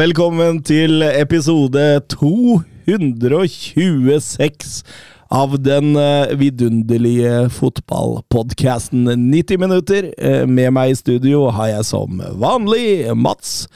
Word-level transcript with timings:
Velkommen 0.00 0.62
til 0.64 1.02
episode 1.04 2.00
226 2.08 4.84
av 5.28 5.60
den 5.60 5.92
eh, 6.00 6.32
vidunderlige 6.40 7.50
fotballpodkasten 7.52 9.04
90 9.26 9.60
minutter. 9.60 10.08
Eh, 10.16 10.48
med 10.48 10.72
meg 10.72 10.94
i 10.94 10.96
studio 10.96 11.52
har 11.52 11.74
jeg 11.74 11.84
som 11.90 12.16
vanlig 12.40 13.12
Mats 13.12 13.68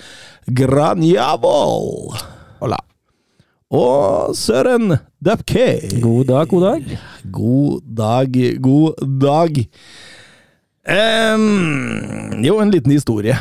Granjavold. 0.48 2.16
Hola. 2.62 2.80
Og 3.68 4.32
Søren 4.38 4.96
Dupke. 5.20 5.84
God 5.98 6.24
dag, 6.30 6.48
god 6.54 6.64
dag. 6.70 6.88
God 7.34 7.82
dag, 8.00 8.38
god 8.64 8.96
dag. 9.26 9.60
Um, 10.88 12.40
jo, 12.46 12.56
en 12.64 12.72
liten 12.72 12.96
historie. 12.96 13.36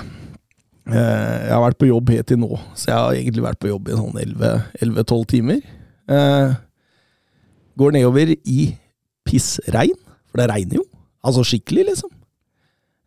Eh, 0.83 1.37
jeg 1.47 1.53
har 1.53 1.63
vært 1.63 1.79
på 1.79 1.87
jobb 1.87 2.09
helt 2.11 2.27
til 2.27 2.39
nå, 2.41 2.51
så 2.75 2.89
jeg 2.89 2.97
har 2.97 3.19
egentlig 3.19 3.45
vært 3.45 3.61
på 3.61 3.69
jobb 3.71 3.87
i 3.87 3.95
sånn 3.95 4.17
11-12 4.19 5.21
timer. 5.31 5.61
Eh, 6.11 6.55
går 7.79 7.95
nedover 7.95 8.33
i 8.35 8.65
pissregn, 9.27 9.95
for 10.27 10.41
det 10.41 10.49
regner 10.51 10.81
jo. 10.81 10.85
Altså 11.23 11.45
skikkelig, 11.47 11.87
liksom. 11.93 12.11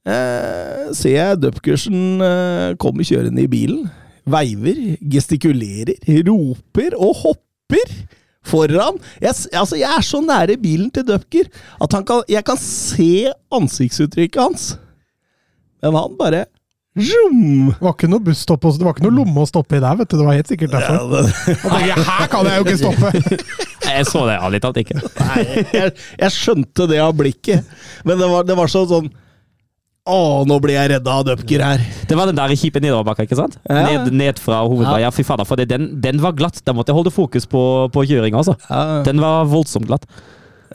Eh, 0.07 0.87
ser 0.97 1.17
jeg 1.17 1.41
Dupkersen 1.43 2.23
eh, 2.23 2.75
kommer 2.81 3.07
kjørende 3.07 3.45
i 3.45 3.51
bilen. 3.51 3.89
Veiver, 4.27 4.79
gestikulerer, 5.13 5.99
roper 6.27 6.97
og 6.97 7.13
hopper 7.21 7.93
foran. 8.47 8.99
Jeg, 9.21 9.35
altså, 9.53 9.77
jeg 9.79 9.91
er 9.91 10.07
så 10.07 10.23
nære 10.25 10.57
bilen 10.63 10.91
til 10.95 11.07
Dupker 11.07 11.51
at 11.83 11.97
kan, 12.07 12.25
jeg 12.31 12.45
kan 12.47 12.59
se 12.61 13.31
ansiktsuttrykket 13.55 14.43
hans. 14.43 14.69
Men 15.83 15.99
han 15.99 16.17
bare 16.19 16.47
zoom! 16.97 17.69
Det 17.75 17.83
var 17.85 17.93
ikke 17.97 18.09
noe 18.11 18.25
busstopp, 18.25 18.65
også 18.69 18.81
det 18.81 18.87
var 18.89 18.95
ikke 18.97 19.05
noe 19.07 19.17
lomme 19.19 19.43
å 19.45 19.49
stoppe 19.49 19.77
i 19.77 19.83
der, 19.85 19.99
vet 20.01 20.09
du. 20.13 20.17
Det 20.21 20.27
var 20.27 20.39
helt 20.39 20.49
sikkert 20.53 20.73
derfor. 20.77 20.97
Ja, 20.97 21.05
det, 21.13 21.57
Og 21.57 21.77
tenkte, 21.77 22.07
her 22.09 22.31
kan 22.33 22.49
jeg 22.51 22.57
jo 22.57 22.67
ikke 22.67 22.81
stoppe! 22.81 23.13
Jeg 23.87 24.07
så 24.11 24.25
det 24.27 24.35
ærlig 24.43 24.59
talt 24.65 24.79
ikke. 24.81 24.97
nei, 24.99 25.43
jeg, 25.71 25.93
jeg 26.19 26.33
skjønte 26.35 26.89
det 26.91 26.97
av 27.05 27.13
blikket, 27.15 27.69
men 28.09 28.19
det 28.19 28.27
var, 28.33 28.43
det 28.49 28.57
var 28.59 28.67
sånn 28.73 28.89
sånn 28.91 29.07
Å, 30.11 30.17
nå 30.47 30.57
blir 30.63 30.75
jeg 30.75 30.91
redda 30.93 31.15
av 31.21 31.25
Dupker 31.29 31.63
her. 31.63 31.85
Det 32.11 32.15
var 32.19 32.27
den 32.31 32.37
der 32.39 32.53
kjipe 32.59 32.79
nedoverbakka, 32.83 33.25
ikke 33.27 33.39
sant? 33.39 33.57
Ja. 33.67 33.85
Ned, 33.87 34.11
ned 34.15 34.39
fra 34.43 34.61
hovedveien. 34.67 35.03
Ja, 35.03 35.11
fy 35.15 35.23
fader, 35.27 35.47
for 35.49 35.59
det, 35.59 35.69
den, 35.71 35.87
den 36.03 36.19
var 36.23 36.35
glatt. 36.39 36.59
Da 36.67 36.75
måtte 36.77 36.91
jeg 36.95 36.99
holde 37.01 37.11
fokus 37.15 37.47
på, 37.51 37.63
på 37.95 38.05
kjøringa, 38.11 38.39
altså. 38.43 38.55
Ja, 38.71 39.01
Den 39.07 39.23
var 39.23 39.47
voldsomt 39.51 39.87
glatt. 39.91 40.07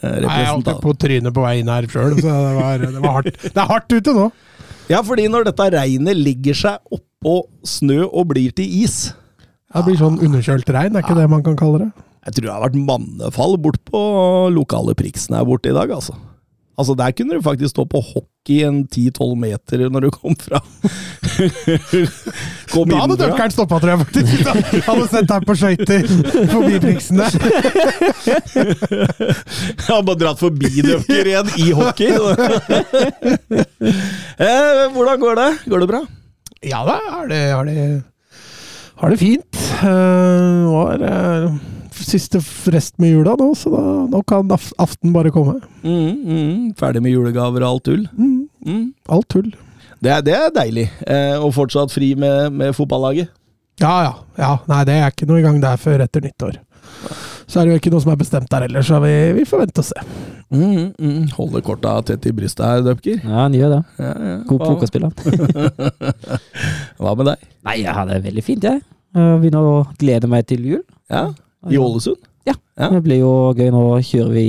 eh, 0.01 0.17
Nei, 0.23 0.37
jeg 0.41 0.49
holdt 0.51 0.71
på 0.83 0.95
trynet 1.03 1.35
på 1.35 1.45
vei 1.45 1.53
inn 1.61 1.71
her 1.71 1.87
sjøl, 1.91 2.15
så 2.19 2.27
det 2.27 2.55
var, 2.59 2.83
det 2.83 3.03
var 3.05 3.17
hardt. 3.21 3.39
Det 3.45 3.53
er 3.55 3.69
hardt 3.71 3.95
ute 3.99 4.15
nå! 4.19 4.25
Ja, 4.91 4.99
fordi 5.07 5.29
når 5.31 5.45
dette 5.47 5.69
regnet 5.71 6.19
ligger 6.19 6.57
seg 6.57 6.95
oppå 6.97 7.35
snø 7.63 8.01
og 8.09 8.25
blir 8.33 8.51
til 8.55 8.67
is 8.81 9.13
Det 9.71 9.83
blir 9.85 9.95
sånn 9.99 10.17
underkjølt 10.19 10.67
regn, 10.75 10.97
er 10.97 11.05
ikke 11.05 11.15
det 11.15 11.29
man 11.31 11.45
kan 11.45 11.55
kalle 11.59 11.85
det? 11.85 11.91
Jeg 12.27 12.35
tror 12.35 12.47
det 12.47 12.51
har 12.51 12.65
vært 12.65 12.81
mannefall 12.89 13.55
bort 13.61 13.79
på 13.87 14.01
lokale 14.51 14.93
Priksen 14.97 15.37
her 15.37 15.47
borte 15.47 15.71
i 15.71 15.77
dag, 15.77 15.93
altså. 15.95 16.17
Altså, 16.79 16.95
der 16.97 17.11
kunne 17.11 17.35
du 17.35 17.41
faktisk 17.43 17.73
stå 17.73 17.83
på 17.85 17.99
hockey 18.01 18.61
en 18.65 18.83
10-12 18.87 19.35
meter 19.37 19.83
når 19.91 20.05
du 20.07 20.09
kom 20.13 20.35
fra. 20.39 20.61
kom 22.71 22.89
Da 22.91 23.01
hadde 23.03 23.17
døkkeren 23.19 23.53
stoppa, 23.53 23.79
tror 23.81 23.91
jeg 23.91 23.99
faktisk. 24.05 24.31
Han 24.87 25.01
hadde 25.01 25.09
sett 25.11 25.27
deg 25.31 25.47
på 25.49 25.57
skøyter 25.59 26.01
forbi 26.53 26.79
Priksen 26.85 27.21
der. 27.21 27.31
Jeg 28.55 29.89
har 29.91 30.07
bare 30.07 30.21
dratt 30.23 30.41
forbi 30.41 30.85
døkker 30.87 31.31
igjen 31.33 31.51
i 31.59 31.67
hockey. 31.75 32.09
eh, 34.39 34.87
hvordan 34.95 35.21
går 35.21 35.43
det? 35.43 35.51
Går 35.67 35.85
det 35.85 35.91
bra? 35.91 36.01
Ja 36.61 36.83
da, 36.85 36.99
har 37.09 37.27
det, 37.29 37.41
har 37.51 37.65
det, 37.65 37.75
har 39.01 39.09
det 39.13 39.17
fint. 39.17 39.61
Uh, 39.81 40.69
var 40.69 41.01
uh, 41.01 41.55
siste 42.07 42.41
frest 42.43 42.95
med 43.01 43.11
jula 43.13 43.35
nå, 43.39 43.49
så 43.57 43.71
da, 43.73 43.81
nå 44.11 44.21
kan 44.27 44.49
aften 44.81 45.13
bare 45.15 45.31
komme. 45.33 45.59
Mm, 45.83 46.15
mm, 46.25 46.63
ferdig 46.79 47.01
med 47.05 47.13
julegaver 47.15 47.63
og 47.65 47.69
alt 47.75 47.83
tull? 47.89 48.07
Mm, 48.17 48.37
Mm. 48.61 48.81
alt 49.09 49.25
tull. 49.33 49.51
Det, 50.01 50.09
er- 50.11 50.21
det 50.25 50.33
er 50.37 50.49
deilig. 50.53 50.87
Eh, 51.07 51.37
og 51.41 51.53
fortsatt 51.53 51.91
fri 51.93 52.11
med, 52.15 52.51
med 52.53 52.75
fotballaget. 52.77 53.29
Ja, 53.81 53.95
ja. 54.05 54.11
ja. 54.37 54.51
Nei, 54.69 54.83
det 54.85 54.93
er 54.99 55.09
ikke 55.13 55.25
noe 55.29 55.39
i 55.39 55.45
gang 55.45 55.57
der 55.61 55.77
før 55.81 56.03
etter 56.05 56.21
nyttår. 56.21 56.59
Så 57.51 57.59
er 57.59 57.65
det 57.65 57.73
jo 57.73 57.79
ikke 57.81 57.91
noe 57.91 58.01
som 58.03 58.11
er 58.13 58.19
bestemt 58.21 58.49
der 58.51 58.63
heller, 58.67 58.83
så 58.85 58.99
vi, 59.03 59.11
vi 59.39 59.43
får 59.49 59.63
vente 59.65 59.81
og 59.81 59.87
se. 59.89 60.03
Mm, 60.51 60.93
mm. 60.99 61.25
Holder 61.35 61.63
korta 61.65 61.95
tett 62.05 62.25
i 62.29 62.33
brystet 62.35 62.63
her, 62.67 62.81
Døpker. 62.85 63.17
Ja, 63.23 63.35
han 63.41 63.53
gjør 63.57 63.73
det. 63.73 63.81
Ja, 63.99 64.11
ja. 64.29 64.37
God 64.47 64.61
pokerspiller. 64.67 65.11
Hva 67.01 67.13
med 67.17 67.27
deg? 67.31 67.45
Nei, 67.67 67.75
jeg 67.83 67.93
har 67.97 68.07
det 68.09 68.21
veldig 68.25 68.43
fint, 68.45 68.67
jeg. 68.67 68.81
Jeg 69.17 69.39
Begynner 69.41 69.67
å 69.67 69.77
glede 69.99 70.29
meg 70.31 70.45
til 70.49 70.63
jul. 70.69 70.83
Ja, 71.11 71.25
I 71.69 71.77
Ålesund? 71.77 72.21
Ja. 72.47 72.55
Ja. 72.79 72.89
Det 72.89 73.03
blir 73.05 73.21
jo 73.21 73.33
gøy. 73.53 73.69
Nå 73.73 73.83
kjører 74.05 74.33
vi 74.33 74.47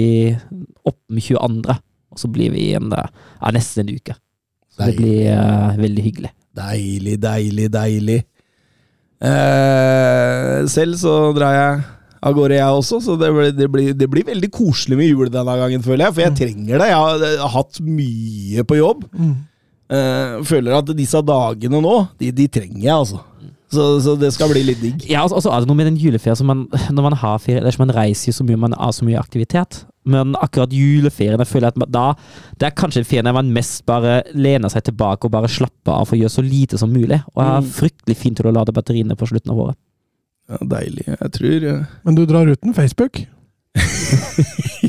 opp 0.89 1.01
med 1.13 1.25
22., 1.25 1.79
og 2.13 2.21
så 2.21 2.29
blir 2.29 2.53
vi 2.53 2.69
igjen 2.69 2.91
der 2.93 3.09
ja, 3.09 3.53
nesten 3.55 3.87
en 3.87 3.97
uke. 3.97 4.17
Så 4.73 4.89
det 4.89 4.97
blir 4.99 5.29
uh, 5.33 5.73
veldig 5.81 6.05
hyggelig. 6.05 6.33
Deilig, 6.57 7.17
deilig, 7.21 7.69
deilig. 7.73 8.19
Eh, 9.23 10.59
selv 10.69 10.99
så 10.99 11.15
drar 11.37 11.55
jeg 11.55 11.77
av 12.23 12.35
gårde, 12.37 12.59
jeg 12.59 12.79
også, 12.79 12.99
så 13.03 13.15
det 13.19 13.31
blir, 13.35 13.53
det, 13.55 13.69
blir, 13.71 13.95
det 13.99 14.09
blir 14.11 14.27
veldig 14.27 14.51
koselig 14.55 14.99
med 14.99 15.09
jul 15.09 15.31
denne 15.33 15.57
gangen, 15.59 15.85
føler 15.85 16.07
jeg. 16.07 16.17
For 16.17 16.25
jeg 16.25 16.37
trenger 16.39 16.83
det. 16.83 16.91
Jeg 16.91 17.01
har, 17.01 17.25
jeg 17.25 17.41
har 17.43 17.55
hatt 17.57 17.81
mye 17.87 18.67
på 18.69 18.79
jobb. 18.79 19.07
Mm. 19.17 19.35
Eh, 19.93 20.37
føler 20.49 20.77
at 20.79 20.93
disse 20.97 21.23
dagene 21.27 21.83
nå, 21.85 21.97
de, 22.21 22.31
de 22.37 22.49
trenger 22.53 22.83
jeg, 22.83 22.95
altså. 22.95 23.23
Så, 23.73 23.85
så 24.05 24.13
det 24.21 24.29
skal 24.35 24.51
bli 24.53 24.61
litt 24.69 24.83
digg. 24.83 25.07
Ja, 25.09 25.23
og 25.25 25.41
så 25.41 25.49
er 25.49 25.63
det 25.65 25.69
noe 25.71 25.79
med 25.79 25.87
den 25.89 25.97
juleferien 25.97 26.37
som 26.37 26.51
man, 26.51 26.67
Når 26.93 27.07
man 27.07 27.17
har 27.17 27.39
ferie, 27.41 27.63
er 27.63 27.71
ikke 27.73 27.87
man 27.87 27.95
reiser 27.97 28.29
jo 28.29 28.35
så 28.37 28.45
mye, 28.45 28.59
man 28.61 28.75
har 28.77 28.93
så 28.93 29.07
mye 29.09 29.17
aktivitet. 29.21 29.79
Men 30.05 30.35
akkurat 30.43 30.73
juleferien, 30.75 31.39
jeg 31.41 31.49
føler 31.49 31.71
at 31.71 31.79
man, 31.79 31.89
da 31.95 32.09
Det 32.59 32.67
er 32.69 32.75
kanskje 32.77 33.05
en 33.05 33.09
ferie 33.09 33.23
der 33.25 33.37
man 33.37 33.53
mest 33.55 33.85
bare 33.89 34.19
lener 34.35 34.69
seg 34.73 34.83
tilbake 34.91 35.29
og 35.29 35.33
bare 35.33 35.49
slapper 35.49 35.95
av 35.95 36.09
for 36.11 36.19
å 36.19 36.21
gjøre 36.21 36.35
så 36.37 36.45
lite 36.45 36.81
som 36.81 36.93
mulig. 36.93 37.23
Og 37.37 37.41
er 37.47 37.61
Mm. 37.63 37.71
fryktelig 37.79 38.17
fint 38.19 38.37
til 38.37 38.51
å 38.51 38.55
lade 38.55 38.75
batteriene 38.77 39.17
på 39.17 39.29
slutten 39.31 39.55
av 39.55 39.63
året. 39.67 39.79
Ja, 40.51 40.59
deilig. 40.67 41.07
Jeg 41.07 41.31
tror 41.39 41.63
ja. 41.71 41.77
Men 42.05 42.19
du 42.19 42.27
drar 42.27 42.51
uten 42.51 42.75
Facebook? 42.75 43.23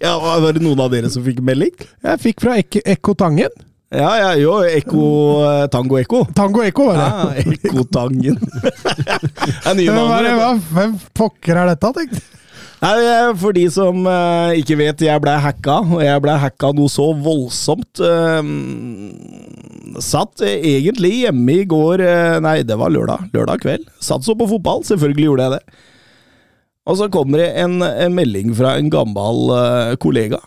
ja, 0.00 0.12
Var 0.40 0.52
det 0.56 0.62
noen 0.64 0.80
av 0.80 0.90
dere 0.92 1.10
som 1.12 1.24
fikk 1.26 1.40
melding? 1.44 1.74
Jeg 2.04 2.20
fikk 2.22 2.42
fra 2.44 2.56
Ek 2.60 2.78
Ekko 2.84 3.14
Tangen. 3.18 3.52
Ja, 3.88 4.08
ja, 4.20 4.32
jo. 4.36 4.58
Ekko 4.68 5.04
eh, 5.48 5.66
Tango 5.72 5.96
Ekko. 5.96 6.26
Tango 6.36 6.60
Ekko, 6.60 6.90
var 6.90 6.98
det. 6.98 7.06
Ja, 7.08 7.52
Ekkotangen. 7.54 8.36
det 8.44 9.54
er 9.64 9.78
nye 9.78 10.34
hva, 10.36 10.50
hvem 10.74 10.98
pokker 11.16 11.56
er 11.56 11.72
dette, 11.72 11.92
tenkte 11.96 12.20
jeg. 12.20 12.34
Nei, 12.78 12.98
For 13.40 13.56
de 13.56 13.64
som 13.74 14.04
uh, 14.06 14.52
ikke 14.54 14.76
vet, 14.78 15.00
jeg 15.08 15.22
ble 15.24 15.32
hacka, 15.42 15.80
og 15.96 16.02
jeg 16.04 16.20
ble 16.22 16.36
hacka 16.38 16.70
noe 16.76 16.92
så 16.92 17.08
voldsomt. 17.24 17.98
Uh, 17.98 18.44
satt 20.04 20.44
egentlig 20.46 21.24
hjemme 21.24 21.56
i 21.56 21.64
går 21.66 22.04
Nei, 22.44 22.60
det 22.68 22.76
var 22.78 22.92
lørdag. 22.92 23.32
Lørdag 23.32 23.64
kveld. 23.64 23.88
Satt 24.04 24.28
så 24.28 24.36
på 24.38 24.46
fotball, 24.52 24.84
selvfølgelig 24.86 25.30
gjorde 25.30 25.48
jeg 25.48 25.56
det. 25.56 25.80
Og 26.88 27.00
så 27.00 27.08
kommer 27.12 27.40
det 27.42 27.50
en, 27.64 27.80
en 27.82 28.14
melding 28.14 28.52
fra 28.56 28.76
en 28.78 28.92
gammel 28.92 29.50
kollega, 30.00 30.38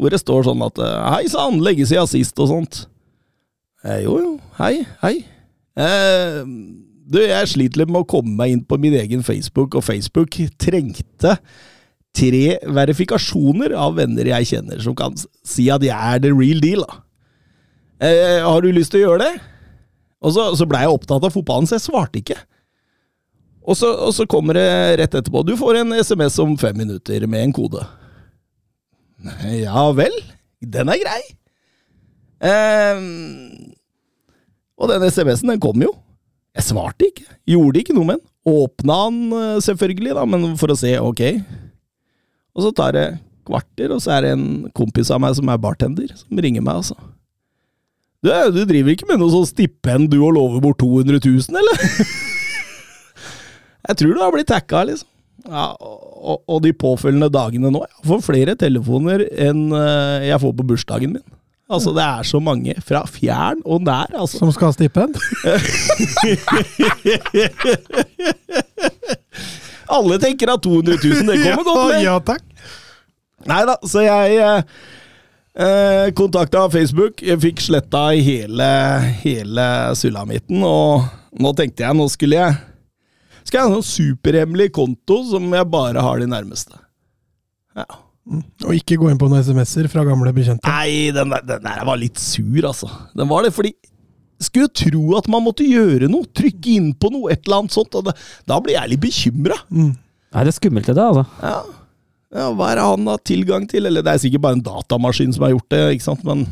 hvor 0.00 0.12
det 0.12 0.22
står 0.22 0.46
sånn 0.48 0.62
at 0.64 0.80
eh, 0.80 1.00
Hei 1.14 1.26
sann, 1.30 1.60
legge 1.64 1.86
siden 1.88 2.08
sist 2.08 2.38
og 2.40 2.48
sånt. 2.50 2.84
Eh, 3.84 4.02
jo, 4.06 4.16
jo. 4.20 4.32
Hei, 4.58 4.80
hei. 5.04 5.16
Eh, 5.80 6.40
du, 7.10 7.20
jeg 7.20 7.50
sliter 7.50 7.82
litt 7.82 7.92
med 7.92 8.04
å 8.04 8.08
komme 8.08 8.32
meg 8.38 8.54
inn 8.54 8.64
på 8.64 8.78
min 8.80 8.96
egen 9.00 9.24
Facebook, 9.26 9.76
og 9.76 9.84
Facebook 9.86 10.38
trengte 10.60 11.36
tre 12.16 12.58
verifikasjoner 12.66 13.74
av 13.78 13.96
venner 14.00 14.32
jeg 14.32 14.48
kjenner, 14.54 14.80
som 14.82 14.96
kan 14.98 15.14
si 15.46 15.68
at 15.70 15.84
jeg 15.86 15.94
er 15.94 16.22
the 16.22 16.32
real 16.34 16.62
deal. 16.62 16.84
Eh, 18.00 18.40
har 18.42 18.64
du 18.64 18.70
lyst 18.74 18.94
til 18.94 19.02
å 19.04 19.10
gjøre 19.10 19.26
det? 19.26 19.34
Og 20.20 20.34
så, 20.36 20.50
så 20.56 20.66
blei 20.68 20.84
jeg 20.84 20.96
opptatt 20.96 21.24
av 21.24 21.32
fotballen, 21.32 21.68
så 21.68 21.78
jeg 21.78 21.86
svarte 21.86 22.20
ikke. 22.20 22.38
Og 23.70 23.76
så, 23.76 23.90
og 24.08 24.12
så 24.16 24.26
kommer 24.28 24.56
det 24.56 24.68
rett 25.00 25.14
etterpå. 25.14 25.44
Du 25.46 25.54
får 25.60 25.82
en 25.82 25.94
SMS 26.00 26.38
om 26.42 26.56
fem 26.60 26.76
minutter 26.80 27.26
med 27.30 27.44
en 27.44 27.54
kode. 27.54 27.84
Ja 29.64 29.86
vel, 29.96 30.14
den 30.60 30.92
er 30.92 31.00
grei. 31.02 31.20
Eh, 32.40 33.02
og 34.80 34.88
den 34.92 35.04
SMS-en, 35.10 35.52
den 35.54 35.62
kom 35.62 35.82
jo. 35.84 35.92
Jeg 36.56 36.66
svarte 36.66 37.10
ikke. 37.10 37.26
Gjorde 37.50 37.82
ikke 37.82 37.96
noe 37.96 38.08
med 38.08 38.20
den. 38.20 38.26
Åpna 38.50 39.00
den 39.10 39.34
eh, 39.36 39.58
selvfølgelig, 39.66 40.14
da, 40.16 40.24
men 40.28 40.54
for 40.60 40.72
å 40.72 40.78
se, 40.78 40.94
ok. 40.98 41.24
Og 42.56 42.64
så 42.64 42.72
tar 42.76 42.96
det 42.96 43.06
kvarter, 43.46 43.92
og 43.94 44.00
så 44.02 44.16
er 44.16 44.24
det 44.26 44.34
en 44.36 44.48
kompis 44.76 45.12
av 45.12 45.20
meg 45.22 45.36
som 45.38 45.50
er 45.52 45.60
bartender, 45.60 46.10
som 46.16 46.40
ringer 46.40 46.64
meg, 46.64 46.80
altså. 46.82 46.96
Du, 48.20 48.28
du 48.52 48.64
driver 48.68 48.92
ikke 48.92 49.08
med 49.08 49.20
noe 49.20 49.32
sånn 49.32 49.48
stipend 49.48 50.10
du 50.12 50.18
og 50.20 50.34
lover 50.36 50.60
bort 50.64 50.80
200 50.82 51.22
000, 51.24 51.56
eller? 51.56 51.86
jeg 53.88 54.00
tror 54.00 54.12
du 54.12 54.20
har 54.20 54.34
blitt 54.34 54.50
tacka, 54.50 54.84
liksom. 54.90 55.08
Ja, 55.48 55.66
og, 55.80 56.42
og 56.44 56.58
de 56.64 56.72
påfølgende 56.76 57.30
dagene 57.32 57.70
nå 57.72 57.80
Jeg 57.86 58.06
får 58.10 58.20
flere 58.26 58.54
telefoner 58.60 59.24
enn 59.30 59.70
eh, 59.72 60.28
jeg 60.28 60.40
får 60.42 60.52
på 60.58 60.66
bursdagen 60.72 61.14
min. 61.16 61.26
Altså, 61.70 61.92
det 61.94 62.02
er 62.02 62.22
så 62.26 62.40
mange 62.42 62.74
fra 62.82 63.04
fjern 63.06 63.60
og 63.62 63.84
nær, 63.86 64.10
altså. 64.18 64.40
Som 64.40 64.50
skal 64.50 64.66
ha 64.68 64.74
stipend? 64.74 65.14
Alle 69.90 70.18
tenker 70.22 70.50
at 70.50 70.62
200 70.66 70.98
000, 70.98 71.26
det 71.30 71.36
kommer 71.44 71.64
godt 71.66 71.92
med. 71.92 72.02
Ja, 72.02 72.18
takk. 72.18 72.42
Nei 73.50 73.60
da, 73.70 73.76
så 73.86 74.02
jeg 74.04 74.36
eh, 74.42 74.62
eh, 75.62 76.10
kontakta 76.18 76.66
Facebook, 76.74 77.22
jeg 77.22 77.38
fikk 77.46 77.62
sletta 77.64 78.10
hele, 78.18 78.66
hele 79.22 79.94
sulamitten, 79.98 80.60
og 80.66 81.06
nå 81.38 81.54
tenkte 81.58 81.86
jeg, 81.86 81.96
nå 81.96 82.08
skulle 82.12 82.36
jeg 82.42 82.58
Skal 83.50 83.58
jeg 83.58 83.66
ha 83.66 83.70
en 83.72 83.80
sånn 83.80 84.14
superhemmelig 84.14 84.68
konto 84.76 85.16
som 85.26 85.48
jeg 85.50 85.66
bare 85.72 86.02
har 86.06 86.20
de 86.22 86.28
nærmeste. 86.30 86.76
Ja. 87.74 87.86
Og 88.30 88.76
ikke 88.76 88.98
gå 89.00 89.08
inn 89.10 89.18
på 89.18 89.26
noen 89.26 89.42
SMS-er 89.42 89.88
fra 89.90 90.04
gamle 90.06 90.30
bekjente. 90.36 90.70
Nei, 90.70 91.10
den 91.16 91.32
der, 91.34 91.42
den 91.48 91.66
der 91.66 91.82
var 91.88 91.98
litt 91.98 92.20
sur, 92.22 92.60
altså. 92.68 92.86
Den 93.18 93.26
var 93.32 93.42
det, 93.42 93.50
fordi 93.56 93.72
skulle 94.40 94.68
jo 94.68 94.76
tro 94.84 95.02
at 95.18 95.26
man 95.32 95.42
måtte 95.44 95.66
gjøre 95.66 96.06
noe, 96.12 96.28
trykke 96.30 96.76
inn 96.76 96.92
på 96.94 97.10
noe, 97.12 97.32
et 97.34 97.42
eller 97.42 97.64
annet 97.64 97.74
sånt. 97.74 97.98
Og 97.98 98.06
det, 98.06 98.14
da 98.46 98.60
blir 98.62 98.78
jeg 98.78 98.94
litt 98.94 99.02
bekymra. 99.02 99.58
Mm. 99.66 99.92
Er 100.30 100.46
det 100.46 100.54
skummelt, 100.56 100.86
det 100.86 100.96
da 100.96 101.10
altså. 101.10 101.26
Ja. 101.42 101.58
ja, 102.38 102.48
hva 102.54 102.70
er 102.70 102.78
det 102.78 102.86
han 102.86 103.12
har 103.16 103.22
tilgang 103.34 103.66
til? 103.70 103.90
Eller 103.90 104.06
det 104.06 104.14
er 104.14 104.22
sikkert 104.22 104.46
bare 104.46 104.60
en 104.60 104.66
datamaskin 104.70 105.34
som 105.34 105.48
har 105.48 105.56
gjort 105.56 105.74
det, 105.74 105.84
ikke 105.96 106.06
sant, 106.06 106.26
men 106.28 106.46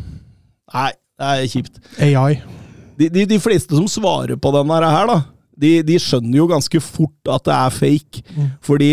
Nei, 0.75 0.91
det 1.17 1.33
er 1.33 1.49
kjipt. 1.49 1.79
AI. 2.03 2.41
De, 2.99 3.07
de, 3.15 3.23
de 3.31 3.39
fleste 3.41 3.79
som 3.79 3.87
svarer 3.89 4.35
på 4.37 4.51
den 4.59 4.75
her, 4.75 5.07
da, 5.09 5.23
de, 5.59 5.73
de 5.83 5.97
skjønner 5.99 6.39
jo 6.39 6.47
ganske 6.51 6.81
fort 6.85 7.33
at 7.35 7.45
det 7.49 7.55
er 7.57 7.75
fake, 7.75 8.23
Mm. 8.37 8.51
fordi 8.63 8.93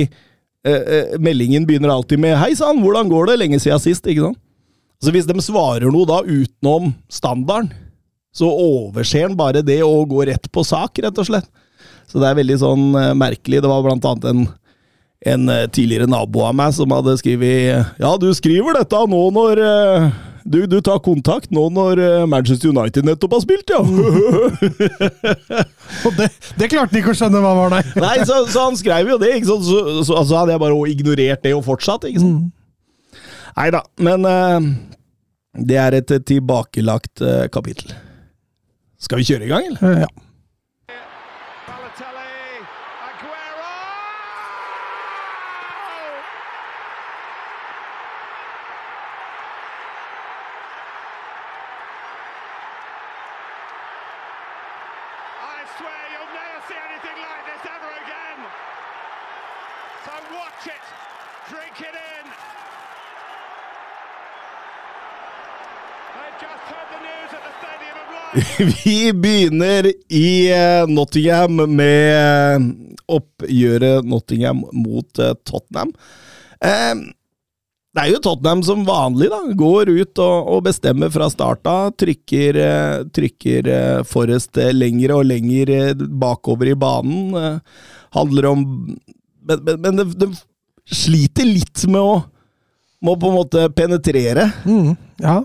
eh, 0.66 0.82
eh, 0.98 1.18
meldingen 1.22 1.66
begynner 1.68 1.92
alltid 1.94 2.20
med 2.20 2.38
'Hei 2.38 2.56
sann, 2.58 2.82
hvordan 2.82 3.10
går 3.12 3.28
det?' 3.30 3.40
lenge 3.40 3.60
siden 3.62 3.80
sist, 3.80 4.06
ikke 4.08 4.26
sant? 4.32 4.38
Så 5.04 5.12
hvis 5.12 5.28
de 5.28 5.36
svarer 5.44 5.92
noe 5.92 6.06
da 6.10 6.22
utenom 6.24 6.94
standarden, 7.12 7.70
så 8.34 8.48
overser 8.50 9.28
han 9.28 9.36
bare 9.38 9.62
det 9.62 9.82
og 9.84 10.10
går 10.10 10.26
rett 10.34 10.48
på 10.52 10.64
sak, 10.66 10.98
rett 11.04 11.18
og 11.22 11.26
slett. 11.28 11.46
Så 12.08 12.20
det 12.20 12.28
er 12.30 12.36
veldig 12.42 12.58
sånn 12.60 12.96
eh, 12.96 13.14
merkelig. 13.14 13.62
Det 13.62 13.70
var 13.70 13.84
blant 13.84 14.06
annet 14.06 14.26
en, 14.32 14.48
en 15.26 15.50
eh, 15.50 15.68
tidligere 15.68 16.08
nabo 16.10 16.42
av 16.48 16.56
meg 16.56 16.74
som 16.74 16.90
hadde 16.90 17.18
skrevet 17.18 17.86
Ja, 18.00 18.16
du 18.18 18.28
skriver 18.34 18.74
dette 18.80 18.96
nå 19.08 19.22
når 19.36 19.62
eh, 19.62 20.10
du, 20.46 20.60
du 20.70 20.78
tar 20.86 21.00
kontakt 21.02 21.50
nå 21.54 21.64
når 21.74 22.00
eh, 22.02 22.26
Manchester 22.30 22.70
United 22.70 23.06
nettopp 23.08 23.34
har 23.34 23.42
spilt, 23.42 23.72
ja! 23.74 23.80
Og 26.06 26.12
det, 26.20 26.28
det 26.60 26.68
klarte 26.70 26.94
de 26.94 27.00
ikke 27.02 27.14
å 27.16 27.18
skjønne 27.18 27.42
hva 27.42 27.54
var, 27.58 27.70
nei. 27.74 27.82
Nei, 27.98 28.18
så, 28.30 28.44
så 28.52 28.68
han 28.68 28.78
skrev 28.78 29.10
jo 29.10 29.18
det, 29.22 29.32
ikke 29.40 29.50
sant? 29.50 29.66
Så, 29.66 30.04
så, 30.06 30.14
så 30.22 30.34
hadde 30.42 30.54
jeg 30.54 30.62
bare 30.62 30.78
ignorert 30.92 31.42
det 31.46 31.54
og 31.58 31.66
fortsatt, 31.66 32.06
ikke 32.10 32.22
sant? 32.22 32.54
Nei 33.56 33.70
da, 33.74 33.82
men 34.06 34.20
uh, 34.28 34.60
det 35.66 35.78
er 35.82 35.92
et 35.98 36.10
tilbakelagt 36.28 37.22
uh, 37.26 37.48
kapittel. 37.50 37.90
Skal 39.02 39.18
vi 39.22 39.28
kjøre 39.32 39.46
i 39.48 39.50
gang, 39.50 39.64
eller? 39.72 39.82
Ja. 40.06 40.10
Vi 68.84 69.14
begynner 69.14 69.88
i 70.10 70.52
eh, 70.52 70.88
Nottingham 70.88 71.56
med 71.76 72.66
oppgjøret 73.12 74.08
Nottingham 74.08 74.64
mot 74.76 75.20
eh, 75.20 75.36
Tottenham. 75.48 75.94
Eh, 76.60 76.96
det 77.96 78.04
er 78.04 78.12
jo 78.12 78.20
Tottenham 78.26 78.64
som 78.68 78.84
vanlig 78.88 79.30
da, 79.32 79.40
går 79.56 79.94
ut 79.94 80.20
og, 80.20 80.66
bestemmer 80.66 81.14
fra 81.14 81.30
starta. 81.32 81.78
Trykker, 81.96 82.60
eh, 82.60 82.98
trykker 83.16 83.72
Forrest 84.10 84.60
lengre 84.76 85.22
og 85.22 85.30
lenger 85.30 85.96
bakover 85.96 86.74
i 86.74 86.80
banen. 86.80 87.62
Handler 88.16 88.52
om 88.52 88.66
Men, 89.46 89.60
men, 89.62 89.76
men 89.78 90.00
det, 90.00 90.06
det 90.18 90.32
sliter 90.90 91.46
litt 91.46 91.84
med 91.86 92.02
å, 92.02 92.14
med 93.06 93.16
å 93.16 93.22
på 93.22 93.32
en 93.32 93.38
måte 93.38 93.68
penetrere. 93.76 94.50
Mm, 94.66 94.96
ja. 95.24 95.38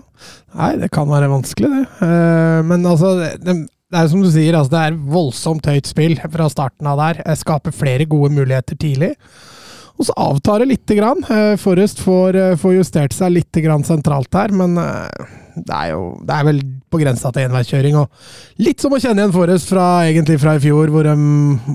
Nei, 0.57 0.73
det 0.81 0.91
kan 0.93 1.09
være 1.09 1.29
vanskelig, 1.31 1.69
det. 1.71 1.85
Eh, 2.07 2.59
men 2.67 2.85
altså, 2.87 3.13
det, 3.21 3.55
det 3.91 4.01
er 4.01 4.11
som 4.11 4.23
du 4.23 4.29
sier, 4.33 4.57
altså, 4.57 4.73
det 4.73 4.83
er 4.83 4.99
voldsomt 5.13 5.69
høyt 5.71 5.89
spill 5.89 6.17
fra 6.21 6.49
starten 6.51 6.89
av 6.91 6.99
der. 7.01 7.23
Jeg 7.23 7.43
skaper 7.43 7.75
flere 7.75 8.09
gode 8.09 8.33
muligheter 8.35 8.79
tidlig. 8.79 9.13
Og 10.01 10.07
så 10.07 10.15
avtar 10.17 10.63
det 10.63 10.71
lite 10.71 10.97
grann. 10.97 11.21
Eh, 11.29 11.53
Forrest 11.61 12.01
får, 12.01 12.39
eh, 12.39 12.57
får 12.59 12.77
justert 12.79 13.15
seg 13.15 13.35
litt 13.37 13.61
sentralt 13.85 14.33
her, 14.33 14.51
men 14.51 14.75
det 15.55 15.75
er 15.75 15.91
jo 15.91 16.03
det 16.23 16.35
er 16.35 16.45
vel 16.47 16.61
på 16.91 16.99
grensa 17.01 17.31
til 17.31 17.47
enveiskjøring. 17.47 17.97
Og 17.99 18.63
litt 18.63 18.81
som 18.81 18.91
å 18.91 18.99
kjenne 18.99 19.21
igjen 19.21 19.35
Forrest 19.35 19.69
fra, 19.69 20.03
egentlig 20.07 20.39
fra 20.41 20.55
i 20.57 20.63
fjor, 20.63 20.89
hvor 20.89 21.07
de, 21.07 21.15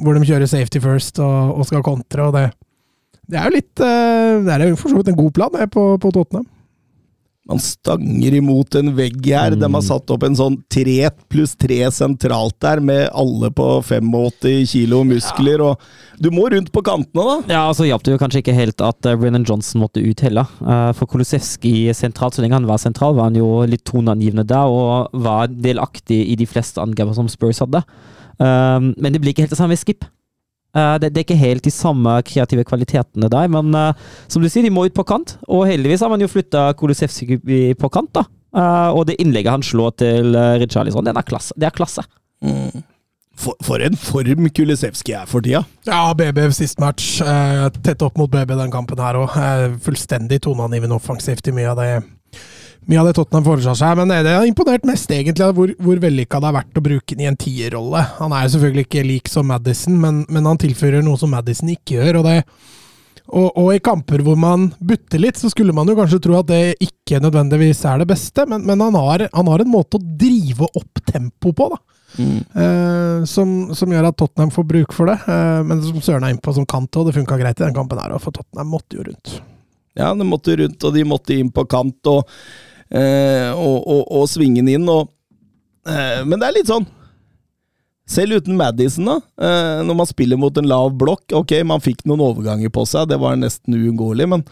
hvor 0.03 0.17
de 0.17 0.27
kjører 0.27 0.50
safety 0.50 0.83
first 0.83 1.21
og, 1.23 1.59
og 1.61 1.69
skal 1.69 1.85
kontre. 1.87 2.29
og 2.29 2.37
det 2.37 2.50
det 3.26 3.38
er 3.38 3.49
jo 3.49 3.56
litt 3.56 3.82
eh, 3.82 4.43
Det 4.46 4.55
er 4.55 4.69
jo 4.70 4.78
for 4.78 4.93
så 4.93 5.00
vidt 5.00 5.11
en 5.12 5.19
god 5.19 5.32
plan 5.34 5.58
her 5.58 5.70
på, 5.73 5.88
på 6.02 6.12
Tottenham. 6.14 6.46
Man 7.46 7.61
stanger 7.62 8.34
imot 8.34 8.75
en 8.75 8.88
vegg 8.96 9.28
her. 9.31 9.55
De 9.55 9.69
har 9.70 9.82
satt 9.87 10.11
opp 10.11 10.25
en 10.26 10.34
sånn 10.34 10.56
tre 10.73 11.12
pluss 11.30 11.52
tre 11.54 11.78
sentralt 11.95 12.56
der, 12.62 12.83
med 12.83 13.04
alle 13.14 13.52
på 13.54 13.68
85 13.87 14.64
kilo 14.73 15.04
muskler, 15.06 15.62
og 15.62 16.18
du 16.18 16.33
må 16.35 16.49
rundt 16.50 16.73
på 16.75 16.83
kantene, 16.83 17.23
da. 17.23 17.54
Ja, 17.54 17.61
altså 17.68 17.87
hjalp 17.87 18.02
det 18.02 18.16
jo 18.16 18.18
kanskje 18.25 18.42
ikke 18.42 18.56
helt 18.56 18.83
at 18.83 19.06
uh, 19.06 19.14
Brennan 19.14 19.47
Johnson 19.47 19.85
måtte 19.85 20.02
ut 20.02 20.25
heller. 20.26 20.50
Eh, 20.59 20.90
for 20.99 21.06
Kolosevskij 21.12 21.95
sentralt, 21.95 22.35
så 22.35 22.42
lenge 22.42 22.59
han 22.59 22.66
var 22.66 22.83
sentral, 22.83 23.14
var 23.14 23.30
han 23.30 23.38
jo 23.38 23.62
litt 23.71 23.87
toneangivende 23.87 24.49
der, 24.50 24.66
og 24.66 25.14
var 25.14 25.47
delaktig 25.47 26.25
i 26.26 26.35
de 26.40 26.50
fleste 26.50 26.83
angrepene 26.83 27.14
som 27.14 27.30
Spurs 27.30 27.62
hadde. 27.62 27.85
Men 28.37 29.14
det 29.14 29.23
blir 29.23 29.33
ikke 29.33 29.47
helt 29.47 29.54
det 29.54 29.56
samme 29.56 29.73
med 29.73 29.80
Skip. 29.80 30.04
Eh, 30.76 30.95
det, 31.02 31.12
det 31.14 31.23
er 31.23 31.26
ikke 31.26 31.40
helt 31.40 31.66
de 31.66 31.73
samme 31.75 32.18
kreative 32.28 32.66
kvalitetene 32.68 33.30
der, 33.33 33.49
men 33.52 33.73
eh, 33.75 34.09
som 34.28 34.45
du 34.45 34.50
sier, 34.50 34.66
de 34.66 34.75
må 34.75 34.87
ut 34.87 34.97
på 34.97 35.06
kant. 35.09 35.37
Og 35.49 35.66
heldigvis 35.71 36.04
har 36.04 36.12
man 36.12 36.23
jo 36.23 36.30
flytta 36.30 36.68
Kolosevskij 36.78 37.40
på 37.80 37.92
kant, 37.92 38.12
da. 38.18 38.26
Eh, 38.56 38.90
og 38.92 39.06
det 39.09 39.18
innlegget 39.23 39.56
han 39.56 39.64
slår 39.66 39.97
til 40.04 40.37
Richarlison, 40.62 41.06
den 41.06 41.16
er 41.16 41.26
klasse. 41.26 41.56
det 41.56 41.71
er 41.71 41.76
klasse. 41.76 42.04
For, 43.37 43.56
for 43.64 43.83
en 43.85 43.97
form 44.00 44.49
Kulisevskij 44.49 45.14
er 45.18 45.28
for 45.28 45.45
tida. 45.45 45.62
Ja, 45.85 46.14
BB 46.16 46.40
sist 46.56 46.80
match. 46.80 47.21
Eh, 47.21 47.66
tett 47.85 48.02
opp 48.04 48.16
mot 48.16 48.30
BB 48.33 48.54
den 48.56 48.73
kampen 48.73 49.00
her 49.02 49.18
òg. 49.21 49.37
Eh, 49.37 49.76
fullstendig 49.85 50.40
toneangivende 50.47 50.97
offensivt 50.97 51.49
i 51.50 51.54
mye 51.56 51.75
av 51.75 51.83
det 51.83 51.90
mye 52.87 53.00
av 53.02 53.09
det 53.09 53.16
Tottenham 53.19 53.45
foretar 53.47 53.76
seg. 53.78 53.99
Men 54.00 54.14
det 54.14 54.35
har 54.35 54.47
imponert 54.47 54.87
mest 54.88 55.11
egentlig 55.11 55.50
hvor, 55.59 55.75
hvor 55.83 56.00
vellykka 56.02 56.40
det 56.40 56.50
har 56.50 56.59
vært 56.61 56.81
å 56.81 56.85
bruke 56.85 57.14
den 57.14 57.26
i 57.26 57.31
en 57.31 57.38
tierrolle. 57.40 58.02
Han 58.21 58.35
er 58.37 58.47
jo 58.47 58.55
selvfølgelig 58.57 58.87
ikke 58.88 59.07
lik 59.07 59.31
som 59.33 59.50
Madison, 59.50 59.99
men, 60.02 60.25
men 60.33 60.49
han 60.49 60.61
tilfører 60.62 61.05
noe 61.07 61.21
som 61.21 61.33
Madison 61.35 61.73
ikke 61.73 61.99
gjør. 61.99 62.21
og 62.23 62.28
det 62.31 62.40
og, 63.26 63.57
og 63.59 63.73
i 63.75 63.83
kamper 63.83 64.23
hvor 64.23 64.37
man 64.38 64.69
butter 64.78 65.19
litt, 65.19 65.38
så 65.40 65.50
skulle 65.50 65.75
man 65.75 65.88
jo 65.90 65.97
kanskje 65.99 66.21
tro 66.23 66.37
at 66.38 66.47
det 66.47 66.76
ikke 66.85 67.19
nødvendigvis 67.25 67.81
er 67.90 67.99
det 67.99 68.07
beste, 68.12 68.45
men, 68.47 68.62
men 68.69 68.85
han, 68.85 68.95
har, 68.95 69.26
han 69.33 69.50
har 69.50 69.64
en 69.64 69.73
måte 69.73 69.99
å 69.99 70.05
drive 70.21 70.69
opp 70.78 71.02
tempo 71.11 71.50
på, 71.50 71.66
da. 71.73 71.81
Eh, 72.16 73.25
som, 73.28 73.57
som 73.76 73.93
gjør 73.93 74.09
at 74.09 74.16
Tottenham 74.21 74.52
får 74.55 74.69
bruk 74.71 74.95
for 74.97 75.11
det. 75.11 75.19
Eh, 75.26 75.59
men 75.66 75.83
som 75.85 75.99
Søren 76.05 76.28
er 76.28 76.37
innpå 76.37 76.55
som 76.57 76.69
kant, 76.69 77.00
og 77.00 77.09
det 77.09 77.16
funka 77.19 77.38
greit 77.40 77.59
i 77.61 77.66
den 77.66 77.76
kampen 77.76 78.00
her, 78.00 78.14
for 78.23 78.37
Tottenham 78.37 78.71
måtte 78.76 78.99
jo 78.99 79.09
rundt. 79.09 79.35
Ja, 79.97 80.12
de 80.14 80.28
måtte 80.28 80.57
rundt, 80.61 80.87
og 80.87 80.95
de 80.95 81.05
måtte 81.09 81.37
inn 81.37 81.50
på 81.52 81.66
kant, 81.73 82.12
og, 82.12 82.31
og, 82.90 83.78
og, 83.83 84.02
og 84.14 84.28
svinge 84.31 84.61
den 84.62 84.76
inn, 84.76 84.90
og 84.90 85.09
eh, 85.88 86.23
Men 86.26 86.38
det 86.38 86.47
er 86.47 86.59
litt 86.61 86.71
sånn 86.71 86.87
selv 88.07 88.38
uten 88.38 88.55
Madison, 88.57 89.09
da, 89.09 89.16
eh, 89.43 89.81
når 89.87 89.99
man 89.99 90.07
spiller 90.07 90.38
mot 90.38 90.55
en 90.59 90.69
lav 90.71 90.93
blokk 90.95 91.35
Ok, 91.35 91.57
man 91.66 91.83
fikk 91.83 92.05
noen 92.07 92.23
overganger 92.23 92.71
på 92.71 92.87
seg, 92.87 93.09
det 93.11 93.19
var 93.19 93.35
nesten 93.40 93.75
uunngåelig, 93.75 94.28
men 94.31 94.45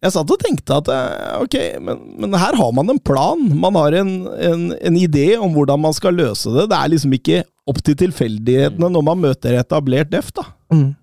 Jeg 0.00 0.14
satt 0.14 0.32
og 0.32 0.40
tenkte 0.40 0.78
at 0.80 0.88
eh, 0.88 1.34
ok, 1.44 1.56
men, 1.84 2.00
men 2.24 2.38
her 2.40 2.56
har 2.56 2.70
man 2.72 2.88
en 2.88 3.02
plan. 3.04 3.42
Man 3.52 3.76
har 3.76 3.92
en, 3.98 4.14
en, 4.32 4.62
en, 4.72 4.96
idé 4.96 5.34
om 5.36 5.52
hvordan 5.52 5.82
man 5.82 5.92
skal 5.92 6.16
løse 6.16 6.48
det. 6.54 6.70
Det 6.72 6.78
er 6.78 6.92
liksom 6.94 7.12
ikke 7.18 7.42
opp 7.68 7.82
til 7.84 7.98
tilfeldighetene 8.06 8.88
når 8.94 9.04
man 9.04 9.20
møter 9.20 9.58
etablert 9.60 10.08
def, 10.08 10.32
da. 10.32 10.46
Mm. 10.72 10.94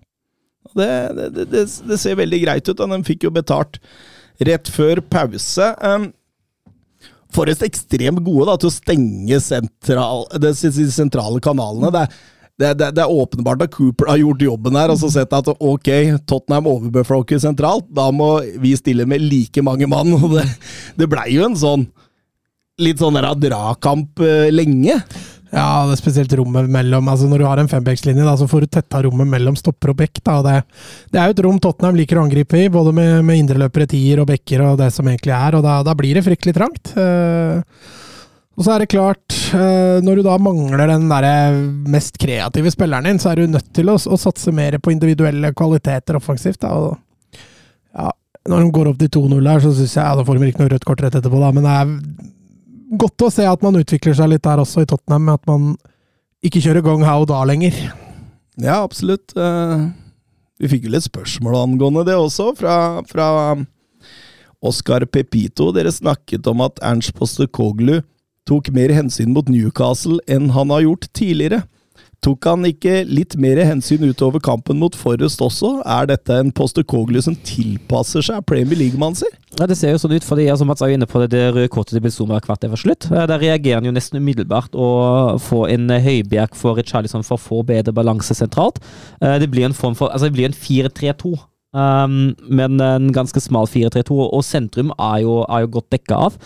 Det, 0.74 0.90
det, 1.14 1.28
det, 1.36 1.62
det, 1.62 2.00
ser 2.02 2.18
veldig 2.18 2.42
greit 2.42 2.66
ut. 2.66 2.74
og 2.74 2.90
Den 2.90 3.06
fikk 3.06 3.28
jo 3.28 3.30
betalt 3.38 3.78
rett 4.50 4.66
før 4.66 4.98
pause. 5.14 5.70
Um, 5.78 6.10
Forrest 7.34 7.64
ekstremt 7.66 8.22
gode 8.24 8.48
da, 8.48 8.56
til 8.60 8.70
å 8.70 8.74
stenge 8.74 9.38
sentral, 9.44 10.26
de 10.40 10.52
sentrale 10.92 11.42
kanalene. 11.44 11.92
Det 11.92 12.04
er 12.06 12.18
det, 12.58 12.72
det, 12.74 12.88
det, 12.96 13.04
er 13.04 13.12
åpenbart 13.14 13.60
at 13.62 13.70
Cooper 13.70 14.08
har 14.10 14.18
gjort 14.18 14.40
jobben 14.42 14.74
her 14.74 14.90
og 14.90 14.98
så 14.98 15.12
sett 15.14 15.34
at 15.36 15.46
ok, 15.46 15.90
Tottenham 16.26 16.66
overbefolker 16.66 17.38
sentralt, 17.38 17.86
da 17.94 18.08
må 18.10 18.32
vi 18.58 18.72
stille 18.74 19.06
med 19.06 19.22
like 19.22 19.62
mange 19.62 19.86
mann. 19.86 20.10
og 20.18 20.34
Det, 20.34 20.46
det 20.98 21.10
blei 21.10 21.28
jo 21.36 21.46
en 21.46 21.58
sånn 21.58 21.86
litt 22.82 22.98
sånn 23.02 23.18
dragkamp 23.18 24.22
uh, 24.22 24.48
lenge. 24.50 24.98
Ja, 25.48 25.86
det 25.88 25.94
er 25.94 26.00
spesielt 26.00 26.32
rommet 26.36 26.68
mellom 26.68 27.06
altså 27.08 27.28
Når 27.28 27.40
du 27.40 27.44
har 27.48 27.60
en 27.60 27.70
fembekslinje, 27.70 28.24
så 28.36 28.48
får 28.50 28.66
du 28.66 28.72
tetta 28.76 29.00
rommet 29.06 29.30
mellom 29.30 29.56
stopper 29.56 29.94
og 29.94 30.00
bekk. 30.02 30.20
Det, 30.20 30.56
det, 31.12 31.20
er 31.20 31.30
jo 31.30 31.36
et 31.36 31.44
rom 31.46 31.60
Tottenham 31.62 31.96
liker 31.96 32.20
å 32.20 32.26
angripe 32.26 32.60
i, 32.60 32.68
både 32.72 32.92
med, 32.96 33.22
med 33.24 33.40
indreløpere, 33.44 33.88
tier 33.88 34.20
og 34.20 34.28
bekker 34.28 34.66
og 34.66 34.76
det 34.82 34.90
som 34.92 35.08
egentlig 35.08 35.32
er, 35.36 35.56
og 35.56 35.64
da, 35.64 35.80
da 35.86 35.96
blir 35.96 36.18
det 36.18 36.26
fryktelig 36.26 36.56
trangt. 36.58 36.92
Uh, 36.98 37.62
og 38.58 38.66
så 38.66 38.74
er 38.74 38.82
det 38.82 38.90
klart, 38.90 39.34
eh, 39.54 40.00
når 40.02 40.18
du 40.18 40.24
da 40.26 40.32
mangler 40.42 40.90
den 40.90 41.04
der 41.06 41.26
mest 41.86 42.16
kreative 42.18 42.72
spilleren 42.74 43.06
din, 43.06 43.20
så 43.22 43.30
er 43.30 43.38
du 43.38 43.52
nødt 43.52 43.68
til 43.76 43.86
å, 43.86 43.94
å 43.94 44.18
satse 44.18 44.50
mer 44.50 44.80
på 44.82 44.90
individuelle 44.90 45.52
kvaliteter 45.54 46.18
offensivt. 46.18 46.58
Da. 46.64 46.72
Og, 46.74 47.36
ja, 47.94 48.10
når 48.50 48.64
de 48.64 48.72
går 48.74 48.90
opp 48.90 48.98
til 48.98 49.12
2-0 49.14 49.46
her, 49.52 49.62
så 49.62 49.70
syns 49.76 49.94
jeg 49.94 50.02
ja, 50.02 50.16
Da 50.18 50.26
får 50.26 50.40
de 50.40 50.50
ikke 50.50 50.64
noe 50.64 50.72
rødt 50.74 50.88
kort 50.90 51.04
rett 51.04 51.14
etterpå, 51.20 51.38
da, 51.38 51.52
men 51.54 51.68
det 51.68 51.76
er 51.76 51.94
godt 52.90 53.26
å 53.26 53.30
se 53.32 53.46
at 53.48 53.64
man 53.64 53.78
utvikler 53.80 54.16
seg 54.16 54.30
litt 54.32 54.44
der 54.46 54.62
også 54.62 54.84
i 54.84 54.88
Tottenham, 54.88 55.26
med 55.28 55.38
at 55.38 55.48
man 55.50 55.72
ikke 56.44 56.62
kjører 56.62 56.84
gong 56.86 57.04
how 57.06 57.26
da 57.28 57.42
lenger. 57.48 57.74
Ja, 58.58 58.80
absolutt. 58.82 59.34
Eh, 59.38 59.88
vi 60.58 60.70
fikk 60.70 60.86
jo 60.88 60.94
litt 60.94 61.06
spørsmål 61.06 61.58
angående 61.60 62.04
det 62.08 62.16
også, 62.18 62.52
fra, 62.58 63.02
fra 63.10 63.28
Oscar 64.64 65.06
Pepito. 65.06 65.70
Dere 65.74 65.92
snakket 65.94 66.46
om 66.50 66.64
at 66.66 66.80
Ernst 66.82 67.14
Postekoglu 67.18 68.00
tok 68.48 68.70
mer 68.74 68.94
hensyn 68.96 69.34
mot 69.34 69.50
Newcastle 69.52 70.18
enn 70.30 70.50
han 70.54 70.72
har 70.74 70.86
gjort 70.86 71.10
tidligere. 71.16 71.62
Tok 72.24 72.48
han 72.50 72.66
ikke 72.66 73.04
litt 73.06 73.36
mer 73.38 73.60
hensyn 73.62 74.02
utover 74.02 74.42
kampen 74.42 74.80
mot 74.80 74.94
Forrest 74.98 75.38
også? 75.44 75.76
Er 75.86 76.08
dette 76.10 76.34
en 76.34 76.50
Poster 76.50 76.82
Posterkoglu 76.82 77.20
som 77.22 77.36
tilpasser 77.46 78.24
seg 78.26 78.42
Premier 78.48 78.78
League-mannser? 78.80 79.30
Ja, 79.58 79.66
Det 79.66 79.76
ser 79.78 79.94
jo 79.94 80.00
sånn 80.02 80.16
ut, 80.16 80.26
fordi 80.26 80.48
altså, 80.50 80.66
Mats 80.66 80.82
er 80.82 80.90
jo 80.90 80.98
inne 80.98 81.06
på 81.06 81.22
det, 81.22 81.30
det 81.36 81.44
røde 81.54 81.70
kortet 81.70 81.94
til 81.94 82.02
Bilsoma 82.02 82.40
hvert 82.42 82.60
det 82.60 82.70
var 82.72 82.80
slutt. 82.82 83.06
Der 83.10 83.38
reagerer 83.38 83.78
han 83.78 83.86
jo 83.86 83.94
nesten 83.94 84.18
umiddelbart 84.18 84.74
og 84.74 85.38
får 85.46 85.68
en 85.76 85.90
høybjerk 85.90 86.58
for 86.58 86.78
Richarlison 86.78 87.22
for 87.26 87.38
å 87.38 87.44
få 87.44 87.62
bedre 87.68 87.94
balanse 87.94 88.34
sentralt. 88.34 88.82
Eh, 89.22 89.38
det 89.38 89.50
blir 89.50 89.68
en 89.68 89.76
form 89.76 89.94
for, 89.94 90.10
altså 90.10 90.26
det 90.26 90.34
blir 90.34 90.50
en 90.50 90.58
4-3-2. 90.58 91.36
Um, 91.76 92.34
men 92.48 92.80
en 92.80 93.10
ganske 93.12 93.40
smal 93.44 93.68
4-3-2, 93.68 94.16
og 94.26 94.42
sentrum 94.46 94.90
er 94.96 95.22
jo, 95.22 95.42
er 95.46 95.66
jo 95.66 95.72
godt 95.78 95.92
dekka 95.94 96.18
av. 96.28 96.38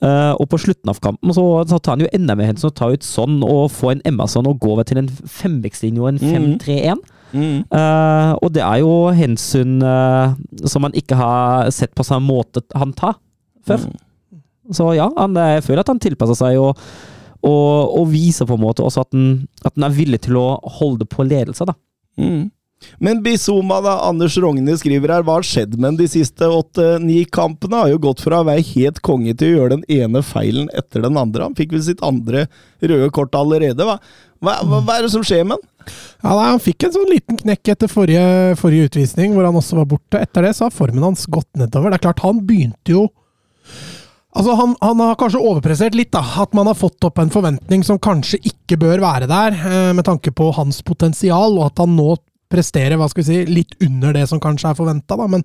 Uh, 0.00 0.32
og 0.40 0.46
på 0.48 0.56
slutten 0.62 0.88
av 0.88 0.96
kampen 1.04 1.34
så, 1.36 1.42
så 1.68 1.76
tar 1.76 1.98
han 1.98 2.06
jo 2.06 2.12
enda 2.16 2.32
mer 2.32 2.48
hensyn 2.48 2.70
og 2.70 2.76
tar 2.78 2.94
ut 2.96 3.04
sånn 3.04 3.42
og 3.44 3.66
får 3.74 3.98
en 3.98 4.04
Emerson 4.08 4.46
og 4.48 4.56
går 4.62 4.78
over 4.78 4.86
til 4.88 5.02
en 5.02 5.10
femvektslinje 5.12 6.00
og 6.00 6.14
en 6.14 6.20
5-3-1. 6.22 7.02
Mm. 7.02 7.18
Mm. 7.30 7.58
Uh, 7.70 8.32
og 8.40 8.48
det 8.54 8.62
er 8.64 8.80
jo 8.82 8.94
hensyn 9.14 9.76
uh, 9.84 10.32
som 10.64 10.82
man 10.86 10.96
ikke 10.98 11.18
har 11.20 11.68
sett 11.74 11.92
på 11.94 12.06
samme 12.06 12.26
måte 12.26 12.64
han 12.72 12.94
tar 12.96 13.18
før. 13.68 13.84
Mm. 13.86 14.40
Så 14.74 14.88
ja, 14.96 15.10
han, 15.18 15.36
jeg 15.36 15.66
føler 15.66 15.84
at 15.84 15.92
han 15.92 16.00
tilpasser 16.02 16.38
seg 16.38 16.58
og, 16.62 16.80
og, 17.46 17.98
og 18.00 18.08
viser 18.10 18.48
på 18.48 18.56
en 18.56 18.64
måte 18.64 18.86
også 18.86 19.04
at 19.04 19.12
han, 19.14 19.28
at 19.64 19.74
han, 19.74 19.86
er 19.86 19.96
villig 19.96 20.22
til 20.26 20.38
å 20.40 20.46
holde 20.80 21.06
på 21.10 21.26
ledelse, 21.26 21.66
da. 21.68 21.76
Mm. 22.20 22.48
Men 22.98 23.22
Bizuma, 23.22 23.80
da, 23.84 23.98
Anders 24.08 24.36
Rogne 24.40 24.74
skriver 24.78 25.12
her, 25.12 25.24
hva 25.24 25.38
har 25.38 25.46
skjedd 25.46 25.76
med 25.80 25.98
de 26.00 26.06
siste 26.08 26.48
åtte-ni 26.48 27.22
kampene? 27.32 27.82
Har 27.82 27.92
jo 27.92 28.00
gått 28.06 28.22
fra 28.24 28.40
å 28.40 28.48
være 28.48 28.64
helt 28.72 29.00
konge 29.04 29.34
til 29.36 29.52
å 29.52 29.58
gjøre 29.58 29.76
den 29.78 30.00
ene 30.00 30.22
feilen 30.24 30.70
etter 30.76 31.04
den 31.04 31.18
andre. 31.20 31.46
Han 31.48 31.56
fikk 31.58 31.74
vel 31.76 31.84
sitt 31.84 32.04
andre 32.06 32.46
røde 32.80 33.10
kort 33.16 33.36
allerede. 33.36 33.84
Hva, 33.84 33.98
hva, 34.40 34.56
hva, 34.64 34.80
hva 34.80 34.96
er 34.96 35.06
det 35.06 35.12
som 35.12 35.24
skjer 35.26 35.44
med 35.44 35.58
han? 35.58 35.66
Ja, 36.20 36.34
Han 36.36 36.60
fikk 36.60 36.84
en 36.84 36.92
sånn 36.96 37.08
liten 37.08 37.40
knekk 37.40 37.72
etter 37.72 37.90
forrige, 37.90 38.56
forrige, 38.60 38.90
utvisning, 38.90 39.32
hvor 39.36 39.48
han 39.48 39.56
også 39.60 39.80
var 39.80 39.88
borte. 39.90 40.20
Etter 40.20 40.48
det 40.48 40.54
så 40.56 40.68
har 40.68 40.76
formen 40.76 41.04
hans 41.04 41.26
gått 41.28 41.48
nedover. 41.60 41.92
Det 41.92 42.00
er 42.00 42.06
klart, 42.08 42.24
han 42.26 42.44
begynte 42.46 42.96
jo 42.96 43.08
Altså, 44.30 44.52
han, 44.54 44.76
han, 44.78 45.00
har 45.02 45.16
kanskje 45.18 45.40
overpressert 45.42 45.96
litt, 45.98 46.12
da. 46.14 46.20
At 46.44 46.52
man 46.54 46.68
har 46.70 46.76
fått 46.78 47.02
opp 47.02 47.18
en 47.18 47.32
forventning 47.34 47.82
som 47.82 47.98
kanskje 47.98 48.38
ikke 48.46 48.76
bør 48.78 49.02
være 49.02 49.26
der, 49.26 49.56
eh, 49.58 49.88
med 49.90 50.06
tanke 50.06 50.30
på 50.30 50.52
hans 50.54 50.78
potensial, 50.86 51.56
og 51.58 51.64
at 51.66 51.82
han 51.82 51.96
nå 51.98 52.12
prestere 52.50 52.98
hva 52.98 53.08
skal 53.10 53.22
vi 53.22 53.30
si, 53.30 53.40
litt 53.48 53.78
under 53.86 54.14
det 54.16 54.26
som 54.30 54.42
kanskje 54.42 54.72
er 54.72 54.78
forventa, 54.78 55.16
men, 55.30 55.44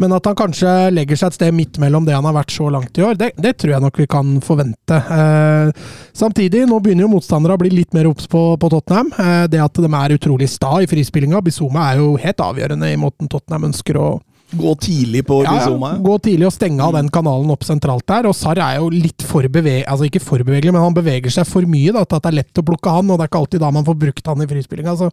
men, 0.00 0.14
at 0.16 0.26
han 0.28 0.38
kanskje 0.38 0.72
legger 0.94 1.18
seg 1.18 1.32
et 1.32 1.38
sted 1.40 1.56
midt 1.56 1.80
mellom 1.82 2.06
det 2.06 2.14
han 2.16 2.26
har 2.28 2.36
vært 2.36 2.54
så 2.54 2.70
langt 2.72 2.98
i 2.98 3.04
år, 3.06 3.18
det, 3.20 3.32
det 3.42 3.56
tror 3.60 3.74
jeg 3.74 3.84
nok 3.84 4.02
vi 4.02 4.08
kan 4.10 4.34
forvente. 4.44 4.98
Eh, 5.18 5.86
samtidig, 6.16 6.64
nå 6.70 6.80
begynner 6.82 7.08
jo 7.08 7.12
motstandere 7.16 7.58
å 7.58 7.62
bli 7.62 7.72
litt 7.74 7.96
mer 7.96 8.10
obs 8.10 8.30
på, 8.30 8.44
på, 8.56 8.72
Tottenham. 8.72 9.12
Eh, 9.18 9.46
det 9.52 9.62
at 9.62 9.82
de 9.82 9.90
er 9.90 10.16
utrolig 10.16 10.50
sta 10.52 10.76
i 10.82 10.90
frispillinga. 10.90 11.42
Bizuma 11.44 11.90
er 11.90 12.02
jo 12.02 12.14
helt 12.22 12.44
avgjørende 12.44 12.92
i 12.92 13.00
måten 13.00 13.30
Tottenham 13.30 13.72
ønsker 13.72 14.00
å 14.00 14.10
Gå 14.52 14.74
tidlig 14.84 15.22
på 15.26 15.38
Rizoma? 15.46 15.94
Ja, 15.94 16.00
gå 16.04 16.16
tidlig 16.26 16.48
og 16.48 16.54
stenge 16.54 16.84
av 16.84 16.96
den 16.96 17.08
kanalen 17.12 17.52
opp 17.54 17.64
sentralt 17.64 18.04
der. 18.08 18.28
Og 18.28 18.36
Sarr 18.36 18.60
er 18.60 18.80
jo 18.80 18.90
litt 18.92 19.24
for 19.24 19.46
bevegelig, 19.48 19.86
altså 19.88 20.08
ikke 20.08 20.22
for 20.22 20.44
bevegelig, 20.44 20.74
men 20.74 20.84
han 20.84 20.96
beveger 20.96 21.32
seg 21.32 21.48
for 21.48 21.68
mye 21.68 21.94
da, 21.94 22.04
til 22.04 22.18
at 22.18 22.26
det 22.26 22.32
er 22.32 22.40
lett 22.42 22.60
å 22.60 22.66
plukke 22.66 22.96
han, 22.98 23.08
og 23.08 23.16
det 23.16 23.24
er 23.24 23.32
ikke 23.32 23.44
alltid 23.44 23.64
da 23.64 23.70
man 23.74 23.86
får 23.86 23.96
brukt 24.02 24.28
han 24.32 24.44
i 24.44 24.50
frispillinga. 24.50 24.98
Så 25.00 25.08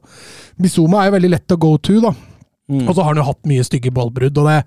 Bizoma 0.60 1.04
er 1.04 1.12
jo 1.12 1.16
veldig 1.20 1.32
lett 1.38 1.56
å 1.56 1.62
go 1.62 1.78
to, 1.78 2.02
da. 2.04 2.14
Mm. 2.70 2.84
Og 2.84 2.92
så 2.94 3.02
har 3.02 3.14
han 3.14 3.22
jo 3.22 3.30
hatt 3.32 3.48
mye 3.50 3.66
stygge 3.66 3.94
ballbrudd. 3.96 4.38
og 4.38 4.52
det 4.52 4.60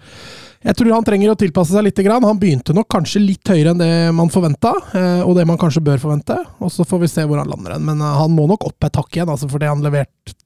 jeg 0.63 0.79
tror 0.79 0.93
han 0.95 1.07
trenger 1.07 1.33
å 1.33 1.39
tilpasse 1.39 1.75
seg 1.75 1.83
litt. 1.83 1.99
Han 2.07 2.39
begynte 2.39 2.75
nok 2.77 2.87
kanskje 2.91 3.23
litt 3.25 3.51
høyere 3.51 3.73
enn 3.73 3.81
det 3.81 3.95
man 4.15 4.31
forventa, 4.31 4.71
eh, 4.95 5.23
og 5.27 5.35
det 5.35 5.47
man 5.49 5.59
kanskje 5.59 5.83
bør 5.83 5.99
forvente. 5.99 6.37
Og 6.63 6.71
så 6.71 6.87
får 6.87 7.03
vi 7.03 7.11
se 7.11 7.25
hvor 7.27 7.41
han 7.43 7.51
lander 7.51 7.75
hen. 7.75 7.87
Men 7.89 7.99
eh, 7.99 8.19
han 8.21 8.31
må 8.31 8.47
nok 8.51 8.69
opp 8.71 8.87
et 8.87 8.99
hakk 9.01 9.19
igjen, 9.19 9.33
altså 9.33 9.51
for 9.51 9.63
det 9.63 9.73
han 9.73 9.83
leverte 9.83 10.37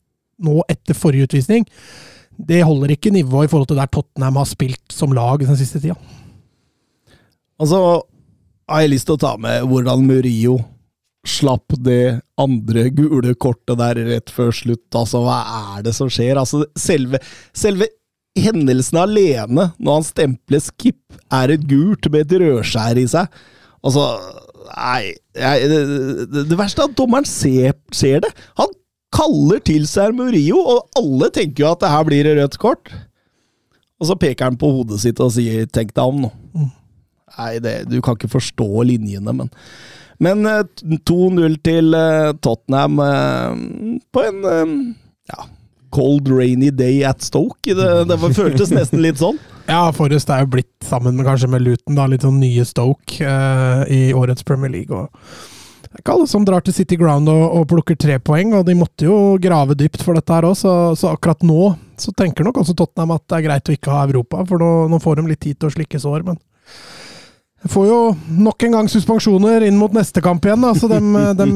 nå 0.40 0.62
etter 0.73 0.97
forrige 0.97 1.30
utvisning 1.30 1.64
det 2.36 2.62
holder 2.66 2.92
ikke 2.94 3.12
nivået 3.14 3.48
i 3.48 3.52
forhold 3.52 3.70
til 3.70 3.80
der 3.80 3.90
Tottenham 3.92 4.38
har 4.40 4.48
spilt 4.48 4.92
som 4.92 5.14
lag 5.16 5.40
den 5.40 5.58
siste 5.58 5.80
tida. 5.80 5.96
Altså, 7.60 8.02
har 8.68 8.82
jeg 8.82 8.92
lyst 8.92 9.08
til 9.08 9.16
å 9.16 9.22
ta 9.22 9.36
med 9.40 9.64
hvordan 9.68 10.04
Murillo 10.04 10.58
slapp 11.26 11.74
det 11.82 12.20
andre 12.38 12.86
gule 12.94 13.34
kortet 13.34 13.78
der 13.80 13.98
rett 14.08 14.32
før 14.32 14.52
slutt. 14.54 14.86
Altså, 14.94 15.22
hva 15.24 15.40
er 15.76 15.86
det 15.86 15.94
som 15.96 16.10
skjer? 16.12 16.38
Altså, 16.38 16.64
selve, 16.78 17.20
selve 17.56 17.88
hendelsen 18.36 19.00
alene, 19.00 19.70
når 19.78 20.00
han 20.00 20.06
stempler 20.06 20.62
skip, 20.62 21.00
er 21.32 21.54
et 21.54 21.64
gult 21.68 22.08
med 22.12 22.26
et 22.26 22.42
rødskjær 22.42 23.00
i 23.00 23.06
seg. 23.10 23.38
Altså, 23.86 24.04
nei 24.76 25.14
jeg, 25.38 25.68
det, 25.70 26.42
det, 26.50 26.56
verste 26.58 26.82
er 26.82 26.90
at 26.90 26.98
dommeren 26.98 27.28
ser, 27.28 27.76
ser 27.94 28.22
det. 28.24 28.32
Han 28.60 28.72
kaller 29.16 29.61
til 29.64 29.87
seg 29.88 30.14
Murillo, 30.16 30.61
og 30.61 30.99
alle 31.00 31.30
tenker 31.35 31.64
jo 31.64 31.73
at 31.73 31.82
det 31.82 31.92
her 31.92 32.08
blir 32.08 32.30
rødt 32.38 32.58
kort. 32.62 32.92
Og 33.96 34.11
så 34.11 34.16
peker 34.20 34.50
han 34.50 34.58
på 34.61 34.70
hodet 34.75 35.00
sitt 35.00 35.20
og 35.25 35.32
sier 35.32 35.66
'tenk 35.66 35.94
deg 35.96 36.04
om', 36.04 36.26
nå. 36.26 36.32
Mm. 36.54 36.73
Nei, 37.37 37.52
det, 37.61 37.75
du 37.90 38.00
kan 38.00 38.16
ikke 38.16 38.37
forstå 38.37 38.68
linjene, 38.88 39.32
men 39.32 39.52
Men 40.18 40.46
2-0 40.49 41.44
eh, 41.44 41.56
til 41.61 41.92
uh, 41.92 42.32
Tottenham 42.40 42.99
uh, 42.99 43.52
på 44.16 44.23
en 44.25 44.38
ja, 45.28 45.42
cold, 45.92 46.30
rainy 46.32 46.70
day 46.70 47.02
at 47.04 47.20
Stoke. 47.20 47.61
Det, 47.68 47.90
det 48.08 48.16
føltes 48.32 48.73
nesten 48.73 49.02
litt 49.04 49.20
sånn. 49.20 49.37
Ja, 49.68 49.90
Forrest 49.92 50.30
er 50.32 50.46
jo 50.46 50.54
blitt, 50.54 50.73
sammen 50.80 51.18
med 51.18 51.26
kanskje 51.26 51.50
med 51.52 51.66
Luton, 51.66 51.99
da, 51.99 52.06
litt 52.08 52.25
sånn 52.25 52.40
nye 52.40 52.64
Stoke 52.64 53.37
i 53.92 54.00
årets 54.16 54.46
Premier 54.46 54.73
League. 54.73 54.96
og 54.96 55.11
det 55.86 56.00
er 56.00 56.02
ikke 56.02 56.14
alle 56.16 56.28
som 56.30 56.44
drar 56.46 56.64
til 56.66 56.74
City 56.74 56.98
Ground 57.00 57.30
og, 57.30 57.44
og, 57.46 57.64
plukker 57.70 57.98
tre 57.98 58.18
poeng, 58.22 58.54
og 58.58 58.66
de 58.66 58.76
måtte 58.78 59.06
jo 59.06 59.36
grave 59.42 59.76
dypt 59.78 60.02
for 60.04 60.18
dette 60.18 60.34
her 60.34 60.48
òg, 60.48 60.56
så, 60.58 60.72
så, 60.98 61.14
akkurat 61.14 61.46
nå 61.46 61.72
så 62.00 62.12
tenker 62.16 62.44
nok 62.44 62.60
også 62.60 62.74
Tottenham 62.76 63.14
at 63.14 63.24
det 63.24 63.38
er 63.38 63.46
greit 63.46 63.70
å 63.70 63.76
ikke 63.76 63.94
ha 63.94 64.04
Europa, 64.08 64.44
for 64.48 64.60
nå, 64.60 64.70
nå 64.92 65.00
får 65.02 65.20
de 65.20 65.30
litt 65.30 65.42
tid 65.46 65.58
til 65.60 65.70
å 65.70 65.76
slikke 65.76 66.02
sår, 66.02 66.26
men 66.26 66.40
jeg 67.66 67.72
får 67.72 67.86
jo 67.88 68.00
nok 68.44 68.64
en 68.66 68.76
gang 68.76 68.88
suspensjoner 68.92 69.64
inn 69.66 69.78
mot 69.80 69.94
neste 69.96 70.20
kamp 70.22 70.44
igjen, 70.46 70.62
da, 70.62 70.74
så 70.76 70.90
de, 70.92 71.00
de 71.40 71.46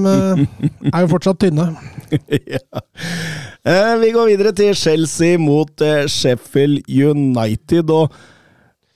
er 0.90 1.04
jo 1.04 1.10
fortsatt 1.12 1.38
tynne. 1.44 1.68
ja. 2.56 2.82
Eh, 3.60 3.92
vi 4.00 4.10
går 4.16 4.32
videre 4.32 4.54
til 4.56 4.72
Chelsea 4.74 5.38
mot 5.38 5.84
eh, 5.84 6.08
Sheffield 6.10 6.88
United. 6.88 7.92
og 7.94 8.16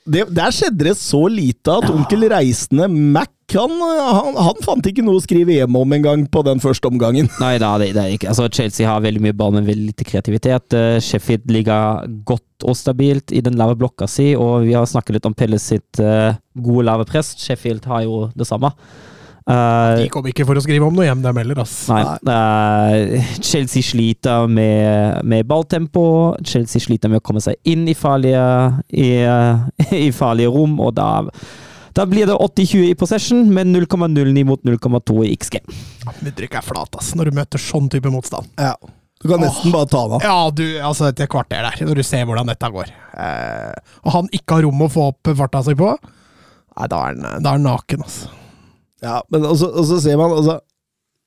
det, 0.04 0.26
der 0.36 0.52
skjedde 0.52 0.88
det 0.88 0.96
så 1.00 1.22
lite 1.32 1.78
at 1.78 1.92
onkel 1.92 2.26
Reisende 2.32 2.88
Mac 2.90 3.33
han, 3.52 3.72
han, 3.78 4.36
han 4.40 4.60
fant 4.64 4.86
ikke 4.88 5.04
noe 5.04 5.20
å 5.20 5.22
skrive 5.22 5.54
hjem 5.58 5.76
om 5.76 5.94
engang 5.96 6.24
på 6.32 6.42
den 6.46 6.62
første 6.62 6.88
omgangen. 6.88 7.28
Nei 7.42 7.54
da, 7.62 7.74
det, 7.80 7.92
det 7.96 8.02
er 8.02 8.16
ikke. 8.16 8.30
Altså, 8.32 8.48
Chelsea 8.52 8.88
har 8.88 9.04
veldig 9.04 9.22
mye 9.26 9.36
ball, 9.36 9.54
men 9.56 9.66
veldig 9.68 9.90
lite 9.92 10.06
kreativitet. 10.08 10.74
Uh, 10.74 10.96
Sheffield 11.04 11.50
ligger 11.52 12.06
godt 12.26 12.64
og 12.64 12.78
stabilt 12.78 13.34
i 13.34 13.42
den 13.44 13.58
lave 13.60 13.76
blokka 13.78 14.08
si, 14.10 14.32
og 14.38 14.64
vi 14.68 14.76
har 14.76 14.88
snakket 14.88 15.18
litt 15.18 15.28
om 15.28 15.36
Pelles 15.36 15.66
sitt 15.74 16.00
uh, 16.00 16.32
gode 16.56 16.86
lave 16.88 17.06
press. 17.08 17.34
Sheffield 17.40 17.84
har 17.90 18.06
jo 18.06 18.28
det 18.34 18.48
samme. 18.48 18.72
Uh, 19.44 20.00
De 20.00 20.08
kom 20.08 20.24
ikke 20.30 20.46
for 20.48 20.56
å 20.56 20.62
skrive 20.64 20.88
om 20.88 20.96
noe 20.96 21.04
hjem, 21.04 21.20
dem 21.26 21.42
heller. 21.42 21.60
ass. 21.66 21.76
Nei. 21.92 23.20
Chelsea 23.44 23.84
sliter 23.84 24.48
med, 24.48 25.20
med, 25.20 25.44
balltempo. 25.50 26.06
Chelsea 26.48 26.80
sliter 26.80 27.12
med 27.12 27.20
å 27.20 27.26
komme 27.28 27.44
seg 27.44 27.60
inn 27.68 27.84
i 27.92 27.98
farlige, 27.98 28.48
i, 28.88 29.12
i 30.06 30.08
farlige 30.16 30.54
rom, 30.56 30.80
og 30.80 30.96
da 30.96 31.10
da 31.94 32.06
blir 32.10 32.26
det 32.26 32.34
80-20 32.34 32.90
i 32.90 32.98
possession, 32.98 33.46
med 33.54 33.70
0,09 33.70 34.44
mot 34.48 34.62
0,2 34.66 35.24
i 35.28 35.32
XG. 35.36 35.60
Mudrik 36.26 36.56
er 36.58 36.66
flat, 36.66 36.98
ass, 36.98 37.12
når 37.14 37.30
du 37.30 37.38
møter 37.38 37.62
sånn 37.62 37.86
type 37.92 38.10
motstand. 38.10 38.50
Ja. 38.58 38.74
Du 39.22 39.30
kan 39.30 39.40
nesten 39.40 39.70
Åh. 39.70 39.72
bare 39.72 39.88
ta 39.88 40.02
den 40.04 40.16
av. 40.18 40.24
Ja, 40.26 40.38
du, 40.52 40.64
altså 40.84 41.08
et 41.08 41.22
kvarter 41.32 41.62
der, 41.64 41.78
når 41.86 42.02
du 42.02 42.04
ser 42.04 42.26
hvordan 42.28 42.50
dette 42.50 42.68
går. 42.74 42.90
Eh, 43.16 43.94
og 44.04 44.16
han 44.18 44.32
ikke 44.36 44.58
har 44.58 44.66
rom 44.66 44.82
å 44.84 44.90
få 44.92 45.06
opp 45.14 45.30
farta 45.38 45.62
si 45.64 45.76
på, 45.78 45.92
nei, 45.94 46.88
da 46.90 47.04
er 47.08 47.22
han 47.46 47.64
naken, 47.64 48.04
altså. 48.04 48.34
Ja, 49.04 49.20
men 49.32 49.46
og 49.46 49.56
så 49.60 49.98
ser 50.00 50.16
man 50.16 50.32
altså 50.32 50.58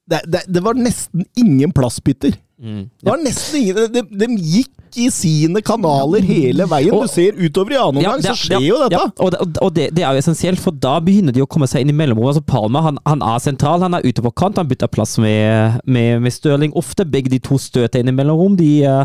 det, 0.10 0.22
det, 0.26 0.44
det, 0.48 0.64
var 0.64 0.78
nesten 0.80 1.26
ingen 1.38 1.74
plassbytter. 1.76 2.38
Mm. 2.58 2.90
Det 2.90 3.12
var 3.12 3.20
nesten 3.22 3.60
ingen 3.62 3.92
de, 3.94 4.02
de, 4.02 4.28
gikk 4.42 4.96
i 4.98 5.12
sine 5.14 5.62
kanaler 5.62 6.24
hele 6.26 6.66
veien. 6.66 6.94
Og, 6.96 7.04
du 7.06 7.12
ser 7.12 7.36
utover 7.38 7.76
i 7.76 7.78
annen 7.78 8.00
omgang, 8.00 8.24
ja, 8.24 8.34
så 8.34 8.48
skjer 8.48 8.56
ja, 8.56 8.62
jo 8.66 8.78
dette. 8.82 9.02
og, 9.22 9.30
det, 9.36 9.60
og 9.62 9.76
det, 9.76 9.86
er 10.02 10.16
jo 10.16 10.24
essensielt, 10.24 10.62
for 10.64 10.74
da 10.74 10.96
begynner 11.04 11.36
de 11.36 11.44
å 11.44 11.50
komme 11.50 11.68
seg 11.70 11.86
inn 11.86 11.92
i 11.94 11.98
mellomrommet. 11.98 12.34
Altså 12.34 12.48
Palma 12.50 12.82
han, 12.88 12.98
han, 13.06 13.22
er 13.22 13.44
sentral, 13.44 13.86
han 13.86 13.94
er 14.00 14.08
ute 14.08 14.24
på 14.26 14.32
kant, 14.42 14.58
han 14.58 14.70
bytter 14.72 14.90
plass 14.90 15.18
med, 15.22 15.78
med, 15.86 16.24
med 16.24 16.34
Stirling. 16.34 16.74
Ofte 16.80 17.06
begge 17.06 17.30
de 17.36 17.42
to 17.46 17.60
støter 17.62 18.02
inn 18.02 18.10
i 18.10 18.16
mellomrom. 18.18 18.58
De, 18.58 18.72
eh, 18.90 19.04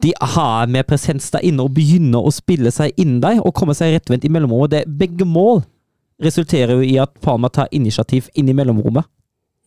de 0.00 0.14
har 0.36 0.72
med 0.72 0.88
presens 0.88 1.28
der 1.34 1.44
inne 1.44 1.66
og 1.66 1.74
begynner 1.76 2.24
å 2.24 2.32
spille 2.32 2.72
seg 2.72 2.96
inn 3.00 3.18
der 3.24 3.42
og 3.44 3.52
komme 3.58 3.76
seg 3.76 3.98
rettvendt 3.98 4.24
i 4.24 4.32
mellomrommet. 4.32 4.78
Det, 4.78 4.84
begge 5.02 5.28
mål 5.28 5.60
resulterer 6.24 6.78
jo 6.78 6.88
i 6.88 6.96
at 7.02 7.12
Palma 7.20 7.52
tar 7.52 7.68
initiativ 7.74 8.32
inn 8.38 8.48
i 8.48 8.56
mellomrommet. 8.56 9.04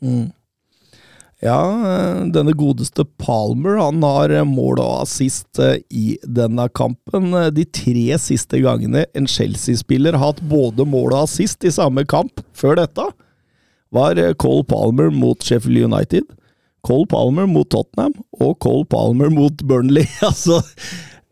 Mm. 0.02 0.32
Ja, 1.46 1.62
eh, 1.70 2.24
denne 2.34 2.54
godeste 2.58 3.06
Palmer 3.22 3.78
han 3.78 4.02
har 4.02 4.32
mål 4.50 4.80
og 4.82 5.04
assist 5.04 5.60
eh, 5.62 5.78
i 5.94 6.16
denne 6.26 6.66
kampen. 6.74 7.30
Eh, 7.30 7.52
de 7.54 7.66
tre 7.70 8.18
siste 8.22 8.58
gangene 8.64 9.06
en 9.14 9.30
Chelsea-spiller 9.30 10.18
har 10.18 10.32
hatt 10.32 10.42
både 10.50 10.88
mål 10.90 11.14
og 11.14 11.28
assist 11.28 11.68
i 11.68 11.74
samme 11.74 12.08
kamp 12.10 12.42
før 12.58 12.80
dette, 12.82 13.06
var 13.94 14.20
Cole 14.42 14.66
Palmer 14.68 15.14
mot 15.14 15.46
Sheffield 15.46 15.94
United, 15.94 16.26
Cole 16.84 17.06
Palmer 17.08 17.46
mot 17.48 17.70
Tottenham 17.70 18.18
og 18.42 18.58
Cole 18.64 18.88
Palmer 18.90 19.30
mot 19.32 19.62
Burnley. 19.62 20.10
altså, 20.30 20.64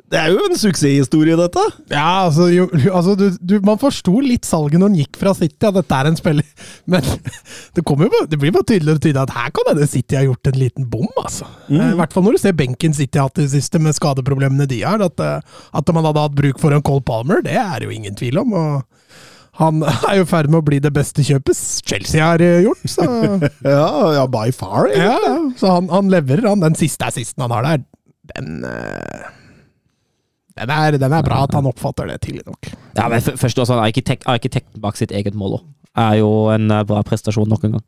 det 0.05 0.19
er 0.21 0.29
jo 0.29 0.41
en 0.45 0.57
suksesshistorie, 0.59 1.33
dette. 1.39 1.61
Ja, 1.89 2.27
altså, 2.27 2.45
jo, 2.53 2.67
altså 2.93 3.15
du, 3.17 3.25
du, 3.41 3.55
Man 3.65 3.79
forsto 3.81 4.13
litt 4.21 4.45
salget 4.45 4.77
når 4.77 4.91
han 4.91 4.97
gikk 4.99 5.17
fra 5.17 5.33
City, 5.37 5.57
at 5.65 5.77
dette 5.79 5.97
er 5.97 6.09
en 6.11 6.19
spiller 6.19 6.65
Men 6.91 7.05
det, 7.73 7.81
jo, 7.81 8.21
det 8.29 8.39
blir 8.41 8.53
bare 8.53 8.67
tydeligere 8.69 8.99
og 8.99 9.01
tydeligere 9.01 9.25
at 9.25 9.37
her 9.39 9.53
kan 9.57 9.71
hende 9.71 9.87
City 9.89 10.19
ha 10.19 10.25
gjort 10.27 10.51
en 10.51 10.59
liten 10.61 10.89
bom, 10.91 11.07
altså. 11.17 11.47
Mm. 11.71 11.79
I 11.87 11.99
hvert 12.01 12.13
fall 12.13 12.27
når 12.27 12.37
du 12.37 12.43
ser 12.43 12.57
benken 12.57 12.93
City 12.93 13.17
har 13.17 13.31
hatt 13.31 13.41
i 13.41 13.47
det 13.47 13.55
siste, 13.55 13.81
med 13.81 13.97
skadeproblemene 13.97 14.67
de 14.69 14.83
har. 14.85 15.01
At, 15.01 15.23
eh, 15.23 15.63
at 15.73 15.93
man 15.95 16.05
hadde 16.07 16.25
hatt 16.27 16.37
bruk 16.37 16.61
for 16.61 16.75
en 16.75 16.85
Cole 16.85 17.03
Palmer, 17.05 17.41
det 17.45 17.57
er 17.57 17.79
det 17.79 17.89
jo 17.89 17.95
ingen 17.95 18.17
tvil 18.19 18.43
om. 18.43 18.53
og 18.53 18.83
han 19.57 19.81
er 20.11 20.19
jo 20.19 20.27
i 20.27 20.29
ferd 20.29 20.51
med 20.51 20.61
å 20.61 20.67
bli 20.67 20.81
det 20.83 20.91
beste 20.93 21.25
kjøpet 21.25 21.57
Chelsea 21.87 22.21
har 22.21 22.43
eh, 22.45 22.61
gjort. 22.67 22.85
Så. 22.93 23.07
ja, 23.65 23.89
ja, 24.19 24.27
by 24.29 24.53
far. 24.53 24.91
Ja, 24.93 25.17
så 25.57 25.79
han, 25.79 25.89
han 25.89 26.13
leverer, 26.13 26.51
han. 26.51 26.61
Den 26.61 26.77
siste 26.77 27.09
assisten 27.09 27.47
han 27.47 27.55
har 27.55 27.65
der, 27.65 27.89
den 28.35 28.61
uh 28.69 29.33
den 30.55 30.71
er, 30.71 30.97
den 30.97 31.13
er, 31.13 31.23
bra 31.25 31.41
at 31.43 31.55
han 31.57 31.67
oppfatter 31.67 32.07
det 32.07 32.21
tidlig 32.23 32.45
nok. 32.47 32.69
Ja, 32.95 33.09
men 33.11 33.21
først 33.21 33.59
også, 33.59 33.79
Arkitekten 33.81 34.81
bak 34.81 34.95
sitt 34.99 35.11
eget 35.11 35.35
mål 35.35 35.59
er 35.95 36.19
jo 36.19 36.29
en 36.53 36.71
eh, 36.71 36.85
bra 36.87 37.01
prestasjon 37.07 37.49
nok 37.51 37.67
en 37.67 37.77
gang. 37.77 37.85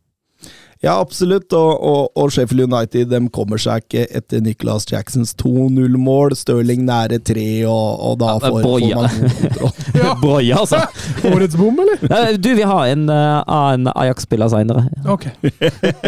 Ja, 0.85 0.99
absolutt. 1.01 1.53
Og, 1.57 1.71
og, 1.81 2.11
og, 2.13 2.31
Sheffield 2.33 2.67
United 2.67 3.09
de 3.09 3.21
kommer 3.33 3.61
seg 3.61 3.85
ikke 3.85 4.05
etter 4.17 4.43
Nicholas 4.45 4.85
Jacksons 4.89 5.33
2-0-mål. 5.41 6.35
Stirling 6.37 6.85
nære 6.87 7.19
tre, 7.25 7.47
og, 7.69 7.87
og 8.11 8.19
da 8.21 8.35
får, 8.43 8.59
får 8.65 8.85
man 8.85 9.17
god 9.17 9.39
kontroll. 9.41 10.19
Boja, 10.23 10.61
altså! 10.61 10.83
Årets 11.33 11.57
bom, 11.57 11.81
eller? 11.81 12.37
Du, 12.37 12.51
vi 12.57 12.67
har 12.67 12.91
en 12.91 13.07
uh, 13.09 13.41
annen 13.41 13.91
Ajax-spiller 13.95 14.51
seinere. 14.53 14.85
Okay. 15.09 15.33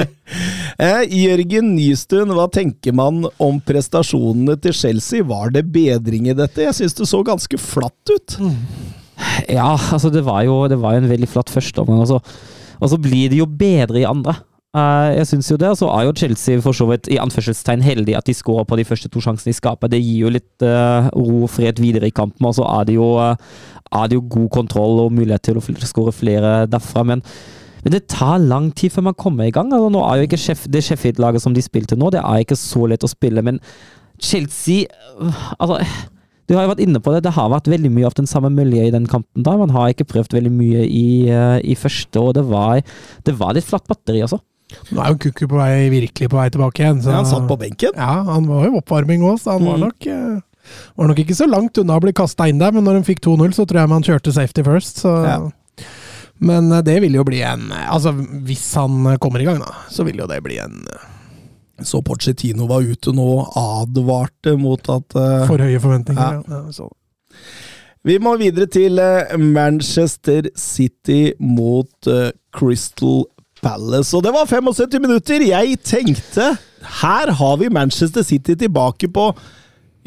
eh, 0.86 1.02
Jørgen 1.18 1.74
Nystuen, 1.76 2.34
hva 2.38 2.46
tenker 2.54 2.96
man 2.96 3.26
om 3.42 3.60
prestasjonene 3.66 4.60
til 4.62 4.76
Chelsea? 4.78 5.26
Var 5.26 5.56
det 5.56 5.66
bedring 5.74 6.30
i 6.30 6.38
dette? 6.38 6.68
Jeg 6.68 6.78
syns 6.78 6.98
det 7.00 7.10
så 7.10 7.24
ganske 7.26 7.62
flatt 7.62 8.14
ut. 8.14 8.38
Mm. 8.38 8.56
Ja, 9.52 9.74
altså 9.76 10.12
det 10.14 10.22
var 10.28 10.46
jo, 10.48 10.62
det 10.72 10.78
var 10.80 10.96
jo 10.96 11.04
en 11.04 11.12
veldig 11.12 11.28
flatt 11.32 11.50
førsteomgang. 11.52 12.06
Og, 12.06 12.22
og 12.80 12.94
så 12.94 13.00
blir 13.02 13.34
det 13.34 13.42
jo 13.42 13.50
bedre 13.50 14.04
i 14.04 14.08
andre. 14.08 14.38
Uh, 14.70 15.10
jeg 15.18 15.26
syns 15.32 15.48
jo 15.50 15.58
det. 15.58 15.70
Og 15.72 15.80
Så 15.80 15.88
er 15.90 16.06
jo 16.06 16.16
Chelsea 16.16 16.62
for 16.62 16.78
så 16.78 16.86
vidt 16.92 17.10
i 17.10 17.18
anførselstegn 17.22 17.82
heldig 17.82 18.16
at 18.18 18.28
de 18.30 18.36
skårer 18.38 18.68
på 18.70 18.78
de 18.78 18.86
første 18.86 19.10
to 19.10 19.22
sjansene 19.24 19.50
de 19.50 19.58
skaper. 19.58 19.90
Det 19.90 20.02
gir 20.02 20.28
jo 20.28 20.34
litt 20.36 20.66
uh, 20.66 21.10
ro 21.16 21.46
og 21.48 21.50
fred 21.50 21.82
videre 21.82 22.10
i 22.10 22.14
kampen, 22.14 22.46
og 22.46 22.54
så 22.60 22.68
er 22.70 22.86
det, 22.86 22.98
jo, 23.00 23.16
uh, 23.18 23.34
er 23.98 24.10
det 24.10 24.20
jo 24.20 24.28
god 24.30 24.50
kontroll 24.60 25.02
og 25.06 25.16
mulighet 25.18 25.48
til 25.50 25.58
å 25.58 25.64
skåre 25.64 26.14
flere 26.14 26.52
derfra. 26.70 27.02
Men, 27.02 27.24
men, 27.82 27.96
det 27.96 28.06
tar 28.14 28.38
lang 28.44 28.70
tid 28.70 28.94
før 28.94 29.10
man 29.10 29.18
kommer 29.18 29.50
i 29.50 29.56
gang. 29.56 29.74
Altså, 29.74 29.90
nå 29.96 30.04
er 30.06 30.20
jo 30.20 30.30
ikke 30.30 30.42
sjef, 30.44 30.68
Det 30.70 30.84
Sheffield-laget 30.86 31.42
som 31.42 31.58
de 31.58 31.66
spilte 31.66 31.98
nå, 31.98 32.12
det 32.14 32.22
er 32.22 32.46
ikke 32.46 32.60
så 32.60 32.86
lett 32.92 33.06
å 33.06 33.10
spille, 33.10 33.42
men 33.46 33.58
Chelsea 34.20 34.84
Altså 35.56 35.80
du 36.50 36.56
har 36.58 36.66
jo 36.66 36.72
vært 36.72 36.82
inne 36.82 36.98
på 36.98 37.12
det, 37.14 37.20
det 37.28 37.36
har 37.36 37.52
vært 37.54 37.68
veldig 37.70 37.92
mye 37.94 38.08
av 38.08 38.16
den 38.18 38.26
samme 38.26 38.50
miljøet 38.50 38.90
i 38.90 38.94
den 38.96 39.06
kampen. 39.06 39.44
da, 39.46 39.54
Man 39.54 39.70
har 39.70 39.92
ikke 39.92 40.08
prøvd 40.10 40.34
veldig 40.34 40.50
mye 40.50 40.82
i, 40.82 41.30
i 41.62 41.76
første, 41.78 42.18
og 42.18 42.34
det 42.40 42.42
var, 42.50 42.82
det 43.22 43.36
var 43.38 43.54
litt 43.54 43.68
flatt 43.68 43.86
batteri, 43.86 44.24
altså. 44.26 44.40
Nå 44.90 45.02
er 45.02 45.14
jo 45.14 45.20
Kukku 45.26 45.48
på 45.50 45.58
vei, 45.58 45.90
virkelig 45.92 46.30
på 46.30 46.38
vei 46.38 46.50
tilbake 46.54 46.84
igjen. 46.84 47.02
Så, 47.04 47.12
ja, 47.12 47.20
han 47.22 47.30
satt 47.30 47.48
på 47.50 47.58
benken? 47.60 47.96
Ja, 47.98 48.22
han 48.28 48.48
var 48.50 48.68
jo 48.68 48.80
oppvarming 48.82 49.26
òg, 49.26 49.40
så 49.42 49.56
han 49.56 49.66
mm. 49.66 49.70
var, 49.72 49.80
nok, 49.86 50.10
uh, 50.10 50.74
var 51.00 51.12
nok 51.12 51.22
ikke 51.24 51.38
så 51.38 51.48
langt 51.50 51.80
unna 51.82 51.98
å 51.98 52.04
bli 52.04 52.14
kasta 52.18 52.50
inn 52.50 52.62
der. 52.62 52.76
Men 52.76 52.86
når 52.86 53.00
han 53.00 53.08
fikk 53.08 53.24
2-0, 53.26 53.56
så 53.58 53.66
tror 53.70 53.84
jeg 53.84 53.94
man 53.94 54.06
kjørte 54.06 54.36
safety 54.36 54.66
first. 54.66 55.02
Så. 55.04 55.14
Ja. 55.26 55.40
Men 56.40 56.70
uh, 56.74 56.82
det 56.86 57.00
vil 57.04 57.18
jo 57.18 57.26
bli 57.28 57.42
en 57.44 57.70
Altså, 57.76 58.14
hvis 58.48 58.68
han 58.80 59.16
kommer 59.22 59.44
i 59.44 59.48
gang, 59.50 59.64
da, 59.64 59.88
så 59.92 60.06
vil 60.08 60.22
jo 60.22 60.30
det 60.30 60.42
bli 60.46 60.62
en 60.62 60.84
uh, 60.86 61.08
så 61.80 62.02
Pochettino 62.04 62.66
var 62.68 62.84
ute 62.84 63.14
nå 63.16 63.26
og 63.40 63.54
advarte 63.56 64.52
mot 64.60 64.84
at 64.92 65.16
For 65.48 65.64
høye 65.64 65.80
forventninger, 65.80 66.42
ja. 66.44 66.64
ja 66.76 66.90
vi 68.04 68.18
må 68.20 68.34
videre 68.40 68.68
til 68.68 69.00
Manchester 69.40 70.50
City 70.60 71.32
mot 71.40 72.10
Crystal 72.56 73.24
Palace. 73.62 74.16
Og 74.18 74.24
det 74.24 74.34
var 74.36 74.46
75 74.50 75.00
minutter! 75.04 75.46
Jeg 75.48 75.80
tenkte 75.84 76.58
her 77.02 77.32
har 77.32 77.56
vi 77.60 77.70
Manchester 77.70 78.24
City 78.24 78.56
tilbake 78.60 79.10
på 79.12 79.32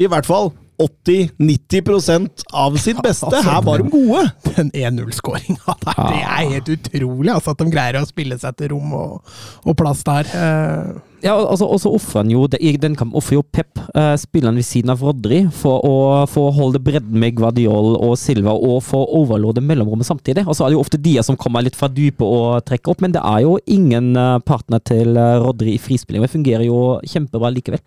i 0.01 0.07
hvert 0.09 0.25
fall 0.25 0.51
80-90% 0.81 2.45
av 2.53 2.77
sitt 2.77 2.99
beste. 3.05 3.29
Altså, 3.29 3.43
her 3.45 3.63
var 3.65 3.81
de 3.81 3.89
gode! 3.93 4.25
Den 4.53 4.71
1-0-skåringa 4.71 5.77
der, 5.85 6.03
det 6.09 6.21
er 6.21 6.51
helt 6.55 6.69
utrolig 6.75 7.33
altså, 7.33 7.53
at 7.53 7.63
de 7.63 7.73
greier 7.73 7.97
å 8.01 8.05
spille 8.09 8.37
seg 8.41 8.57
til 8.59 8.73
rom 8.73 8.93
og, 8.97 9.33
og 9.65 9.75
plass 9.79 10.03
der. 10.07 10.29
Uh. 10.33 11.01
Ja, 11.23 11.37
altså, 11.39 11.69
og 11.71 11.79
så 11.79 11.91
ofrer 11.95 12.25
han 12.25 12.31
jo 12.33 12.43
i 12.59 12.73
den 12.75 12.97
kampen 12.99 13.15
offer 13.15 13.37
jo 13.37 13.45
Pep, 13.47 13.79
uh, 13.95 14.11
spilleren 14.19 14.59
ved 14.59 14.67
siden 14.67 14.91
av 14.91 15.03
Rodri, 15.05 15.45
for 15.55 15.79
å, 15.87 15.95
for 16.27 16.49
å 16.49 16.55
holde 16.57 16.81
bredden 16.83 17.15
med 17.19 17.37
Guardiol 17.37 17.95
og 17.95 18.17
Silva, 18.19 18.51
og 18.51 18.81
for 18.83 19.05
å 19.05 19.23
overlåde 19.23 19.63
mellomrommet 19.63 20.09
samtidig. 20.09 20.43
Og 20.43 20.57
så 20.57 20.65
er 20.65 20.73
det 20.73 20.77
jo 20.77 20.83
ofte 20.83 20.99
de 20.99 21.15
som 21.23 21.39
kommer 21.39 21.63
litt 21.63 21.79
fra 21.79 21.87
dypet 21.87 22.25
og 22.27 22.65
trekker 22.67 22.91
opp, 22.91 23.05
men 23.05 23.15
det 23.15 23.23
er 23.23 23.45
jo 23.45 23.55
ingen 23.71 24.13
uh, 24.19 24.37
partner 24.43 24.83
til 24.83 25.15
Rodri 25.15 25.77
i 25.77 25.81
frispilling. 25.81 26.25
Det 26.25 26.33
fungerer 26.35 26.67
jo 26.67 26.83
kjempebra 27.07 27.53
likevel. 27.55 27.83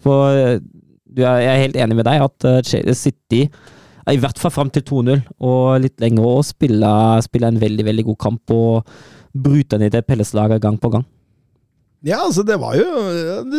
For 0.00 0.58
jeg 1.18 1.46
er 1.50 1.62
helt 1.64 1.78
enig 1.80 1.96
med 1.98 2.06
deg 2.06 2.24
at 2.24 2.48
uh, 2.48 2.94
City 2.94 3.46
i 4.10 4.18
hvert 4.18 4.38
fall 4.40 4.52
fram 4.52 4.70
til 4.72 4.82
2-0 4.86 5.20
og 5.46 5.80
litt 5.84 6.00
lenger 6.02 6.26
og 6.26 6.44
spille, 6.48 6.90
spille, 7.22 7.50
en 7.50 7.60
veldig 7.60 7.86
veldig 7.86 8.04
god 8.10 8.18
kamp 8.24 8.54
og 8.54 8.88
bryte 9.30 9.78
ned 9.78 9.92
det 9.94 10.06
Pelles-laget 10.08 10.62
gang 10.62 10.78
på 10.80 10.90
gang. 10.90 11.04
Ja, 12.00 12.22
altså 12.24 12.40
det 12.48 12.56
var 12.56 12.78
jo 12.78 12.86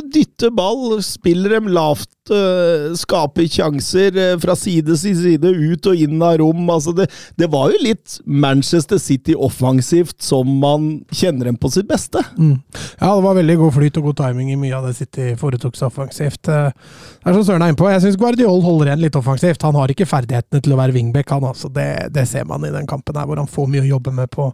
Dytte 0.10 0.50
ball, 0.58 0.96
spiller 1.06 1.54
dem 1.54 1.68
lavt, 1.70 2.10
uh, 2.34 2.90
skaper 2.98 3.46
sjanser 3.46 4.18
uh, 4.18 4.40
fra 4.42 4.56
side 4.58 4.96
til 4.98 5.20
side, 5.20 5.52
ut 5.52 5.90
og 5.92 6.02
inn 6.02 6.18
av 6.26 6.40
rom. 6.42 6.64
Altså 6.74 6.94
det, 6.98 7.06
det, 7.38 7.52
var 7.54 7.70
jo 7.70 7.84
litt 7.86 8.18
Manchester 8.26 8.98
City 9.02 9.36
offensivt 9.38 10.18
som 10.26 10.50
man 10.64 10.90
kjenner 11.14 11.52
dem 11.52 11.60
på 11.62 11.70
sitt 11.74 11.86
beste. 11.90 12.24
Mm. 12.40 12.58
Ja, 12.98 13.12
det 13.12 13.28
var 13.28 13.38
veldig 13.38 13.60
god 13.62 13.78
flyt 13.78 14.02
og 14.02 14.10
god 14.10 14.20
timing 14.24 14.50
i 14.56 14.60
mye 14.64 14.74
av 14.80 14.90
det 14.90 14.96
City 14.98 15.32
foretok 15.38 15.78
seg 15.78 15.92
offensivt. 15.92 16.42
Det 16.50 16.58
er 16.58 17.38
som 17.38 17.46
Søren 17.46 17.62
er 17.62 17.76
inne 17.76 17.82
på, 17.84 17.92
jeg 17.94 18.06
syns 18.08 18.20
Guardiol 18.20 18.66
holder 18.66 18.90
igjen 18.90 19.06
litt 19.06 19.22
offensivt. 19.22 19.70
Han 19.70 19.78
har 19.78 19.94
ikke 19.94 20.10
ferdighetene 20.10 20.66
til 20.66 20.74
å 20.74 20.82
være 20.82 20.98
wingback, 20.98 21.30
han 21.30 21.46
altså. 21.54 21.70
Det, 21.70 21.90
det 22.16 22.26
ser 22.32 22.50
man 22.50 22.66
i 22.66 22.74
den 22.74 22.90
kampen 22.90 23.22
her, 23.22 23.30
hvor 23.30 23.38
han 23.38 23.50
får 23.50 23.70
mye 23.70 23.86
å 23.86 23.92
jobbe 24.00 24.18
med 24.18 24.34
på, 24.34 24.50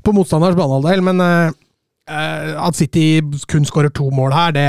på 0.00 0.16
motstanders 0.16 0.56
banehalvdel. 0.56 1.04
Men 1.12 1.26
Uh, 2.08 2.56
at 2.64 2.76
City 2.78 3.20
kun 3.50 3.66
skårer 3.68 3.92
to 3.92 4.06
mål 4.14 4.32
her, 4.32 4.54
det, 4.56 4.64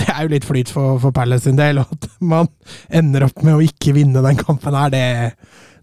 det, 0.00 0.08
er 0.10 0.24
jo 0.24 0.32
litt 0.32 0.46
flyt 0.48 0.72
for, 0.72 0.96
for 1.02 1.14
Palace 1.14 1.46
sin 1.46 1.58
del. 1.58 1.78
Og 1.82 1.92
at 1.94 2.08
man 2.18 2.50
ender 2.90 3.28
opp 3.28 3.44
med 3.46 3.54
å 3.54 3.62
ikke 3.62 3.94
vinne 3.94 4.24
den 4.24 4.40
kampen 4.40 4.74
her, 4.74 4.90
det, 4.90 5.04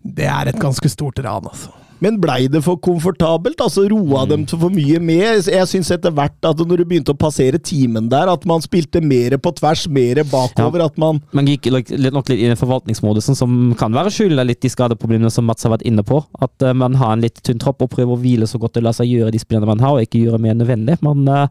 det 0.04 0.28
er 0.28 0.52
et 0.52 0.60
ganske 0.60 0.92
stort 0.92 1.24
ran, 1.24 1.48
altså. 1.48 1.72
Men 2.04 2.18
blei 2.22 2.48
det 2.52 2.64
for 2.66 2.80
komfortabelt? 2.84 3.62
Altså 3.64 3.86
Roa 3.92 4.24
mm. 4.24 4.30
dem 4.32 4.46
til 4.50 4.60
for 4.62 4.74
mye 4.74 5.00
med? 5.04 5.48
Jeg 5.52 5.70
syns 5.70 5.92
etter 5.94 6.14
hvert 6.16 6.36
at 6.50 6.60
når 6.64 6.82
du 6.82 6.86
begynte 6.90 7.14
å 7.14 7.20
passere 7.20 7.62
timen 7.62 8.10
der, 8.12 8.32
at 8.32 8.48
man 8.50 8.64
spilte 8.64 9.02
mer 9.04 9.38
på 9.38 9.54
tvers, 9.60 9.86
mer 9.88 10.24
bakover. 10.28 10.84
Ja. 10.84 10.90
at 10.92 11.00
Man 11.00 11.22
Man 11.32 11.48
gikk 11.50 11.70
nok 11.72 12.34
litt 12.34 12.44
i 12.44 12.52
i 12.54 12.60
forvaltningsmodusen, 12.60 13.38
som 13.38 13.74
kan 13.80 13.96
være 13.96 14.12
skylda 14.14 14.46
litt 14.48 14.62
de 14.64 14.72
skadeproblemene 14.72 15.32
som 15.34 15.48
Mats 15.48 15.64
har 15.66 15.74
vært 15.76 15.88
inne 15.88 16.04
på. 16.06 16.22
At 16.44 16.66
uh, 16.66 16.74
man 16.78 16.98
har 17.00 17.16
en 17.16 17.24
litt 17.24 17.42
tynn 17.46 17.62
tropp 17.62 17.82
og 17.86 17.94
prøver 17.96 18.16
å 18.16 18.20
hvile 18.20 18.50
så 18.50 18.60
godt 18.62 18.78
det 18.78 18.86
lar 18.86 18.96
seg 18.98 19.12
gjøre 19.12 19.34
de 19.34 19.42
spillene 19.42 19.70
man 19.70 19.84
har, 19.84 19.96
og 19.96 20.06
ikke 20.06 20.26
gjøre 20.26 20.42
mer 20.44 20.60
nødvendig. 20.60 21.00
Man 21.06 21.28
uh, 21.30 21.48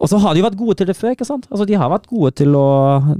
og 0.00 0.10
så 0.10 0.18
har 0.20 0.34
de 0.34 0.42
vært 0.44 0.58
gode 0.58 0.78
til 0.80 0.88
det 0.90 0.96
før. 0.98 1.14
ikke 1.14 1.28
sant? 1.28 1.46
Altså 1.50 1.66
De 1.68 1.76
har 1.78 1.92
vært 1.92 2.08
gode 2.10 2.34
til 2.40 2.56
å, 2.58 2.66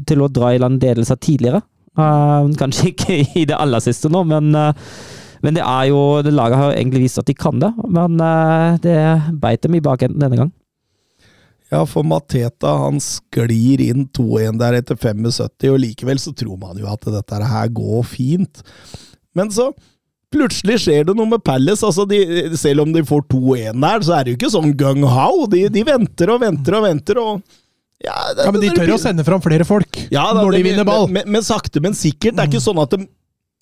til 0.09 0.25
å 0.25 0.31
dra 0.33 0.53
i 0.55 0.61
land 0.61 0.83
ledelser 0.83 1.21
tidligere. 1.23 1.63
Uh, 1.95 2.51
kanskje 2.59 2.91
ikke 2.91 3.21
i 3.39 3.45
det 3.47 3.55
aller 3.55 3.83
siste 3.83 4.11
nå, 4.11 4.25
men 4.27 4.51
uh, 4.59 4.73
men 5.45 5.59
det 5.59 5.65
er 5.65 5.89
jo 5.91 6.01
det 6.25 6.33
Laget 6.35 6.61
har 6.61 6.75
egentlig 6.75 7.05
vist 7.05 7.21
at 7.21 7.29
de 7.29 7.37
kan 7.37 7.61
det, 7.61 7.71
men 7.85 8.17
uh, 8.21 8.81
det 8.83 8.99
beit 9.43 9.65
dem 9.65 9.77
i 9.77 9.83
bakenden 9.85 10.23
denne 10.23 10.41
gang. 10.41 10.53
Ja, 11.73 11.83
for 11.89 12.07
Mateta 12.07 12.75
han 12.85 13.01
sklir 13.03 13.83
inn 13.83 14.07
2-1 14.15 14.61
der 14.61 14.79
etter 14.79 14.99
75, 15.01 15.73
og 15.73 15.81
likevel 15.83 16.21
så 16.23 16.35
tror 16.37 16.61
man 16.61 16.79
jo 16.79 16.89
at 16.91 17.09
dette 17.17 17.41
her 17.51 17.73
går 17.75 18.07
fint. 18.07 18.63
Men 19.35 19.51
så 19.53 19.73
plutselig 20.35 20.81
skjer 20.85 21.09
det 21.09 21.17
noe 21.17 21.31
med 21.31 21.43
Palace. 21.47 21.85
altså 21.87 22.07
de, 22.11 22.21
Selv 22.59 22.85
om 22.85 22.95
de 22.95 23.05
får 23.07 23.27
2-1 23.33 23.83
der, 23.83 24.07
så 24.07 24.17
er 24.17 24.25
det 24.25 24.35
jo 24.35 24.39
ikke 24.41 24.55
sånn 24.55 24.75
gung-how. 24.79 25.45
De, 25.51 25.67
de, 25.73 25.85
venter 25.87 26.33
og 26.35 26.43
venter 26.45 26.79
og 26.79 26.87
venter. 26.87 27.21
og 27.23 27.43
ja, 28.05 28.17
det, 28.37 28.47
ja 28.47 28.55
Men 28.55 28.63
de 28.63 28.73
tør 28.77 28.95
å 28.97 29.01
sende 29.01 29.27
fram 29.27 29.43
flere 29.43 29.67
folk 29.67 29.99
ja, 30.13 30.27
da, 30.35 30.43
når 30.43 30.59
de 30.59 30.65
vinner 30.69 30.89
ball. 30.89 31.09
Men, 31.09 31.25
men, 31.25 31.39
men 31.39 31.47
sakte, 31.47 31.83
men 31.83 31.97
sikkert. 31.97 32.37
Det 32.37 32.45
er 32.45 32.53
ikke 32.53 32.63
mm. 32.63 32.69
sånn 32.69 32.83
at 32.85 32.97
de 32.97 33.07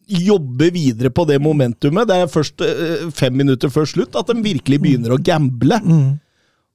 jobbe 0.06 0.70
videre 0.74 1.12
på 1.14 1.24
det 1.28 1.38
momentumet. 1.42 2.08
Det 2.08 2.18
er 2.18 2.32
først 2.32 2.64
eh, 2.66 3.08
fem 3.14 3.36
minutter 3.38 3.72
før 3.72 3.88
slutt 3.88 4.18
at 4.18 4.30
de 4.30 4.44
virkelig 4.44 4.80
begynner 4.82 5.14
å 5.14 5.20
gamble. 5.22 5.78
Mm. 5.82 6.08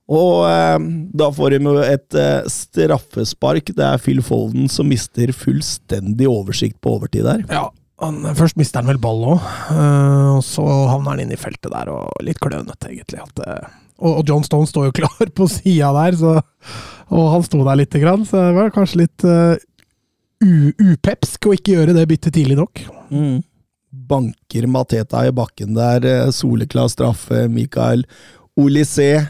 Og 0.07 0.45
eh, 0.47 0.77
da 1.19 1.27
får 1.35 1.57
de 1.57 1.73
et 1.83 2.19
eh, 2.19 2.51
straffespark. 2.51 3.73
Det 3.75 3.83
er 3.83 4.03
Phil 4.03 4.23
Folden 4.25 4.69
som 4.71 4.87
mister 4.87 5.33
fullstendig 5.35 6.29
oversikt 6.31 6.79
på 6.83 6.95
overtid 6.95 7.27
der. 7.27 7.43
Ja, 7.51 7.67
han, 8.03 8.21
først 8.37 8.59
mister 8.59 8.83
han 8.83 8.91
vel 8.91 9.01
ball 9.01 9.23
òg, 9.33 9.45
uh, 9.73 10.37
og 10.37 10.43
så 10.45 10.63
havner 10.91 11.15
han 11.15 11.23
inn 11.23 11.33
i 11.33 11.39
feltet 11.39 11.71
der, 11.73 11.89
og 11.89 12.19
litt 12.25 12.37
klønete, 12.43 12.91
egentlig. 12.91 13.23
At, 13.23 13.41
uh, 13.41 13.79
og, 13.97 14.19
og, 14.19 14.21
John 14.29 14.45
Stone 14.45 14.69
står 14.69 14.91
jo 14.91 14.97
klar 14.99 15.31
på 15.33 15.49
sida 15.49 15.89
der, 15.97 16.19
så, 16.19 16.35
og 17.09 17.31
han 17.33 17.47
sto 17.47 17.63
der 17.65 17.81
lite 17.81 18.03
grann, 18.03 18.27
så 18.27 18.43
det 18.49 18.53
var 18.59 18.75
kanskje 18.75 19.01
litt 19.01 19.25
uh, 19.25 19.57
upepsk 20.37 21.49
å 21.49 21.57
ikke 21.57 21.79
gjøre 21.79 21.97
det 21.97 22.05
byttet 22.11 22.37
tidlig 22.37 22.59
nok. 22.59 22.85
Mm. 23.12 23.41
Banker 24.08 24.67
Mateta 24.67 25.24
i 25.28 25.32
bakken 25.32 25.76
der. 25.78 26.06
Eh, 26.06 26.32
soleklar 26.32 26.89
straffe. 26.91 27.48
Mikael 27.52 28.06
Olysée 28.60 29.22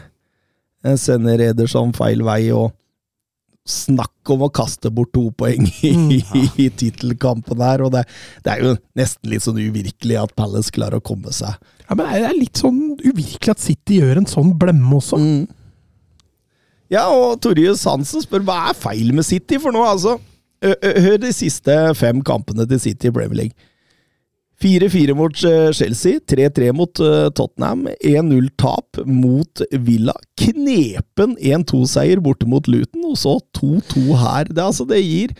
eh, 0.84 0.96
sender 0.96 1.42
Ederson 1.50 1.94
feil 1.96 2.24
vei. 2.26 2.50
og 2.52 2.74
Snakk 3.68 4.30
om 4.32 4.46
å 4.46 4.52
kaste 4.52 4.88
bort 4.94 5.12
to 5.12 5.26
poeng 5.36 5.66
i, 5.84 5.90
mm, 5.92 6.12
ja. 6.16 6.44
i 6.56 6.68
tittelkampen 6.72 7.60
her. 7.60 7.84
og 7.84 7.92
det, 7.92 8.06
det, 8.44 8.54
er 8.54 8.64
jo 8.64 8.76
nesten 8.96 9.28
litt 9.32 9.44
sånn 9.44 9.60
uvirkelig 9.60 10.16
at 10.22 10.32
Palace 10.38 10.72
klarer 10.74 11.02
å 11.02 11.04
komme 11.04 11.34
seg. 11.36 11.58
Ja, 11.84 11.94
men 11.94 12.08
Det 12.08 12.24
er 12.24 12.36
litt 12.36 12.60
sånn 12.60 12.80
uvirkelig 13.04 13.54
at 13.54 13.64
City 13.64 14.00
gjør 14.00 14.22
en 14.22 14.30
sånn 14.30 14.54
blemme 14.58 14.96
også. 14.96 15.20
Mm. 15.20 15.46
Ja, 16.88 17.04
og 17.12 17.42
Torjus 17.44 17.84
Hansen 17.84 18.24
spør 18.24 18.46
hva 18.48 18.70
er 18.70 18.76
feil 18.76 19.12
med 19.12 19.26
City 19.28 19.60
for 19.60 19.76
nå, 19.76 19.84
altså? 19.84 20.16
Hør 20.64 21.18
de 21.22 21.30
siste 21.36 21.74
fem 21.94 22.22
kampene 22.26 22.64
til 22.66 22.80
City 22.82 23.10
i 23.10 23.14
Premier 23.14 23.44
League. 23.44 23.67
4-4 24.62 25.14
mot 25.14 25.36
Chelsea, 25.38 26.18
3-3 26.26 26.72
mot 26.74 27.00
Tottenham, 27.38 27.84
1-0-tap 28.02 28.98
mot 29.06 29.62
Villa. 29.70 30.16
Knepen 30.40 31.36
1-2-seier 31.38 32.18
borte 32.24 32.48
mot 32.50 32.66
Luton, 32.66 33.04
og 33.06 33.20
så 33.20 33.36
2-2 33.60 34.18
her. 34.18 34.50
Det, 34.50 34.64
altså, 34.64 34.88
det 34.88 34.98
gir 35.04 35.36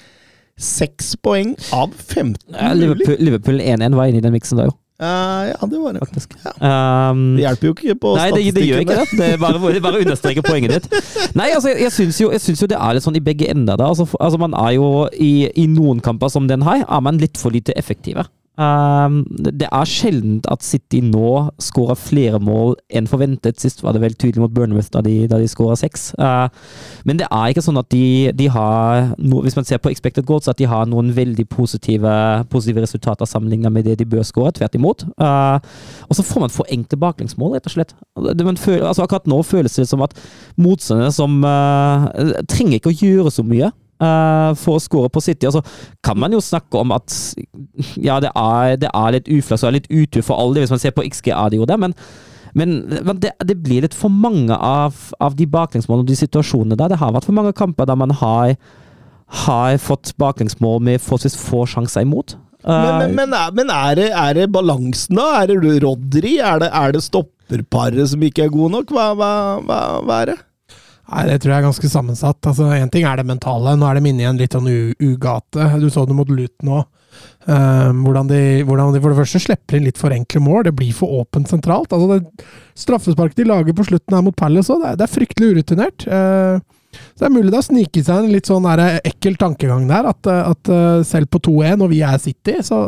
seks 0.59 1.17
poeng 1.23 1.55
av 1.75 1.95
15 1.95 2.37
mulig. 2.79 3.09
Liverpool 3.19 3.63
1-1 3.63 3.99
var 3.99 4.11
inne 4.11 4.23
i 4.23 4.29
den 4.29 4.35
miksen 4.35 4.61
da, 4.61 4.69
jo. 4.71 4.77
Uh, 4.99 5.47
ja, 5.47 5.67
det 5.71 5.79
var 5.79 5.93
det. 5.95 6.01
Faktisk. 6.01 6.33
Ja. 6.43 7.11
Um, 7.11 7.37
det 7.37 7.45
hjelper 7.45 7.69
jo 7.69 7.75
ikke 7.77 7.95
på 8.03 8.15
nei, 8.17 8.25
statistikken. 8.33 8.35
Nei, 8.35 8.51
det, 8.51 8.57
det, 8.57 8.65
gjør 8.67 8.81
ikke 8.83 8.97
det. 8.99 9.19
Det 9.21 9.29
er 9.31 9.43
bare, 9.45 9.83
bare 9.85 10.01
understreker 10.03 10.43
poenget 10.43 10.75
ditt. 10.75 11.13
Nei, 11.39 11.53
altså, 11.55 11.71
jeg, 11.71 11.85
jeg 11.85 11.95
syns 11.95 12.19
jo, 12.19 12.33
jo, 12.35 12.71
det 12.73 12.81
er 12.81 12.97
litt 12.97 13.07
sånn 13.07 13.21
i 13.21 13.23
begge 13.23 13.47
ender. 13.53 13.79
Da. 13.79 13.93
Altså, 13.93 14.09
altså, 14.19 14.41
man 14.43 14.57
er 14.59 14.73
jo 14.75 14.89
i, 15.15 15.47
i 15.55 15.69
noen 15.71 16.03
kamper 16.03 16.33
som 16.35 16.51
den 16.51 16.67
her, 16.67 16.83
er 16.83 17.07
man 17.07 17.23
litt 17.23 17.39
for 17.39 17.55
lite 17.55 17.77
effektive. 17.79 18.27
Um, 18.59 19.21
det 19.39 19.69
er 19.71 19.87
sjelden 19.87 20.41
at 20.51 20.65
City 20.67 20.99
nå 21.05 21.53
skårer 21.63 21.99
flere 21.99 22.41
mål 22.43 22.75
enn 22.91 23.07
forventet. 23.07 23.61
Sist 23.63 23.85
var 23.85 23.95
det 23.95 24.03
vel 24.03 24.17
tydelig 24.19 24.43
mot 24.43 24.55
Burnmouth 24.55 24.91
da 24.95 25.03
de, 25.07 25.29
da 25.31 25.39
de 25.39 25.47
skåra 25.51 25.77
seks. 25.79 26.11
Uh, 26.19 26.51
men 27.07 27.21
det 27.21 27.29
er 27.31 27.53
ikke 27.53 27.63
sånn 27.63 27.79
at 27.79 27.91
de, 27.95 28.33
de 28.35 28.51
har 28.51 29.13
no, 29.19 29.45
Hvis 29.47 29.55
man 29.55 29.69
ser 29.69 29.79
på 29.83 29.93
expected 29.93 30.27
goals, 30.27 30.51
at 30.51 30.59
de 30.59 30.67
har 30.67 30.91
noen 30.91 31.13
veldig 31.15 31.47
positive, 31.53 32.11
positive 32.51 32.83
resultater 32.83 33.31
sammenlignet 33.31 33.73
med 33.73 33.87
det 33.87 34.01
de 34.03 34.09
bør 34.09 34.27
skåre. 34.27 34.57
Tvert 34.59 34.75
imot. 34.75 35.07
Uh, 35.23 35.63
og 36.11 36.19
så 36.19 36.27
får 36.27 36.49
man 36.49 36.55
for 36.55 36.75
enkle 36.75 36.99
baklengsmål, 36.99 37.55
rett 37.55 37.71
og 37.71 37.77
slett. 37.77 37.95
Føler, 38.19 38.89
altså 38.89 39.07
akkurat 39.07 39.31
nå 39.31 39.39
føles 39.47 39.79
det 39.79 39.87
som 39.87 40.03
at 40.03 40.19
motstanderne 40.59 41.15
som 41.15 41.45
uh, 41.47 42.11
trenger 42.51 42.81
ikke 42.81 42.91
å 42.91 42.99
gjøre 42.99 43.39
så 43.39 43.47
mye. 43.47 43.71
Uh, 43.99 44.55
for 44.55 44.79
å 44.79 44.83
score 44.83 45.09
på 45.11 45.19
City. 45.25 45.49
Altså, 45.49 45.65
kan 46.07 46.19
man 46.23 46.31
jo 46.31 46.39
snakke 46.39 46.79
om 46.79 46.93
at 46.95 47.11
ja, 47.99 48.21
det 48.23 48.31
er, 48.31 48.77
det 48.79 48.93
er 48.95 49.15
litt 49.17 49.27
uflaks 49.27 49.65
og 49.67 49.75
litt 49.75 49.89
utur 49.91 50.23
for 50.23 50.39
alle. 50.39 50.63
Hvis 50.63 50.71
man 50.71 50.83
ser 50.83 50.95
på 50.95 51.03
XGA 51.09 51.49
de 51.51 51.59
men, 51.67 51.97
men, 52.55 52.77
men 53.03 53.19
det, 53.19 53.33
det, 53.43 53.59
blir 53.65 53.83
litt 53.83 53.97
for 53.99 54.13
mange 54.13 54.55
av, 54.55 54.95
av 55.19 55.35
de 55.35 55.49
baklengsmålene 55.51 56.07
og 56.07 56.13
de 56.13 56.19
situasjonene 56.21 56.79
der. 56.79 56.95
Det 56.95 57.01
har 57.03 57.15
vært 57.17 57.27
for 57.27 57.39
mange 57.41 57.57
kamper 57.59 57.91
der 57.91 57.99
man 57.99 58.15
har, 58.23 58.55
har 59.45 59.83
fått 59.83 60.15
baklengsmål 60.23 60.79
med 60.79 61.03
forholdsvis 61.03 61.39
få 61.43 61.67
sjanser 61.67 62.07
imot. 62.07 62.39
Uh, 62.63 63.03
men, 63.03 63.15
men, 63.19 63.35
men, 63.55 63.71
er, 63.71 63.95
det, 63.99 64.09
er 64.15 64.35
det 64.39 64.51
balansen, 64.55 65.19
da? 65.19 65.43
Er 65.43 65.51
det 65.51 65.79
Rodri? 65.83 66.39
Er 66.39 66.63
det, 66.63 66.71
er 66.75 66.95
det 66.95 67.03
stopperparet 67.07 68.15
som 68.15 68.23
ikke 68.23 68.47
er 68.47 68.55
gode 68.55 68.77
nok? 68.79 68.95
Hva, 68.95 69.13
hva, 69.19 69.33
hva, 69.67 69.81
hva 70.07 70.23
er 70.23 70.33
det? 70.33 70.39
Nei, 71.09 71.25
Det 71.31 71.41
tror 71.41 71.55
jeg 71.55 71.63
er 71.63 71.69
ganske 71.69 71.91
sammensatt. 71.91 72.41
Altså, 72.45 72.69
Én 72.77 72.91
ting 72.93 73.07
er 73.09 73.17
det 73.17 73.27
mentale. 73.29 73.77
Nå 73.77 73.89
er 73.89 73.99
de 73.99 74.11
inne 74.11 74.25
i 74.25 74.29
en 74.29 74.39
litt 74.41 74.57
sånn 74.57 74.69
ugate. 74.69 75.73
Du 75.81 75.89
så 75.91 76.05
det 76.07 76.17
mot 76.17 76.29
Luton 76.29 76.79
òg. 76.81 76.87
Uh, 77.49 77.91
hvordan, 78.05 78.29
hvordan, 78.69 78.93
de, 78.93 79.01
for 79.01 79.11
det 79.11 79.19
første 79.23 79.41
slipper 79.41 79.79
inn 79.79 79.87
litt 79.89 79.99
for 79.99 80.13
enkle 80.13 80.43
mål. 80.45 80.67
Det 80.69 80.75
blir 80.77 80.93
for 80.95 81.23
åpent 81.23 81.49
sentralt. 81.49 81.95
Altså 81.97 82.19
det 82.19 82.49
Straffesparket 82.79 83.41
de 83.41 83.49
lager 83.49 83.75
på 83.75 83.89
slutten 83.89 84.15
her 84.15 84.23
mot 84.23 84.37
Palace 84.37 84.71
òg, 84.71 84.85
det, 84.85 84.99
det, 85.01 85.07
er 85.07 85.15
fryktelig 85.17 85.49
urutinert. 85.57 86.05
Uh, 86.07 86.61
så 87.17 87.25
det 87.25 87.29
er 87.29 87.35
mulig 87.35 87.51
det 87.51 87.59
har 87.59 87.67
sniket 87.67 88.07
seg 88.07 88.23
en 88.23 88.33
litt 88.33 88.49
sånn 88.49 88.69
ekkel 88.69 89.37
tankegang 89.41 89.89
der, 89.89 90.09
at, 90.13 90.29
at 90.29 90.71
uh, 90.73 91.01
selv 91.07 91.33
på 91.33 91.41
2-1, 91.49 91.85
og 91.85 91.91
vi 91.93 92.05
er 92.07 92.21
City, 92.23 92.59
så 92.65 92.85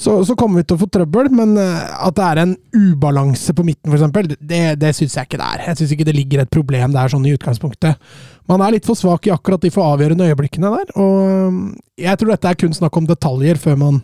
så, 0.00 0.14
så, 0.24 0.34
kommer 0.38 0.62
vi 0.62 0.64
til 0.64 0.78
å 0.78 0.80
få 0.80 0.86
trøbbel, 0.88 1.28
men 1.36 1.50
eh, 1.60 1.80
at 2.06 2.14
det 2.16 2.24
er 2.24 2.38
en 2.40 2.54
ubalanse 2.72 3.52
på 3.56 3.64
midten, 3.66 3.92
f.eks., 3.92 4.30
det, 4.40 4.60
det 4.80 4.92
syns 4.96 5.16
jeg 5.18 5.28
ikke 5.28 5.40
det 5.40 5.48
er. 5.48 5.64
Jeg 5.66 5.76
syns 5.76 5.92
ikke 5.92 6.06
det 6.08 6.14
ligger 6.16 6.40
et 6.40 6.52
problem 6.54 6.94
der 6.94 7.12
sånn 7.12 7.26
i 7.28 7.34
utgangspunktet. 7.36 8.00
Man 8.48 8.64
er 8.64 8.72
litt 8.72 8.88
for 8.88 8.96
svak 8.96 9.28
i 9.28 9.34
akkurat 9.34 9.60
de 9.60 9.72
for 9.74 9.84
avgjørende 9.92 10.30
øyeblikkene 10.30 10.72
der, 10.72 10.94
og 10.96 11.18
eh, 11.26 11.60
jeg 12.06 12.16
tror 12.16 12.32
dette 12.32 12.48
er 12.48 12.58
kun 12.62 12.72
snakk 12.78 12.96
om 12.96 13.10
detaljer 13.10 13.60
før 13.60 13.76
man, 13.82 14.00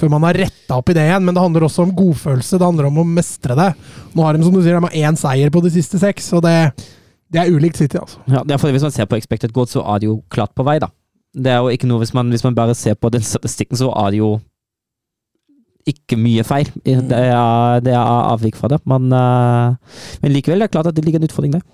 før 0.00 0.14
man 0.16 0.24
har 0.30 0.40
retta 0.46 0.80
opp 0.80 0.94
i 0.94 0.96
det 0.96 1.04
igjen, 1.04 1.28
men 1.28 1.36
det 1.36 1.44
handler 1.44 1.68
også 1.68 1.84
om 1.84 1.92
godfølelse, 2.00 2.56
det 2.56 2.70
handler 2.70 2.88
om 2.88 3.04
å 3.04 3.06
mestre 3.18 3.60
det. 3.60 3.70
Nå 4.16 4.24
har 4.24 4.40
de 4.40 4.48
som 4.48 4.56
du 4.56 4.62
sier, 4.62 4.80
de 4.80 4.88
har 4.88 5.00
én 5.04 5.20
seier 5.20 5.52
på 5.52 5.64
de 5.68 5.76
siste 5.76 6.00
seks, 6.00 6.32
og 6.32 6.46
det, 6.48 6.56
det 7.28 7.44
er 7.44 7.52
ulikt 7.52 7.84
City, 7.84 8.00
altså. 8.00 8.24
Ja, 8.24 8.40
er 8.40 8.68
Hvis 8.72 8.88
man 8.88 8.96
ser 8.96 9.12
på 9.12 9.20
expected 9.20 9.52
goal, 9.52 9.68
så 9.68 9.84
er 9.84 10.00
det 10.00 10.08
jo 10.08 10.22
klart 10.32 10.56
på 10.56 10.64
vei, 10.64 10.80
da. 10.80 10.88
Det 11.36 11.52
er 11.52 11.60
jo 11.60 11.76
ikke 11.76 11.92
noe, 11.92 12.00
hvis 12.00 12.16
man, 12.16 12.32
hvis 12.32 12.48
man 12.48 12.56
bare 12.56 12.72
ser 12.72 12.96
på 12.96 13.12
den 13.12 13.20
statistikken, 13.20 13.76
så 13.76 13.92
er 13.92 14.14
det 14.16 14.24
jo 14.24 14.38
ikke 15.86 16.18
mye 16.18 16.44
feil. 16.46 16.70
Det 16.82 16.96
er, 16.96 17.80
det 17.84 17.94
er 17.94 18.02
avvik 18.02 18.58
fra 18.58 18.70
det, 18.72 18.80
men, 18.90 19.08
uh, 19.14 20.02
men 20.22 20.34
likevel 20.34 20.62
det 20.62 20.68
er 20.68 20.74
klart 20.74 20.90
at 20.90 20.96
det 20.96 21.04
ligger 21.06 21.22
en 21.22 21.28
utfordring 21.28 21.56
der. 21.58 21.64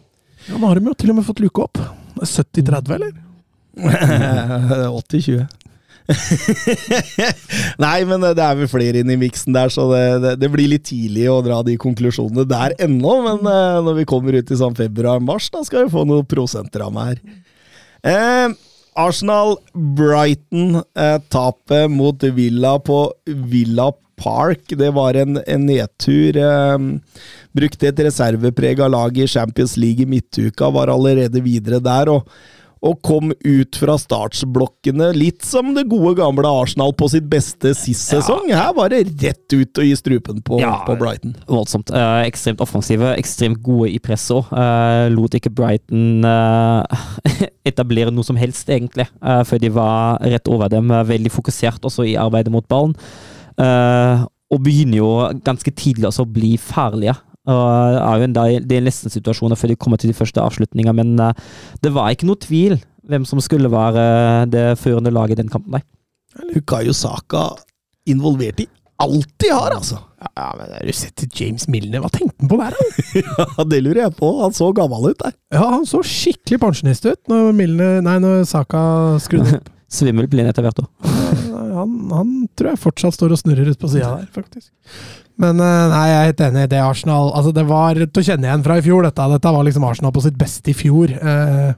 Ja, 0.48 0.59
Nå 0.59 0.68
har 0.68 0.79
de 0.79 0.90
jo 0.90 0.94
til 0.98 1.12
og 1.12 1.18
med 1.18 1.27
fått 1.27 1.42
luke 1.42 1.64
opp. 1.64 1.81
70-30, 2.20 2.94
eller? 2.98 3.12
80-20. 5.03 5.46
Nei, 7.83 7.98
men 8.09 8.25
det 8.25 8.42
er 8.42 8.57
vel 8.59 8.68
flere 8.70 9.03
inn 9.03 9.12
i 9.12 9.18
miksen 9.20 9.55
der, 9.55 9.70
så 9.72 9.87
det, 9.92 10.03
det, 10.25 10.33
det, 10.42 10.51
blir 10.53 10.70
litt 10.72 10.85
tidlig 10.88 11.29
å 11.31 11.40
dra 11.44 11.61
de 11.66 11.77
konklusjonene 11.81 12.44
der 12.48 12.75
ennå. 12.83 13.14
Men 13.27 13.46
uh, 13.46 13.79
når 13.87 14.03
vi 14.03 14.09
kommer 14.11 14.37
ut 14.37 14.51
i 14.53 14.59
sånn 14.59 14.77
februar-mars, 14.79 15.48
da 15.55 15.62
skal 15.66 15.87
vi 15.87 15.94
få 15.94 16.05
noen 16.09 16.29
prosentramme 16.29 17.09
her. 17.11 17.22
Uh, 18.03 18.48
Arsenal-Brighton, 18.51 18.53
uh, 18.53 18.71
tapet 21.33 21.90
mot 21.90 22.22
Villa 22.22 22.76
på 22.78 22.98
Villa 23.26 23.92
Park. 24.20 24.74
Det 24.78 24.90
var 24.94 25.16
en, 25.16 25.40
en 25.46 25.66
nedtur. 25.66 26.37
brukte 27.52 27.88
et 27.88 28.02
reserveprega 28.05 28.88
lag 28.88 29.16
i 29.18 29.26
Champions 29.26 29.76
League 29.76 30.05
i 30.05 30.09
midtuka, 30.09 30.70
var 30.70 30.92
allerede 30.92 31.40
videre 31.40 31.81
der. 31.81 32.12
og 32.12 32.28
og 32.83 32.99
kom 33.07 33.31
ut 33.31 33.79
fra 33.79 33.95
startsblokkene, 34.01 35.12
litt 35.14 35.45
som 35.47 35.71
det 35.77 35.85
gode 35.90 36.16
gamle 36.18 36.51
Arsenal 36.51 36.90
på 36.99 37.07
sitt 37.12 37.29
beste 37.31 37.71
sist 37.79 38.11
ja. 38.11 38.18
sesong. 38.18 38.51
Her 38.51 38.73
var 38.75 38.90
det 38.90 39.05
rett 39.23 39.55
ut 39.55 39.79
og 39.79 39.87
gi 39.87 39.95
strupen 39.99 40.40
på, 40.42 40.59
ja, 40.62 40.75
på 40.87 40.97
Brighton. 40.99 41.37
Voldsomt. 41.47 41.92
Eh, 41.95 42.25
ekstremt 42.27 42.62
offensive, 42.64 43.14
ekstremt 43.14 43.62
gode 43.62 43.92
i 43.95 44.01
presset 44.03 44.35
òg. 44.40 44.51
Eh, 44.51 45.07
lot 45.14 45.38
ikke 45.38 45.55
Brighton 45.55 46.27
eh, 46.27 47.07
etablere 47.71 48.14
noe 48.14 48.27
som 48.27 48.40
helst, 48.40 48.66
egentlig, 48.66 49.07
eh, 49.23 49.42
før 49.47 49.62
de 49.62 49.71
var 49.79 50.18
rett 50.35 50.51
over 50.51 50.73
dem. 50.73 50.90
Eh, 50.90 51.07
veldig 51.14 51.33
fokusert 51.38 51.87
også 51.87 52.09
i 52.11 52.18
arbeidet 52.18 52.55
mot 52.55 52.66
ballen. 52.66 52.97
Og 54.53 54.61
begynner 54.64 54.99
jo 54.99 55.11
ganske 55.47 55.71
tidlig 55.77 56.11
å 56.11 56.27
bli 56.27 56.57
farlige. 56.61 57.14
Og 57.50 57.96
er 57.98 58.20
jo 58.20 58.28
en 58.28 58.37
del 58.70 58.87
nesten 58.87 59.11
situasjoner 59.11 59.59
før 59.59 59.72
de 59.72 59.78
kommer 59.81 59.98
til 59.98 60.12
de 60.12 60.16
første 60.16 60.42
avslutningene, 60.42 60.94
men 60.94 61.16
uh, 61.18 61.33
det 61.83 61.90
var 61.94 62.12
ikke 62.14 62.28
noe 62.28 62.38
tvil 62.38 62.76
hvem 63.11 63.24
som 63.26 63.40
skulle 63.42 63.70
være 63.72 64.05
uh, 64.05 64.44
det 64.50 64.66
førende 64.78 65.11
laget 65.11 65.38
i 65.38 65.42
den 65.42 65.50
kampen. 65.50 65.74
Nei. 65.74 65.83
Lukayo 66.55 66.94
Saka 66.96 67.50
involvert 68.09 68.62
i 68.62 68.68
alt 69.02 69.31
de 69.42 69.50
har, 69.50 69.74
altså! 69.74 69.98
Ja, 70.22 70.52
men 70.55 70.70
Har 70.70 70.87
du 70.87 70.94
sett 70.94 71.24
James 71.35 71.66
Milner? 71.70 72.02
Hva 72.05 72.11
tenkte 72.12 72.44
han 72.44 72.50
på 72.52 72.59
der? 72.61 72.76
ja, 73.26 73.64
Det 73.66 73.81
lurer 73.83 74.05
jeg 74.05 74.14
på. 74.18 74.28
Han 74.42 74.55
så 74.55 74.68
gammel 74.76 75.11
ut 75.11 75.22
der. 75.24 75.35
Ja, 75.55 75.64
han 75.74 75.87
så 75.88 76.02
skikkelig 76.07 76.61
pensjonist 76.62 77.09
ut 77.09 77.33
når, 77.33 77.50
Milner, 77.59 77.98
nei, 78.07 78.18
når 78.22 78.44
Saka 78.48 78.83
skrudde 79.22 79.59
opp. 79.59 79.72
Svimmel 79.92 80.28
blir 80.31 80.46
han 80.46 80.52
etter 80.52 80.64
hvert 80.64 80.78
òg. 80.81 81.11
han, 81.76 81.96
han, 82.14 82.31
tror 82.57 82.70
jeg 82.70 82.81
fortsatt 82.81 83.16
står 83.18 83.35
og 83.35 83.42
snurrer 83.42 83.74
ut 83.74 83.81
på 83.81 83.90
sida 83.92 84.14
der, 84.22 84.31
faktisk. 84.33 84.70
Men 85.40 85.61
eh, 85.62 85.87
nei, 85.92 86.03
jeg 86.11 86.18
er 86.18 86.29
helt 86.31 86.45
enig. 86.49 86.66
i 86.66 86.73
Det 86.75 86.83
Arsenal 86.83 87.33
altså 87.37 87.55
Det 87.57 87.64
var 87.68 88.01
til 88.03 88.23
å 88.23 88.27
kjenne 88.27 88.49
igjen 88.49 88.66
fra 88.66 88.77
i 88.79 88.85
fjor, 88.85 89.07
dette. 89.07 89.31
Dette 89.33 89.55
var 89.57 89.66
liksom 89.66 89.87
Arsenal 89.88 90.14
på 90.14 90.25
sitt 90.25 90.37
beste 90.40 90.73
i 90.73 90.77
fjor. 90.77 91.14
Eh, 91.16 91.73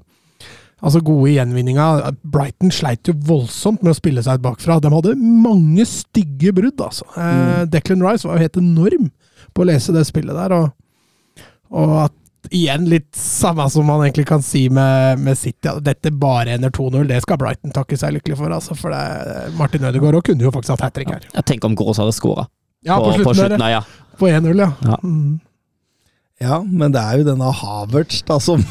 altså 0.84 1.02
Gode 1.04 1.30
i 1.30 1.36
gjenvinninga. 1.36 1.88
Brighton 2.22 2.74
sleit 2.74 3.10
jo 3.10 3.16
voldsomt 3.28 3.84
med 3.84 3.94
å 3.94 3.98
spille 3.98 4.24
seg 4.24 4.40
ut 4.40 4.48
bakfra. 4.48 4.80
De 4.82 4.92
hadde 4.94 5.14
mange 5.20 5.86
stygge 5.88 6.54
brudd, 6.56 6.82
altså. 6.82 7.06
Eh, 7.14 7.30
mm. 7.38 7.70
Declan 7.74 8.04
Rice 8.04 8.28
var 8.28 8.38
jo 8.38 8.48
helt 8.48 8.60
enorm 8.60 9.08
på 9.54 9.64
å 9.64 9.70
lese 9.70 9.94
det 9.94 10.06
spillet 10.08 10.36
der. 10.36 10.56
Og, 10.58 11.46
og 11.74 11.96
at 12.08 12.20
igjen 12.52 12.88
litt 12.90 13.14
samme 13.16 13.64
som 13.72 13.86
man 13.88 14.02
egentlig 14.04 14.26
kan 14.28 14.42
si 14.44 14.66
med, 14.68 15.20
med 15.22 15.38
City. 15.38 15.70
Dette 15.84 16.12
bare 16.12 16.58
ender 16.58 16.72
2-0. 16.74 17.06
Det 17.08 17.22
skal 17.24 17.40
Brighton 17.40 17.72
takke 17.74 17.96
seg 18.00 18.18
lykkelig 18.18 18.36
for. 18.40 18.52
Altså, 18.52 18.76
for 18.78 18.92
det, 18.92 19.54
Martin 19.58 19.86
Ødegaard 19.88 20.24
kunne 20.26 20.44
jo 20.44 20.52
faktisk 20.54 20.76
hatt 20.76 20.88
hat 20.88 20.98
trick 20.98 21.12
her. 21.12 21.24
Jeg 21.30 21.48
tenker 21.48 21.70
om 21.70 21.78
Gross 21.78 22.02
hadde 22.02 22.14
skåra. 22.16 22.48
Ja, 22.84 23.00
på, 23.00 23.10
på 23.10 23.16
slutten, 23.16 23.28
på 23.30 23.34
slutten 23.40 23.64
der, 23.64 23.74
ja. 23.78 23.82
På 24.20 24.30
1-0, 24.30 24.62
ja. 24.62 24.70
Ja. 24.84 24.98
Mm. 25.02 25.38
ja. 26.44 26.58
men 26.62 26.92
det 26.94 27.02
er 27.02 27.20
jo 27.20 27.28
denne 27.30 27.52
Havertz 27.60 28.20
da 28.28 28.36
som 28.42 28.62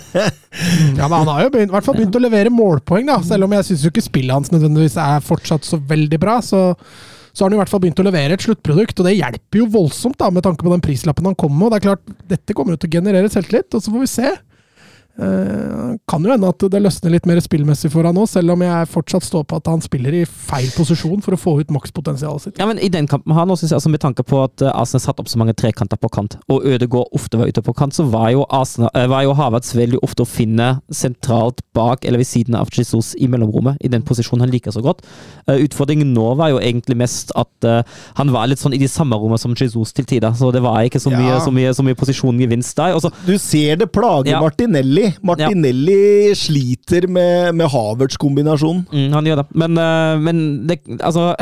Ja, 0.98 1.08
men 1.08 1.16
han 1.18 1.32
har 1.32 1.42
jo 1.44 1.50
begynt, 1.56 1.72
i 1.72 1.74
hvert 1.74 1.88
fall 1.88 1.98
begynt 1.98 2.16
å 2.16 2.22
levere 2.22 2.52
målpoeng, 2.54 3.10
da. 3.10 3.18
Selv 3.26 3.48
om 3.48 3.56
jeg 3.58 3.68
syns 3.70 3.88
ikke 3.90 4.06
spillet 4.06 4.36
hans 4.36 4.54
nødvendigvis 4.54 4.96
er 5.02 5.24
fortsatt 5.24 5.66
så 5.66 5.80
veldig 5.82 6.22
bra. 6.22 6.38
så 6.44 6.70
så 7.34 7.42
har 7.42 7.50
han 7.50 7.56
i 7.56 7.58
hvert 7.58 7.70
fall 7.72 7.80
begynt 7.82 7.98
å 7.98 8.06
levere 8.06 8.36
et 8.36 8.44
sluttprodukt, 8.44 9.00
og 9.02 9.08
det 9.08 9.16
hjelper 9.16 9.58
jo 9.58 9.64
voldsomt 9.74 10.14
da, 10.20 10.28
med 10.30 10.44
tanke 10.46 10.62
på 10.62 10.70
den 10.70 10.82
prislappen 10.84 11.26
han 11.26 11.34
kommer 11.34 11.56
med. 11.58 11.66
og 11.66 11.72
det 11.72 11.78
er 11.80 11.86
klart, 11.88 12.12
Dette 12.30 12.54
kommer 12.54 12.76
jo 12.76 12.82
til 12.84 12.92
å 12.92 12.94
generere 13.00 13.30
selvtillit, 13.32 13.74
og 13.74 13.82
så 13.82 13.90
får 13.90 14.04
vi 14.04 14.10
se. 14.12 14.30
Uh, 15.14 15.94
kan 16.10 16.24
jo 16.26 16.32
hende 16.32 16.48
at 16.50 16.64
det 16.72 16.80
løsner 16.82 17.12
litt 17.14 17.26
mer 17.30 17.38
spillmessig 17.38 17.86
for 17.92 18.02
han 18.02 18.16
nå, 18.18 18.24
selv 18.26 18.56
om 18.56 18.62
jeg 18.64 18.88
fortsatt 18.90 19.22
står 19.22 19.44
på 19.46 19.60
at 19.60 19.68
han 19.70 19.82
spiller 19.84 20.16
i 20.18 20.22
feil 20.26 20.66
posisjon 20.74 21.22
for 21.22 21.36
å 21.36 21.38
få 21.38 21.52
ut 21.60 21.70
makspotensialet 21.74 22.48
sitt. 22.48 22.58
Ja, 22.58 22.66
men 22.66 22.80
I 22.82 22.90
den 22.90 23.06
kampen 23.10 23.36
her 23.36 23.46
nå, 23.46 23.54
synes 23.54 23.70
jeg, 23.70 23.78
altså 23.78 23.92
med 23.92 24.02
tanke 24.02 24.24
på 24.26 24.40
at 24.42 24.64
eh, 24.64 24.74
Arsenal 24.74 25.04
satt 25.04 25.22
opp 25.22 25.30
så 25.30 25.38
mange 25.38 25.54
trekanter 25.54 26.00
på 26.02 26.10
kant, 26.16 26.34
og 26.50 26.66
Ødegaard 26.66 27.14
ofte 27.14 27.38
var 27.38 27.46
ute 27.46 27.62
på 27.62 27.76
kant, 27.78 27.94
så 27.94 28.08
var 28.10 28.32
jo, 28.34 28.42
Arsenal, 28.50 28.90
var 29.12 29.22
jo 29.22 29.36
Havertz 29.38 29.70
veldig 29.78 30.02
ofte 30.02 30.26
å 30.26 30.28
finne 30.28 30.68
sentralt 30.90 31.62
bak 31.78 32.02
eller 32.02 32.22
ved 32.22 32.30
siden 32.32 32.58
av 32.58 32.74
Jesus 32.74 33.12
i 33.14 33.30
mellomrommet, 33.30 33.78
i 33.86 33.92
den 33.92 34.02
posisjonen 34.06 34.48
han 34.48 34.54
liker 34.54 34.74
så 34.74 34.82
godt. 34.82 35.06
Uh, 35.46 35.60
utfordringen 35.60 36.10
nå 36.16 36.26
var 36.40 36.50
jo 36.56 36.58
egentlig 36.58 36.98
mest 36.98 37.30
at 37.38 37.70
han 38.18 38.30
var 38.34 38.48
litt 38.50 38.60
sånn 38.60 38.74
i 38.76 38.80
de 38.80 38.88
samme 38.90 39.16
rommene 39.16 39.40
som 39.40 39.54
Jesus 39.56 39.94
til 39.94 40.06
tider, 40.08 40.34
så 40.36 40.50
det 40.52 40.60
var 40.64 40.82
ikke 40.84 41.00
så 41.00 41.12
mye, 41.12 41.36
ja. 41.36 41.40
så 41.42 41.52
mye, 41.54 41.70
så 41.76 41.84
mye 41.86 41.96
posisjongevinst 41.98 42.76
der. 42.76 42.96
Også, 42.98 43.10
du 43.24 43.36
ser 43.40 43.78
det 43.80 43.88
plager 43.94 44.34
ja. 44.34 44.42
Martinelli 44.42 45.03
Martinelli. 45.26 45.96
ja. 46.30 46.36
sliter 46.38 47.06
med, 47.10 47.54
med 47.58 47.70
Havertz-kombinasjonen. 47.72 48.84
Mm, 48.92 49.12
han 49.14 49.28
gjør 49.28 49.42
det. 49.42 49.46
Men, 49.62 49.80
uh, 49.80 50.14
men 50.22 50.44
det, 50.68 50.80
altså, 51.00 51.32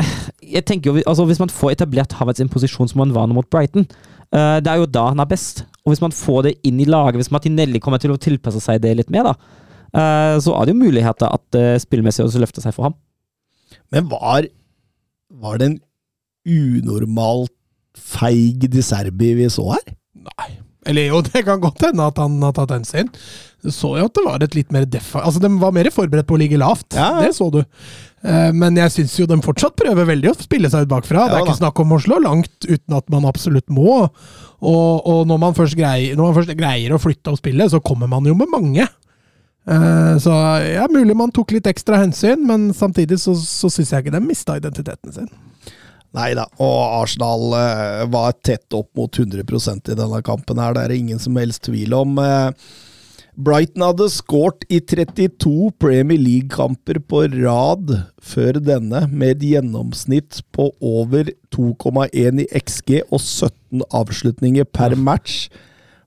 jeg 0.55 0.65
tenker 0.69 0.91
jo, 0.91 1.03
altså, 1.07 1.27
hvis 1.29 1.41
man 1.41 1.53
får 1.53 1.75
etablert 1.75 2.15
Havertz 2.19 2.41
i 2.41 2.47
en 2.47 2.51
posisjon 2.53 2.89
som 2.91 3.03
han 3.03 3.13
var 3.15 3.29
nå 3.29 3.37
mot 3.37 3.49
Brighton, 3.49 3.87
uh, 4.35 4.59
det 4.63 4.71
er 4.71 4.81
jo 4.81 4.89
da 4.89 5.09
han 5.11 5.23
er 5.23 5.29
best. 5.29 5.65
Og 5.83 5.93
hvis 5.93 6.03
man 6.03 6.15
får 6.15 6.45
det 6.47 6.55
inn 6.67 6.79
i 6.79 6.89
laget, 6.89 7.19
hvis 7.19 7.31
Martinelli 7.33 7.81
kommer 7.83 8.01
til 8.01 8.13
å 8.13 8.19
tilpasse 8.21 8.61
seg 8.63 8.83
det 8.83 8.95
litt 8.99 9.13
mer, 9.13 9.31
da, 9.31 9.63
uh, 9.95 10.35
så 10.43 10.55
er 10.57 10.67
det 10.67 10.75
jo 10.75 10.83
muligheter 10.83 11.29
at 11.29 11.59
uh, 11.59 11.73
spillmessig 11.81 12.25
også 12.25 12.43
løfter 12.43 12.65
seg 12.65 12.75
for 12.75 12.89
ham. 12.89 12.99
Men 13.93 14.07
var, 14.11 14.47
var 15.43 15.59
det 15.59 15.71
en 15.71 15.81
unormalt 16.43 17.53
feig 17.93 18.65
De 18.73 18.81
Serbi 18.83 19.33
vi 19.37 19.49
så 19.53 19.67
her? 19.75 19.95
Nei. 20.23 20.51
Eller 20.89 21.07
jo, 21.07 21.21
det 21.23 21.45
kan 21.47 21.61
godt 21.63 21.83
hende 21.85 22.07
at 22.09 22.19
han 22.19 22.39
har 22.43 22.55
tatt 22.57 22.73
hensyn. 22.75 23.11
Du 23.63 23.71
så 23.71 23.93
jo 23.95 24.07
at 24.09 24.15
det 24.17 24.23
var 24.25 24.43
et 24.43 24.57
litt 24.57 24.73
mer 24.75 24.87
defa... 24.89 25.21
Altså, 25.23 25.39
de 25.39 25.51
var 25.61 25.71
mer 25.75 25.87
forberedt 25.93 26.27
på 26.27 26.35
å 26.35 26.41
ligge 26.41 26.59
lavt. 26.59 26.89
Ja. 26.97 27.21
Det 27.23 27.31
så 27.37 27.47
du. 27.53 27.61
Eh, 28.23 28.49
men 28.55 28.75
jeg 28.79 28.91
syns 28.91 29.13
jo 29.19 29.27
de 29.29 29.37
fortsatt 29.43 29.77
prøver 29.79 30.09
veldig 30.09 30.31
å 30.31 30.35
spille 30.39 30.71
seg 30.71 30.85
ut 30.85 30.91
bakfra. 30.91 31.29
Det 31.29 31.37
er 31.37 31.45
ikke 31.47 31.61
snakk 31.61 31.79
om 31.83 31.95
å 31.95 32.01
slå 32.03 32.19
langt 32.23 32.67
uten 32.67 32.97
at 32.99 33.07
man 33.13 33.29
absolutt 33.29 33.71
må. 33.71 34.03
Og, 34.63 34.91
og 35.07 35.23
når, 35.27 35.39
man 35.43 35.55
greier, 35.55 36.15
når, 36.15 36.25
man 36.25 36.37
først 36.37 36.53
greier, 36.59 36.91
å 36.95 37.01
flytte 37.01 37.31
opp 37.31 37.39
spillet, 37.39 37.71
så 37.71 37.81
kommer 37.83 38.11
man 38.11 38.27
jo 38.27 38.35
med 38.39 38.51
mange. 38.51 38.87
Eh, 39.63 40.13
så 40.19 40.35
ja, 40.67 40.87
mulig 40.91 41.15
man 41.15 41.31
tok 41.35 41.55
litt 41.55 41.67
ekstra 41.71 42.01
hensyn, 42.03 42.43
men 42.47 42.71
samtidig 42.75 43.19
så, 43.23 43.35
så 43.39 43.71
syns 43.71 43.95
jeg 43.95 44.05
ikke 44.05 44.15
de 44.15 44.23
mista 44.23 44.59
identiteten 44.59 45.15
sin. 45.15 45.31
Nei 46.13 46.33
da, 46.37 46.45
og 46.61 46.79
Arsenal 47.01 47.47
uh, 47.55 48.03
var 48.13 48.35
tett 48.45 48.75
opp 48.77 48.91
mot 48.99 49.09
100% 49.09 49.89
i 49.89 49.95
denne 49.97 50.19
kampen. 50.25 50.59
her, 50.61 50.75
Det 50.75 50.83
er 50.83 50.93
det 50.93 50.99
ingen 51.01 51.21
som 51.21 51.39
helst 51.41 51.63
tvil 51.65 51.95
om. 51.97 52.19
Brighton 53.33 53.81
hadde 53.81 54.05
skåret 54.13 54.61
i 54.69 54.77
32 54.77 55.71
Premier 55.81 56.19
League-kamper 56.21 56.99
på 57.09 57.23
rad 57.33 57.95
før 58.21 58.59
denne, 58.61 59.07
med 59.09 59.39
et 59.39 59.45
gjennomsnitt 59.55 60.43
på 60.53 60.69
over 60.77 61.31
2,1 61.55 62.43
i 62.43 62.47
XG 62.61 62.99
og 63.07 63.17
17 63.19 63.81
avslutninger 63.89 64.69
per 64.69 64.93
match. 64.93 65.47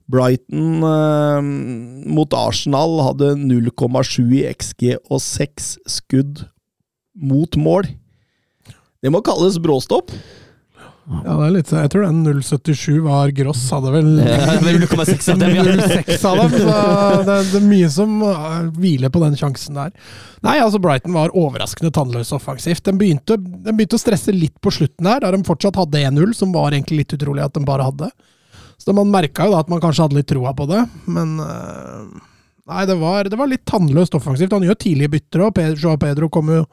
Brighton 0.07 0.85
eh, 0.87 1.51
mot 2.15 2.31
Arsenal 2.31 3.01
hadde 3.09 3.33
0,7 3.43 4.23
i 4.39 4.45
XG 4.53 4.95
og 4.95 5.19
6 5.19 5.73
skudd 5.97 6.45
mot 7.11 7.59
mål. 7.59 7.89
Det 9.03 9.11
må 9.11 9.19
kalles 9.25 9.59
bråstopp. 9.59 10.15
Ja, 11.07 11.37
det 11.37 11.45
er 11.45 11.53
litt, 11.55 11.69
Jeg 11.71 11.89
tror 11.93 12.03
den 12.03 12.41
077 12.43 12.97
var 13.05 13.29
Gross, 13.35 13.61
hadde 13.71 13.93
vel 13.93 14.09
0,6 14.19 15.29
av 15.31 15.39
dem. 15.39 15.53
Ja. 15.55 15.63
06 15.79 16.25
av 16.27 16.41
dem, 16.41 16.55
så 16.57 16.65
det, 16.67 17.37
det, 17.53 17.61
er 17.61 17.67
mye 17.69 17.91
som 17.93 18.17
uh, 18.25 18.57
hviler 18.75 19.13
på 19.13 19.21
den 19.23 19.37
sjansen 19.39 19.79
der. 19.79 19.93
Nei, 20.43 20.57
altså 20.59 20.81
Brighton 20.83 21.15
var 21.15 21.31
overraskende 21.31 21.93
tannløs 21.95 22.33
offensivt. 22.35 22.83
Den 22.89 22.99
begynte, 22.99 23.39
den 23.39 23.77
begynte 23.79 23.95
å 23.95 24.03
stresse 24.03 24.35
litt 24.35 24.57
på 24.59 24.73
slutten 24.75 25.07
her, 25.07 25.23
der 25.23 25.37
de 25.37 25.47
fortsatt 25.47 25.79
hadde 25.79 26.03
1-0, 26.11 26.35
som 26.35 26.51
var 26.55 26.75
egentlig 26.75 27.05
litt 27.05 27.15
utrolig 27.15 27.45
at 27.45 27.55
de 27.55 27.63
bare 27.67 27.87
hadde. 27.87 28.11
Så 28.77 28.91
man 28.95 29.07
merka 29.13 29.47
jo 29.47 29.55
da 29.55 29.63
at 29.63 29.71
man 29.71 29.79
kanskje 29.83 30.09
hadde 30.09 30.19
litt 30.19 30.27
troa 30.29 30.51
på 30.57 30.67
det, 30.67 30.83
men 31.07 31.37
uh, 31.39 32.03
Nei, 32.67 32.83
det 32.89 32.97
var, 32.99 33.29
det 33.31 33.37
var, 33.39 33.47
litt 33.47 33.63
tannløst 33.69 34.15
offensivt. 34.17 34.51
Han 34.51 34.65
gjør 34.67 34.79
tidlige 34.83 35.13
bytter 35.13 35.45
òg. 35.45 35.59
Joao 35.79 35.99
Pedro 36.01 36.27
kom 36.33 36.49
jo 36.51 36.65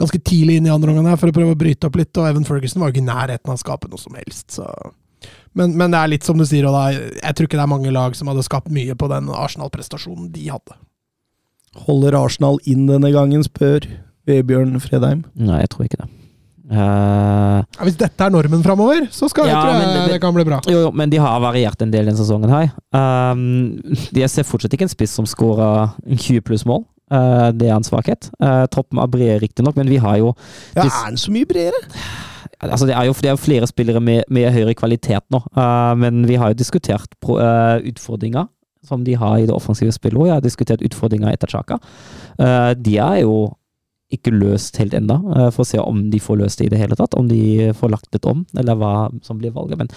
ganske 0.00 0.20
tidlig 0.20 0.58
inn 0.58 0.68
i 0.68 0.72
andre 0.72 0.92
omgang 0.92 1.16
for 1.16 1.32
å 1.32 1.36
prøve 1.36 1.54
å 1.54 1.58
bryte 1.58 1.88
opp 1.88 1.96
litt, 1.96 2.12
og 2.20 2.28
Evan 2.28 2.44
Ferguson 2.48 2.82
var 2.82 2.90
jo 2.90 2.98
ikke 2.98 3.06
i 3.06 3.08
nærheten 3.08 3.52
av 3.52 3.56
å 3.56 3.62
skape 3.62 3.88
noe 3.88 4.02
som 4.02 4.18
helst. 4.18 4.58
Så. 4.58 4.66
Men, 5.56 5.72
men, 5.72 5.94
det 5.94 6.02
er 6.02 6.12
litt 6.12 6.28
som 6.28 6.36
du 6.36 6.44
sier, 6.44 6.68
og 6.68 6.76
da, 6.76 6.84
jeg 6.92 7.38
tror 7.38 7.48
ikke 7.48 7.60
det 7.60 7.64
er 7.64 7.72
mange 7.72 7.94
lag 7.94 8.18
som 8.18 8.28
hadde 8.28 8.44
skapt 8.44 8.68
mye 8.74 8.98
på 8.98 9.08
den 9.10 9.32
Arsenal-prestasjonen 9.32 10.28
de 10.34 10.50
hadde. 10.52 10.76
Holder 11.88 12.18
Arsenal 12.18 12.60
inn 12.68 12.84
denne 12.90 13.12
gangen, 13.14 13.44
spør 13.46 13.88
Vebjørn 14.28 14.76
Fredheim. 14.84 15.24
Nei, 15.32 15.62
jeg 15.64 15.72
tror 15.72 15.88
ikke 15.88 16.02
det. 16.02 16.10
Eh, 16.70 17.62
Ja, 17.78 17.84
hvis 17.86 17.96
dette 17.96 18.20
er 18.26 18.30
normen 18.30 18.62
framover, 18.62 19.06
så 19.10 19.28
skal 19.30 19.46
Ja, 19.46 19.54
jeg, 19.54 19.62
tror 19.62 19.72
jeg 19.72 19.88
det- 19.94 20.12
det, 20.12 20.20
kan 20.20 20.34
bli 20.34 20.44
bra. 20.44 20.60
jo, 20.68 20.80
jo, 20.86 20.90
men 20.92 21.10
de 21.10 21.16
har 21.16 21.40
variert 21.40 21.80
en 21.82 21.90
del 21.90 22.04
denne 22.06 22.18
sesongen 22.18 22.50
her. 22.50 22.70
Um, 22.92 23.80
jeg 24.12 24.28
ser 24.30 24.42
fortsatt 24.44 24.72
ikke 24.72 24.82
en 24.82 24.88
spiss 24.88 25.10
som 25.10 25.24
skårer 25.24 25.94
20 26.06 26.40
pluss 26.42 26.64
mål. 26.66 26.84
Uh, 27.10 27.50
det 27.52 27.68
er 27.70 27.76
en 27.76 27.82
svakhet. 27.82 28.30
Uh, 28.42 28.66
troppen 28.66 28.98
er 29.00 29.06
bred, 29.08 29.40
riktignok, 29.40 29.76
men 29.76 29.88
vi 29.88 29.96
har 29.96 30.18
jo 30.18 30.34
Ja, 30.76 30.82
er 30.84 31.08
den 31.08 31.16
så 31.16 31.30
mye 31.32 31.46
bredere? 31.46 31.80
Altså, 32.60 32.86
det 32.86 32.94
er 32.96 33.04
jo 33.06 33.12
det 33.12 33.24
er 33.26 33.36
jo 33.36 33.36
flere 33.36 33.66
spillere 33.66 34.00
med, 34.00 34.24
med 34.28 34.52
høyere 34.52 34.74
kvalitet 34.74 35.22
nå, 35.30 35.40
uh, 35.56 35.94
men 35.94 36.26
vi 36.26 36.34
har 36.34 36.48
jo 36.48 36.54
diskutert 36.58 37.06
pro, 37.22 37.38
eh, 37.38 37.80
utfordringer 37.86 38.48
som 38.84 39.04
de 39.04 39.14
har 39.14 39.38
i 39.38 39.46
det 39.46 39.54
offensive 39.54 39.92
spillet. 39.92 40.18
Vi 40.18 40.28
Jeg 40.28 40.34
har 40.34 40.40
diskutert 40.40 40.82
utfordringer 40.82 41.32
etter 41.32 41.46
Chaka. 41.46 41.78
Eh, 42.38 42.74
de 42.74 42.96
er 42.98 43.20
jo 43.22 43.52
ikke 44.14 44.32
løst 44.32 44.78
helt 44.80 44.94
ennå, 44.96 45.18
uh, 45.36 45.48
for 45.52 45.62
å 45.64 45.68
se 45.68 45.78
om 45.82 45.98
de 46.10 46.18
får 46.22 46.38
løst 46.40 46.58
det 46.62 46.68
i 46.68 46.72
det 46.72 46.78
hele 46.80 46.96
tatt. 46.96 47.14
Om 47.18 47.26
de 47.28 47.70
får 47.76 47.90
lagt 47.92 48.08
det 48.14 48.22
om, 48.24 48.46
eller 48.56 48.78
hva 48.80 48.92
som 49.26 49.36
blir 49.40 49.52
valget. 49.52 49.78
Men 49.82 49.90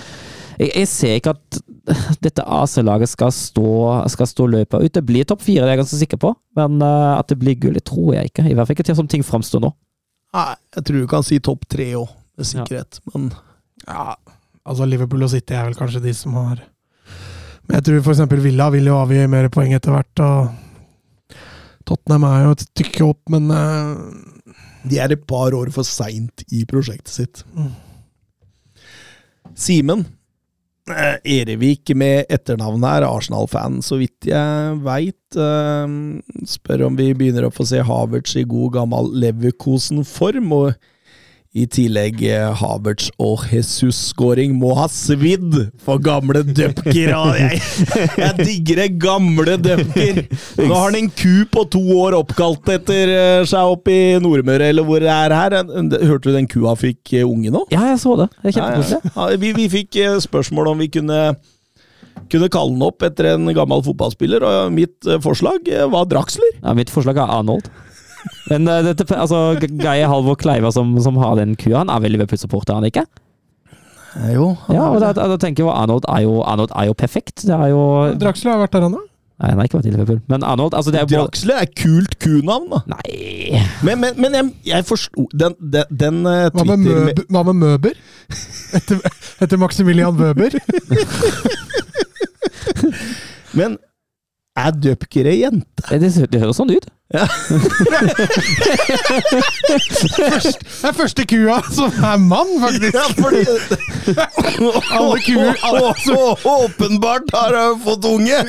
jeg, 0.60 0.72
jeg 0.82 0.88
ser 0.92 1.16
ikke 1.20 1.36
at 1.38 1.60
dette 2.26 2.44
AC-laget 2.44 3.10
skal 3.10 3.32
stå, 3.32 3.70
skal 4.12 4.28
stå 4.30 4.48
løpet 4.52 4.84
ut. 4.84 4.94
Det 4.98 5.06
blir 5.08 5.24
topp 5.30 5.42
fire, 5.46 5.64
det 5.64 5.72
er 5.72 5.78
jeg 5.78 5.84
ganske 5.86 6.02
sikker 6.04 6.20
på, 6.22 6.34
men 6.60 6.82
eh, 6.86 7.14
at 7.18 7.32
det 7.32 7.40
blir 7.42 7.56
gull, 7.62 7.74
det 7.80 7.86
tror 7.88 8.12
jeg 8.18 8.30
ikke. 8.34 8.46
I 8.50 8.54
hvert 8.58 8.68
fall 8.70 8.76
ikke 8.78 8.88
til 8.92 9.00
som 9.00 9.08
ting 9.12 9.24
framstår 9.26 9.64
nå. 9.64 9.72
Nei, 10.36 10.52
jeg 10.78 10.86
tror 10.88 11.02
du 11.02 11.08
kan 11.12 11.26
si 11.28 11.40
topp 11.44 11.66
tre 11.72 11.90
òg, 12.00 12.12
med 12.38 12.46
Ja. 12.46 12.52
sikkerhet. 12.52 13.00
Men 13.14 13.32
Ja, 13.88 14.14
altså 14.68 14.86
Liverpool 14.86 15.24
og 15.26 15.32
City 15.34 15.56
er 15.58 15.66
vel 15.66 15.76
kanskje 15.80 16.04
de 16.04 16.14
som 16.14 16.36
har 16.38 16.62
Men 17.68 17.80
jeg 17.80 17.84
tror 17.88 18.04
f.eks. 18.04 18.22
Villa 18.44 18.70
vil 18.74 18.86
jo 18.92 19.00
avgi 19.00 19.24
mer 19.32 19.48
poeng 19.50 19.74
etter 19.74 19.92
hvert. 19.96 20.20
og 20.20 20.50
Tottenham 21.88 22.26
er 22.30 22.46
jo 22.46 22.56
et 22.56 22.66
stykke 22.70 23.06
opp, 23.08 23.22
men 23.34 23.52
uh... 23.52 24.56
de 24.88 25.00
er 25.02 25.14
et 25.14 25.28
par 25.30 25.56
år 25.58 25.72
for 25.74 25.88
seint 25.88 26.46
i 26.52 26.64
prosjektet 26.70 27.14
sitt. 27.14 27.46
Mm. 27.58 27.72
Simen. 29.58 30.06
Eh, 30.90 31.18
Erevik 31.38 31.92
med 31.96 32.26
etternavnet 32.34 32.90
her, 32.90 33.06
Arsenal-fan, 33.06 33.82
så 33.86 34.00
vidt 34.02 34.28
jeg 34.32 34.78
veit. 34.86 35.38
Eh, 35.38 35.94
spør 36.50 36.88
om 36.88 36.98
vi 36.98 37.12
begynner 37.18 37.48
å 37.48 37.54
få 37.54 37.68
se 37.70 37.84
Havertz 37.86 38.36
i 38.42 38.48
god 38.50 38.74
gammel 38.80 39.12
Leverkosen-form. 39.22 40.50
Og 40.58 40.91
i 41.52 41.66
tillegg 41.68 42.22
eh, 42.24 42.48
Havertz 42.62 43.10
og 43.20 43.42
Jesus-skåring 43.52 44.54
må 44.56 44.72
ha 44.78 44.86
svidd 44.92 45.58
for 45.84 46.00
gamle 46.04 46.46
Dupker. 46.48 47.12
Jeg, 47.12 47.60
jeg 48.22 48.38
digger 48.40 48.80
det 48.86 48.88
gamle 49.04 49.58
Dupker! 49.60 50.22
Nå 50.62 50.70
har 50.72 50.86
han 50.86 51.00
en 51.02 51.12
ku 51.12 51.44
på 51.52 51.66
to 51.76 51.82
år 51.98 52.16
oppkalt 52.22 52.72
etter 52.72 53.12
eh, 53.18 53.42
seg 53.50 53.74
oppe 53.76 53.92
i 53.92 54.16
Nordmøre, 54.24 54.72
eller 54.72 54.88
hvor 54.88 55.04
det 55.04 55.12
er 55.12 55.36
her. 55.36 55.58
Hørte 56.08 56.30
du 56.30 56.38
den 56.38 56.48
kua 56.52 56.78
fikk 56.80 57.18
eh, 57.20 57.28
unge 57.28 57.52
nå? 57.52 57.66
Ja, 57.76 57.84
jeg 57.92 58.00
så 58.06 58.16
det. 58.24 58.32
Det 58.46 58.56
Ja, 58.56 58.72
ja. 58.80 59.04
Ja, 59.12 59.30
vi, 59.42 59.52
vi 59.58 59.68
fikk 59.72 60.00
spørsmål 60.24 60.72
om 60.72 60.80
vi 60.86 60.88
kunne, 60.94 61.20
kunne 62.32 62.52
kalle 62.54 62.78
den 62.78 62.88
opp 62.88 63.04
etter 63.04 63.34
en 63.36 63.52
gammel 63.58 63.84
fotballspiller, 63.84 64.48
og 64.48 64.72
mitt 64.80 65.14
forslag 65.24 65.68
var 65.92 66.08
Draxler. 66.08 66.62
Ja, 66.62 66.80
mitt 66.80 66.94
forslag 66.94 67.20
er 67.20 67.40
Arnold. 67.42 67.68
Men 68.52 68.68
uh, 68.70 68.80
dette, 68.86 69.08
altså, 69.16 69.42
Geir 69.62 70.10
Halvor 70.12 70.38
Kleiva 70.40 70.72
som, 70.74 70.94
som 71.04 71.18
har 71.22 71.38
den 71.40 71.56
kua, 71.60 71.82
han 71.82 71.92
er 71.94 72.04
veldig 72.04 72.20
Liverpool-supporter, 72.20 72.78
han 72.78 72.88
ikke? 72.90 73.06
Jo, 74.34 74.58
Ja, 74.68 74.90
og 74.92 75.00
da, 75.00 75.14
da 75.16 75.38
tenker 75.40 75.64
jeg 75.64 75.72
Arnold 75.72 76.04
er 76.12 76.26
jo, 76.26 76.42
Arnold 76.44 76.74
er 76.76 76.90
jo 76.90 76.98
perfekt. 77.00 77.46
Det 77.48 77.56
er 77.56 77.72
jo 77.72 77.84
Draxler 78.20 78.52
har 78.56 78.62
vært 78.66 78.76
der, 78.76 78.88
han 78.90 78.98
da? 78.98 79.04
Nei, 79.42 79.50
han 79.50 79.58
har 79.58 79.70
ikke 79.70 79.80
vært 79.80 79.88
i 79.90 79.94
Liverpool. 79.96 80.20
Men 80.30 80.44
Arnold 80.46 80.76
altså 80.78 80.92
det 80.94 81.00
er 81.02 81.08
Draxler 81.10 81.62
er 81.64 81.70
kult 81.80 82.18
kunavn, 82.22 82.68
da. 82.74 82.82
Nei 82.92 83.62
Men, 83.88 84.04
men, 84.04 84.20
men 84.22 84.36
jeg, 84.38 84.52
jeg 84.68 84.86
forsto 84.86 85.26
Den, 85.32 85.56
den, 85.58 85.96
den 86.04 86.20
uh, 86.28 86.52
Hva 86.54 86.68
med, 86.68 86.86
Møb 86.86 87.24
hva 87.32 87.42
med 87.48 87.58
Møber? 87.64 87.96
Etter, 88.78 89.02
etter 89.42 89.58
Maximilian 89.62 90.16
Møber? 90.20 90.60
Men 93.58 93.76
er 94.60 94.72
Dupker 94.76 95.26
ei 95.32 95.38
jente? 95.46 95.84
Det, 95.90 96.00
det, 96.04 96.28
det 96.34 96.42
høres 96.42 96.58
sånn 96.60 96.74
ut. 96.74 96.88
Ja. 97.12 97.26
Det 99.68 100.88
er 100.88 100.94
første 100.96 101.26
kua 101.28 101.58
som 101.76 101.92
er 102.08 102.18
mann, 102.24 102.52
faktisk! 102.62 102.96
Ja, 102.96 103.04
fordi 103.18 103.42
Alle 104.96 105.18
kuer 105.26 105.60
alle, 105.68 105.92
Å, 105.92 105.92
å, 106.16 106.54
Åpenbart 106.68 107.28
har 107.36 107.58
hun 107.58 107.82
fått 107.84 108.08
unge! 108.08 108.40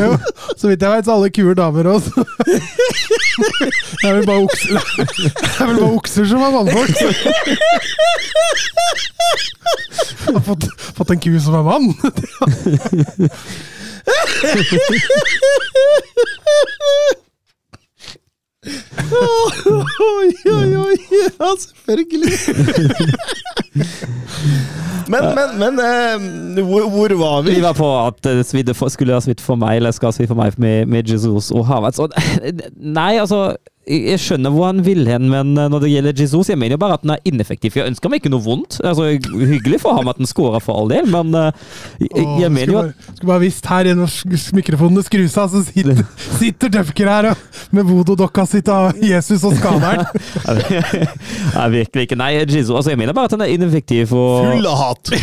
jo, 0.00 0.10
Så 0.58 0.72
vidt 0.72 0.82
jeg 0.82 0.90
vet, 0.96 1.06
så 1.06 1.14
alle 1.14 1.30
kuer 1.34 1.54
damer 1.58 1.90
også. 1.94 2.24
Det 2.48 4.08
er 4.08 4.18
vel 4.18 4.26
bare 4.26 4.42
okser, 4.48 4.72
det 4.74 5.30
er 5.30 5.70
vel 5.70 5.78
bare 5.78 5.94
okser 6.00 6.24
som 6.30 6.42
er 6.42 6.52
mannfolk. 6.58 6.96
Har 10.28 10.42
fått, 10.44 10.66
fått 10.98 11.14
en 11.14 11.22
ku 11.22 11.30
som 11.40 11.54
er 11.58 11.64
mann. 11.70 11.86
Oi, 20.08 20.28
oi, 20.52 20.76
oi! 20.76 20.96
Ja, 21.40 21.48
selvfølgelig! 21.58 22.32
Men, 25.08 25.24
men, 25.34 25.48
men 25.58 25.78
eh, 25.80 26.64
hvor, 26.64 26.88
hvor 26.92 27.14
var 27.18 27.42
vi? 27.42 27.54
Vi 27.54 27.62
var 27.62 27.72
på 27.72 27.88
at 28.06 28.18
det 28.24 28.46
svidde 28.46 28.74
for, 28.76 28.92
skulle 28.92 29.16
ha 29.16 29.20
svidd 29.24 29.40
for 29.40 29.56
meg, 29.56 29.76
eller 29.80 29.94
skal 29.96 30.12
svidde 30.12 30.28
for 30.34 30.40
meg 30.40 30.58
med, 30.60 30.86
med 30.86 31.08
Jesus 31.08 31.50
og 31.50 31.64
Havertz. 31.66 31.98
Og, 32.02 32.12
nei, 32.98 33.16
altså 33.16 33.56
jeg 33.88 34.20
skjønner 34.20 34.52
hvor 34.52 34.68
han 34.68 34.82
vil 34.84 35.06
hen, 35.08 35.28
men 35.32 35.54
eh, 35.56 35.68
når 35.72 35.84
det 35.84 35.90
gjelder 35.92 36.20
Jesus, 36.22 36.50
jeg 36.52 36.60
mener 36.60 36.76
jo 36.76 36.82
bare 36.82 36.98
at 36.98 37.04
den 37.04 37.14
er 37.14 37.22
ineffektiv. 37.28 37.76
Jeg 37.78 37.88
ønsker 37.88 38.12
meg 38.12 38.20
ikke 38.20 38.32
noe 38.32 38.44
vondt. 38.44 38.78
Altså, 38.84 39.08
Hyggelig 39.38 39.80
for 39.82 39.96
ham 39.96 40.10
at 40.12 40.18
den 40.20 40.28
scorer 40.28 40.62
for 40.62 40.76
all 40.76 40.90
del, 40.92 41.08
men 41.08 41.32
eh, 41.38 41.68
jeg, 42.04 42.24
Åh, 42.24 42.34
jeg 42.42 42.52
mener 42.52 42.72
jo 42.74 42.82
skulle 42.82 42.92
at 42.92 43.06
bare, 43.06 43.16
skulle 43.16 43.30
bare 43.32 43.44
visst 43.44 43.70
her 43.70 43.88
gjennom 43.88 44.12
mikrofonene 44.58 45.04
skrus 45.06 45.36
av, 45.40 45.52
så 45.52 45.62
sitter, 45.64 46.02
sitter 46.40 46.72
Dupker 46.74 47.12
her 47.12 47.30
og, 47.30 47.46
med 47.74 47.88
vododokka 47.88 48.44
sitt 48.48 48.68
av 48.72 48.98
Jesus 49.00 49.46
og 49.48 49.56
skaderen. 49.56 50.04
Nei, 51.56 51.68
virkelig 51.78 52.08
ikke. 52.08 52.20
Nei, 52.20 52.30
Jesus, 52.42 52.74
altså 52.74 52.92
jeg 52.92 53.00
mener 53.00 53.16
bare 53.16 53.30
at 53.30 53.36
han 53.38 53.46
er 53.46 53.54
ineffektiv. 53.54 54.12
Og, 54.12 54.50
Full 54.52 54.68
av 54.68 54.78
hat! 54.82 55.14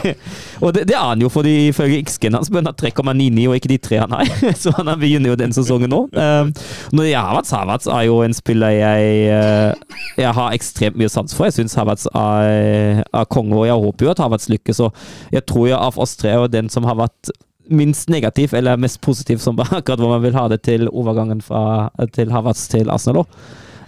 og 0.64 0.72
det, 0.76 0.86
det 0.88 0.96
er 0.96 1.04
han 1.04 1.22
jo, 1.24 1.30
fordi 1.32 1.56
ifølge 1.68 2.00
XG-en 2.06 2.38
hans 2.40 2.50
bør 2.52 2.64
han 2.64 2.72
ha 2.72 2.76
3,99 2.80 3.46
og 3.50 3.60
ikke 3.60 3.72
de 3.74 3.80
tre 3.82 4.00
han 4.04 4.16
har. 4.16 4.32
Så 4.56 4.72
han 4.78 4.92
begynner 5.00 5.34
jo 5.34 5.38
den 5.38 5.54
sesongen 5.56 5.92
nå. 5.92 6.06
Um, 6.16 6.52
når 6.96 7.10
jeg 7.10 7.26
Havertz, 7.26 7.52
Havertz 7.54 7.88
er 7.90 8.05
jo 8.06 8.20
en 8.24 8.34
spiller 8.36 8.72
jeg, 8.74 9.16
eh, 9.32 9.96
jeg 10.22 10.32
har 10.38 10.54
ekstremt 10.56 10.96
mye 11.00 11.10
sans 11.12 11.34
for. 11.36 11.46
Jeg 11.48 11.56
syns 11.58 11.74
Havertz 11.78 12.06
er, 12.12 13.02
er 13.06 13.28
konge, 13.32 13.54
og 13.58 13.66
jeg 13.68 13.76
håper 13.84 14.06
jo 14.08 14.12
at 14.14 14.22
Havertz 14.24 14.48
lykkes. 14.52 14.80
Og 14.86 14.94
jeg 15.34 15.44
tror 15.46 15.68
jo 15.70 15.76
av 15.78 15.98
oss 16.02 16.16
tre 16.16 16.32
er 16.34 16.48
den 16.52 16.68
som 16.72 16.86
har 16.88 16.98
vært 17.02 17.30
minst 17.66 18.08
negativ, 18.12 18.52
eller 18.54 18.78
mest 18.78 19.00
positiv, 19.02 19.40
som 19.42 19.58
akkurat 19.64 19.98
hvor 19.98 20.12
man 20.14 20.22
vil 20.22 20.36
ha 20.38 20.46
det 20.52 20.60
til 20.68 20.86
overgangen 20.92 21.40
fra, 21.42 21.88
til 22.14 22.30
Havertz 22.34 22.68
til 22.72 22.90
Arsenal. 22.94 23.26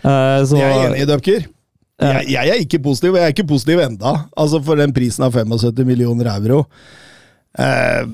Eh, 0.03 0.41
så- 0.47 0.59
Jeg 0.59 0.73
er 0.73 0.89
enig 0.91 1.03
i 1.07 1.11
Dupker. 1.13 1.47
Jeg, 1.99 2.29
jeg 2.31 2.49
er 2.55 2.61
ikke 2.63 2.79
positiv, 2.79 3.11
og 3.11 3.19
jeg 3.19 3.27
er 3.27 3.33
ikke 3.35 3.49
positiv 3.51 3.81
enda. 3.83 4.13
Altså 4.39 4.61
For 4.63 4.79
den 4.79 4.93
prisen 4.95 5.25
av 5.27 5.33
75 5.35 5.83
millioner 5.87 6.29
euro. 6.37 6.61
uh, 7.59 8.05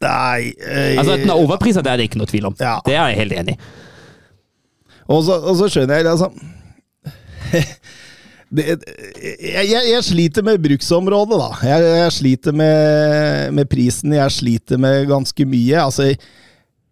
nei 0.00 0.52
eh, 0.64 0.96
Altså, 0.98 1.16
at 1.16 1.24
den 1.24 1.32
er 1.32 1.40
overprisa, 1.42 1.82
det 1.84 1.90
er 1.92 1.98
det 2.00 2.06
ikke 2.08 2.20
noe 2.20 2.30
tvil 2.30 2.46
om. 2.48 2.54
Ja. 2.60 2.76
Det 2.86 2.94
er 2.94 3.10
jeg 3.10 3.18
helt 3.20 3.34
enig 3.42 3.56
i. 3.56 3.58
Og 5.10 5.24
så, 5.26 5.38
og 5.42 5.56
så 5.58 5.68
skjønner 5.70 6.00
jeg 6.00 6.10
altså 6.10 6.30
det, 8.54 8.66
jeg, 9.42 9.70
jeg, 9.70 10.02
sliter 10.06 10.44
med 10.46 10.60
bruksområdet, 10.62 11.38
da. 11.38 11.48
Jeg, 11.66 11.86
jeg 11.98 12.12
sliter 12.14 12.54
med, 12.54 13.56
med 13.56 13.70
prisen. 13.70 14.14
Jeg 14.14 14.34
sliter 14.34 14.78
med 14.80 15.08
ganske 15.10 15.46
mye. 15.46 15.80
Altså, 15.82 16.12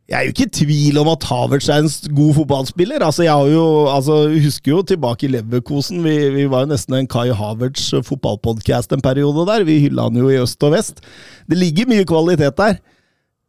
jeg 0.09 0.17
er 0.17 0.25
jo 0.27 0.33
ikke 0.33 0.47
i 0.47 0.53
tvil 0.61 0.99
om 1.03 1.11
at 1.13 1.27
Havertz 1.29 1.69
er 1.71 1.83
en 1.83 2.15
god 2.17 2.37
fotballspiller. 2.41 3.03
Altså, 3.05 3.27
jeg 3.27 3.55
jo, 3.55 3.65
altså, 3.93 4.21
husker 4.35 4.73
jo 4.73 4.83
tilbake 4.83 5.27
i 5.27 5.33
Leverkosen. 5.35 6.03
Vi, 6.07 6.15
vi 6.35 6.47
var 6.51 6.65
jo 6.65 6.73
nesten 6.73 6.99
en 6.99 7.11
Kai 7.11 7.29
Havertz 7.31 7.91
fotballpodkast 8.09 8.95
en 8.95 9.05
periode 9.05 9.47
der. 9.51 9.67
Vi 9.69 9.81
hylla 9.87 10.09
han 10.09 10.19
jo 10.19 10.31
i 10.33 10.39
øst 10.43 10.63
og 10.67 10.75
vest. 10.75 11.03
Det 11.51 11.59
ligger 11.59 11.91
mye 11.91 12.07
kvalitet 12.09 12.59
der. 12.59 12.79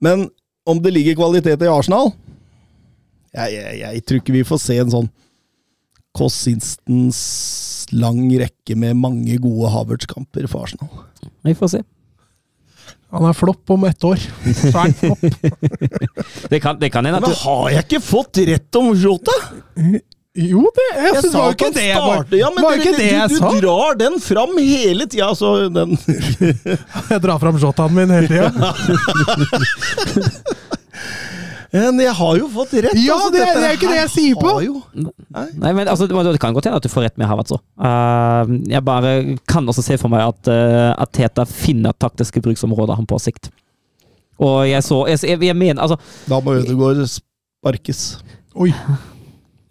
Men 0.03 0.29
om 0.69 0.81
det 0.83 0.93
ligger 0.93 1.17
kvalitet 1.17 1.63
i 1.65 1.71
Arsenal 1.71 2.11
jeg, 3.35 3.53
jeg, 3.53 3.79
jeg 3.83 4.03
tror 4.07 4.21
ikke 4.23 4.35
vi 4.39 4.43
får 4.47 4.59
se 4.63 4.77
en 4.81 4.93
sånn 4.93 5.09
Kossinstens 6.17 7.19
lang 7.95 8.23
rekke 8.41 8.75
med 8.77 8.97
mange 8.97 9.37
gode 9.41 9.69
Havertz-kamper 9.71 10.47
for 10.49 10.65
Arsenal. 10.65 10.89
Vi 11.45 11.53
får 11.57 11.69
se. 11.77 11.81
Han 13.13 13.25
er 13.29 13.33
flopp 13.37 13.71
om 13.73 13.85
ett 13.89 14.03
år. 14.05 14.21
Så 14.49 14.69
er 14.69 14.77
han 14.77 14.93
flopp. 14.97 15.21
Det 16.51 16.59
kan, 16.61 16.77
det 16.81 16.89
kan 16.93 17.05
hende 17.05 17.17
at 17.21 17.25
Men 17.25 17.33
du 17.33 17.39
har 17.45 17.69
jeg 17.73 17.85
ikke 17.85 18.01
fått 18.05 18.37
rett 18.49 18.77
om 18.81 18.89
Jota? 18.97 19.33
Jo, 20.39 20.61
det 20.73 20.85
jeg, 20.87 21.03
Jeg 21.05 21.21
synes, 21.23 21.33
sa 21.33 21.39
var 21.41 21.55
ikke 21.55 21.69
det 21.75 21.85
jeg 21.87 22.01
var, 22.05 22.25
Ja, 22.37 22.49
men 22.53 22.63
var 22.65 22.75
du, 22.77 22.81
ikke 22.83 22.97
det 22.97 23.07
jeg 23.09 23.29
du, 23.31 23.37
sa. 23.39 23.49
du 23.53 23.61
drar 23.65 23.97
den 23.99 24.19
fram 24.23 24.53
hele 24.61 25.07
tida, 25.09 25.29
så 25.37 25.55
den 25.73 25.97
Jeg 27.13 27.21
drar 27.25 27.41
fram 27.41 27.57
jotaen 27.61 27.97
min 27.97 28.13
hele 28.13 28.29
tida. 28.29 28.49
Men 31.73 31.99
jeg 32.01 32.13
har 32.17 32.37
jo 32.39 32.47
fått 32.49 32.71
rett. 32.81 32.95
Ja, 32.97 33.13
altså, 33.13 33.31
det- 33.35 33.45
det 33.55 33.63
er 33.67 33.75
ikke 33.77 33.89
det 33.91 33.99
jeg 33.99 34.09
sier 34.09 34.35
på. 34.41 34.53
Jo, 34.65 34.81
Nei, 35.29 35.73
men 35.73 35.87
altså, 35.87 36.07
det 36.07 36.17
det 36.31 36.39
kan 36.41 36.53
godt 36.53 36.65
hende 36.65 36.77
at 36.77 36.83
du 36.83 36.89
får 36.89 37.03
rett 37.05 37.17
med 37.17 37.27
Havertz 37.29 37.51
òg. 37.53 37.61
jeg 38.69 38.83
bare 38.83 39.37
kan 39.47 39.65
også 39.67 39.83
se 39.83 39.97
for 39.97 40.09
meg 40.09 40.21
at, 40.27 40.47
uh, 40.47 40.95
at 41.01 41.11
Teta 41.13 41.45
finner 41.45 41.93
taktiske 41.93 42.41
bruksområder 42.41 42.95
han 42.95 43.05
på 43.05 43.19
sikt. 43.21 43.51
Og 44.39 44.65
jeg 44.69 44.81
så 44.83 45.05
Jeg, 45.07 45.19
jeg, 45.23 45.41
jeg 45.43 45.55
mener 45.55 45.81
altså 45.81 45.97
da 46.27 46.39
må 46.39 46.55
Ødegaard 46.57 47.05
sparkes. 47.07 48.17
Oi. 48.55 48.73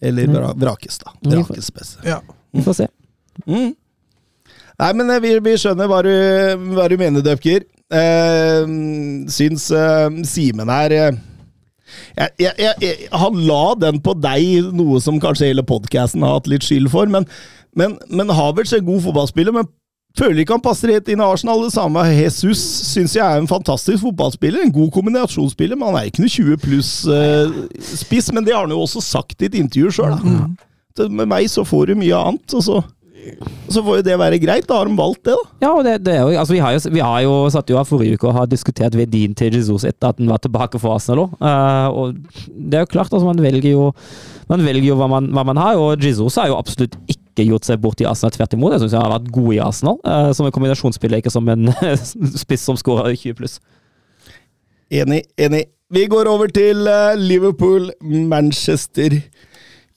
Eller 0.00 0.26
vra- 0.26 0.54
vrakes, 0.54 0.98
da. 0.98 1.10
Mm. 1.24 1.42
Vrakes 1.42 1.70
best. 1.74 1.98
Ja. 2.04 2.20
Vi 2.54 2.62
får 2.62 2.74
se. 2.74 2.86
Mm. 3.46 3.74
Nei, 4.78 4.92
men 4.94 5.10
eh, 5.10 5.18
vi, 5.24 5.32
vi 5.40 5.56
skjønner 5.58 5.88
hva 5.90 6.02
du, 6.06 6.12
hva 6.76 6.88
du 6.88 6.96
mener, 7.00 7.20
Døpker. 7.26 7.64
Eh, 7.90 8.66
syns 9.32 9.70
eh, 9.74 10.08
Simen 10.28 10.68
her 10.70 10.92
eh, 10.92 11.10
jeg, 12.18 12.54
jeg, 12.58 12.74
jeg, 12.82 13.08
Han 13.14 13.38
la 13.46 13.64
den 13.78 14.00
på 14.02 14.14
deg, 14.18 14.70
noe 14.74 15.00
som 15.02 15.20
kanskje 15.22 15.52
hele 15.52 15.64
podkasten 15.66 16.24
har 16.26 16.38
hatt 16.38 16.50
litt 16.50 16.66
skyld 16.66 16.90
for. 16.92 17.10
Men, 17.10 17.28
men, 17.78 17.98
men 18.10 18.32
Havertz 18.34 18.74
er 18.74 18.84
god 18.86 19.04
fotballspiller, 19.06 19.54
men 19.54 19.68
føler 20.18 20.42
ikke 20.42 20.56
han 20.56 20.64
passer 20.64 20.92
helt 20.92 21.08
inn 21.12 21.22
i 21.22 21.26
Arsenal. 21.26 21.62
Det 21.66 21.74
samme 21.76 22.02
Jesus 22.10 22.62
syns 22.90 23.14
jeg 23.16 23.24
er 23.24 23.40
en 23.40 23.50
fantastisk 23.50 24.02
fotballspiller. 24.06 24.64
En 24.64 24.74
god 24.74 24.90
kombinasjonsspiller, 24.96 25.78
men 25.78 25.92
han 25.92 26.00
er 26.00 26.10
ikke 26.10 26.24
noe 26.24 26.34
20 26.34 26.62
pluss-spiss. 26.64 28.32
men 28.34 28.46
det 28.46 28.56
har 28.56 28.66
han 28.66 28.74
jo 28.74 28.82
også 28.82 29.04
sagt 29.04 29.42
i 29.42 29.50
et 29.50 29.58
intervju 29.58 29.94
sjøl. 30.00 30.18
Med 31.14 31.30
meg 31.30 31.46
så 31.46 31.62
får 31.62 31.92
du 31.92 32.00
mye 32.00 32.18
annet, 32.18 32.58
og 32.58 32.64
så 32.66 32.80
så 33.68 33.82
får 33.84 34.00
jo 34.00 34.04
det 34.06 34.16
være 34.20 34.40
greit. 34.42 34.66
Da 34.68 34.78
har 34.80 34.88
de 34.88 34.96
valgt 34.98 35.24
det, 35.28 35.34
da. 35.36 35.50
Ja, 35.64 35.70
og 35.72 35.84
det, 35.86 35.98
det 36.06 36.14
er 36.14 36.24
jo, 36.24 36.32
altså 36.40 36.56
vi 36.56 36.62
har 36.64 36.74
jo, 36.76 36.80
vi 36.94 37.04
har 37.04 37.20
jo 37.26 37.36
satt 37.52 37.70
jo 37.72 37.78
av 37.80 37.88
forrige 37.90 38.18
uke 38.18 38.28
og 38.30 38.36
har 38.36 38.50
diskutert 38.50 38.96
verdien 38.98 39.36
til 39.38 39.54
Jesus 39.54 39.86
etter 39.88 40.10
at 40.10 40.20
han 40.20 40.30
var 40.30 40.42
tilbake 40.44 40.80
for 40.80 40.96
Arsenal 40.96 41.26
òg. 41.26 41.38
og 41.92 42.18
det 42.48 42.80
er 42.80 42.84
jo 42.86 42.92
klart, 42.94 43.12
altså 43.12 43.26
man 43.26 43.42
velger 43.42 43.72
jo 43.74 43.88
man 44.48 44.64
velger 44.64 44.90
jo 44.90 44.98
hva 44.98 45.08
man, 45.12 45.28
hva 45.36 45.44
man 45.44 45.60
har, 45.60 45.76
og 45.76 46.02
Jesus 46.02 46.38
har 46.40 46.48
jo 46.48 46.56
absolutt 46.56 46.96
ikke 47.10 47.44
gjort 47.50 47.68
seg 47.68 47.80
bort 47.82 48.00
i 48.00 48.06
Arsenal. 48.08 48.32
Tvert 48.34 48.54
imot. 48.56 48.72
Jeg 48.74 48.82
syns 48.82 48.94
han 48.96 49.04
har 49.04 49.18
vært 49.18 49.32
god 49.34 49.50
i 49.54 49.62
Arsenal, 49.62 49.98
Uh, 50.08 50.30
som 50.32 50.48
en 50.48 50.54
kombinasjonsspiller, 50.54 51.20
ikke 51.20 51.32
som 51.34 51.48
en 51.52 51.68
spiss 52.44 52.64
som 52.64 52.78
skårer 52.80 53.12
20 53.12 53.36
pluss. 53.38 53.58
Enig, 54.88 55.26
enig. 55.36 55.66
Vi 55.92 56.06
går 56.08 56.28
over 56.28 56.50
til 56.52 56.88
eh, 56.88 57.16
Liverpool, 57.16 57.90
Manchester 58.04 59.14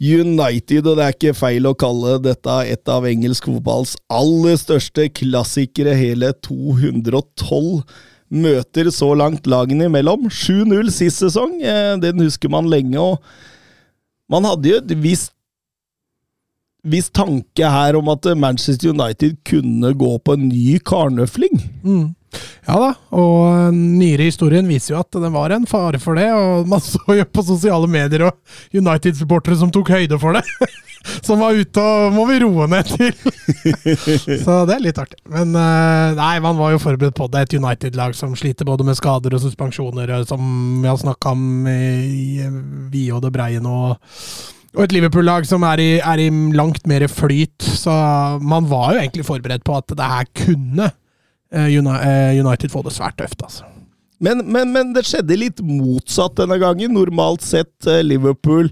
United, 0.02 0.88
og 0.88 0.98
det 0.98 1.04
er 1.06 1.14
ikke 1.14 1.36
feil 1.38 1.68
å 1.70 1.76
kalle 1.78 2.16
dette 2.26 2.56
et 2.74 2.90
av 2.90 3.06
engelsk 3.06 3.46
fotballs 3.46 3.94
aller 4.10 4.58
største 4.58 5.06
klassikere. 5.14 5.94
Hele 5.98 6.32
212 6.42 7.84
møter 8.32 8.90
så 8.90 9.12
langt 9.14 9.46
lagene 9.46 9.92
imellom. 9.92 10.26
7-0 10.26 10.90
sist 10.96 11.22
sesong, 11.22 11.60
eh, 11.62 11.94
den 12.02 12.24
husker 12.26 12.50
man 12.50 12.72
lenge. 12.72 12.98
og 12.98 13.22
Man 14.32 14.48
hadde 14.50 14.72
jo 14.72 14.82
et 14.82 14.96
visst 15.04 15.36
viss 16.82 17.12
tanke 17.14 17.68
her 17.70 17.94
om 18.00 18.10
at 18.10 18.26
Manchester 18.38 18.90
United 18.90 19.38
kunne 19.46 19.94
gå 19.94 20.16
på 20.26 20.34
en 20.34 20.48
ny 20.50 20.80
karnøfling. 20.82 21.62
Mm. 21.84 22.08
Ja 22.68 22.78
da, 22.78 22.92
og 23.18 23.74
nyere 23.76 24.28
historien 24.30 24.68
viser 24.70 24.96
jo 24.96 25.02
at 25.02 25.18
det 25.24 25.32
var 25.34 25.54
en 25.56 25.68
fare 25.70 26.00
for 26.02 26.20
det. 26.20 26.30
og 26.36 26.70
Man 26.70 26.84
så 26.92 27.18
jo 27.18 27.26
på 27.28 27.46
sosiale 27.48 27.90
medier 27.92 28.28
og 28.30 28.78
United-supportere 28.78 29.60
som 29.60 29.74
tok 29.74 29.94
høyde 29.96 30.20
for 30.22 30.38
det. 30.38 30.46
Som 31.26 31.40
var 31.42 31.58
ute 31.58 31.82
og 31.82 32.12
må 32.14 32.28
vi 32.30 32.36
roe 32.44 32.68
ned 32.70 32.86
til. 32.86 33.16
Så 34.46 34.60
det 34.70 34.76
er 34.76 34.84
litt 34.84 35.00
artig. 35.02 35.18
Men 35.34 35.56
eh, 35.58 36.14
nei, 36.14 36.36
man 36.46 36.60
var 36.60 36.76
jo 36.76 36.82
forberedt 36.84 37.18
på 37.18 37.26
det. 37.34 37.42
Et 37.48 37.56
United-lag 37.58 38.14
som 38.14 38.36
sliter 38.38 38.70
både 38.70 38.86
med 38.86 39.00
skader 39.00 39.34
og 39.34 39.42
suspensjoner, 39.42 40.14
som 40.30 40.44
vi 40.84 40.86
har 40.86 41.02
snakka 41.02 41.34
om 41.34 41.66
i 41.66 42.46
vide 42.94 43.18
og 43.18 43.26
det 43.26 43.34
breie 43.34 43.64
nå. 43.64 43.80
Og 44.72 44.86
et 44.86 44.94
Liverpool-lag 44.96 45.44
som 45.48 45.66
er 45.68 45.82
i, 45.84 45.90
er 46.00 46.22
i 46.24 46.30
langt 46.56 46.86
mer 46.88 47.04
flyt. 47.12 47.60
Så 47.60 47.92
man 48.46 48.70
var 48.70 48.94
jo 48.94 49.02
egentlig 49.02 49.28
forberedt 49.28 49.66
på 49.68 49.76
at 49.82 49.92
det 49.98 50.12
her 50.14 50.30
kunne 50.46 50.86
eh, 50.86 50.94
eh, 50.94 51.01
United 51.52 52.72
får 52.72 52.88
det 52.88 52.96
svært 52.96 53.18
tøft, 53.20 53.42
altså. 53.44 53.68
Men, 54.22 54.46
men, 54.46 54.70
men 54.70 54.96
det 54.96 55.08
skjedde 55.10 55.40
litt 55.40 55.62
motsatt 55.66 56.38
denne 56.38 56.60
gangen. 56.62 56.94
Normalt 56.94 57.42
sett 57.46 57.90
eh, 57.90 58.04
Liverpool 58.06 58.70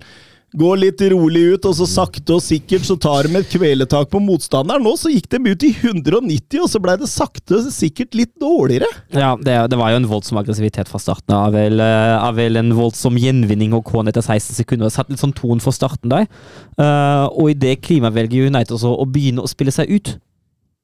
går 0.58 0.80
litt 0.82 1.02
rolig 1.12 1.42
ut, 1.54 1.66
og 1.70 1.76
så 1.78 1.86
sakte 1.90 2.36
og 2.36 2.42
sikkert 2.42 2.86
så 2.88 2.96
tar 2.98 3.28
de 3.28 3.38
et 3.38 3.50
kveletak 3.52 4.10
på 4.10 4.22
motstanderen. 4.22 4.82
Nå 4.86 4.96
så 4.98 5.12
gikk 5.14 5.28
de 5.30 5.42
ut 5.46 5.66
i 5.66 5.72
190, 5.76 6.62
og 6.64 6.70
så 6.72 6.82
ble 6.82 6.96
det 7.02 7.10
sakte 7.10 7.60
og 7.60 7.68
sikkert 7.74 8.18
litt 8.18 8.34
dårligere. 8.42 8.90
Ja, 9.14 9.36
det, 9.38 9.58
det 9.74 9.82
var 9.82 9.94
jo 9.94 10.02
en 10.02 10.10
voldsom 10.10 10.42
aggressivitet 10.42 10.90
fra 10.90 11.02
starten 11.02 11.38
av. 11.38 11.54
Vel, 11.58 11.82
eh, 11.82 12.16
av 12.18 12.38
vel 12.38 12.62
en 12.62 12.74
voldsom 12.78 13.18
gjenvinning 13.22 13.74
og 13.78 13.86
Kån 13.90 14.10
etter 14.10 14.26
16 14.26 14.58
sekunder. 14.62 14.94
Satt 14.94 15.10
litt 15.10 15.22
sånn 15.22 15.38
ton 15.38 15.62
for 15.66 15.74
starten 15.76 16.14
der. 16.14 16.30
Uh, 16.78 17.26
og 17.34 17.52
i 17.52 17.58
det 17.58 17.80
klimaet 17.86 18.16
velger 18.16 18.50
United 18.50 18.78
også 18.78 18.94
å 18.94 19.10
begynne 19.10 19.46
å 19.46 19.50
spille 19.50 19.74
seg 19.74 19.90
ut. 19.90 20.18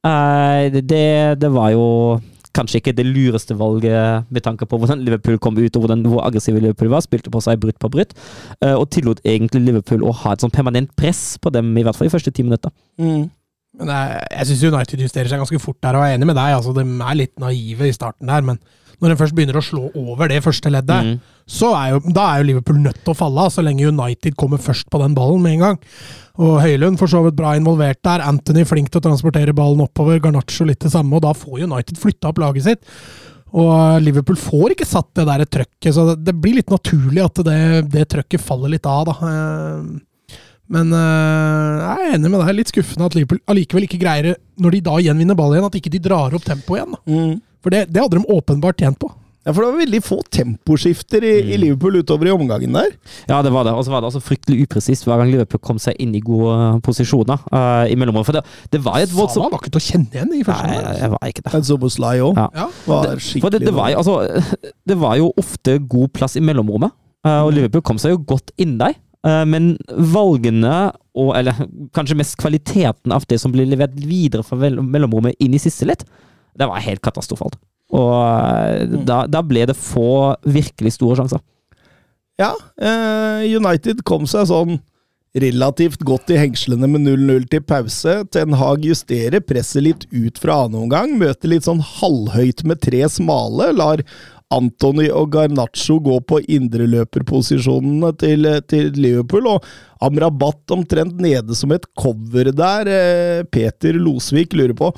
Eh, 0.06 0.72
det, 0.76 1.06
det 1.42 1.52
var 1.54 1.74
jo 1.74 1.86
kanskje 2.56 2.80
ikke 2.80 2.96
det 2.96 3.06
lureste 3.08 3.56
valget 3.60 4.30
med 4.32 4.44
tanke 4.46 4.68
på 4.70 4.78
hvordan 4.80 5.02
Liverpool 5.04 5.40
kom 5.44 5.58
ut, 5.58 5.76
og 5.76 5.86
hvordan, 5.86 6.06
hvor 6.08 6.24
aggressive 6.24 6.62
Liverpool 6.62 6.94
var. 6.94 7.04
Spilte 7.04 7.34
på 7.34 7.42
seg 7.44 7.60
brutt 7.60 7.80
på 7.82 7.92
brutt, 7.92 8.14
eh, 8.62 8.76
og 8.76 8.90
tillot 8.96 9.20
egentlig 9.26 9.66
Liverpool 9.66 10.06
å 10.08 10.14
ha 10.24 10.36
et 10.36 10.46
sånn 10.46 10.54
permanent 10.54 10.94
press 10.96 11.36
på 11.42 11.52
dem, 11.52 11.74
i 11.78 11.84
hvert 11.84 11.98
fall 11.98 12.08
i 12.08 12.14
første 12.14 12.32
ti 12.32 12.46
minutter. 12.48 12.72
Men 13.80 13.92
jeg, 13.92 14.24
jeg 14.32 14.48
syns 14.50 14.64
United 14.72 15.04
justerer 15.06 15.30
seg 15.32 15.42
ganske 15.44 15.60
fort 15.64 15.80
der, 15.84 15.98
og 15.98 16.06
jeg 16.06 16.16
er 16.16 16.20
enig 16.20 16.30
med 16.32 16.38
deg. 16.40 16.56
altså 16.56 16.74
De 16.76 16.84
er 16.86 17.20
litt 17.20 17.36
naive 17.42 17.90
i 17.90 17.96
starten 17.96 18.32
der, 18.32 18.46
men 18.48 18.60
når 19.04 19.12
en 19.12 19.20
først 19.20 19.36
begynner 19.36 19.58
å 19.60 19.64
slå 19.66 19.90
over 20.00 20.30
det 20.32 20.38
første 20.44 20.72
leddet, 20.72 21.04
Mm. 21.04 21.18
så 21.52 21.74
er 21.76 21.90
jo, 21.92 21.98
da 22.16 22.30
er 22.32 22.38
jo 22.40 22.48
Liverpool 22.48 22.78
nødt 22.80 23.02
til 23.04 23.12
å 23.12 23.18
falle 23.20 23.44
av, 23.44 23.52
så 23.52 23.62
lenge 23.66 23.90
United 23.90 24.38
kommer 24.40 24.58
først 24.58 24.88
på 24.90 25.02
den 25.02 25.14
ballen 25.18 25.44
med 25.44 25.58
en 25.58 25.66
gang. 25.66 25.80
Og 26.40 26.62
Høylund 26.64 26.98
for 26.98 27.12
så 27.12 27.20
vidt 27.26 27.36
bra 27.36 27.54
involvert 27.60 28.00
der. 28.08 28.24
Anthony 28.24 28.64
flink 28.64 28.90
til 28.90 29.02
å 29.02 29.06
transportere 29.10 29.54
ballen 29.56 29.84
oppover. 29.84 30.20
Garnaccio 30.24 30.66
litt 30.68 30.80
det 30.80 30.92
samme, 30.96 31.14
og 31.16 31.22
da 31.28 31.34
får 31.36 31.64
United 31.68 32.00
flytta 32.00 32.32
opp 32.32 32.40
laget 32.40 32.64
sitt. 32.64 32.88
Og 33.56 34.02
Liverpool 34.04 34.36
får 34.40 34.74
ikke 34.76 34.88
satt 34.88 35.12
det 35.16 35.28
der 35.28 35.46
trøkket, 35.46 35.94
så 35.96 36.16
det, 36.16 36.34
blir 36.40 36.58
litt 36.58 36.72
naturlig 36.72 37.24
at 37.24 37.44
det, 37.48 37.60
det 37.92 38.08
trøkket 38.12 38.44
faller 38.44 38.74
litt 38.74 38.88
av, 38.90 39.12
da. 39.12 39.16
Men 40.72 40.94
eh, 40.98 41.84
jeg 41.84 42.08
er 42.08 42.16
enig 42.18 42.32
med 42.32 42.42
deg. 42.42 42.56
Litt 42.58 42.72
skuffende 42.74 43.10
at 43.10 43.18
Liverpool 43.18 43.42
allikevel 43.52 43.86
ikke 43.86 44.02
greier, 44.02 44.34
når 44.62 44.78
de 44.78 44.86
da 44.88 44.96
gjenvinner 45.10 45.38
ball 45.38 45.54
igjen, 45.54 45.68
at 45.68 45.78
ikke 45.78 45.94
de 45.94 46.02
drar 46.08 46.34
opp 46.38 46.48
tempoet 46.48 46.82
igjen. 46.82 46.96
Da. 46.96 47.28
For 47.66 47.74
det, 47.74 47.86
det 47.94 48.02
hadde 48.02 48.20
de 48.20 48.34
åpenbart 48.34 48.82
tjent 48.82 49.00
på. 49.02 49.12
Ja, 49.46 49.54
for 49.54 49.62
det 49.62 49.68
var 49.70 49.78
veldig 49.84 50.00
få 50.02 50.16
temposkifter 50.34 51.22
i, 51.22 51.34
i 51.54 51.58
Liverpool 51.62 52.00
utover 52.02 52.26
i 52.26 52.32
omgangen 52.34 52.74
der. 52.74 52.96
Ja, 53.30 53.44
det 53.46 53.52
var 53.54 53.68
det. 53.68 53.76
Og 53.78 53.86
så 53.86 53.94
var 53.94 54.02
det 54.02 54.10
altså 54.10 54.22
fryktelig 54.26 54.64
upresist 54.66 55.06
hver 55.06 55.22
gang 55.22 55.30
Liverpool 55.30 55.62
kom 55.62 55.78
seg 55.82 56.00
inn 56.02 56.16
i 56.18 56.22
gode 56.26 56.56
eh, 56.56 56.80
posisjoner 56.86 57.44
uh, 57.54 57.86
i 57.86 57.94
mellomrommet. 57.94 58.26
For 58.26 58.40
det, 58.40 58.42
det 58.74 58.82
var 58.82 58.98
et 58.98 59.06
et 59.06 59.14
Salah 59.14 59.22
voldsomt 59.22 59.54
var 59.54 59.62
ikke 59.62 59.76
til 59.76 59.84
å 59.84 59.86
kjenne 59.86 60.18
igjen 60.18 60.34
i 60.34 60.42
første 60.48 60.72
Nei, 60.72 60.80
omgang. 60.80 60.98
jeg 61.04 61.14
var 61.14 61.30
ikke 61.30 61.44
det. 61.46 61.54
Men 61.54 61.68
Soboslai 61.70 62.16
òg 62.26 62.42
Ja. 62.42 62.68
Var 62.90 63.12
For 63.22 63.54
det, 63.54 63.62
det, 63.68 63.76
var 63.78 63.94
altså, 64.02 64.18
det 64.90 64.98
var 65.06 65.20
jo 65.22 65.30
ofte 65.38 65.78
god 65.94 66.16
plass 66.18 66.40
i 66.42 66.44
mellomrommet, 66.50 66.98
uh, 67.28 67.44
og 67.46 67.54
Liverpool 67.54 67.86
kom 67.86 68.02
seg 68.02 68.16
jo 68.16 68.24
godt 68.34 68.50
inn 68.58 68.80
der. 68.82 68.98
Uh, 69.26 69.42
men 69.50 69.74
valgene, 70.14 70.92
og, 71.18 71.32
eller 71.40 71.66
kanskje 71.98 72.18
mest 72.20 72.38
kvaliteten 72.42 73.14
av 73.16 73.26
det 73.30 73.40
som 73.42 73.54
ble 73.54 73.66
levert 73.66 73.96
videre 73.98 74.46
fra 74.46 74.70
mellomrommet 74.70 75.40
inn 75.42 75.56
i 75.58 75.62
siste 75.62 75.88
litt, 75.90 76.06
det 76.56 76.70
var 76.70 76.84
helt 76.86 77.04
katastrofalt. 77.04 77.58
Og 77.96 78.14
uh, 78.14 79.02
da, 79.08 79.24
da 79.30 79.42
ble 79.46 79.66
det 79.70 79.78
få 79.80 80.36
virkelig 80.46 80.98
store 81.00 81.20
sjanser. 81.22 81.44
Ja, 82.36 82.52
eh, 82.84 83.46
United 83.56 84.04
kom 84.08 84.26
seg 84.28 84.50
sånn 84.50 84.80
relativt 85.36 86.04
godt 86.08 86.32
i 86.32 86.40
hengslene 86.40 86.88
med 86.88 87.04
0-0 87.04 87.48
til 87.52 87.64
pause. 87.68 88.22
Ten 88.32 88.56
Hag 88.60 88.86
justerer 88.88 89.44
presset 89.44 89.84
litt 89.84 90.06
ut 90.12 90.40
fra 90.40 90.62
annen 90.64 90.86
omgang, 90.86 91.18
møter 91.20 91.52
litt 91.52 91.68
sånn 91.68 91.84
halvhøyt 91.84 92.64
med 92.68 92.80
tre 92.84 93.04
smale, 93.12 93.72
lar 93.76 94.04
Antony 94.54 95.08
og 95.10 95.32
Garnaccio 95.34 95.98
gå 96.06 96.20
på 96.30 96.38
indreløperposisjonene 96.54 98.12
til, 98.22 98.46
til 98.70 98.92
Liverpool, 98.94 99.48
og 99.56 99.66
Amrabat 100.06 100.76
omtrent 100.76 101.18
nede 101.22 101.56
som 101.58 101.74
et 101.76 101.88
cover 101.98 102.52
der. 102.54 102.92
Eh, 102.92 103.44
Peter 103.50 103.98
Losvik 103.98 104.54
lurer 104.54 104.76
på 104.78 104.92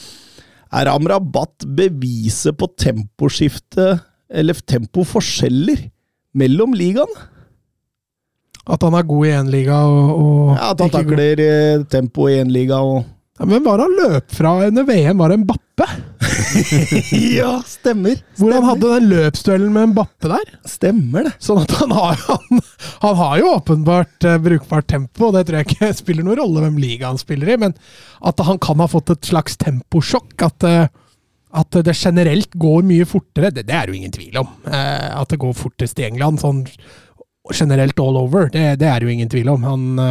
er 0.76 0.90
Amrabat 0.92 1.64
beviset 1.78 2.58
på 2.60 2.68
temposkifte, 2.76 3.94
eller 4.28 4.58
tempoforskjeller, 4.68 5.86
mellom 6.38 6.74
ligaene? 6.76 7.28
At 8.68 8.84
han 8.84 8.98
er 9.00 9.06
god 9.08 9.24
i 9.26 9.30
én 9.32 9.48
liga 9.48 9.78
og, 9.88 10.10
og 10.20 10.50
Ja, 10.58 10.72
At 10.74 10.82
han 10.84 10.90
god- 10.92 10.98
takler 10.98 11.40
eh, 11.40 11.84
tempo 11.88 12.28
i 12.28 12.36
én 12.42 12.52
liga 12.52 12.82
og 12.84 13.06
Ja, 13.38 13.46
Men 13.46 13.64
var 13.64 13.80
han 13.80 13.98
løp 14.02 14.32
fra 14.34 14.66
under 14.66 14.84
VM? 14.84 15.18
Var 15.18 15.30
det 15.30 15.38
Mbappe? 15.38 15.88
Ja, 17.38 17.62
stemmer! 17.66 18.18
Hvor 18.40 18.54
han 18.56 18.66
hadde 18.66 18.90
den 18.96 19.10
løpsduellen 19.12 19.74
med 19.74 19.92
Mbappe 19.92 20.32
der? 20.32 20.54
Stemmer 20.66 21.28
det. 21.28 21.34
Sånn 21.44 21.62
at 21.62 21.74
han 21.78 21.94
har, 21.94 22.18
han, 22.26 22.62
han 23.04 23.18
har 23.20 23.36
jo 23.42 23.52
åpenbart 23.60 24.26
uh, 24.26 24.38
brukbart 24.42 24.88
tempo, 24.90 25.28
og 25.28 25.36
det 25.38 25.46
tror 25.48 25.60
jeg 25.60 25.70
ikke 25.70 25.92
spiller 26.02 26.26
noen 26.26 26.42
rolle 26.42 26.64
hvem 26.66 26.80
liga 26.82 27.12
han 27.12 27.22
spiller 27.22 27.54
i, 27.54 27.60
men 27.68 27.76
at 28.26 28.46
han 28.48 28.62
kan 28.64 28.82
ha 28.82 28.90
fått 28.90 29.14
et 29.14 29.30
slags 29.30 29.60
temposjokk. 29.62 30.34
At, 30.48 30.66
uh, 30.66 30.88
at 31.62 31.82
det 31.86 31.98
generelt 31.98 32.58
går 32.58 32.88
mye 32.90 33.06
fortere, 33.10 33.54
det, 33.54 33.68
det 33.70 33.76
er 33.78 33.86
det 33.86 33.94
jo 33.94 34.02
ingen 34.02 34.18
tvil 34.18 34.42
om. 34.42 34.50
Uh, 34.66 35.10
at 35.22 35.30
det 35.34 35.42
går 35.44 35.54
fortest 35.58 36.02
i 36.02 36.08
England. 36.10 36.42
Sånn, 36.42 36.66
generelt 37.54 38.02
all 38.02 38.18
over. 38.18 38.50
Det, 38.50 38.72
det 38.82 38.90
er 38.90 38.98
det 38.98 39.06
jo 39.12 39.14
ingen 39.14 39.30
tvil 39.30 39.54
om. 39.54 39.68
Han 39.68 40.02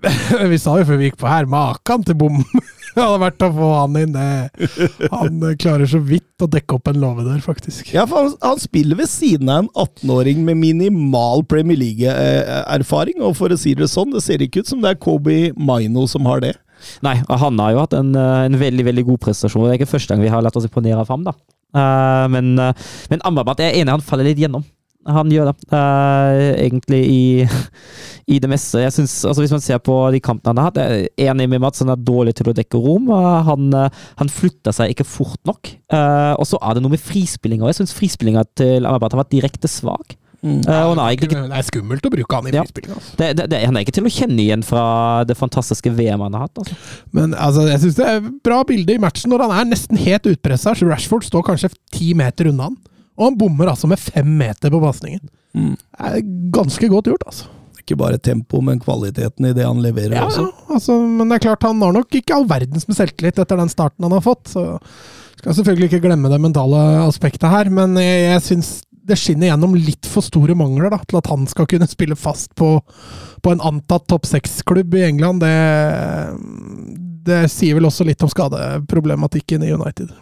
Vi 0.52 0.58
sa 0.60 0.76
jo 0.80 0.86
før 0.88 1.00
vi 1.00 1.10
gikk 1.10 1.18
på 1.20 1.28
her, 1.30 1.48
maken 1.50 2.04
til 2.06 2.16
bom 2.18 2.38
det 2.94 2.98
hadde 2.98 3.20
vært 3.22 3.44
å 3.46 3.50
få 3.54 3.68
han 3.76 3.98
inn. 4.00 4.16
Han 5.12 5.44
eh, 5.46 5.56
klarer 5.60 5.86
så 5.90 6.00
vidt 6.02 6.42
å 6.42 6.48
dekke 6.50 6.74
opp 6.74 6.90
en 6.90 6.98
låvedør, 7.02 7.38
faktisk. 7.44 7.92
Ja, 7.94 8.06
for 8.10 8.24
han, 8.24 8.32
han 8.42 8.62
spiller 8.62 8.98
ved 8.98 9.10
siden 9.12 9.52
av 9.52 9.62
en 9.62 9.70
18-åring 9.78 10.42
med 10.48 10.58
minimal 10.58 11.44
Premier 11.50 11.78
League-erfaring, 11.78 13.20
og 13.22 13.36
for 13.38 13.54
å 13.54 13.60
si 13.60 13.76
det 13.78 13.90
sånn, 13.92 14.10
det 14.16 14.24
ser 14.24 14.42
ikke 14.42 14.64
ut 14.64 14.72
som 14.72 14.82
det 14.82 14.94
er 14.94 15.00
Kobe 15.02 15.38
Maino 15.54 16.08
som 16.10 16.26
har 16.30 16.42
det. 16.42 16.56
Nei, 17.04 17.14
han 17.28 17.60
har 17.60 17.76
jo 17.76 17.84
hatt 17.84 17.94
en, 17.96 18.10
eh, 18.16 18.42
en 18.48 18.58
veldig 18.58 18.88
veldig 18.88 19.06
god 19.12 19.22
prestasjon. 19.28 19.68
Det 19.68 19.76
er 19.76 19.80
ikke 19.80 19.94
første 19.94 20.14
gang 20.14 20.24
vi 20.24 20.32
har 20.32 20.42
latt 20.44 20.58
oss 20.58 20.66
imponere 20.68 21.04
av 21.04 21.14
ham. 21.14 21.24
da. 21.30 21.36
Uh, 21.70 22.26
men, 22.26 22.56
uh, 22.58 22.72
men 23.12 23.20
Amrabat 23.22 23.60
er 23.62 23.76
enig 23.78 23.92
han 23.92 24.02
faller 24.02 24.26
litt 24.26 24.40
gjennom. 24.42 24.64
Han 25.08 25.30
gjør 25.32 25.48
det, 25.48 25.54
uh, 25.72 26.38
egentlig 26.60 27.00
i, 27.08 27.22
i, 28.34 28.38
det 28.42 28.50
meste. 28.52 28.82
Jeg 28.82 28.92
synes, 28.92 29.14
altså 29.24 29.44
Hvis 29.44 29.54
man 29.54 29.64
ser 29.64 29.80
på 29.84 29.96
de 30.12 30.20
kampene 30.20 30.52
han 30.52 30.60
har 30.60 30.70
hatt, 30.70 30.80
jeg 30.80 31.08
er 31.08 31.32
enig 31.32 31.48
med 31.48 31.62
Mats, 31.64 31.80
han 31.80 31.92
er 31.94 32.00
dårlig 32.00 32.36
til 32.38 32.52
å 32.52 32.56
dekke 32.56 32.80
rom. 32.80 33.08
Han, 33.48 33.72
han 34.20 34.32
flytter 34.32 34.76
seg 34.76 34.92
ikke 34.92 35.08
fort 35.08 35.40
nok. 35.48 35.72
og 35.90 36.46
så 36.48 36.60
er 36.60 36.76
det 36.76 36.84
noe 36.84 36.94
med 36.94 37.02
frispillinga. 37.02 37.68
Jeg 37.70 37.80
syns 37.80 37.96
frispillinga 37.96 38.44
til 38.58 38.84
Amrabat 38.84 39.16
har 39.16 39.24
vært 39.24 39.38
direkte 39.38 39.70
svak. 39.70 40.18
Mm. 40.40 40.62
Uh, 40.64 40.96
det, 40.96 41.26
er 41.28 41.28
det, 41.28 41.40
er 41.52 41.64
skummelt 41.66 42.06
å 42.08 42.10
bruke 42.12 42.38
han 42.38 42.48
i 42.48 42.52
ja. 42.54 42.62
frispilling. 42.64 42.94
Altså. 42.96 43.16
Det, 43.18 43.28
det, 43.52 43.58
han 43.60 43.76
er 43.76 43.84
ikke 43.84 43.96
til 43.98 44.08
å 44.08 44.12
kjenne 44.12 44.40
igjen 44.40 44.62
fra 44.64 44.84
det 45.28 45.36
fantastiske 45.36 45.92
VM 45.92 46.24
han 46.24 46.36
har 46.36 46.46
hatt. 46.46 46.62
Altså. 46.62 46.78
Men 47.16 47.34
altså, 47.36 47.66
jeg 47.68 47.82
syns 47.84 47.98
det 47.98 48.06
er 48.08 48.30
bra 48.48 48.62
bilde 48.68 48.96
i 48.96 49.02
matchen 49.02 49.32
når 49.32 49.44
han 49.46 49.56
er 49.58 49.68
nesten 49.74 50.00
helt 50.00 50.28
utpressa. 50.30 50.74
Rashford 50.80 51.28
står 51.28 51.44
kanskje 51.50 51.72
ti 51.92 52.14
meter 52.16 52.48
unna 52.52 52.70
han, 52.70 52.78
og 53.20 53.28
han 53.28 53.38
bommer 53.38 53.70
altså 53.70 53.90
med 53.90 54.00
fem 54.00 54.28
meter 54.40 54.72
på 54.72 54.80
pasningen. 54.82 55.22
Mm. 55.54 55.74
Det 55.76 56.10
er 56.10 56.28
ganske 56.56 56.88
godt 56.88 57.10
gjort, 57.12 57.26
altså. 57.28 57.50
Ikke 57.80 57.98
bare 58.00 58.20
tempo, 58.22 58.60
men 58.64 58.80
kvaliteten 58.80 59.50
i 59.50 59.54
det 59.56 59.66
han 59.66 59.80
leverer 59.84 60.16
ja, 60.16 60.26
også. 60.26 60.48
Altså, 60.72 60.98
men 61.04 61.28
det 61.28 61.38
er 61.38 61.46
klart, 61.50 61.66
han 61.68 61.80
har 61.84 61.94
nok 61.96 62.20
ikke 62.20 62.36
all 62.36 62.48
verdens 62.48 62.88
med 62.88 62.98
selvtillit 62.98 63.40
etter 63.40 63.60
den 63.60 63.72
starten 63.72 64.06
han 64.06 64.16
har 64.16 64.24
fått. 64.24 64.52
så 64.52 64.80
skal 65.40 65.56
selvfølgelig 65.56 65.88
ikke 65.88 66.04
glemme 66.04 66.28
det 66.28 66.40
mentale 66.42 66.78
aspektet 67.06 67.48
her, 67.48 67.70
men 67.72 67.96
jeg, 68.00 68.24
jeg 68.26 68.44
syns 68.44 68.72
det 69.10 69.16
skinner 69.18 69.50
gjennom 69.50 69.74
litt 69.74 70.08
for 70.08 70.24
store 70.24 70.54
mangler 70.58 70.92
da, 70.92 71.00
til 71.08 71.18
at 71.20 71.30
han 71.32 71.46
skal 71.50 71.68
kunne 71.70 71.88
spille 71.90 72.18
fast 72.18 72.52
på, 72.58 72.74
på 73.42 73.52
en 73.52 73.62
antatt 73.64 74.06
topp 74.10 74.28
seks-klubb 74.28 74.94
i 74.98 75.06
England. 75.08 75.42
Det, 75.42 75.54
det, 77.26 77.40
sier 77.52 77.78
vel 77.78 77.88
også 77.88 78.06
litt 78.06 78.22
om 78.22 78.30
skadeproblematikken 78.32 79.64
i 79.64 79.72
United. 79.72 80.12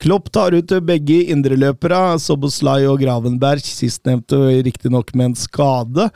Klopp 0.00 0.30
tar 0.32 0.56
ut 0.56 0.72
begge 0.88 1.18
indreløpere, 1.32 2.18
Soboslai 2.22 2.84
og 2.88 3.02
Gravenberg, 3.02 3.64
sistnevnte 3.64 4.38
riktignok 4.64 5.12
med 5.12 5.32
en 5.32 5.36
skade. 5.36 6.06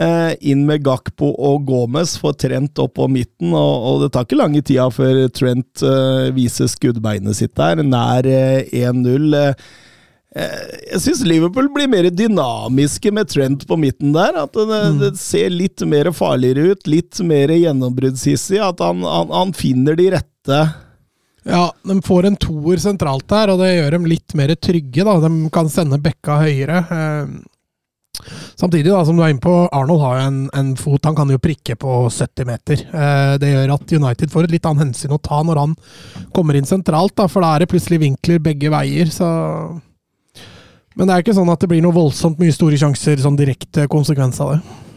Eh, 0.00 0.32
inn 0.48 0.64
med 0.66 0.82
Gakpo 0.86 1.28
og 1.36 1.66
Gomez 1.68 2.14
for 2.18 2.32
Trent 2.32 2.78
opp 2.80 2.94
på 2.96 3.06
midten, 3.12 3.52
og, 3.52 3.84
og, 3.84 4.00
det 4.02 4.14
tar 4.14 4.24
ikke 4.24 4.40
lange 4.40 4.62
tida 4.64 4.86
før 4.94 5.26
Trent 5.36 5.84
eh, 5.84 6.30
viser 6.32 6.70
skuddbeinet 6.72 7.36
sitt 7.36 7.52
der, 7.58 7.82
nær 7.84 8.26
eh, 8.26 8.64
1-0. 8.80 9.36
Eh, 9.36 9.54
jeg 10.94 11.02
syns 11.04 11.24
Liverpool 11.26 11.68
blir 11.74 11.90
mer 11.90 12.08
dynamiske 12.14 13.12
med 13.12 13.28
Trent 13.28 13.66
på 13.68 13.76
midten 13.78 14.14
der. 14.16 14.40
At 14.46 14.56
det, 14.56 14.66
mm. 14.68 15.00
det 15.02 15.14
ser 15.20 15.52
litt 15.52 15.84
mer 15.84 16.12
farligere 16.16 16.72
ut, 16.72 16.86
litt 16.88 17.20
mer 17.26 17.52
gjennombruddshissig. 17.52 18.60
At 18.62 18.80
han, 18.84 19.02
han, 19.04 19.34
han, 19.34 19.52
finner 19.58 19.98
de 19.98 20.12
rette 20.16 20.62
Ja, 21.50 21.72
de 21.82 21.96
får 22.06 22.28
en 22.28 22.36
toer 22.38 22.78
sentralt 22.78 23.26
der, 23.30 23.50
og 23.50 23.62
det 23.62 23.72
gjør 23.74 23.96
dem 23.96 24.06
litt 24.10 24.34
mer 24.38 24.52
trygge. 24.54 25.04
da. 25.06 25.16
De 25.24 25.50
kan 25.52 25.70
sende 25.72 25.98
bekka 26.02 26.38
høyere. 26.44 26.82
Eh, 26.96 28.24
samtidig, 28.54 28.90
da, 28.92 29.02
som 29.04 29.18
du 29.18 29.24
er 29.24 29.34
inne 29.34 29.42
på, 29.42 29.54
Arnold 29.74 30.02
har 30.04 30.18
jo 30.18 30.26
en, 30.28 30.40
en, 30.54 30.72
fot 30.78 31.08
Han 31.08 31.16
kan 31.18 31.32
jo 31.32 31.40
prikke 31.42 31.76
på 31.80 31.96
70 32.06 32.46
meter. 32.46 32.84
Eh, 32.86 33.34
det 33.42 33.50
gjør 33.50 33.74
at 33.74 33.96
United 33.98 34.32
får 34.32 34.46
et 34.46 34.56
litt 34.56 34.68
annet 34.70 34.86
hensyn 34.86 35.16
å 35.16 35.22
ta 35.22 35.42
når 35.42 35.62
han 35.64 35.76
kommer 36.36 36.58
inn 36.58 36.68
sentralt, 36.68 37.16
da, 37.18 37.26
for 37.26 37.42
da 37.42 37.54
er 37.54 37.64
det 37.64 37.72
plutselig 37.72 38.02
vinkler 38.06 38.42
begge 38.50 38.72
veier. 38.72 39.10
så... 39.14 39.30
Men 40.98 41.06
det 41.06 41.14
er 41.14 41.22
ikke 41.22 41.36
sånn 41.36 41.48
at 41.48 41.62
det 41.62 41.68
blir 41.70 41.82
noe 41.84 41.94
voldsomt 41.94 42.40
mye 42.42 42.52
store 42.52 42.76
sjanser, 42.76 43.20
sånn 43.22 43.38
direkte 43.38 43.86
konsekvens 43.88 44.40
av 44.42 44.56
det. 44.56 44.89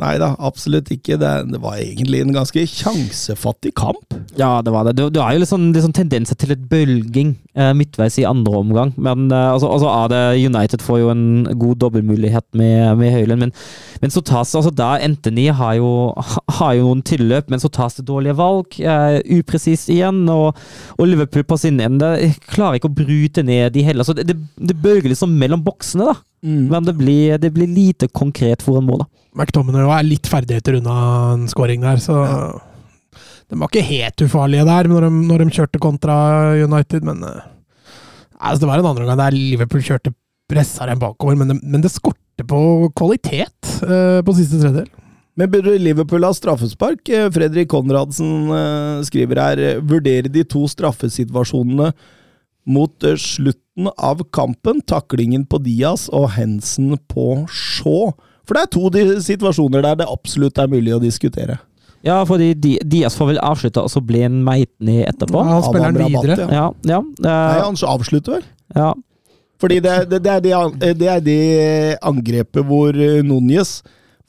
Nei 0.00 0.16
da, 0.18 0.32
absolutt 0.42 0.90
ikke. 0.90 1.18
Det, 1.20 1.32
det, 1.52 1.60
var 1.62 1.78
egentlig 1.78 2.24
en 2.24 2.34
ganske 2.34 2.64
sjansefattig 2.66 3.74
kamp. 3.78 4.16
Ja, 4.38 4.58
det 4.64 4.74
var 4.74 4.88
det. 4.88 4.96
Du, 4.98 5.06
du 5.12 5.20
har 5.22 5.34
jo 5.34 5.42
litt 5.44 5.52
sånn 5.52 5.94
tendenser 5.94 6.38
til 6.40 6.54
et 6.56 6.64
bølging 6.70 7.36
midtveis 7.54 8.18
i 8.18 8.26
andre 8.26 8.58
omgang. 8.58 8.92
Men 8.96 9.28
eh, 9.30 9.50
altså, 9.52 9.70
altså 9.70 9.90
er 9.92 10.10
det 10.12 10.22
United 10.48 10.82
får 10.82 11.00
jo 11.00 11.10
en 11.12 11.24
god 11.60 11.78
dobbeltmulighet 11.82 12.46
med, 12.58 12.96
med 12.98 13.14
Høyland, 13.14 13.44
men, 13.46 13.54
men, 14.02 14.14
så 14.14 14.22
tas 14.26 14.54
altså 14.58 14.72
da 14.74 14.94
Anthony 15.04 15.46
har 15.54 15.76
jo, 15.78 15.92
har 16.58 16.74
jo 16.78 16.88
noen 16.88 17.04
tilløp, 17.06 17.50
men 17.52 17.62
så 17.62 17.70
tas 17.72 17.98
det 17.98 18.06
dårlige 18.10 18.36
valg. 18.40 18.78
Eh, 18.80 19.20
upresist 19.38 19.92
igjen, 19.92 20.24
og, 20.32 20.58
og, 20.98 21.06
Liverpool 21.08 21.46
på 21.46 21.60
sin 21.60 21.80
ende 21.84 22.14
klarer 22.50 22.80
ikke 22.80 22.90
å 22.90 22.98
bryte 22.98 23.44
ned 23.46 23.74
de 23.74 23.86
heller. 23.86 24.06
Så 24.06 24.16
det, 24.16 24.28
det, 24.30 24.38
det 24.58 24.78
bølger 24.82 25.12
liksom 25.12 25.34
mellom 25.38 25.62
boksene, 25.64 26.10
da. 26.10 26.18
Mm. 26.44 26.66
Men 26.68 26.84
det 26.84 26.98
blir, 26.98 27.38
det 27.40 27.54
blir, 27.54 27.70
lite 27.70 28.10
konkret 28.12 28.62
foran 28.64 28.84
mål, 28.88 29.04
da. 29.04 29.10
McTominay 29.34 29.88
er 29.90 30.06
litt 30.06 30.28
ferdigheter 30.30 30.76
unna 30.78 30.94
en 31.32 31.48
scoring 31.50 31.82
der, 31.82 31.98
så 32.02 32.20
ja. 32.22 32.38
De 33.54 33.60
var 33.62 33.70
ikke 33.70 33.86
helt 33.86 34.24
ufarlige 34.26 34.66
der 34.66 34.88
når 34.90 35.06
de, 35.06 35.10
når 35.28 35.44
de 35.44 35.54
kjørte 35.54 35.80
kontra 35.82 36.16
United, 36.58 37.06
men 37.06 37.22
uh, 37.22 37.44
altså 38.34 38.64
Det 38.64 38.70
var 38.70 38.82
en 38.82 38.90
andre 38.90 39.06
gang 39.06 39.20
der 39.20 39.36
Liverpool 39.36 39.84
kjørte 39.84 40.14
pressa 40.50 40.88
dem 40.90 40.98
bakover, 41.00 41.38
men 41.38 41.52
det, 41.52 41.60
men 41.62 41.84
det 41.84 41.92
skorter 41.94 42.46
på 42.50 42.90
kvalitet 42.98 43.70
uh, 43.86 44.20
på 44.26 44.34
siste 44.34 44.58
tredjedel. 44.58 44.90
Men 45.38 45.50
burde 45.50 45.78
Liverpool 45.82 46.26
ha 46.26 46.30
straffespark? 46.34 47.08
Eh, 47.10 47.30
Fredrik 47.34 47.70
Konradsen 47.70 48.50
uh, 48.50 49.02
skriver 49.06 49.40
her 49.40 49.62
vurdere 49.82 50.30
de 50.30 50.44
to 50.46 50.62
straffesituasjonene 50.70 51.92
mot 52.70 53.06
slutten 53.20 53.90
av 53.94 54.22
kampen. 54.34 54.80
Taklingen 54.82 55.46
på 55.46 55.60
Diaz 55.62 56.08
og 56.14 56.32
Hensen 56.36 56.94
på 57.10 57.44
Shaw. 57.50 58.14
For 58.46 58.56
det 58.56 58.66
er 58.66 58.74
to 58.74 59.22
situasjoner 59.26 59.84
der 59.84 60.02
det 60.02 60.10
absolutt 60.10 60.58
er 60.58 60.70
mulig 60.70 60.94
å 60.96 61.02
diskutere. 61.02 61.58
Ja, 62.04 62.20
fordi 62.28 62.52
Diaz 62.84 63.16
får 63.16 63.32
vel 63.32 63.40
avslutte, 63.40 63.80
og 63.80 63.90
så 63.92 64.02
blir 64.04 64.26
han 64.26 64.42
meiten 64.44 64.90
i 64.92 65.00
etterpå. 65.08 65.40
Ja, 65.40 65.56
han 65.56 65.64
spiller 65.64 65.88
han 65.88 66.12
videre. 66.12 66.48
Ja, 66.52 66.68
ja, 66.84 67.00
Nei, 67.24 67.40
han 67.62 67.78
avslutter 67.88 68.36
vel? 68.36 68.46
Ja. 68.76 68.92
Fordi 69.62 69.80
det, 69.80 69.94
det, 70.10 70.20
det, 70.26 70.32
er 70.34 70.72
det, 70.76 70.92
det 71.00 71.08
er 71.08 71.22
det 71.24 71.42
angrepet 72.04 72.66
hvor 72.68 72.92
eh, 72.92 73.22
Núñez 73.24 73.78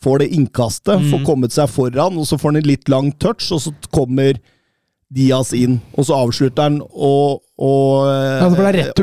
får 0.04 0.22
det 0.22 0.32
innkastet, 0.38 1.02
mm. 1.02 1.08
får 1.12 1.24
kommet 1.28 1.56
seg 1.56 1.72
foran, 1.72 2.16
og 2.16 2.28
så 2.30 2.40
får 2.40 2.54
han 2.54 2.62
en 2.62 2.70
litt 2.70 2.92
lang 2.92 3.10
touch, 3.20 3.50
og 3.52 3.64
så 3.66 3.74
kommer 3.96 4.38
Diaz 5.16 5.52
inn, 5.56 5.80
og 5.96 6.08
så 6.08 6.18
avslutter 6.18 6.70
han, 6.70 6.78
og, 6.82 7.42
og 7.60 8.08
ja, 8.08 8.48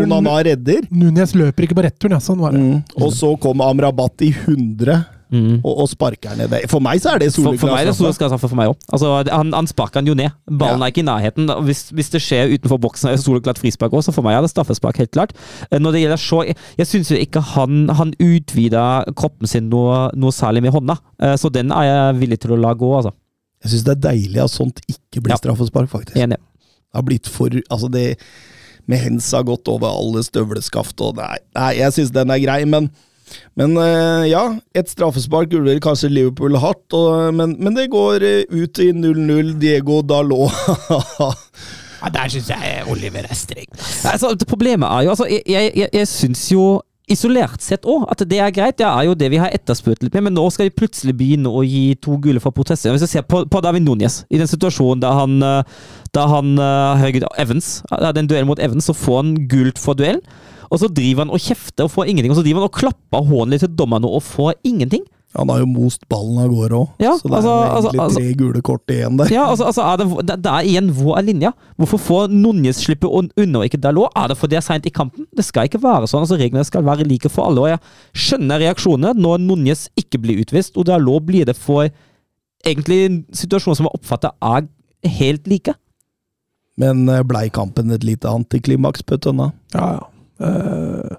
Onana 0.00 0.38
redder. 0.48 0.86
Núñez 0.88 1.36
løper 1.36 1.66
ikke 1.66 1.76
på 1.78 1.84
returen, 1.84 2.16
ja. 2.16 2.22
Sånn 2.24 2.40
var 2.40 2.56
det. 2.56 2.62
Mm. 2.62 3.02
Og 3.02 3.12
så 3.16 3.34
kom 3.42 3.60
Amrabat 3.64 4.24
i 4.24 4.32
100 4.32 5.02
mm. 5.32 5.54
og, 5.62 5.72
og, 5.72 5.88
sparker 5.90 6.36
ned 6.38 6.52
det. 6.52 6.62
For 6.70 6.84
meg 6.84 7.00
så 7.02 7.14
er 7.14 7.22
det 7.22 7.30
soleklart. 7.34 7.58
For, 7.58 7.66
for 7.66 7.74
meg 7.74 7.82
er 7.82 7.90
det 7.90 7.96
soleklart 7.98 8.42
for 8.42 8.58
meg 8.58 8.72
òg. 8.72 8.86
Altså, 8.92 9.12
han, 9.28 9.52
han 9.56 9.70
sparker 9.70 10.02
han 10.02 10.10
jo 10.10 10.16
ned. 10.18 10.34
Ballen 10.50 10.82
ja. 10.82 10.88
er 10.88 10.94
ikke 10.94 11.02
i 11.02 11.08
nærheten. 11.08 11.50
Hvis, 11.66 11.84
hvis, 11.96 12.12
det 12.14 12.22
skjer 12.24 12.52
utenfor 12.52 12.80
boksen, 12.84 13.10
er 13.10 13.18
det 13.18 13.24
soleklart 13.24 13.60
frispark 13.62 13.96
òg, 13.96 14.04
så 14.06 14.14
for 14.14 14.26
meg 14.26 14.38
er 14.38 14.46
det 14.46 14.52
straffespark, 14.52 15.00
helt 15.02 15.14
klart. 15.14 15.34
Eh, 15.70 15.80
når 15.80 15.96
det 15.96 16.04
gjelder 16.04 16.22
Shaw, 16.22 16.44
jeg, 16.48 16.60
jeg 16.80 16.90
syns 16.92 17.12
jo 17.14 17.18
ikke 17.20 17.42
han, 17.54 17.84
han 17.98 18.14
utvida 18.22 18.86
kroppen 19.18 19.50
sin 19.50 19.68
noe, 19.72 20.06
noe, 20.18 20.34
særlig 20.36 20.64
med 20.66 20.74
hånda, 20.76 20.98
eh, 21.22 21.36
så 21.40 21.50
den 21.52 21.74
er 21.74 21.88
jeg 21.88 22.22
villig 22.22 22.42
til 22.44 22.56
å 22.56 22.62
la 22.62 22.76
gå, 22.78 22.94
altså. 23.00 23.14
Jeg 23.62 23.74
syns 23.74 23.84
det 23.86 23.92
er 23.94 24.06
deilig 24.08 24.40
at 24.42 24.50
sånt 24.50 24.80
ikke 24.90 25.22
blir 25.22 25.36
ja. 25.36 25.38
straffespark, 25.38 25.90
faktisk. 25.90 26.18
Enig. 26.18 26.40
Det 26.92 26.98
har 26.98 27.06
blitt 27.06 27.30
for 27.30 27.54
Altså, 27.70 27.88
det 27.88 28.18
med 28.90 28.98
hens 28.98 29.28
har 29.30 29.44
gått 29.46 29.68
over 29.70 29.94
alle 29.94 30.24
støvleskaft 30.26 31.00
og 31.06 31.20
Nei, 31.20 31.36
nei 31.54 31.70
jeg 31.78 31.94
syns 31.94 32.10
den 32.14 32.32
er 32.34 32.40
grei, 32.42 32.62
men 32.66 32.90
men 33.58 33.76
uh, 33.78 34.24
ja, 34.28 34.44
et 34.76 34.90
straffespark 34.90 35.50
burde 35.52 35.78
kanskje 35.84 36.10
Liverpool 36.12 36.56
hatt, 36.62 36.84
og, 36.96 37.32
men, 37.36 37.56
men, 37.58 37.76
det 37.76 37.90
går 37.92 38.24
uh, 38.24 38.62
ut 38.62 38.82
i 38.82 38.92
0-0. 38.96 39.54
Diego 39.62 40.00
Dalot 40.06 40.52
ja, 42.02 42.08
Der 42.14 42.32
syns 42.32 42.48
jeg 42.50 42.86
Oliver 42.90 43.26
er 43.28 43.36
streng. 43.38 43.68
Altså, 44.08 44.32
problemet 44.48 44.88
er 44.88 45.06
jo 45.06 45.12
altså, 45.14 45.28
Jeg, 45.28 45.72
jeg, 45.76 45.88
jeg 45.92 46.08
syns 46.08 46.46
jo 46.52 46.80
isolert 47.10 47.60
sett 47.64 47.86
òg, 47.88 48.06
at 48.12 48.22
det 48.28 48.38
er 48.40 48.52
greit. 48.54 48.78
Det 48.78 48.86
er 48.86 49.08
jo 49.08 49.16
det 49.18 49.28
vi 49.32 49.40
har 49.42 49.52
etterspurt 49.52 50.04
litt 50.04 50.14
med, 50.16 50.28
men 50.28 50.36
nå 50.38 50.44
skal 50.54 50.68
vi 50.68 50.76
plutselig 50.76 51.14
begynne 51.18 51.50
å 51.50 51.64
gi 51.66 51.96
to 52.00 52.16
gule 52.22 52.40
for 52.40 52.54
protester. 52.54 52.94
Hvis 52.94 53.04
vi 53.04 53.10
ser 53.16 53.26
på, 53.26 53.42
på 53.50 53.62
David 53.64 53.84
Núñez, 53.84 54.22
i 54.30 54.40
den 54.40 54.50
situasjonen 54.50 55.02
da 55.02 55.10
han, 55.18 55.36
eh, 55.42 55.82
da 56.14 56.28
han 56.30 56.54
Evans 57.42 57.74
den 58.16 58.30
duellen 58.30 58.48
mot 58.48 58.62
Evans, 58.62 58.88
så 58.88 58.96
får 58.96 59.20
han 59.22 59.34
gult 59.50 59.82
for 59.82 59.98
duellen. 59.98 60.22
Og 60.72 60.80
så 60.80 60.88
driver 60.88 61.26
han 61.26 61.32
og 61.36 61.42
kjefter 61.44 61.84
og 61.84 61.92
får 61.92 62.08
ingenting. 62.08 62.32
Og 62.32 62.38
så 62.40 62.44
driver 62.46 62.62
han 62.64 62.70
og 62.70 62.78
klapper 62.78 63.26
hånden 63.28 63.52
litt 63.52 63.60
til 63.66 63.74
dommerne 63.76 64.08
og 64.08 64.22
får 64.24 64.54
ingenting. 64.64 65.04
Han 65.36 65.48
har 65.48 65.62
jo 65.62 65.66
most 65.68 66.02
ballen 66.12 66.36
av 66.42 66.50
gårde 66.52 66.76
òg, 66.76 66.88
Ja, 67.00 67.14
så 67.16 67.24
det 67.24 67.32
er 67.32 67.36
altså- 67.36 67.48
jo 67.48 67.68
altså- 67.72 67.88
egentlig 67.88 68.00
altså- 68.04 68.20
tre 68.20 68.34
gule 68.40 68.60
kort 68.62 68.86
igjen 68.92 69.16
der. 69.16 69.30
Ja, 69.32 69.44
altså, 69.48 69.64
altså 69.64 69.82
er 69.82 69.96
det, 69.96 70.26
det, 70.26 70.36
det 70.42 70.50
er 70.52 70.66
igjen 70.68 70.90
hvor 70.92 71.16
er 71.16 71.22
linja? 71.24 71.52
Hvorfor 71.78 71.98
får 71.98 72.28
Núñez 72.28 72.76
slippe 72.84 73.08
un- 73.08 73.30
unna 73.38 73.58
og 73.60 73.64
ikke 73.64 73.80
Dalot? 73.80 74.10
Er 74.14 74.28
det 74.28 74.36
fordi 74.36 74.50
det 74.50 74.56
er 74.58 74.66
seint 74.66 74.86
i 74.86 74.90
kampen? 74.90 75.26
Det 75.34 75.44
skal 75.44 75.64
ikke 75.68 75.80
være 75.80 76.04
sånn. 76.04 76.20
altså 76.20 76.36
Reglene 76.36 76.64
skal 76.66 76.82
være 76.84 77.06
like 77.08 77.30
for 77.30 77.46
alle. 77.48 77.60
og 77.60 77.68
Jeg 77.68 77.80
skjønner 78.12 78.60
reaksjonene 78.60 79.14
når 79.16 79.38
Núñez 79.40 79.88
ikke 79.96 80.20
blir 80.20 80.44
utvist, 80.44 80.76
og 80.76 80.84
Dalot 80.84 81.24
blir 81.24 81.46
det 81.46 81.56
for 81.56 81.88
egentlig 82.66 83.04
en 83.06 83.24
situasjon 83.32 83.74
som 83.76 83.86
er 83.86 83.96
oppfatter 83.96 84.30
er 84.42 84.68
helt 85.08 85.46
like. 85.48 85.74
Men 86.76 87.08
eh, 87.08 87.22
blei 87.22 87.48
kampen 87.48 87.90
et 87.90 88.04
lite 88.04 88.28
antiklimaks 88.28 89.02
på 89.02 89.18
tønna? 89.18 89.52
Ja, 89.74 89.92
ja. 89.96 90.00
Eh, 90.42 91.16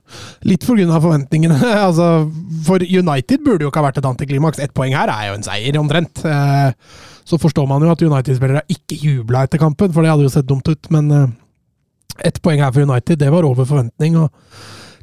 litt 0.49 0.65
av 0.69 1.01
forventningene. 1.03 1.57
altså, 1.87 2.29
for 2.65 2.83
United 2.83 3.43
burde 3.45 3.65
jo 3.65 3.71
ikke 3.71 3.81
ha 3.81 3.87
vært 3.87 4.01
et 4.01 4.09
antiklimaks. 4.09 4.61
Ett 4.63 4.75
poeng 4.75 4.95
her 4.97 5.11
er 5.11 5.29
jo 5.29 5.37
en 5.37 5.45
seier, 5.45 5.79
omtrent. 5.79 6.23
Uh, 6.25 6.71
så 7.23 7.39
forstår 7.39 7.67
man 7.69 7.83
jo 7.83 7.91
at 7.93 8.03
United-spillere 8.03 8.65
ikke 8.73 8.99
jubla 8.99 9.45
etter 9.47 9.61
kampen, 9.61 9.93
for 9.93 10.03
det 10.03 10.11
hadde 10.11 10.27
jo 10.27 10.33
sett 10.33 10.49
dumt 10.49 10.67
ut. 10.67 10.91
Men 10.93 11.11
uh, 11.11 11.27
ett 12.23 12.41
poeng 12.43 12.63
her 12.63 12.73
for 12.73 12.83
United, 12.83 13.21
det 13.21 13.31
var 13.33 13.47
over 13.47 13.67
forventning. 13.69 14.19
og 14.19 14.31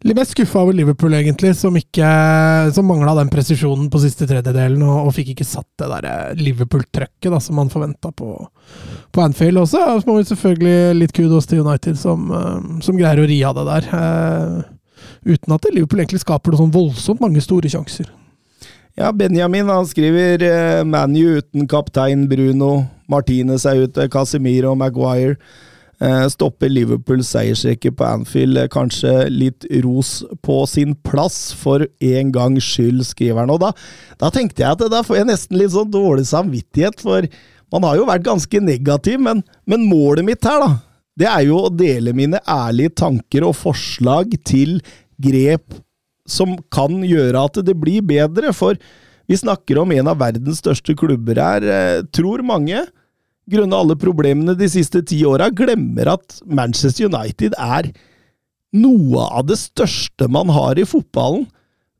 Litt 0.03 0.17
mest 0.17 0.33
skuffa 0.33 0.63
over 0.63 0.73
Liverpool, 0.73 1.13
egentlig, 1.13 1.51
som, 1.59 1.75
ikke- 1.77 2.73
som 2.73 2.87
mangla 2.89 3.13
den 3.19 3.29
presisjonen 3.29 3.91
på 3.93 4.01
siste 4.01 4.25
tredjedelen, 4.27 4.81
og, 4.83 5.09
og 5.11 5.13
fikk 5.13 5.35
ikke 5.35 5.45
satt 5.45 5.69
det 5.77 5.89
der 5.93 6.07
eh, 6.09 6.39
Liverpool-trøkket 6.41 7.37
som 7.45 7.59
man 7.61 7.69
forventa 7.69 8.09
på, 8.17 8.31
på 9.13 9.21
Anfield. 9.27 9.61
Også 9.61 9.83
så 10.01 10.07
må 10.09 10.17
vi 10.17 10.25
selvfølgelig 10.31 10.97
litt 11.03 11.13
kudos 11.13 11.51
til 11.51 11.61
United, 11.67 11.99
som, 12.01 12.31
eh, 12.33 12.81
som 12.87 12.97
greier 12.97 13.21
å 13.21 13.29
ri 13.29 13.43
av 13.45 13.59
det 13.61 13.67
der. 13.69 13.91
Uh, 13.93 14.63
uten 15.35 15.53
at 15.59 15.69
Liverpool 15.69 16.01
egentlig 16.01 16.25
skaper 16.25 16.55
noe 16.55 16.63
sånn 16.65 16.73
voldsomt 16.79 17.21
mange 17.21 17.45
store 17.45 17.69
sjanser. 17.69 18.09
Ja, 18.97 19.13
Benjamin 19.13 19.69
han 19.69 19.85
skriver 19.89 20.43
eh, 20.49 20.81
ManU 20.85 21.43
uten 21.43 21.69
kaptein 21.69 22.25
Bruno. 22.29 22.87
Martinez 23.11 23.69
er 23.69 23.85
ute, 23.85 24.09
Casemiro 24.13 24.73
og 24.73 24.81
Maguire. 24.81 25.37
Eh, 26.01 26.27
stopper 26.33 26.71
Liverpools 26.73 27.29
seiersrekke 27.35 27.91
på 27.93 28.07
Anfield. 28.09 28.57
Eh, 28.57 28.69
Kanskje 28.73 29.29
litt 29.29 29.67
ros 29.85 30.23
på 30.41 30.63
sin 30.71 30.95
plass, 31.05 31.51
for 31.53 31.85
en 31.85 32.31
gangs 32.33 32.65
skyld, 32.65 33.03
skriver 33.05 33.43
han. 33.43 33.53
Og 33.53 33.61
da, 33.61 33.73
da 34.23 34.31
tenkte 34.33 34.65
jeg 34.65 34.73
at 34.79 34.85
da 34.93 35.03
får 35.05 35.21
jeg 35.21 35.29
nesten 35.29 35.59
litt 35.61 35.75
sånn 35.75 35.91
dårlig 35.93 36.25
samvittighet, 36.31 37.05
for 37.05 37.29
man 37.71 37.85
har 37.87 38.01
jo 38.01 38.07
vært 38.09 38.25
ganske 38.27 38.63
negativ, 38.65 39.21
men, 39.21 39.45
men 39.69 39.85
målet 39.87 40.25
mitt 40.27 40.49
her, 40.49 40.65
da, 40.65 40.71
det 41.21 41.29
er 41.29 41.45
jo 41.51 41.59
å 41.67 41.75
dele 41.75 42.15
mine 42.17 42.41
ærlige 42.49 42.95
tanker 43.03 43.45
og 43.47 43.59
forslag 43.59 44.33
til 44.49 44.79
grep 45.21 45.77
som 46.31 46.57
kan 46.73 47.03
gjøre 47.05 47.45
at 47.45 47.61
det 47.67 47.75
blir 47.77 48.01
bedre, 48.07 48.55
for 48.57 48.79
vi 49.29 49.37
snakker 49.39 49.83
om 49.83 49.93
en 49.95 50.09
av 50.11 50.19
verdens 50.23 50.63
største 50.63 50.97
klubber 50.99 51.39
her. 51.39 51.63
eh, 51.63 52.01
Tror 52.15 52.41
mange, 52.47 52.87
grunnet 53.51 53.77
alle 53.77 53.97
problemene 53.99 54.57
de 54.59 54.69
siste 54.71 55.03
ti 55.07 55.21
åra, 55.29 55.51
glemmer 55.51 56.15
at 56.17 56.41
Manchester 56.47 57.11
United 57.11 57.57
er 57.59 57.91
noe 58.77 59.27
av 59.27 59.49
det 59.51 59.59
største 59.59 60.29
man 60.31 60.53
har 60.55 60.79
i 60.79 60.87
fotballen. 60.87 61.49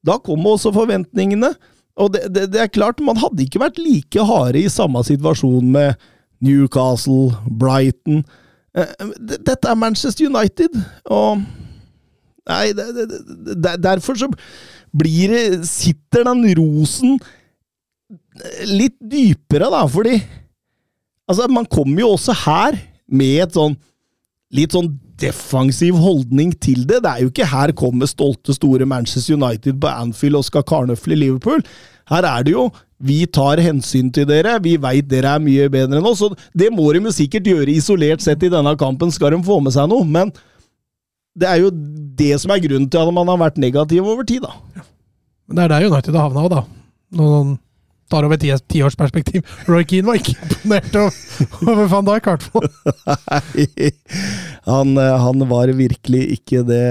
Da 0.07 0.17
kommer 0.23 0.55
også 0.55 0.73
forventningene. 0.73 1.53
Og 2.01 2.15
det, 2.15 2.29
det, 2.33 2.47
det 2.55 2.63
er 2.63 2.73
klart, 2.73 3.03
man 3.05 3.19
hadde 3.21 3.43
ikke 3.45 3.61
vært 3.61 3.81
like 3.83 4.23
harde 4.25 4.63
i 4.63 4.71
samme 4.73 5.03
situasjon 5.05 5.67
med 5.75 5.99
Newcastle, 6.41 7.35
Brighton 7.61 8.23
Eh, 8.77 9.11
Dette 9.19 9.67
er 9.67 9.79
Manchester 9.79 10.31
United, 10.31 10.79
og 11.11 11.43
Nei, 12.51 12.73
det, 12.75 13.77
derfor 13.79 14.17
så 14.19 14.27
blir 14.97 15.31
det 15.31 15.67
Sitter 15.69 16.25
den 16.27 16.41
rosen 16.59 17.19
litt 18.67 18.97
dypere, 18.99 19.69
da, 19.71 19.85
fordi 19.91 20.17
Altså, 21.31 21.47
man 21.53 21.69
kommer 21.71 22.03
jo 22.03 22.15
også 22.17 22.35
her 22.45 22.81
med 23.11 23.45
et 23.47 23.55
sånn 23.55 23.79
litt 24.51 24.75
sånn 24.75 24.89
defensiv 25.21 25.99
holdning 26.01 26.53
til 26.59 26.83
det. 26.89 27.03
Det 27.05 27.11
er 27.11 27.23
jo 27.23 27.31
ikke 27.31 27.49
her 27.53 27.73
kommer 27.77 28.09
stolte, 28.11 28.55
store 28.57 28.87
Manchester 28.89 29.37
United 29.39 29.79
på 29.83 29.91
Anfield 29.91 30.41
og 30.41 30.47
skal 30.49 30.67
karnøfle 30.67 31.19
Liverpool. 31.19 31.63
Her 32.11 32.27
er 32.27 32.47
det 32.47 32.57
jo 32.57 32.67
vi 33.01 33.23
tar 33.33 33.63
hensyn 33.65 34.11
til 34.13 34.27
dere, 34.29 34.59
vi 34.61 34.75
veit 34.81 35.07
dere 35.09 35.37
er 35.37 35.43
mye 35.45 35.71
bedre 35.73 36.01
enn 36.01 36.09
oss. 36.09 36.21
Så 36.21 36.35
det 36.57 36.69
må 36.75 36.91
de 36.93 37.05
jo 37.07 37.15
sikkert 37.15 37.49
gjøre 37.49 37.73
isolert 37.73 38.25
sett 38.25 38.43
i 38.45 38.53
denne 38.53 38.75
kampen, 38.81 39.13
skal 39.15 39.37
de 39.37 39.41
få 39.47 39.61
med 39.65 39.77
seg 39.77 39.89
noe. 39.93 40.05
Men 40.05 40.35
det 41.39 41.49
er 41.49 41.63
jo 41.63 41.71
det 42.19 42.35
som 42.43 42.53
er 42.53 42.63
grunnen 42.65 42.91
til 42.91 43.01
at 43.01 43.15
man 43.15 43.31
har 43.31 43.41
vært 43.41 43.61
negativ 43.63 44.05
over 44.05 44.27
tid, 44.27 44.45
da. 44.45 44.85
Men 45.49 45.57
det 45.57 45.65
er 45.65 45.73
der 45.73 45.89
United 45.89 46.17
har 46.17 46.29
havna 46.29 46.45
òg, 46.45 46.53
da. 46.59 46.65
Man 47.17 47.57
tar 48.11 48.27
over 48.27 48.37
et 48.37 48.65
tiårsperspektiv. 48.71 49.45
Roy 49.69 49.87
Keane 49.89 50.11
var 50.11 50.21
ikke 50.21 50.37
imponert 50.37 50.99
over, 51.01 51.85
van 51.91 52.09
Dijk, 52.09 52.27
i 52.27 52.35
hvert 52.35 52.47
fall. 52.51 52.69
Nei, 53.31 53.91
han, 54.67 54.95
eh, 55.01 55.17
han 55.25 55.47
var 55.51 55.73
virkelig 55.75 56.23
ikke 56.37 56.63
det 56.69 56.83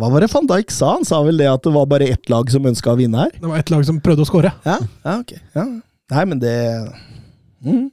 Hva 0.00 0.10
var 0.10 0.24
det 0.24 0.30
van 0.32 0.48
Dijk 0.50 0.72
sa? 0.74 0.96
Han 0.98 1.08
sa 1.08 1.22
vel 1.24 1.40
det 1.40 1.48
at 1.50 1.64
det 1.64 1.74
var 1.74 1.88
bare 1.90 2.10
ett 2.12 2.32
lag 2.32 2.50
som 2.52 2.66
ønska 2.68 2.94
å 2.94 2.98
vinne 3.00 3.26
her? 3.26 3.34
Det 3.38 3.48
var 3.48 3.62
ett 3.62 3.72
lag 3.72 3.84
som 3.88 4.00
prøvde 4.02 4.26
å 4.26 4.28
skåre. 4.28 4.54
Ja, 4.66 4.78
ja 5.06 5.18
ok. 5.22 5.34
Ja. 5.56 5.66
Nei, 6.12 6.24
men 6.28 6.40
det 6.42 6.56
mm. 7.64 7.90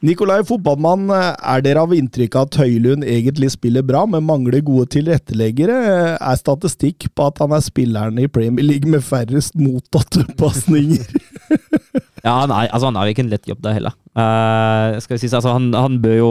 Nikolai 0.00 0.38
Fotballmann, 0.48 1.10
er 1.12 1.60
dere 1.60 1.82
av 1.84 1.90
inntrykk 1.92 2.38
av 2.38 2.46
at 2.46 2.56
Høylund 2.62 3.04
egentlig 3.04 3.50
spiller 3.52 3.84
bra, 3.84 4.06
men 4.08 4.24
mangler 4.24 4.62
gode 4.64 4.86
tilretteleggere? 4.94 5.76
Er 6.16 6.38
statistikk 6.40 7.10
på 7.12 7.26
at 7.28 7.42
han 7.42 7.52
er 7.52 7.60
spilleren 7.64 8.16
i 8.22 8.30
Premier 8.32 8.64
League 8.64 8.88
med 8.88 9.04
færrest 9.04 9.58
mottatte 9.60 10.24
pasninger? 10.40 11.04
Ja, 12.20 12.44
nei, 12.48 12.66
altså 12.68 12.90
han 12.90 12.98
har 12.98 13.08
jo 13.08 13.14
ikke 13.14 13.22
en 13.24 13.32
lett 13.32 13.48
jobb 13.48 13.62
der 13.64 13.76
heller. 13.78 13.94
Uh, 14.10 14.98
skal 15.00 15.14
vi 15.14 15.20
si, 15.22 15.30
altså 15.30 15.54
han, 15.54 15.70
han 15.76 16.00
bør, 16.02 16.16
jo, 16.18 16.30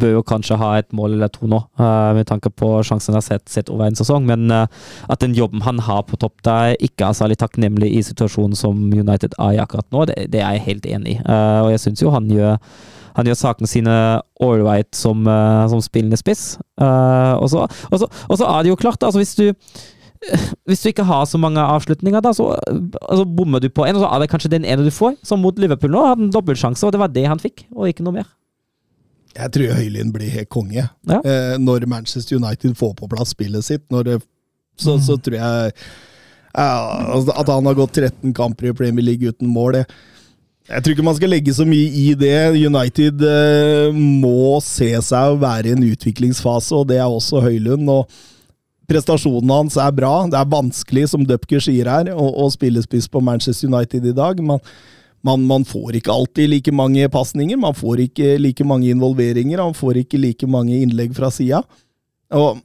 bør 0.00 0.16
jo 0.18 0.22
kanskje 0.26 0.58
ha 0.60 0.72
et 0.80 0.88
mål 0.96 1.14
eller 1.16 1.30
to 1.32 1.48
nå, 1.48 1.62
uh, 1.80 2.10
med 2.16 2.26
tanke 2.28 2.50
på 2.52 2.72
sjansen 2.84 3.14
han 3.14 3.20
har 3.20 3.24
sett, 3.24 3.46
sett 3.48 3.70
over 3.72 3.86
en 3.86 3.96
sesong. 3.96 4.26
Men 4.28 4.52
uh, 4.52 4.66
at 5.08 5.22
den 5.24 5.36
jobben 5.38 5.64
han 5.64 5.80
har 5.86 6.02
på 6.08 6.18
topp 6.20 6.42
der, 6.46 6.74
ikke 6.82 7.08
er 7.08 7.16
særlig 7.16 7.38
takknemlig 7.40 7.92
i 7.96 8.02
situasjonen 8.04 8.58
som 8.58 8.82
United 8.92 9.36
er 9.38 9.56
i 9.56 9.62
akkurat 9.62 9.88
nå, 9.94 10.04
det, 10.10 10.26
det 10.34 10.42
er 10.42 10.58
jeg 10.58 10.66
helt 10.66 10.90
enig 10.90 11.14
i. 11.16 11.20
Og 11.64 11.70
jeg 11.72 11.84
syns 11.84 12.02
jo 12.04 12.12
han 12.14 12.28
gjør 12.30 12.58
han 13.16 13.26
gjør 13.26 13.38
sakene 13.40 13.68
sine 13.68 13.94
ålreit 14.44 14.94
som, 14.94 15.24
som 15.68 15.80
spillende 15.82 16.18
spiss. 16.20 16.60
Og 16.78 17.48
så 17.50 17.64
er 17.66 18.62
det 18.62 18.70
jo 18.70 18.78
klart, 18.78 19.02
altså 19.02 19.18
hvis 19.18 19.34
du 19.34 19.48
hvis 20.68 20.82
du 20.82 20.90
ikke 20.90 21.06
har 21.08 21.24
så 21.26 21.38
mange 21.40 21.62
avslutninger, 21.64 22.20
da, 22.24 22.32
så 22.36 22.50
altså, 22.68 23.24
bommer 23.24 23.62
du 23.62 23.70
på 23.72 23.86
en, 23.86 23.96
og 23.96 24.04
så 24.04 24.10
er 24.12 24.20
det 24.24 24.28
kanskje 24.32 24.52
den 24.52 24.66
ene 24.68 24.84
du 24.84 24.92
får. 24.92 25.16
Som 25.26 25.40
mot 25.44 25.56
Liverpool 25.58 25.94
nå, 25.94 26.02
hadde 26.10 26.26
en 26.28 26.34
dobbeltsjanse, 26.34 26.84
og 26.86 26.92
det 26.94 27.00
var 27.00 27.12
det 27.14 27.24
han 27.30 27.40
fikk, 27.40 27.64
og 27.72 27.88
ikke 27.88 28.04
noe 28.06 28.18
mer. 28.20 28.28
Jeg 29.36 29.52
tror 29.54 29.76
Høylund 29.78 30.12
blir 30.12 30.32
helt 30.34 30.50
konge 30.50 30.82
Ja. 31.06 31.20
eh, 31.22 31.56
når 31.62 31.86
Manchester 31.86 32.36
United 32.40 32.74
får 32.76 32.96
på 32.98 33.08
plass 33.12 33.30
spillet 33.32 33.62
sitt. 33.64 33.84
Når 33.94 34.08
det, 34.08 34.16
så, 34.76 34.96
så 34.98 35.14
tror 35.22 35.36
jeg 35.38 35.74
ja, 36.50 36.66
altså, 37.14 37.30
At 37.38 37.46
han 37.52 37.68
har 37.68 37.76
gått 37.78 37.94
13 37.94 38.32
kamper 38.34 38.72
i 38.72 38.74
Premier 38.74 39.06
League 39.06 39.28
uten 39.30 39.46
mål 39.54 39.76
det, 39.78 39.84
Jeg 40.66 40.82
tror 40.82 40.96
ikke 40.96 41.04
man 41.06 41.14
skal 41.14 41.30
legge 41.30 41.54
så 41.54 41.64
mye 41.66 41.92
i 41.94 42.08
det. 42.18 42.34
United 42.58 43.22
eh, 43.22 43.94
må 43.94 44.58
se 44.66 44.90
seg 44.98 45.30
å 45.30 45.38
være 45.40 45.70
i 45.70 45.76
en 45.78 45.86
utviklingsfase, 45.92 46.74
og 46.82 46.90
det 46.90 46.98
er 46.98 47.06
også 47.06 47.40
Høylund. 47.46 47.86
og 47.88 48.10
Prestasjonen 48.90 49.52
hans 49.54 49.76
er 49.78 49.92
bra. 49.94 50.14
Det 50.30 50.38
er 50.38 50.48
vanskelig, 50.50 51.06
som 51.12 51.26
Dupker 51.26 51.62
sier 51.62 51.90
her, 51.90 52.10
å, 52.10 52.30
å 52.42 52.48
spille 52.50 52.82
spiss 52.82 53.06
på 53.10 53.22
Manchester 53.22 53.70
United 53.70 54.08
i 54.10 54.14
dag. 54.16 54.40
Man, 54.42 54.58
man, 55.26 55.44
man 55.46 55.66
får 55.68 56.00
ikke 56.00 56.14
alltid 56.14 56.50
like 56.50 56.74
mange 56.74 57.06
pasninger, 57.12 57.60
man 57.60 57.76
får 57.76 58.06
ikke 58.08 58.34
like 58.40 58.66
mange 58.66 58.90
involveringer, 58.90 59.62
man 59.62 59.76
får 59.78 60.02
ikke 60.02 60.20
like 60.22 60.48
mange 60.50 60.80
innlegg 60.80 61.14
fra 61.16 61.30
sida. 61.34 61.62
Og 62.34 62.60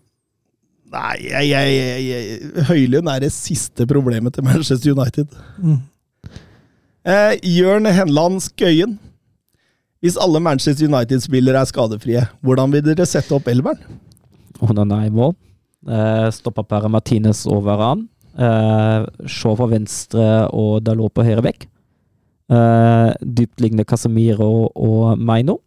Nei, 0.95 1.15
jeg, 1.25 1.47
jeg, 1.49 1.71
jeg, 1.75 2.03
jeg, 2.07 2.65
Høylund 2.69 3.09
er 3.11 3.23
det 3.25 3.31
siste 3.33 3.87
problemet 3.89 4.35
til 4.35 4.45
Manchester 4.45 4.93
United. 4.93 5.33
Mm. 5.59 5.81
Eh, 7.09 7.33
Jørn 7.57 7.89
Henland 7.89 8.39
Skøyen. 8.45 8.93
Hvis 10.05 10.19
alle 10.21 10.39
Manchester 10.39 10.87
United-spillere 10.87 11.63
er 11.65 11.67
skadefrie, 11.67 12.21
hvordan 12.45 12.71
vil 12.71 12.83
dere 12.85 13.07
sette 13.09 13.33
opp 13.35 13.49
elveren? 13.49 13.81
Oh, 14.61 14.71
i 14.71 15.09
mål. 15.11 15.33
Eh, 15.85 16.27
Stoppa 16.33 16.63
Per 16.63 16.87
Martinez 16.89 17.45
over 17.49 17.81
han. 17.81 18.07
Eh, 18.35 19.05
Shaw 19.29 19.55
på 19.59 19.69
venstre 19.71 20.47
og 20.53 20.83
Dalot 20.85 21.13
på 21.15 21.25
høyre 21.25 21.45
vekk. 21.45 21.67
Eh, 22.55 23.11
dyptliggende 23.21 23.85
Casemiro 23.87 24.69
og 24.75 25.17
Maino. 25.17 25.59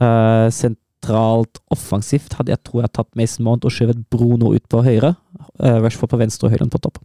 Eh, 0.00 0.48
sentralt 0.54 1.60
offensivt 1.74 2.36
hadde 2.38 2.52
jeg 2.54 2.62
tror 2.66 2.84
jeg 2.84 2.94
tatt 2.96 3.16
Mason 3.18 3.46
Mount 3.46 3.66
og 3.66 3.74
skjøvet 3.74 4.04
Bruno 4.10 4.52
ut 4.54 4.66
på 4.70 4.82
høyre. 4.84 5.14
Eh, 5.60 5.78
Rashford 5.82 6.12
på 6.12 6.20
venstre 6.20 6.48
og 6.48 6.56
Høyland 6.56 6.74
på 6.74 6.82
topp. 6.82 7.00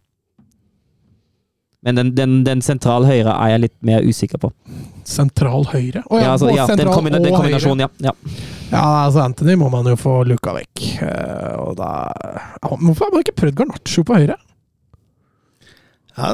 Men 1.84 1.98
den, 2.00 2.10
den, 2.16 2.36
den 2.46 2.62
sentral 2.64 3.04
høyre 3.04 3.34
er 3.34 3.54
jeg 3.54 3.64
litt 3.66 3.74
mer 3.84 4.04
usikker 4.08 4.40
på. 4.40 4.50
Sentral 5.04 5.66
høyre? 5.68 6.00
Å 6.08 6.20
Ja, 6.22 6.32
altså, 6.32 6.48
ja, 6.54 6.64
den, 6.70 6.88
kombina 6.88 7.20
den 7.20 7.34
kombinasjonen, 7.36 7.84
ja. 7.84 7.90
ja. 8.08 8.14
Ja, 8.70 8.86
altså 9.04 9.20
Anthony 9.26 9.58
må 9.60 9.68
man 9.72 9.86
jo 9.90 9.96
få 10.00 10.22
luka 10.26 10.54
vekk. 10.56 10.84
Eh, 11.04 11.52
og 11.60 11.76
da 11.78 11.90
Hvorfor 12.64 13.06
har 13.06 13.12
man 13.12 13.24
ikke 13.26 13.36
prøvd 13.42 13.60
Garnaccio 13.60 14.06
på 14.08 14.16
høyre? 14.22 14.38
Ja, 16.16 16.30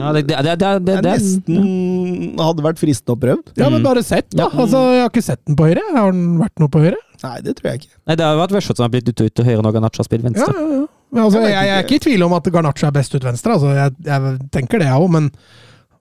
Ja, 0.00 0.10
det, 0.16 0.24
det, 0.26 0.36
det, 0.42 0.56
det, 0.58 0.68
det, 0.88 0.96
er 0.98 1.06
nesten 1.06 2.38
hadde 2.40 2.64
vært 2.64 2.80
fristende 2.80 3.14
å 3.14 3.20
prøve. 3.20 3.56
Ja, 3.60 3.70
men 3.70 3.86
bare 3.86 4.02
sett, 4.02 4.32
da. 4.34 4.48
Altså, 4.50 4.82
jeg 4.96 5.04
har 5.04 5.12
ikke 5.12 5.26
sett 5.26 5.42
den 5.46 5.58
på 5.58 5.68
høyre. 5.68 5.84
Har 5.94 6.10
den 6.16 6.38
vært 6.40 6.58
noe 6.58 6.72
på 6.72 6.82
høyre? 6.82 6.98
Nei, 7.22 7.36
det 7.44 7.58
tror 7.58 7.70
jeg 7.70 7.84
ikke. 7.84 7.92
Nei, 8.08 8.18
det 8.18 8.24
har 8.26 8.34
jo 8.34 8.42
vært 8.42 8.54
Westshot 8.56 8.80
som 8.80 8.88
har 8.88 8.94
blitt 8.94 9.10
ute 9.12 9.28
ut 9.28 9.34
til 9.38 9.46
høyre 9.46 9.62
når 9.62 9.78
Garnaccio 9.78 10.02
har 10.02 10.08
spilt 10.10 10.26
venstre. 10.26 10.48
ja, 10.50 10.70
ja. 10.80 10.86
Men 10.86 10.97
altså, 11.14 11.40
Jeg 11.40 11.54
jeg, 11.56 11.68
er 11.78 11.84
ikke. 11.86 11.94
i 11.94 12.04
tvil 12.08 12.22
om 12.26 12.32
at 12.36 12.48
Garnaccio 12.52 12.88
er 12.88 12.94
best 12.98 13.14
ut 13.14 13.24
venstre. 13.24 13.52
Altså, 13.56 13.72
jeg, 13.76 13.94
jeg 14.04 14.38
tenker 14.52 14.78
det, 14.82 14.88
jeg 14.90 15.00
òg, 15.00 15.10
men, 15.14 15.30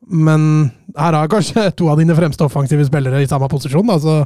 men 0.07 0.47
her 0.97 1.13
har 1.19 1.29
kanskje 1.31 1.69
to 1.79 1.87
av 1.91 1.99
dine 2.01 2.15
fremste 2.17 2.43
offensive 2.47 2.85
spillere 2.87 3.21
i 3.23 3.29
samme 3.29 3.47
posisjon. 3.51 3.87
Da, 3.87 3.99
så 4.03 4.17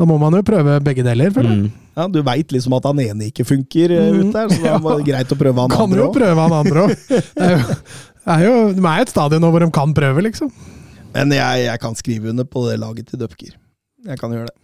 da 0.00 0.06
må 0.08 0.16
man 0.22 0.34
jo 0.38 0.42
prøve 0.46 0.78
begge 0.82 1.04
deler. 1.06 1.30
føler 1.34 1.50
jeg. 1.54 1.62
Mm. 1.68 1.86
Ja, 2.00 2.06
Du 2.08 2.20
veit 2.24 2.52
liksom 2.54 2.72
at 2.78 2.86
han 2.88 3.00
ene 3.02 3.26
ikke 3.30 3.44
funker 3.44 3.90
eh, 3.92 4.10
Mm, 4.10 4.20
ute 4.30 4.32
der, 4.38 4.48
så 4.54 4.60
da 4.64 4.78
var 4.86 4.98
det 5.00 5.06
greit 5.10 5.32
å 5.34 5.38
prøve 5.38 5.60
han 5.66 5.72
Kan 5.74 5.86
andre 5.90 6.04
jo 6.04 6.10
prøve 6.14 6.46
han 6.46 6.54
andre 6.62 6.84
òg. 6.86 6.94
Det 8.20 8.36
er 8.36 8.42
jo, 8.44 8.54
er 8.68 8.74
de 8.76 8.82
er 8.86 9.00
et 9.02 9.10
stadion 9.10 9.40
nå 9.42 9.48
hvor 9.50 9.62
de 9.64 9.70
kan 9.74 9.92
prøve, 9.96 10.22
liksom. 10.26 10.50
Men 11.14 11.32
jeg, 11.34 11.62
jeg 11.66 11.80
kan 11.82 11.94
skrive 11.98 12.28
under 12.30 12.44
på 12.46 12.62
det 12.68 12.76
laget 12.78 13.08
til 13.10 13.18
Dupker. 13.22 13.54
Jeg 14.06 14.18
kan 14.20 14.30
gjøre 14.34 14.46
det. 14.50 14.56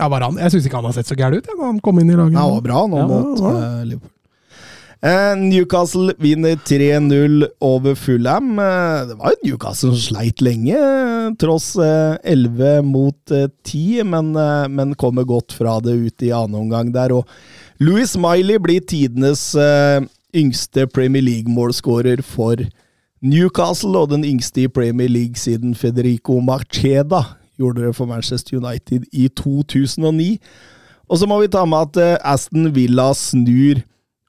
Ja, 0.00 0.08
Varan, 0.10 0.38
Jeg 0.40 0.50
syns 0.50 0.64
ikke 0.66 0.80
han 0.80 0.88
har 0.88 0.94
sett 0.96 1.06
så 1.06 1.14
gæren 1.14 1.36
ut 1.38 1.46
jeg, 1.46 1.54
når 1.54 1.68
han 1.68 1.78
kom 1.84 2.00
inn 2.02 2.10
i 2.10 2.16
laget. 2.18 2.34
Han 2.40 2.56
var 2.56 2.64
bra 2.64 2.80
nå 2.90 2.98
Ja, 2.98 3.06
mot 3.12 3.44
eh, 3.52 3.84
Liverpool. 3.92 4.10
Eh, 5.04 5.36
Newcastle 5.36 6.14
vinner 6.16 6.56
3-0 6.56 7.44
over 7.60 7.94
Fulham. 7.94 8.58
Eh, 8.58 9.08
det 9.08 9.16
var 9.18 9.34
jo 9.34 9.50
Newcastle 9.50 9.90
som 9.92 10.00
sleit 10.00 10.40
lenge, 10.40 10.78
eh, 10.78 11.26
tross 11.36 11.74
eh, 11.76 12.16
11 12.24 12.80
mot 12.88 13.30
eh, 13.30 13.50
10, 13.68 14.00
men, 14.08 14.32
men 14.72 14.96
kommer 14.96 15.28
godt 15.28 15.52
fra 15.52 15.76
det 15.84 15.92
ut 15.92 16.24
i 16.24 16.32
annen 16.32 16.56
omgang 16.56 16.94
der. 16.94 17.12
Og 17.12 17.28
Louis 17.84 18.16
Miley 18.16 18.56
blir 18.56 18.80
tidenes 18.80 19.50
yngste 20.34 20.86
Premier 20.88 21.22
League-målskårer 21.22 22.24
for 22.24 22.64
Newcastle, 23.20 23.98
og 23.98 24.08
den 24.14 24.24
yngste 24.24 24.64
i 24.64 24.72
Premier 24.72 25.12
League 25.12 25.36
siden 25.36 25.76
Federico 25.76 26.40
Marcheda 26.40 27.26
gjorde 27.60 27.84
det 27.84 27.96
for 27.98 28.08
Manchester 28.08 28.56
United 28.56 29.04
i 29.12 29.28
2009. 29.28 30.38
Og 31.12 31.18
så 31.20 31.28
må 31.28 31.42
vi 31.42 31.52
ta 31.52 31.68
med 31.68 31.92
at 31.92 32.22
Aston 32.24 32.72
Villa 32.72 33.12
snur 33.12 33.84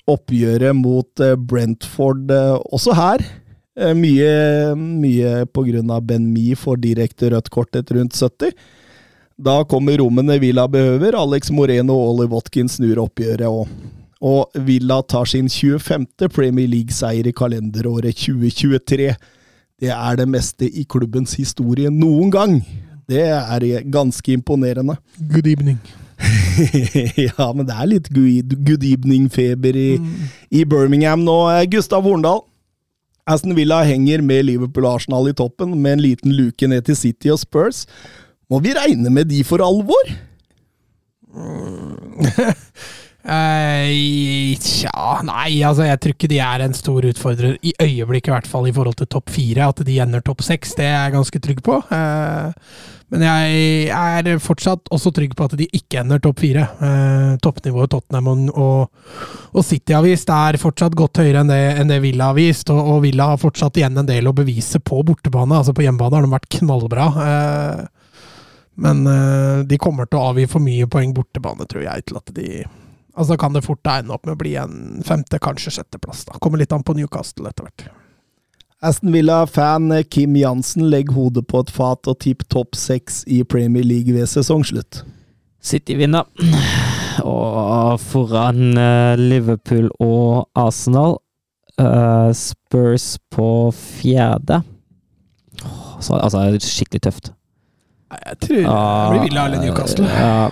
oppgjøret 0.09 0.75
mot 0.77 1.23
eh, 1.23 1.35
Brentford 1.35 2.31
eh, 2.31 2.53
også 2.75 2.95
her. 2.97 3.23
Eh, 3.75 3.93
Mye, 3.97 4.75
mye 4.77 5.43
av 5.43 6.05
Ben 6.07 6.31
Mi 6.31 6.53
får 6.55 6.81
direkte 6.83 7.31
rødt 7.33 7.49
kort 7.53 7.75
etter 7.75 7.99
rundt 7.99 8.15
70. 8.15 8.53
Da 9.35 9.63
kommer 9.67 9.99
rommene 9.99 10.39
Villa 10.39 10.67
behøver. 10.67 11.17
Alex 11.19 11.51
Moreno 11.51 11.97
og 11.97 12.13
Ollie 12.13 12.31
Watkins 12.31 12.77
snur 12.77 13.01
oppgjøret, 13.03 13.49
og, 13.49 13.67
og 14.21 14.61
Villa 14.67 15.01
tar 15.03 15.27
sin 15.27 15.49
25. 15.49 16.29
Premier 16.31 16.69
League-seier 16.71 17.27
i 17.27 17.35
kalenderåret 17.35 18.15
2023. 18.15 19.11
Det 19.81 19.91
er 19.91 20.21
det 20.21 20.29
meste 20.31 20.69
i 20.69 20.85
klubbens 20.87 21.35
historie 21.35 21.91
noen 21.91 22.31
gang. 22.31 22.57
Det 23.11 23.27
er 23.27 23.67
ganske 23.91 24.31
imponerende. 24.33 24.95
Good 25.19 25.51
evening. 25.51 25.83
ja, 27.27 27.47
men 27.53 27.67
det 27.67 27.75
er 27.75 27.89
litt 27.89 28.09
good, 28.15 28.55
good 28.67 28.83
evening-feber 28.87 29.77
i, 29.79 29.89
i 30.55 30.65
Birmingham 30.69 31.25
nå. 31.27 31.37
Eh, 31.53 31.65
Gustav 31.75 32.05
Horndal. 32.07 32.43
Aston 33.25 33.55
Villa 33.57 33.81
henger 33.83 34.21
med 34.21 34.45
Liverpool-Arsenal 34.45 35.31
i 35.31 35.33
toppen, 35.37 35.73
med 35.81 35.97
en 35.97 36.03
liten 36.05 36.35
luke 36.37 36.67
ned 36.69 36.85
til 36.85 36.97
City 36.99 37.31
og 37.33 37.41
Spurs. 37.41 37.85
Må 38.53 38.61
vi 38.61 38.75
regne 38.77 39.09
med 39.09 39.31
de 39.31 39.41
for 39.47 39.63
alvor? 39.65 40.13
Eh, 43.25 44.53
Tja, 44.61 45.21
nei, 45.25 45.63
altså 45.65 45.87
jeg 45.87 45.97
tror 45.97 46.13
ikke 46.13 46.27
de 46.29 46.37
er 46.45 46.61
en 46.61 46.75
stor 46.77 47.07
utfordrer, 47.09 47.55
i 47.65 47.71
øyeblikket 47.81 48.29
i 48.29 48.33
hvert 48.35 48.49
fall, 48.49 48.67
i 48.69 48.73
forhold 48.75 48.99
til 48.99 49.09
topp 49.09 49.31
fire. 49.33 49.71
At 49.73 49.81
de 49.87 49.95
ender 50.03 50.21
topp 50.21 50.43
seks, 50.45 50.75
det 50.77 50.85
er 50.85 51.07
jeg 51.07 51.15
ganske 51.15 51.41
trygg 51.47 51.63
på. 51.65 51.79
Eh, 51.89 52.75
men 53.15 53.23
jeg 53.23 53.87
er 53.95 54.41
fortsatt 54.43 54.89
også 54.91 55.13
trygg 55.15 55.35
på 55.39 55.45
at 55.47 55.53
de 55.55 55.67
ikke 55.77 56.01
ender 56.01 56.19
topp 56.19 56.41
fire. 56.43 56.65
Eh, 56.83 57.35
toppnivået 57.39 57.93
Tottenham 57.93 58.49
og, 58.51 58.89
og, 59.53 59.61
City 59.63 59.95
har 59.95 60.03
vist 60.03 60.31
er 60.35 60.59
fortsatt 60.59 60.97
godt 60.99 61.21
høyere 61.23 61.45
enn 61.45 61.53
det, 61.53 61.61
enn 61.79 61.93
det 61.93 62.01
Villa 62.03 62.33
har 62.33 62.35
vist, 62.35 62.67
og, 62.75 62.81
og 62.91 62.99
Villa 63.05 63.29
har 63.31 63.39
fortsatt 63.39 63.79
igjen 63.79 64.01
en 64.01 64.09
del 64.09 64.27
å 64.27 64.35
bevise 64.35 64.83
på 64.83 64.99
bortebane. 65.07 65.61
Altså 65.61 65.71
på 65.71 65.85
hjemmebane 65.85 66.19
har 66.19 66.27
de 66.27 66.33
vært 66.35 66.49
knallbra. 66.57 67.09
Eh, 67.23 67.83
men 68.83 69.05
eh, 69.07 69.63
de 69.69 69.79
kommer 69.79 70.11
til 70.11 70.19
å 70.19 70.33
avgi 70.33 70.49
for 70.51 70.65
mye 70.65 70.91
poeng 70.91 71.15
bortebane, 71.15 71.69
tror 71.71 71.87
jeg, 71.87 72.09
til 72.09 72.19
at 72.19 72.35
de 72.35 72.49
Altså 73.15 73.37
kan 73.39 73.53
det 73.55 73.61
fort 73.63 73.87
ende 73.87 74.11
opp 74.11 74.25
med 74.27 74.33
å 74.35 74.39
bli 74.41 74.57
en 74.59 75.03
femte, 75.07 75.37
kanskje 75.39 75.71
sjetteplass. 75.77 76.25
da. 76.27 76.35
Kommer 76.43 76.59
litt 76.59 76.73
an 76.75 76.83
på 76.83 76.97
Newcastle 76.97 77.47
etter 77.47 77.63
hvert. 77.63 77.85
Aston 78.85 79.11
Villa-fan 79.11 80.03
Kim 80.13 80.35
Jansen 80.35 80.89
legger 80.89 81.15
hodet 81.17 81.47
på 81.49 81.63
et 81.63 81.71
fat 81.73 82.05
og 82.11 82.19
tipp 82.21 82.43
topp 82.53 82.77
seks 82.77 83.23
i 83.25 83.39
Premier 83.43 83.85
League 83.85 84.13
ved 84.13 84.29
sesongslutt. 84.29 84.99
City 85.65 85.95
vinner. 85.97 86.27
Og 87.25 87.97
foran 88.03 88.77
eh, 88.77 89.15
Liverpool 89.17 89.89
og 90.03 90.45
Arsenal. 90.53 91.17
Eh, 91.81 92.29
Spurs 92.37 93.15
på 93.33 93.49
fjerde. 93.73 94.61
Så, 95.99 96.19
altså, 96.19 96.45
det 96.53 96.61
er 96.61 96.69
skikkelig 96.69 97.01
tøft. 97.07 97.33
Jeg 98.13 98.37
tror 98.45 98.61
det 98.61 99.11
blir 99.15 99.25
Villa 99.25 99.49
eller 99.49 99.65
Newcastle. 99.65 100.05
Ja. 100.05 100.49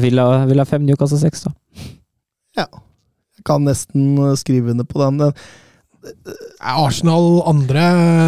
Villa, 0.00 0.28
Villa 0.48 0.64
5, 0.64 0.88
Newcastle 0.88 1.20
6, 1.20 1.44
da. 1.44 1.56
Ja. 2.56 2.68
Jeg 3.36 3.44
kan 3.44 3.68
nesten 3.68 4.14
eh, 4.16 4.36
skrive 4.40 4.72
under 4.72 4.88
på 4.88 5.04
den. 5.04 5.34
Arsenal 6.58 7.42
andre 7.48 7.84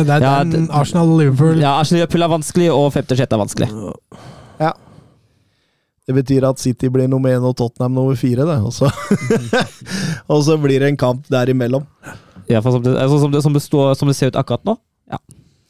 Det 0.06 0.14
er 0.16 0.24
Ja, 0.24 0.34
den 0.44 0.68
Arsenal-Liverpool. 0.70 1.60
Ja, 1.62 1.78
Arsenal 1.80 2.02
Liverpool 2.02 2.26
er 2.26 2.32
vanskelig, 2.32 2.70
og 2.74 2.92
femte-sjette 2.94 3.36
er 3.36 3.42
vanskelig. 3.42 3.68
Ja. 4.60 4.72
Det 6.08 6.16
betyr 6.16 6.48
at 6.48 6.58
City 6.58 6.90
blir 6.90 7.06
nummer 7.10 7.30
én 7.30 7.44
og 7.46 7.54
Tottenham 7.58 7.94
nummer 7.94 8.16
fire, 8.18 8.46
det. 8.48 8.58
Og 8.66 8.72
så, 8.74 8.90
og 10.32 10.42
så 10.46 10.58
blir 10.58 10.82
det 10.82 10.90
en 10.90 11.00
kamp 11.00 11.28
derimellom. 11.30 11.86
Ja, 12.50 12.58
for 12.64 12.74
som, 12.74 12.82
det, 12.82 12.96
altså, 12.98 13.20
som, 13.22 13.32
det, 13.32 13.42
som, 13.44 13.54
det 13.54 13.62
står, 13.62 13.94
som 13.94 14.10
det 14.10 14.16
ser 14.18 14.32
ut 14.32 14.38
akkurat 14.40 14.64
nå, 14.66 14.74
ja, 15.12 15.20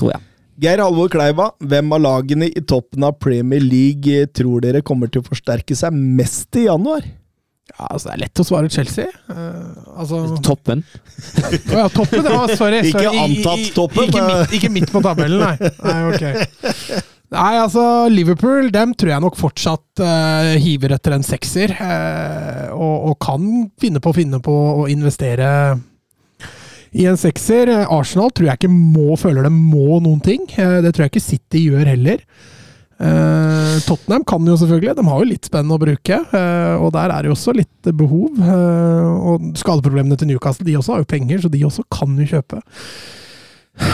tror 0.01 0.15
jeg. 0.15 0.27
Geir 0.61 0.81
Halvor 0.81 1.09
Kleiva, 1.13 1.51
hvem 1.61 1.93
av 1.97 2.03
lagene 2.05 2.49
i 2.49 2.63
toppen 2.69 3.05
av 3.05 3.17
Premier 3.21 3.63
League 3.65 4.13
eh, 4.13 4.29
tror 4.29 4.61
dere 4.65 4.83
kommer 4.85 5.09
til 5.09 5.23
å 5.23 5.29
forsterke 5.29 5.77
seg 5.77 5.97
mest 5.97 6.57
i 6.61 6.67
januar? 6.67 7.05
Ja, 7.71 7.87
altså 7.95 8.09
Det 8.11 8.15
er 8.17 8.21
lett 8.25 8.41
å 8.43 8.45
svare 8.47 8.71
Chelsea. 8.73 9.07
Uh, 9.31 9.95
altså 10.03 10.23
Toppen. 10.45 10.83
Å 10.83 11.79
ja, 11.79 11.87
toppen! 11.95 12.27
Ja, 12.27 12.43
sorry. 12.61 12.81
Ikke 12.91 13.05
sorry. 13.05 13.07
I- 13.07 13.15
i- 13.15 13.23
antatt 13.25 13.71
toppen, 13.77 14.09
Ikke 14.11 14.25
men- 14.27 14.41
midt, 14.43 14.57
ikke 14.59 14.71
midt 14.75 14.93
på 14.93 15.03
tabellen, 15.05 15.41
nei. 15.45 15.71
nei 15.87 16.01
ok. 16.11 17.05
Nei, 17.31 17.53
altså 17.63 17.83
Liverpool 18.11 18.73
dem 18.75 18.91
tror 18.99 19.13
jeg 19.13 19.23
nok 19.23 19.37
fortsatt 19.39 20.03
uh, 20.03 20.57
hiver 20.59 20.97
etter 20.97 21.15
en 21.15 21.23
sekser. 21.27 21.77
Uh, 21.79 22.73
og, 22.75 22.97
og 23.13 23.19
kan 23.23 23.45
finne 23.81 24.03
på 24.03 24.11
å 24.11 24.17
finne 24.19 24.41
på 24.43 24.57
å 24.83 24.89
investere 24.91 25.53
i 26.91 27.05
en 27.07 27.15
sekser. 27.21 27.71
Arsenal 27.87 28.33
tror 28.35 28.49
jeg 28.51 28.59
ikke 28.59 28.73
må 28.75 29.15
føler 29.21 29.47
det 29.47 29.53
må 29.55 30.01
noen 30.03 30.19
ting. 30.27 30.43
Det 30.51 30.91
tror 30.91 31.05
jeg 31.07 31.13
ikke 31.15 31.23
City 31.29 31.69
gjør 31.69 31.87
heller. 31.93 32.25
Eh, 33.01 33.77
Tottenham 33.87 34.25
kan 34.29 34.45
jo 34.45 34.57
selvfølgelig, 34.61 34.97
de 34.99 35.05
har 35.09 35.23
jo 35.23 35.29
litt 35.31 35.47
spenn 35.49 35.71
å 35.73 35.79
bruke. 35.81 36.19
eh, 36.37 36.75
og 36.77 36.93
der 36.93 37.11
er 37.15 37.23
det 37.23 37.31
jo 37.31 37.37
også 37.37 37.55
litt 37.57 37.91
behov. 37.97 38.37
eh, 38.39 39.07
og 39.31 39.53
skadeproblemene 39.57 40.19
til 40.21 40.29
Newcastle, 40.29 40.67
de 40.67 40.77
også 40.77 40.93
har 40.95 41.01
jo 41.05 41.09
penger, 41.09 41.39
så 41.41 41.51
de 41.51 41.65
også 41.65 41.85
kan 41.91 42.13
jo 42.19 42.27
kjøpe. 42.29 42.61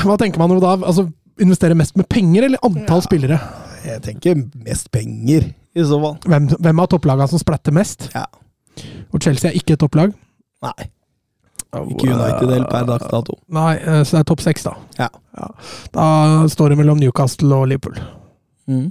Hva 0.03 0.17
tenker 0.19 0.39
man 0.43 0.51
jo 0.51 0.61
da? 0.61 0.77
Altså, 0.83 1.09
Investere 1.39 1.75
mest 1.77 1.93
med 2.01 2.07
penger 2.09 2.47
eller 2.47 2.59
antall 2.65 3.03
spillere? 3.05 3.37
Jeg 3.85 4.01
tenker 4.07 4.39
mest 4.65 4.89
penger, 4.91 5.51
i 5.77 5.83
så 5.85 5.99
fall. 6.01 6.15
Hvem, 6.25 6.47
hvem 6.65 6.81
av 6.81 6.87
topplagene 6.89 7.29
som 7.29 7.39
splatter 7.43 7.75
mest? 7.77 8.07
Ja. 8.15 8.23
Og 9.13 9.21
Chelsea 9.21 9.51
er 9.51 9.59
ikke 9.61 9.75
et 9.77 9.83
topplag? 9.85 10.15
Nei. 10.65 10.87
Ikke 11.77 12.09
United 12.09 12.49
helt 12.55 12.71
per 12.73 12.87
dags 12.89 13.05
dato. 13.13 13.37
Nei, 13.53 13.75
eh, 13.77 14.01
så 14.09 14.17
det 14.17 14.23
er 14.23 14.29
topp 14.33 14.41
seks, 14.47 14.65
da. 14.65 14.73
Ja. 14.97 15.11
Da 15.93 16.07
står 16.49 16.73
det 16.73 16.79
mellom 16.81 16.97
Newcastle 17.05 17.53
og 17.53 17.69
Liverpool. 17.69 18.01
Mm. 18.67 18.89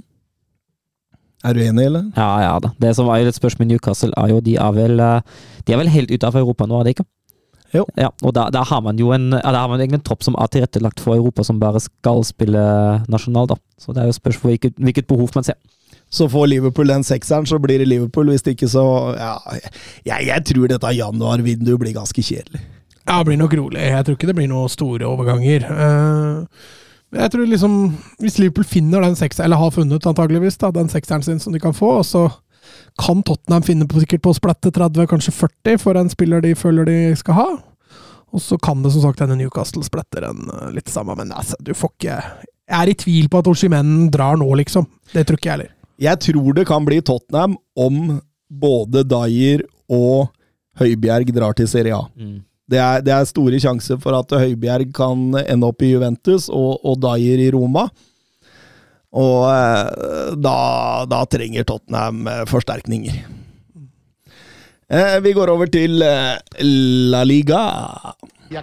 Er 1.46 1.54
du 1.54 1.62
enig, 1.62 1.84
eller? 1.86 2.08
Ja, 2.16 2.30
ja 2.42 2.54
da. 2.62 2.72
Det 2.82 2.94
som 2.98 3.06
var 3.06 3.20
jo 3.20 3.30
et 3.30 3.38
spørsmål 3.38 3.66
med 3.66 3.76
Newcastle, 3.76 4.10
er 4.18 4.32
jo 4.32 4.40
de 4.42 4.56
er 4.58 4.72
vel 4.74 4.98
eh, 5.02 5.36
De 5.66 5.74
er 5.74 5.80
vel 5.82 5.92
helt 5.92 6.10
ute 6.10 6.26
av 6.26 6.38
Europa 6.38 6.66
nå, 6.66 6.80
er 6.80 6.88
det 6.88 6.96
ikke? 6.96 7.06
Jo. 7.74 7.82
Ja, 7.98 8.10
og 8.22 8.32
da, 8.36 8.46
da 8.54 8.62
har 8.64 8.82
man 8.82 8.98
jo 8.98 9.10
en 9.14 9.32
da 9.34 9.52
har 9.52 9.68
man 9.68 9.80
egentlig 9.82 10.00
en 10.00 10.06
tropp 10.06 10.22
som 10.24 10.36
er 10.38 10.50
tilrettelagt 10.52 11.02
for 11.02 11.16
Europa, 11.18 11.44
som 11.44 11.58
bare 11.60 11.82
skal 11.82 12.22
spille 12.26 12.62
nasjonal, 13.10 13.50
da. 13.50 13.58
Så 13.78 13.94
det 13.94 14.02
er 14.02 14.10
jo 14.10 14.16
spørsmål 14.16 14.54
hvilket, 14.54 14.78
hvilket 14.78 15.08
behov 15.10 15.34
man 15.34 15.46
ser. 15.46 15.58
Så 16.10 16.28
får 16.30 16.46
Liverpool 16.46 16.88
den 16.88 17.04
sekseren, 17.04 17.46
så 17.50 17.58
blir 17.58 17.82
det 17.82 17.88
Liverpool. 17.90 18.30
Hvis 18.30 18.46
det 18.46 18.54
ikke, 18.56 18.70
så 18.70 18.86
Ja, 19.18 19.34
jeg, 20.06 20.26
jeg 20.30 20.44
tror 20.52 20.70
dette 20.70 20.94
januarvinduet 20.94 21.82
blir 21.82 21.96
ganske 21.96 22.22
kjedelig. 22.22 22.62
Ja, 23.06 23.18
det 23.18 23.26
blir 23.26 23.38
nok 23.38 23.54
rolig. 23.54 23.82
Jeg 23.82 24.04
tror 24.06 24.16
ikke 24.16 24.26
det 24.30 24.36
blir 24.38 24.50
noen 24.50 24.70
store 24.70 25.06
overganger. 25.06 25.66
Eh, 25.66 26.38
men 26.46 26.46
jeg 27.16 27.32
tror 27.32 27.46
liksom 27.48 27.76
Hvis 28.22 28.38
Liverpool 28.40 28.66
finner 28.68 29.04
den 29.04 29.16
sekseren, 29.18 29.46
eller 29.46 29.60
har 29.60 29.72
funnet 29.74 30.06
antageligvis 30.06 30.58
da, 30.60 30.72
den 30.74 30.90
sekseren 30.92 31.24
sin 31.24 31.40
som 31.42 31.54
de 31.54 31.62
kan 31.62 31.74
få, 31.76 31.98
og 32.00 32.06
så 32.06 32.26
kan 32.98 33.22
Tottenham 33.22 33.62
finne 33.62 33.86
på, 33.88 34.00
sikkert 34.02 34.24
på 34.24 34.32
å 34.32 34.36
splatte 34.36 34.72
30, 34.74 35.06
kanskje 35.10 35.34
40 35.36 35.80
for 35.82 35.98
en 36.00 36.10
spiller 36.10 36.42
de 36.44 36.54
føler 36.58 36.88
de 36.88 36.98
skal 37.18 37.38
ha. 37.38 37.48
Og 38.34 38.42
så 38.42 38.58
kan 38.58 38.82
det 38.82 38.92
som 38.94 39.04
sagt 39.04 39.22
hende 39.22 39.36
Newcastle 39.38 39.84
spretter 39.86 40.26
en 40.28 40.48
eh, 40.50 40.70
litt 40.76 40.90
samme, 40.92 41.14
men 41.18 41.32
altså, 41.32 41.58
du 41.60 41.72
får 41.76 41.92
ikke 41.94 42.16
Jeg 42.16 42.78
er 42.80 42.90
i 42.90 42.96
tvil 42.98 43.28
på 43.30 43.40
at 43.40 43.50
Oshimen 43.52 44.08
drar 44.12 44.40
nå, 44.40 44.48
liksom. 44.58 44.88
Det 45.12 45.26
tror 45.26 45.38
ikke 45.38 45.50
jeg 45.50 45.58
heller. 45.58 45.72
Jeg 46.02 46.20
tror 46.26 46.56
det 46.56 46.66
kan 46.68 46.84
bli 46.84 46.98
Tottenham 47.00 47.56
om 47.78 48.18
både 48.50 49.04
Dyer 49.06 49.62
og 49.92 50.32
Høibjerg 50.76 51.30
drar 51.36 51.56
til 51.56 51.68
Serie 51.70 51.96
A. 51.96 52.04
Mm. 52.18 52.42
Det 52.66 52.78
er, 52.82 53.02
det 53.06 53.14
er 53.14 53.28
store 53.28 53.60
sjanser 53.62 53.98
for 54.02 54.16
at 54.18 54.32
Høibjerg 54.34 54.90
kan 54.96 55.30
ende 55.44 55.68
opp 55.68 55.84
i 55.86 55.92
Juventus 55.92 56.48
og, 56.50 56.82
og 56.82 56.98
Dyer 57.04 57.44
i 57.44 57.50
Roma. 57.54 57.86
Og 59.16 59.46
eh, 59.48 60.32
da, 60.42 60.56
da 61.08 61.20
trenger 61.30 61.66
Tottenham 61.68 62.26
eh, 62.28 62.42
forsterkninger. 62.50 63.22
Eh, 64.86 65.18
vi 65.22 65.32
går 65.34 65.50
over 65.54 65.70
til 65.70 66.02
eh, 66.02 66.36
La 67.12 67.22
Liga. 67.26 67.62
Ja 68.50 68.62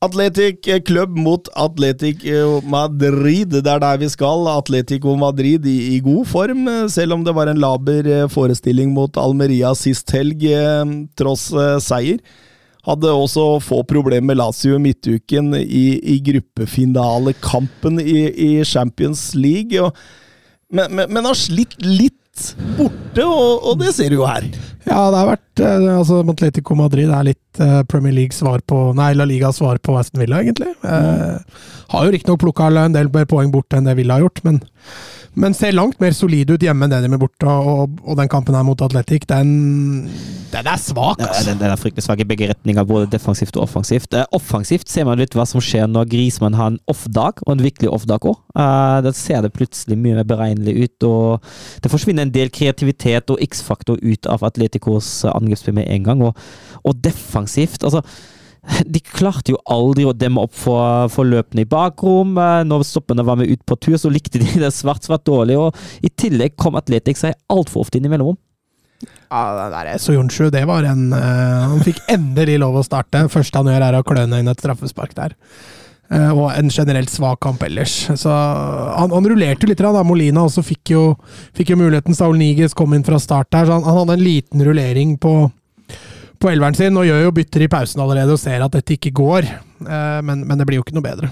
Atletic 0.00 0.64
Klubb 0.88 1.12
mot 1.12 1.48
Atletic 1.60 2.22
Madrid. 2.64 3.52
Det 3.52 3.68
er 3.68 3.82
der 3.82 3.98
vi 4.00 4.08
skal. 4.08 4.46
Atletico 4.48 5.12
Madrid 5.20 5.66
i, 5.68 5.74
i 5.94 5.98
god 6.00 6.24
form, 6.30 6.62
eh, 6.72 6.86
selv 6.88 7.18
om 7.18 7.24
det 7.26 7.34
var 7.36 7.50
en 7.50 7.60
laber 7.60 8.08
eh, 8.08 8.28
forestilling 8.32 8.94
mot 8.96 9.18
Almeria 9.20 9.74
sist 9.76 10.08
helg, 10.16 10.46
eh, 10.48 10.94
tross 11.20 11.50
eh, 11.52 11.76
seier. 11.84 12.22
Hadde 12.88 13.12
også 13.12 13.58
få 13.60 13.82
problemer 13.84 14.24
med 14.30 14.40
Lazio 14.40 14.78
midtuken 14.80 15.52
i, 15.60 15.84
i 16.00 16.16
gruppefinalekampen 16.30 18.00
i, 18.00 18.22
i 18.32 18.50
Champions 18.64 19.34
League. 19.36 19.76
Og, 19.84 19.92
men, 20.72 20.96
men, 20.96 21.12
men 21.12 21.28
har 21.28 21.36
slitt 21.36 21.76
litt 21.84 22.16
borte, 22.78 23.24
og, 23.24 23.66
og 23.70 23.80
det 23.80 23.94
ser 23.96 24.12
du 24.12 24.20
jo 24.20 24.28
her. 24.28 24.46
Ja, 24.86 25.02
det 25.12 25.18
har 25.18 25.28
vært 25.28 25.62
eh, 25.62 25.86
altså 25.92 26.20
Atletico 26.32 26.76
Madrid 26.78 27.12
er 27.12 27.26
litt 27.28 27.60
eh, 27.62 27.80
Premier 27.90 28.16
League 28.16 28.36
svar 28.36 28.62
på 28.66 28.90
Nei, 28.96 29.12
La 29.18 29.26
Liga 29.28 29.52
svar 29.54 29.80
på 29.84 29.96
Aston 30.00 30.22
Villa, 30.22 30.40
egentlig. 30.42 30.72
Eh, 30.82 31.62
har 31.94 32.06
jo 32.06 32.14
riktignok 32.14 32.42
plukka 32.44 32.70
en 32.72 32.96
del 32.96 33.10
mer 33.12 33.28
poeng 33.30 33.52
borte 33.54 33.78
enn 33.78 33.88
det 33.88 33.98
Villa 33.98 34.18
har 34.18 34.26
gjort, 34.26 34.42
men, 34.46 34.62
men 35.38 35.54
ser 35.54 35.74
langt 35.76 36.00
mer 36.02 36.14
solid 36.16 36.50
ut 36.50 36.62
hjemme 36.64 36.86
enn 36.86 36.92
det 36.92 37.04
de 37.04 37.10
er 37.14 37.20
borte. 37.20 37.46
Og, 37.46 38.00
og 38.02 38.16
den 38.18 38.30
kampen 38.30 38.56
her 38.56 38.64
mot 38.66 38.80
Atletic, 38.82 39.28
den, 39.30 39.52
den 40.50 40.70
er 40.70 40.80
svak, 40.80 41.20
Ja, 41.22 41.28
altså. 41.28 41.44
den, 41.50 41.60
den 41.60 41.70
er 41.70 41.78
fryktelig 41.78 42.06
svak 42.06 42.22
i 42.24 42.26
begge 42.26 42.48
retninger, 42.50 42.86
både 42.88 43.10
defensivt 43.12 43.54
og 43.58 43.68
offensivt. 43.68 44.16
Uh, 44.16 44.24
offensivt 44.36 44.90
ser 44.90 45.06
man 45.06 45.20
litt 45.22 45.36
hva 45.38 45.46
som 45.46 45.62
skjer 45.62 45.86
når 45.90 46.08
Grismann 46.10 46.58
har 46.58 46.72
en 46.72 46.80
off-dag, 46.90 47.44
og 47.46 47.54
en 47.54 47.62
virkelig 47.62 47.92
off-dag 47.94 48.26
òg. 48.32 48.40
Uh, 48.58 48.98
da 49.06 49.14
ser 49.16 49.46
det 49.46 49.52
plutselig 49.54 50.00
mye 50.00 50.18
mer 50.18 50.26
beregnelig 50.28 50.88
ut, 50.88 51.08
og 51.08 51.46
det 51.84 51.94
forsvinner 51.94 52.26
en 52.26 52.34
del 52.34 52.50
kreativitet 52.54 53.30
og 53.30 53.40
X-faktor 53.46 54.02
ut 54.02 54.26
av 54.30 54.42
Atleticos 54.46 55.20
eh, 55.24 55.32
angrepsspill 55.32 55.78
med 55.78 55.88
en 55.94 56.10
gang. 56.10 56.26
Og, 56.26 56.44
og 56.82 57.00
defensivt, 57.06 57.84
altså 57.86 58.02
de 58.94 59.00
klarte 59.00 59.54
jo 59.54 59.60
aldri 59.70 60.04
å 60.08 60.14
demme 60.16 60.44
opp 60.44 60.54
for, 60.56 61.08
for 61.12 61.28
løpene 61.28 61.64
i 61.64 61.70
bakrom. 61.70 62.36
Når 62.68 62.86
stoppene 62.88 63.24
var 63.26 63.40
med 63.40 63.50
ut 63.50 63.64
på 63.66 63.78
tur, 63.80 63.96
så 64.00 64.12
likte 64.12 64.42
de 64.42 64.60
det 64.62 64.72
svært 64.76 65.08
svært 65.08 65.26
dårlig. 65.28 65.58
og 65.58 66.06
I 66.06 66.12
tillegg 66.12 66.58
kom 66.60 66.78
Atletic 66.80 67.20
seg 67.20 67.36
altfor 67.52 67.86
ofte 67.86 68.00
inn 68.00 68.08
i 68.08 68.12
mellomrom. 68.12 68.38
Ja, 69.30 69.42
det 69.56 69.66
der 69.72 69.98
Soyuncu, 70.02 70.50
det 70.52 70.66
var 70.68 70.84
en 70.84 71.12
uh, 71.14 71.70
Han 71.70 71.84
fikk 71.86 72.02
endelig 72.10 72.58
lov 72.60 72.80
å 72.80 72.84
starte. 72.84 73.28
første 73.32 73.62
han 73.62 73.70
gjør, 73.70 73.84
er 73.86 74.00
å 74.00 74.06
kløne 74.06 74.40
inn 74.42 74.50
et 74.50 74.60
straffespark 74.60 75.14
der. 75.16 75.36
Uh, 76.10 76.32
og 76.34 76.46
en 76.50 76.72
generelt 76.74 77.12
svak 77.12 77.38
kamp 77.44 77.62
ellers. 77.62 78.02
Så 78.18 78.30
han, 78.30 79.14
han 79.14 79.30
rullerte 79.30 79.64
jo 79.64 79.70
litt, 79.70 79.80
da. 79.80 80.02
Molina 80.04 80.44
også 80.44 80.64
fikk 80.66 80.92
jo, 80.96 81.04
fikk 81.56 81.72
jo 81.72 81.78
muligheten. 81.80 82.18
Saul 82.18 82.36
Niges 82.40 82.74
kom 82.76 82.96
inn 82.96 83.06
fra 83.06 83.20
start 83.22 83.52
der, 83.54 83.68
så 83.68 83.78
han, 83.78 83.86
han 83.86 84.02
hadde 84.02 84.18
en 84.18 84.26
liten 84.26 84.66
rullering 84.66 85.16
på, 85.22 85.34
på 86.40 86.50
elveren 86.50 86.76
sin, 86.76 86.96
og 86.96 87.04
gjør 87.06 87.26
jo 87.26 87.32
bytter 87.36 87.64
i 87.66 87.70
pausen 87.70 88.00
allerede 88.02 88.34
og 88.34 88.40
ser 88.40 88.62
at 88.64 88.72
dette 88.76 88.96
ikke 88.96 89.12
går. 89.16 89.48
Eh, 89.84 90.20
men, 90.26 90.44
men 90.48 90.60
det 90.60 90.66
blir 90.68 90.80
jo 90.80 90.84
ikke 90.86 90.96
noe 90.96 91.04
bedre. 91.06 91.30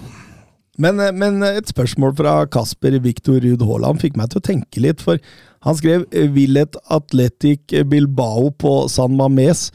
Men, 0.79 1.01
eh, 1.03 1.15
men 1.17 1.43
et 1.49 1.71
spørsmål 1.71 2.13
fra 2.19 2.35
Kasper 2.53 2.99
Viktor 3.05 3.41
Ruud 3.45 3.65
Haaland 3.67 4.03
fikk 4.05 4.19
meg 4.21 4.31
til 4.33 4.43
å 4.43 4.49
tenke 4.51 4.83
litt, 4.85 5.05
for 5.05 5.21
han 5.67 5.79
skrev 5.79 6.05
Vil 6.37 6.61
et 6.61 6.77
Atletic 6.95 7.73
Bilbao 7.91 8.53
på 8.55 8.75
San 8.93 9.17
Mames 9.19 9.71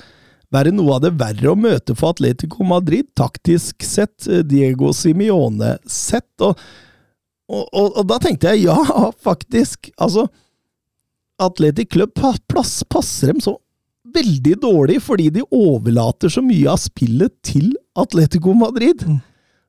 være 0.54 0.72
noe 0.72 0.96
av 0.96 1.02
det 1.04 1.16
verre 1.18 1.50
å 1.52 1.58
møte 1.58 1.96
for 1.98 2.14
Atletico 2.14 2.64
Madrid, 2.70 3.10
taktisk 3.18 3.82
sett, 3.84 4.30
Diego 4.46 4.94
Simione 4.94 5.74
sett? 5.90 6.30
Og, 6.46 6.54
og, 7.50 7.66
og, 7.74 7.90
og 7.98 8.08
da 8.14 8.22
tenkte 8.22 8.54
jeg 8.54 8.68
ja, 8.70 8.78
faktisk. 9.28 9.90
Altså, 9.98 10.28
Atletic 11.42 11.90
Club 11.98 12.14
pa- 12.16 12.38
passer 12.54 13.34
dem 13.34 13.42
så 13.44 13.58
veldig 14.14 14.56
dårlig 14.62 15.00
fordi 15.04 15.30
de 15.40 15.46
overlater 15.54 16.32
så 16.32 16.44
mye 16.46 16.70
av 16.72 16.82
spillet 16.82 17.34
til 17.46 17.72
Atletico 18.00 18.56
Madrid. 18.58 19.04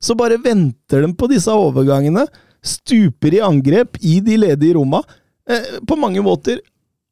Så 0.03 0.17
bare 0.19 0.41
venter 0.43 1.05
de 1.05 1.13
på 1.17 1.29
disse 1.31 1.53
overgangene, 1.53 2.27
stuper 2.65 3.37
i 3.37 3.45
angrep 3.45 3.99
i 4.01 4.19
de 4.25 4.39
ledige 4.41 4.77
romma. 4.79 5.03
Eh, 5.49 5.81
på 5.85 5.97
mange 6.01 6.23
måter 6.25 6.61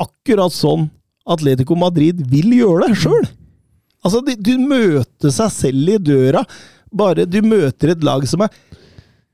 akkurat 0.01 0.53
sånn 0.55 0.89
Atletico 1.29 1.77
Madrid 1.79 2.23
vil 2.31 2.55
gjøre 2.57 2.89
det 2.89 3.01
sjøl. 3.05 3.27
Altså, 4.03 4.23
de, 4.27 4.35
du 4.35 4.57
møter 4.59 5.31
seg 5.31 5.53
selv 5.55 5.93
i 5.93 5.99
døra, 6.03 6.43
bare 6.93 7.27
du 7.29 7.39
møter 7.47 7.93
et 7.93 8.03
lag 8.05 8.25
som 8.29 8.43
er 8.45 8.57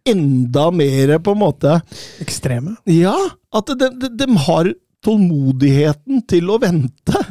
enda 0.09 0.69
mer 0.73 1.17
på 1.25 1.35
en 1.35 1.41
måte 1.41 1.79
Ekstreme. 2.23 2.77
Ja, 2.89 3.17
at 3.55 3.73
de, 3.81 3.89
de, 4.01 4.13
de 4.21 4.29
har 4.47 4.71
tålmodigheten 5.05 6.23
til 6.29 6.51
å 6.53 6.59
vente. 6.63 7.23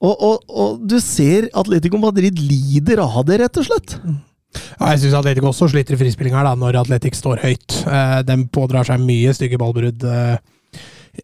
Og, 0.00 0.14
og, 0.16 0.44
og 0.48 0.84
du 0.88 0.96
ser 1.04 1.50
Atletico 1.52 2.00
Madrid 2.00 2.38
lider 2.40 3.02
av 3.04 3.20
det, 3.28 3.42
rett 3.42 3.60
og 3.60 3.66
slett. 3.68 3.98
Ja, 4.50 4.94
jeg 4.94 5.02
syns 5.02 5.18
Atletico 5.18 5.50
også 5.50 5.68
sliter 5.70 5.94
i 5.94 6.00
frispilling 6.00 6.34
her, 6.34 6.46
da, 6.48 6.56
når 6.58 6.80
Atletic 6.80 7.18
står 7.18 7.42
høyt. 7.44 7.82
Eh, 7.84 8.16
de 8.26 8.38
pådrar 8.52 8.88
seg 8.88 9.02
mye 9.04 9.34
stygge 9.36 9.60
ballbrudd. 9.60 10.06
Eh, 10.08 10.40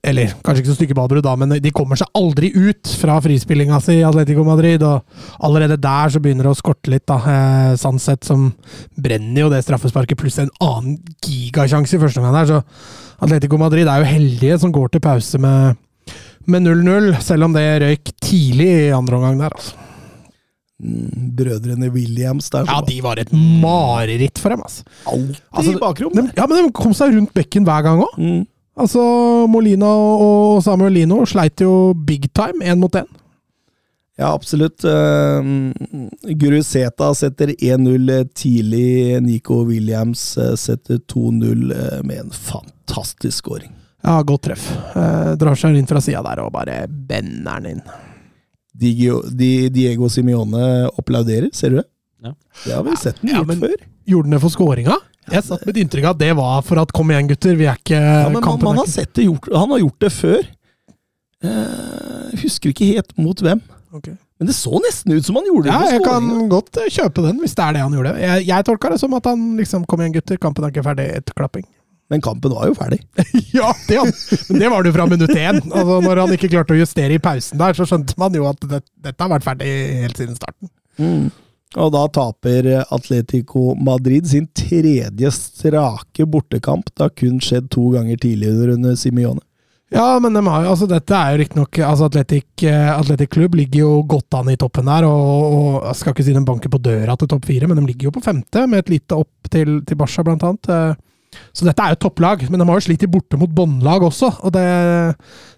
eller 0.05 0.35
kanskje 0.45 0.61
ikke 0.61 0.71
så 0.73 0.77
stygge 0.77 0.97
ballbrudd, 0.99 1.25
da, 1.25 1.33
men 1.41 1.57
de 1.63 1.73
kommer 1.75 1.99
seg 1.99 2.11
aldri 2.19 2.51
ut 2.53 2.91
fra 3.01 3.17
frispillinga 3.25 3.79
si 3.83 3.97
i 4.01 4.05
Atletico 4.07 4.45
Madrid. 4.47 4.85
Og 4.85 5.47
allerede 5.49 5.81
der 5.81 6.13
så 6.13 6.21
begynner 6.23 6.51
det 6.51 6.53
å 6.53 6.61
skorte 6.61 6.93
litt, 6.93 7.07
da. 7.09 7.17
Eh, 7.33 7.73
Sandseth 7.81 8.29
som 8.29 8.51
brenner 8.93 9.47
jo 9.47 9.51
det 9.53 9.65
straffesparket, 9.65 10.21
pluss 10.21 10.39
en 10.43 10.53
annen 10.61 11.01
gigasjanse 11.25 11.97
i 11.97 12.03
første 12.03 12.23
omgang 12.23 12.37
der. 12.43 12.53
Så 12.53 13.25
Atletico 13.25 13.59
Madrid 13.59 13.89
er 13.89 14.05
jo 14.05 14.13
heldige 14.13 14.61
som 14.63 14.75
går 14.75 14.93
til 14.93 15.05
pause 15.09 15.41
med 15.41 15.81
med 16.53 16.67
0-0, 16.67 17.11
selv 17.25 17.49
om 17.49 17.57
det 17.57 17.67
røyk 17.83 18.15
tidlig 18.23 18.71
i 18.87 18.95
andre 18.97 19.19
omgang 19.19 19.41
der. 19.41 19.55
altså. 19.57 19.83
Mm, 20.77 21.31
Brødrene 21.37 21.89
Williams 21.89 22.51
der. 22.53 22.67
Ja, 22.69 22.83
de 22.85 22.99
var 23.03 23.21
et 23.21 23.33
mareritt 23.33 24.39
for 24.39 24.53
dem, 24.53 24.61
altså. 24.65 24.85
alltid 25.07 25.41
Altså, 25.53 25.73
i 25.73 25.81
bakrom. 25.81 26.13
De, 26.13 26.27
ja, 26.37 26.47
men 26.47 26.67
de 26.67 26.73
kom 26.77 26.93
seg 26.95 27.15
rundt 27.17 27.33
bekken 27.37 27.65
hver 27.65 27.85
gang 27.87 28.03
òg. 28.05 28.19
Mm. 28.21 28.43
Altså, 28.77 29.03
Molina 29.49 29.89
og 29.89 30.61
Samuel 30.65 30.99
Lino 30.99 31.23
sleit 31.25 31.65
jo 31.65 31.95
big 31.97 32.29
time, 32.37 32.61
én 32.65 32.81
mot 32.81 32.93
én. 32.93 33.09
Ja, 34.17 34.33
absolutt. 34.33 34.85
Uh, 34.85 35.73
Guruseta 36.41 37.11
setter 37.15 37.53
1-0 37.53 38.13
tidlig. 38.37 39.21
Nico 39.25 39.61
Williams 39.69 40.39
eh, 40.41 40.55
setter 40.57 41.03
2-0 41.13 41.73
eh, 41.73 41.99
med 42.05 42.23
en 42.23 42.31
fantastisk 42.33 43.45
scoring. 43.45 43.76
Ja, 44.07 44.21
godt 44.23 44.43
treff. 44.47 44.69
Eh, 44.97 45.33
drar 45.41 45.59
seg 45.59 45.75
inn 45.77 45.87
fra 45.91 46.01
sida 46.01 46.23
der 46.23 46.45
og 46.45 46.53
bare 46.55 46.85
bender 46.89 47.61
den 47.61 47.77
inn. 47.77 47.83
Diego, 48.77 49.23
Di- 49.33 49.69
Diego 49.73 50.09
Simione 50.13 50.87
applauderer, 50.99 51.49
ser 51.57 51.71
du 51.75 51.77
det? 51.81 51.87
Ja. 52.23 52.33
Det 52.65 52.73
har 52.77 52.83
vi 52.87 52.97
sett 53.01 53.21
den 53.23 53.31
Ja, 53.33 53.41
gjort 53.43 53.47
men- 53.49 53.61
før. 53.65 53.77
Gjorde 54.07 54.23
den 54.29 54.31
det 54.37 54.41
for 54.41 54.51
scoringa? 54.55 54.97
Jeg 55.33 55.43
satt 55.43 55.65
med 55.67 55.77
et 55.77 55.83
inntrykk 55.83 56.05
av 56.05 56.11
at 56.15 56.19
det 56.19 56.37
var 56.39 56.61
for 56.63 56.79
at 56.79 56.93
kom 56.95 57.09
igjen, 57.11 57.27
gutter, 57.29 57.57
vi 57.59 57.67
er 57.67 57.75
ikke 57.81 57.99
Ja, 57.99 58.29
men 58.29 58.35
man, 58.35 58.43
kampen 58.43 58.65
man 58.69 58.77
har 58.77 58.85
ikke- 58.87 58.93
sett 58.95 59.13
det 59.15 59.25
gjort, 59.27 59.49
han 59.53 59.69
har 59.71 59.79
gjort 59.81 59.99
det 59.99 60.13
før. 60.13 60.47
Eh, 61.43 62.37
husker 62.43 62.71
ikke 62.73 62.87
helt 62.95 63.13
mot 63.19 63.41
hvem. 63.45 63.61
Okay. 63.97 64.15
Men 64.39 64.47
det 64.51 64.55
så 64.55 64.77
nesten 64.85 65.13
ut 65.17 65.25
som 65.25 65.37
han 65.39 65.47
gjorde 65.49 65.65
det 65.65 65.73
Ja, 65.73 65.91
jeg 65.97 66.03
kan 66.05 66.49
godt 66.53 66.71
kjøpe 66.93 67.23
den, 67.25 67.39
hvis 67.41 67.55
det 67.57 67.65
er 67.65 67.73
det 67.73 67.81
han 67.83 67.93
gjorde. 67.97 68.13
Jeg, 68.21 68.47
jeg 68.47 68.65
tolka 68.69 68.91
det 68.93 69.01
som 69.01 69.15
at 69.15 69.25
han 69.25 69.57
liksom 69.57 69.87
Kom 69.89 70.01
igjen, 70.01 70.13
gutter, 70.19 70.37
kampen 70.39 70.65
er 70.65 70.71
ikke 70.75 70.85
ferdig. 70.85 71.07
Et 71.17 71.33
klapping. 71.35 71.65
Men 72.13 72.23
kampen 72.23 72.53
var 72.55 72.69
jo 72.71 72.77
ferdig. 72.79 73.01
ja, 73.57 73.73
det, 73.89 73.99
men 74.51 74.61
det 74.63 74.69
var 74.71 74.85
det 74.85 74.93
jo 74.93 74.97
fra 74.99 75.09
minutt 75.11 75.33
én. 75.35 75.59
Altså, 75.65 75.97
når 76.05 76.21
han 76.23 76.35
ikke 76.37 76.53
klarte 76.53 76.77
å 76.77 76.79
justere 76.79 77.17
i 77.17 77.23
pausen 77.23 77.59
der, 77.59 77.75
så 77.75 77.87
skjønte 77.89 78.15
man 78.21 78.37
jo 78.39 78.47
at 78.47 78.63
det, 78.71 78.85
dette 79.09 79.25
har 79.25 79.33
vært 79.33 79.47
ferdig 79.49 79.73
helt 80.05 80.21
siden 80.23 80.39
starten. 80.39 80.71
Mm. 81.03 81.27
Og 81.83 81.91
da 81.93 82.05
taper 82.15 82.69
Atletico 82.95 83.73
Madrid 83.75 84.29
sin 84.31 84.47
tredje 84.57 85.33
strake 85.35 86.25
bortekamp. 86.31 86.93
Det 86.95 87.05
har 87.09 87.13
kun 87.19 87.41
skjedd 87.43 87.67
to 87.75 87.91
ganger 87.97 88.21
tidligere 88.23 88.77
under 88.79 88.95
Simione. 88.97 89.43
Ja, 89.93 90.17
men 90.23 90.35
de 90.35 90.41
har, 90.47 90.65
jo- 90.65 90.71
altså, 90.73 90.87
dette 90.91 91.15
er 91.15 91.35
jo 91.35 91.41
riktignok 91.43 91.79
altså, 91.87 92.09
Atletic, 92.11 92.47
Atletic 92.67 93.31
Klubb 93.31 93.55
ligger 93.55 93.85
jo 93.85 93.91
godt 94.09 94.35
an 94.35 94.49
i 94.51 94.57
toppen 94.59 94.89
der. 94.89 95.07
Og, 95.07 95.43
og 95.59 95.69
jeg 95.91 96.01
skal 96.01 96.15
ikke 96.15 96.27
si 96.27 96.35
de 96.39 96.43
banker 96.47 96.73
på 96.73 96.81
døra 96.83 97.15
til 97.19 97.31
topp 97.31 97.47
fire, 97.51 97.69
men 97.71 97.79
de 97.83 97.85
ligger 97.91 98.09
jo 98.09 98.15
på 98.17 98.25
femte, 98.25 98.65
med 98.71 98.83
et 98.83 98.95
lite 98.97 99.19
opp 99.19 99.51
til, 99.53 99.81
til 99.87 99.99
Barca, 100.01 100.25
blant 100.27 100.47
annet. 100.49 100.73
Så 101.57 101.67
dette 101.67 101.83
er 101.83 101.95
jo 101.95 102.03
topplag, 102.07 102.47
men 102.51 102.61
de 102.61 102.69
har 102.69 102.81
jo 102.81 102.87
slitt 102.89 103.05
i 103.07 103.11
borte 103.11 103.39
mot 103.41 103.53
båndlag 103.53 104.05
også, 104.07 104.33
og 104.45 104.57
det, 104.57 104.67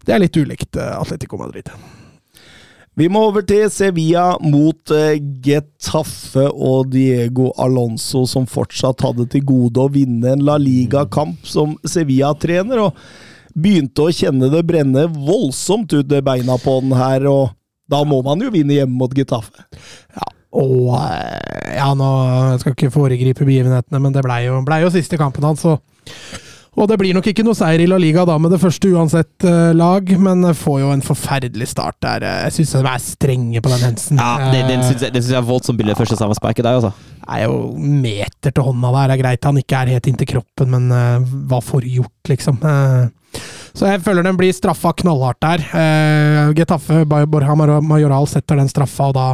det 0.07 0.15
er 0.15 0.23
litt 0.23 0.37
ulikt 0.39 0.79
eh, 0.79 0.95
Atletico 0.99 1.41
Madrid. 1.41 1.71
Vi 2.99 3.07
må 3.07 3.21
over 3.29 3.45
til 3.47 3.69
Sevilla 3.71 4.33
mot 4.43 4.91
eh, 4.91 5.21
Getafe 5.45 6.49
og 6.51 6.89
Diego 6.91 7.53
Alonso, 7.63 8.25
som 8.27 8.49
fortsatt 8.51 9.05
hadde 9.07 9.29
til 9.31 9.45
gode 9.47 9.85
å 9.85 9.93
vinne 9.95 10.33
en 10.35 10.43
La 10.47 10.57
Liga-kamp 10.59 11.47
som 11.47 11.77
Sevilla-trener, 11.87 12.89
og 12.89 13.55
begynte 13.55 14.03
å 14.03 14.15
kjenne 14.15 14.51
det 14.51 14.65
brenne 14.67 15.07
voldsomt 15.15 15.95
ut 15.95 16.11
det 16.11 16.25
beina 16.27 16.59
på 16.59 16.81
den 16.83 16.97
her, 16.99 17.29
og 17.31 17.55
da 17.91 18.03
må 18.07 18.19
man 18.27 18.43
jo 18.43 18.51
vinne 18.55 18.81
hjemme 18.81 18.99
mot 18.99 19.15
Getafe. 19.15 19.63
Og 20.59 20.93
eh, 20.99 21.79
ja, 21.79 21.93
nå 21.95 22.11
skal 22.59 22.73
jeg 22.73 22.79
ikke 22.79 22.95
foregripe 22.95 23.47
begivenhetene, 23.47 24.03
men 24.03 24.15
det 24.15 24.25
blei 24.27 24.45
jo, 24.49 24.59
ble 24.67 24.83
jo 24.83 24.93
siste 24.93 25.19
kampen 25.21 25.47
hans. 25.47 25.63
Og, 25.69 25.79
og 26.79 26.89
det 26.91 26.99
blir 27.01 27.15
nok 27.17 27.27
ikke 27.31 27.45
noe 27.47 27.59
seier 27.59 27.83
i 27.83 27.89
La 27.91 27.99
Liga 28.01 28.25
da 28.27 28.37
med 28.43 28.53
det 28.55 28.61
første 28.63 28.91
uansett 28.91 29.47
uh, 29.47 29.71
lag, 29.77 30.11
men 30.23 30.51
får 30.59 30.81
jo 30.83 30.91
en 30.95 31.05
forferdelig 31.05 31.71
start 31.73 31.99
der. 32.05 32.27
Eh, 32.27 32.41
Jeg 32.49 32.57
syns 32.59 32.75
de 32.79 32.83
er 32.91 33.05
strenge 33.05 33.63
på 33.63 33.73
den 33.75 33.87
hensen. 33.91 34.23
Ja, 34.23 34.51
det, 34.55 34.65
den 34.71 34.83
syns 34.87 35.07
jeg, 35.07 35.15
den 35.15 35.23
synes 35.25 35.35
jeg 35.37 35.43
er 35.43 35.51
voldsomt 35.51 35.81
billig 35.81 35.99
første 35.99 36.19
sammensparket 36.19 36.67
der, 36.67 36.81
altså. 36.81 36.93
er 37.29 37.47
jo 37.47 37.63
meter 37.79 38.55
til 38.55 38.67
hånda 38.71 38.95
der. 38.95 39.13
Det 39.13 39.19
er 39.19 39.25
greit 39.25 39.51
han 39.51 39.63
ikke 39.63 39.83
er 39.83 39.95
helt 39.95 40.11
inntil 40.11 40.33
kroppen, 40.37 40.75
men 40.75 40.91
uh, 40.95 41.35
hva 41.51 41.63
får 41.63 41.87
gjort, 41.87 42.33
liksom? 42.35 42.63
Uh, 42.63 43.11
så 43.79 43.93
jeg 43.93 44.01
føler 44.03 44.25
den 44.27 44.39
blir 44.39 44.55
straffa 44.57 44.91
knallhardt 45.03 45.39
der. 45.45 45.67
Uh, 45.71 46.55
Getafe 46.57 47.05
Borja 47.07 47.55
Majoral 47.85 48.27
setter 48.27 48.59
den 48.59 48.71
straffa, 48.71 49.13
og 49.13 49.19
da 49.19 49.29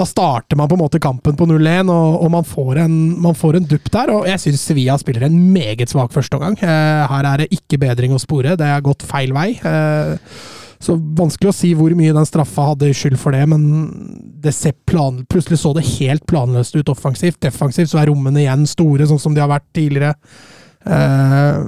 da 0.00 0.06
starter 0.08 0.56
man 0.56 0.68
på 0.70 0.78
en 0.78 0.82
måte 0.82 1.00
kampen 1.02 1.36
på 1.36 1.46
0-1, 1.48 1.90
og, 1.92 2.22
og 2.24 2.30
man, 2.32 2.46
får 2.46 2.80
en, 2.86 2.94
man 3.20 3.36
får 3.36 3.58
en 3.58 3.68
dupp 3.68 3.90
der. 3.92 4.14
Og 4.14 4.28
jeg 4.30 4.40
syns 4.44 4.64
Sevilla 4.70 4.96
spiller 5.00 5.26
en 5.26 5.36
meget 5.52 5.92
svak 5.92 6.14
førsteomgang. 6.14 6.56
Eh, 6.64 7.02
her 7.12 7.28
er 7.28 7.42
det 7.42 7.50
ikke 7.54 7.80
bedring 7.82 8.16
å 8.16 8.22
spore, 8.22 8.56
det 8.56 8.66
er 8.66 8.86
gått 8.86 9.04
feil 9.06 9.34
vei. 9.36 9.52
Eh, 9.58 10.14
så 10.80 10.96
vanskelig 10.96 11.50
å 11.50 11.56
si 11.56 11.74
hvor 11.76 11.92
mye 11.96 12.14
den 12.16 12.28
straffa 12.28 12.70
hadde 12.70 12.94
skyld 12.96 13.18
for 13.20 13.36
det, 13.36 13.42
men 13.52 13.66
det 14.40 14.54
plan, 14.88 15.20
plutselig 15.28 15.60
så 15.60 15.74
det 15.76 15.84
helt 15.98 16.24
planløst 16.30 16.78
ut 16.78 16.88
offensivt. 16.88 17.42
Defensivt 17.44 17.92
så 17.92 18.00
er 18.00 18.08
rommene 18.08 18.46
igjen 18.46 18.64
store, 18.68 19.04
sånn 19.10 19.20
som 19.20 19.36
de 19.36 19.44
har 19.44 19.52
vært 19.52 19.68
tidligere. 19.76 20.14
Eh, 20.86 21.58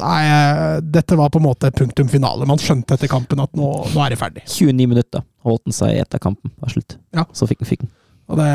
nei, 0.00 0.22
eh, 0.26 0.80
dette 0.82 1.16
var 1.18 1.30
på 1.30 1.38
en 1.38 1.46
måte 1.46 1.70
punktum 1.74 2.08
finale. 2.10 2.46
Man 2.48 2.58
skjønte 2.58 2.96
etter 2.96 3.10
kampen 3.10 3.40
at 3.44 3.52
nå, 3.56 3.68
nå 3.94 4.02
er 4.04 4.14
det 4.14 4.18
ferdig. 4.20 4.42
29 4.50 4.88
minutter 4.90 5.22
holdt 5.46 5.62
han 5.68 5.76
seg 5.76 6.00
etter 6.02 6.22
kampen 6.22 6.50
var 6.62 6.72
slutt. 6.74 6.96
Ja. 7.14 7.26
Så 7.36 7.46
fikk 7.50 7.62
han 7.62 7.70
fikk. 7.70 7.84
Og 8.26 8.40
det, 8.40 8.48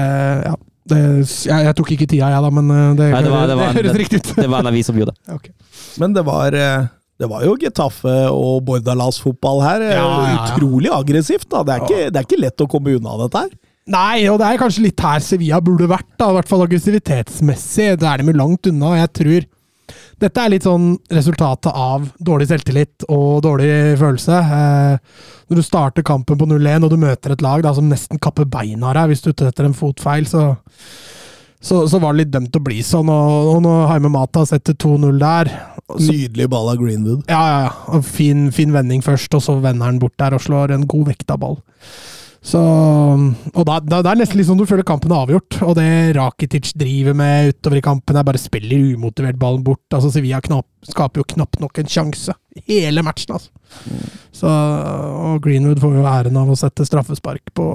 ja, 0.49 0.55
det, 0.91 0.99
jeg, 1.47 1.67
jeg 1.69 1.75
tok 1.79 1.93
ikke 1.95 2.09
tida, 2.11 2.31
jeg 2.33 2.43
da, 2.43 2.49
men 2.59 2.73
eh, 2.75 2.87
det, 2.99 3.11
Nei, 3.15 3.21
det 3.23 3.31
var- 3.31 3.47
det 3.47 3.59
var- 3.61 3.77
høres 3.79 3.99
riktig 4.03 4.19
ut. 4.19 4.33
Det 4.35 4.49
var 4.51 4.59
en 4.65 4.71
avis 4.73 4.91
som 4.91 4.99
gjorde 4.99 5.15
det. 5.15 5.21
Ok. 5.37 5.47
Men 6.03 6.13
det 6.17 6.25
var, 6.27 6.51
det 7.21 7.27
var 7.31 7.43
jo 7.47 7.55
Getafe 7.61 8.17
og 8.35 8.61
Bordalas-fotball 8.67 9.63
her. 9.63 9.87
Ja, 9.93 9.95
ja, 9.95 10.29
ja. 10.35 10.45
Utrolig 10.51 10.91
aggressivt. 10.91 11.47
da. 11.49 11.63
Det 11.63 11.73
er, 11.77 11.85
ikke, 11.87 12.11
det 12.11 12.19
er 12.19 12.27
ikke 12.27 12.41
lett 12.43 12.63
å 12.63 12.67
komme 12.71 12.97
unna 12.99 13.15
dette 13.23 13.45
her. 13.45 13.55
Nei, 13.91 14.27
og 14.29 14.37
det 14.39 14.45
er 14.51 14.59
kanskje 14.61 14.83
litt 14.85 15.01
her 15.01 15.23
Sevilla 15.25 15.57
burde 15.63 15.87
vært, 15.89 16.05
da, 16.19 16.29
i 16.29 16.35
hvert 16.37 16.47
fall 16.51 16.61
aggressivitetsmessig. 16.67 17.87
Det 17.99 18.07
er 18.07 18.21
de 18.21 18.29
jo 18.29 18.37
langt 18.37 18.67
unna. 18.69 18.91
Jeg 18.99 19.11
tror 19.17 19.47
dette 20.21 20.43
er 20.43 20.51
litt 20.53 20.65
sånn 20.67 20.91
resultatet 21.11 21.71
av 21.73 22.05
dårlig 22.21 22.47
selvtillit 22.51 23.07
og 23.09 23.41
dårlig 23.45 23.71
følelse. 24.01 24.41
Eh, 24.41 25.23
når 25.49 25.61
du 25.61 25.65
starter 25.65 26.05
kampen 26.05 26.37
på 26.37 26.47
0-1 26.49 26.85
og 26.85 26.93
du 26.93 26.99
møter 27.01 27.33
et 27.33 27.41
lag 27.43 27.63
da, 27.65 27.73
som 27.75 27.89
nesten 27.89 28.21
kapper 28.21 28.45
beina 28.49 28.91
av 28.91 28.99
deg 28.99 29.11
hvis 29.11 29.25
du 29.25 29.31
setter 29.33 29.67
en 29.67 29.77
fotfeil, 29.77 30.29
så, 30.29 30.51
så, 31.57 31.81
så 31.89 31.99
var 32.01 32.13
det 32.13 32.25
litt 32.25 32.33
dømt 32.35 32.55
å 32.55 32.63
bli 32.63 32.79
sånn. 32.85 33.09
Og, 33.11 33.49
og 33.55 33.59
når 33.65 33.89
Haime 33.91 34.13
Mata 34.13 34.45
setter 34.49 34.77
2-0 34.77 35.19
der 35.21 35.51
så, 35.91 36.07
Nydelig 36.07 36.47
ball 36.53 36.71
av 36.71 36.79
Greenwood. 36.79 37.25
ja, 37.27 37.41
ja, 37.41 37.59
ja. 37.67 38.01
Fin, 38.05 38.47
fin 38.55 38.71
vending 38.75 39.03
først, 39.03 39.33
og 39.35 39.43
så 39.43 39.57
vender 39.63 39.89
han 39.89 39.99
bort 39.99 40.15
der 40.21 40.37
og 40.37 40.45
slår 40.45 40.77
en 40.77 40.87
god 40.89 41.09
vekta 41.11 41.35
ball. 41.41 41.59
Så, 42.41 42.57
og 42.57 43.65
da, 43.69 43.75
da, 43.85 43.99
Det 44.01 44.09
er 44.09 44.17
nesten 44.17 44.39
litt 44.39 44.47
sånn 44.47 44.57
du 44.57 44.65
føler 44.65 44.85
kampen 44.87 45.13
er 45.13 45.21
avgjort. 45.27 45.59
Og 45.67 45.75
det 45.77 45.87
Rakitic 46.17 46.71
driver 46.79 47.17
med 47.17 47.51
utover 47.53 47.77
i 47.77 47.83
kampen, 47.85 48.17
er 48.17 48.25
bare 48.25 48.41
spiller 48.41 48.95
umotivert 48.95 49.37
ballen 49.41 49.61
bort. 49.65 49.83
Altså 49.93 50.09
Sevilla 50.13 50.41
knap, 50.43 50.65
skaper 50.89 51.21
jo 51.21 51.27
knapt 51.35 51.61
nok 51.61 51.83
en 51.83 51.91
sjanse. 51.91 52.35
Hele 52.65 53.05
matchen, 53.05 53.37
altså. 53.37 53.53
Så, 54.35 54.49
og 54.49 55.37
Greenwood 55.45 55.83
får 55.83 55.99
jo 55.99 56.07
æren 56.09 56.41
av 56.41 56.49
å 56.49 56.57
sette 56.59 56.87
straffespark 56.87 57.53
på, 57.55 57.67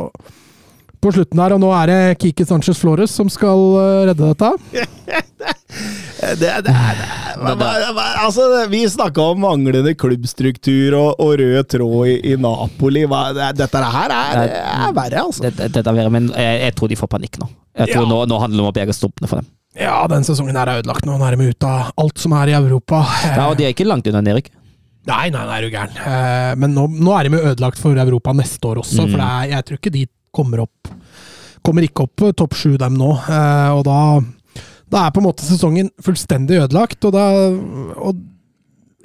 på 0.98 1.14
slutten 1.14 1.40
der. 1.40 1.54
Og 1.54 1.62
nå 1.62 1.70
er 1.78 1.92
det 1.92 2.00
Kiki 2.24 2.48
Sanchez 2.48 2.82
Flores 2.82 3.14
som 3.14 3.30
skal 3.32 3.64
eh, 3.84 4.02
redde 4.10 4.34
dette. 4.34 4.50
Det, 6.16 6.30
det, 6.40 6.50
det, 6.64 6.72
hva- 7.36 8.06
altså, 8.24 8.46
vi 8.72 8.80
snakka 8.88 9.20
om 9.34 9.40
manglende 9.44 9.92
klubbstruktur 9.98 10.94
og, 10.96 11.20
og 11.20 11.34
rød 11.40 11.68
tråd 11.74 12.08
i, 12.08 12.14
i 12.32 12.36
Napoli. 12.40 13.04
Hva, 13.10 13.26
det, 13.36 13.50
dette 13.60 13.82
her 13.96 14.14
er, 14.16 14.54
er 14.56 14.94
verre, 14.96 15.26
altså. 15.26 15.44
det, 15.44 15.52
det, 15.58 15.68
dette 15.76 15.92
er 15.92 15.98
verre, 15.98 16.12
men 16.14 16.30
jeg, 16.32 16.60
jeg 16.64 16.76
tror 16.78 16.92
de 16.92 16.98
får 17.02 17.10
panikk 17.18 17.38
nå. 17.42 17.50
Jeg 17.76 17.92
tror 17.92 18.06
Ja. 18.06 18.10
nå, 18.14 18.22
nå 18.32 18.38
handler 18.40 18.56
det 18.62 18.64
om 18.64 18.70
å 18.72 18.76
berge 18.78 18.96
stumpene 18.96 19.28
for 19.30 19.42
dem. 19.42 19.50
Ja, 19.76 19.98
den 20.08 20.24
sesongen 20.24 20.56
her 20.56 20.70
er 20.72 20.80
ødelagt 20.80 21.04
nå. 21.04 21.18
Nå 21.20 21.26
er 21.28 21.36
de 21.36 21.50
ute 21.52 21.68
av 21.68 21.90
alt 22.00 22.22
som 22.22 22.32
er 22.38 22.48
i 22.48 22.56
Europa. 22.56 23.02
Ja, 23.28 23.50
og 23.50 23.58
De 23.60 23.66
er 23.68 23.74
ikke 23.74 23.84
langt 23.84 24.08
unna 24.08 24.22
Erik. 24.32 24.48
Nei, 25.06 25.26
nei, 25.30 25.42
nei, 25.46 25.58
er 25.60 25.66
du 25.68 25.74
gæren. 25.76 25.98
Eh, 26.00 26.52
men 26.58 26.72
nå, 26.74 26.86
nå 26.96 27.12
er 27.14 27.28
de 27.28 27.42
ødelagt 27.52 27.78
for 27.78 27.94
Europa 28.00 28.32
neste 28.34 28.66
år 28.72 28.80
også, 28.82 29.04
Mm. 29.04 29.10
for 29.12 29.20
det 29.20 29.26
er, 29.28 29.50
jeg 29.52 29.66
tror 29.68 29.78
ikke 29.82 29.92
de 30.00 30.06
kommer 30.34 30.64
opp 30.64 30.94
Kommer 31.66 31.82
ikke 31.82 32.04
opp 32.06 32.22
topp 32.38 32.52
sju, 32.54 32.76
dem 32.78 32.94
nå. 32.94 33.08
Eh, 33.26 33.70
og 33.74 33.80
da, 33.88 33.98
da 34.92 35.06
er 35.06 35.12
på 35.14 35.22
en 35.22 35.26
måte 35.26 35.46
sesongen 35.46 35.90
fullstendig 36.02 36.60
ødelagt, 36.64 37.04
og 37.04 37.14
da 37.16 37.26
og 37.96 38.24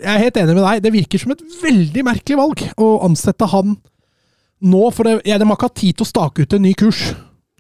Jeg 0.01 0.15
er 0.15 0.23
helt 0.23 0.37
enig 0.41 0.55
med 0.57 0.63
deg, 0.65 0.79
det 0.81 0.91
virker 0.95 1.21
som 1.21 1.31
et 1.35 1.41
veldig 1.61 2.03
merkelig 2.07 2.37
valg 2.39 2.61
å 2.81 2.87
ansette 3.05 3.45
han 3.51 3.75
nå, 4.61 4.79
for 4.93 5.05
det, 5.05 5.19
ja, 5.29 5.37
de 5.37 5.45
har 5.45 5.57
ikke 5.57 5.67
hatt 5.69 5.77
tid 5.77 5.97
til 5.97 6.05
å 6.05 6.09
stake 6.09 6.41
ut 6.41 6.53
en 6.57 6.63
ny 6.65 6.71
kurs. 6.77 7.01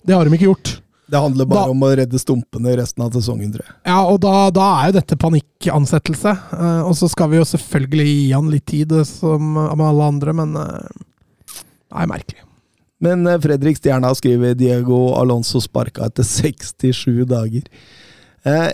Det 0.01 0.13
har 0.15 0.25
de 0.25 0.33
ikke 0.33 0.47
gjort. 0.49 0.71
Det 1.11 1.19
handler 1.21 1.45
bare 1.45 1.65
Da- 1.67 1.69
om 1.73 1.81
å 1.83 1.89
redde 1.97 2.17
stumpene 2.17 2.73
resten 2.77 3.03
av 3.03 3.11
sesongen, 3.11 3.51
tror 3.53 3.65
jeg. 3.65 3.75
Ja, 3.85 3.99
og 4.09 4.21
da, 4.21 4.49
da 4.49 4.67
er 4.79 4.89
jo 4.89 4.97
dette 4.99 5.17
panikkansettelse. 5.21 6.33
Uh, 6.53 6.81
og 6.87 6.95
så 6.97 7.09
skal 7.11 7.29
vi 7.29 7.37
jo 7.37 7.43
selvfølgelig 7.45 8.07
gi 8.09 8.31
han 8.31 8.49
litt 8.49 8.65
tid, 8.65 8.91
eh, 8.91 9.03
som 9.03 9.53
med 9.53 9.85
alle 9.85 10.07
andre, 10.13 10.33
men 10.33 10.55
uh, 10.55 10.87
det 11.45 11.97
er 12.05 12.07
merkelig. 12.07 12.45
Men 13.01 13.25
Fredrik 13.41 13.77
Stjerna 13.77 14.13
skriver 14.15 14.53
Diego 14.55 15.13
Alonso 15.17 15.59
sparka 15.59 16.05
etter 16.05 16.23
67 16.25 17.25
dager. 17.29 17.65
Eh, 18.47 18.69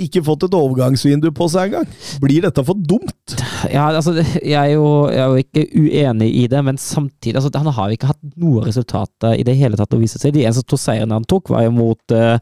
ikke 0.00 0.22
fått 0.24 0.46
et 0.46 0.54
overgangsvindu 0.56 1.28
på 1.36 1.46
seg 1.52 1.70
engang. 1.70 1.88
Blir 2.22 2.44
dette 2.46 2.62
for 2.64 2.78
dumt? 2.78 3.34
Ja, 3.68 3.90
altså, 3.90 4.14
jeg 4.16 4.56
er, 4.56 4.72
jo, 4.72 5.10
jeg 5.12 5.20
er 5.20 5.34
jo 5.34 5.42
ikke 5.42 5.64
uenig 5.76 6.30
i 6.40 6.46
det, 6.50 6.62
men 6.64 6.80
samtidig 6.80 7.36
altså, 7.36 7.52
Han 7.60 7.72
har 7.76 7.90
jo 7.90 7.98
ikke 7.98 8.12
hatt 8.12 8.22
noe 8.40 8.64
resultater 8.64 9.36
i 9.36 9.44
det 9.46 9.58
hele 9.60 9.78
tatt 9.80 9.96
å 9.96 10.00
vise 10.00 10.20
seg. 10.20 10.34
De 10.36 10.46
eneste 10.46 10.64
to 10.70 10.78
seirene 10.80 11.18
han 11.18 11.28
tok, 11.28 11.52
var 11.52 11.66
jo 11.66 11.74
mot, 11.76 12.16
eh, 12.16 12.36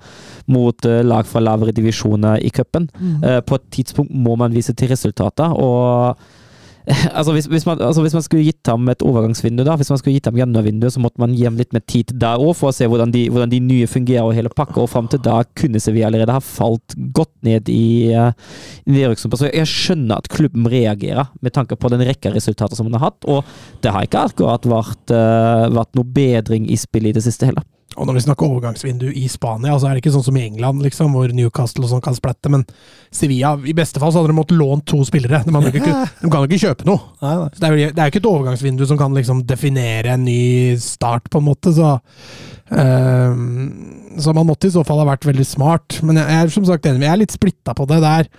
mot 0.54 0.88
eh, 0.88 1.02
lag 1.06 1.26
fra 1.28 1.42
lavere 1.42 1.74
divisjoner 1.74 2.44
i 2.46 2.52
cupen. 2.54 2.88
Eh, 3.22 3.40
på 3.42 3.58
et 3.58 3.70
tidspunkt 3.74 4.14
må 4.14 4.38
man 4.38 4.54
vise 4.54 4.76
til 4.78 4.92
resultater, 4.92 5.54
og 5.58 6.20
Altså 7.18 7.34
hvis, 7.34 7.46
hvis, 7.50 7.66
man, 7.66 7.80
altså 7.82 8.02
hvis 8.04 8.14
man 8.16 8.24
skulle 8.24 8.44
gitt 8.46 8.68
ham 8.70 8.88
et 8.90 9.02
overgangsvindu, 9.04 9.64
da, 9.66 9.76
hvis 9.78 9.90
man 9.92 10.00
skulle 10.00 10.16
gitt 10.16 10.28
ham 10.28 10.38
januarvinduet, 10.38 10.94
så 10.94 11.02
måtte 11.02 11.20
man 11.22 11.34
gi 11.36 11.44
ham 11.46 11.58
litt 11.58 11.74
mer 11.76 11.84
tid 11.90 12.12
der 12.20 12.40
òg, 12.40 12.54
for 12.58 12.70
å 12.70 12.74
se 12.76 12.88
hvordan 12.88 13.12
de, 13.14 13.26
hvordan 13.32 13.52
de 13.52 13.60
nye 13.64 13.88
fungerer 13.90 14.26
og 14.26 14.36
hele 14.36 14.52
pakka. 14.52 14.80
Og 14.82 14.90
fram 14.92 15.10
til 15.10 15.22
da 15.24 15.40
kunne 15.58 15.82
Sevilla 15.82 16.08
allerede 16.10 16.36
ha 16.36 16.42
falt 16.44 16.96
godt 17.16 17.34
ned 17.46 17.70
i 17.72 18.14
uh. 18.16 18.32
Så 19.18 19.50
jeg 19.50 19.68
skjønner 19.68 20.20
at 20.20 20.30
klubben 20.32 20.68
reagerer 20.70 21.28
med 21.44 21.54
tanke 21.56 21.76
på 21.78 21.90
den 21.92 22.04
rekka 22.06 22.32
resultater 22.34 22.78
som 22.78 22.88
man 22.88 22.98
har 22.98 23.10
hatt. 23.10 23.26
Og 23.28 23.44
det 23.84 23.92
har 23.94 24.06
ikke 24.06 24.28
akkurat 24.30 24.68
vært, 24.68 25.12
uh, 25.12 25.68
vært 25.74 25.98
noe 25.98 26.14
bedring 26.18 26.68
i 26.70 26.78
spillet 26.80 27.12
i 27.12 27.18
det 27.18 27.26
siste 27.26 27.50
heller. 27.50 27.66
Og 27.98 28.06
når 28.06 28.18
vi 28.18 28.22
snakker 28.24 28.46
overgangsvindu 28.46 29.08
i 29.10 29.24
Spania, 29.30 29.74
så 29.78 29.88
er 29.88 29.96
det 29.96 30.02
ikke 30.04 30.12
sånn 30.14 30.26
som 30.28 30.36
i 30.38 30.44
England, 30.46 30.82
liksom, 30.84 31.14
hvor 31.16 31.32
Newcastle 31.34 31.84
og 31.84 31.90
sånn 31.90 32.02
kan 32.04 32.16
splette, 32.16 32.50
men 32.52 32.62
Sevilla 33.14 33.56
I 33.66 33.74
beste 33.76 34.00
fall 34.02 34.12
så 34.14 34.22
hadde 34.22 34.32
de 34.32 34.36
måttet 34.38 34.58
låne 34.60 34.84
to 34.86 35.00
spillere. 35.06 35.42
De, 35.46 35.54
ikke, 35.72 35.94
de 36.22 36.30
kan 36.30 36.44
jo 36.44 36.48
ikke 36.48 36.62
kjøpe 36.62 36.86
noe. 36.88 37.00
Så 37.18 37.58
det 37.58 37.70
er 37.70 37.76
jo 37.80 37.88
ikke 38.12 38.22
et 38.22 38.30
overgangsvindu 38.30 38.86
som 38.88 39.00
kan 39.00 39.16
liksom 39.16 39.42
definere 39.48 40.14
en 40.14 40.24
ny 40.28 40.76
start, 40.82 41.26
på 41.32 41.42
en 41.42 41.48
måte. 41.48 41.74
Så, 41.74 41.96
ehm, 42.78 43.66
så 44.22 44.36
man 44.36 44.48
måtte 44.48 44.70
i 44.70 44.76
så 44.76 44.86
fall 44.86 45.02
ha 45.02 45.10
vært 45.10 45.26
veldig 45.28 45.48
smart. 45.48 45.98
Men 46.06 46.22
jeg 46.22 46.38
er 46.38 46.54
som 46.54 46.68
sagt 46.68 46.86
enig, 46.86 47.04
jeg 47.06 47.14
er 47.16 47.22
litt 47.24 47.34
splitta 47.34 47.74
på 47.76 47.88
det. 47.90 48.00
Det 48.04 48.14
er, 48.22 48.32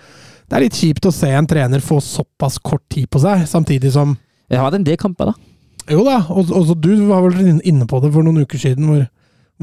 det 0.49 0.57
er 0.57 0.66
litt 0.66 0.80
kjipt 0.80 1.12
å 1.12 1.14
se 1.14 1.30
en 1.36 1.49
trener 1.49 1.84
få 1.84 1.99
såpass 2.03 2.57
kort 2.64 2.88
tid 2.89 3.12
på 3.12 3.22
seg, 3.26 3.45
samtidig 3.49 3.93
som 3.97 4.18
Jeg 4.49 4.57
har 4.57 4.66
hatt 4.66 4.80
en 4.80 4.86
del 4.88 4.97
kamper, 4.97 5.30
da. 5.30 5.49
Jo 5.93 6.01
da, 6.05 6.24
og, 6.34 6.47
og 6.49 6.64
så 6.66 6.74
du 6.74 7.05
var 7.05 7.22
vel 7.22 7.60
inne 7.62 7.86
på 7.89 7.99
det 8.01 8.10
for 8.16 8.26
noen 8.26 8.41
uker 8.41 8.57
siden, 8.62 8.88
hvor, 8.89 9.03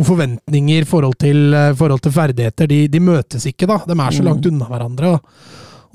forventninger, 0.05 0.85
forhold 0.85 1.25
eh, 1.25 1.71
forhold 1.77 2.03
til 2.05 2.13
ferdigheter, 2.13 2.69
de, 2.69 2.83
de, 2.89 3.01
møtes 3.01 3.47
ikke. 3.49 3.69
da. 3.69 3.79
De 3.87 3.97
er 3.97 4.17
så 4.17 4.25
langt 4.27 4.47
unna 4.47 4.69
hverandre. 4.69 5.15
Og, 5.17 5.47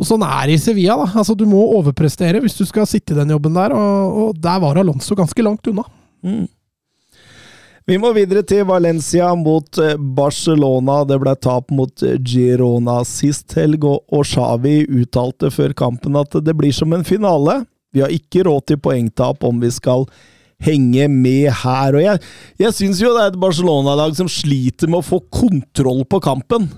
og 0.01 0.07
sånn 0.07 0.25
er 0.25 0.47
det 0.49 0.57
i 0.57 0.63
Sevilla. 0.63 0.97
da. 1.03 1.09
Altså, 1.21 1.35
Du 1.37 1.45
må 1.49 1.61
overprestere 1.77 2.41
hvis 2.41 2.57
du 2.57 2.65
skal 2.65 2.89
sitte 2.89 3.13
i 3.13 3.19
den 3.19 3.35
jobben 3.35 3.53
der, 3.53 3.75
og, 3.77 4.17
og 4.23 4.41
der 4.41 4.63
var 4.63 4.81
Alonso 4.81 5.17
ganske 5.17 5.45
langt 5.45 5.67
unna. 5.69 5.85
Mm. 6.25 6.47
Vi 7.89 7.97
må 7.97 8.11
videre 8.13 8.43
til 8.45 8.65
Valencia 8.69 9.31
mot 9.35 9.77
eh, 9.81 9.97
Barcelona. 9.97 11.01
Det 11.05 11.17
ble 11.21 11.33
tap 11.41 11.71
mot 11.73 12.03
eh, 12.05 12.17
Girona 12.17 13.01
sist 13.05 13.53
helg, 13.57 13.85
og 13.85 14.25
Xavi 14.25 14.83
uttalte 15.01 15.49
før 15.53 15.73
kampen 15.77 16.17
at 16.17 16.37
det 16.45 16.55
blir 16.57 16.73
som 16.73 16.93
en 16.93 17.05
finale. 17.05 17.63
Vi 17.91 18.03
har 18.03 18.13
ikke 18.13 18.45
råd 18.47 18.69
til 18.69 18.79
poengtap 18.81 19.43
om 19.43 19.57
vi 19.61 19.69
skal 19.73 20.05
henge 20.65 21.07
med 21.11 21.49
her. 21.63 21.97
Og 21.97 22.03
jeg, 22.03 22.21
jeg 22.61 22.75
syns 22.77 23.01
jo 23.03 23.13
det 23.15 23.23
er 23.23 23.31
et 23.33 23.39
Barcelona-lag 23.41 24.13
som 24.17 24.29
sliter 24.31 24.91
med 24.91 25.01
å 25.01 25.07
få 25.07 25.21
kontroll 25.33 26.03
på 26.09 26.21
kampen. 26.23 26.69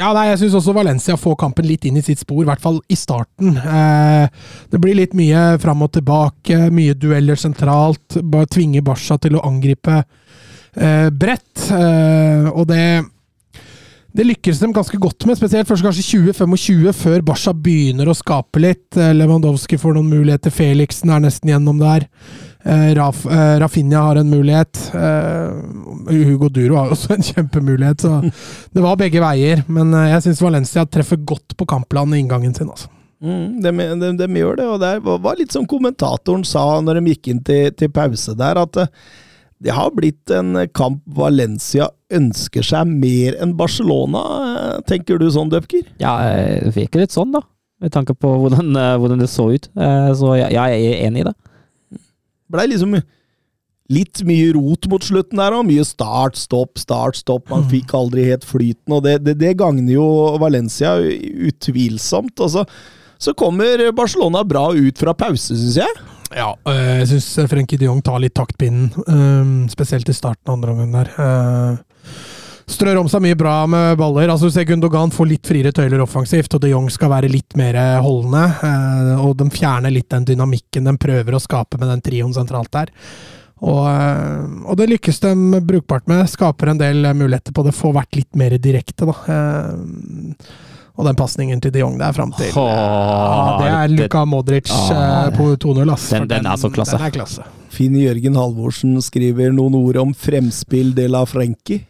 Ja, 0.00 0.14
nei, 0.16 0.30
Jeg 0.30 0.38
syns 0.40 0.56
også 0.56 0.72
Valencia 0.72 1.16
får 1.20 1.36
kampen 1.42 1.66
litt 1.68 1.84
inn 1.84 1.98
i 2.00 2.04
sitt 2.04 2.22
spor, 2.22 2.40
i 2.40 2.48
hvert 2.48 2.62
fall 2.62 2.78
i 2.88 2.96
starten. 2.96 3.52
Eh, 3.58 4.26
det 4.72 4.80
blir 4.80 4.96
litt 4.96 5.16
mye 5.18 5.58
fram 5.60 5.82
og 5.84 5.92
tilbake, 5.98 6.70
mye 6.72 6.96
dueller 6.96 7.36
sentralt. 7.36 8.16
Bare 8.22 8.48
tvinge 8.48 8.84
Barca 8.86 9.18
til 9.20 9.36
å 9.36 9.44
angripe 9.44 9.98
eh, 10.00 11.08
bredt. 11.12 11.66
Eh, 11.76 12.48
og 12.54 12.68
det 12.70 12.84
det 14.10 14.24
lykkes 14.26 14.58
dem 14.58 14.72
ganske 14.74 14.98
godt 14.98 15.22
med, 15.28 15.38
spesielt 15.38 15.68
først 15.68 15.84
kanskje 15.86 16.02
20-25, 16.34 16.94
før 16.98 17.20
Barca 17.28 17.52
begynner 17.54 18.08
å 18.10 18.16
skape 18.18 18.62
litt. 18.62 18.88
Eh, 18.98 19.12
Lewandowski 19.14 19.78
får 19.78 19.94
noen 19.94 20.10
muligheter, 20.10 20.50
Felixen 20.54 21.12
er 21.14 21.22
nesten 21.22 21.52
gjennom 21.52 21.78
der. 21.78 22.08
Eh, 22.62 22.94
Raf, 22.94 23.26
eh, 23.26 23.58
Rafinha 23.60 23.98
har 23.98 24.16
en 24.16 24.30
mulighet. 24.30 24.90
Eh, 24.94 26.24
Hugo 26.26 26.48
Duro 26.48 26.76
har 26.76 26.90
også 26.90 27.14
en 27.14 27.22
kjempemulighet, 27.32 28.00
så 28.00 28.20
det 28.72 28.84
var 28.84 28.98
begge 29.00 29.22
veier. 29.22 29.64
Men 29.68 29.94
jeg 30.10 30.26
syns 30.26 30.42
Valencia 30.44 30.84
treffer 30.86 31.22
godt 31.24 31.56
på 31.56 31.68
kampplanen 31.68 32.18
i 32.18 32.24
inngangen 32.24 32.54
sin. 32.54 32.68
altså. 32.68 32.90
Mm, 33.20 33.60
de, 33.60 33.72
de, 34.00 34.12
de, 34.16 34.28
gjør 34.40 34.60
det, 34.60 34.66
og 34.66 34.78
det 34.80 34.92
var 35.04 35.36
litt 35.36 35.52
som 35.52 35.66
kommentatoren 35.68 36.44
sa 36.48 36.62
når 36.80 37.00
de 37.00 37.12
gikk 37.12 37.28
inn 37.28 37.42
til, 37.44 37.66
til 37.76 37.90
pause 37.92 38.32
der, 38.32 38.56
at 38.56 38.78
det 39.60 39.74
har 39.76 39.90
blitt 39.92 40.32
en 40.32 40.56
kamp 40.72 41.02
Valencia 41.04 41.90
ønsker 42.16 42.64
seg 42.64 42.88
mer 42.88 43.36
enn 43.44 43.52
Barcelona. 43.58 44.22
Tenker 44.88 45.20
du 45.20 45.26
sånn, 45.28 45.52
Døpker? 45.52 45.84
Ja, 46.00 46.14
det 46.64 46.72
virker 46.78 47.04
litt 47.04 47.12
sånn, 47.12 47.36
da. 47.36 47.44
Med 47.80 47.92
tanke 47.92 48.16
på 48.16 48.32
hvordan, 48.40 48.72
hvordan 48.72 49.20
det 49.20 49.28
så 49.28 49.50
ut. 49.52 49.68
Så 49.68 50.32
jeg, 50.40 50.56
jeg 50.56 50.80
er 50.80 51.04
enig 51.04 51.26
i 51.26 51.28
det 51.28 51.36
blei 52.50 52.68
liksom 52.70 52.98
litt 53.90 54.22
mye 54.26 54.52
rot 54.54 54.86
mot 54.90 55.02
slutten 55.02 55.40
der, 55.40 55.56
og 55.56 55.66
mye 55.66 55.82
start, 55.86 56.38
stopp, 56.38 56.78
start, 56.78 57.18
stopp. 57.18 57.48
Man 57.50 57.64
mm. 57.64 57.70
fikk 57.72 57.94
aldri 57.98 58.28
helt 58.28 58.46
flyten, 58.46 58.94
og 58.94 59.02
det, 59.06 59.18
det, 59.26 59.34
det 59.40 59.56
gagner 59.58 59.96
jo 59.96 60.06
Valencia 60.42 60.94
utvilsomt. 61.00 62.38
Og 62.38 62.54
så, 62.54 62.64
så 63.18 63.34
kommer 63.38 63.90
Barcelona 63.96 64.44
bra 64.46 64.68
ut 64.76 65.02
fra 65.02 65.16
pause, 65.18 65.58
syns 65.58 65.80
jeg. 65.82 66.06
Ja, 66.30 66.52
øh, 66.54 66.96
jeg 67.00 67.08
syns 67.10 67.50
Frenkie 67.50 67.80
de 67.80 67.88
Jong 67.88 68.04
tar 68.06 68.20
litt 68.22 68.36
taktpinnen, 68.38 68.92
øh, 69.02 69.70
spesielt 69.72 70.08
i 70.12 70.14
starten 70.14 70.46
av 70.46 70.60
andre 70.60 70.76
omgang 70.76 70.94
der. 71.00 71.80
Strør 72.70 73.00
om 73.00 73.08
seg 73.10 73.24
mye 73.24 73.38
bra 73.38 73.54
med 73.70 73.98
baller. 73.98 74.30
Altså, 74.30 74.46
du 74.46 74.54
ser 74.54 74.68
Gundogan 74.68 75.10
får 75.14 75.28
litt 75.32 75.50
friere 75.50 75.72
tøyler 75.74 76.04
offensivt, 76.04 76.54
og 76.54 76.62
de 76.62 76.70
Jong 76.70 76.86
skal 76.92 77.10
være 77.12 77.30
litt 77.32 77.56
mer 77.58 77.76
holdende. 78.04 78.44
Eh, 78.66 79.12
og 79.24 79.34
de 79.40 79.48
fjerner 79.50 79.92
litt 79.94 80.10
den 80.12 80.28
dynamikken 80.28 80.86
de 80.86 80.96
prøver 81.00 81.36
å 81.36 81.42
skape 81.42 81.80
med 81.80 81.90
den 81.90 82.04
trioen 82.06 82.34
sentralt 82.36 82.70
der. 82.76 82.92
Og, 83.60 83.84
eh, 83.90 84.44
og, 84.64 84.74
det 84.78 84.88
lykkes 84.94 85.20
de 85.26 85.60
brukbart 85.66 86.06
med. 86.10 86.24
Skaper 86.30 86.72
en 86.72 86.80
del 86.80 87.10
muligheter 87.10 87.56
på 87.56 87.66
det. 87.66 87.74
Får 87.76 87.96
vært 87.96 88.20
litt 88.20 88.38
mer 88.38 88.54
direkte, 88.62 89.10
da. 89.10 89.16
Eh, 89.34 90.68
og 91.00 91.06
den 91.06 91.16
pasningen 91.16 91.62
til 91.64 91.72
de 91.72 91.80
Jong 91.80 91.96
der 91.96 92.12
fram 92.12 92.32
til 92.36 92.50
ja, 92.52 93.56
Det 93.56 93.68
er 93.72 93.92
Luka 93.94 94.24
Modric 94.28 94.68
ah, 94.74 95.30
på 95.32 95.54
2-0. 95.56 95.88
Den, 96.10 96.28
den, 96.28 96.48
er 96.50 96.60
så 96.60 96.68
klasse. 96.68 96.98
Den 96.98 97.06
er 97.06 97.14
klasse. 97.14 97.46
Finn 97.72 97.96
Jørgen 97.96 98.36
Halvorsen 98.36 98.98
skriver 99.02 99.54
noen 99.54 99.78
ord 99.78 100.00
om 100.02 100.12
fremspill 100.12 100.92
de 100.94 101.06
la 101.08 101.24
Frenkie. 101.28 101.86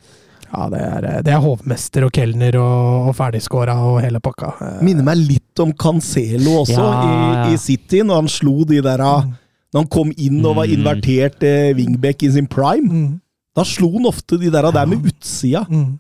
Ja, 0.51 0.67
det 0.73 0.81
er, 0.83 1.05
det 1.23 1.31
er 1.31 1.43
hovmester 1.45 2.09
og 2.09 2.13
kelner 2.15 2.57
og, 2.59 3.11
og 3.11 3.15
ferdigskåra 3.19 3.77
og 3.87 4.01
hele 4.03 4.19
pakka. 4.23 4.53
Minner 4.83 5.07
meg 5.07 5.23
litt 5.23 5.63
om 5.63 5.71
Cancelo 5.79 6.61
også, 6.65 6.81
ja, 6.81 6.91
ja. 6.91 7.47
I, 7.47 7.55
i, 7.55 7.61
City, 7.61 8.03
når 8.07 8.25
han 8.25 8.31
slo 8.33 8.57
de 8.67 8.83
der 8.83 9.05
mm. 9.05 9.37
Når 9.71 9.85
han 9.85 9.91
kom 9.95 10.09
inn 10.19 10.41
og 10.43 10.57
var 10.59 10.67
mm. 10.67 10.73
invertert 10.75 11.45
eh, 11.47 11.71
wingback 11.79 12.25
i 12.27 12.33
sin 12.35 12.49
prime. 12.51 12.91
Mm. 12.91 13.11
Da 13.55 13.63
slo 13.67 13.93
han 13.95 14.09
ofte 14.11 14.39
de 14.41 14.51
der, 14.51 14.67
der 14.75 14.89
med 14.91 15.07
utsida. 15.07 15.63
Mm. 15.71 15.93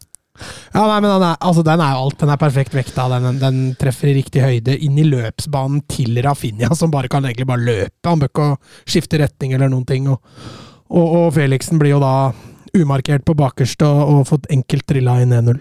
Ja, 0.73 0.85
nei, 0.87 0.99
men 1.03 1.09
den 1.11 1.25
er, 1.29 1.37
altså, 1.39 1.63
den 1.67 1.83
er 1.85 1.95
jo 1.95 2.05
alt. 2.09 2.19
Den 2.19 2.33
er 2.35 2.41
perfekt 2.41 2.75
vekta. 2.75 3.07
Den, 3.13 3.39
den, 3.39 3.61
treffer 3.79 4.11
i 4.11 4.17
riktig 4.19 4.43
høyde 4.43 4.75
inn 4.75 4.99
i 4.99 5.07
løpsbanen 5.07 5.85
til 5.91 6.19
Rafinha, 6.25 6.73
som 6.75 6.91
bare 6.91 7.11
kan 7.13 7.27
egentlig 7.29 7.47
bare 7.51 7.67
løpe. 7.67 8.09
Han 8.09 8.23
bør 8.23 8.33
ikke 8.33 8.49
skifte 8.91 9.21
retning 9.23 9.55
eller 9.55 9.71
noen 9.71 9.87
ting. 9.87 10.09
Og, 10.11 10.19
og, 10.91 11.07
og 11.07 11.27
Felixen 11.39 11.79
blir 11.79 11.95
jo 11.95 12.03
da 12.03 12.15
umarkert 12.77 13.27
på 13.27 13.37
bakerste 13.39 13.87
og, 13.87 14.01
og 14.21 14.27
fått 14.31 14.51
enkelt 14.53 14.87
trilla 14.89 15.21
i 15.21 15.29
1-0. 15.29 15.61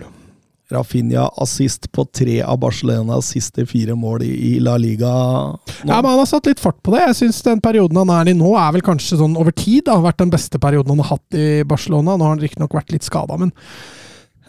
Rafinha 0.70 1.24
assist 1.42 1.88
på 1.92 2.04
tre 2.14 2.42
av 2.46 2.60
Barcelonas 2.62 3.32
siste 3.34 3.66
fire 3.66 3.96
mål 3.98 4.22
i, 4.28 4.60
La 4.62 4.76
Liga. 4.78 5.10
Nå. 5.10 5.88
Ja, 5.90 5.98
men 5.98 6.12
Han 6.12 6.20
har 6.22 6.28
satt 6.30 6.46
litt 6.46 6.62
fart 6.62 6.78
på 6.86 6.94
det. 6.94 7.08
Jeg 7.08 7.18
syns 7.24 7.42
den 7.46 7.64
perioden 7.64 7.98
han 7.98 8.12
er 8.14 8.30
i 8.30 8.36
nå, 8.38 8.52
er 8.54 8.76
vel 8.76 8.86
kanskje 8.86 9.18
sånn 9.18 9.38
over 9.40 9.56
tid 9.56 9.88
da, 9.88 9.98
har 9.98 10.06
vært 10.12 10.22
den 10.22 10.34
beste 10.34 10.62
perioden 10.62 10.94
han 10.94 11.02
har 11.02 11.16
hatt 11.16 11.40
i 11.40 11.48
Barcelona. 11.66 12.14
Nå 12.14 12.28
har 12.28 12.36
han 12.36 12.44
riktignok 12.44 12.78
vært 12.78 12.94
litt 12.94 13.08
skada, 13.08 13.40
men 13.42 13.50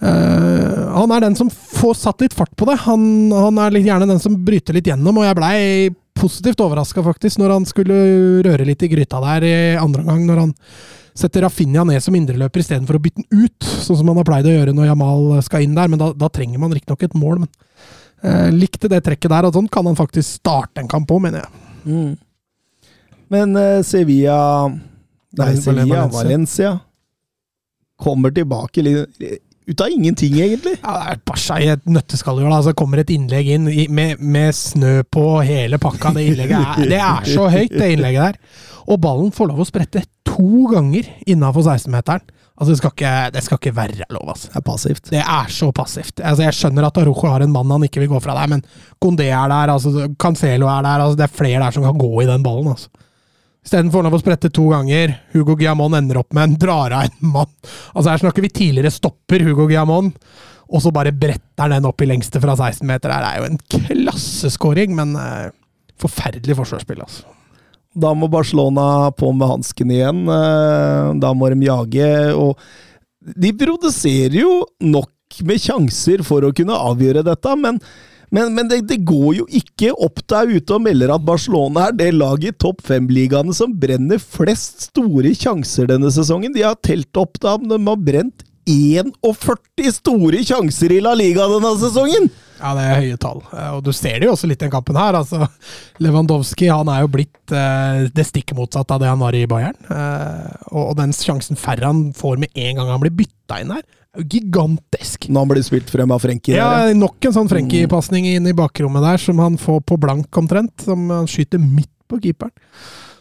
uh, 0.04 0.92
han 0.98 1.16
er 1.16 1.24
den 1.24 1.40
som 1.40 1.48
får 1.48 1.96
satt 2.02 2.20
litt 2.26 2.36
fart 2.36 2.52
på 2.52 2.68
det. 2.68 2.76
Han, 2.84 3.02
han 3.32 3.64
er 3.64 3.78
litt, 3.78 3.88
gjerne 3.88 4.12
den 4.12 4.20
som 4.20 4.36
bryter 4.44 4.76
litt 4.76 4.92
gjennom, 4.92 5.22
og 5.22 5.24
jeg 5.24 5.40
blei 5.40 5.58
positivt 6.20 6.60
overraska, 6.60 7.00
faktisk, 7.06 7.40
når 7.40 7.56
han 7.56 7.68
skulle 7.68 8.00
røre 8.44 8.68
litt 8.68 8.84
i 8.84 8.92
gryta 8.92 9.24
der 9.24 9.48
i 9.48 9.58
andre 9.80 10.04
omgang. 10.04 10.26
Når 10.28 10.44
han 10.44 10.56
setter 11.20 11.44
Rafinha 11.46 11.84
ned 11.86 12.02
som 12.04 12.16
indreløper 12.16 12.62
istedenfor 12.62 12.98
å 12.98 13.02
bytte 13.02 13.22
den 13.22 13.44
ut, 13.46 13.66
sånn 13.84 13.98
som 14.00 14.10
han 14.10 14.20
har 14.20 14.28
pleid 14.28 14.48
å 14.48 14.54
gjøre 14.54 14.74
når 14.76 14.90
Jamal 14.90 15.26
skal 15.46 15.66
inn 15.66 15.76
der. 15.76 15.90
Men 15.92 16.00
da, 16.02 16.10
da 16.16 16.30
trenger 16.32 16.62
man 16.62 16.74
riktignok 16.74 17.04
et 17.06 17.16
mål. 17.18 17.44
Men 17.44 17.50
eh, 18.24 18.48
likte 18.54 18.90
det 18.90 19.02
trekket 19.06 19.32
der, 19.32 19.48
og 19.48 19.56
sånn 19.56 19.70
kan 19.72 19.86
han 19.88 19.98
faktisk 19.98 20.40
starte 20.40 20.82
en 20.82 20.90
kamp 20.90 21.10
òg, 21.12 21.22
mener 21.26 21.44
jeg. 21.44 21.64
Mm. 21.84 22.12
Men 23.30 23.56
eh, 23.60 23.80
Sevilla 23.86 24.38
Nei, 25.38 25.54
Sevilla, 25.62 26.08
Valencia. 26.08 26.18
Valencia 26.18 26.72
kommer 28.00 28.32
tilbake 28.34 28.82
litt 28.82 29.20
ut 29.70 29.84
av 29.84 29.92
ingenting, 29.94 30.34
egentlig. 30.40 30.76
Ja, 30.82 30.96
det 30.96 31.14
er 31.14 31.22
Barca 31.30 31.58
i 31.62 31.68
et 31.72 31.86
nøtteskall. 31.88 32.42
Altså, 32.48 32.74
kommer 32.78 33.02
et 33.02 33.12
innlegg 33.14 33.52
inn 33.54 33.68
med, 33.94 34.20
med, 34.20 34.56
snø 34.56 35.00
på 35.06 35.24
hele 35.46 35.78
pakka. 35.82 36.14
Det 36.16 36.26
innlegget 36.32 36.58
er, 36.58 36.90
det 36.90 37.00
er 37.04 37.30
så 37.30 37.48
høyt, 37.52 37.76
det 37.76 37.94
innlegget 37.94 38.30
der. 38.30 38.66
Og 38.90 39.00
ballen 39.02 39.30
får 39.34 39.50
lov 39.52 39.62
å 39.62 39.68
sprette 39.68 40.04
to 40.26 40.66
ganger 40.72 41.08
innafor 41.30 41.66
16-meteren. 41.66 42.24
Altså, 42.60 42.74
det 42.74 42.80
skal, 42.82 42.92
ikke, 42.92 43.12
det 43.32 43.42
skal 43.46 43.60
ikke 43.60 43.76
være 43.76 44.08
lov. 44.12 44.26
Altså. 44.34 44.50
Det 44.52 44.58
er 44.58 44.64
passivt. 44.66 45.06
Det 45.08 45.20
er 45.22 45.52
så 45.54 45.70
passivt. 45.72 46.18
Altså, 46.20 46.44
jeg 46.44 46.56
skjønner 46.58 46.88
at 46.90 46.98
Arojo 47.00 47.30
har 47.32 47.44
en 47.44 47.54
mann 47.54 47.72
han 47.72 47.86
ikke 47.86 48.02
vil 48.02 48.10
gå 48.10 48.20
fra 48.20 48.34
der, 48.36 48.50
men 48.52 48.64
Condé 49.00 49.30
er 49.32 49.48
der, 49.48 49.72
altså, 49.72 50.10
Cancelo 50.20 50.68
er 50.68 50.84
der. 50.84 51.06
Altså, 51.06 51.16
det 51.16 51.24
er 51.28 51.38
flere 51.38 51.62
der 51.62 51.76
som 51.76 51.86
kan 51.86 51.96
gå 52.00 52.10
i 52.20 52.28
den 52.28 52.44
ballen. 52.44 52.74
Altså. 52.74 52.90
Isteden 53.64 53.90
får 53.92 54.00
han 54.00 54.08
lov 54.08 54.16
å 54.16 54.22
sprette 54.22 54.50
to 54.56 54.68
ganger. 54.70 55.12
Hugo 55.34 55.56
Guillamon 55.58 55.98
ender 55.98 56.22
opp 56.22 56.32
med 56.36 56.48
en 56.48 56.60
drar 56.60 56.94
av 56.96 57.08
en 57.08 57.32
mann. 57.34 57.50
Altså, 57.92 58.08
her 58.08 58.22
snakker 58.22 58.44
vi 58.46 58.52
tidligere 58.52 58.92
stopper 58.94 59.44
Hugo 59.44 59.66
Guillamon, 59.68 60.12
og 60.70 60.84
så 60.84 60.92
bare 60.94 61.12
bretter 61.12 61.72
den 61.74 61.88
opp 61.88 62.00
i 62.00 62.08
lengste 62.08 62.40
fra 62.40 62.56
16 62.56 62.86
meter. 62.88 63.12
Det 63.12 63.28
er 63.28 63.42
jo 63.42 63.50
en 63.50 63.60
klasseskåring, 64.06 64.96
men 64.96 65.12
uh, 65.18 65.50
forferdelig 66.00 66.56
forsvarsspill, 66.62 67.04
altså. 67.04 67.28
Da 67.90 68.12
må 68.14 68.28
Barcelona 68.30 69.10
på 69.18 69.32
med 69.34 69.50
hansken 69.50 69.90
igjen. 69.90 70.22
Eh, 70.30 71.08
da 71.18 71.32
må 71.34 71.48
de 71.50 71.66
jage. 71.66 72.10
Og 72.38 73.34
de 73.42 73.50
produserer 73.58 74.36
jo 74.44 74.60
nok 74.78 75.40
med 75.46 75.58
sjanser 75.62 76.22
for 76.26 76.46
å 76.46 76.52
kunne 76.54 76.78
avgjøre 76.90 77.24
dette, 77.26 77.56
men, 77.58 77.80
men, 78.34 78.52
men 78.54 78.68
det, 78.70 78.82
det, 78.90 79.00
går 79.06 79.40
jo 79.40 79.46
ikke 79.60 79.90
opp 79.94 80.22
der 80.30 80.50
ute 80.50 80.76
og 80.76 80.84
melder 80.84 81.14
at 81.16 81.24
Barcelona 81.26 81.88
er 81.88 81.96
det 81.98 82.12
laget 82.14 82.54
i 82.54 82.58
topp 82.62 82.84
fem-ligaene 82.86 83.54
som 83.56 83.74
brenner 83.82 84.22
flest 84.22 84.90
store 84.90 85.34
sjanser 85.34 85.90
denne 85.90 86.12
sesongen. 86.14 86.54
De 86.54 86.62
har 86.66 86.78
telt 86.78 87.10
opp 87.18 87.40
da 87.42 87.56
de 87.58 87.80
har 87.80 88.06
brent 88.06 88.46
41 88.70 89.90
store 89.96 90.44
sjanser 90.46 90.94
i 90.94 91.00
La 91.02 91.16
Liga 91.18 91.48
denne 91.50 91.74
sesongen! 91.80 92.30
Ja, 92.60 92.74
det 92.76 92.82
er 92.84 92.98
høye 93.00 93.18
tall. 93.20 93.38
Eh, 93.56 93.70
og 93.76 93.84
du 93.86 93.92
ser 93.96 94.18
det 94.20 94.28
jo 94.28 94.34
også 94.34 94.48
litt 94.50 94.60
i 94.60 94.66
den 94.66 94.72
kampen 94.72 94.98
her. 95.00 95.16
Altså, 95.16 95.48
Lewandowski 96.04 96.68
han 96.68 96.90
er 96.92 97.06
jo 97.06 97.12
blitt 97.14 97.54
eh, 97.56 98.10
det 98.12 98.26
stikk 98.28 98.52
motsatt 98.58 98.92
av 98.92 99.00
det 99.00 99.08
han 99.08 99.22
var 99.22 99.36
i 99.36 99.46
Bayern. 99.48 99.78
Eh, 99.88 100.66
og, 100.74 100.92
den 101.00 101.14
sjansen 101.16 101.58
færre 101.58 101.88
han 101.88 102.10
får 102.16 102.42
med 102.42 102.52
en 102.52 102.76
gang 102.76 102.92
han 102.92 103.02
blir 103.02 103.16
bytta 103.22 103.62
inn 103.62 103.72
her, 103.72 103.80
er 103.80 103.99
gigantisk. 104.18 105.28
Når 105.30 105.44
han 105.44 105.50
blir 105.52 105.66
spilt 105.66 105.90
frem 105.92 106.10
av 106.14 106.22
Frenkie? 106.24 106.56
Ja, 106.58 106.88
nok 106.96 107.28
en 107.28 107.36
sånn 107.36 107.50
Frenkie-pasning 107.50 108.26
inn 108.32 108.48
i 108.50 108.54
bakrommet 108.56 109.04
der 109.06 109.20
som 109.22 109.38
han 109.42 109.58
får 109.60 109.84
på 109.86 109.98
blank 110.02 110.40
omtrent. 110.40 110.74
Som 110.86 111.08
han 111.14 111.28
skyter 111.30 111.62
midt 111.62 111.90
på 112.10 112.18
keeperen. 112.22 112.54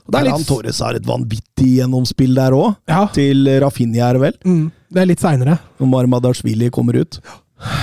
Og 0.09 0.15
det 0.15 0.21
er 0.23 0.29
litt, 0.31 0.47
Torres 0.49 0.79
har 0.81 0.97
et 0.97 1.05
vanvittig 1.05 1.67
gjennomspill 1.77 2.33
der 2.33 2.55
òg. 2.57 2.71
ja, 2.89 3.03
Til 3.13 3.45
Rafinha, 3.61 4.07
er 4.09 4.17
vel? 4.17 4.33
mm, 4.41 4.71
det 4.89 5.03
er 5.03 5.05
litt 5.11 5.21
seinere. 5.21 5.59
Når 5.77 5.91
Marmadashvili 5.91 6.71
kommer 6.73 6.97
ut. 6.97 7.19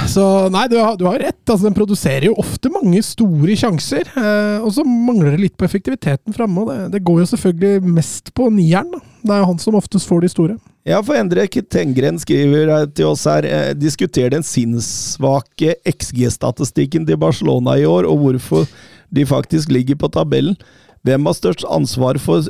Så 0.09 0.25
nei, 0.51 0.65
du 0.73 0.79
har, 0.81 0.97
du 0.97 1.05
har 1.07 1.21
rett. 1.21 1.39
Altså, 1.45 1.67
den 1.69 1.77
produserer 1.77 2.25
jo 2.31 2.35
ofte 2.41 2.71
mange 2.73 2.99
store 3.05 3.55
sjanser. 3.61 4.09
Eh, 4.17 4.59
og 4.65 4.73
så 4.75 4.83
mangler 4.89 5.37
det 5.37 5.43
litt 5.45 5.57
på 5.61 5.67
effektiviteten 5.69 6.35
framme. 6.35 6.65
Det, 6.67 6.79
det 6.97 7.03
går 7.07 7.21
jo 7.23 7.29
selvfølgelig 7.35 7.93
mest 8.01 8.33
på 8.35 8.49
nieren. 8.51 8.91
da. 8.97 9.03
Det 9.27 9.35
er 9.35 9.43
jo 9.43 9.49
han 9.51 9.59
som 9.59 9.77
oftest 9.79 10.09
får 10.09 10.23
de 10.23 10.31
store. 10.31 10.57
Ja, 10.87 11.01
for 11.03 11.19
Endre 11.19 11.49
Tengren 11.51 12.21
skriver 12.23 12.87
til 12.95 13.09
oss 13.11 13.25
her 13.27 13.47
eh, 13.49 13.73
Diskuter 13.75 14.31
den 14.31 14.47
sinnssvake 14.47 15.75
XG-statistikken 15.83 17.07
til 17.09 17.19
Barcelona 17.19 17.75
i 17.81 17.87
år, 17.89 18.07
og 18.07 18.23
hvorfor 18.23 18.69
de 19.11 19.27
faktisk 19.27 19.73
ligger 19.75 19.99
på 19.99 20.11
tabellen. 20.15 20.57
Hvem 21.07 21.27
har 21.27 21.37
størst 21.39 21.67
ansvar 21.71 22.19
for 22.19 22.47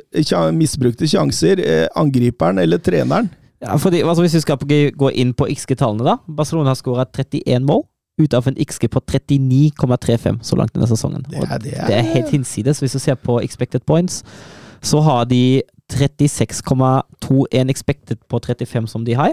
misbrukte 0.52 1.08
sjanser? 1.08 1.60
Eh, 1.60 1.88
angriperen 1.96 2.58
eller 2.58 2.78
treneren? 2.78 3.30
Ja, 3.60 3.76
fordi, 3.76 4.02
altså 4.02 4.22
Hvis 4.22 4.34
vi 4.34 4.40
skal 4.40 4.92
gå 4.96 5.10
inn 5.16 5.32
på 5.32 5.48
XG-tallene, 5.48 6.04
da. 6.04 6.18
Barcelona 6.28 6.74
har 6.74 6.80
skåra 6.80 7.06
31 7.08 7.64
mål 7.64 7.86
ut 8.20 8.34
av 8.34 8.48
en 8.48 8.56
XG 8.56 8.88
på 8.88 9.00
39,35 9.00 10.38
så 10.42 10.56
langt 10.56 10.72
denne 10.72 10.88
sesongen. 10.88 11.24
Det 11.28 11.40
er, 11.42 11.58
det 11.60 11.72
det 11.88 11.96
er 11.96 12.12
helt 12.14 12.32
hinsides. 12.32 12.80
Hvis 12.80 12.96
du 12.96 12.98
ser 12.98 13.16
på 13.20 13.40
expected 13.44 13.84
points, 13.84 14.22
så 14.80 15.00
har 15.04 15.24
de 15.28 15.62
36,21 15.92 17.70
expected 17.70 18.18
på 18.28 18.40
35 18.42 18.88
som 18.90 19.04
de 19.06 19.14
har. 19.14 19.32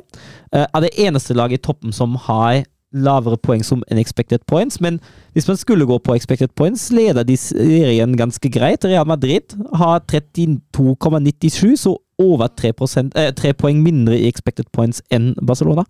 Uh, 0.56 0.66
er 0.66 0.80
det 0.86 0.94
eneste 0.98 1.34
laget 1.34 1.60
i 1.60 1.64
toppen 1.64 1.94
som 1.94 2.16
har 2.28 2.64
lavere 2.94 3.40
poeng 3.42 3.64
som 3.66 3.84
en 3.92 3.98
expected 3.98 4.44
points, 4.48 4.80
men 4.82 5.00
hvis 5.34 5.48
man 5.48 5.58
skulle 5.58 5.86
gå 5.90 5.98
på 5.98 6.16
expected 6.16 6.54
points, 6.56 6.92
leder 6.92 7.24
de 7.24 7.38
serien 7.38 8.18
ganske 8.18 8.50
greit. 8.54 8.86
Real 8.86 9.08
Madrid 9.08 9.56
har 9.76 10.04
32,97, 10.12 11.76
så 11.76 11.98
over 12.22 12.48
3, 12.48 12.74
eh, 13.16 13.34
3 13.34 13.54
poeng 13.54 13.82
mindre 13.84 14.20
i 14.20 14.28
expected 14.28 14.70
points 14.74 15.02
enn 15.12 15.34
Barcelona. 15.48 15.84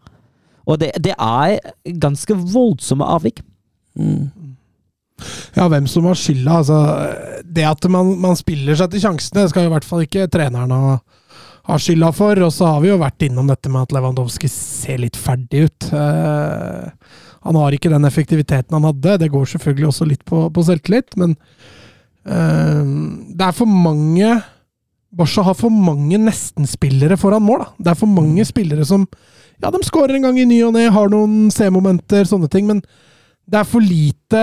Og 0.66 0.80
det, 0.80 0.92
det 1.04 1.16
er 1.20 1.60
ganske 2.00 2.36
voldsomme 2.54 3.04
avvik. 3.04 3.42
Mm. 3.96 4.30
Ja, 5.58 5.68
hvem 5.72 5.88
som 5.90 6.08
har 6.10 6.20
skylda. 6.20 6.60
Altså, 6.62 6.80
det 7.44 7.66
at 7.70 7.90
man, 7.92 8.14
man 8.22 8.40
spiller 8.40 8.78
seg 8.80 8.94
til 8.94 9.04
sjansene, 9.06 9.48
skal 9.52 9.68
i 9.68 9.74
hvert 9.74 9.88
fall 9.88 10.06
ikke 10.06 10.30
treneren 10.32 10.74
ha, 10.74 10.96
ha 11.70 11.80
skylda 11.82 12.14
for. 12.16 12.40
Og 12.46 12.54
så 12.56 12.72
har 12.72 12.82
vi 12.84 12.92
jo 12.92 13.02
vært 13.02 13.28
innom 13.28 13.52
dette 13.52 13.72
med 13.72 13.86
at 13.86 13.96
Lewandowski 13.96 14.52
ser 14.52 15.04
litt 15.04 15.20
ferdig 15.20 15.68
ut. 15.68 15.92
Eh, 15.92 17.22
han 17.44 17.60
har 17.60 17.76
ikke 17.76 17.92
den 17.92 18.08
effektiviteten 18.08 18.78
han 18.78 18.88
hadde. 18.88 19.20
Det 19.26 19.32
går 19.34 19.54
selvfølgelig 19.54 19.92
også 19.92 20.10
litt 20.10 20.26
på, 20.28 20.46
på 20.54 20.66
selvtillit, 20.66 21.16
men 21.20 21.36
eh, 22.26 22.84
det 23.36 23.48
er 23.50 23.56
for 23.56 23.70
mange 23.70 24.36
Barca 25.14 25.44
har 25.46 25.54
for 25.54 25.70
mange 25.70 26.18
nestenspillere 26.18 27.18
foran 27.22 27.44
mål. 27.46 27.62
Da. 27.62 27.70
Det 27.78 27.92
er 27.92 28.00
for 28.00 28.10
mange 28.10 28.46
spillere 28.50 28.86
som 28.88 29.06
Ja, 29.62 29.70
de 29.72 29.80
skårer 29.86 30.18
en 30.18 30.26
gang 30.26 30.40
i 30.42 30.48
ny 30.50 30.58
og 30.66 30.74
ne, 30.76 30.88
har 30.92 31.12
noen 31.14 31.52
C-momenter, 31.54 32.26
sånne 32.28 32.50
ting, 32.52 32.66
men 32.68 32.82
det 33.48 33.60
er 33.62 33.68
for 33.70 33.86
lite 33.86 34.42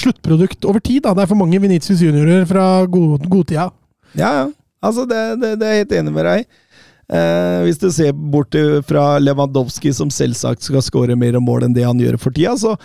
sluttprodukt 0.00 0.64
over 0.68 0.80
tid. 0.80 1.02
da. 1.04 1.14
Det 1.14 1.24
er 1.24 1.30
for 1.30 1.40
mange 1.40 1.60
Venitius 1.62 2.02
juniorer 2.04 2.46
fra 2.48 2.86
god, 2.90 3.28
godtida. 3.28 3.70
Ja, 4.14 4.32
ja. 4.40 4.48
Altså, 4.80 5.04
det, 5.04 5.20
det, 5.42 5.54
det 5.60 5.68
er 5.68 5.76
jeg 5.76 5.84
helt 5.84 5.96
enig 6.00 6.16
med 6.16 6.28
deg. 6.28 6.58
Eh, 7.10 7.60
hvis 7.66 7.80
du 7.82 7.88
ser 7.92 8.12
bort 8.14 8.54
fra 8.88 9.18
Lewandowski, 9.20 9.92
som 9.92 10.12
selvsagt 10.14 10.64
skal 10.64 10.84
skåre 10.84 11.18
mer 11.18 11.36
mål 11.42 11.66
enn 11.66 11.76
det 11.76 11.84
han 11.84 12.00
gjør 12.00 12.20
for 12.22 12.34
tida, 12.36 12.54
så 12.56 12.76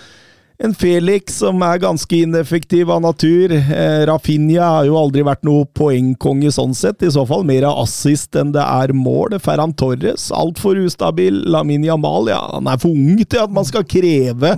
en 0.63 0.71
Felix 0.71 1.35
som 1.41 1.59
er 1.67 1.81
ganske 1.83 2.17
ineffektiv 2.23 2.91
av 2.93 3.01
natur. 3.03 3.51
Eh, 3.51 4.05
Rafinha 4.07 4.69
har 4.77 4.85
jo 4.87 4.95
aldri 4.97 5.23
vært 5.27 5.43
noe 5.43 5.67
poengkonge 5.75 6.51
sånn 6.55 6.75
sett, 6.77 7.03
i 7.03 7.11
så 7.11 7.25
fall 7.27 7.43
mer 7.47 7.67
av 7.67 7.81
assist 7.83 8.35
enn 8.39 8.53
det 8.55 8.63
er 8.63 8.95
mål. 8.95 9.35
Ferran 9.43 9.75
Torres, 9.75 10.29
altfor 10.31 10.79
ustabil. 10.85 11.41
Lamin 11.51 11.83
Jamal, 11.83 12.31
ja, 12.31 12.39
han 12.53 12.71
er 12.71 12.79
for 12.79 12.95
ung 12.95 13.19
til 13.25 13.43
at 13.43 13.51
man 13.51 13.67
skal 13.67 13.83
kreve 13.87 14.55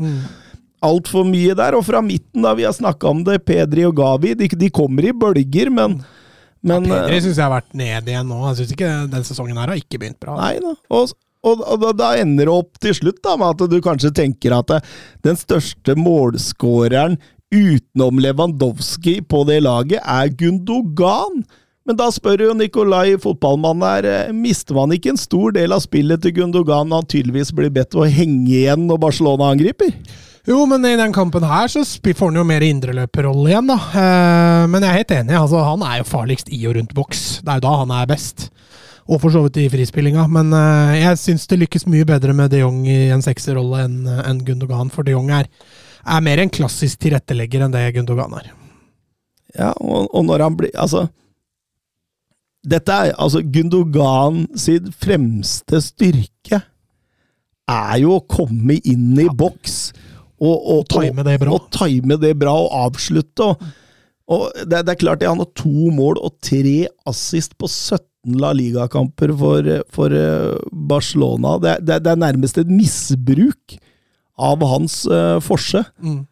altfor 0.86 1.26
mye 1.28 1.56
der. 1.58 1.78
Og 1.78 1.86
fra 1.88 2.02
midten, 2.06 2.44
da, 2.46 2.54
vi 2.58 2.68
har 2.68 2.76
snakka 2.76 3.10
om 3.10 3.24
det, 3.28 3.42
Pedri 3.48 3.86
og 3.88 3.98
Gavi, 3.98 4.36
de, 4.38 4.50
de 4.50 4.72
kommer 4.74 5.08
i 5.08 5.16
bølger, 5.16 5.74
men 5.74 6.00
men, 6.66 6.88
Pedri 6.90 7.22
syns 7.22 7.38
jeg 7.38 7.46
har 7.46 7.54
vært 7.54 7.76
ned 7.78 8.10
igjen 8.10 8.28
nå. 8.28 8.42
Jeg 8.50 8.60
synes 8.60 8.74
ikke 8.76 8.92
Den 9.12 9.26
sesongen 9.28 9.60
her 9.62 9.72
har 9.72 9.80
ikke 9.80 10.00
begynt 10.02 10.20
bra. 10.24 10.36
Nei 10.40 10.58
da. 10.64 10.74
Og, 10.98 11.14
og, 11.46 11.62
og 11.62 11.84
da, 11.84 11.94
da 11.96 12.10
ender 12.20 12.50
det 12.50 12.56
opp 12.56 12.82
til 12.84 12.96
slutt 12.98 13.22
da, 13.24 13.38
med 13.40 13.54
at 13.54 13.72
du 13.72 13.78
kanskje 13.84 14.14
tenker 14.16 14.56
at 14.58 14.74
det, 14.74 14.82
den 15.28 15.38
største 15.40 15.96
målskåreren 16.00 17.20
utenom 17.54 18.20
Lewandowski 18.20 19.22
på 19.24 19.46
det 19.48 19.62
laget 19.64 20.02
er 20.04 20.34
Gundogan. 20.36 21.46
Men 21.88 21.96
da 21.96 22.10
spør 22.12 22.50
jo 22.50 22.56
Nikolai, 22.58 23.16
fotballmannen 23.24 23.86
her, 23.88 24.08
eh, 24.12 24.32
mister 24.36 24.76
man 24.76 24.92
ikke 24.92 25.14
en 25.14 25.22
stor 25.22 25.54
del 25.56 25.72
av 25.72 25.86
spillet 25.86 26.20
til 26.20 26.34
Gundogan 26.36 26.90
når 26.90 27.06
han 27.06 27.12
tydeligvis 27.14 27.54
blir 27.56 27.72
bedt 27.72 27.96
å 27.96 28.04
henge 28.04 28.50
igjen 28.50 28.90
når 28.90 29.00
Barcelona 29.06 29.54
angriper? 29.54 29.94
Jo, 30.48 30.62
men 30.66 30.86
i 30.88 30.96
den 30.96 31.12
kampen 31.12 31.44
her 31.44 31.68
så 31.68 31.82
får 31.84 32.30
han 32.30 32.38
jo 32.40 32.46
mer 32.48 32.64
indreløperrolle 32.64 33.50
igjen, 33.52 33.68
da. 33.68 33.76
Eh, 34.00 34.68
men 34.72 34.86
jeg 34.86 34.90
er 34.94 35.00
helt 35.02 35.12
enig. 35.18 35.36
altså 35.36 35.60
Han 35.60 35.84
er 35.84 35.98
jo 36.00 36.06
farligst 36.08 36.52
i 36.56 36.62
og 36.70 36.78
rundt 36.78 36.94
boks. 36.96 37.24
Det 37.42 37.52
er 37.52 37.60
jo 37.60 37.66
da 37.66 37.74
han 37.82 37.92
er 37.92 38.08
best. 38.08 38.48
Og 39.12 39.20
for 39.20 39.32
så 39.32 39.42
vidt 39.44 39.60
i 39.60 39.68
frispillinga. 39.74 40.24
Men 40.32 40.56
eh, 40.56 41.02
jeg 41.02 41.20
syns 41.20 41.50
det 41.52 41.60
lykkes 41.66 41.88
mye 41.92 42.08
bedre 42.08 42.36
med 42.38 42.56
de 42.56 42.64
Jong 42.64 42.80
i 42.88 43.10
en 43.12 43.26
sekserrolle 43.26 43.84
enn 43.90 44.08
enn 44.08 44.42
Gundogan. 44.48 44.94
For 44.94 45.04
de 45.04 45.18
Jong 45.18 45.34
er, 45.36 45.52
er 46.08 46.24
mer 46.24 46.40
en 46.40 46.56
klassisk 46.60 47.04
tilrettelegger 47.04 47.68
enn 47.68 47.76
det 47.76 47.84
Gundogan 48.00 48.40
er. 48.40 48.50
Ja, 49.58 49.74
og, 49.84 50.08
og 50.16 50.28
når 50.28 50.44
han 50.44 50.58
blir 50.60 50.74
Altså 50.76 51.08
Dette 52.68 52.92
er 52.92 53.14
altså 53.16 53.40
Gundogan 53.42 54.46
sin 54.60 54.92
fremste 54.92 55.80
styrke 55.82 56.60
er 57.68 57.96
jo 58.00 58.16
å 58.16 58.26
komme 58.28 58.78
inn 58.88 59.16
i 59.20 59.28
boks 59.28 59.80
og, 60.38 60.58
og, 60.58 60.86
time 60.92 61.26
det 61.26 61.40
bra. 61.42 61.56
Og, 61.56 61.68
time 61.74 62.18
det 62.22 62.34
bra 62.40 62.54
og 62.66 62.74
avslutte. 62.86 63.50
Og, 63.50 63.68
og 64.28 64.46
det, 64.64 64.84
det 64.86 64.94
er 64.94 65.02
klart 65.02 65.26
han 65.26 65.42
har 65.42 65.52
to 65.58 65.90
mål 65.94 66.20
og 66.22 66.38
tre 66.46 66.86
assist 67.10 67.58
på 67.58 67.70
17 67.70 68.38
La 68.38 68.52
Liga-kamper 68.56 69.32
for, 69.40 69.70
for 69.94 70.14
eh, 70.14 70.58
Barcelona. 70.90 71.56
Det, 71.64 71.78
det, 71.88 72.02
det 72.06 72.14
er 72.14 72.26
nærmest 72.26 72.60
et 72.60 72.70
misbruk 72.70 73.78
av 74.38 74.62
hans 74.70 75.02
uh, 75.10 75.40
forse. 75.42 75.82
Mm. 76.04 76.26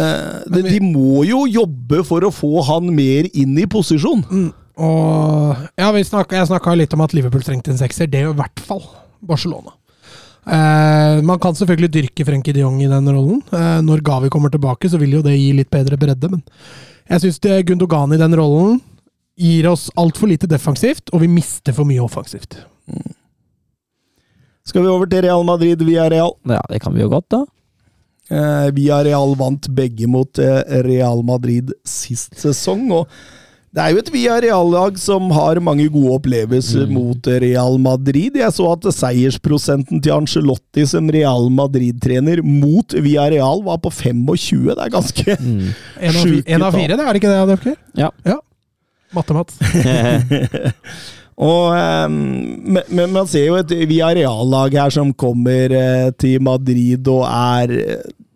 Eh, 0.00 0.40
de, 0.48 0.62
de 0.64 0.80
må 0.82 1.22
jo 1.28 1.44
jobbe 1.50 2.00
for 2.08 2.24
å 2.24 2.32
få 2.32 2.64
han 2.66 2.88
mer 2.96 3.28
inn 3.36 3.54
i 3.60 3.68
posisjon. 3.70 4.24
Mm. 4.30 4.50
Og 4.82 5.66
ja, 5.76 5.90
vi 5.92 6.04
snakket, 6.08 6.38
jeg 6.40 6.48
snakka 6.48 6.74
litt 6.80 6.96
om 6.96 7.04
at 7.04 7.12
Liverpool 7.14 7.44
trengte 7.44 7.74
en 7.74 7.80
sekser. 7.80 8.08
Det 8.10 8.24
gjør 8.24 8.34
i 8.34 8.40
hvert 8.40 8.64
fall 8.64 8.82
Barcelona. 9.20 9.76
Eh, 10.46 11.22
man 11.22 11.38
kan 11.38 11.54
selvfølgelig 11.54 11.92
dyrke 11.94 12.24
Frenkie 12.26 12.54
de 12.54 12.64
Jong 12.64 12.80
i 12.82 12.90
den 12.90 13.10
rollen. 13.14 13.42
Eh, 13.54 13.78
når 13.86 14.02
Gavi 14.02 14.30
kommer 14.32 14.50
tilbake, 14.50 14.90
så 14.90 14.98
vil 14.98 15.18
jo 15.18 15.22
det 15.22 15.36
gi 15.36 15.52
litt 15.54 15.70
bedre 15.70 15.98
bredde, 16.00 16.30
men 16.32 16.42
jeg 17.10 17.22
syns 17.22 17.40
Gundogan 17.66 18.14
i 18.14 18.18
den 18.18 18.34
rollen 18.38 18.80
gir 19.38 19.66
oss 19.70 19.88
altfor 19.98 20.30
lite 20.30 20.48
defensivt, 20.50 21.10
og 21.12 21.22
vi 21.22 21.28
mister 21.30 21.74
for 21.74 21.88
mye 21.88 22.02
offensivt. 22.02 22.56
Skal 24.66 24.84
vi 24.84 24.90
over 24.90 25.06
til 25.10 25.24
Real 25.24 25.44
Madrid 25.44 25.82
via 25.82 26.08
Real? 26.10 26.34
Ja, 26.46 26.60
det 26.70 26.80
kan 26.82 26.94
vi 26.94 27.02
jo 27.02 27.10
godt, 27.10 27.28
da. 27.30 27.42
Eh, 28.32 28.68
via 28.74 29.02
Real 29.04 29.34
vant 29.38 29.68
begge 29.74 30.08
mot 30.10 30.38
Real 30.38 31.22
Madrid 31.26 31.72
sist 31.84 32.38
sesong. 32.40 32.90
og 32.92 33.08
det 33.72 33.80
er 33.80 33.94
jo 33.94 34.00
et 34.02 34.10
Villarreal-lag 34.12 34.98
som 35.00 35.30
har 35.32 35.56
mange 35.64 35.86
gode 35.88 36.10
opplevelser 36.18 36.84
Mm. 36.86 36.92
mot 36.92 37.26
Real 37.40 37.78
Madrid. 37.80 38.36
Jeg 38.36 38.52
så 38.52 38.66
at 38.74 38.84
seiersprosenten 38.92 40.02
til 40.04 40.12
Angelotti 40.12 40.84
som 40.86 41.08
Real 41.08 41.48
Madrid-trener 41.48 42.42
mot 42.44 42.92
Villarreal 42.92 43.62
var 43.64 43.78
på 43.80 43.88
25. 43.90 44.74
Det 44.74 44.84
er 44.84 44.90
ganske 44.92 45.36
Mm. 45.40 45.72
sjukt. 46.20 46.44
fi, 46.46 46.52
av 46.60 46.72
fire, 46.76 46.96
det 46.96 47.00
er 47.00 47.12
det 47.12 47.22
ikke 47.22 47.32
det, 47.32 47.40
Adolfker? 47.46 47.76
Ja. 47.96 48.10
ja. 48.28 48.36
Matte-Mats. 49.14 49.56
Og 51.42 51.72
eh, 51.74 52.08
men, 52.12 52.82
men 52.92 53.12
man 53.12 53.26
ser 53.26 53.46
jo 53.48 53.56
et 53.58 53.72
Villarreal-lag 53.88 54.74
her 54.76 54.92
som 54.94 55.14
kommer 55.16 55.72
eh, 55.72 56.10
til 56.20 56.42
Madrid 56.44 57.08
og 57.08 57.24
er 57.26 57.72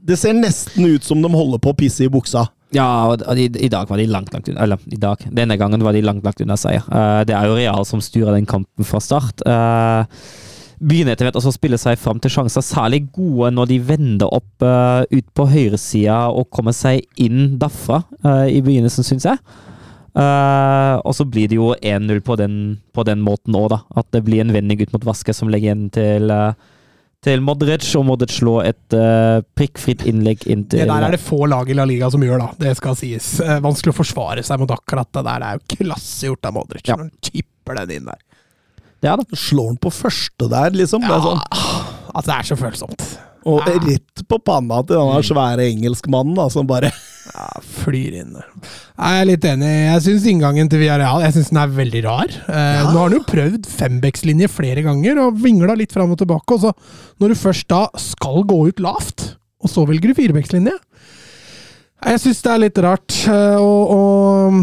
Det 0.07 0.17
ser 0.19 0.33
nesten 0.39 0.87
ut 0.95 1.05
som 1.05 1.21
de 1.23 1.29
holder 1.29 1.61
på 1.61 1.73
å 1.75 1.77
pisse 1.77 2.05
i 2.07 2.11
buksa. 2.13 2.47
Ja, 2.75 2.87
og 3.13 3.39
i, 3.39 3.47
i 3.47 3.71
dag 3.71 3.87
var 3.89 4.01
de 4.01 4.09
langt, 4.11 4.33
langt 4.35 4.49
unna. 4.51 4.65
Eller, 4.65 4.83
i 4.91 4.99
dag. 4.99 5.23
Denne 5.31 5.59
gangen 5.61 5.85
var 5.87 5.95
de 5.95 6.03
langt, 6.03 6.25
langt 6.27 6.43
unna 6.43 6.57
seier. 6.59 6.83
Uh, 6.91 7.23
det 7.27 7.37
er 7.37 7.47
jo 7.47 7.55
Real 7.59 7.87
som 7.87 8.03
styrer 8.03 8.35
den 8.35 8.49
kampen 8.49 8.87
fra 8.89 9.01
start. 9.03 9.45
Uh, 9.47 10.03
begynner 10.83 11.15
etter 11.15 11.29
hvert 11.29 11.39
å 11.39 11.55
spille 11.55 11.79
seg 11.81 11.97
fram 12.01 12.19
til 12.21 12.33
sjanser, 12.33 12.65
særlig 12.65 13.07
gode 13.15 13.53
når 13.55 13.71
de 13.71 13.79
vender 13.93 14.35
opp 14.35 14.67
uh, 14.67 15.07
ut 15.09 15.31
på 15.33 15.47
høyresida 15.49 16.27
og 16.35 16.51
kommer 16.53 16.77
seg 16.77 17.07
inn 17.23 17.57
derfra 17.61 18.03
eh, 18.21 18.59
i 18.59 18.61
begynnelsen, 18.65 19.07
syns 19.07 19.29
jeg. 19.29 19.41
Eh, 20.17 20.95
og 21.05 21.13
så 21.13 21.27
blir 21.29 21.51
det 21.51 21.59
jo 21.59 21.75
1-0 21.77 22.23
på 22.25 22.37
på 22.97 23.05
den 23.05 23.21
måten 23.25 23.57
òg, 23.57 23.69
da. 23.75 23.83
At 24.01 24.09
det 24.13 24.25
blir 24.25 24.41
en 24.41 24.53
vending 24.55 24.81
ut 24.81 24.95
mot 24.95 25.05
Vaske 25.05 25.35
som 25.37 25.51
legger 25.53 25.73
igjen 25.73 25.91
til, 25.93 26.31
eh, 26.31 26.55
til 27.25 27.43
Modric, 27.43 27.87
og 27.99 28.05
Modric 28.07 28.37
slå 28.37 28.59
et 28.67 28.95
uh, 28.95 29.43
prikkfritt 29.59 30.05
innlegg 30.07 30.45
inn 30.47 30.67
til 30.69 30.85
Det 30.85 30.89
der 30.91 31.07
er 31.09 31.17
det 31.17 31.23
få 31.23 31.47
lag 31.51 31.69
i 31.71 31.77
La 31.77 31.87
Liga 31.89 32.11
som 32.13 32.23
gjør, 32.23 32.43
da. 32.45 32.49
Det 32.61 32.75
skal 32.79 32.99
sies. 32.99 33.33
Eh, 33.43 33.59
vanskelig 33.65 33.95
å 33.95 33.99
forsvare 33.99 34.45
seg 34.47 34.63
mot 34.63 34.75
akkurat 34.75 35.11
det 35.17 35.25
der. 35.27 35.43
Det 35.43 35.49
er 35.49 35.61
jo 35.61 35.79
klassegjort 35.81 36.51
av 36.51 36.57
Modric. 36.59 36.85
Ja. 36.87 36.99
når 36.99 37.09
han 37.09 37.15
Chipper 37.27 37.81
den 37.81 37.95
inn 37.97 38.11
der. 38.13 38.21
Det 39.03 39.11
er 39.13 39.23
det. 39.23 39.39
Slår 39.39 39.73
han 39.73 39.81
på 39.83 39.93
første 39.95 40.51
der, 40.53 40.77
liksom. 40.77 41.05
Det 41.07 41.17
er 41.17 41.25
sånn. 41.25 41.43
Altså, 42.17 42.29
det 42.31 42.37
er 42.37 42.49
så 42.49 42.61
følsomt. 42.61 43.09
Og 43.47 43.63
rett 43.87 44.23
på 44.27 44.39
panna 44.43 44.81
til 44.89 44.99
den 44.99 45.23
svære 45.29 45.69
engelskmannen, 45.71 46.35
da, 46.39 46.49
som 46.51 46.67
bare 46.67 46.91
Ja, 47.27 47.47
flyr 47.83 48.15
inn 48.21 48.33
der. 48.37 48.47
Jeg 48.97 49.21
er 49.21 49.27
litt 49.29 49.45
enig. 49.47 49.69
Jeg 49.69 50.03
syns 50.05 50.27
inngangen 50.31 50.69
til 50.71 50.79
Villarreal 50.83 51.23
jeg 51.25 51.35
synes 51.37 51.51
den 51.53 51.59
er 51.63 51.73
veldig 51.75 52.03
rar. 52.07 52.31
Eh, 52.47 52.83
Nå 52.87 52.93
har 52.97 53.09
han 53.09 53.17
jo 53.17 53.23
prøvd 53.27 53.67
fembeckslinje 53.71 54.49
flere 54.51 54.83
ganger 54.87 55.19
og 55.25 55.39
vingla 55.43 55.75
litt 55.79 55.95
fram 55.95 56.15
og 56.15 56.21
tilbake. 56.23 56.55
Og 56.57 56.63
så, 56.65 56.73
når 57.23 57.35
du 57.35 57.39
først 57.41 57.69
da 57.71 57.85
skal 58.03 58.43
gå 58.51 58.61
ut 58.71 58.83
lavt, 58.83 59.27
og 59.63 59.71
så 59.73 59.87
velger 59.89 60.11
du 60.13 60.19
firebeckslinje 60.19 60.75
Jeg 62.07 62.21
syns 62.23 62.43
det 62.45 62.53
er 62.53 62.63
litt 62.67 62.79
rart. 62.85 63.15
eh, 63.31 63.57
og, 63.59 63.95
og, 63.97 64.61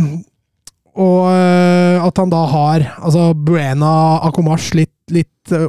og 1.03 1.19
eh, 1.33 1.97
at 2.07 2.19
han 2.23 2.31
da 2.31 2.43
har 2.51 2.87
altså 3.01 3.31
Buena 3.35 3.93
Akomash 4.29 4.75
litt, 4.77 4.93
litt 5.11 5.51
eh, 5.55 5.67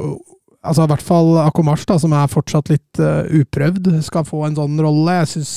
Altså 0.65 0.85
i 0.85 0.91
hvert 0.91 1.05
fall 1.05 1.35
Akomash, 1.45 1.85
da, 1.89 1.99
som 2.01 2.13
er 2.17 2.31
fortsatt 2.31 2.71
litt 2.73 3.01
uh, 3.01 3.23
uprøvd, 3.29 3.91
skal 4.05 4.25
få 4.27 4.47
en 4.47 4.57
sånn 4.57 4.79
rolle. 4.81 5.19
Jeg 5.21 5.33
syns 5.35 5.55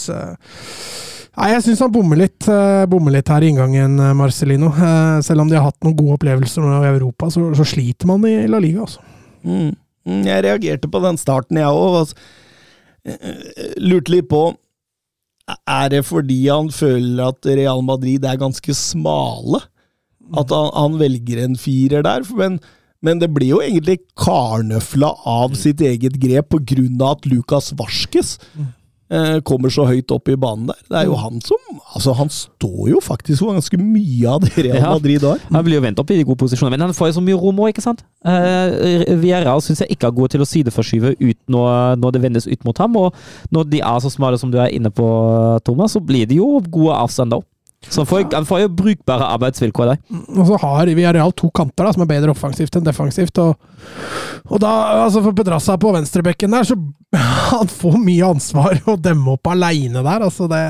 Nei, 1.38 1.52
jeg 1.52 1.62
syns 1.68 1.82
han 1.84 1.92
bommer 1.94 2.18
litt, 2.18 2.48
eh, 2.50 2.84
bommer 2.90 3.14
litt 3.14 3.28
her 3.30 3.44
i 3.46 3.52
inngangen, 3.52 3.92
eh, 4.02 4.14
Marcelino. 4.18 4.72
Eh, 4.74 5.20
selv 5.22 5.44
om 5.44 5.50
de 5.50 5.54
har 5.54 5.68
hatt 5.68 5.84
noen 5.86 5.94
gode 5.94 6.16
opplevelser 6.16 6.64
i 6.66 6.88
Europa, 6.88 7.28
så, 7.30 7.44
så 7.54 7.66
sliter 7.68 8.10
man 8.10 8.24
i 8.26 8.48
La 8.50 8.58
Liga, 8.58 8.82
altså. 8.88 9.04
mm. 9.46 9.68
Mm, 10.08 10.22
Jeg 10.24 10.44
reagerte 10.46 10.88
på 10.90 11.02
den 11.04 11.18
starten, 11.20 11.60
jeg 11.60 11.68
òg. 11.68 12.14
Lurte 13.78 14.12
litt 14.12 14.26
på 14.28 14.40
Er 15.68 15.88
det 15.92 16.00
fordi 16.08 16.40
han 16.48 16.70
føler 16.74 17.28
at 17.28 17.46
Real 17.46 17.82
Madrid 17.86 18.24
er 18.26 18.40
ganske 18.40 18.74
smale? 18.74 19.62
At 20.36 20.50
han, 20.52 20.72
han 20.74 20.98
velger 21.00 21.44
en 21.44 21.56
firer 21.60 22.02
der? 22.04 22.26
Men, 22.36 22.58
men 23.04 23.20
det 23.22 23.30
blir 23.30 23.54
jo 23.54 23.60
egentlig 23.62 24.00
karnøfla 24.18 25.12
av 25.28 25.54
sitt 25.58 25.82
eget 25.84 26.18
grep 26.18 26.56
av 26.58 27.06
at 27.12 27.28
Lukas 27.30 27.70
Varskes 27.78 28.36
eh, 29.10 29.38
kommer 29.46 29.70
så 29.72 29.86
høyt 29.88 30.10
opp 30.14 30.28
i 30.28 30.36
banen 30.40 30.66
der. 30.70 30.80
Det 30.88 30.98
er 31.02 31.08
jo 31.08 31.18
han 31.20 31.40
som 31.44 31.78
Altså, 31.94 32.12
han 32.18 32.28
står 32.32 32.90
jo 32.92 33.00
faktisk 33.02 33.40
for 33.40 33.56
ganske 33.56 33.78
mye 33.80 34.28
av 34.28 34.42
det 34.44 34.52
Real 34.66 34.76
Ja. 34.76 34.90
Madrid 34.92 35.24
har. 35.24 35.40
Han 35.50 35.64
blir 35.64 35.78
jo 35.78 35.84
vendt 35.86 36.00
opp 36.02 36.10
i 36.12 36.18
de 36.18 36.26
gode 36.26 36.40
posisjonene, 36.42 36.76
men 36.76 36.90
han 36.90 36.96
får 36.96 37.10
jo 37.10 37.16
så 37.18 37.22
mye 37.24 37.38
rom 37.40 37.62
òg, 37.62 37.70
ikke 37.72 37.84
sant? 37.84 38.02
Uh, 38.26 39.16
Villarreal 39.22 39.62
syns 39.64 39.80
jeg 39.82 39.94
ikke 39.96 40.10
er 40.10 40.16
gode 40.18 40.34
til 40.34 40.44
å 40.44 40.48
sideforskyve 40.48 41.14
ut 41.16 41.38
når, 41.48 41.96
når 42.02 42.14
det 42.14 42.22
vendes 42.26 42.48
ut 42.50 42.66
mot 42.68 42.82
ham, 42.82 42.98
og 43.00 43.16
når 43.54 43.70
de 43.72 43.80
er 43.80 44.02
så 44.04 44.12
smale 44.12 44.38
som 44.40 44.52
du 44.52 44.58
er 44.60 44.74
inne 44.74 44.92
på, 44.94 45.06
Thomas, 45.66 45.96
så 45.96 46.02
blir 46.04 46.28
det 46.28 46.38
jo 46.38 46.58
gode 46.68 46.98
avstander 46.98 47.40
òg. 47.40 47.48
Så 47.86 48.02
han 48.02 48.08
får, 48.10 48.24
han 48.34 48.46
får 48.46 48.60
jo 48.64 48.68
brukbare 48.80 49.28
arbeidsvilkår 49.36 49.92
der. 49.92 49.98
Og 50.34 50.48
så 50.48 50.58
har 50.64 50.90
Villarreal 50.90 51.32
to 51.38 51.50
kanter 51.54 51.86
da, 51.86 51.92
som 51.94 52.02
er 52.02 52.10
bedre 52.10 52.34
offensivt 52.34 52.74
enn 52.76 52.86
defensivt. 52.86 53.38
Og, 53.38 53.54
og 54.50 54.60
da, 54.62 54.72
altså 55.04 55.22
for 55.22 55.36
Pedrassa 55.38 55.78
på 55.80 55.92
venstrebekken 55.94 56.56
der, 56.56 56.66
så 56.66 56.76
han 57.54 57.70
får 57.70 57.98
mye 58.02 58.32
ansvar 58.34 58.82
å 58.90 58.98
demme 59.00 59.36
opp 59.36 59.52
aleine 59.54 60.02
der. 60.02 60.26
Altså 60.26 60.50
det 60.50 60.62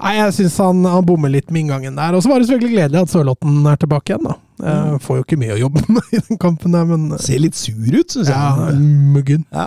Nei, 0.00 0.14
jeg 0.16 0.32
syns 0.32 0.54
han, 0.62 0.78
han 0.88 1.04
bommer 1.04 1.28
litt 1.28 1.50
med 1.52 1.66
inngangen 1.66 1.98
der. 1.98 2.14
Og 2.16 2.22
så 2.24 2.30
var 2.30 2.40
det 2.40 2.46
selvfølgelig 2.48 2.72
gledelig 2.72 3.02
at 3.02 3.10
Sørlotten 3.12 3.66
er 3.68 3.80
tilbake 3.82 4.14
igjen, 4.14 4.30
da. 4.30 4.36
Eh, 4.60 4.94
får 5.04 5.18
jo 5.18 5.24
ikke 5.26 5.36
mye 5.42 5.58
å 5.58 5.60
jobbe 5.60 5.82
med 5.96 6.14
i 6.16 6.20
den 6.24 6.40
kampen 6.40 6.72
der, 6.72 6.86
men 6.88 7.18
Ser 7.20 7.42
litt 7.42 7.58
sur 7.58 7.76
ut, 7.76 8.08
syns 8.08 8.30
ja, 8.32 8.46
jeg. 8.70 8.80
muggen. 9.12 9.44
Ja. 9.52 9.66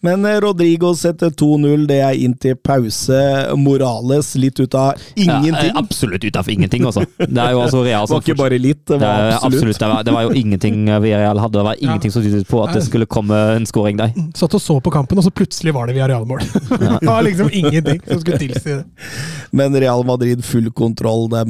Men 0.00 0.24
eh, 0.24 0.36
Rodrigo 0.40 0.92
setter 0.94 1.30
2-0. 1.30 1.86
Det 1.90 1.98
er 2.06 2.18
inn 2.22 2.34
til 2.38 2.54
pause. 2.54 3.18
Morales 3.58 4.30
litt 4.38 4.60
ut 4.60 4.74
av 4.78 4.94
ingenting. 5.16 5.54
Ja, 5.54 5.72
eh, 5.72 5.78
absolutt 5.80 6.24
ut 6.24 6.36
av 6.38 6.50
ingenting, 6.50 6.84
altså. 6.86 7.02
Det 7.18 7.42
er 7.42 7.56
jo 7.56 7.62
altså 7.64 7.82
Real 7.82 8.06
det 8.06 8.12
som 8.12 8.20
var 8.20 8.26
ikke 8.26 8.38
bare 8.38 8.60
litt, 8.62 8.84
det 8.86 8.94
det 8.94 9.02
var 9.02 9.24
er 9.24 9.32
absolutt. 9.32 9.54
absolutt. 9.58 9.80
Det 9.80 9.88
var, 9.90 10.04
det 10.06 10.14
var 10.14 10.28
jo 10.28 10.36
ingenting 10.38 10.78
Villarreal 10.86 11.42
hadde. 11.42 11.58
Det 11.58 11.66
var 11.66 11.82
ingenting 11.82 12.14
som 12.14 12.22
tydet 12.22 12.46
på 12.48 12.62
at 12.62 12.76
det 12.76 12.84
skulle 12.86 13.08
komme 13.10 13.40
en 13.56 13.66
scoring 13.66 13.98
der. 13.98 14.14
Satt 14.38 14.54
og 14.54 14.62
så 14.62 14.78
på 14.84 14.92
kampen, 14.94 15.18
og 15.18 15.26
så 15.26 15.34
plutselig 15.34 15.74
var 15.74 15.90
det 15.90 15.98
Villarreal-mål. 15.98 16.46
det 17.00 17.08
var 17.08 17.26
liksom 17.26 17.50
ingenting 17.52 17.98
som 18.06 18.22
skulle 18.22 18.38
tilsi 18.38 18.78
det. 18.78 18.84
Men 19.50 19.74
Real 19.74 20.04
Madrid 20.06 20.44
full 20.44 20.70
kontroll. 20.78 21.26
De, 21.32 21.42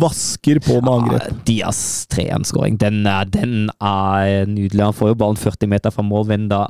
vasker 0.00 0.62
på 0.64 0.80
med 0.80 0.92
angrep. 0.94 1.28
Ja, 1.28 1.36
Dias 1.44 2.06
3-1-skåring, 2.14 2.80
den, 2.80 3.02
den 3.34 3.68
er 3.84 4.48
nydelig. 4.48 4.80
Han 4.80 4.96
får 4.96 5.12
jo 5.12 5.20
ballen 5.20 5.40
40 5.40 5.72
meter 5.76 5.92
fra 5.92 6.06
mål, 6.06 6.28
venda, 6.30 6.64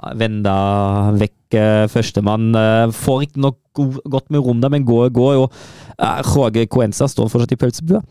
venda 0.48 1.16
vekk 1.18 1.56
eh, 1.56 1.86
førstemann. 1.88 2.54
Eh, 2.56 2.92
får 2.92 3.26
ikke 3.26 3.40
nok 3.40 3.58
godt 4.10 4.30
med 4.30 4.40
rom 4.40 4.60
der, 4.60 4.68
men 4.68 4.84
går, 4.84 5.10
går 5.10 5.34
jo. 5.34 5.48
Roger 5.98 6.34
Jorge 6.36 6.66
Coenza 6.66 7.06
står 7.08 7.28
fortsatt 7.28 7.52
i 7.52 7.56
pølsebua. 7.58 8.02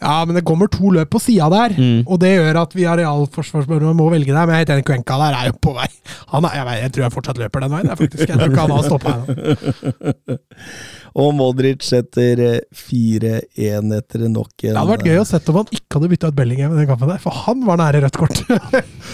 Ja, 0.00 0.16
men 0.24 0.36
det 0.38 0.44
kommer 0.46 0.68
to 0.70 0.90
løp 0.94 1.10
på 1.14 1.20
sida 1.22 1.48
der, 1.52 1.74
Mm. 1.74 2.04
og 2.06 2.20
det 2.22 2.30
gjør 2.36 2.60
at 2.62 2.74
Villarreal-forsvarsspillerne 2.76 3.94
må 3.98 4.10
velge 4.12 4.32
der. 4.32 4.46
Men 4.46 4.60
jeg 4.60 4.68
tenker 4.70 4.86
Kvenka 4.92 5.16
der 5.18 5.34
er 5.38 5.46
jo 5.50 5.56
på 5.60 5.74
vei. 5.74 5.88
Han 6.34 6.44
er, 6.46 6.54
jeg, 6.60 6.66
vet, 6.68 6.80
jeg 6.84 6.92
tror 6.94 7.02
jeg 7.06 7.14
fortsatt 7.16 7.40
løper 7.42 7.64
den 7.64 7.72
veien, 7.74 7.88
jeg, 7.90 7.98
faktisk. 8.02 8.28
Jeg 8.28 8.38
tror 8.38 8.52
ikke 8.52 8.64
han 8.64 8.74
har 8.76 8.86
stoppa 8.88 9.14
ennå. 9.14 10.38
Og 11.22 11.28
Modric 11.38 11.84
setter 11.86 12.40
eh, 12.42 12.60
4-1 12.74 13.92
etter 13.94 14.24
nok 14.26 14.50
en 14.64 14.72
Det 14.72 14.74
hadde 14.74 14.90
vært 14.90 15.04
gøy 15.06 15.20
å 15.20 15.26
sette 15.28 15.52
om 15.52 15.60
han 15.60 15.68
ikke 15.76 15.98
hadde 16.00 16.08
bytta 16.10 16.30
ut 16.32 16.38
Bellingham 16.40 16.74
i 16.74 16.80
den 16.80 16.88
kampen 16.90 17.12
der, 17.12 17.20
for 17.22 17.36
han 17.44 17.62
var 17.68 17.78
nære 17.78 18.00
rødt 18.02 18.18
kort. 18.18 18.40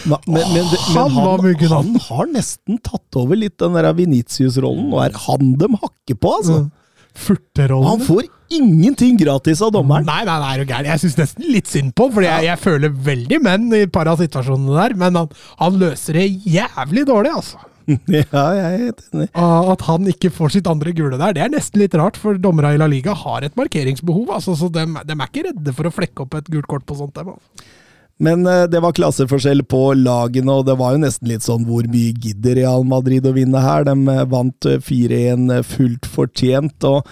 Men, 0.08 0.16
men, 0.24 0.46
men, 0.54 0.64
Han 0.94 1.10
han, 1.12 1.58
han. 1.68 1.90
har 2.06 2.30
nesten 2.32 2.78
tatt 2.80 3.16
over 3.20 3.36
litt 3.36 3.58
den 3.60 3.74
der 3.76 3.90
Vinicius-rollen. 3.98 4.86
Nå 4.88 5.02
er 5.04 5.12
han 5.26 5.50
dem 5.60 5.76
hakker 5.76 6.16
på, 6.16 6.32
altså. 6.38 6.62
Furterollen. 7.20 7.88
Han 7.88 8.04
får 8.06 8.28
ingenting 8.50 9.18
gratis 9.20 9.62
av 9.62 9.72
dommeren. 9.74 10.06
Nei, 10.08 10.22
nei, 10.26 10.36
nei, 10.42 10.52
er 10.54 10.62
du 10.62 10.70
gæren. 10.72 10.90
Jeg 10.90 11.02
syns 11.04 11.18
nesten 11.20 11.48
litt 11.52 11.70
synd 11.70 11.94
på 11.96 12.08
ham, 12.08 12.14
for 12.16 12.26
jeg, 12.26 12.46
jeg 12.48 12.62
føler 12.62 12.94
veldig 13.10 13.40
menn 13.44 13.66
i 13.76 13.84
et 13.86 13.94
par 13.94 14.10
av 14.10 14.22
situasjonene 14.22 14.76
der, 14.76 14.96
men 14.98 15.18
han, 15.20 15.34
han 15.60 15.80
løser 15.80 16.18
det 16.18 16.28
jævlig 16.50 17.06
dårlig, 17.10 17.34
altså. 17.42 17.66
Ja, 18.10 18.44
jeg 18.54 18.64
er 18.64 18.82
helt 18.84 19.04
enig. 19.10 19.28
At 19.34 19.84
han 19.88 20.08
ikke 20.12 20.30
får 20.34 20.54
sitt 20.56 20.68
andre 20.70 20.94
gule 20.96 21.18
der, 21.18 21.34
det 21.36 21.44
er 21.44 21.52
nesten 21.52 21.82
litt 21.82 21.96
rart, 21.98 22.18
for 22.20 22.38
dommerne 22.38 22.74
i 22.76 22.80
La 22.80 22.88
Liga 22.90 23.14
har 23.24 23.46
et 23.46 23.58
markeringsbehov. 23.58 24.30
Altså, 24.36 24.56
så 24.58 24.70
de, 24.72 24.86
er 24.86 25.26
ikke 25.26 25.46
redde 25.50 25.76
for 25.76 25.88
å 25.88 25.94
flekke 25.94 26.26
opp 26.26 26.38
et 26.38 26.50
gult 26.52 26.70
kort 26.70 26.86
på 26.88 26.98
sånt. 26.98 27.16
Dem, 27.18 27.34
altså. 27.34 27.70
Men 28.20 28.44
eh, 28.46 28.66
det 28.68 28.82
var 28.84 28.92
klasseforskjell 28.96 29.62
på 29.68 29.82
lagene, 29.96 30.52
og 30.60 30.66
det 30.68 30.76
var 30.80 30.94
jo 30.94 31.02
nesten 31.06 31.30
litt 31.30 31.44
sånn 31.46 31.64
hvor 31.68 31.86
mye 31.88 32.12
gidder 32.20 32.58
Real 32.60 32.84
Madrid 32.88 33.24
å 33.26 33.32
vinne 33.36 33.62
her? 33.64 33.86
De 33.88 33.94
eh, 34.12 34.24
vant 34.28 34.68
eh, 34.68 34.80
4-1 34.84 35.54
eh, 35.56 35.62
fullt 35.64 36.08
fortjent, 36.08 36.84
og 36.84 37.08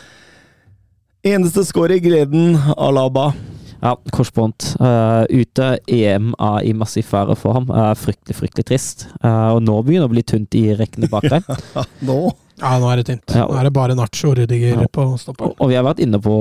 eneste 1.28 1.64
skår 1.64 1.96
i 1.96 2.02
gleden, 2.04 2.58
Alaba. 2.76 3.30
Ja, 3.78 3.92
korsbånd. 4.10 4.64
Uh, 4.82 5.22
ute. 5.30 5.76
EM 5.86 6.32
er 6.34 6.64
i 6.66 6.72
massiv 6.74 7.06
fare 7.06 7.36
for 7.38 7.54
ham. 7.54 7.68
Uh, 7.70 7.92
fryktelig, 7.94 8.34
fryktelig 8.34 8.66
trist. 8.66 9.04
Uh, 9.22 9.54
og 9.54 9.60
nå 9.62 9.76
begynner 9.86 10.08
det 10.08 10.10
å 10.10 10.14
bli 10.16 10.24
tynt 10.26 10.56
i 10.58 10.64
rekkene 10.74 11.06
bak 11.12 11.28
der. 11.30 11.44
Nå 12.08 12.16
Ja, 12.58 12.72
nå 12.82 12.88
er 12.90 12.98
det 12.98 13.04
tynt. 13.06 13.30
Ja. 13.30 13.44
Nå 13.46 13.54
er 13.54 13.68
det 13.68 13.72
bare 13.76 13.94
Nacho 13.94 14.32
og 14.32 14.40
Rudiger 14.40 14.82
Ja. 14.82 14.88
på 14.90 15.04
stopperen. 15.22 15.54
Og, 15.54 15.62
og 15.62 15.70
vi 15.70 15.78
har 15.78 15.86
vært 15.86 16.02
inne 16.02 16.18
på, 16.18 16.34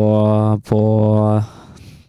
på 0.66 0.80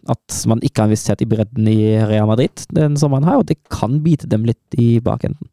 at 0.08 0.38
man 0.50 0.60
ikke 0.64 0.82
har 0.82 0.88
investert 0.90 1.20
i 1.24 1.28
bredden 1.28 1.66
i 1.70 1.78
Real 2.08 2.26
Madrid 2.30 2.64
den 2.74 2.96
sommeren 3.00 3.26
her, 3.28 3.40
og 3.42 3.46
det 3.50 3.58
kan 3.72 3.98
bite 4.04 4.28
dem 4.30 4.46
litt 4.48 4.78
i 4.80 4.98
bakenden. 5.04 5.48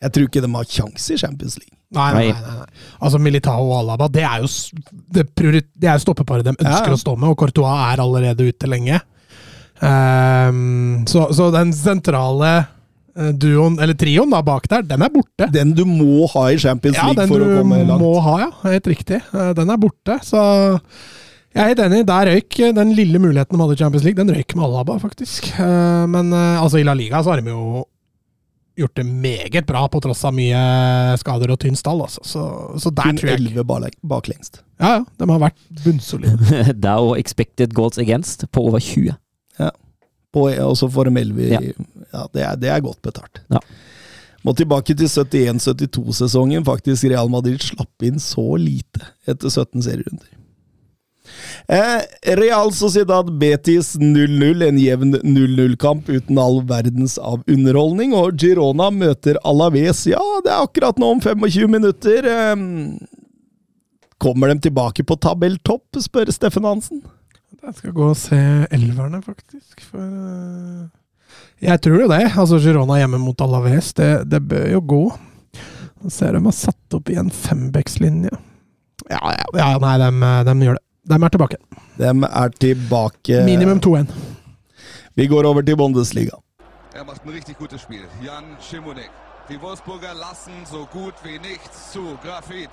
Jeg 0.00 0.14
tror 0.16 0.26
ikke 0.30 0.40
de 0.42 0.48
har 0.54 0.64
kjangs 0.64 1.10
i 1.12 1.18
Champions 1.20 1.58
League. 1.60 1.76
Nei, 1.92 2.08
nei, 2.14 2.26
nei, 2.32 2.54
nei. 2.62 2.82
Altså 3.02 3.18
Militao 3.20 3.64
og 3.66 3.80
Alaba, 3.82 4.06
det 4.14 4.22
er 4.24 4.44
jo 4.44 4.48
det, 5.12 5.24
priori- 5.36 5.64
det 5.74 5.88
er 5.90 5.98
stoppeparet 6.00 6.46
de 6.46 6.54
ønsker 6.54 6.92
Ja. 6.92 6.96
å 6.96 7.00
stå 7.02 7.16
med, 7.18 7.28
og 7.32 7.36
Courtois 7.42 7.82
er 7.92 8.00
allerede 8.04 8.46
ute 8.48 8.70
lenge. 8.70 9.00
Um, 9.80 11.04
så, 11.08 11.26
så 11.34 11.48
den 11.54 11.72
sentrale 11.76 12.50
eh, 13.16 13.30
duoen, 13.32 13.78
eller 13.80 13.96
trioen 13.98 14.30
da, 14.32 14.42
bak 14.44 14.68
der, 14.70 14.84
den 14.86 15.02
er 15.06 15.12
borte. 15.12 15.48
Den 15.54 15.72
du 15.76 15.82
må 15.88 16.26
ha 16.34 16.46
i 16.52 16.58
Champions 16.60 16.98
League 17.00 17.16
ja, 17.16 17.28
for 17.30 17.40
å 17.44 17.48
komme 17.58 17.80
langt. 17.80 17.88
Ja, 17.88 17.88
den 17.88 18.04
du 18.04 18.04
må 18.04 18.12
ha, 18.26 18.34
ja. 18.44 18.50
Helt 18.68 18.90
riktig. 18.92 19.20
Eh, 19.34 19.52
Den 19.58 19.72
er 19.72 19.80
borte, 19.80 20.18
så 20.26 20.42
jeg 21.50 21.62
er 21.62 21.70
helt 21.72 21.80
enig. 21.82 22.02
Der 22.06 22.28
røyk 22.30 22.58
eh, 22.62 22.74
den 22.76 22.92
lille 22.94 23.18
muligheten 23.22 23.56
de 23.56 23.62
hadde 23.64 23.74
i 23.74 23.80
Champions 23.80 24.04
League. 24.06 24.18
Den 24.24 24.34
røyk 24.36 24.54
med 24.54 24.66
Alaba, 24.68 24.98
faktisk. 25.02 25.50
Eh, 25.58 26.04
Men 26.10 26.32
eh, 26.32 26.60
altså, 26.62 26.78
i 26.78 26.84
La 26.86 26.94
Liga 26.94 27.22
så 27.22 27.34
har 27.34 27.42
de 27.42 27.50
jo 27.50 27.84
gjort 28.80 28.94
det 28.96 29.04
meget 29.04 29.66
bra, 29.68 29.82
på 29.92 30.00
tross 30.00 30.22
av 30.24 30.32
mye 30.32 30.60
skader 31.20 31.50
og 31.52 31.58
tynn 31.60 31.76
stall. 31.76 32.04
Altså. 32.06 32.22
Så, 32.24 32.44
så 32.80 32.92
der 32.94 33.10
Kun 33.10 33.18
tror 33.18 33.32
jeg 33.32 33.40
11 33.42 33.50
elleve 33.60 33.90
baklengst. 34.14 34.62
Ja, 34.80 35.00
ja. 35.00 35.02
De 35.20 35.28
har 35.28 35.42
vært 35.42 35.58
bunnsolide. 35.84 36.62
Det 36.80 36.88
er 36.88 37.02
jo 37.02 37.16
expected 37.18 37.74
goals 37.76 37.98
against 38.00 38.46
på 38.54 38.68
over 38.70 38.80
20. 38.80 39.18
På, 40.30 40.44
og 40.46 40.76
så 40.78 40.86
får 40.86 41.08
de 41.10 41.20
11 41.26 41.46
Ja. 41.50 41.58
ja, 42.14 42.20
det, 42.32 42.42
er, 42.46 42.58
det 42.62 42.68
er 42.70 42.82
godt 42.84 43.00
betalt. 43.02 43.40
Ja. 43.50 43.58
Må 44.46 44.54
tilbake 44.56 44.94
til 44.96 45.10
71-72-sesongen. 45.10 46.62
Faktisk 46.64 47.08
Real 47.10 47.28
Madrid 47.28 47.60
slapp 47.64 48.06
inn 48.06 48.22
så 48.22 48.44
lite 48.56 49.02
etter 49.28 49.50
17 49.50 49.82
serierunder. 49.84 50.28
Eh, 51.70 52.34
Real 52.36 52.72
Sociedad 52.74 53.28
Betis 53.38 53.94
0-0, 54.00 54.64
en 54.66 54.78
jevn 54.80 55.14
0-0-kamp 55.22 56.08
uten 56.10 56.38
all 56.42 56.60
verdens 56.66 57.18
av 57.18 57.44
underholdning. 57.46 58.14
Og 58.16 58.34
Girona 58.40 58.90
møter 58.94 59.38
Alaves. 59.46 60.06
Ja, 60.10 60.22
det 60.44 60.50
er 60.50 60.64
akkurat 60.64 60.98
nå 60.98 61.12
om 61.16 61.22
25 61.22 61.70
minutter. 61.70 62.26
Eh, 62.26 62.56
kommer 64.20 64.52
de 64.52 64.60
tilbake 64.68 65.06
på 65.06 65.16
tabelltopp, 65.16 66.00
spør 66.02 66.32
Steffen 66.34 66.66
Hansen. 66.68 67.04
Jeg 67.60 67.76
skal 67.76 67.92
gå 67.92 68.10
og 68.12 68.16
se 68.16 68.38
elverne, 68.72 69.20
faktisk. 69.22 69.82
For 69.84 70.00
eh, 70.00 70.86
Jeg 71.60 71.80
tror 71.84 72.02
jo 72.06 72.10
det. 72.10 72.24
Altså 72.34 72.58
Girona 72.62 72.98
hjemme 73.02 73.20
mot 73.20 73.40
Alaves, 73.44 73.92
det, 73.98 74.12
det 74.32 74.42
bør 74.48 74.68
jo 74.74 74.84
gå. 74.94 75.02
Nå 76.00 76.10
ser 76.12 76.32
de 76.32 76.40
har 76.46 76.56
satt 76.56 76.96
opp 76.96 77.10
i 77.12 77.18
en 77.20 77.28
fembeckslinje. 77.30 78.32
Ja, 79.10 79.20
ja, 79.34 79.46
ja, 79.58 79.74
nei, 79.82 79.96
de, 80.00 80.10
de 80.48 80.54
gjør 80.64 80.78
det. 80.78 80.84
De 81.10 81.16
er 81.24 81.28
tilbake. 81.28 81.56
De 81.98 82.04
er 82.04 82.48
tilbake 82.48 83.44
Minimum 83.44 83.80
2-1. 83.86 84.12
Vi 85.14 85.26
går 85.26 85.44
over 85.46 85.62
til 85.62 85.76
Bundesliga. 85.76 86.36
Er 86.94 87.04
macht 87.04 87.24
ein 87.24 87.30
richtig 87.30 87.58
gutes 87.58 87.80
Spiel. 87.80 88.04
Jan 88.22 88.56
Schimonek. 88.60 89.10
Die 89.48 89.60
Wolfsburger 89.60 90.14
lassen 90.14 90.52
so 90.64 90.86
gut 90.86 91.14
wie 91.24 91.38
nichts 91.38 91.92
zu. 91.92 92.18
Grafit. 92.22 92.70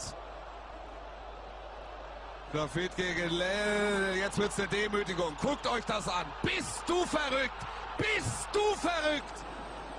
Grafit 2.51 2.95
gegen 2.95 3.29
Lell. 3.29 4.17
Jetzt 4.23 4.37
wird's 4.37 4.59
eine 4.59 4.67
Demütigung. 4.67 5.33
Guckt 5.41 5.65
euch 5.67 5.85
das 5.85 6.07
an. 6.07 6.25
Bist 6.43 6.83
du 6.87 7.05
verrückt? 7.05 7.61
Bist 7.97 8.49
du 8.53 8.65
verrückt? 8.87 9.37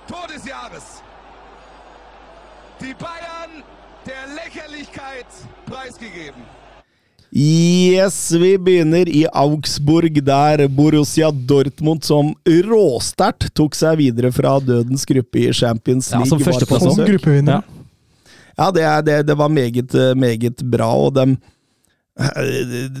Tor 0.07 0.27
des 0.33 0.45
Jahres. 0.45 1.03
Die 2.79 2.93
Bayern 2.93 3.63
der 4.05 4.23
Lächerlichkeit 4.35 5.27
preisgegeben. 5.65 6.41
Yes, 7.35 8.31
vi 8.31 8.55
begynner 8.57 9.09
i 9.09 9.25
Augsburg, 9.29 10.15
der 10.25 10.63
Borussia 10.73 11.29
Dortmund 11.31 12.03
som 12.07 12.31
råsterkt 12.45 13.51
tok 13.57 13.77
seg 13.77 13.99
videre 14.01 14.31
fra 14.33 14.55
dødens 14.63 15.05
gruppe 15.05 15.43
i 15.43 15.53
Champions 15.53 16.09
League. 16.09 16.25
Ja, 16.25 16.31
som 16.31 16.41
førsteplass. 16.41 16.87
Som 16.89 17.05
gruppevinner. 17.05 17.59
Ja. 17.59 17.85
Ja, 18.59 18.71
det, 18.75 18.83
er, 18.83 19.05
det, 19.05 19.21
det 19.29 19.37
var 19.39 19.47
meget, 19.47 19.93
meget 20.19 20.61
bra, 20.67 20.89
og 20.91 21.13
dem 21.15 21.37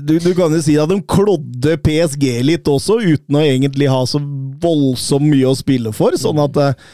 du, 0.07 0.13
du 0.15 0.29
kan 0.31 0.53
jo 0.55 0.61
si 0.63 0.77
at 0.79 0.87
de 0.87 0.95
klådde 1.03 1.75
PSG 1.83 2.23
litt 2.45 2.69
også, 2.71 3.01
uten 3.03 3.35
å 3.35 3.43
egentlig 3.43 3.89
ha 3.91 3.99
så 4.07 4.21
voldsomt 4.63 5.27
mye 5.27 5.49
å 5.49 5.57
spille 5.59 5.91
for. 5.95 6.15
Sånn 6.15 6.39
at 6.39 6.59
eh, 6.63 6.85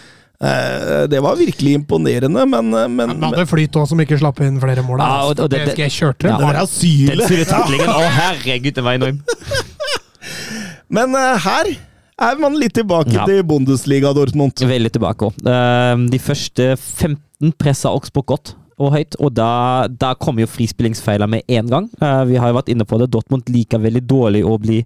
det 1.07 1.21
var 1.23 1.35
virkelig 1.39 1.73
imponerende, 1.79 2.43
men, 2.49 2.73
eh, 2.73 2.87
men, 2.87 3.13
Men 3.19 3.21
hadde 3.31 3.45
Flyt 3.47 3.71
òg, 3.79 3.87
som 3.87 3.99
ikke 4.03 4.17
slapp 4.19 4.41
inn 4.43 4.59
flere 4.59 4.83
mål. 4.83 4.99
Ja, 4.99 5.21
og- 5.29 5.39
og 5.39 5.49
det- 5.49 5.75
det, 5.75 5.91
kjørte 5.91 6.27
Ja. 6.27 6.37
det. 6.37 6.39
det 6.39 6.47
var 6.53 6.61
asylet! 6.63 7.17
Den 7.17 7.27
sure 7.27 7.45
taklingen. 7.45 7.87
Å, 7.87 8.09
herregud, 8.19 8.73
det 8.73 8.83
var 8.83 8.93
enorm. 8.99 9.21
Men 10.89 11.15
eh, 11.15 11.37
her 11.45 11.71
er 12.19 12.37
man 12.39 12.55
litt 12.59 12.73
tilbake 12.77 13.13
Ja. 13.13 13.25
til 13.25 13.43
Bundesliga, 13.43 14.13
Dortmund. 14.15 14.53
Veldig 14.59 14.91
tilbake 14.91 15.29
òg. 15.31 16.09
De 16.11 16.19
første 16.19 16.75
15 16.77 17.51
pressa 17.59 17.89
Augsburg 17.91 18.25
godt 18.25 18.53
og 18.77 18.91
høyt, 18.91 19.15
og 19.23 19.33
da, 19.33 19.87
da 19.87 20.13
kom 20.19 20.37
jo 20.37 20.45
frispillingsfeiler 20.51 21.29
med 21.31 21.43
en 21.47 21.67
gang. 21.71 21.89
Eh, 22.01 22.23
vi 22.25 22.35
har 22.35 22.51
jo 22.51 22.57
vært 22.59 22.69
inne 22.73 22.85
på 22.87 22.99
det. 22.99 23.09
Dortmund 23.11 23.47
liker 23.49 23.79
veldig 23.79 24.03
dårlig 24.05 24.43
å 24.43 24.57
bli 24.59 24.81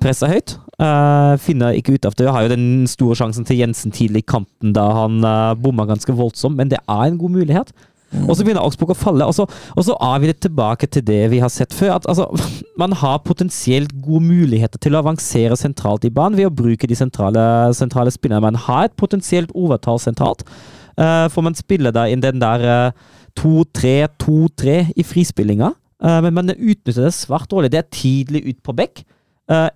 pressa 0.00 0.28
høyt. 0.30 0.56
Uh, 0.78 1.34
finner 1.42 1.74
ikke 1.74 1.96
ut 1.96 2.06
av 2.06 2.14
det. 2.14 2.28
Har 2.30 2.44
jo 2.46 2.52
den 2.52 2.86
store 2.86 3.16
sjansen 3.18 3.46
til 3.46 3.58
Jensen 3.58 3.90
tidlig 3.90 4.22
i 4.22 4.28
kampen 4.30 4.70
da 4.76 4.84
han 5.00 5.16
uh, 5.26 5.56
bomma 5.58 5.88
ganske 5.88 6.14
voldsomt, 6.14 6.54
men 6.54 6.70
det 6.70 6.78
er 6.84 7.06
en 7.08 7.18
god 7.18 7.34
mulighet. 7.34 7.72
Og 8.24 8.36
så 8.38 8.44
begynner 8.44 8.62
Augsburg 8.62 8.94
å 8.94 8.96
falle, 8.96 9.26
og 9.26 9.34
så, 9.36 9.44
og 9.74 9.84
så 9.84 9.96
er 10.06 10.20
vi 10.22 10.30
litt 10.30 10.40
tilbake 10.40 10.86
til 10.88 11.02
det 11.04 11.26
vi 11.32 11.42
har 11.42 11.50
sett 11.52 11.74
før. 11.76 11.96
at 11.98 12.06
altså, 12.08 12.28
Man 12.80 12.94
har 12.96 13.18
potensielt 13.26 13.90
gode 14.04 14.22
muligheter 14.28 14.78
til 14.78 14.94
å 14.94 15.02
avansere 15.02 15.58
sentralt 15.58 16.06
i 16.06 16.12
banen 16.14 16.38
ved 16.38 16.48
å 16.48 16.54
bruke 16.62 16.88
de 16.88 16.96
sentrale, 16.96 17.42
sentrale 17.76 18.14
spillerne. 18.14 18.46
Man 18.46 18.62
har 18.68 18.86
et 18.86 18.96
potensielt 18.96 19.50
overtall 19.58 19.98
sentralt. 19.98 20.46
Uh, 20.94 21.26
for 21.26 21.42
man 21.42 21.58
spiller 21.58 21.90
da 21.94 22.06
inn 22.06 22.22
den 22.22 22.38
der 22.42 22.64
uh, 22.94 23.18
2-3-2-3 23.38 24.80
i 24.98 25.04
frispillinga, 25.06 25.74
men 25.98 26.34
man 26.34 26.50
utnytter 26.50 27.04
det 27.06 27.12
svært 27.14 27.50
dårlig. 27.50 27.70
Det 27.70 27.78
er 27.78 27.94
tidlig 27.94 28.40
ut 28.46 28.58
på 28.66 28.74
bekk. 28.78 29.02
Uh, 29.48 29.70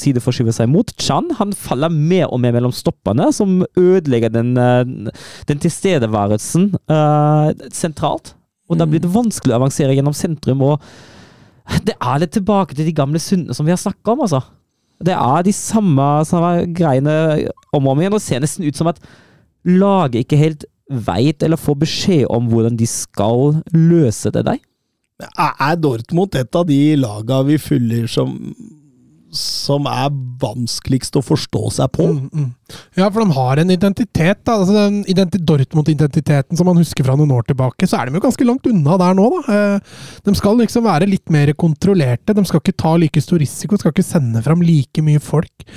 si 0.00 0.14
det 0.16 0.22
forskyver 0.24 0.54
seg 0.56 0.68
mot. 0.72 0.88
Chan 0.96 1.28
han 1.36 1.52
faller 1.52 1.92
mer 1.92 2.30
og 2.32 2.40
mer 2.40 2.54
mellom 2.56 2.72
stoppene, 2.72 3.28
som 3.36 3.60
ødelegger 3.76 4.32
den, 4.32 4.56
uh, 4.56 5.12
den 5.48 5.60
tilstedeværelsen 5.60 6.70
uh, 6.88 7.52
sentralt. 7.68 8.34
Og 8.70 8.78
da 8.78 8.86
blir 8.86 9.02
det 9.02 9.12
vanskelig 9.12 9.52
å 9.52 9.58
avansere 9.60 9.92
gjennom 9.92 10.16
sentrum. 10.16 10.62
og 10.62 10.80
Det 11.84 11.98
er 12.00 12.22
litt 12.22 12.32
tilbake 12.32 12.74
til 12.74 12.88
de 12.88 12.96
gamle 12.96 13.20
syndene 13.20 13.56
som 13.56 13.66
vi 13.66 13.74
har 13.74 13.82
snakka 13.82 14.14
om, 14.14 14.24
altså. 14.24 14.40
Det 15.00 15.12
er 15.16 15.44
de 15.44 15.52
samme, 15.56 16.08
samme 16.28 16.66
greiene 16.76 17.14
om 17.72 17.86
og 17.86 17.94
om 17.94 18.00
igjen, 18.00 18.16
og 18.16 18.24
ser 18.24 18.40
nesten 18.40 18.64
ut 18.64 18.76
som 18.76 18.88
at 18.88 19.00
laget 19.68 20.24
ikke 20.24 20.40
helt 20.40 20.64
veit 20.90 21.42
eller 21.44 21.60
får 21.60 21.78
beskjed 21.84 22.26
om 22.32 22.48
hvordan 22.50 22.76
de 22.78 22.88
skal 22.88 23.60
løse 23.76 24.32
det 24.34 24.44
der. 24.48 24.60
Er 25.36 25.56
er 25.60 25.76
Dortmund 25.76 26.36
et 26.36 26.56
av 26.56 26.66
de 26.66 26.96
laga 26.96 27.42
vi 27.44 27.58
fyller 27.60 28.08
som 28.08 28.38
som 29.36 29.86
er 29.90 30.10
vanskeligst 30.42 31.16
å 31.18 31.22
forstå 31.24 31.62
seg 31.76 31.92
på? 31.94 32.06
Mm, 32.10 32.28
mm. 32.32 32.48
Ja, 32.98 33.08
for 33.08 33.22
de 33.22 33.36
har 33.36 33.62
en 33.62 33.72
identitet. 33.74 34.42
Da. 34.46 34.56
Altså, 34.58 34.74
den 34.76 35.00
identi 35.10 35.40
Dortmund-identiteten 35.46 36.58
som 36.58 36.68
man 36.70 36.80
husker 36.80 37.06
fra 37.06 37.16
noen 37.18 37.32
år 37.34 37.46
tilbake, 37.48 37.88
så 37.90 38.00
er 38.00 38.08
de 38.10 38.18
jo 38.18 38.24
ganske 38.24 38.46
langt 38.46 38.66
unna 38.70 38.98
der 39.00 39.18
nå. 39.18 39.28
Da. 39.36 39.58
Eh, 39.58 39.98
De 40.26 40.36
skal 40.38 40.58
liksom 40.60 40.86
være 40.86 41.08
litt 41.10 41.30
mer 41.32 41.52
kontrollerte. 41.58 42.36
De 42.36 42.46
skal 42.48 42.62
ikke 42.62 42.78
ta 42.78 42.96
like 43.00 43.22
stor 43.22 43.42
risiko, 43.42 43.78
skal 43.80 43.94
ikke 43.94 44.06
sende 44.06 44.42
fram 44.46 44.64
like 44.64 45.04
mye 45.04 45.22
folk. 45.22 45.68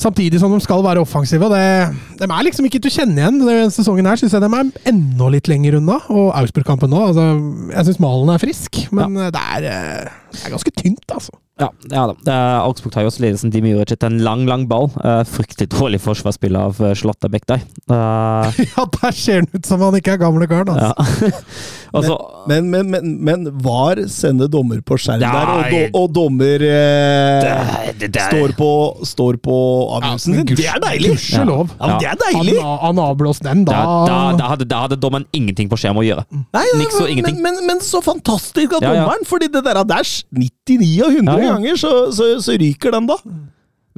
Samtidig 0.00 0.40
som 0.40 0.52
de 0.54 0.60
skal 0.64 0.80
være 0.84 1.02
offensive. 1.02 1.44
og 1.44 1.52
Det, 1.52 2.20
de 2.22 2.24
er 2.24 2.44
liksom 2.46 2.64
ikke 2.64 2.80
til 2.80 2.88
å 2.88 2.94
kjenne 2.94 3.20
igjen. 3.20 3.40
Denne 3.42 3.72
sesongen 3.74 4.08
her 4.08 4.16
syns 4.20 4.32
jeg 4.32 4.40
de 4.40 4.48
er 4.48 4.70
enda 4.88 5.28
litt 5.34 5.50
lenger 5.50 5.76
unna. 5.80 5.98
Og 6.08 6.30
Augsburg-kampen 6.38 6.92
nå. 6.92 7.02
Altså, 7.10 7.26
jeg 7.74 7.88
syns 7.90 8.00
Malen 8.00 8.32
er 8.32 8.40
frisk, 8.40 8.80
men 8.96 9.18
ja. 9.20 9.28
det, 9.34 9.44
er, 9.58 9.68
eh, 9.68 10.20
det 10.32 10.46
er 10.46 10.54
ganske 10.56 10.72
tynt, 10.78 11.04
altså. 11.12 11.36
Ja, 11.60 11.68
ja 11.92 12.06
da. 12.08 12.14
Uh, 12.24 12.66
Augsburg 12.70 12.94
tar 12.94 13.04
jo 13.04 13.10
også 13.12 13.22
ledelsen. 13.24 13.52
De 13.52 13.60
gjør 13.60 13.84
ikke 13.84 14.08
en 14.08 14.20
lang, 14.24 14.46
lang 14.48 14.64
ball. 14.70 14.88
Uh, 15.04 15.20
fryktelig 15.28 15.68
dårlig 15.74 16.00
forsvarsspill 16.00 16.56
av 16.56 16.78
Charlotte 16.80 17.00
Slåttabekk. 17.02 17.52
Uh, 17.90 18.48
Ja, 18.76 18.86
der 18.96 19.12
ser 19.16 19.42
han 19.42 19.50
ut 19.52 19.66
som 19.68 19.82
han 19.84 19.96
ikke 19.98 20.14
er 20.16 20.22
gamle 20.22 20.48
karen, 20.50 20.72
altså. 20.72 21.28
ja. 21.28 21.40
Og 21.92 22.04
så 22.06 22.16
Men, 22.50 22.68
men, 22.70 22.90
men, 22.90 23.08
men 23.24 23.46
var 23.64 23.98
sender 24.10 24.48
dommer 24.50 24.80
på 24.86 24.96
skjerm 25.00 25.20
der, 25.20 25.50
og, 25.50 25.64
do, 25.72 25.80
og 26.00 26.12
dommer 26.14 26.62
eh, 26.64 27.44
det, 27.44 27.96
det, 28.00 28.08
det, 28.14 28.22
står 28.30 28.54
på, 28.58 28.70
står 29.06 29.38
på 29.44 29.56
avgjørelsen 29.98 30.38
sin? 30.38 30.48
Det 30.56 30.66
er 30.70 30.80
deilig! 30.82 31.12
Gudskjelov. 31.16 31.74
Ja, 31.80 31.98
Ja, 32.06 32.14
det! 32.20 32.30
Han, 32.38 32.50
han 32.86 33.02
avblåste 33.04 33.48
den, 33.50 33.64
da. 33.68 33.76
da, 33.82 33.98
da, 34.08 34.18
da, 34.38 34.50
hadde, 34.54 34.68
da 34.70 34.82
hadde 34.86 35.00
dommeren 35.02 35.26
ingenting 35.36 35.70
på 35.70 35.78
skjerm 35.80 36.00
å 36.00 36.06
gjøre. 36.06 36.24
Nei, 36.56 36.64
Niks 36.80 36.96
og 36.98 37.06
men, 37.06 37.12
ingenting. 37.16 37.40
men, 37.44 37.60
men 37.68 37.84
så 37.84 38.02
fantastisk 38.04 38.78
av 38.78 38.84
Ja, 38.86 38.94
ja. 38.94 39.04
dommeren, 39.04 39.26
fordi 39.28 39.50
det 39.52 39.64
der 39.66 39.82
av 39.82 39.90
99 39.90 40.90
av 41.04 41.16
100 41.16 41.36
Ja, 41.36 41.44
ja. 41.44 41.54
ganger, 41.56 41.80
så, 41.80 41.94
så, 42.14 42.32
så 42.44 42.56
ryker 42.60 42.94
den, 42.96 43.10
da. 43.10 43.18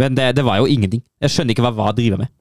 Men 0.00 0.16
det, 0.16 0.32
det 0.38 0.44
var 0.46 0.62
jo 0.62 0.68
ingenting. 0.70 1.02
Jeg 1.22 1.34
skjønner 1.34 1.54
ikke 1.54 1.64
hva 1.68 1.74
hva 1.76 1.92
driver 1.96 2.24
med. 2.24 2.32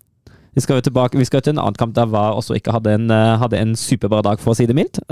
Vi 0.56 0.62
skal 0.64 0.80
jo 0.80 0.86
tilbake, 0.86 1.20
vi 1.20 1.26
skal 1.28 1.44
til 1.44 1.54
en 1.56 1.62
annen 1.64 1.78
kamp 1.80 1.94
der 1.96 2.10
VAR 2.12 2.36
også 2.36 2.58
ikke 2.58 2.74
hadde 2.76 2.94
en, 2.98 3.12
eh, 3.14 3.38
hadde 3.40 3.60
en 3.60 3.76
superbra 3.80 4.22
dag, 4.26 4.40
for 4.42 4.52
å 4.52 4.58
si 4.58 4.68
det 4.70 4.78
mildt. 4.78 5.02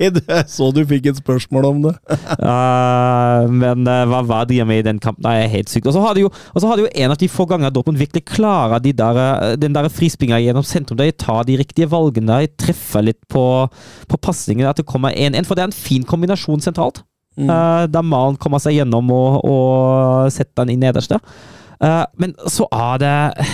Uh, 0.00 0.42
så 0.48 0.68
du 0.74 0.80
fikk 0.88 1.06
et 1.10 1.18
spørsmål 1.18 1.66
om 1.68 1.78
det. 1.84 1.92
uh, 2.10 3.46
men 3.62 3.86
uh, 3.88 4.04
hva 4.10 4.20
VAR 4.26 4.48
driver 4.48 4.68
med 4.68 4.82
i 4.82 4.86
den 4.86 5.00
kampen, 5.02 5.26
er 5.28 5.50
helt 5.50 5.70
sykt. 5.72 5.88
Og 5.88 5.94
så 5.94 6.02
har 6.04 6.16
de 6.16 6.24
jo, 6.24 6.30
jo 6.30 6.88
en 6.90 7.14
av 7.14 7.18
de 7.20 7.28
få 7.30 7.46
gangene 7.48 7.72
Dortmund 7.74 8.00
virkelig 8.00 8.24
klarer 8.28 8.82
de 8.82 8.92
der, 8.96 9.20
den 9.60 9.76
der 9.76 9.88
frispinga 9.92 10.40
gjennom 10.42 10.66
sentrum, 10.66 10.98
der 11.00 11.10
de 11.10 11.16
tar 11.16 11.46
de 11.48 11.58
riktige 11.60 11.90
valgene, 11.90 12.42
de 12.44 12.50
treffer 12.60 13.06
litt 13.06 13.20
på, 13.30 13.44
på 14.10 14.20
pasningen, 14.20 14.68
at 14.68 14.80
det 14.80 14.88
kommer 14.88 15.14
1-1. 15.14 15.48
For 15.48 15.56
det 15.56 15.64
er 15.64 15.70
en 15.70 15.76
fin 15.76 16.06
kombinasjon 16.06 16.64
sentralt. 16.64 17.04
Eh, 17.38 17.86
der 17.88 18.02
Malen 18.04 18.36
kommer 18.40 18.60
seg 18.60 18.76
gjennom 18.76 19.10
og, 19.14 19.40
og 19.46 20.32
setter 20.34 20.64
den 20.64 20.74
i 20.74 20.80
nederste. 20.80 21.20
der. 21.20 21.56
Eh, 21.80 22.04
men 22.20 22.34
så 22.50 22.66
er 22.72 23.00
det 23.00 23.46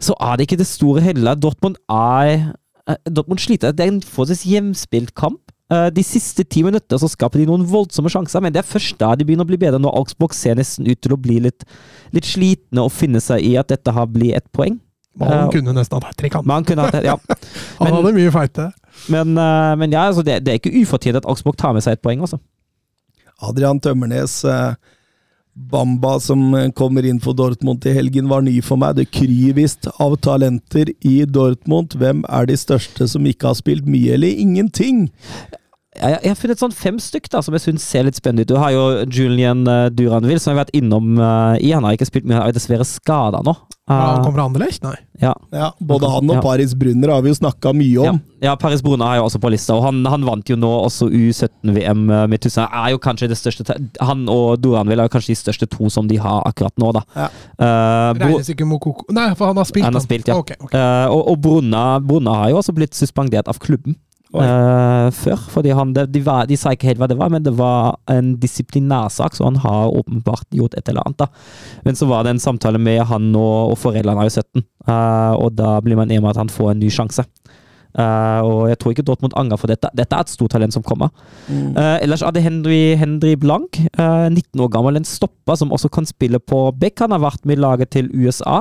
Så 0.00 0.16
er 0.16 0.36
det 0.36 0.48
ikke 0.48 0.60
det 0.62 0.68
store 0.70 1.02
hele. 1.04 1.34
Dortmund 1.36 1.76
er 1.92 2.52
eh, 2.88 2.98
Dortmund 3.10 3.40
sliter. 3.42 3.72
Det 3.76 3.84
er 3.84 3.92
en 3.92 4.02
forholdsvis 4.04 4.46
hjemspilt 4.48 5.14
kamp. 5.18 5.40
Eh, 5.70 5.88
De 5.94 6.02
siste 6.06 6.44
ti 6.48 6.62
minutter 6.66 6.98
så 6.98 7.08
skaper 7.12 7.42
de 7.42 7.48
noen 7.50 7.66
voldsomme 7.68 8.10
sjanser, 8.12 8.42
men 8.42 8.54
det 8.54 8.62
er 8.64 8.70
først 8.70 8.96
da 9.00 9.12
de 9.14 9.26
begynner 9.28 9.46
å 9.46 9.50
bli 9.52 9.60
bedre, 9.60 9.78
når 9.82 9.98
Augsburg 10.00 10.34
ser 10.34 10.56
nesten 10.58 10.88
ut 10.88 11.00
til 11.04 11.14
å 11.14 11.20
bli 11.20 11.38
litt, 11.44 11.66
litt 12.16 12.26
slitne 12.26 12.86
og 12.86 12.94
finne 12.96 13.20
seg 13.22 13.44
i 13.46 13.56
at 13.60 13.68
dette 13.70 13.92
har 13.94 14.08
blitt 14.10 14.40
ett 14.40 14.48
poeng. 14.56 14.80
Man 15.20 15.50
kunne 15.52 15.74
nesten 15.76 15.98
hatt 15.98 16.06
hat 16.08 16.16
trick, 16.16 16.34
han. 16.38 16.46
Man 16.46 16.64
kunne 16.64 16.86
hatt 16.86 17.04
ja. 17.04 17.16
Han 17.80 17.92
hadde 17.92 18.12
mye 18.16 18.30
feite. 18.32 18.70
Men, 19.10 19.34
eh, 19.36 19.72
men 19.76 19.92
ja, 19.92 20.06
altså 20.08 20.22
det, 20.24 20.38
det 20.46 20.52
er 20.54 20.60
ikke 20.62 20.72
ufortjent 20.80 21.18
at 21.20 21.26
Augsburg 21.28 21.58
tar 21.60 21.74
med 21.76 21.84
seg 21.84 21.98
et 21.98 22.02
poeng, 22.04 22.22
altså. 22.24 22.38
Adrian 23.46 23.80
Tømmernes 23.82 24.40
eh, 24.48 24.74
Bamba 25.68 26.16
som 26.20 26.54
eh, 26.54 26.70
kommer 26.72 27.04
inn 27.06 27.20
for 27.22 27.36
Dortmund 27.36 27.82
til 27.84 27.96
helgen, 27.98 28.30
var 28.30 28.44
ny 28.46 28.56
for 28.64 28.80
meg. 28.80 28.96
Det 28.96 29.10
kryr 29.12 29.56
visst 29.58 29.88
av 30.00 30.16
talenter 30.24 30.92
i 31.06 31.20
Dortmund. 31.28 31.96
Hvem 32.00 32.24
er 32.28 32.48
de 32.48 32.56
største 32.58 33.08
som 33.10 33.26
ikke 33.28 33.50
har 33.50 33.58
spilt 33.58 33.88
mye 33.90 34.16
eller 34.16 34.40
ingenting? 34.40 35.08
Jeg, 35.98 36.20
jeg 36.22 36.30
har 36.30 36.38
funnet 36.38 36.60
sånn 36.62 36.74
fem 36.76 36.98
stykk 37.02 37.24
da, 37.32 37.40
som 37.42 37.54
jeg 37.56 37.64
syns 37.64 37.82
ser 37.82 38.04
litt 38.06 38.18
spennende 38.18 38.44
ut. 38.46 38.52
Du 38.52 38.60
har 38.62 38.70
jo 38.70 38.82
Julian 39.10 39.64
uh, 39.66 39.88
Duranville, 39.90 40.38
som 40.38 40.52
jeg 40.52 40.54
har 40.54 40.62
vært 40.62 40.76
innom 40.78 41.16
uh, 41.18 41.58
i. 41.58 41.72
Han 41.74 41.82
har 41.82 41.96
ikke 41.96 42.06
spilt 42.06 42.28
mye, 42.30 42.38
han 42.38 42.52
er 42.52 42.54
dessverre 42.54 42.86
skada 42.86 43.42
nå. 43.46 43.56
Ja, 43.90 43.96
han 43.96 44.20
Uh, 44.20 44.22
kommer 44.22 44.36
fra 44.36 44.44
Anderlecht? 44.46 44.84
Nei. 44.84 44.94
ja. 45.18 45.32
Ja, 45.50 45.72
både 45.82 46.06
han 46.06 46.28
og 46.30 46.36
Ja. 46.36 46.42
Paris 46.44 46.76
Brunner 46.78 47.10
har 47.10 47.24
vi 47.24 47.32
jo 47.32 47.38
snakka 47.40 47.72
mye 47.74 48.04
om. 48.06 48.20
ja, 48.38 48.52
Paris 48.54 48.84
Brunner 48.86 49.08
er 49.08 49.18
jo 49.18 49.24
også 49.24 49.40
på 49.42 49.50
lista, 49.50 49.74
og 49.74 49.82
han, 49.82 49.98
han 50.06 50.22
vant 50.28 50.46
jo 50.46 50.54
nå 50.54 50.70
også 50.84 51.08
U17-VM 51.10 52.04
med 52.30 52.38
Tyskland. 52.38 52.70
Er 52.70 52.92
jo 52.94 53.00
kanskje 53.02 53.26
det 53.32 53.40
største 53.40 53.66
Han 54.06 54.28
og 54.30 54.62
Duranville 54.62 55.02
er 55.02 55.10
jo 55.10 55.14
kanskje 55.16 55.34
de 55.34 55.40
største 55.40 55.66
to 55.74 55.90
som 55.90 56.06
de 56.06 56.20
har 56.22 56.46
akkurat 56.46 56.76
nå, 56.78 56.92
da. 56.94 57.02
Ja. 57.18 57.26
Uh, 57.58 58.20
Regnes 58.20 58.52
ikke 58.54 58.68
Mokoko 58.68 59.10
Nei, 59.10 59.32
for 59.34 59.50
han 59.50 59.58
har 59.58 59.66
spilt. 59.66 59.88
Han 59.88 59.98
har 59.98 60.06
spilt, 60.06 60.30
ja. 60.30 60.38
Okay, 60.38 60.60
okay. 60.60 60.78
Eh, 60.78 61.10
og 61.10 61.34
og 61.34 61.42
Brunner, 61.42 62.38
har 62.44 62.54
jo 62.54 62.62
også 62.62 62.76
blitt 62.76 62.94
suspendert 62.94 63.50
av 63.50 63.58
klubben 63.58 63.98
Eh, 64.30 65.08
før. 65.10 65.40
Fordi 65.50 65.72
han, 65.74 65.94
de, 65.94 66.04
de, 66.06 66.22
var, 66.26 66.46
de 66.46 66.58
sa 66.58 66.74
ikke 66.74 66.90
helt 66.90 67.02
hva 67.02 67.08
det 67.10 67.18
var, 67.18 67.32
men 67.34 67.42
det 67.42 67.54
var 67.58 67.96
en 68.10 68.36
disiplinærsak, 68.40 69.34
så 69.34 69.48
han 69.48 69.58
har 69.64 69.90
åpenbart 69.90 70.46
gjort 70.54 70.76
et 70.78 70.88
eller 70.88 71.02
annet. 71.06 71.24
da. 71.24 71.26
Men 71.86 71.98
så 71.98 72.06
var 72.10 72.24
det 72.24 72.36
en 72.36 72.42
samtale 72.42 72.78
med 72.78 73.02
han 73.10 73.32
og, 73.34 73.74
og 73.74 73.80
foreldrene 73.80 74.26
av 74.26 74.30
17, 74.30 74.62
uh, 74.86 75.34
og 75.34 75.56
da 75.58 75.78
blir 75.82 75.98
man 75.98 76.10
enig 76.10 76.22
om 76.22 76.30
at 76.30 76.38
han 76.38 76.52
får 76.52 76.74
en 76.74 76.82
ny 76.84 76.92
sjanse. 76.94 77.26
Uh, 77.90 78.38
og 78.46 78.58
jeg 78.70 78.78
tror 78.78 78.92
ikke 78.94 79.02
Dortmund 79.08 79.34
angrer 79.34 79.58
for 79.58 79.66
dette. 79.66 79.90
Dette 79.98 80.14
er 80.14 80.22
et 80.22 80.30
stort 80.30 80.52
talent 80.54 80.70
som 80.70 80.84
kommer. 80.86 81.10
Eh, 81.50 81.96
ellers 82.04 82.22
er 82.22 82.30
det 82.30 82.44
Henry, 82.44 82.94
Henry 82.94 83.32
Blank, 83.34 83.80
uh, 83.98 84.28
19 84.30 84.62
år 84.62 84.70
gammel, 84.70 85.00
en 85.00 85.08
stopper 85.08 85.58
som 85.58 85.74
også 85.74 85.90
kan 85.90 86.06
spille 86.06 86.38
på 86.38 86.68
back. 86.78 87.02
Han 87.02 87.16
har 87.16 87.24
vært 87.24 87.42
med 87.50 87.58
i 87.58 87.64
laget 87.64 87.90
til 87.96 88.12
USA 88.14 88.60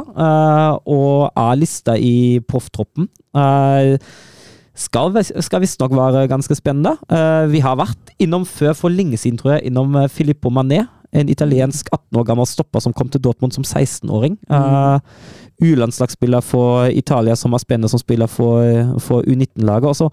og 0.82 1.30
er 1.30 1.62
lista 1.62 1.94
i 1.94 2.42
profftroppen. 2.50 3.06
Uh, 3.38 4.02
skal, 4.80 5.12
skal 5.44 5.64
visstnok 5.64 5.94
være 5.96 6.28
ganske 6.32 6.56
spennende. 6.58 6.96
Eh, 7.12 7.46
vi 7.52 7.62
har 7.64 7.80
vært 7.80 8.14
innom 8.22 8.46
før 8.48 8.76
for 8.78 8.94
lenge 8.94 9.20
siden, 9.20 9.40
tror 9.40 9.58
jeg, 9.58 9.70
innom 9.70 9.98
eh, 10.00 10.10
Filippo 10.12 10.52
Mané. 10.54 10.86
En 11.12 11.30
italiensk 11.32 11.90
18 11.92 12.20
år 12.22 12.28
gammel 12.28 12.48
stopper 12.48 12.84
som 12.86 12.94
kom 12.94 13.10
til 13.10 13.22
Dortmund 13.26 13.56
som 13.56 13.66
16-åring. 13.66 14.36
Uh, 14.46 15.02
U-landslagsspiller 15.66 16.44
for 16.46 16.86
Italia 16.94 17.34
som 17.34 17.56
er 17.58 17.64
spennende, 17.64 17.90
som 17.90 17.98
spiller 17.98 18.30
for, 18.30 18.62
for 19.02 19.26
U19-laget. 19.26 19.90
Og 19.90 19.98
så 19.98 20.10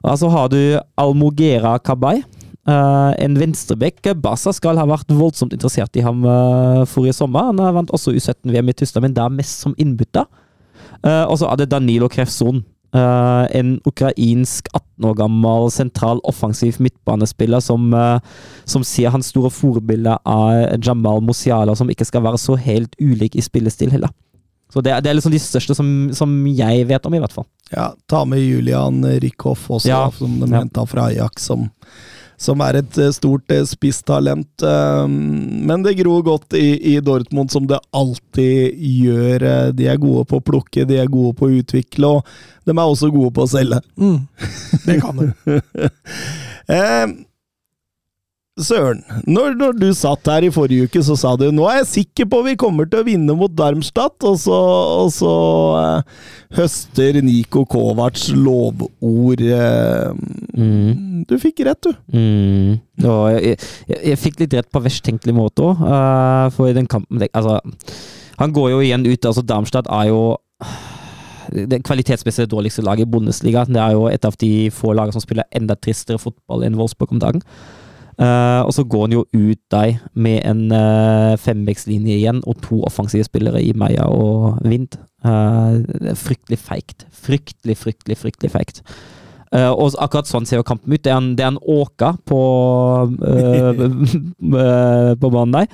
altså 0.00 0.30
har 0.32 0.48
du 0.48 0.80
Almogera 0.96 1.74
Kabay. 1.84 2.22
Uh, 2.64 3.12
en 3.20 3.36
venstrebekk. 3.36 4.14
Bassa 4.24 4.54
skal 4.56 4.80
ha 4.80 4.88
vært 4.88 5.12
voldsomt 5.12 5.52
interessert 5.52 6.00
i 6.00 6.06
ham 6.06 6.24
uh, 6.24 6.88
forrige 6.88 7.18
sommer. 7.20 7.52
Han 7.52 7.60
har 7.60 7.76
vant 7.76 7.92
også 7.92 8.16
U17-VM 8.16 8.72
i 8.72 8.78
Tyskland, 8.80 9.10
men 9.10 9.20
da 9.20 9.28
mest 9.28 9.60
som 9.60 9.76
innbytter. 9.76 10.24
Uh, 11.04 11.28
og 11.28 11.36
så 11.40 11.52
er 11.52 11.60
det 11.60 11.70
Danilo 11.76 12.08
Krefson. 12.08 12.64
Eh, 12.94 13.44
en 13.58 13.76
ukrainsk 13.88 14.68
18 14.72 15.08
år 15.10 15.14
gammel 15.18 15.70
sentral 15.74 16.20
offensiv 16.28 16.80
midtbanespiller 16.82 17.62
som, 17.64 17.92
uh, 17.94 18.20
som 18.68 18.84
ser 18.84 19.12
hans 19.14 19.30
store 19.32 19.50
forbilde 19.52 20.16
av 20.28 20.76
Jamal 20.84 21.22
Musiala, 21.24 21.76
som 21.76 21.90
ikke 21.90 22.08
skal 22.08 22.24
være 22.26 22.40
så 22.40 22.58
helt 22.60 22.94
ulik 23.00 23.38
i 23.38 23.44
spillestil 23.44 23.92
heller. 23.94 24.12
Så 24.70 24.82
det 24.84 25.00
det 25.02 25.10
er 25.10 25.16
liksom 25.18 25.32
de 25.34 25.40
største 25.42 25.74
som, 25.74 25.88
som 26.14 26.30
jeg 26.46 26.86
vet 26.86 27.06
om, 27.06 27.14
i 27.14 27.22
hvert 27.22 27.34
fall. 27.34 27.46
Ja, 27.72 27.90
ta 28.10 28.24
med 28.28 28.42
Julian 28.42 29.02
Rykhoff 29.22 29.70
også, 29.70 29.88
Ja, 29.88 30.04
som 30.14 30.38
de 30.38 30.50
ja. 30.50 30.60
henta 30.60 30.84
fra 30.86 31.08
Ajax, 31.10 31.48
som, 31.50 31.70
som 32.40 32.62
er 32.64 32.78
et 32.80 32.98
eh, 33.00 33.12
stort 33.12 33.52
eh, 33.52 33.64
spisstalent. 33.68 34.64
eh, 34.64 35.06
Men 35.08 35.84
det 35.84 35.98
gror 36.00 36.22
godt 36.26 36.56
i, 36.56 36.94
i 36.94 36.96
Dortmund, 37.04 37.52
som 37.52 37.66
det 37.68 37.80
alltid 37.92 38.80
gjør. 38.80 39.72
De 39.76 39.88
er 39.90 40.00
gode 40.00 40.24
på 40.30 40.40
å 40.40 40.44
plukke, 40.44 40.86
de 40.88 41.00
er 41.02 41.12
gode 41.12 41.36
på 41.36 41.48
å 41.48 41.58
utvikle, 41.60 42.14
og 42.16 42.66
de 42.68 42.76
er 42.76 42.84
også 42.84 43.10
gode 43.12 43.34
på 43.36 43.44
å 43.44 43.50
selge. 43.50 43.82
Mm. 44.00 44.20
Det 44.86 45.00
kan 45.02 45.20
du. 45.20 45.28
Eh, 48.60 48.64
Søren, 48.66 49.00
når, 49.26 49.54
når 49.58 49.76
du 49.80 49.86
satt 49.96 50.28
her 50.28 50.44
i 50.46 50.50
forrige 50.52 50.86
uke, 50.88 51.02
så 51.04 51.16
sa 51.18 51.32
du 51.40 51.46
nå 51.54 51.64
er 51.70 51.80
jeg 51.80 51.88
sikker 51.94 52.28
på 52.30 52.42
vi 52.46 52.54
kommer 52.60 52.88
til 52.90 53.00
å 53.02 53.06
vinne 53.06 53.36
mot 53.38 53.52
Darmstadt, 53.56 54.20
og 54.28 54.36
så, 54.42 54.58
og 55.04 55.10
så 55.14 55.32
eh, 55.80 56.20
høster 56.58 57.20
Niko 57.24 57.64
Kovacs 57.70 58.28
lovord. 58.36 59.40
Eh, 59.40 60.12
Du 61.30 61.36
fikk 61.40 61.64
rett, 61.66 61.80
du. 61.84 61.92
Mm. 62.16 62.78
Jeg, 63.00 63.56
jeg, 63.88 63.98
jeg 64.12 64.20
fikk 64.20 64.40
litt 64.42 64.54
rett 64.58 64.70
på 64.72 64.82
verst 64.84 65.04
tenkelig 65.06 65.34
måte 65.36 65.64
òg, 65.70 65.82
for 66.56 66.68
i 66.70 66.76
den 66.76 66.88
kampen 66.90 67.20
Altså, 67.30 67.58
han 68.40 68.54
går 68.56 68.70
jo 68.72 68.80
igjen 68.84 69.04
ut. 69.06 69.24
altså 69.28 69.44
Darmstadt 69.44 69.88
er 69.92 70.08
jo 70.10 70.22
det 71.50 71.80
kvalitetsmessig 71.86 72.46
dårligste 72.50 72.84
laget 72.86 73.08
i 73.08 73.10
Bundesliga. 73.10 73.64
Det 73.66 73.80
er 73.82 73.96
jo 73.96 74.06
et 74.10 74.24
av 74.24 74.36
de 74.40 74.70
få 74.74 74.92
lagene 74.94 75.16
som 75.16 75.22
spiller 75.24 75.48
enda 75.56 75.74
tristere 75.76 76.20
fotball 76.20 76.64
enn 76.66 76.76
Wolfsburg 76.78 77.12
om 77.16 77.22
dagen. 77.22 77.42
Eh, 78.20 78.62
og 78.66 78.72
så 78.76 78.84
går 78.84 79.06
han 79.06 79.14
jo 79.14 79.22
ut 79.32 79.60
der 79.72 79.94
med 80.12 80.42
en 80.44 80.66
uh, 80.74 81.38
femvektslinje 81.40 82.18
igjen 82.18 82.42
og 82.44 82.58
to 82.60 82.82
offensive 82.84 83.24
spillere 83.24 83.62
i 83.64 83.72
Meia 83.72 84.10
og 84.12 84.58
Vind. 84.68 84.98
Uh, 85.24 85.80
er 86.10 86.18
fryktelig 86.18 86.58
feigt. 86.60 87.06
Fryktelig, 87.12 87.78
fryktelig, 87.80 88.18
fryktelig 88.20 88.52
feigt. 88.52 88.82
Uh, 89.50 89.72
og 89.72 89.96
akkurat 89.98 90.28
sånn 90.28 90.44
ser 90.46 90.60
jo 90.60 90.66
kampen 90.68 90.92
ut. 90.92 91.00
Det 91.00 91.14
er 91.14 91.16
en, 91.16 91.32
det 91.38 91.46
er 91.46 91.54
en 91.54 91.62
åker 91.64 92.20
på, 92.28 92.42
eh, 93.24 93.80
eh, 94.64 95.12
på 95.16 95.32
banen 95.32 95.56
der. 95.56 95.72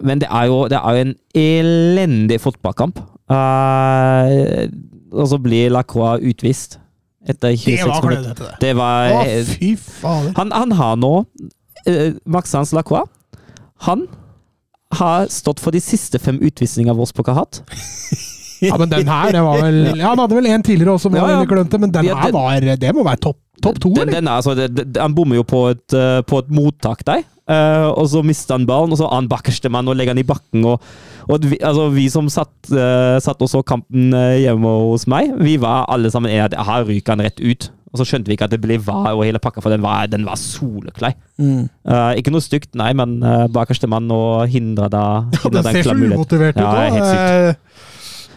Men 0.00 0.22
det 0.22 0.30
er 0.30 0.46
jo, 0.48 0.62
det 0.70 0.78
er 0.78 0.94
jo 0.94 1.08
en 1.08 1.14
elendig 1.42 2.38
fotballkamp. 2.44 3.02
Eh, 3.32 4.70
og 5.12 5.28
så 5.28 5.40
blir 5.42 5.74
Lacroix 5.74 6.22
utvist 6.22 6.78
etter 7.28 7.54
26 7.56 7.76
Det 7.76 7.86
var 7.88 8.00
klønete, 8.06 8.44
det. 8.44 8.56
Det 8.60 8.72
var 8.76 9.12
Å, 9.14 9.22
fy 9.52 9.72
faen. 9.76 10.32
han, 10.36 10.52
han 10.52 10.74
har 10.78 10.96
nå 10.98 11.12
uh, 11.22 12.10
Maxence 12.26 12.74
Lacroix. 12.76 13.08
Han 13.86 14.06
har 14.98 15.26
stått 15.32 15.60
for 15.62 15.74
de 15.74 15.80
siste 15.82 16.18
fem 16.22 16.38
utvisningene 16.42 16.96
våre 16.98 17.24
har 17.32 17.44
hatt. 17.44 17.62
Ja, 18.62 18.76
men 18.78 18.90
den 18.92 19.08
her, 19.10 19.32
det 19.34 19.42
var 19.42 19.62
vel 19.62 19.80
Ja, 20.00 20.12
han 20.12 20.22
hadde 20.22 20.38
vel 20.38 20.46
en 20.52 20.62
tidligere 20.62 20.94
også 20.94 21.10
Ja, 21.16 21.26
ja. 21.34 21.42
Klønte, 21.48 21.80
men 21.82 21.94
den 21.94 22.10
her 22.12 22.34
var 22.34 22.62
Det 22.78 22.94
må 22.94 23.04
være 23.06 23.22
topp 23.28 23.40
top 23.62 23.78
to, 23.82 23.92
Den, 23.94 24.10
den 24.10 24.30
altså, 24.30 24.54
det, 24.58 24.70
det, 24.74 24.98
han 24.98 25.14
bommer 25.14 25.38
jo 25.38 25.44
på 25.46 25.68
et, 25.70 25.94
eh, 25.94 26.20
på 26.26 26.42
et 26.42 26.50
mottak 26.50 27.06
der, 27.06 27.22
Uh, 27.50 27.90
og 27.98 28.06
så 28.06 28.20
mister 28.22 28.54
han 28.54 28.68
ballen, 28.68 28.92
og 28.94 29.00
så 29.00 29.08
annen 29.08 29.26
han 29.26 29.30
bakerste 29.32 29.70
mann 29.72 29.90
og 29.90 29.96
legger 29.98 30.14
han 30.14 30.20
i 30.22 30.24
bakken. 30.26 30.62
Og, 30.70 30.82
og 31.26 31.46
vi, 31.50 31.58
altså, 31.58 31.88
vi 31.90 32.04
som 32.08 32.28
satt, 32.30 32.54
uh, 32.70 33.18
satt 33.20 33.42
og 33.42 33.50
så 33.50 33.64
kampen 33.66 34.14
hjemme 34.14 34.74
hos 34.86 35.08
meg, 35.10 35.34
vi 35.42 35.56
var 35.60 35.88
alle 35.92 36.12
sammen 36.14 36.30
enige 36.30 36.52
at 36.52 36.54
her 36.70 36.86
ryker 36.86 37.16
han 37.16 37.24
rett 37.26 37.42
ut. 37.42 37.66
Og 37.92 38.00
så 38.00 38.06
skjønte 38.08 38.30
vi 38.30 38.38
ikke 38.38 38.46
at 38.46 38.54
det 38.54 38.60
ble 38.62 38.78
var 38.80 39.10
og 39.10 39.26
hele 39.26 39.40
pakka, 39.42 39.60
for 39.60 39.74
den 39.74 39.82
var, 39.84 40.06
den 40.08 40.22
var 40.24 40.38
soleklar. 40.40 41.12
Uh, 41.36 42.14
ikke 42.16 42.32
noe 42.32 42.44
stygt, 42.44 42.70
nei, 42.78 42.92
men 42.96 43.18
uh, 43.20 43.44
bakerste 43.52 43.90
mann 43.90 44.06
og 44.14 44.46
hindra 44.52 44.88
da 44.92 45.04
Ja, 45.34 45.42
hindra 45.42 45.50
den 45.58 45.66
den 45.66 45.76
ser 45.76 45.90
så 45.90 45.98
umotivert 45.98 46.56
ut 46.56 46.62
Ja, 46.62 46.72
helt 46.94 47.10
sykt. 47.10 47.68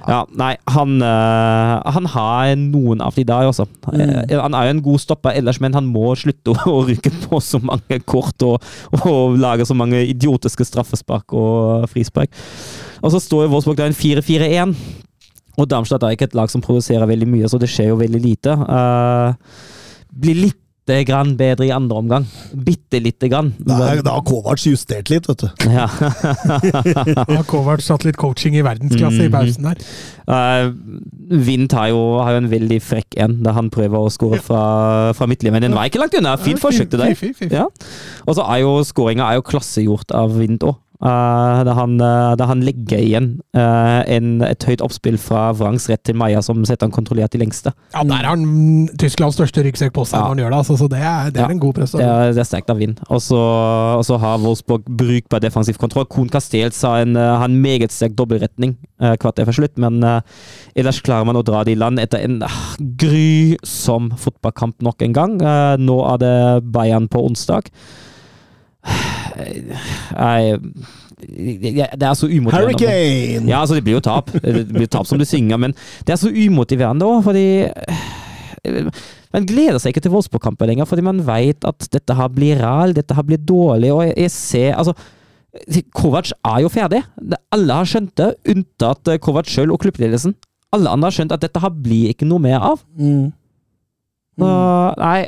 Ja, 0.06 0.20
nei, 0.38 0.52
han, 0.70 1.00
uh, 1.02 1.82
han 1.96 2.10
har 2.14 2.52
noen 2.62 3.02
av 3.02 3.16
de 3.18 3.26
der 3.26 3.50
også. 3.50 3.66
Mm. 3.90 4.34
Han 4.38 4.58
er 4.58 4.68
jo 4.68 4.76
en 4.76 4.84
god 4.86 5.02
stopper 5.02 5.38
ellers, 5.38 5.60
men 5.64 5.74
han 5.78 5.88
må 5.90 6.14
slutte 6.20 6.54
å, 6.54 6.76
ryke 6.86 7.12
på 7.26 7.40
så 7.42 7.62
mange 7.64 8.00
kort 8.06 8.46
og, 8.46 8.66
og 9.02 9.40
lage 9.42 9.66
så 9.66 9.78
mange 9.78 10.04
idiotiske 10.06 10.68
straffespark 10.70 11.34
og 11.38 11.88
frispark. 11.92 12.34
Og 13.02 13.14
så 13.14 13.22
står 13.22 13.46
jo 13.46 13.56
Wolfsburg 13.56 13.80
der 13.80 13.90
en 13.90 13.98
4-4-1. 13.98 14.76
Og 15.56 15.70
Darmstadt 15.72 16.04
er 16.04 16.14
ikke 16.16 16.28
et 16.30 16.38
lag 16.38 16.52
som 16.52 16.64
produserer 16.64 17.08
veldig 17.08 17.28
mye, 17.32 17.50
så 17.50 17.58
det 17.62 17.72
skjer 17.72 17.94
jo 17.94 18.00
veldig 18.02 18.22
lite. 18.22 18.54
Uh, 18.54 19.34
blir 20.16 20.42
litt 20.48 20.62
grann 21.08 21.34
bedre 21.38 21.66
i 21.66 21.72
andre 21.74 21.98
omgang. 21.98 22.26
Bitte 22.54 23.00
lite 23.02 23.30
grann. 23.32 23.54
Da, 23.58 23.80
er- 23.90 24.04
da 24.06 24.14
har 24.14 24.24
Kovac 24.28 24.62
justert 24.66 25.10
litt, 25.10 25.28
vet 25.28 25.42
du. 25.42 25.50
Ja. 25.76 25.88
har 27.36 27.46
Kovac 27.50 27.82
satt 27.82 28.06
litt 28.06 28.20
coaching 28.22 28.56
i 28.56 28.64
verdensklasse 28.66 29.18
mm. 29.18 29.26
i 29.26 29.32
pausen 29.34 29.70
der. 29.72 29.82
Uh, 30.30 30.70
Vint 31.46 31.74
har 31.74 31.90
jo, 31.90 32.00
har 32.22 32.36
jo 32.36 32.44
en 32.44 32.52
veldig 32.52 32.80
frekk 32.86 33.18
en, 33.26 33.40
da 33.46 33.56
han 33.58 33.72
prøver 33.74 33.98
å 33.98 34.14
skåre 34.14 34.42
fra, 34.46 34.62
fra 35.18 35.28
midtlinjen. 35.30 35.66
Den 35.66 35.78
var 35.78 35.90
ikke 35.90 36.04
langt 36.04 36.18
unna. 36.18 36.38
Fint 36.38 36.62
forsøk 36.62 36.94
til 36.94 37.02
deg. 37.02 37.50
Ja. 37.50 37.66
Og 38.26 38.38
så 38.38 38.46
er 38.46 38.62
jo 38.62 38.78
skåringa 38.86 39.32
er 39.34 39.46
klassegjort 39.46 40.14
av 40.16 40.38
Vint 40.38 40.66
òg. 40.66 40.78
Da, 41.02 41.74
han, 41.76 41.98
uh, 42.00 42.46
han 42.48 42.62
legger 42.64 43.02
igjen 43.04 43.28
uh, 43.58 44.02
en, 44.08 44.40
et 44.46 44.64
høyt 44.64 44.82
oppspill 44.86 45.18
fra 45.20 45.50
Vrangs 45.58 45.90
rett 45.92 46.04
til 46.08 46.16
Maja, 46.18 46.42
som 46.46 46.64
setter 46.66 46.88
han 46.88 46.94
kontrollert 46.96 47.36
i 47.36 47.42
lengste. 47.42 47.74
Ja, 47.94 48.04
der 48.08 48.22
har 48.24 48.32
han 48.32 48.88
Tysklands 49.02 49.36
største 49.36 49.66
ryggsekk 49.66 49.94
på 49.96 50.06
seg 50.08 50.20
Ja. 50.20 50.24
når 50.24 50.32
han 50.32 50.44
gjør 50.44 50.54
det, 50.54 50.60
altså, 50.64 50.78
så 50.80 50.90
det 50.92 51.02
er, 51.02 51.32
det 51.36 51.42
er 51.42 51.50
Ja. 51.50 51.52
en 51.52 51.60
god 51.60 51.76
prestasjon. 51.76 52.06
Det, 52.06 52.36
det 52.38 52.44
er 52.46 52.50
sterkt 52.50 52.72
av 52.72 52.80
Vind. 52.80 53.02
Og 53.10 53.22
så, 53.22 54.18
har 54.26 54.40
Wolfsburg 54.40 54.86
brukbar 54.88 55.44
defensiv 55.44 55.78
kontroll. 55.82 56.08
Kohn 56.08 56.30
Castells 56.32 56.82
har 56.88 57.04
en, 57.04 57.16
uh, 57.20 57.36
har 57.42 57.50
en 57.50 57.60
meget 57.62 57.92
sterk 57.92 58.16
dobbeltretning 58.16 58.78
uh, 59.04 59.16
kvarter 59.20 59.46
for 59.46 59.58
slutt, 59.60 59.76
men 59.82 60.00
uh, 60.04 60.22
ellers 60.76 61.02
klarer 61.04 61.28
man 61.28 61.36
å 61.40 61.44
dra 61.46 61.64
det 61.68 61.76
i 61.76 61.80
land 61.80 62.00
etter 62.00 62.24
en 62.24 62.40
uh, 62.44 62.62
grusom 62.80 64.14
fotballkamp 64.22 64.82
nok 64.86 65.02
en 65.06 65.16
gang. 65.16 65.38
Uh, 65.44 65.76
nå 65.82 66.00
er 66.14 66.24
det 66.24 66.36
Bayern 66.72 67.10
på 67.12 67.24
onsdag. 67.28 67.70
Jeg, 69.36 70.60
jeg, 71.76 71.90
det 71.96 72.08
er 72.08 72.14
så 72.18 72.28
umotiverende. 72.28 72.76
Hurricane! 72.76 73.50
Ja, 73.50 73.62
altså 73.62 73.78
det 73.78 73.86
blir 73.86 73.98
jo 73.98 74.04
tap. 74.04 74.32
Det 74.34 74.68
blir 74.72 74.90
tap 74.92 75.08
som 75.10 75.20
du 75.22 75.26
synger, 75.28 75.60
men 75.62 75.76
det 76.08 76.16
er 76.16 76.22
så 76.22 76.32
umotiverende 76.32 77.08
òg, 77.08 77.24
fordi 77.26 77.46
Man 79.36 79.46
gleder 79.46 79.82
seg 79.82 79.92
ikke 79.92 80.06
til 80.06 80.14
Wolfsburg-kampen 80.14 80.70
lenger, 80.70 80.88
fordi 80.88 81.04
man 81.06 81.20
vet 81.28 81.66
at 81.68 81.88
dette 81.92 82.16
her 82.16 82.30
blir 82.32 82.62
ræl, 82.64 82.96
dette 82.96 83.16
her 83.18 83.26
blir 83.28 83.42
dårlig, 83.44 83.92
og 83.92 84.06
jeg, 84.08 84.16
jeg 84.24 84.32
ser 84.32 84.78
altså 84.80 84.96
Kovac 85.96 86.34
er 86.44 86.62
jo 86.66 86.70
ferdig. 86.72 87.02
Alle 87.56 87.78
har 87.78 87.88
skjønt 87.88 88.12
det, 88.20 88.34
unntatt 88.52 89.12
eh, 89.12 89.20
Kovac 89.24 89.48
sjøl 89.48 89.72
og 89.72 89.80
klubbledelsen. 89.84 90.34
Alle 90.76 90.92
andre 90.92 91.08
har 91.08 91.16
skjønt 91.16 91.36
at 91.36 91.44
dette 91.46 91.62
her 91.64 91.72
blir 91.72 92.12
ikke 92.12 92.28
noe 92.28 92.44
mer 92.44 92.58
av. 92.60 92.82
Mm. 93.00 93.30
Så, 94.36 94.50
nei 95.00 95.20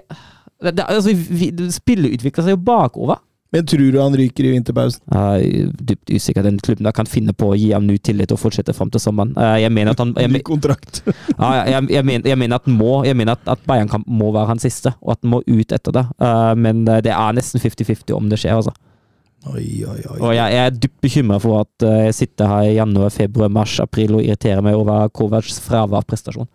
det, 0.68 0.84
altså, 0.84 1.14
vi, 1.14 1.48
Spillet 1.72 2.18
utvikler 2.18 2.44
seg 2.44 2.58
jo 2.58 2.60
bakover. 2.68 3.22
Men 3.56 3.64
tror 3.66 3.92
du 3.94 3.98
han 4.02 4.16
ryker 4.20 4.44
i 4.44 4.50
vinterpausen? 4.58 5.00
Jeg 5.08 5.52
er 5.62 5.68
dypt 5.90 6.12
usikker. 6.12 6.44
Den 6.44 6.58
klubben 6.60 6.90
kan 6.96 7.08
finne 7.08 7.32
på 7.32 7.54
å 7.54 7.56
gi 7.56 7.70
ham 7.72 7.86
ny 7.88 7.96
tillit 8.04 8.34
og 8.36 8.42
fortsette 8.42 8.76
fram 8.76 8.92
til 8.92 9.00
sommeren. 9.00 9.32
Eh, 9.40 9.62
Jeg 9.64 9.72
mener 9.72 9.96
at 9.96 10.02
han 10.04 10.12
jeg, 10.20 10.32
Ny 10.34 10.42
kontrakt. 10.48 11.00
ja, 11.08 11.52
jeg, 11.70 11.88
jeg, 11.96 12.08
mener, 12.10 12.28
jeg 12.28 12.40
mener 12.42 12.60
at, 12.60 12.68
må, 12.68 13.06
jeg 13.08 13.16
mener 13.16 13.38
at, 13.38 13.48
at 13.56 13.64
Bayern-kamp 13.70 14.04
må 14.08 14.34
være 14.36 14.52
hans 14.52 14.68
siste, 14.68 14.92
og 15.00 15.16
at 15.16 15.24
han 15.24 15.32
må 15.38 15.42
ut 15.48 15.72
etter 15.80 15.96
det. 15.96 16.06
Eh, 16.20 16.52
Men 16.60 16.84
eh, 16.92 17.00
det 17.08 17.16
er 17.16 17.40
nesten 17.40 17.64
50-50 17.64 18.14
om 18.18 18.28
det 18.28 18.42
skjer, 18.44 18.60
altså. 18.60 18.76
Oi, 19.48 19.64
oi, 19.88 20.00
oi. 20.12 20.20
Og 20.20 20.36
jeg, 20.36 20.60
er 20.60 20.76
dypt 20.76 21.00
bekymra 21.06 21.40
for 21.40 21.62
at 21.62 21.88
jeg 21.88 22.16
sitter 22.18 22.50
her 22.52 22.68
i 22.68 22.76
januar, 22.82 23.14
februar, 23.16 23.48
mars, 23.54 23.78
april 23.80 24.18
og 24.18 24.26
irriterer 24.26 24.66
meg 24.66 24.76
over 24.76 25.08
Kovacs 25.16 25.62
fravær 25.64 26.02
av 26.02 26.08
prestasjon. 26.10 26.50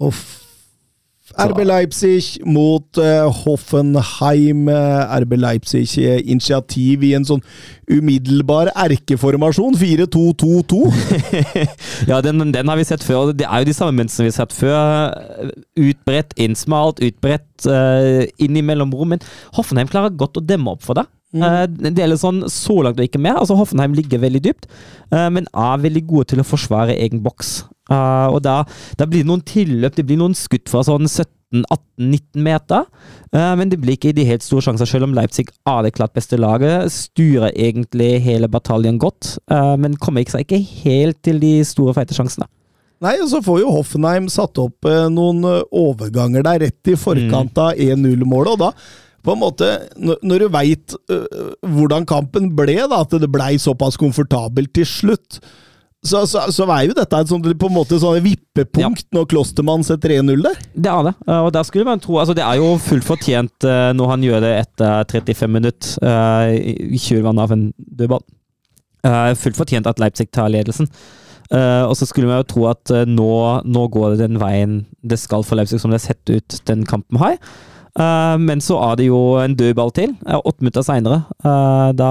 Uff. 0.00 0.47
RB 1.36 1.64
Leipzig 1.66 2.38
mot 2.46 2.98
uh, 2.98 3.28
Hoffenheim. 3.44 4.68
Eh, 4.72 5.18
RB 5.22 5.36
Leipzig 5.36 5.98
eh, 6.00 6.22
initiativ 6.24 7.04
i 7.04 7.12
en 7.18 7.26
sånn 7.28 7.42
umiddelbar 7.90 8.70
erkeformasjon. 8.72 9.76
4-2-2-2. 9.78 10.80
ja, 12.10 12.22
den, 12.24 12.48
den 12.54 12.72
har 12.72 12.80
vi 12.80 12.88
sett 12.88 13.04
før. 13.04 13.34
Det 13.36 13.46
er 13.48 13.62
jo 13.62 13.70
de 13.70 13.76
samme 13.76 13.98
mønstrene 14.00 14.28
vi 14.28 14.32
har 14.32 14.38
sett 14.40 14.56
før. 14.56 15.52
Utbredt, 15.78 16.34
innsmalt, 16.40 17.04
utbredt, 17.04 17.48
uh, 17.68 18.24
i 18.24 18.50
mellomrom. 18.58 19.14
Men 19.16 19.24
Hoffenheim 19.58 19.90
klarer 19.92 20.16
godt 20.16 20.40
å 20.40 20.44
demme 20.44 20.76
opp 20.76 20.86
for 20.86 20.98
det. 20.98 21.08
Eh, 21.36 21.64
det 21.68 22.00
er 22.00 22.14
sånn, 22.16 22.46
Så 22.48 22.80
langt 22.82 22.98
og 22.98 23.04
ikke 23.04 23.20
mer. 23.20 23.36
Altså 23.36 23.56
Hoffenheim 23.58 23.94
ligger 23.96 24.22
veldig 24.22 24.42
dypt, 24.44 24.68
uh, 25.12 25.28
men 25.28 25.48
er 25.52 25.82
veldig 25.82 26.06
gode 26.08 26.32
til 26.32 26.40
å 26.40 26.46
forsvare 26.46 26.96
egen 26.96 27.20
boks. 27.22 27.66
Eh, 27.88 28.28
og 28.28 28.42
da, 28.44 28.62
da 29.00 29.08
blir 29.08 29.24
det 29.24 29.30
noen 29.30 29.44
tilløp, 29.48 29.96
det 29.96 30.04
blir 30.08 30.20
noen 30.20 30.36
skudd 30.36 30.68
fra 30.68 30.82
sånn 30.84 31.08
17-18-19 31.08 32.44
meter. 32.44 32.84
Uh, 33.32 33.54
men 33.60 33.72
det 33.72 33.80
blir 33.80 33.96
ikke 33.96 34.14
de 34.16 34.26
helt 34.28 34.44
store 34.44 34.66
sjanser, 34.66 34.88
selv 34.88 35.08
om 35.08 35.16
Leipzig 35.16 35.48
er 35.68 35.80
det 35.84 35.94
klart 35.96 36.14
beste 36.16 36.38
laget. 36.40 36.92
Styrer 36.92 37.54
egentlig 37.54 38.18
hele 38.24 38.50
bataljen 38.52 39.00
godt, 39.00 39.36
uh, 39.52 39.74
men 39.80 39.96
kommer 40.00 40.24
ikke 40.24 40.36
seg 40.36 40.46
ikke 40.46 40.62
helt 40.84 41.20
til 41.24 41.40
de 41.42 41.58
store, 41.68 41.96
feite 41.96 42.16
sjansene. 42.16 42.48
Nei, 43.04 43.14
og 43.22 43.28
så 43.30 43.38
får 43.44 43.60
jo 43.62 43.70
Hoffenheim 43.76 44.24
satt 44.32 44.58
opp 44.58 44.88
noen 45.14 45.44
overganger 45.46 46.42
der 46.42 46.64
rett 46.64 46.90
i 46.90 46.96
forkant 46.98 47.60
av 47.62 47.78
1-0-målet, 47.78 48.56
og 48.56 48.64
da 48.64 48.72
på 49.22 49.36
en 49.36 49.38
måte, 49.38 49.68
når 49.98 50.42
du 50.42 50.46
veit 50.50 50.96
hvordan 51.62 52.08
kampen 52.10 52.48
ble, 52.58 52.74
da, 52.90 53.04
at 53.04 53.14
det 53.22 53.30
blei 53.30 53.52
såpass 53.62 53.98
komfortabelt 54.00 54.72
til 54.74 54.88
slutt, 54.88 55.38
så, 56.06 56.22
så, 56.30 56.44
så 56.54 56.66
er 56.70 56.84
jo 56.86 56.94
dette 56.94 57.18
et 57.18 57.30
sånt, 57.30 57.46
på 57.58 57.68
en 57.68 57.74
måte 57.74 57.98
sånn 57.98 58.20
vippepunkt 58.22 59.08
når 59.14 59.26
Klostermann 59.32 59.82
setter 59.86 60.14
1-0 60.20 60.44
der. 60.44 60.58
Det 60.74 60.90
er 60.92 61.06
det, 61.08 61.14
eh, 61.26 61.40
og 61.42 61.50
der 61.56 61.66
skulle 61.66 61.88
man 61.88 62.02
tro 62.02 62.20
altså 62.22 62.36
Det 62.38 62.44
er 62.46 62.60
jo 62.60 62.76
fullt 62.82 63.06
fortjent 63.06 63.66
eh, 63.66 63.90
når 63.98 64.12
han 64.12 64.26
gjør 64.26 64.44
det 64.44 64.52
etter 64.60 65.08
35 65.10 65.56
minutter 65.56 66.10
eh, 66.10 66.52
i 66.94 67.00
kjølvannet 67.02 67.46
av 67.46 67.56
en 67.56 67.64
dødball. 67.76 68.26
Fullt 69.38 69.56
fortjent 69.56 69.86
at 69.88 70.00
Leipzig 70.02 70.26
tar 70.34 70.50
ledelsen. 70.50 70.88
Og 71.54 71.94
så 71.96 72.04
skulle 72.04 72.28
man 72.28 72.42
jo 72.42 72.48
tro 72.50 72.64
at 72.68 72.90
nå, 73.08 73.28
nå 73.64 73.84
går 73.94 74.10
det 74.12 74.26
den 74.26 74.40
veien 74.42 74.80
det 75.00 75.16
skal 75.22 75.46
for 75.46 75.56
Leipzig, 75.56 75.78
som 75.80 75.94
det 75.94 76.00
har 76.00 76.10
sett 76.10 76.32
ut 76.34 76.58
den 76.68 76.82
kampen 76.84 77.20
her. 77.22 77.38
Eh, 77.98 78.36
men 78.42 78.62
så 78.62 78.78
er 78.90 78.98
det 78.98 79.08
jo 79.08 79.20
en 79.40 79.56
dødball 79.58 79.94
til, 79.96 80.14
åtte 80.26 80.62
minutter 80.62 80.84
seinere. 80.86 81.22
da 81.98 82.10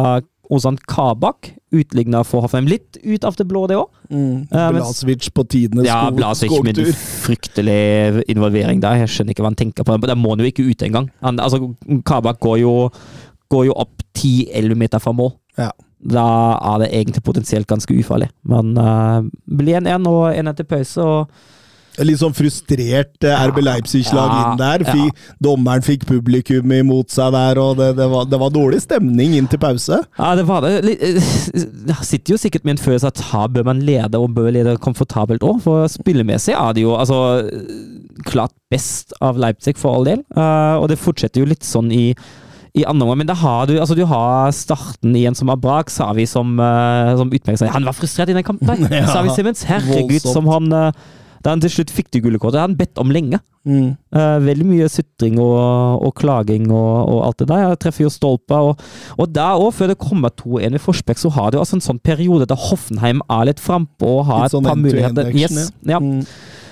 Ozan 0.49 0.78
Kabak 0.88 1.52
utligna 1.76 2.22
for 2.24 2.41
Hoffenheim. 2.45 2.69
Litt 2.72 2.98
ut 3.03 3.26
av 3.28 3.36
det 3.36 3.45
blå, 3.49 3.65
det 3.68 3.76
òg. 3.76 3.90
Mm. 4.10 4.48
men- 4.52 4.76
Blasevic 4.78 5.30
på 5.36 5.44
tidenes 5.48 5.86
Ja, 5.86 6.10
Blasic 6.11 6.49
med 6.64 6.76
skogtur. 6.78 6.94
fryktelig 7.26 8.24
involvering 8.32 8.80
der. 8.82 8.95
Jeg 9.03 9.10
skjønner 9.10 9.34
ikke 9.36 9.44
hva 9.44 9.52
han 9.52 9.60
tenker 9.60 9.84
på. 9.84 9.98
Der 10.07 10.15
må 10.15 10.30
han 10.30 10.40
jo 10.40 10.45
ikke 10.52 10.69
ut 10.69 10.82
engang. 10.88 11.10
Han- 11.22 11.40
Altså, 11.40 11.76
Kabak 12.06 12.40
går 12.40 12.60
jo, 12.61 12.90
går 13.49 13.65
jo 13.65 13.74
opp 13.76 14.02
10-11 14.15 14.76
meter 14.76 14.99
fra 14.99 15.11
mål. 15.11 15.34
Ja. 15.57 15.72
Da 16.07 16.57
er 16.76 16.80
det 16.86 16.91
egentlig 16.94 17.24
potensielt 17.24 17.68
ganske 17.68 17.91
ufarlig. 17.98 18.30
Men 18.45 18.78
uh, 18.78 19.22
blir 19.49 19.82
1-1 19.82 20.07
og 20.07 20.34
1 20.36 20.48
etter 20.48 20.64
pause. 20.64 20.98
og 21.02 21.30
Litt 22.06 22.19
sånn 22.22 22.36
frustrert 22.38 23.26
eh, 23.26 23.44
RB 23.49 23.61
Leipzig-lag 23.65 24.34
inn 24.38 24.60
der. 24.60 24.84
ja. 24.86 25.07
Dommeren 25.41 25.82
fikk 25.86 26.06
publikum 26.10 26.72
imot 26.76 27.10
seg 27.14 27.32
der, 27.34 27.57
og 27.61 27.78
det, 27.80 27.91
det, 27.98 28.06
var, 28.11 28.28
det 28.30 28.40
var 28.41 28.53
dårlig 28.53 28.82
stemning 28.84 29.34
inn 29.40 29.48
til 29.49 29.61
pause. 29.64 30.02
Ja, 30.19 30.32
det 30.38 30.45
var 30.49 30.61
det. 30.68 30.76
Eh, 30.94 31.22
Jeg 31.90 32.06
sitter 32.06 32.36
jo 32.36 32.41
sikkert 32.41 32.65
med 32.68 32.78
en 32.78 32.84
følelse 32.84 33.10
at 33.10 33.24
her 33.32 33.48
bør 33.53 33.65
man 33.72 33.82
lede, 33.88 34.19
og 34.22 34.36
bør 34.38 34.52
lede 34.53 34.78
komfortabelt 34.84 35.41
òg. 35.48 35.61
For 35.65 35.88
spillemessig 35.90 36.53
er 36.57 36.76
det 36.78 36.86
jo 36.86 36.94
altså 36.98 37.22
klart 38.28 38.53
best 38.72 39.14
av 39.24 39.38
Leipzig, 39.40 39.78
for 39.80 39.98
all 39.98 40.06
del. 40.07 40.22
Eh, 40.36 40.76
og 40.82 40.90
det 40.91 40.99
fortsetter 41.02 41.41
jo 41.44 41.49
litt 41.49 41.65
sånn 41.68 41.91
i 41.95 42.11
i 42.78 42.84
andre 42.86 43.07
omgang, 43.07 43.18
men 43.24 43.30
da 43.32 43.34
har 43.34 43.64
du 43.65 43.72
altså 43.82 43.95
du 43.98 44.03
har 44.06 44.52
starten 44.53 45.15
igjen 45.18 45.34
som 45.34 45.49
er 45.49 45.57
brak. 45.57 45.90
Savi 45.90 46.28
som, 46.30 46.52
uh, 46.61 47.10
som 47.18 47.32
utmerker 47.34 47.57
seg. 47.64 47.72
Han 47.74 47.88
var 47.88 47.95
frustrert 47.98 48.30
i 48.30 48.36
den 48.38 48.45
kampen. 48.45 48.84
Ja, 48.94 49.07
Savi 49.10 49.32
Simmons, 49.34 49.64
herregud, 49.65 50.11
voldsomt. 50.19 50.36
som 50.36 50.49
han 50.52 50.68
eh, 50.78 51.07
Da 51.43 51.53
han 51.53 51.61
til 51.64 51.73
slutt 51.73 51.93
fikk 51.93 52.11
det 52.14 52.23
gule 52.26 52.39
kortet, 52.39 52.57
hadde 52.57 52.64
har 52.64 52.72
han 52.72 52.80
bedt 52.80 53.01
om 53.01 53.14
lenge. 53.14 53.39
Mm. 53.68 53.95
Uh, 54.15 54.38
veldig 54.45 54.65
mye 54.69 54.88
sutring 54.91 55.39
og, 55.43 56.03
og 56.07 56.14
klaging 56.18 56.69
og, 56.72 56.91
og 57.11 57.23
alt 57.27 57.41
det 57.41 57.49
der. 57.51 57.64
Jeg 57.65 57.81
treffer 57.84 58.05
jo 58.05 58.14
stolpa. 58.14 58.61
Og, 58.69 58.85
og 59.18 59.34
da 59.35 59.49
òg, 59.59 59.72
før 59.76 59.91
det 59.93 59.99
kommer 60.01 60.34
2-1 60.39 60.77
i 60.77 60.84
Forsbekk, 60.84 61.23
så 61.23 61.34
har 61.35 61.51
du 61.51 61.59
altså 61.61 61.80
en 61.80 61.88
sånn 61.89 62.03
periode 62.03 62.47
der 62.49 62.68
Hoffenheim 62.69 63.23
er 63.27 63.49
litt 63.51 63.64
frampå 63.64 64.19
og 64.19 64.30
har 64.30 64.45
Litt 64.45 64.53
et 64.53 64.57
sånn 64.57 64.69
par 64.69 64.80
muligheter. 64.80 65.34
Yes, 65.35 65.73
ja. 65.88 65.99
Mm. 66.03 66.23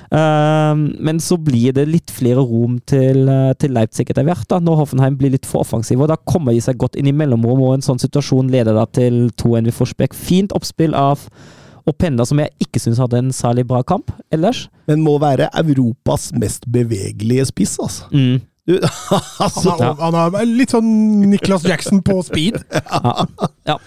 Uh, 0.06 0.78
men 1.02 1.20
så 1.20 1.36
blir 1.42 1.74
det 1.76 1.88
litt 1.90 2.14
flere 2.14 2.44
rom 2.46 2.78
til, 2.88 3.26
eh, 3.28 3.52
til 3.60 3.74
Leipzig 3.74 4.06
etter 4.06 4.24
hvert, 4.24 4.46
da, 4.52 4.62
når 4.64 4.84
Hoffenheim 4.84 5.18
blir 5.20 5.34
litt 5.34 5.48
for 5.50 5.66
offensiv. 5.66 6.00
og 6.00 6.12
Da 6.12 6.16
kommer 6.16 6.54
de 6.54 6.62
seg 6.64 6.78
godt 6.80 6.96
inn 7.00 7.10
i 7.10 7.16
mellomrom, 7.16 7.64
og 7.66 7.76
en 7.76 7.86
sånn 7.86 8.02
situasjon 8.02 8.52
leder 8.54 8.78
da 8.78 8.86
til 8.86 9.32
2-1 9.42 9.68
i 9.68 9.76
Forsbekk. 9.76 10.16
Fint 10.16 10.56
oppspill 10.56 10.96
av 10.96 11.26
Openda, 11.86 12.26
som 12.26 12.42
jeg 12.42 12.54
ikke 12.64 12.82
syns 12.82 13.00
hadde 13.02 13.22
en 13.22 13.32
særlig 13.36 13.68
bra 13.70 13.84
kamp 13.86 14.12
ellers. 14.34 14.66
Men 14.90 15.04
må 15.06 15.18
være 15.22 15.52
Europas 15.62 16.32
mest 16.34 16.66
bevegelige 16.72 17.46
spiss, 17.52 17.78
altså. 17.80 18.10
Mm. 18.12 18.42
Du, 18.66 18.80
Han 19.10 19.22
altså 19.46 19.76
er, 19.78 19.92
han 20.02 20.16
er 20.18 20.46
litt 20.50 20.74
sånn 20.74 20.88
Nicholas 21.30 21.66
Jackson 21.68 22.02
på 22.06 22.22
speed. 22.26 22.62
Ja. 22.96 23.26
ja. 23.70 23.80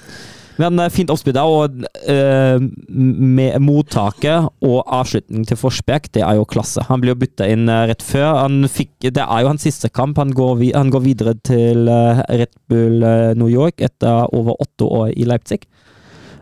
Men 0.58 0.78
eh, 0.82 0.90
fint 0.90 1.10
oppspill 1.12 1.38
og 1.38 1.84
uh, 1.86 2.58
med 2.58 3.58
mottaket 3.62 4.48
og 4.66 4.78
avslutning 4.82 5.46
til 5.46 5.58
Forsbekk, 5.60 6.10
det 6.16 6.24
er 6.26 6.38
jo 6.38 6.48
klasse. 6.50 6.82
Han 6.88 7.02
blir 7.02 7.14
jo 7.14 7.20
bytta 7.20 7.46
inn 7.50 7.70
eh, 7.70 7.84
rett 7.92 8.02
før. 8.02 8.40
Han 8.42 8.66
fikk, 8.66 8.92
det 9.06 9.22
er 9.22 9.44
jo 9.44 9.52
hans 9.52 9.66
siste 9.66 9.90
kamp. 9.94 10.18
Han 10.18 10.34
går, 10.34 10.56
vi, 10.62 10.72
han 10.74 10.90
går 10.94 11.04
videre 11.06 11.36
til 11.46 11.86
Red 11.86 12.54
Bull 12.70 13.06
New 13.38 13.50
York 13.50 13.82
etter 13.86 14.26
over 14.34 14.58
åtte 14.58 14.88
år 14.88 15.14
i 15.14 15.28
Leipzig. 15.30 15.62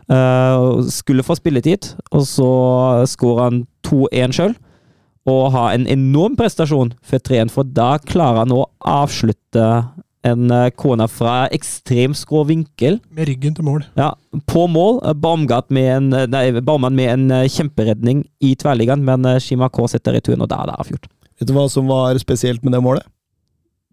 Eh, 0.07 0.87
skulle 0.93 1.25
få 1.25 1.35
spilletid, 1.35 1.91
og 2.15 2.23
så 2.29 2.49
skårer 3.11 3.43
han 3.49 3.61
2-1 3.87 4.35
sjøl. 4.37 4.55
Og 5.27 5.51
har 5.51 5.73
en 5.75 5.87
enorm 5.91 6.37
prestasjon 6.39 6.93
for 7.03 7.19
3-1, 7.19 7.51
for 7.51 7.67
da 7.67 7.97
klarer 7.99 8.45
han 8.45 8.53
å 8.55 8.69
avslutte 8.87 9.65
en 10.27 10.51
eh, 10.51 10.69
kone 10.79 11.05
fra 11.11 11.33
ekstremt 11.55 12.17
skrå 12.19 12.45
vinkel 12.47 12.97
Med 13.15 13.27
ryggen 13.29 13.53
til 13.55 13.67
mål. 13.67 13.83
ja, 13.99 14.13
på 14.47 14.63
mål. 14.71 15.01
Eh, 15.03 15.13
Baumgart 15.13 15.69
med 15.71 15.89
en, 15.97 16.07
eh, 16.13 16.25
nei, 16.31 16.45
Baumann 16.61 16.95
med 16.95 17.11
en 17.11 17.27
eh, 17.31 17.49
kjemperedning 17.51 18.23
i 18.43 18.55
tverrliggeren, 18.55 19.03
men 19.07 19.27
eh, 19.27 19.39
Shima 19.43 19.69
K 19.69 19.87
setter 19.91 20.15
returen, 20.17 20.41
og 20.43 20.49
da 20.51 20.63
er 20.63 20.71
det 20.71 20.79
avgjort. 20.79 21.07
Vet 21.37 21.51
du 21.51 21.53
hva 21.53 21.67
som 21.69 21.87
var 21.91 22.17
spesielt 22.23 22.63
med 22.63 22.73
det 22.73 22.81
målet? 22.83 23.05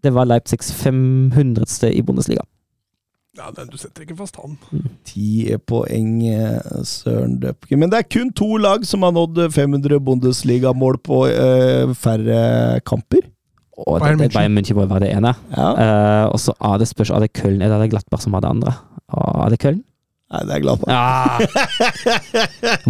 Det 0.03 0.11
var 0.15 0.27
Leipzigs 0.29 0.71
500. 0.71 1.67
i 1.91 2.01
Bundesliga. 2.01 2.43
Ja, 3.35 3.51
den, 3.51 3.67
Du 3.67 3.77
setter 3.77 4.05
ikke 4.05 4.15
fast 4.15 4.37
han. 4.39 4.55
Ti 5.07 5.55
poeng, 5.67 6.21
eh, 6.23 6.83
Søren 6.87 7.37
Døpke. 7.41 7.75
Men 7.77 7.91
det 7.91 7.99
er 7.99 8.07
kun 8.07 8.31
to 8.31 8.55
lag 8.57 8.85
som 8.87 9.03
har 9.03 9.11
nådd 9.15 9.41
500 9.51 9.99
Bundesliga-mål 9.99 10.99
på 11.03 11.25
eh, 11.27 11.91
færre 11.99 12.79
kamper. 12.87 13.27
Og 13.75 13.99
Bayern 13.99 14.17
det, 14.17 14.23
det, 14.23 14.29
München. 14.29 14.37
Bayern 14.39 14.57
München 14.57 14.79
må 14.79 14.85
være 14.87 15.03
det 15.03 15.11
ene. 15.17 15.33
Ja. 15.51 15.67
Uh, 15.75 16.25
og 16.31 16.39
så 16.39 16.55
er 16.63 16.79
det 16.79 16.87
spørs 16.87 17.11
er 17.11 17.25
det 17.25 17.33
Köln 17.35 17.59
eller 17.59 17.75
er 17.75 17.83
det 17.83 17.91
Glattberg 17.91 18.23
som 18.23 18.37
har 18.37 18.45
det 18.45 18.53
andre. 18.55 18.75
Og 19.11 19.43
er 19.45 19.51
det 19.51 19.59
Köln? 19.65 19.83
Nei, 20.31 20.41
det 20.47 20.55
er 20.55 20.63
glad 20.63 20.79
for. 20.79 20.89
Ja! 20.89 21.37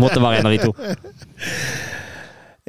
Måtte 0.02 0.22
være 0.22 0.40
en 0.40 0.48
av 0.48 0.54
de 0.54 0.62
to. 0.62 0.72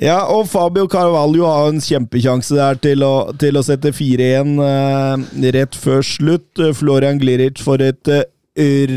Ja, 0.02 0.18
og 0.28 0.44
Fabio 0.52 0.84
Carvalho 0.92 1.46
har 1.48 1.70
en 1.70 1.80
kjempekjanse 1.80 2.56
der 2.58 2.76
til 2.84 3.00
å, 3.04 3.30
til 3.40 3.56
å 3.56 3.62
sette 3.64 3.94
4-1 3.96 4.58
eh, 4.60 5.52
rett 5.56 5.76
før 5.80 6.02
slutt. 6.04 6.50
Eh, 6.60 6.74
Florian 6.76 7.16
Gliric 7.22 7.62
får 7.64 7.84
et 7.86 8.10
eh, 8.12 8.26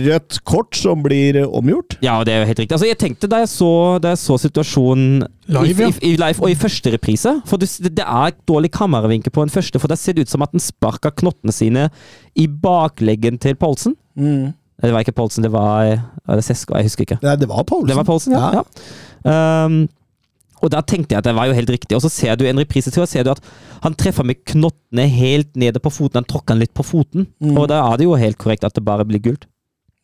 rødt 0.10 0.42
kort 0.44 0.76
som 0.76 1.00
blir 1.06 1.40
omgjort. 1.46 1.96
Ja, 2.04 2.18
det 2.28 2.34
er 2.34 2.42
jo 2.42 2.50
helt 2.50 2.60
riktig. 2.60 2.76
Altså, 2.76 2.90
jeg 2.90 3.00
tenkte 3.00 3.30
da 3.32 3.40
jeg 3.46 3.52
så, 3.54 3.72
da 4.04 4.12
jeg 4.12 4.20
så 4.26 4.36
situasjonen 4.44 5.22
Live, 5.48 5.72
i, 5.72 5.88
ja. 5.88 5.88
i, 5.88 6.12
i 6.12 6.20
live, 6.20 6.44
og 6.44 6.52
i 6.52 6.58
første 6.60 6.92
reprise 6.94 7.32
For 7.50 7.58
det, 7.58 7.72
det 7.96 8.04
er 8.04 8.34
et 8.34 8.38
dårlig 8.48 8.70
kameravinkel 8.76 9.34
på 9.34 9.46
en 9.46 9.52
første, 9.54 9.80
for 9.80 9.92
det 9.92 9.98
ser 9.98 10.20
ut 10.20 10.30
som 10.30 10.44
at 10.44 10.52
den 10.52 10.64
sparka 10.64 11.14
knottene 11.16 11.56
sine 11.56 11.88
i 12.36 12.50
bakleggen 12.52 13.40
til 13.40 13.56
Poulsen. 13.60 13.96
Mm. 14.20 14.52
Det 14.84 14.92
var 14.96 15.08
ikke 15.08 15.16
Poulsen, 15.16 15.48
det 15.48 15.54
var, 15.56 15.96
var 16.28 16.40
det 16.40 16.44
Sesko, 16.48 16.76
jeg 16.76 16.92
husker 16.92 17.08
ikke. 17.08 17.20
Nei, 17.24 17.38
det 17.40 17.48
var 17.48 17.64
Paulsen. 17.68 17.88
Det 17.88 17.98
var 18.00 18.08
Poulsen, 18.08 18.36
ja. 18.36 18.60
ja. 18.60 19.64
Um, 19.66 19.88
og 20.60 20.74
da 20.74 20.82
tenkte 20.84 21.16
jeg 21.16 21.24
at 21.24 21.28
det 21.30 21.36
var 21.38 21.50
jo 21.50 21.58
helt 21.58 21.72
riktig. 21.74 21.96
Og 21.98 22.04
så 22.06 22.12
ser 22.14 22.40
du 22.40 22.46
en 22.48 22.60
reprise 22.62 22.92
til, 22.92 23.04
og 23.04 23.12
ser 23.12 23.26
du 23.26 23.34
at 23.34 23.44
han 23.84 23.96
treffer 24.00 24.28
med 24.28 24.42
knottene 24.48 25.08
helt 25.12 25.56
nede 25.60 25.82
på 25.84 25.92
foten. 25.94 26.22
Han 26.22 26.30
tråkker 26.30 26.56
han 26.56 26.64
litt 26.64 26.76
på 26.76 26.86
foten. 26.86 27.30
Mm. 27.40 27.56
Og 27.56 27.70
da 27.72 27.84
er 27.86 28.00
det 28.00 28.10
jo 28.10 28.20
helt 28.20 28.40
korrekt 28.42 28.68
at 28.68 28.76
det 28.76 28.86
bare 28.88 29.08
blir 29.08 29.24
gult. 29.24 29.48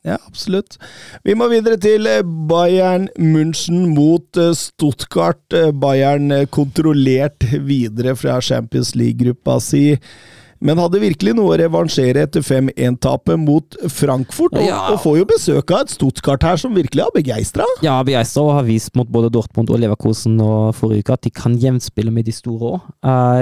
Ja, 0.06 0.20
absolutt. 0.30 0.78
Vi 1.26 1.34
må 1.34 1.48
videre 1.50 1.80
til 1.82 2.06
eh, 2.06 2.22
Bayern 2.22 3.08
München 3.18 3.88
mot 3.96 4.38
eh, 4.38 4.54
Stuttgart. 4.54 5.42
Eh, 5.50 5.72
Bayern 5.74 6.30
kontrollert 6.54 7.48
videre 7.66 8.14
fra 8.20 8.38
Champions 8.38 8.94
League-gruppa 8.94 9.58
si. 9.64 9.96
Men 10.66 10.80
hadde 10.82 10.98
virkelig 10.98 11.36
noe 11.38 11.54
å 11.54 11.58
revansjere 11.62 12.24
etter 12.26 12.42
5-1-tapet 12.42 13.38
mot 13.38 13.76
Frankfurt, 13.94 14.56
og, 14.58 14.66
Ja. 14.66 14.80
og 14.90 15.00
får 15.04 15.18
jo 15.20 15.26
besøk 15.30 15.72
av 15.76 15.84
et 15.86 15.94
Stuttgart 15.94 16.42
her 16.42 16.58
som 16.58 16.74
virkelig 16.74 17.04
har 17.06 17.14
begeistra. 17.14 17.68
Ja, 17.86 18.00
begeistra 18.04 18.42
og 18.42 18.54
har 18.58 18.64
vist 18.66 18.96
mot 18.98 19.08
både 19.08 19.30
Dortmund 19.30 19.70
og 19.70 19.80
Leverkosen 19.80 20.40
og 20.42 20.74
forrige 20.74 21.06
uke 21.06 21.14
at 21.14 21.22
de 21.22 21.30
kan 21.30 21.58
jevnspille 21.62 22.12
med 22.12 22.26
de 22.26 22.34
store 22.34 22.80
òg. 22.80 22.88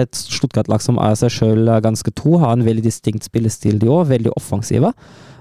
Et 0.01 0.11
Stuttgart-lag 0.11 0.83
som 0.83 0.99
er 0.99 1.15
seg 1.15 1.31
sjøl 1.31 1.71
ganske 1.81 2.11
tro, 2.13 2.37
har 2.43 2.57
en 2.57 2.65
veldig 2.65 2.83
distinkt 2.83 3.23
spillestil 3.23 3.79
de 3.79 3.87
òg, 3.87 4.09
veldig 4.11 4.35
offensive. 4.35 4.91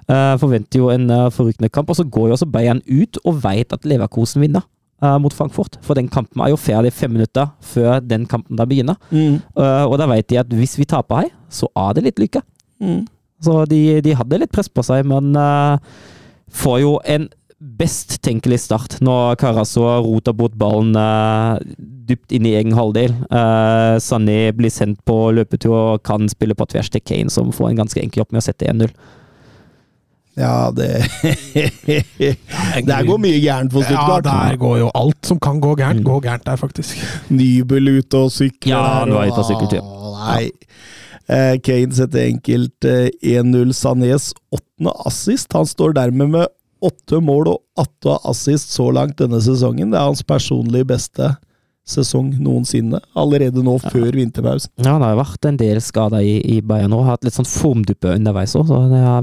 Eh, 0.08 0.36
forventer 0.38 0.78
jo 0.78 0.88
en 0.90 1.10
uh, 1.10 1.30
forrykende 1.30 1.70
kamp, 1.70 1.90
og 1.90 1.96
så 1.98 2.04
går 2.08 2.28
jo 2.28 2.36
også 2.36 2.50
Bayern 2.50 2.82
ut 2.86 3.18
og 3.24 3.42
veit 3.42 3.72
at 3.72 3.84
Leverkosen 3.86 4.42
vinner 4.42 4.62
eh, 5.02 5.18
mot 5.22 5.34
Frankfurt. 5.34 5.78
For 5.84 5.98
den 5.98 6.10
kampen 6.12 6.42
er 6.44 6.52
jo 6.52 6.60
ferdig 6.60 6.94
fem 6.96 7.12
minutter 7.14 7.50
før 7.60 8.00
den 8.00 8.26
kampen 8.30 8.58
da 8.58 8.66
begynner. 8.68 8.96
Mm. 9.10 9.40
Uh, 9.58 9.84
og 9.88 9.98
da 10.00 10.08
vet 10.10 10.30
de 10.30 10.40
at 10.40 10.54
hvis 10.56 10.78
vi 10.80 10.88
taper 10.88 11.24
her, 11.24 11.34
så 11.52 11.68
er 11.76 11.98
det 11.98 12.06
litt 12.08 12.22
lykke. 12.22 12.42
Mm. 12.82 13.04
Så 13.42 13.62
de, 13.70 14.00
de 14.04 14.16
hadde 14.16 14.42
litt 14.42 14.52
press 14.54 14.70
på 14.70 14.84
seg, 14.86 15.06
men 15.10 15.34
eh, 15.38 15.94
får 16.62 16.82
jo 16.84 16.96
en 17.10 17.28
best 17.78 18.16
tenkelig 18.26 18.64
start 18.64 18.96
når 19.04 19.36
Karaso 19.38 19.84
roter 20.02 20.34
bort 20.34 20.54
ballen 20.58 20.96
uh, 20.98 21.60
dypt 22.08 22.34
inn 22.34 22.46
i 22.48 22.56
egen 22.58 22.74
halvdel. 22.74 23.14
Uh, 23.30 23.98
Sané 24.02 24.50
blir 24.56 24.72
sendt 24.74 24.98
på 25.06 25.16
løpetur 25.34 25.74
og 25.76 26.02
kan 26.06 26.26
spille 26.30 26.56
på 26.58 26.66
tvers 26.72 26.90
til 26.90 27.04
Kane, 27.06 27.30
som 27.30 27.52
får 27.54 27.70
en 27.70 27.84
ganske 27.84 28.02
enkel 28.02 28.24
jobb 28.24 28.34
med 28.34 28.42
å 28.42 28.46
sette 28.48 28.70
1-0. 28.70 28.90
Ja, 30.38 30.70
det 30.72 30.88
Der 32.88 33.04
går 33.04 33.18
mye 33.20 33.40
gærent 33.42 33.72
for 33.74 33.84
Ja, 33.84 34.20
der 34.24 34.56
går 34.56 34.78
jo 34.80 34.88
alt 34.96 35.28
som 35.28 35.40
kan 35.42 35.60
gå 35.60 35.74
gærent, 35.76 36.04
går 36.04 36.22
gærent 36.24 36.46
der, 36.46 36.56
faktisk. 36.56 36.96
Nybel 37.28 37.98
ute 37.98 38.16
og 38.16 38.32
sykler. 38.32 38.72
Ja, 38.72 38.82
han 39.02 39.12
var 39.12 39.28
ute 39.28 39.42
og 39.42 39.48
syklet, 39.50 39.76
ja. 39.76 39.84
Nei. 40.22 40.48
Eh, 41.32 41.58
Kane 41.64 41.94
setter 41.94 42.24
enkelt 42.26 42.88
eh, 42.88 43.10
1-0. 43.22 43.74
Sanés 43.76 44.32
åttende 44.52 44.94
assist. 45.06 45.52
Han 45.52 45.68
står 45.68 45.94
dermed 46.00 46.32
med 46.32 46.46
åtte 46.82 47.20
mål 47.22 47.52
og 47.52 47.60
åtte 47.78 48.16
assist 48.28 48.72
så 48.74 48.88
langt 48.94 49.20
denne 49.20 49.40
sesongen. 49.44 49.92
Det 49.92 50.00
er 50.00 50.08
hans 50.08 50.24
personlig 50.26 50.86
beste 50.90 51.34
sesong 51.88 52.30
noensinne. 52.38 53.00
Allerede 53.18 53.64
nå, 53.64 53.74
før 53.82 54.14
vinterpausen. 54.14 54.70
Ja, 54.78 54.94
han 54.94 55.02
har 55.04 55.16
jo 55.16 55.22
vært 55.22 55.48
en 55.48 55.58
del 55.60 55.80
skada 55.82 56.22
i, 56.22 56.36
i 56.56 56.60
Bayern 56.62 56.94
og 56.96 57.08
hatt 57.08 57.26
litt 57.26 57.36
sånn 57.36 57.48
formduppe 57.48 58.14
underveis 58.14 58.54
òg, 58.58 58.70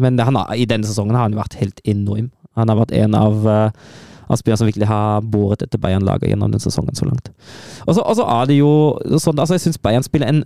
men 0.03 0.19
har, 0.19 0.41
i 0.55 0.67
denne 0.69 0.87
sesongen 0.87 1.15
har 1.15 1.29
han 1.29 1.39
vært 1.39 1.57
helt 1.61 1.79
enorm. 1.87 2.29
Han 2.59 2.71
har 2.71 2.81
vært 2.81 2.95
en 2.99 3.15
av 3.15 3.47
uh, 3.47 3.89
av 4.29 4.37
som 4.37 4.67
virkelig 4.67 4.87
har 4.89 5.23
båret 5.25 5.63
etter 5.65 5.81
Bayern-laget 5.81 6.29
gjennom 6.29 6.51
den 6.53 6.61
sesongen 6.61 6.97
så 6.97 7.07
langt. 7.07 7.31
Og 7.87 7.95
så, 7.97 8.03
og 8.03 8.17
så 8.19 8.27
er 8.29 8.49
det 8.49 8.59
jo 8.59 8.71
sånn 9.17 9.39
altså 9.41 9.57
Jeg 9.57 9.63
syns 9.63 9.81
Bayern 9.81 10.05
spiller 10.05 10.29
en, 10.29 10.43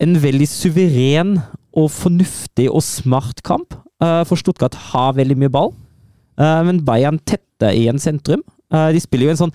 en 0.00 0.16
veldig 0.22 0.48
suveren 0.48 1.34
og 1.76 1.90
fornuftig 1.92 2.70
og 2.70 2.84
smart 2.84 3.42
kamp. 3.44 3.76
Uh, 4.00 4.22
for 4.28 4.36
Stuttgart 4.40 4.76
har 4.92 5.16
veldig 5.16 5.38
mye 5.40 5.52
ball, 5.52 5.70
uh, 6.40 6.60
men 6.64 6.82
Bayern 6.84 7.20
tetter 7.24 7.72
igjen 7.72 8.00
sentrum. 8.00 8.42
Uh, 8.72 8.90
de 8.92 9.00
spiller 9.00 9.28
jo 9.28 9.34
en 9.34 9.42
sånn 9.46 9.54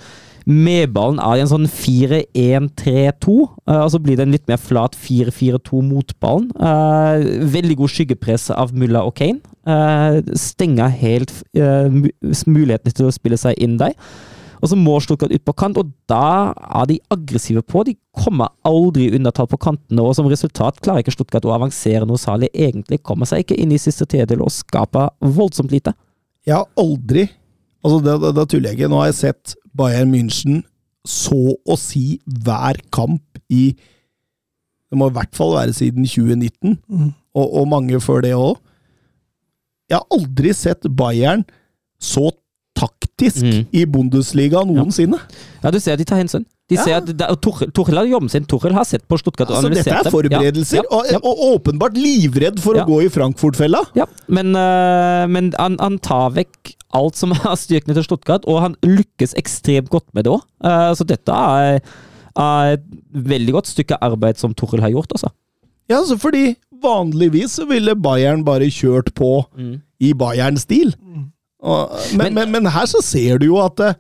med 0.49 0.93
ballen 0.95 1.19
er 1.22 1.38
det 1.38 1.45
en 1.45 1.51
sånn 1.51 1.69
4-1-3-2, 1.69 3.35
uh, 3.69 3.77
og 3.84 3.89
så 3.93 4.01
blir 4.01 4.18
det 4.18 4.26
en 4.26 4.35
litt 4.35 4.49
mer 4.49 4.59
flat 4.61 4.97
4-4-2 4.97 5.81
mot 5.85 6.13
ballen. 6.23 6.49
Uh, 6.57 7.22
veldig 7.53 7.77
god 7.84 7.93
skyggepress 7.93 8.49
av 8.55 8.73
Mulla 8.73 9.03
og 9.07 9.15
Kane. 9.19 9.41
Uh, 9.68 10.22
stenger 10.39 10.89
helt 11.01 11.34
mu- 11.53 12.09
mulighetene 12.49 12.95
til 12.97 13.09
å 13.09 13.13
spille 13.13 13.38
seg 13.38 13.59
inn 13.61 13.77
der. 13.81 13.93
Og 14.61 14.69
så 14.69 14.77
må 14.77 14.99
Stuttgart 15.01 15.34
ut 15.34 15.45
på 15.45 15.55
kant, 15.57 15.80
og 15.81 15.89
da 16.09 16.53
er 16.53 16.88
de 16.91 16.99
aggressive 17.13 17.63
på. 17.65 17.81
De 17.88 17.95
kommer 18.13 18.51
aldri 18.68 19.07
undertall 19.18 19.49
på 19.49 19.57
kantene, 19.61 20.03
og 20.05 20.13
som 20.18 20.30
resultat 20.30 20.77
klarer 20.85 21.01
ikke 21.01 21.15
Stuttgart 21.15 21.47
å 21.49 21.55
avansere 21.55 22.05
noe 22.05 22.22
særlig. 22.22 22.51
Egentlig 22.53 23.01
kommer 23.01 23.30
seg 23.30 23.41
ikke 23.41 23.57
inn 23.57 23.73
i 23.73 23.81
siste 23.81 24.05
tredjedel 24.05 24.43
og 24.45 24.53
skaper 24.53 25.09
voldsomt 25.26 25.73
lite. 25.73 25.95
Jeg 26.45 26.57
har 26.59 26.69
aldri 26.80 27.30
Altså, 27.81 27.97
da 28.05 28.43
tuller 28.45 28.69
jeg 28.69 28.77
ikke. 28.77 28.89
Nå 28.93 28.99
har 29.01 29.07
jeg 29.09 29.15
sett 29.18 29.55
Bayern 29.81 30.11
München 30.13 30.61
så 31.07 31.55
å 31.65 31.77
si 31.81 32.19
hver 32.45 32.77
kamp 32.93 33.39
i 33.49 33.71
Det 34.91 34.97
må 34.99 35.07
i 35.07 35.13
hvert 35.15 35.33
fall 35.37 35.53
være 35.55 35.73
siden 35.73 36.03
2019, 36.05 36.77
Mm. 36.91 37.13
og, 37.33 37.53
og 37.61 37.67
mange 37.71 37.99
før 38.03 38.21
det 38.25 38.33
òg. 38.35 38.57
Jeg 39.89 39.97
har 39.97 40.07
aldri 40.11 40.51
sett 40.55 40.83
Bayern 40.99 41.45
så 41.99 42.29
taktisk 42.75 43.43
Mm. 43.43 43.65
i 43.71 43.85
Bundesliga 43.85 44.65
noensinne. 44.67 45.19
Ja, 45.63 45.71
du 45.71 45.79
ser 45.79 45.93
at 45.93 45.99
de 45.99 46.05
tar 46.09 46.19
hensyn. 46.19 46.43
De 46.72 46.77
Ja. 46.77 46.84
ser 46.88 47.02
at 47.27 47.41
Tuchel 47.43 47.98
har 47.99 48.06
jobben 48.07 48.30
sin. 48.31 48.45
Tuchel 48.48 48.72
har 48.72 48.85
sett 48.88 49.03
på 49.11 49.18
Stuttgart 49.19 49.49
og 49.52 49.57
Altså, 49.60 49.72
dette 49.76 49.91
er 49.91 50.07
forberedelser, 50.14 50.77
Ja, 50.80 50.84
ja, 50.88 50.98
og, 50.98 51.10
ja. 51.11 51.19
og 51.19 51.41
åpenbart 51.60 51.98
livredd 51.99 52.61
for 52.64 52.77
Ja. 52.80 52.85
å 52.85 52.88
gå 52.88 53.02
i 53.03 53.10
Frankfurt-fella. 53.11 53.81
Ja, 53.99 54.06
men, 54.31 54.56
uh, 54.56 55.27
men 55.27 55.52
han, 55.60 55.76
han 55.84 55.98
tar 55.99 56.31
vekk 56.38 56.76
alt 56.95 57.19
som 57.19 57.31
er 57.35 57.60
styrkene 57.60 57.93
til 57.98 58.03
Stuttgart, 58.07 58.48
og 58.48 58.61
han 58.64 58.77
lykkes 58.88 59.35
ekstremt 59.35 59.91
godt 59.91 60.07
med 60.15 60.23
det 60.26 60.31
òg. 60.31 60.41
så 60.95 61.06
dette 61.07 61.27
er, 61.35 61.81
er 62.39 62.73
et 62.77 62.88
veldig 63.11 63.53
godt 63.60 63.68
stykke 63.68 63.99
arbeid 64.02 64.38
som 64.39 64.53
Tuchel 64.56 64.80
har 64.84 64.91
gjort, 64.95 65.11
altså. 65.11 65.30
Ja, 65.91 65.99
altså 65.99 66.15
fordi 66.18 66.56
vanligvis 66.81 67.60
så 67.60 67.68
ville 67.68 67.95
Bayern 67.99 68.45
bare 68.48 68.72
kjørt 68.72 69.11
på 69.14 69.43
i 69.99 70.14
Bayern-stil. 70.14 70.95
Mm. 71.03 71.27
Men, 72.18 72.34
men, 72.34 72.52
men 72.52 72.65
her 72.73 72.88
så 72.89 73.03
ser 73.03 73.38
du 73.43 73.45
jo 73.52 73.60
at 73.61 73.80
uh, 73.84 73.93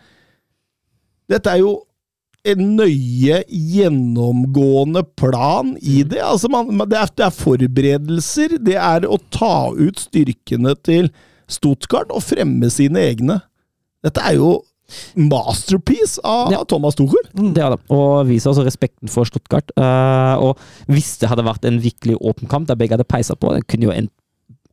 dette 1.29 1.51
er 1.51 1.59
jo 1.61 1.75
en 2.47 2.61
nøye 2.77 3.41
gjennomgående 3.47 5.03
plan 5.19 5.75
i 5.81 6.01
det. 6.07 6.21
Altså 6.25 6.49
man, 6.51 6.71
det, 6.89 6.97
er, 6.97 7.11
det 7.17 7.27
er 7.27 7.35
forberedelser. 7.35 8.57
Det 8.65 8.77
er 8.79 9.05
å 9.05 9.19
ta 9.33 9.69
ut 9.75 10.01
styrkene 10.01 10.73
til 10.81 11.11
Stuttgart 11.51 12.11
og 12.13 12.23
fremme 12.25 12.69
sine 12.73 13.03
egne. 13.11 13.41
Dette 14.05 14.23
er 14.25 14.39
jo 14.39 14.61
masterpiece 15.15 16.19
av 16.27 16.51
Ja. 16.51 16.63
Thomas 16.67 16.97
Tuchel. 16.99 17.23
Det 17.31 17.61
er 17.63 17.75
det. 17.75 17.81
Og 17.93 18.25
viser 18.27 18.51
også 18.51 18.65
respekten 18.67 19.11
for 19.11 19.27
Stuttgart. 19.27 19.71
Uh, 19.77 20.35
og 20.49 20.91
hvis 20.91 21.13
det 21.21 21.29
hadde 21.31 21.45
vært 21.47 21.67
en 21.67 21.79
virkelig 21.83 22.17
åpen 22.19 22.49
kamp 22.51 22.67
der 22.67 22.79
begge 22.79 22.97
hadde 22.97 23.07
peisa 23.07 23.37
på, 23.37 23.53
den 23.55 23.63
kunne 23.67 23.87
jo 23.87 23.95
endt 23.95 24.13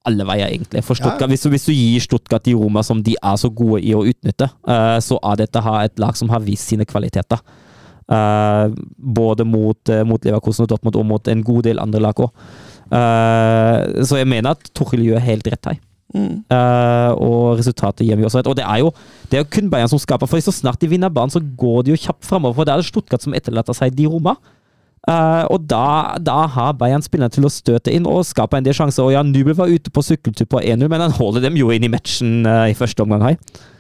alle 0.07 0.27
veier, 0.29 0.49
egentlig. 0.53 0.83
For 0.87 0.99
Stuttgart, 0.99 1.27
Ja. 1.27 1.27
hvis, 1.27 1.43
du, 1.43 1.51
hvis 1.51 1.67
du 1.67 1.73
gir 1.73 2.01
Stuttgart 2.01 2.45
de 2.45 2.55
rommene 2.55 2.85
som 2.85 3.03
de 3.03 3.17
er 3.17 3.37
så 3.37 3.51
gode 3.51 3.83
i 3.83 3.95
å 3.95 4.05
utnytte, 4.07 4.51
uh, 4.69 4.99
så 5.01 5.19
er 5.23 5.37
dette 5.43 5.59
et 5.59 5.99
lag 5.99 6.17
som 6.17 6.29
har 6.29 6.41
vist 6.41 6.69
sine 6.69 6.87
kvaliteter. 6.89 7.41
Uh, 8.09 8.73
både 8.97 9.45
mot, 9.45 9.79
uh, 9.91 10.05
mot 10.05 10.23
Leverkusen 10.25 10.65
og 10.65 10.71
Dortmund 10.71 10.97
og 10.97 11.05
mot 11.05 11.29
en 11.29 11.43
god 11.45 11.63
del 11.69 11.79
andre 11.79 12.01
lag 12.01 12.15
òg. 12.15 12.31
så 12.89 14.17
jeg 14.17 14.27
mener 14.27 14.57
at 14.57 14.71
Tuchel 14.73 15.03
gjør 15.05 15.21
helt 15.21 15.47
rett 15.47 15.67
her. 15.67 15.79
Mm. 16.15 16.41
Og 17.21 17.59
resultatet 17.59 18.07
gir 18.07 18.17
meg 18.17 18.25
også 18.25 18.39
rett. 18.41 18.49
Og 18.49 18.57
det 18.57 18.65
er 18.65 18.79
jo 18.81 18.95
det 19.29 19.37
er 19.37 19.43
jo 19.43 19.51
kun 19.53 19.69
Bayern 19.69 19.91
som 19.93 20.01
skaper, 20.01 20.27
for 20.27 20.41
så 20.41 20.55
snart 20.57 20.81
de 20.81 20.89
vinner 20.89 21.13
banen, 21.13 21.29
så 21.29 21.43
går 21.43 21.83
de 21.85 21.93
jo 21.93 22.01
kjapt 22.01 22.25
framover. 22.25 22.57
For 22.57 22.65
det 22.65 22.73
er 22.73 22.81
det 22.81 22.89
Stuttgart 22.89 23.21
som 23.21 23.37
etterlater 23.37 23.77
seg 23.77 23.93
de 23.93 24.07
rommene. 24.09 24.41
Eh, 25.09 25.45
og 25.49 25.65
da, 25.71 26.19
da 26.21 26.43
har 26.53 26.77
Bayern 26.77 27.05
spillerne 27.05 27.33
til 27.33 27.47
å 27.49 27.53
støte 27.53 27.93
inn 27.95 28.07
og 28.09 28.27
skape 28.29 28.59
en 28.59 28.67
del 28.67 28.77
sjanser. 28.77 29.07
Og 29.07 29.15
ja, 29.15 29.25
Nubel 29.25 29.57
var 29.57 29.73
ute 29.73 29.93
på 29.95 30.05
sykkeltur 30.05 30.49
på 30.53 30.61
1-0, 30.61 30.85
men 30.91 31.07
han 31.07 31.17
holder 31.17 31.47
dem 31.47 31.57
jo 31.61 31.73
inn 31.73 31.87
i 31.89 31.93
matchen 31.93 32.43
uh, 32.49 32.67
i 32.69 32.77
første 32.77 33.05
omgang 33.05 33.25
Hei. 33.25 33.35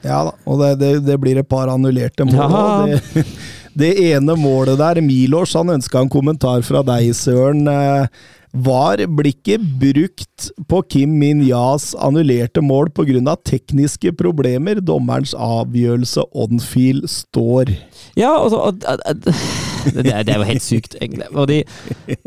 Ja 0.06 0.22
da, 0.28 0.32
og 0.48 0.62
det, 0.62 0.72
det, 0.80 0.92
det 1.08 1.18
blir 1.20 1.40
et 1.40 1.50
par 1.50 1.68
annullerte 1.72 2.26
mål. 2.28 2.40
Ja. 2.40 2.96
Det, 3.12 3.26
det 3.82 3.92
ene 4.08 4.38
målet 4.40 4.80
der, 4.80 5.02
Milors, 5.04 5.56
han 5.58 5.76
ønska 5.76 6.00
en 6.00 6.12
kommentar 6.12 6.64
fra 6.66 6.84
deg, 6.86 7.12
Søren. 7.18 7.66
Eh, 7.68 8.34
Var 8.58 9.02
blikket 9.12 9.60
brukt 9.76 10.46
på 10.72 10.78
Kim 10.88 11.18
Min-Yas 11.20 11.90
annullerte 12.00 12.62
mål 12.64 12.88
pga. 12.96 13.36
tekniske 13.44 14.14
problemer? 14.16 14.80
Dommerens 14.80 15.34
avgjørelse 15.36 16.24
on-feel 16.32 17.04
står. 17.04 17.76
Ja, 18.16 18.32
altså, 18.40 18.56
og, 18.56 18.80
og, 18.88 19.04
og, 19.04 19.67
det, 19.96 20.04
det 20.04 20.32
er 20.32 20.40
jo 20.40 20.48
helt 20.48 20.64
sykt, 20.64 20.96
egentlig. 21.00 21.28
De, 21.50 21.60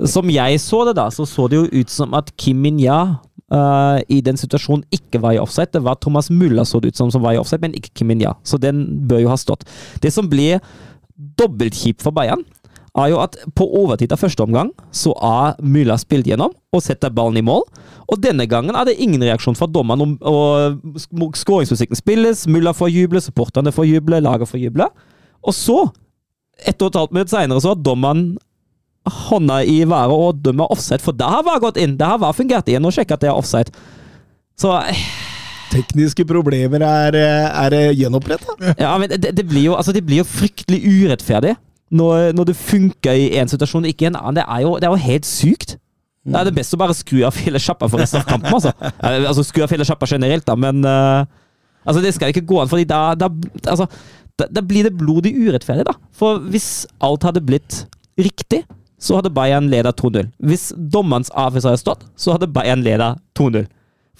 som 0.10 0.30
jeg 0.32 0.62
så 0.64 0.86
det, 0.90 0.96
da, 1.00 1.10
så 1.14 1.28
så 1.30 1.48
det 1.52 1.60
jo 1.60 1.82
ut 1.82 1.94
som 1.94 2.16
at 2.18 2.32
Kim 2.40 2.62
Min-ya 2.64 3.00
eh, 3.52 3.98
i 4.10 4.22
den 4.26 4.40
situasjonen 4.40 4.86
ikke 4.96 5.22
var 5.24 5.36
i 5.36 5.42
offside. 5.42 5.74
Det 5.76 5.84
var 5.86 6.00
Thomas 6.02 6.32
Mulla 6.32 6.66
så 6.68 6.82
det 6.82 6.94
ut 6.94 7.02
som 7.02 7.12
som 7.14 7.24
var 7.24 7.36
i 7.36 7.42
offside, 7.42 7.64
men 7.64 7.76
ikke 7.78 7.94
Kim 8.02 8.12
Min-ja. 8.12 8.36
Så 8.44 8.62
den 8.62 8.86
bør 9.08 9.26
jo 9.26 9.34
ha 9.34 9.40
stått. 9.40 9.68
Det 10.02 10.14
som 10.14 10.30
blir 10.32 10.62
dobbeltkjipt 11.38 12.02
for 12.02 12.16
Bayern, 12.16 12.46
er 13.00 13.12
jo 13.14 13.22
at 13.24 13.38
på 13.56 13.66
overtid 13.80 14.12
av 14.12 14.20
første 14.20 14.44
omgang 14.44 14.72
så 14.96 15.14
er 15.24 15.60
Müller 15.64 16.00
spilt 16.02 16.28
gjennom 16.28 16.52
og 16.76 16.84
setter 16.84 17.14
ballen 17.14 17.40
i 17.40 17.46
mål. 17.46 17.64
Og 18.12 18.20
denne 18.20 18.48
gangen 18.52 18.76
er 18.76 18.88
det 18.88 18.98
ingen 19.00 19.24
reaksjon 19.24 19.56
fra 19.56 19.70
dommeren, 19.72 20.18
og, 20.20 20.82
skåringsmusikken 21.40 22.00
spilles, 22.00 22.44
Müller 22.52 22.76
får 22.76 22.92
juble, 22.92 23.24
supporterne 23.24 23.72
får 23.72 23.88
juble, 23.88 24.20
laget 24.24 24.52
får 24.52 24.66
juble. 24.66 24.90
Og 25.48 25.56
så, 25.56 25.86
ett 26.68 26.82
og 26.82 26.92
et 26.92 27.00
halvt 27.02 27.16
minutt 27.16 27.34
seinere, 27.34 27.62
så 27.64 27.74
har 27.74 27.82
dommeren 27.82 28.26
hånda 29.10 29.64
i 29.66 29.82
været 29.90 30.14
og 30.14 30.42
dømmer 30.46 30.72
offside, 30.74 31.02
for 31.02 31.18
det 31.18 31.26
har 31.26 31.44
VAR 31.46 31.62
gått 31.64 31.80
inn. 31.82 31.98
Det 31.98 32.06
har 32.08 32.22
VAR 32.22 32.38
fungert 32.38 32.70
igjen 32.70 32.86
og 32.86 32.94
sjekka 32.94 33.18
at 33.18 33.24
det 33.24 33.32
er 33.32 33.38
offside. 33.38 33.74
Så 34.62 34.76
Tekniske 35.72 36.26
problemer 36.28 36.84
er, 36.84 37.16
er 37.16 37.76
gjenoppretta. 37.96 38.58
Ja, 38.76 38.92
men 39.00 39.10
det, 39.10 39.32
det, 39.38 39.46
blir 39.48 39.70
jo, 39.70 39.76
altså, 39.80 39.94
det 39.96 40.04
blir 40.06 40.20
jo 40.22 40.28
fryktelig 40.28 40.82
urettferdig 40.84 41.56
når, 41.96 42.32
når 42.36 42.52
det 42.52 42.58
funker 42.60 43.16
i 43.16 43.30
én 43.40 43.50
situasjon 43.52 43.88
og 43.88 43.94
ikke 43.94 44.08
i 44.08 44.12
en 44.12 44.20
annen. 44.20 44.42
Det 44.42 44.46
er 44.46 44.66
jo, 44.66 44.76
det 44.80 44.88
er 44.88 44.94
jo 44.94 45.06
helt 45.06 45.28
sykt. 45.28 45.78
Det 46.22 46.38
er 46.38 46.48
det 46.48 46.54
beste 46.54 46.78
å 46.78 46.82
bare 46.82 46.94
skru 46.94 47.24
av 47.26 47.38
hele 47.42 47.60
sjappa 47.62 47.88
for 47.90 48.02
resten 48.04 48.22
av 48.22 48.28
kampen, 48.30 48.54
altså. 48.54 48.76
Eh, 48.78 49.24
altså 49.26 49.46
skru 49.48 49.64
av 49.66 49.72
hele 49.74 49.88
sjappa 49.88 50.06
generelt, 50.10 50.46
da, 50.46 50.54
men 50.60 50.84
uh, 50.86 51.24
altså, 51.82 52.04
det 52.04 52.12
skal 52.14 52.30
ikke 52.30 52.46
gå 52.46 52.60
an, 52.62 52.70
fordi 52.70 52.86
da, 52.90 53.00
da, 53.18 53.32
altså, 53.64 53.88
da, 54.40 54.48
da 54.50 54.64
blir 54.66 54.88
det 54.88 54.96
blodig 55.00 55.34
urettferdig, 55.36 55.88
da. 55.90 55.96
For 56.16 56.40
hvis 56.52 56.86
alt 57.04 57.26
hadde 57.28 57.44
blitt 57.46 57.84
riktig, 58.20 58.64
så 59.02 59.18
hadde 59.18 59.34
Bayern 59.34 59.70
leda 59.72 59.92
2-0. 59.98 60.30
Hvis 60.46 60.70
dommerens 60.78 61.32
avgjørelse 61.34 61.72
hadde 61.72 61.82
stått, 61.82 62.08
så 62.16 62.36
hadde 62.36 62.52
Bayern 62.54 62.84
leda 62.86 63.16
2-0. 63.38 63.66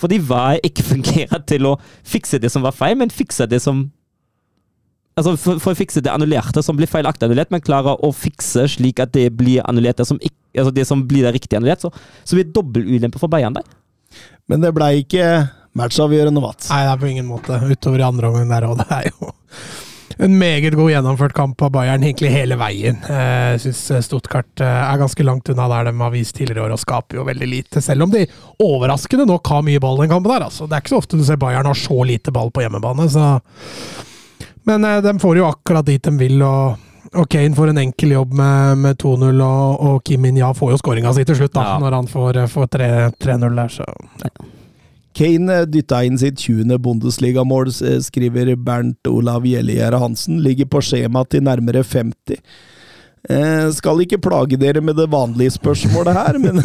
Fordi 0.02 0.18
VAR 0.26 0.62
ikke 0.66 0.86
fungerer 0.94 1.42
til 1.50 1.70
å 1.70 1.78
fikse 2.08 2.42
det 2.42 2.52
som 2.54 2.66
var 2.66 2.76
feil, 2.76 2.98
men 3.00 3.14
fikse 3.14 3.50
det 3.50 3.62
som 3.64 3.90
Altså 5.20 5.34
for, 5.36 5.60
for, 5.60 5.76
å 5.76 5.78
fikse 5.78 6.00
det 6.00 6.08
annullerte 6.08 6.62
som 6.64 6.78
blir 6.80 6.88
feilaktig 6.88 7.28
annullert, 7.28 7.50
men 7.52 7.62
klarer 7.62 8.00
å 8.00 8.14
fikse 8.16 8.64
slik 8.78 9.02
at 9.04 9.12
det 9.12 9.26
blir 9.36 9.60
annullert 9.68 10.00
det 10.00 10.06
som, 10.08 10.16
ikke, 10.24 10.40
altså 10.56 10.72
det 10.78 10.86
som 10.88 11.02
blir 11.06 11.28
det 11.28 11.34
riktige 11.36 11.60
annullert, 11.60 11.84
så, 11.84 11.92
så 12.24 12.38
blir 12.38 12.48
det 12.48 12.56
dobbeltulempe 12.56 13.20
for 13.20 13.30
Bayern 13.30 13.58
der. 13.58 13.68
Men 14.48 14.64
det 14.64 14.72
blei 14.74 15.02
ikke 15.04 15.26
matchavgjørende, 15.78 16.42
Mats. 16.44 16.72
Nei, 16.72 16.80
det 16.88 16.94
er 16.96 17.02
på 17.04 17.10
ingen 17.12 17.28
måte. 17.28 17.60
Utover 17.60 18.02
i 18.02 18.08
andre 18.08 18.32
omgang 18.32 18.56
der 18.56 18.70
òg. 18.70 18.80
Det 18.80 18.88
er 18.98 19.12
jo 19.12 19.34
en 20.22 20.38
meget 20.38 20.76
god 20.78 20.92
gjennomført 20.92 21.34
kamp 21.34 21.62
av 21.66 21.72
Bayern 21.74 22.04
egentlig 22.06 22.30
hele 22.30 22.58
veien. 22.60 23.00
Jeg 23.10 23.62
syns 23.64 24.06
Stuttgart 24.06 24.62
eh, 24.62 24.82
er 24.84 25.00
ganske 25.02 25.26
langt 25.26 25.50
unna 25.50 25.66
der 25.72 25.90
de 25.90 25.96
har 25.98 26.14
vist 26.14 26.36
tidligere 26.38 26.68
år 26.68 26.76
og 26.76 26.82
skaper 26.84 27.18
jo 27.18 27.26
veldig 27.26 27.50
lite. 27.50 27.82
Selv 27.82 28.06
om 28.06 28.14
de 28.14 28.28
overraskende 28.62 29.26
nok 29.30 29.50
har 29.50 29.66
mye 29.66 29.82
ball 29.82 29.98
den 30.04 30.12
kampen 30.14 30.34
der. 30.36 30.46
Altså. 30.46 30.70
Det 30.70 30.78
er 30.78 30.86
ikke 30.86 30.94
så 30.94 31.02
ofte 31.02 31.18
du 31.18 31.26
ser 31.26 31.42
Bayern 31.42 31.66
har 31.66 31.78
så 31.78 31.98
lite 32.06 32.34
ball 32.36 32.54
på 32.54 32.62
hjemmebane. 32.62 33.10
Så. 33.10 33.26
Men 34.70 34.86
eh, 34.86 35.02
de 35.02 35.18
får 35.26 35.42
jo 35.42 35.50
akkurat 35.50 35.90
dit 35.90 36.04
de 36.06 36.16
vil. 36.22 36.40
og 36.46 36.88
og 37.12 37.26
Kane 37.28 37.52
får 37.52 37.74
en 37.74 37.80
enkel 37.82 38.14
jobb 38.14 38.34
med, 38.40 38.78
med 38.80 39.02
2-0, 39.02 39.42
og, 39.44 39.82
og, 39.84 39.98
Kim 40.08 40.22
Min-ja 40.24 40.54
får 40.56 40.70
jo 40.72 40.78
skåringa 40.80 41.12
si 41.12 41.26
til 41.28 41.36
slutt, 41.36 41.52
da, 41.58 41.66
ja. 41.74 41.80
når 41.82 41.96
han 41.98 42.08
får, 42.08 42.40
får 42.48 42.70
3-0 42.72 43.58
der. 43.58 43.74
så... 43.74 43.88
Ja. 44.24 44.32
Kane 45.18 45.62
eh, 45.62 45.68
dytta 45.70 46.04
inn 46.08 46.20
sitt 46.20 46.40
20. 46.40 46.78
Bundesligamål, 46.82 47.72
eh, 47.86 48.00
skriver 48.04 48.56
Bernt 48.56 49.08
Olav 49.08 49.46
Gjellegjerde 49.48 50.00
Hansen. 50.02 50.42
Ligger 50.44 50.70
på 50.72 50.84
skjema 50.86 51.26
til 51.30 51.44
nærmere 51.48 51.84
50. 51.84 52.42
Eh, 53.30 53.70
skal 53.78 54.02
ikke 54.02 54.22
plage 54.22 54.58
dere 54.58 54.82
med 54.82 54.98
det 54.98 55.10
vanlige 55.12 55.54
spørsmålet 55.60 56.18
her, 56.18 56.40
men, 56.42 56.62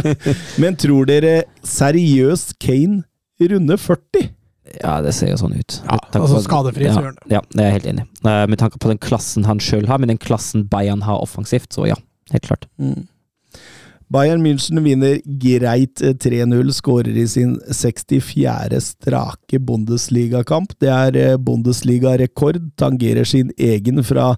men 0.62 0.78
tror 0.78 1.06
dere 1.06 1.44
seriøst 1.62 2.56
Kane 2.62 3.04
runder 3.42 3.78
40? 3.78 4.32
Ja, 4.80 4.96
det 5.04 5.12
ser 5.14 5.32
jo 5.32 5.38
sånn 5.40 5.54
ut. 5.58 5.78
Ja, 5.84 5.98
altså 6.16 6.40
skadefri, 6.42 6.86
ja, 6.86 6.94
så 6.96 7.04
gjør 7.04 7.16
Ja, 7.30 7.40
det 7.52 7.60
er 7.60 7.68
jeg 7.68 7.76
helt 7.76 7.88
enig 7.92 8.04
i. 8.04 8.10
Uh, 8.24 8.44
med 8.50 8.60
tanke 8.62 8.78
på 8.80 8.90
den 8.90 9.00
klassen 9.02 9.46
han 9.46 9.60
sjøl 9.62 9.88
har, 9.90 10.00
med 10.00 10.12
den 10.12 10.20
klassen 10.22 10.64
Bayern 10.70 11.02
har 11.06 11.22
offensivt, 11.22 11.72
så 11.74 11.88
ja, 11.90 11.98
helt 12.32 12.46
klart. 12.46 12.68
Mm. 12.80 13.04
Bayern 14.12 14.42
München 14.44 14.82
vinner 14.84 15.20
greit 15.24 16.00
3-0, 16.00 16.72
skårer 16.76 17.16
i 17.16 17.24
sin 17.28 17.54
64. 17.72 18.80
strake 18.84 19.60
Bundesligakamp. 19.60 20.74
Det 20.82 20.90
er 20.92 21.16
eh, 21.16 21.38
Bundesliga-rekord, 21.40 22.58
tangerer 22.76 23.24
sin 23.24 23.54
egen 23.56 24.02
fra 24.04 24.34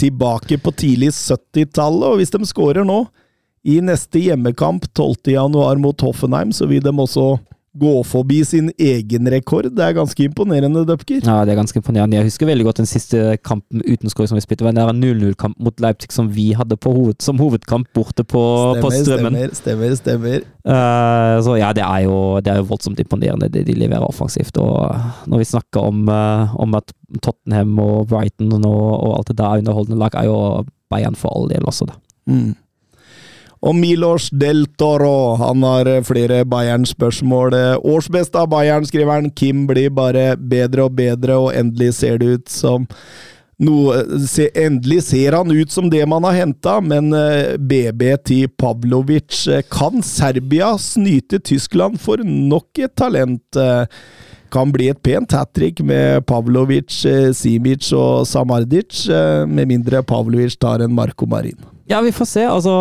tilbake 0.00 0.58
på 0.58 0.72
tidlig 0.74 1.12
70-tallet, 1.14 2.08
og 2.08 2.18
hvis 2.18 2.34
de 2.34 2.42
skårer 2.48 2.88
nå, 2.88 3.04
i 3.62 3.78
neste 3.84 4.18
hjemmekamp 4.24 4.88
12.1 4.98 5.78
mot 5.78 6.02
Hoffenheim, 6.02 6.50
så 6.50 6.66
vil 6.66 6.82
de 6.82 6.90
også 6.90 7.36
gå 7.72 7.92
forbi 8.04 8.42
sin 8.44 8.68
egen 8.76 9.28
rekord. 9.32 9.70
Det 9.72 9.84
er 9.84 9.94
ganske 9.96 10.24
imponerende, 10.26 10.84
Dupker. 10.88 11.22
Ja, 11.24 11.38
det 11.46 11.54
er 11.54 11.60
ganske 11.60 11.80
imponerende. 11.80 12.18
Jeg 12.18 12.28
husker 12.28 12.48
veldig 12.48 12.66
godt 12.66 12.82
den 12.82 12.88
siste 12.90 13.36
kampen 13.40 13.80
uten 13.86 14.12
skår 14.12 14.28
som 14.28 14.36
vi 14.36 14.44
spilte. 14.44 14.66
Det 14.68 14.84
var 14.84 14.92
en 14.92 15.00
0-0-kamp 15.02 15.56
mot 15.62 15.80
Leipzig 15.80 16.12
som 16.12 16.28
vi 16.34 16.50
hadde 16.56 16.76
hoved, 16.84 17.22
som 17.24 17.40
hovedkamp 17.40 17.88
borte 17.96 18.26
på, 18.28 18.42
stemmer, 18.42 18.82
på 18.84 18.92
Strømmen. 18.98 19.38
Stemmer, 19.56 19.56
stemmer. 19.56 19.96
stemmer. 20.02 20.48
Uh, 20.68 21.40
så 21.42 21.56
ja, 21.58 21.72
det 21.76 21.84
er, 21.86 22.04
jo, 22.04 22.18
det 22.44 22.52
er, 22.52 22.60
jo, 22.60 22.68
voldsomt 22.68 23.00
imponerende 23.00 23.48
det 23.52 23.64
de 23.68 23.78
leverer 23.78 24.04
offensivt. 24.04 24.60
Og 24.60 24.92
når 25.32 25.42
vi 25.42 25.50
snakker 25.54 25.88
om, 25.88 26.04
uh, 26.12 26.52
om 26.60 26.76
at 26.78 26.92
Tottenham 27.24 27.78
og 27.80 28.08
Brighton 28.12 28.52
og, 28.60 28.84
og 29.00 29.16
alt 29.18 29.32
det 29.32 29.40
der 29.40 29.64
underholdende 29.64 30.00
lag, 30.04 30.20
er 30.20 30.28
jo 30.28 30.66
Bayern 30.92 31.16
for 31.16 31.32
all 31.32 31.48
del 31.48 31.64
også, 31.64 31.88
da. 31.88 31.96
Mm. 32.28 32.52
Og 33.62 33.76
Milos 33.78 34.26
del 34.34 34.64
Toro, 34.78 35.36
han 35.38 35.62
har 35.62 35.86
eh, 35.86 36.00
flere 36.06 36.42
Bayern-spørsmål. 36.50 37.54
Årsbeste 37.54 37.92
Årsbest 37.92 38.38
av 38.40 38.48
Bayern, 38.50 38.86
skriver 38.88 39.20
han. 39.20 39.30
Kim 39.30 39.66
blir 39.68 39.92
bare 39.94 40.32
bedre 40.36 40.88
og 40.88 40.96
bedre, 40.98 41.36
og 41.38 41.54
endelig 41.54 41.92
ser 42.00 42.18
det 42.18 42.32
ut 42.38 42.50
som 42.50 42.88
noe 43.62 44.00
se, 44.26 44.48
Endelig 44.58 45.04
ser 45.06 45.36
han 45.38 45.52
ut 45.52 45.70
som 45.70 45.86
det 45.92 46.02
man 46.10 46.26
har 46.26 46.34
henta, 46.40 46.80
men 46.82 47.12
BB 47.62 48.02
eh, 48.10 48.18
til 48.26 48.50
Pavlovic 48.58 49.44
Kan 49.70 50.02
Serbia 50.02 50.72
snyte 50.82 51.38
Tyskland 51.38 52.00
for 52.02 52.24
nok 52.26 52.82
et 52.82 52.96
talent? 52.98 53.62
Kan 54.52 54.72
bli 54.74 54.90
et 54.92 55.00
pent 55.00 55.32
hat 55.32 55.52
trick 55.56 55.80
med 55.80 56.26
Pavlovic, 56.28 56.98
Simic 57.38 57.88
og 57.96 58.26
Samardic, 58.28 59.06
med 59.48 59.70
mindre 59.70 60.02
Pavlovic 60.04 60.58
tar 60.60 60.84
en 60.84 60.92
Marco 60.92 61.24
Marin. 61.26 61.56
Ja, 61.88 62.02
vi 62.04 62.12
får 62.12 62.28
se. 62.28 62.44
Altså 62.46 62.74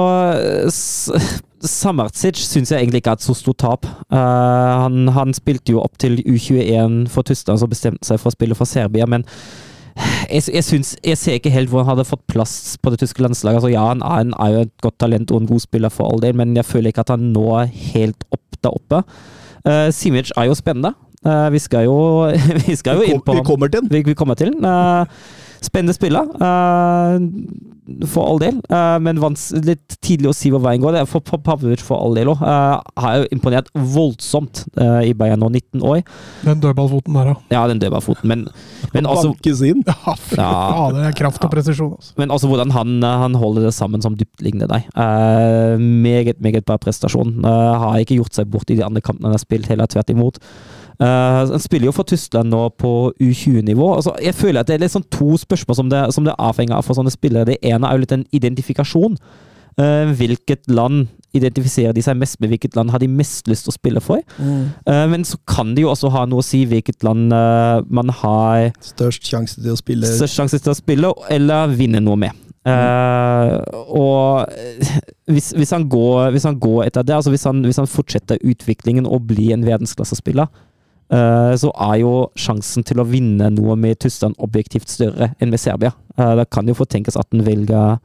Samardzic 1.61 2.39
syns 2.41 2.71
jeg 2.71 2.81
egentlig 2.81 3.01
ikke 3.01 3.13
er 3.13 3.19
et 3.19 3.25
så 3.25 3.35
stort 3.37 3.59
tap. 3.61 3.87
Uh, 4.11 4.17
han, 4.17 5.09
han, 5.13 5.33
spilte 5.37 5.75
jo 5.75 5.81
opp 5.83 5.97
til 6.01 6.21
U21 6.25 7.05
for 7.11 7.25
Tyskland, 7.27 7.61
så 7.61 7.69
bestemte 7.69 8.07
seg 8.07 8.21
for 8.21 8.31
å 8.31 8.35
spille 8.35 8.57
for 8.57 8.69
Serbia, 8.69 9.05
men 9.09 9.25
jeg, 10.31 10.47
jeg, 10.47 10.63
synes, 10.65 10.95
jeg 11.05 11.19
ser 11.19 11.37
ikke 11.37 11.51
helt 11.53 11.69
hvor 11.69 11.83
han 11.83 11.91
hadde 11.91 12.07
fått 12.07 12.23
plass 12.31 12.77
på 12.81 12.93
det 12.93 13.01
tyske 13.03 13.21
landslaget. 13.21 13.59
Altså, 13.59 13.73
ja, 13.73 13.83
han 13.91 14.01
er, 14.01 14.25
en, 14.25 14.33
er, 14.39 14.55
jo 14.55 14.65
et 14.65 14.73
godt 14.81 14.97
talent 15.03 15.33
og 15.33 15.43
en 15.43 15.51
god 15.51 15.65
spiller 15.65 15.93
for 15.93 16.09
all 16.09 16.23
del, 16.23 16.37
men 16.39 16.55
jeg 16.57 16.65
føler 16.65 16.93
ikke 16.93 17.05
at 17.05 17.13
han 17.13 17.29
når 17.35 17.69
helt 17.93 18.25
opp 18.31 18.61
der 18.61 18.77
oppe. 18.77 19.03
Uh, 19.67 19.89
Simic 19.93 20.33
er 20.37 20.49
jo 20.49 20.57
spennende. 20.57 20.95
Uh, 21.21 21.49
vi 21.53 21.61
skal 21.61 21.85
jo, 21.85 21.97
vi 22.65 22.75
skal 22.77 22.97
jo 22.97 23.05
inn 23.05 23.21
på 23.21 23.37
Vi 23.37 23.45
kommer 23.45 23.69
til 23.69 23.85
den. 23.85 23.93
Vi, 23.93 24.17
kommer 24.17 24.37
til 24.39 24.53
den. 24.55 24.65
Uh, 24.65 25.05
Spennende 25.61 25.93
spiller, 25.93 26.25
uh, 26.41 28.07
for 28.09 28.25
all 28.25 28.39
del. 28.41 28.55
Men 29.05 29.19
litt 29.61 29.93
tidlig 30.01 30.31
å 30.31 30.33
si 30.33 30.49
hvor 30.49 30.63
veien 30.63 30.81
går. 30.81 30.95
Det 30.95 31.03
er 31.03 31.09
for 31.11 31.21
Pavlovic 31.21 31.83
for 31.85 32.01
all 32.01 32.17
del 32.17 32.31
òg. 32.31 32.41
Har 32.41 33.19
jo 33.19 33.27
imponert 33.35 33.69
voldsomt 33.75 34.63
i 35.05 35.11
Bayern 35.13 35.43
nå, 35.43 35.51
19 35.53 35.85
år. 35.85 36.01
Den 36.47 36.63
dødballfoten 36.63 37.13
der, 37.19 37.29
da. 37.29 37.53
Ja, 37.53 37.61
den 37.69 37.83
dødballfoten. 37.83 38.25
Men, 38.31 38.47
men 38.95 39.11
også 39.11 39.35
inn. 39.69 39.85
Ja, 39.91 40.15
fy 40.17 40.39
faen, 40.39 40.97
det 40.97 41.05
er 41.11 41.17
kraft 41.21 41.45
og 41.45 41.53
presisjon. 41.53 41.93
Altså. 41.93 42.17
Men 42.17 42.33
altså 42.33 42.49
hvordan 42.49 42.73
han, 42.73 42.97
han, 43.05 43.37
holder 43.37 43.69
det 43.69 43.77
sammen 43.77 44.01
som 44.01 44.17
dyptliggende 44.17 44.71
deg. 44.71 44.89
meget, 45.77 46.41
meget 46.41 46.65
bra 46.65 46.81
prestasjon. 46.81 47.37
har 47.45 48.01
ikke 48.01 48.17
gjort 48.17 48.41
seg 48.41 48.49
bort 48.49 48.73
i 48.73 48.81
de 48.81 48.87
andre 48.87 49.05
kampene 49.05 49.29
han 49.29 49.37
har 49.37 49.45
spilt, 49.45 49.69
heller 49.69 49.93
tvert 49.93 50.09
imot. 50.09 50.41
Uh, 51.01 51.49
han 51.49 51.61
spiller 51.61 51.89
jo 51.89 51.95
for 51.95 52.05
Tyskland 52.07 52.51
nå 52.53 52.67
på 52.77 53.11
U20-nivå. 53.17 53.87
Altså, 53.95 54.13
jeg 54.21 54.37
føler 54.37 54.61
at 54.61 54.69
det 54.69 54.83
er 54.85 54.91
sånn 54.93 55.07
to 55.13 55.33
spørsmål 55.41 55.79
som 55.79 55.89
det, 55.89 56.01
som 56.13 56.27
det 56.27 56.35
er 56.35 56.43
avhengig 56.51 56.75
av 56.77 56.85
for 56.85 56.97
sånne 56.97 57.13
spillere. 57.13 57.49
Det 57.49 57.57
ene 57.71 57.89
er 57.89 57.97
jo 57.97 58.03
litt 58.03 58.13
en 58.15 58.27
identifikasjon. 58.37 59.17
Uh, 59.79 60.11
hvilket 60.19 60.67
land 60.69 61.07
identifiserer 61.33 61.95
de 61.95 62.03
seg 62.05 62.19
mest 62.19 62.37
med? 62.41 62.51
Hvilket 62.51 62.75
land 62.77 62.93
har 62.93 63.01
de 63.01 63.09
mest 63.09 63.49
lyst 63.49 63.65
til 63.65 63.73
å 63.73 63.77
spille 63.79 64.03
for? 64.03 64.21
Mm. 64.37 64.69
Uh, 64.85 65.05
men 65.09 65.25
så 65.25 65.39
kan 65.49 65.73
det 65.73 65.87
jo 65.87 65.89
også 65.93 66.11
ha 66.13 66.27
noe 66.29 66.43
å 66.43 66.45
si 66.45 66.65
hvilket 66.69 67.05
land 67.07 67.33
man 67.89 68.13
har 68.21 68.69
Størst 68.83 69.25
sjanse 69.25 69.61
til 69.61 69.73
å 69.73 69.79
spille 69.79 70.09
Størst 70.09 70.37
sjanse 70.37 70.59
til 70.61 70.75
å 70.75 70.77
spille, 70.77 71.13
eller 71.33 71.73
vinne 71.79 72.03
noe 72.03 72.19
med. 72.27 72.47
Uh, 72.61 73.57
og 73.89 74.51
hvis, 75.25 75.49
hvis, 75.57 75.71
han 75.73 75.87
går, 75.89 76.29
hvis, 76.35 76.45
han 76.45 76.59
går, 76.61 76.83
etter 76.85 77.05
det, 77.07 77.15
altså 77.15 77.33
hvis 77.33 77.47
han, 77.49 77.63
hvis 77.65 77.79
han 77.81 77.89
fortsetter 77.89 78.41
utviklingen 78.45 79.07
og 79.09 79.25
blir 79.31 79.55
en 79.55 79.65
verdensklassespiller, 79.65 80.51
så 81.11 81.71
er 81.89 81.97
jo 81.99 82.11
sjansen 82.39 82.85
til 82.87 83.01
å 83.01 83.07
vinne 83.07 83.49
noe 83.51 83.75
med 83.75 83.99
Tyskland 83.99 84.37
objektivt 84.39 84.87
større 84.91 85.33
enn 85.39 85.51
med 85.51 85.59
Serbia. 85.59 85.91
Uh, 86.15 86.37
det 86.39 86.47
kan 86.55 86.67
jo 86.69 86.77
fortenkes 86.77 87.19
at 87.19 87.27
den 87.33 87.43
velger 87.47 87.99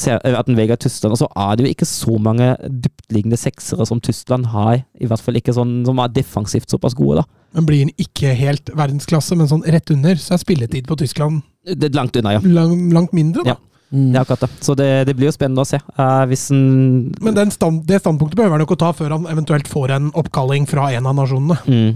at 0.00 0.46
den 0.46 0.56
velger 0.56 0.78
Tyskland. 0.80 1.12
Og 1.12 1.20
så 1.20 1.28
er 1.36 1.56
det 1.56 1.64
jo 1.64 1.72
ikke 1.74 1.88
så 1.88 2.16
mange 2.22 2.54
dyptliggende 2.62 3.36
seksere 3.36 3.84
som 3.86 4.00
Tyskland 4.00 4.46
har. 4.52 4.84
I 5.00 5.08
hvert 5.10 5.20
fall 5.24 5.36
ikke 5.40 5.54
sånn 5.56 5.80
som 5.84 5.98
er 6.00 6.12
defensivt 6.14 6.70
såpass 6.70 6.94
gode, 6.96 7.20
da. 7.20 7.40
Men 7.58 7.66
blir 7.66 7.82
den 7.82 7.96
ikke 7.98 8.30
helt 8.38 8.70
verdensklasse, 8.78 9.36
men 9.36 9.50
sånn 9.50 9.66
rett 9.66 9.90
under, 9.90 10.14
så 10.20 10.36
er 10.36 10.44
spilletid 10.44 10.86
på 10.86 10.94
Tyskland 11.00 11.40
Det 11.66 11.88
er 11.88 11.96
langt 11.98 12.14
unna, 12.16 12.36
ja. 12.36 12.42
lang, 12.46 12.92
langt 12.94 13.12
mindre, 13.16 13.42
da. 13.42 13.56
Ja. 13.56 13.58
Det 13.90 14.14
er 14.14 14.20
akkurat 14.22 14.44
det. 14.44 14.50
Så 14.62 14.76
det, 14.78 14.86
det 15.08 15.16
blir 15.18 15.26
jo 15.26 15.34
spennende 15.34 15.64
å 15.64 15.66
se. 15.66 15.80
Uh, 15.98 16.22
den 16.30 17.10
Men 17.18 17.34
den 17.34 17.50
stand, 17.50 17.82
det 17.88 17.98
standpunktet 18.04 18.38
behøver 18.38 18.54
han 18.54 18.62
jo 18.62 18.68
ikke 18.68 18.78
å 18.78 18.84
ta 18.84 18.92
før 18.94 19.16
han 19.16 19.26
eventuelt 19.32 19.66
får 19.68 19.96
en 19.96 20.12
oppkalling 20.14 20.68
fra 20.70 20.92
en 20.94 21.10
av 21.10 21.18
nasjonene. 21.18 21.58
mm. 21.66 21.90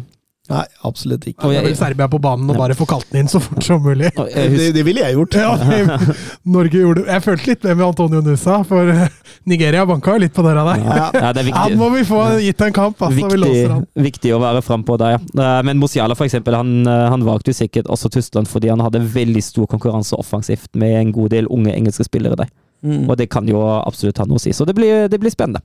Nei, 0.53 0.61
absolutt 0.85 1.25
ikke. 1.25 1.47
Og 1.49 1.55
jeg- 1.55 1.65
vil 1.65 1.77
Serbia 1.77 2.07
på 2.07 2.19
banen 2.21 2.51
og 2.53 2.59
bare 2.61 2.75
få 2.77 2.85
kalt 2.87 3.07
den 3.11 3.23
inn 3.23 3.29
så 3.33 3.41
fort 3.41 3.63
som 3.65 3.81
mulig. 3.81 4.11
Det, 4.13 4.75
det 4.75 4.83
ville 4.85 5.01
jeg 5.01 5.15
gjort. 5.17 5.35
Ja, 5.41 5.57
det- 5.57 6.17
Norge 6.45 6.83
gjorde 6.83 7.07
Jeg 7.07 7.23
følte 7.25 7.47
litt 7.47 7.63
det 7.63 7.77
med 7.79 7.87
Antonio 7.87 8.21
Nusa, 8.21 8.59
for 8.69 8.91
eh, 8.93 9.09
Nigeria 9.47 9.87
banka 9.89 10.13
jo 10.13 10.19
litt 10.21 10.35
på 10.37 10.45
døra 10.45 10.67
der. 10.69 10.85
Ja. 10.85 11.11
ja, 11.15 11.33
det 11.33 11.47
er 11.47 11.53
Han 11.57 11.79
må 11.81 11.89
vi 11.95 12.03
få 12.05 12.21
gitt 12.45 12.61
en 12.61 12.77
kamp, 12.77 13.01
altså. 13.01 13.15
Vi 13.17 13.39
låser 13.41 13.55
Viktig, 13.55 13.71
han. 13.73 13.87
viktig 13.97 14.35
å 14.37 14.41
være 14.45 14.61
frampå 14.67 14.99
der, 15.01 15.17
ja. 15.17 15.23
Eh, 15.33 15.63
Men 15.65 15.81
Mosiala, 15.81 16.15
for 16.15 16.29
eksempel, 16.29 16.55
han, 16.61 16.87
eh, 16.87 17.09
han 17.09 17.25
valgte 17.25 17.49
jo 17.55 17.57
sikkert 17.65 17.89
også 17.89 18.11
Tyskland 18.13 18.47
fordi 18.51 18.69
han 18.69 18.81
hadde 18.85 19.01
veldig 19.01 19.43
stor 19.43 19.67
konkurranse 19.67 20.13
offensivt 20.21 20.69
med 20.77 20.93
en 21.01 21.13
god 21.13 21.31
del 21.31 21.49
unge 21.49 21.73
engelske 21.73 22.05
spillere 22.05 22.37
der. 22.37 22.53
Mm. 22.85 23.09
Og 23.09 23.17
det 23.17 23.31
kan 23.33 23.49
jo 23.49 23.63
absolutt 23.81 24.19
ha 24.21 24.27
noe 24.29 24.37
å 24.37 24.41
si. 24.45 24.53
Så 24.53 24.67
det 24.69 24.75
blir, 24.77 25.09
det 25.09 25.19
blir 25.21 25.33
spennende. 25.33 25.65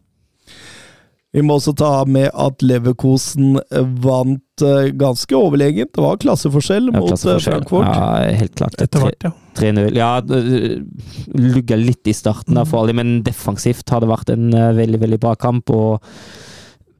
Vi 1.35 1.43
må 1.45 1.60
også 1.60 1.76
ta 1.77 1.91
med 2.10 2.31
at 2.34 2.64
Leverkosen 2.65 3.60
vant 4.01 4.64
eh, 4.65 4.89
ganske 4.97 5.35
overlegent. 5.38 5.91
Det 5.93 6.01
var 6.01 6.18
klasseforskjell 6.23 6.89
Ja, 6.89 6.95
mot 6.95 7.03
eh, 7.06 7.11
klasseforskjell. 7.11 7.60
Frankfurt. 7.60 7.85
Ja, 7.85 8.38
helt 8.39 8.56
klart. 8.57 8.77
Etter 8.81 9.06
hvert, 9.06 9.27
ja. 9.27 9.34
3-0. 9.60 9.91
Ja, 9.97 10.10
lugga 11.38 11.77
litt 11.77 12.10
i 12.10 12.15
starten, 12.18 12.57
der 12.57 12.65
for 12.69 12.81
alle, 12.81 12.95
men 12.97 13.19
defensivt 13.27 13.93
har 13.93 14.01
det 14.01 14.10
vært 14.10 14.34
en 14.34 14.49
øh, 14.49 14.72
veldig 14.80 15.03
veldig 15.06 15.22
bra 15.22 15.35
kamp. 15.38 15.69
Og 15.69 16.01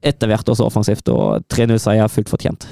etter 0.06 0.30
hvert 0.30 0.48
også 0.54 0.68
offensivt. 0.70 1.10
Og 1.10 1.42
3-0-seier 1.50 2.12
fullt 2.12 2.30
fortjent. 2.30 2.68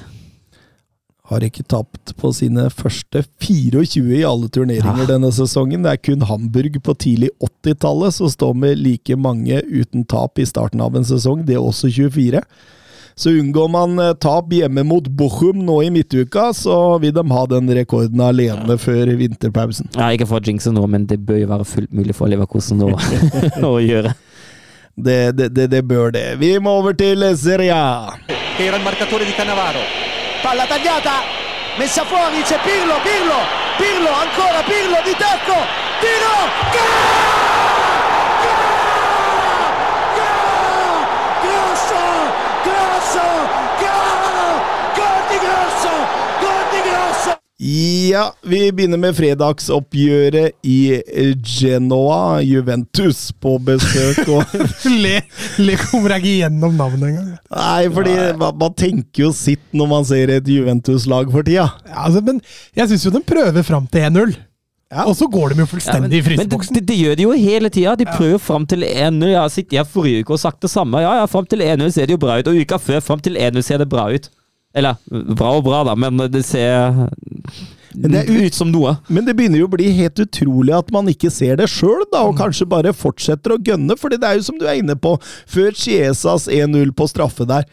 Har 1.29 1.43
ikke 1.45 1.61
tapt 1.69 2.15
på 2.17 2.31
sine 2.33 2.63
første 2.73 3.21
24 3.43 4.17
i 4.17 4.23
alle 4.25 4.49
turneringer 4.49 5.03
Ja. 5.05 5.11
denne 5.11 5.29
sesongen. 5.35 5.83
Det 5.85 5.91
er 5.91 6.01
kun 6.01 6.25
Hamburg 6.25 6.79
på 6.81 6.95
tidlig 6.97 7.29
80-tallet 7.45 8.13
som 8.15 8.29
står 8.33 8.55
med 8.57 8.81
like 8.81 9.15
mange 9.15 9.61
uten 9.69 10.05
tap 10.09 10.39
i 10.41 10.45
starten 10.49 10.81
av 10.81 10.95
en 10.97 11.05
sesong, 11.05 11.45
det 11.45 11.53
er 11.55 11.61
også 11.61 11.91
24. 11.93 12.41
Så 13.19 13.33
unngår 13.35 13.67
man 13.69 13.99
eh, 13.99 14.13
tap 14.15 14.49
hjemme 14.55 14.81
mot 14.87 15.03
Bochum 15.11 15.59
nå 15.67 15.81
i 15.83 15.89
midtuka, 15.91 16.53
så 16.55 16.97
vil 17.03 17.11
de 17.13 17.23
ha 17.29 17.45
den 17.51 17.67
rekorden 17.75 18.21
alene 18.23 18.77
før 18.79 19.11
vinterpausen. 19.19 19.89
Ja, 19.99 20.07
ikke 20.15 20.25
for 20.29 20.39
å 20.39 20.47
jinxe 20.47 20.71
nå, 20.71 20.85
men 20.87 21.05
det 21.05 21.19
bør 21.27 21.41
jo 21.43 21.49
være 21.51 21.67
fullt 21.67 21.91
mulig 21.93 22.15
for 22.15 22.31
Leverkosen 22.31 22.79
å, 22.87 22.93
å 23.69 23.75
gjøre. 23.83 24.15
Det, 24.95 25.19
det, 25.35 25.49
det, 25.55 25.67
det 25.75 25.83
bør 25.87 26.11
det. 26.15 26.25
Vi 26.39 26.55
må 26.63 26.77
over 26.79 26.95
til 26.95 27.27
Serie 27.37 27.75
A. 27.75 28.15
era 28.59 28.77
il 28.79 28.83
marcatore 28.83 29.25
di 29.27 29.31
Cannavaro. 29.35 29.98
Palla 30.41 30.65
tagliata, 30.65 31.23
messa 31.75 32.05
fuori, 32.05 32.41
c'è 32.43 32.57
Pirlo, 32.59 32.95
Pirlo, 33.01 33.35
Pirlo, 33.77 34.09
ancora 34.09 34.63
Pirlo 34.63 35.01
di 35.03 35.15
tacco, 35.17 35.53
tiro, 35.99 36.77
Grosso, 41.41 41.95
grosso, 42.63 43.68
Ja, 47.59 48.29
vi 48.47 48.69
begynner 48.71 48.95
med 49.01 49.17
fredagsoppgjøret 49.17 50.53
i 50.63 51.01
Genoa. 51.43 52.39
Juventus 52.39 53.33
på 53.35 53.57
besøk. 53.59 54.21
Og 54.31 54.53
Le, 55.03 55.17
le 55.59 55.75
kommer 55.81 56.15
jeg 56.15 56.23
ikke 56.23 56.35
gjennom 56.45 56.77
navnet 56.79 57.09
engang. 57.09 57.33
Nei, 57.51 57.89
fordi 57.91 58.15
man, 58.39 58.55
man 58.63 58.77
tenker 58.79 59.25
jo 59.25 59.33
sitt 59.35 59.65
når 59.75 59.91
man 59.91 60.07
ser 60.07 60.31
et 60.37 60.47
Juventus-lag 60.47 61.27
for 61.35 61.43
tida. 61.43 61.67
Ja, 61.83 62.05
altså, 62.05 62.23
men 62.23 62.39
jeg 62.79 62.93
syns 62.93 63.03
jo 63.09 63.13
de 63.17 63.23
prøver 63.27 63.67
fram 63.67 63.91
til 63.91 64.07
1-0. 64.07 64.39
Og 65.03 65.13
så 65.19 65.27
går 65.29 65.51
de 65.51 65.61
jo 65.65 65.67
fullstendig 65.69 66.07
i 66.07 66.07
men 66.07 66.15
det, 66.15 66.23
fryseboksen. 66.25 66.79
det, 66.79 66.87
det 66.87 66.95
gjør 66.97 67.19
de 67.19 67.27
jo 67.27 67.35
hele 67.43 67.75
tida. 67.75 67.99
De 67.99 68.07
prøver 68.07 68.39
fram 68.41 68.63
til 68.71 68.87
1-0. 68.87 69.33
Jeg 69.33 69.41
har 69.43 69.51
sittet 69.51 69.81
her 69.83 69.91
forrige 69.99 70.23
uke 70.23 70.39
og 70.39 70.45
sagt 70.47 70.63
det 70.63 70.71
samme. 70.71 71.03
Ja, 71.03 71.17
ja, 71.19 71.27
fram 71.27 71.45
til 71.45 71.67
1-0 71.67 71.91
ser 71.91 72.07
det 72.07 72.15
jo 72.15 72.23
bra 72.23 72.39
ut, 72.39 72.47
og 72.47 72.55
uka 72.55 72.79
før 72.79 73.03
fram 73.03 73.19
til 73.19 73.35
1-0 73.35 73.67
ser 73.67 73.83
det 73.83 73.91
bra 73.91 74.07
ut. 74.15 74.31
Eller 74.79 75.35
bra 75.35 75.51
og 75.57 75.65
bra, 75.67 75.83
da, 75.87 75.95
men 75.99 76.23
det 76.31 76.45
ser 76.47 76.95
Men 77.99 78.13
det 78.13 78.21
er 78.21 78.47
ut- 78.47 78.55
som 78.57 78.69
noe. 78.71 78.95
Men 79.09 79.25
det 79.27 79.35
begynner 79.35 79.59
jo 79.63 79.67
å 79.67 79.73
bli 79.73 79.89
helt 79.97 80.19
utrolig 80.23 80.75
at 80.77 80.91
man 80.93 81.09
ikke 81.11 81.31
ser 81.33 81.59
det 81.59 81.67
sjøl, 81.71 82.05
da, 82.13 82.23
og 82.29 82.37
kanskje 82.39 82.67
bare 82.69 82.95
fortsetter 82.95 83.55
å 83.55 83.61
gønne. 83.61 83.97
fordi 83.99 84.19
det 84.21 84.29
er 84.29 84.39
jo 84.39 84.47
som 84.49 84.59
du 84.59 84.67
er 84.69 84.79
inne 84.81 84.95
på, 84.95 85.15
før 85.49 85.71
Chiesas 85.75 86.47
1-0 86.47 86.93
på 86.95 87.09
straffe 87.09 87.47
der, 87.49 87.65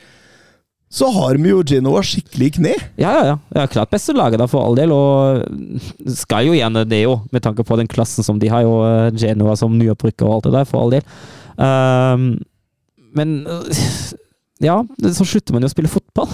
så 0.97 1.09
har 1.13 1.37
vi 1.37 1.51
jo 1.51 1.65
Genoa 1.67 2.01
skikkelig 2.07 2.47
i 2.47 2.55
kne. 2.57 2.75
Ja, 2.97 3.11
ja, 3.13 3.23
ja. 3.27 3.37
ja 3.59 3.67
klart 3.67 3.91
beste 3.91 4.15
laget 4.17 4.39
da, 4.41 4.47
for 4.49 4.65
all 4.65 4.77
del, 4.79 4.93
og 4.95 5.43
skal 6.15 6.47
jo 6.47 6.55
gjerne 6.57 6.87
det 6.89 7.03
jo, 7.03 7.19
med 7.35 7.43
tanke 7.45 7.67
på 7.67 7.77
den 7.77 7.91
klassen 7.91 8.25
som 8.25 8.39
de 8.41 8.49
har, 8.53 8.63
jo 8.65 8.79
eh, 8.87 9.11
Genoa 9.19 9.57
som 9.59 9.75
nyopprykker 9.77 10.25
og 10.29 10.39
alt 10.39 10.49
det 10.49 10.55
der, 10.57 10.69
for 10.71 10.85
all 10.87 10.95
del. 10.95 11.03
Um, 11.59 12.29
men 13.17 13.41
ja, 14.63 14.79
så 15.03 15.27
slutter 15.27 15.57
man 15.57 15.67
jo 15.67 15.71
å 15.71 15.75
spille 15.75 15.91
fotball. 15.91 16.31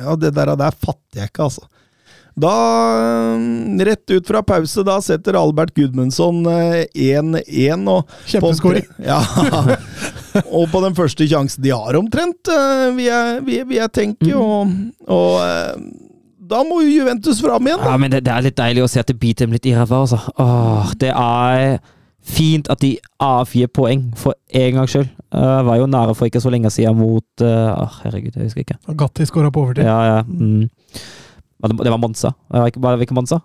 Ja, 0.00 0.16
det 0.18 0.32
der, 0.34 0.54
der 0.58 0.74
fatter 0.74 1.20
jeg 1.22 1.30
ikke, 1.30 1.46
altså. 1.50 1.66
Da, 2.34 2.50
mm, 3.38 3.78
rett 3.86 4.10
ut 4.10 4.26
fra 4.26 4.40
pause, 4.42 4.82
da 4.82 4.96
setter 5.06 5.36
Albert 5.38 5.70
Gudmundsson 5.76 6.40
eh, 6.50 6.80
1-1. 6.98 7.84
og 7.92 8.08
på- 8.08 8.32
Kjempeskåring. 8.32 8.88
Ja. 9.06 9.20
og 10.50 10.66
på 10.72 10.80
den 10.82 10.96
første 10.98 11.28
sjansen 11.30 11.62
de 11.62 11.70
har 11.70 11.94
omtrent, 12.00 12.50
eh, 12.50 12.88
vil 12.96 13.06
jeg, 13.06 13.44
vil, 13.46 13.62
vil 13.70 13.78
jeg 13.78 13.92
tenke. 13.94 14.32
Og, 14.34 14.74
og 15.06 15.36
eh, 15.46 15.78
da 16.44 16.64
må 16.66 16.80
jo 16.82 16.90
Juventus 16.98 17.38
fram 17.40 17.70
igjen, 17.70 17.78
da. 17.84 17.92
Ja, 17.94 18.00
men 18.02 18.10
det, 18.12 18.24
det 18.26 18.34
er 18.34 18.48
litt 18.48 18.58
deilig 18.58 18.82
å 18.84 18.90
se 18.90 19.00
at 19.04 19.12
det 19.14 19.18
biter 19.22 19.46
dem 19.46 19.54
litt 19.54 19.70
i 19.70 19.76
ræva, 19.78 20.02
altså. 20.02 20.18
Åh, 20.34 20.90
det 21.00 21.12
er 21.14 21.78
fint 22.24 22.68
at 22.72 22.80
de 22.80 22.94
avgir 23.22 23.68
poeng, 23.68 24.06
for 24.16 24.36
en 24.48 24.78
gangs 24.78 24.94
skyld. 24.94 25.08
Uh, 25.34 25.60
var 25.66 25.80
jo 25.80 25.88
nære 25.90 26.14
for 26.16 26.28
ikke 26.28 26.42
så 26.42 26.52
lenge 26.52 26.70
siden 26.72 26.96
mot 26.96 27.44
uh, 27.44 27.98
Herregud, 28.00 28.36
jeg 28.36 28.48
husker 28.48 28.64
ikke. 28.64 28.78
Gatti 29.00 29.26
skåra 29.28 29.52
på 29.52 29.64
overtid. 29.66 29.84
Ja, 29.84 29.98
ja. 30.08 30.22
Mm. 30.24 30.68
Det, 31.64 31.90
var 31.90 32.00
Monza. 32.00 32.32
Var 32.48 32.64
det 32.64 32.74
ikke- 32.74 32.80
Monsa? 32.80 33.04
det 33.04 33.14
Monza? 33.14 33.40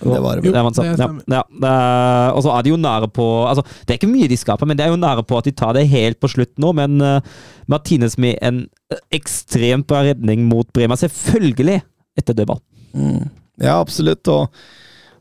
Det 0.00 0.20
var 0.22 0.36
det 0.36 0.44
Jo, 0.46 0.52
Det 0.52 0.58
er 0.58 0.96
det 0.96 1.24
Ja, 1.28 1.42
ja. 1.62 2.30
Og 2.32 2.42
så 2.42 2.50
er 2.56 2.62
de 2.62 2.70
jo 2.70 2.76
nære 2.76 3.08
på 3.12 3.46
altså, 3.48 3.62
Det 3.80 3.90
er 3.90 3.98
ikke 3.98 4.12
mye 4.12 4.28
de 4.28 4.36
skaper, 4.36 4.66
men 4.66 4.78
det 4.78 4.86
er 4.86 4.90
jo 4.90 4.96
nære 4.96 5.22
på 5.22 5.36
at 5.38 5.44
de 5.44 5.50
tar 5.50 5.72
det 5.72 5.88
helt 5.88 6.20
på 6.20 6.28
slutt 6.28 6.58
nå. 6.58 6.72
Men 6.72 7.00
uh, 7.00 7.20
Martinez 7.66 8.16
med 8.18 8.38
en 8.42 8.66
ekstremt 9.12 9.86
bra 9.86 10.02
redning 10.02 10.46
mot 10.48 10.66
Bremer, 10.72 10.96
selvfølgelig 10.96 11.82
etter 12.16 12.34
dødball. 12.34 12.60
Mm. 12.94 13.28
Ja, 13.60 13.80
absolutt. 13.80 14.28
Og, 14.28 14.48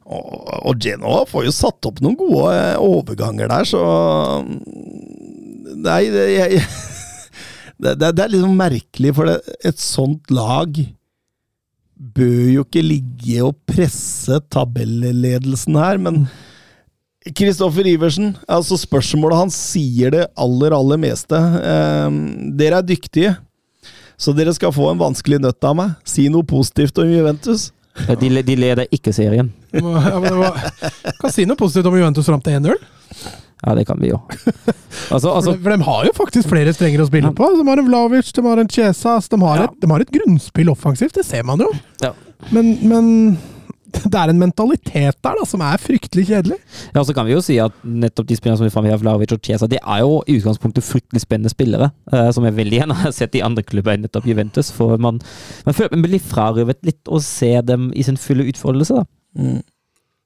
og, 0.03 0.31
og 0.69 0.79
Genoa 0.83 1.23
får 1.29 1.47
jo 1.47 1.55
satt 1.55 1.89
opp 1.89 2.01
noen 2.03 2.17
gode 2.19 2.51
eh, 2.55 2.81
overganger 2.81 3.51
der, 3.51 3.69
så 3.69 3.83
Nei, 5.83 6.03
det, 6.13 6.25
jeg, 6.31 6.59
det, 7.81 7.95
det, 7.99 8.11
det 8.15 8.23
er 8.23 8.31
liksom 8.31 8.53
merkelig, 8.59 9.15
for 9.17 9.31
et 9.33 9.79
sånt 9.81 10.31
lag 10.31 10.77
bør 11.93 12.47
jo 12.51 12.63
ikke 12.65 12.83
ligge 12.83 13.43
og 13.45 13.57
presse 13.69 14.37
tabelledelsen 14.51 15.77
her, 15.79 15.99
men 16.01 16.23
Kristoffer 17.31 17.87
Iversen, 17.87 18.33
altså 18.51 18.75
spørsmålet 18.79 19.39
hans 19.39 19.57
sier 19.71 20.11
det 20.11 20.25
aller, 20.35 20.75
aller 20.75 20.99
meste. 20.99 21.37
Eh, 21.39 22.17
dere 22.59 22.81
er 22.81 22.87
dyktige, 22.87 23.35
så 24.19 24.35
dere 24.35 24.53
skal 24.55 24.73
få 24.75 24.89
en 24.91 24.99
vanskelig 24.99 25.39
nøtt 25.43 25.63
av 25.67 25.77
meg. 25.79 25.95
Si 26.07 26.27
noe 26.31 26.43
positivt 26.47 26.99
om 26.99 27.07
Juventus. 27.07 27.69
De, 28.19 28.29
de 28.41 28.55
leder 28.57 28.87
ikke 28.91 29.13
serien. 29.13 29.51
Ja, 29.73 29.81
men 30.19 30.23
det 30.25 30.37
var, 30.39 30.57
kan 31.21 31.31
si 31.33 31.45
noe 31.45 31.55
positivt 31.59 31.85
om 31.91 31.97
Juventus 31.99 32.25
fram 32.25 32.41
til 32.41 32.55
1-0. 32.57 32.73
Ja, 33.63 33.75
det 33.77 33.85
kan 33.87 33.99
vi 34.01 34.09
jo. 34.09 34.17
Altså, 35.13 35.29
altså 35.31 35.53
de- 35.53 35.59
for 35.63 35.71
de 35.77 35.85
har 35.87 36.05
jo 36.09 36.11
faktisk 36.17 36.49
flere 36.51 36.73
strenger 36.75 37.03
å 37.03 37.07
spille 37.07 37.29
på. 37.37 37.47
De 37.55 37.63
har 37.69 37.79
en 37.79 37.87
Vlaovic, 37.87 38.33
de 38.35 38.41
har 38.43 38.59
en 38.59 38.67
Chesas. 38.67 39.29
de 39.31 39.39
har, 39.39 39.57
Ja. 39.61 39.63
et, 39.69 39.79
de 39.79 39.91
har 39.93 40.01
et 40.03 40.11
grunnspill 40.11 40.69
offensivt, 40.73 41.13
det 41.15 41.23
ser 41.25 41.43
man 41.47 41.59
jo. 41.63 41.69
Ja. 42.01 42.11
Men, 42.51 42.73
men 42.89 43.37
det 44.11 44.19
er 44.19 44.31
en 44.31 44.41
mentalitet 44.41 45.17
der 45.23 45.37
da, 45.39 45.45
som 45.47 45.61
er 45.65 45.81
fryktelig 45.81 46.25
kjedelig. 46.29 46.57
Ja, 46.95 47.03
så 47.05 47.15
kan 47.15 47.27
vi 47.27 47.35
jo 47.35 47.41
si 47.45 47.59
at 47.61 47.75
nettopp 47.85 48.29
de 48.29 48.37
spillerne 48.39 48.59
som 48.61 48.67
vi 48.67 48.73
framhever, 48.73 49.01
Vlahovic 49.03 49.35
og 49.35 49.43
Chiesa, 49.45 49.69
de 49.69 49.79
er 49.79 50.01
jo 50.03 50.19
i 50.27 50.37
utgangspunktet 50.39 50.85
fryktelig 50.87 51.23
spennende 51.23 51.53
spillere, 51.53 51.91
eh, 52.11 52.29
som 52.35 52.47
jeg 52.47 52.57
veldig 52.57 52.81
gjerne 52.81 52.99
har 53.03 53.15
sett 53.15 53.37
i 53.37 53.43
andre 53.45 53.65
klubber 53.65 53.95
enn 53.95 54.05
nettopp 54.07 54.27
Juventus. 54.29 54.71
For 54.73 54.97
man, 55.01 55.21
man 55.67 55.77
føler 55.77 55.95
man 55.95 56.07
blir 56.07 56.23
frarøvet 56.33 56.81
litt 56.87 57.11
å 57.11 57.21
se 57.23 57.53
dem 57.65 57.91
i 57.95 58.05
sin 58.05 58.19
fulle 58.19 58.47
utfoldelse. 58.51 59.01
da. 59.01 59.07
Mm. 59.39 59.61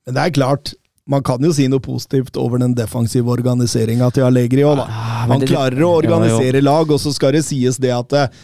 Men 0.08 0.16
det 0.16 0.24
er 0.24 0.36
klart, 0.40 0.74
man 1.08 1.24
kan 1.24 1.44
jo 1.44 1.54
si 1.56 1.68
noe 1.72 1.84
positivt 1.84 2.38
over 2.40 2.60
den 2.62 2.76
defensive 2.76 3.32
organiseringa 3.32 4.10
til 4.16 4.28
Allegri 4.28 4.64
òg, 4.68 4.82
da. 4.82 4.88
Ah, 4.88 5.24
Han 5.32 5.44
klarer 5.48 5.84
å 5.84 5.94
organisere 6.02 6.64
lag, 6.64 6.92
og 6.92 7.00
så 7.04 7.14
skal 7.16 7.38
det 7.38 7.46
sies 7.48 7.80
det 7.84 7.94
at 7.96 8.16
eh, 8.16 8.44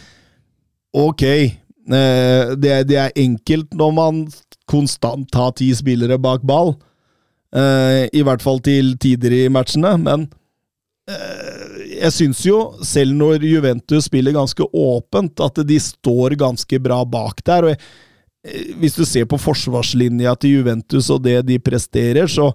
Ok, 0.94 1.22
eh, 1.26 2.52
det, 2.54 2.74
det 2.86 2.98
er 3.02 3.16
enkelt 3.18 3.72
når 3.74 3.94
man 3.96 4.20
konstant 4.70 5.34
ha 5.38 5.50
ti 5.56 5.70
spillere 5.76 6.18
bak 6.20 6.44
ball. 6.46 6.74
Uh, 7.54 8.10
I 8.10 8.24
hvert 8.26 8.42
fall 8.42 8.58
til 8.64 8.96
tider 8.98 9.34
i 9.36 9.44
matchene, 9.52 9.92
men 10.02 10.26
eh, 11.06 11.74
jeg 12.00 12.14
syns 12.16 12.40
jo, 12.48 12.58
selv 12.82 13.14
når 13.14 13.44
Juventus 13.46 14.08
spiller 14.08 14.34
ganske 14.34 14.66
åpent, 14.74 15.38
at 15.44 15.60
de 15.68 15.78
står 15.78 16.34
ganske 16.40 16.80
bra 16.82 17.04
bak 17.06 17.44
der. 17.46 17.68
og 17.68 17.74
jeg, 17.74 17.78
eh, 18.48 18.72
Hvis 18.80 18.98
du 18.98 19.04
ser 19.06 19.28
på 19.30 19.38
forsvarslinja 19.38 20.34
til 20.40 20.58
Juventus 20.58 21.10
og 21.14 21.22
det 21.22 21.44
de 21.46 21.60
presterer, 21.62 22.26
så 22.26 22.50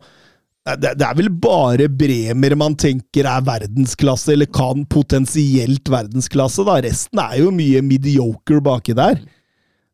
det, 0.77 0.98
det 0.99 1.06
er 1.07 1.15
vel 1.18 1.31
bare 1.31 1.88
Bremer 1.90 2.53
man 2.60 2.76
tenker 2.77 3.26
er 3.26 3.45
verdensklasse, 3.45 4.34
eller 4.36 4.49
kan 4.52 4.84
potensielt 4.86 5.90
verdensklasse. 5.90 6.65
da. 6.68 6.81
Resten 6.84 7.23
er 7.23 7.40
jo 7.40 7.56
mye 7.56 7.81
mediocre 7.81 8.60
baki 8.61 8.94
der. 8.98 9.22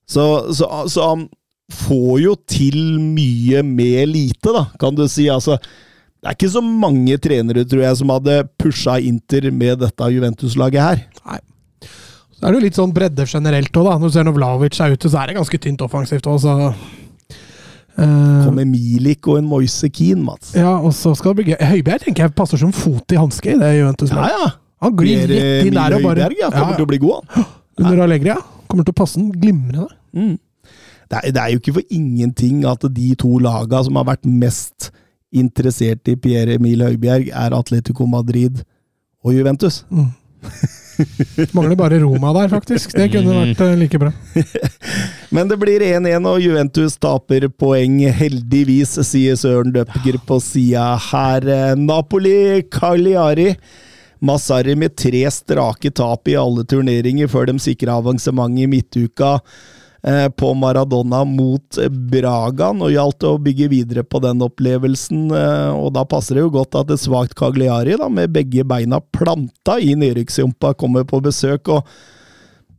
Så, 0.10 0.26
så, 0.54 0.68
så 0.92 1.10
han 1.14 1.28
får 1.74 2.20
jo 2.22 2.36
til 2.50 2.78
mye 3.02 3.64
med 3.66 4.10
lite, 4.12 4.52
da, 4.54 4.66
kan 4.82 4.96
du 4.98 5.06
si. 5.10 5.26
Altså, 5.34 5.58
det 6.22 6.30
er 6.32 6.38
ikke 6.38 6.52
så 6.54 6.62
mange 6.66 7.18
trenere, 7.22 7.66
tror 7.70 7.84
jeg, 7.86 7.98
som 8.02 8.12
hadde 8.14 8.40
pusha 8.62 8.98
Inter 9.02 9.50
med 9.54 9.80
dette 9.82 10.12
Juventus-laget 10.14 10.82
her. 10.82 11.02
Nei. 11.26 11.40
Så 12.36 12.44
er 12.44 12.52
det 12.52 12.60
jo 12.60 12.66
litt 12.66 12.78
sånn 12.78 12.94
bredde 12.94 13.26
generelt 13.30 13.78
òg, 13.80 13.88
da. 13.88 13.98
Når 14.02 14.12
du 14.12 14.16
ser 14.18 14.26
når 14.28 14.36
Vlaovic 14.38 14.80
er 14.84 14.94
ute, 14.98 15.10
så 15.10 15.22
er 15.22 15.32
det 15.32 15.38
ganske 15.40 15.60
tynt 15.64 15.82
offensivt 15.86 16.28
òg, 16.30 16.40
så 16.44 16.56
eh, 16.66 18.44
Kommer 18.46 18.68
Milik 18.68 19.26
og 19.32 19.40
en 19.40 19.48
Moise 19.50 19.90
Keane, 19.90 20.22
Mats. 20.26 20.52
Ja, 20.58 20.76
og 20.82 20.94
så 20.98 21.14
skal 21.18 21.34
det 21.34 21.40
bli 21.44 21.54
gøy. 21.54 21.60
Høibjerg 21.72 22.06
tenker 22.10 22.26
jeg 22.28 22.36
passer 22.38 22.60
som 22.62 22.74
fot 22.76 23.16
i 23.16 23.20
hanske 23.20 23.56
i 23.56 23.60
det 23.62 23.74
Juventus-laget. 23.80 24.38
ja. 24.38 24.46
ja. 24.46 24.54
Han 24.84 24.92
glir 25.00 25.22
eh, 25.24 25.30
rett 25.32 25.68
inn 25.70 25.78
der 25.78 25.94
og 25.96 26.04
bare 26.04 26.26
Høyberg, 26.26 26.36
ja, 26.42 26.50
kommer 26.52 26.74
Ja, 26.74 26.78
til 26.78 26.84
å 26.84 26.90
bli 26.90 26.98
god, 27.02 27.30
han. 27.32 27.46
Under 27.80 28.02
Allegri, 28.04 28.28
ja. 28.34 28.36
Kommer 28.68 28.84
til 28.86 28.92
å 28.94 28.98
passe 29.00 29.18
den 29.22 29.30
glimrende. 29.32 29.88
Mm. 30.14 30.34
Det, 31.10 31.20
er, 31.20 31.32
det 31.32 31.42
er 31.42 31.54
jo 31.54 31.62
ikke 31.62 31.78
for 31.80 31.94
ingenting 31.94 32.64
at 32.70 32.86
de 32.96 33.10
to 33.20 33.38
laga 33.44 33.84
som 33.86 34.00
har 34.00 34.08
vært 34.10 34.26
mest 34.26 34.92
interessert 35.36 36.08
i 36.08 36.16
Pierre 36.20 36.56
Emil 36.60 36.84
Høibjerg, 36.86 37.30
er 37.34 37.56
Atletico 37.58 38.08
Madrid 38.10 38.64
og 39.26 39.36
Juventus. 39.36 39.84
Mangler 41.56 41.76
bare 41.76 42.00
Roma 42.00 42.32
der, 42.38 42.52
faktisk. 42.54 42.94
Det 42.96 43.10
kunne 43.12 43.34
vært 43.36 43.64
eh, 43.66 43.74
like 43.80 44.00
bra. 44.00 44.12
Men 45.36 45.50
det 45.52 45.58
blir 45.60 45.84
1-1, 45.84 46.30
og 46.30 46.40
Juventus 46.40 46.96
taper 47.02 47.50
poeng. 47.52 47.98
Heldigvis, 48.16 48.96
sier 49.08 49.36
Søren 49.40 49.74
Døpker 49.76 50.20
på 50.28 50.40
sida 50.44 50.94
her. 51.10 51.50
Napoli, 51.80 52.64
Cagliari. 52.72 53.52
Massari 54.26 54.78
med 54.80 54.96
tre 54.98 55.26
strake 55.34 55.92
tap 55.94 56.30
i 56.32 56.38
alle 56.40 56.64
turneringer 56.66 57.28
før 57.30 57.50
de 57.50 57.60
sikra 57.62 57.98
avansement 58.00 58.56
i 58.58 58.68
midtuka 58.70 59.36
på 60.38 60.52
Maradona 60.54 61.24
mot 61.26 61.78
Braga. 62.12 62.70
Nå 62.78 62.92
gjaldt 62.94 63.24
det 63.24 63.30
å 63.30 63.40
bygge 63.42 63.70
videre 63.72 64.04
på 64.06 64.20
den 64.22 64.44
opplevelsen, 64.46 65.32
eh, 65.34 65.72
og 65.74 65.96
da 65.96 66.04
passer 66.06 66.38
det 66.38 66.44
jo 66.44 66.52
godt 66.54 66.78
at 66.78 66.92
et 66.94 67.02
svakt 67.02 67.34
Cagliari, 67.40 67.96
da, 67.98 68.10
med 68.10 68.34
begge 68.36 68.66
beina 68.68 69.00
planta 69.02 69.80
i 69.82 69.96
nedrykksjumpa, 69.98 70.76
kommer 70.78 71.08
på 71.10 71.24
besøk. 71.26 71.70
og 71.74 71.88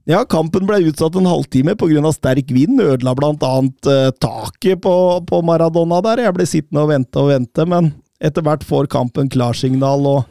ja, 0.07 0.20
kampen 0.23 0.69
ble 0.69 0.85
utsatt 0.86 1.16
en 1.19 1.27
halvtime 1.27 1.74
pga. 1.74 2.12
sterk 2.15 2.53
vind. 2.55 2.78
Ødela 2.81 3.15
bl.a. 3.19 3.55
Eh, 3.90 4.11
taket 4.23 4.82
på, 4.82 4.94
på 5.27 5.43
Maradona 5.43 5.98
der. 6.01 6.23
Jeg 6.28 6.35
ble 6.36 6.47
sittende 6.47 6.85
og 6.85 6.93
vente 6.93 7.19
og 7.19 7.32
vente, 7.32 7.66
men 7.66 7.90
etter 8.23 8.43
hvert 8.47 8.62
får 8.65 8.86
kampen 8.86 9.28
klarsignal, 9.28 10.07
og 10.07 10.23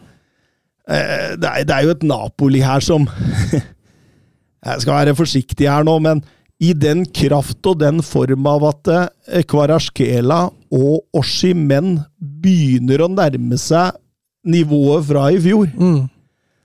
eh, 0.88 1.36
det, 1.36 1.50
er, 1.50 1.68
det 1.68 1.76
er 1.76 1.84
jo 1.84 1.92
et 1.98 2.08
Napoli 2.08 2.64
her 2.64 2.80
som 2.80 3.04
Jeg 4.66 4.82
skal 4.82 4.96
være 4.96 5.14
forsiktig 5.14 5.68
her 5.70 5.84
nå, 5.86 6.00
men 6.02 6.24
i 6.64 6.72
den 6.78 7.04
kraft 7.06 7.68
og 7.68 7.80
den 7.82 8.02
form 8.06 8.48
av 8.48 8.66
at 8.70 8.92
eh, 8.94 9.44
Kvarasjkela 9.50 10.46
og 10.76 11.18
Oshimen 11.18 11.98
begynner 12.16 13.06
å 13.06 13.12
nærme 13.12 13.60
seg 13.60 13.98
nivået 14.46 15.08
fra 15.10 15.28
i 15.34 15.40
fjor. 15.42 15.68
Mm. 15.76 16.06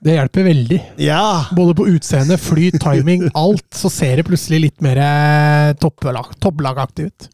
Det 0.00 0.14
hjelper 0.14 0.46
veldig. 0.46 0.78
Ja! 1.02 1.50
Både 1.56 1.74
på 1.76 1.88
utseende, 1.90 2.38
flyt, 2.40 2.78
timing, 2.80 3.26
alt. 3.36 3.66
Så 3.76 3.90
ser 3.92 4.20
det 4.20 4.28
plutselig 4.30 4.62
litt 4.68 4.80
mer 4.84 5.00
eh, 5.02 5.74
topplag, 5.80 6.32
topplagaktig 6.40 7.10
ut. 7.10 7.28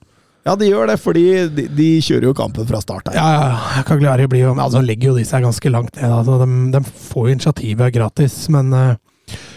Ja, 0.47 0.55
de 0.55 0.69
gjør 0.69 0.87
det, 0.87 0.97
fordi 1.03 1.25
de, 1.51 1.67
de 1.75 1.87
kjører 2.07 2.29
jo 2.29 2.37
kampen 2.39 2.67
fra 2.69 2.79
start 2.83 3.11
her. 3.11 3.19
Ja, 3.19 3.31
ja. 3.35 3.83
Kagliari 3.87 4.29
blir 4.31 4.45
jo 4.45 4.53
Altså, 4.55 4.83
legger 4.83 5.11
jo 5.11 5.17
de 5.19 5.25
seg 5.27 5.43
ganske 5.43 5.73
langt 5.75 5.99
ned. 5.99 6.07
Altså, 6.07 6.39
de, 6.43 6.49
de 6.75 6.83
får 6.87 7.29
jo 7.29 7.37
initiativet 7.37 7.95
gratis, 7.95 8.37
men 8.55 8.71
eh, 8.75 8.93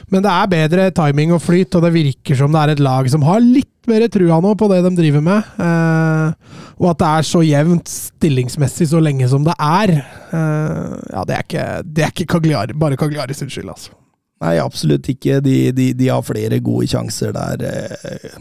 men 0.10 0.24
det 0.26 0.32
er 0.34 0.50
bedre 0.52 0.88
timing 0.96 1.34
og 1.36 1.42
flyt, 1.44 1.76
og 1.78 1.84
det 1.86 1.92
virker 1.94 2.40
som 2.40 2.56
det 2.56 2.62
er 2.64 2.74
et 2.76 2.82
lag 2.84 3.10
som 3.12 3.26
har 3.28 3.44
litt 3.44 3.68
mer 3.90 4.06
trua 4.12 4.40
nå 4.44 4.52
på 4.60 4.68
det 4.72 4.82
de 4.86 4.92
driver 4.98 5.24
med. 5.26 5.54
Eh, 5.66 6.58
og 6.80 6.92
at 6.92 7.00
det 7.02 7.08
er 7.10 7.28
så 7.30 7.42
jevnt 7.46 7.90
stillingsmessig 7.90 8.90
så 8.92 9.02
lenge 9.04 9.30
som 9.32 9.46
det 9.48 9.56
er. 9.58 9.96
Eh, 10.34 11.00
ja, 11.14 11.24
det 11.26 11.38
er 11.38 11.46
ikke, 11.48 11.66
det 11.86 12.06
er 12.06 12.14
ikke 12.14 12.30
Cagliari, 12.36 12.78
bare 12.78 13.00
Cagliari 13.00 13.38
sin 13.38 13.50
skyld, 13.52 13.72
altså. 13.74 13.96
Nei, 14.40 14.54
absolutt 14.64 15.04
ikke. 15.12 15.42
De, 15.44 15.56
de, 15.76 15.90
de 16.00 16.06
har 16.08 16.22
flere 16.24 16.62
gode 16.64 16.88
sjanser 16.88 17.34
der. 17.36 17.64
eh, 17.68 18.38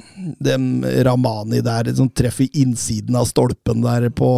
Dem 0.46 0.84
Ramani 1.08 1.58
der 1.66 1.90
som 1.98 2.06
treffer 2.14 2.46
innsiden 2.54 3.18
av 3.18 3.26
stolpen 3.26 3.82
der 3.82 4.06
på 4.14 4.36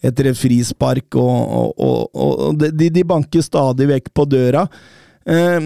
etter 0.00 0.30
et 0.30 0.38
frispark, 0.40 1.18
og, 1.20 1.58
og, 1.76 2.06
og, 2.16 2.38
og 2.48 2.62
de, 2.64 2.88
de 2.88 3.04
banker 3.04 3.44
stadig 3.44 3.90
vekk 3.92 4.08
på 4.16 4.24
døra. 4.32 4.64
Eh, 5.26 5.60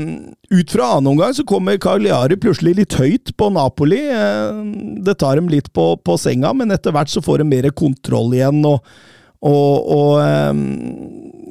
ut 0.50 0.72
fra 0.72 0.86
annen 0.94 1.10
omgang 1.12 1.34
så 1.36 1.44
kommer 1.44 1.76
Cagliari 1.76 2.36
plutselig 2.40 2.74
litt 2.78 2.96
høyt 2.96 3.34
på 3.36 3.50
Napoli. 3.52 4.00
Eh, 4.08 4.62
det 5.04 5.18
tar 5.20 5.36
dem 5.36 5.50
litt 5.52 5.68
på, 5.76 5.92
på 6.00 6.16
senga, 6.18 6.54
men 6.56 6.72
etter 6.72 6.94
hvert 6.96 7.12
så 7.12 7.22
får 7.24 7.42
de 7.42 7.50
mer 7.50 7.68
kontroll 7.76 8.32
igjen. 8.36 8.62
og, 8.64 8.80
og, 9.44 9.92
og 9.96 10.14
eh, 10.24 10.64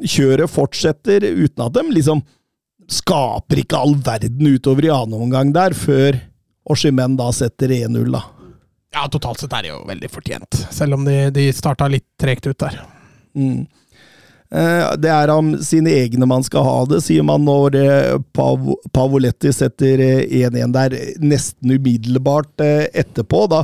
kjøret 0.10 0.52
fortsetter 0.52 1.26
uten 1.28 1.66
at 1.66 1.78
de 1.78 1.86
liksom 1.92 2.24
skaper 2.90 3.62
ikke 3.62 3.78
all 3.78 3.96
verden 4.02 4.48
utover 4.50 4.88
i 4.88 4.94
annen 4.94 5.28
omgang 5.28 5.54
der, 5.54 5.76
før 5.78 6.18
Oshimen 6.70 7.18
da 7.18 7.30
setter 7.34 7.72
1-0, 7.74 8.10
da. 8.14 8.24
Ja, 8.94 9.06
totalt 9.12 9.42
sett 9.42 9.54
er 9.54 9.66
det 9.66 9.70
jo 9.70 9.84
veldig 9.86 10.10
fortjent, 10.10 10.58
selv 10.74 10.98
om 10.98 11.06
de, 11.06 11.28
de 11.34 11.46
starta 11.54 11.86
litt 11.92 12.08
tregt 12.18 12.50
ut 12.50 12.58
der. 12.58 12.80
Mm. 13.38 13.68
Eh, 14.50 14.96
Det 14.98 15.10
er 15.14 15.30
om 15.34 15.52
sine 15.62 15.92
egne 15.94 16.26
man 16.30 16.44
skal 16.46 16.64
ha 16.66 16.78
det, 16.90 17.04
sier 17.06 17.26
man 17.26 17.44
når 17.46 17.76
eh, 17.78 18.14
Pav 18.34 18.64
Pavoletti 18.96 19.52
setter 19.54 20.02
eh, 20.02 20.24
1-1 20.50 20.74
der 20.74 20.96
nesten 21.22 21.76
umiddelbart 21.76 22.64
eh, 22.66 22.88
etterpå. 23.04 23.44
Da, 23.52 23.64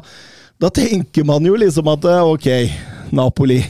da 0.62 0.70
tenker 0.70 1.26
man 1.26 1.46
jo 1.46 1.58
liksom 1.58 1.90
at 1.90 2.06
eh, 2.06 2.22
ok, 2.36 2.52
Napoli, 3.16 3.62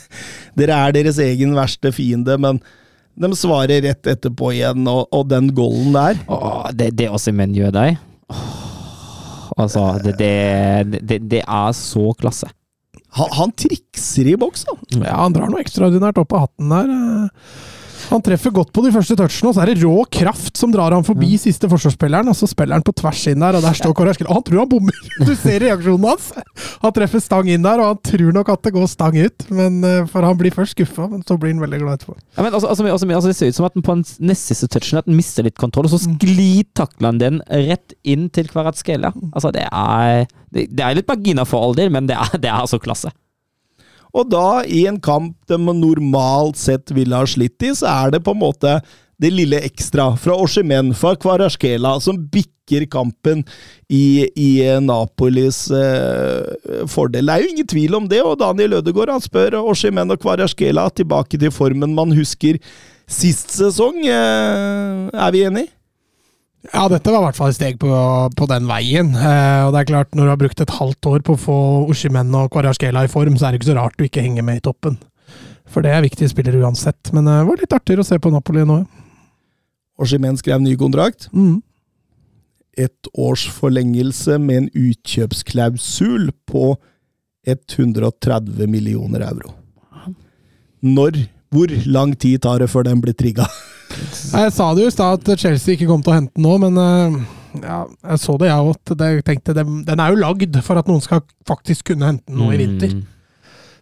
dere 0.58 0.76
er 0.88 0.96
deres 0.98 1.18
egen 1.24 1.56
verste 1.56 1.92
fiende, 1.94 2.36
men 2.40 2.60
de 3.18 3.32
svarer 3.34 3.82
rett 3.82 4.06
etterpå 4.12 4.52
igjen, 4.54 4.84
og, 4.86 5.08
og 5.10 5.24
den 5.30 5.48
goalen 5.56 5.96
der 5.96 6.20
Åh, 6.30 6.68
det, 6.78 6.92
det 7.00 7.08
Osimhen 7.10 7.50
gjør 7.56 7.72
deg 7.74 7.96
Åh, 8.30 8.44
Altså, 9.58 9.88
det, 10.04 10.14
det, 11.02 11.16
det 11.26 11.40
er 11.42 11.72
så 11.74 12.12
klasse. 12.20 12.46
Han, 13.16 13.30
han 13.38 13.52
trikser 13.56 14.28
i 14.28 14.36
boks, 14.40 14.66
da! 14.68 14.74
Ja, 15.00 15.14
han 15.22 15.36
drar 15.36 15.48
noe 15.48 15.62
ekstraordinært 15.64 16.20
opp 16.20 16.34
av 16.36 16.46
hatten 16.46 16.74
der. 16.74 16.90
Han 18.08 18.22
treffer 18.24 18.52
godt 18.54 18.70
på 18.72 18.82
de 18.84 18.92
første 18.94 19.16
touchene, 19.18 19.50
og 19.50 19.56
så 19.56 19.62
er 19.62 19.70
det 19.72 19.82
rå 19.82 20.04
kraft 20.12 20.56
som 20.56 20.72
drar 20.72 20.94
han 20.96 21.04
forbi 21.04 21.34
siste 21.40 21.68
forsvarsspilleren, 21.68 22.30
og 22.30 22.36
så 22.38 22.48
spiller 22.48 22.78
han 22.78 22.86
på 22.86 22.94
tvers 22.96 23.24
inn 23.28 23.42
der, 23.44 23.58
og 23.58 23.64
der 23.64 23.76
står 23.76 23.94
Kåre 23.98 24.14
Han 24.16 24.44
tror 24.46 24.62
han 24.62 24.70
bommer! 24.70 25.02
Du 25.28 25.34
ser 25.36 25.60
reaksjonen 25.64 26.08
hans! 26.08 26.30
Han 26.82 26.94
treffer 26.96 27.20
stang 27.22 27.50
inn 27.52 27.66
der, 27.66 27.82
og 27.82 27.92
han 27.92 28.00
tror 28.08 28.32
nok 28.36 28.52
at 28.54 28.64
det 28.64 28.72
går 28.76 28.88
stang 28.88 29.18
ut, 29.18 29.46
men 29.52 29.78
eh, 29.84 30.06
for 30.08 30.24
han 30.24 30.38
blir 30.40 30.54
først 30.54 30.76
skuffa, 30.76 31.08
men 31.12 31.24
så 31.28 31.36
blir 31.40 31.52
han 31.52 31.62
veldig 31.64 31.82
glad 31.84 32.00
etterpå. 32.00 32.16
Ja, 32.38 32.46
men 32.46 32.52
altså, 32.52 32.72
altså, 32.72 32.88
altså, 32.88 33.10
altså, 33.12 33.28
det 33.28 33.38
ser 33.38 33.52
ut 33.52 33.60
som 33.60 33.68
at 33.68 33.76
den 33.76 33.84
på 33.84 33.98
den 33.98 34.06
nest 34.32 34.48
siste 34.48 34.70
touchen 34.72 35.02
at 35.02 35.08
den 35.08 35.18
mister 35.18 35.44
litt 35.44 35.58
kontroll, 35.60 35.88
og 35.88 35.92
så 35.92 36.00
sklitakler 36.06 37.12
han 37.12 37.20
den 37.22 37.40
rett 37.68 37.96
inn 38.08 38.28
til 38.32 38.48
Kvaratskela. 38.48 39.12
Altså, 39.34 39.52
det 39.54 39.68
er 39.68 40.28
det, 40.54 40.70
det 40.72 40.84
er 40.84 40.96
litt 40.96 41.08
marginer 41.10 41.48
for 41.48 41.60
all 41.60 41.76
del, 41.76 41.92
men 41.92 42.08
det 42.08 42.16
er, 42.16 42.38
det 42.40 42.48
er 42.48 42.62
altså 42.62 42.80
klasse. 42.80 43.12
Og 44.16 44.30
da, 44.32 44.62
i 44.64 44.86
en 44.88 45.00
kamp 45.00 45.36
de 45.50 45.58
normalt 45.58 46.58
sett 46.60 46.92
ville 46.96 47.16
ha 47.16 47.28
slitt 47.28 47.62
i, 47.64 47.74
så 47.76 47.90
er 47.90 48.16
det 48.16 48.24
på 48.24 48.34
en 48.36 48.42
måte 48.42 48.78
det 49.18 49.32
lille 49.34 49.58
ekstra 49.66 50.12
fra 50.20 50.36
Oshimen, 50.38 50.92
fra 50.94 51.14
Kvarasjkela, 51.18 51.96
som 52.00 52.20
bikker 52.30 52.86
kampen 52.92 53.42
i, 53.90 54.28
i 54.38 54.50
Napolis 54.84 55.64
eh, 55.74 56.84
fordel. 56.90 57.26
Det 57.26 57.34
er 57.34 57.42
jo 57.42 57.54
ingen 57.54 57.70
tvil 57.72 57.98
om 57.98 58.06
det, 58.10 58.20
og 58.22 58.38
Daniel 58.38 58.78
Ødegaard 58.78 59.16
han 59.16 59.24
spør 59.24 59.58
Oshimen 59.64 60.14
og 60.14 60.22
Kvarasjkela 60.22 60.86
tilbake 60.94 61.40
til 61.40 61.52
formen 61.54 61.96
man 61.96 62.14
husker 62.14 62.60
sist 63.08 63.56
sesong. 63.56 64.04
Eh, 64.06 65.08
er 65.10 65.34
vi 65.34 65.42
enige? 65.48 65.74
Ja, 66.66 66.88
dette 66.90 67.12
var 67.12 67.22
i 67.22 67.26
hvert 67.28 67.38
fall 67.38 67.52
et 67.52 67.56
steg 67.56 67.76
på, 67.80 67.90
på 68.34 68.46
den 68.50 68.66
veien. 68.68 69.12
Eh, 69.14 69.60
og 69.64 69.72
det 69.74 69.82
er 69.82 69.90
klart, 69.92 70.10
når 70.16 70.26
du 70.26 70.32
har 70.32 70.40
brukt 70.40 70.62
et 70.62 70.74
halvt 70.74 71.08
år 71.10 71.22
på 71.24 71.36
å 71.36 71.40
få 71.40 71.58
Oshimen 71.92 72.34
og 72.34 72.50
Kvarasjkela 72.54 73.04
i 73.06 73.12
form, 73.12 73.38
så 73.38 73.46
er 73.46 73.54
det 73.54 73.60
ikke 73.60 73.70
så 73.70 73.78
rart 73.78 73.96
du 73.98 74.04
ikke 74.08 74.24
henger 74.24 74.46
med 74.46 74.58
i 74.58 74.64
toppen. 74.66 74.98
For 75.70 75.84
det 75.84 75.92
er 75.94 76.02
viktige 76.04 76.30
spillere 76.32 76.60
uansett. 76.64 77.12
Men 77.14 77.30
eh, 77.30 77.40
det 77.40 77.48
var 77.48 77.62
litt 77.62 77.78
artigere 77.78 78.02
å 78.02 78.08
se 78.08 78.18
på 78.18 78.34
Napoli 78.34 78.66
nå. 78.66 78.82
Oshimen 80.02 80.38
skrev 80.40 80.60
ny 80.64 80.74
kontrakt. 80.78 81.30
Mm. 81.30 81.60
Et 82.78 83.10
års 83.14 83.46
forlengelse 83.54 84.38
med 84.42 84.64
en 84.64 84.68
utkjøpsklausul 84.74 86.30
på 86.50 86.74
130 87.48 88.66
millioner 88.70 89.24
euro. 89.30 89.54
når 90.82 91.24
Hvor 91.48 91.70
lang 91.86 92.12
tid 92.12 92.42
tar 92.42 92.58
det 92.58 92.68
før 92.68 92.84
den 92.84 93.00
blir 93.00 93.14
trigga? 93.16 93.46
Jeg 93.88 94.52
sa 94.54 94.68
det 94.74 94.84
jo 94.84 94.90
i 94.90 94.94
stad 94.94 95.22
at 95.22 95.40
Chelsea 95.40 95.74
ikke 95.74 95.88
kom 95.88 96.02
til 96.04 96.12
å 96.12 96.18
hente 96.18 96.34
den 96.36 96.44
nå, 96.44 96.56
men 96.62 96.80
eh, 96.82 97.18
ja, 97.62 97.78
jeg 98.12 98.22
så 98.22 98.36
det, 98.40 98.50
jeg 98.50 98.66
òg. 98.70 98.92
Jeg 99.00 99.24
tenkte 99.26 99.54
den, 99.56 99.82
den 99.86 100.02
er 100.02 100.12
jo 100.12 100.20
lagd 100.20 100.58
for 100.64 100.80
at 100.80 100.90
noen 100.90 101.04
skal 101.04 101.22
faktisk 101.48 101.92
kunne 101.92 102.12
hente 102.12 102.28
den 102.28 102.42
nå 102.42 102.50
i 102.52 102.60
vinter. 102.60 102.94
Mm. 102.98 103.06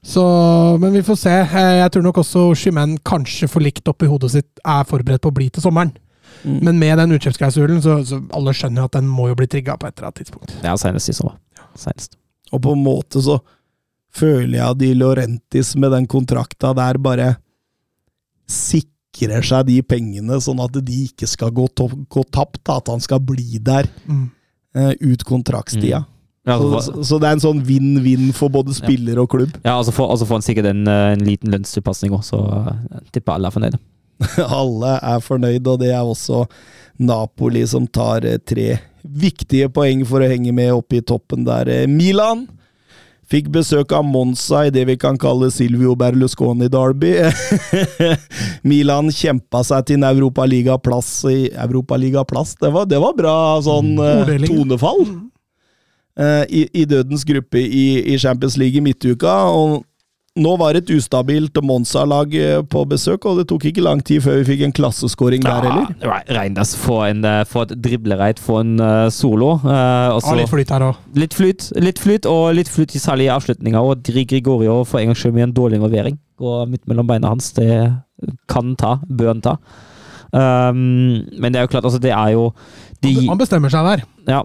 Så, 0.07 0.23
men 0.79 0.95
vi 0.95 1.03
får 1.03 1.19
se. 1.19 1.35
Jeg 1.81 1.93
tror 1.93 2.05
nok 2.07 2.21
også 2.23 2.49
Shimen 2.59 2.95
kanskje 3.07 3.49
for 3.51 3.65
likt 3.65 3.89
oppi 3.91 4.07
hodet 4.07 4.31
sitt 4.37 4.63
er 4.63 4.87
forberedt 4.87 5.25
på 5.25 5.33
å 5.33 5.37
bli 5.37 5.49
til 5.51 5.65
sommeren. 5.65 5.91
Mm. 6.47 6.61
Men 6.69 6.79
med 6.79 7.01
den 7.03 7.17
utkjøpsklausulen, 7.17 7.81
så, 7.83 7.99
så 8.07 8.21
alle 8.37 8.55
skjønner 8.55 8.85
jo 8.85 8.91
at 8.91 8.99
den 9.01 9.11
må 9.11 9.27
jo 9.33 9.39
bli 9.39 9.49
trigga 9.51 9.75
på 9.75 9.89
et 9.89 9.97
eller 9.97 10.13
annet 10.13 10.23
tidspunkt. 10.23 10.55
Ja, 10.63 10.77
senest 10.79 11.11
i 11.11 11.17
sommer. 11.17 11.41
Senest. 11.75 12.15
Og 12.55 12.63
på 12.63 12.77
en 12.77 12.85
måte 12.87 13.23
så 13.25 13.41
føler 14.17 14.61
jeg 14.61 14.67
at 14.69 14.79
De 14.81 14.93
Laurentis 14.97 15.75
med 15.77 15.91
den 15.93 16.07
kontrakta 16.09 16.71
der 16.77 17.01
bare 17.03 17.33
sikrer 18.47 18.95
seg 19.47 19.67
de 19.67 19.83
pengene, 19.83 20.41
sånn 20.41 20.61
at 20.65 20.73
de 20.85 20.97
ikke 21.07 21.27
skal 21.27 21.51
gå, 21.51 21.67
to 21.75 21.89
gå 22.09 22.25
tapt. 22.31 22.61
da, 22.65 22.77
At 22.77 22.89
han 22.89 23.01
skal 23.01 23.21
bli 23.21 23.59
der 23.59 23.87
Mm. 24.09 24.31
uh, 24.77 24.93
ut 25.01 25.25
kontraktstida. 25.25 26.05
Ja, 26.47 26.59
Så, 26.59 26.75
altså, 26.75 26.93
så, 26.95 27.05
så 27.05 27.19
det 27.21 27.27
er 27.27 27.33
en 27.33 27.41
sånn 27.41 27.63
vinn-vinn 27.67 28.33
for 28.33 28.49
både 28.49 28.73
spiller 28.75 29.19
og 29.19 29.31
klubb. 29.31 29.57
ja, 29.65 29.77
altså 29.79 29.91
får 29.93 30.11
altså 30.13 30.27
får 30.27 30.37
han 30.37 30.43
sikkert 30.47 30.67
en, 30.71 30.87
eh, 30.87 31.13
en 31.17 31.25
liten 31.27 31.51
lønnstilpasning 31.51 32.13
òg, 32.15 32.23
så 32.23 32.39
eh, 32.39 32.75
jeg 32.93 33.13
tipper 33.17 33.33
alle 33.35 33.49
er 33.49 33.51
fornøyde. 33.57 33.79
Alle 34.61 34.93
er 35.03 35.19
fornøyd, 35.21 35.67
og 35.67 35.81
det 35.81 35.91
er 35.91 36.01
også 36.07 36.47
Napoli 36.99 37.67
som 37.67 37.87
tar 37.87 38.21
tre 38.47 38.79
viktige 39.05 39.69
poeng 39.69 40.07
for 40.07 40.21
å 40.25 40.29
henge 40.31 40.55
med 40.55 40.71
oppe 40.73 40.97
i 40.97 41.03
toppen 41.05 41.45
der. 41.45 41.87
Milan 41.91 42.47
fikk 43.31 43.49
besøk 43.55 43.93
av 43.97 44.05
Monza 44.07 44.67
i 44.67 44.73
det 44.75 44.85
vi 44.89 44.97
kan 45.01 45.19
kalle 45.19 45.49
Silvio 45.51 45.97
Berlusconi-derby. 45.99 47.15
Milan 48.71 49.11
kjempa 49.15 49.65
seg 49.67 49.89
til 49.89 50.01
en 50.01 50.07
Europaligaplass 50.13 51.11
i 51.31 51.41
Europaligaplass. 51.51 52.55
Det 52.61 52.71
var, 52.75 52.87
det 52.91 53.01
var 53.03 53.17
bra 53.19 53.37
sånn 53.67 53.97
mm, 53.97 54.05
Orddeling. 54.23 54.55
tonefall. 54.55 55.03
eh, 56.19 56.45
i, 56.49 56.65
I 56.83 56.87
dødens 56.89 57.27
gruppe 57.27 57.61
i, 57.63 57.87
i 58.15 58.19
Champions 58.19 58.57
League 58.61 58.79
i 58.79 58.85
midtuka. 58.85 59.37
og 59.51 59.83
nå 60.37 60.53
var 60.61 60.77
det 60.77 60.85
et 60.85 60.93
ustabilt 60.99 61.57
Monza-lag 61.65 62.35
eh, 62.37 62.61
på 62.69 62.83
besøk, 62.89 63.25
og 63.29 63.41
det 63.41 63.47
tok 63.51 63.65
ikke 63.71 63.85
lang 63.85 64.03
tid 64.05 64.23
før 64.25 64.41
vi 64.41 64.49
fikk 64.51 64.65
en 64.67 64.75
klasseskåring 64.77 65.45
der 65.45 65.65
heller. 65.65 65.89
Ja, 66.03 66.19
Reinders 66.37 66.75
får, 66.79 67.03
en, 67.11 67.25
eh, 67.25 67.57
et 67.63 67.75
driblereit, 67.87 68.41
får 68.43 68.61
en 68.65 68.75
uh, 68.83 69.09
solo. 69.13 69.55
Uh, 69.65 70.17
og 70.17 70.21
Ja, 70.27 70.37
litt 70.43 70.53
flyt 70.53 70.75
her 70.75 70.87
òg. 70.91 71.01
litt 71.17 71.37
flyt, 71.37 71.71
litt 71.81 72.03
flyt, 72.03 72.29
og 72.29 72.53
litt 72.59 72.71
flyt 72.73 72.95
i 72.97 73.03
særlig 73.03 73.31
i 73.31 73.33
avslutninga. 73.33 73.81
Og 73.81 74.05
Dri 74.05 74.27
Grigorio 74.29 74.83
får 74.85 75.03
en 75.03 75.13
gangs 75.13 75.25
skyld 75.25 75.37
med 75.39 75.49
en 75.49 75.57
dårlig 75.57 75.81
involvering. 75.81 76.21
Går 76.41 76.69
midt 76.69 76.85
mellom 76.91 77.09
beina 77.09 77.33
hans. 77.33 77.51
Det 77.57 77.71
kan 78.53 78.77
ta, 78.77 78.99
bør 79.09 79.33
han 79.33 79.45
ta. 79.45 79.57
Um, 80.37 81.25
men 81.39 81.53
det 81.53 81.61
er 81.61 81.65
jo 81.65 81.73
klart, 81.73 81.87
altså, 81.89 82.03
det 82.03 82.13
er 82.13 82.35
jo 82.35 82.51
de, 83.01 83.29
Han 83.29 83.41
bestemmer 83.41 83.73
seg 83.73 83.87
der. 83.89 84.07
Ja, 84.29 84.43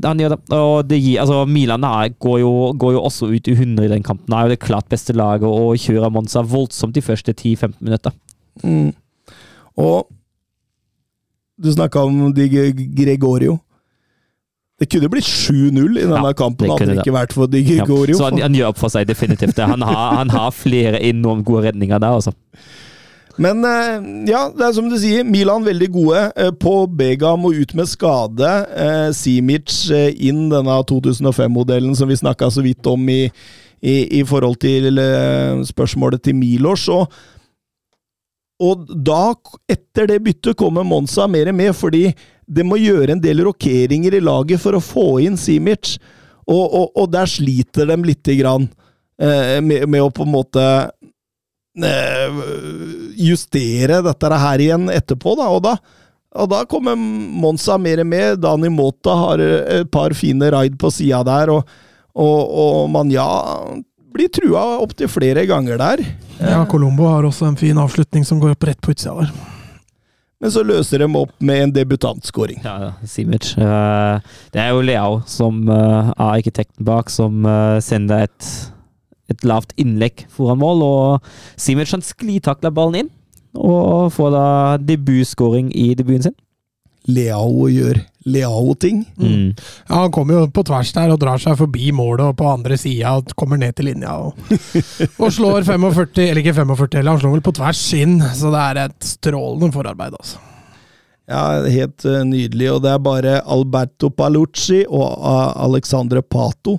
han 0.00 0.20
gjør 0.22 0.34
det. 0.34 0.38
Og 0.56 0.88
det 0.88 0.98
gir, 1.02 1.20
altså, 1.20 1.42
Milan 1.48 1.84
er, 1.84 2.14
går, 2.22 2.38
jo, 2.40 2.52
går 2.80 2.94
jo 2.96 3.02
også 3.04 3.28
ut 3.32 3.48
i 3.48 3.56
100 3.56 3.84
i 3.84 3.92
den 3.92 4.06
kampen. 4.06 4.32
Er 4.34 4.46
jo 4.46 4.54
det 4.54 4.62
klart 4.64 4.88
beste 4.92 5.12
laget 5.16 5.44
og 5.48 5.76
kjører 5.80 6.12
Monza 6.12 6.42
voldsomt 6.42 6.96
de 6.96 7.04
første 7.04 7.34
10-15 7.34 7.76
minutter. 7.80 8.14
Mm. 8.64 8.92
Og 9.82 10.08
du 11.62 11.70
snakka 11.72 12.06
om 12.08 12.32
Di 12.34 12.48
Gregorio. 12.48 13.58
Det 14.80 14.88
kunne 14.90 15.08
blitt 15.12 15.28
7-0 15.28 15.78
i 15.78 16.06
denne 16.08 16.16
Ja, 16.18 16.32
kampen, 16.34 16.66
det 16.66 16.72
hadde 16.72 16.86
det 16.90 17.02
ikke 17.04 17.14
vært 17.14 17.34
for 17.36 17.50
Di 17.50 17.60
Ja, 17.62 17.84
Gregorio. 17.84 18.16
så 18.18 18.30
han, 18.30 18.40
han 18.42 18.56
gjør 18.56 18.72
opp 18.72 18.80
for 18.80 18.90
seg 18.90 19.06
definitivt. 19.06 19.60
Han 19.62 19.84
har, 19.86 20.16
han 20.18 20.32
har 20.34 20.50
flere 20.56 20.98
enormt 21.06 21.46
gode 21.46 21.68
redninger 21.68 22.00
der, 22.02 22.16
altså. 22.18 22.32
Men 23.40 23.64
eh, 23.64 24.28
ja, 24.28 24.42
det 24.52 24.66
er 24.66 24.74
som 24.76 24.88
du 24.90 24.96
sier, 25.00 25.24
Milan 25.24 25.64
veldig 25.64 25.88
gode. 25.94 26.22
Eh, 26.36 26.52
På 26.52 26.84
Bega 26.86 27.32
må 27.40 27.54
ut 27.56 27.74
med 27.78 27.88
skade. 27.88 28.50
Eh, 28.76 29.08
Simic 29.16 29.72
inn 29.92 30.48
denne 30.52 30.78
2005-modellen 30.88 31.96
som 31.96 32.10
vi 32.10 32.18
snakka 32.20 32.50
så 32.52 32.64
vidt 32.64 32.86
om 32.90 33.08
i, 33.08 33.24
i, 33.80 33.96
i 34.20 34.22
forhold 34.28 34.60
til 34.62 35.00
spørsmålet 35.68 36.24
til 36.26 36.36
Milos. 36.36 36.88
Og, 36.92 37.08
og 38.62 38.84
da, 38.92 39.32
etter 39.70 40.10
det 40.12 40.20
byttet, 40.26 40.58
kommer 40.60 40.86
Monza 40.86 41.26
mer 41.30 41.54
med, 41.56 41.72
fordi 41.76 42.10
det 42.52 42.66
må 42.68 42.76
gjøre 42.76 43.16
en 43.16 43.22
del 43.22 43.40
rokeringer 43.46 44.18
i 44.18 44.24
laget 44.24 44.60
for 44.60 44.76
å 44.76 44.84
få 44.84 45.06
inn 45.24 45.40
Simic. 45.40 45.96
Og, 46.42 46.66
og, 46.66 46.86
og 46.98 47.12
der 47.14 47.30
sliter 47.30 47.88
de 47.88 47.96
lite 48.02 48.36
grann 48.36 48.66
med, 49.22 49.84
med 49.86 50.02
å 50.02 50.08
på 50.10 50.24
en 50.26 50.32
måte 50.32 50.62
justere 53.16 54.02
dette 54.04 54.38
her 54.44 54.60
igjen 54.60 54.90
etterpå, 54.92 55.36
da. 55.38 55.46
Og 55.48 55.62
da, 55.64 55.76
og 56.36 56.50
da 56.52 56.64
kommer 56.68 56.96
Monza 56.96 57.78
mer 57.80 58.04
med. 58.04 58.42
Dani 58.44 58.68
Mota 58.72 59.16
har 59.16 59.40
et 59.40 59.88
par 59.92 60.12
fine 60.16 60.50
raid 60.52 60.76
på 60.80 60.90
sida 60.92 61.22
der, 61.24 61.54
og, 61.54 61.72
og, 62.12 62.52
og 62.64 62.90
Manja 62.92 63.24
blir 64.12 64.28
trua 64.28 64.76
opptil 64.82 65.08
flere 65.08 65.46
ganger 65.48 65.80
der. 65.80 66.04
Ja, 66.42 66.66
Colombo 66.68 67.08
har 67.08 67.24
også 67.24 67.48
en 67.48 67.56
fin 67.56 67.78
avslutning 67.80 68.26
som 68.28 68.40
går 68.42 68.56
opp 68.56 68.68
rett 68.68 68.80
på 68.84 68.92
utsida 68.92 69.16
der. 69.22 69.32
Men 70.42 70.50
så 70.50 70.64
løser 70.66 71.04
de 71.04 71.06
opp 71.20 71.34
med 71.38 71.68
en 71.68 71.72
debutantskåring. 71.76 72.64
Ja, 72.64 72.74
ja, 72.82 73.06
Simic. 73.06 73.52
Eh, 73.54 74.32
det 74.50 74.58
er 74.58 74.72
jo 74.74 74.82
Leao 74.82 75.20
som 75.30 75.60
eh, 75.70 76.08
er 76.10 76.32
arkitekten 76.32 76.82
bak, 76.86 77.12
som 77.14 77.46
eh, 77.46 77.78
sender 77.84 78.26
et, 78.26 78.48
et 79.32 79.44
lavt 79.48 79.74
innlegg 79.80 80.26
foran 80.32 80.60
mål. 80.62 80.86
Og 80.86 81.34
Simic 81.60 81.92
han 81.94 82.04
sklitakler 82.04 82.74
ballen 82.74 83.04
inn, 83.04 83.12
og 83.58 84.12
får 84.14 84.32
da 84.36 84.46
debutskåring 84.80 85.72
i 85.76 85.92
debuten 85.98 86.30
sin. 86.30 86.38
Leao 87.10 87.66
gjør 87.66 87.98
Leao-ting. 88.24 89.00
Mm. 89.18 89.54
Ja, 89.88 89.94
Han 90.04 90.12
kommer 90.14 90.36
jo 90.36 90.50
på 90.54 90.62
tvers 90.62 90.92
der 90.94 91.10
og 91.10 91.18
drar 91.18 91.40
seg 91.42 91.56
forbi 91.58 91.90
målet 91.90 92.28
og 92.28 92.36
på 92.38 92.46
andre 92.46 92.78
sida 92.78 93.16
og 93.18 93.32
kommer 93.38 93.58
ned 93.58 93.74
til 93.74 93.90
linja 93.90 94.14
og, 94.22 94.38
og 95.18 95.26
slår 95.34 95.66
45, 95.72 96.28
eller 96.28 96.42
ikke 96.44 96.54
45, 96.60 97.00
eller 97.00 97.10
han 97.10 97.22
slår 97.24 97.34
vel 97.34 97.44
på 97.48 97.56
tvers 97.58 97.82
inn. 97.98 98.20
Så 98.22 98.54
det 98.54 98.62
er 98.62 98.82
et 98.84 99.10
strålende 99.16 99.72
forarbeid, 99.74 100.14
altså. 100.14 100.38
Ja, 101.30 101.42
helt 101.70 102.04
eh, 102.06 102.22
nydelig. 102.28 102.70
Og 102.76 102.82
det 102.84 102.92
er 102.92 103.02
bare 103.02 103.36
Alberto 103.50 104.10
Palucci 104.14 104.84
og 104.86 105.18
Alexandre 105.66 106.22
Pato 106.22 106.78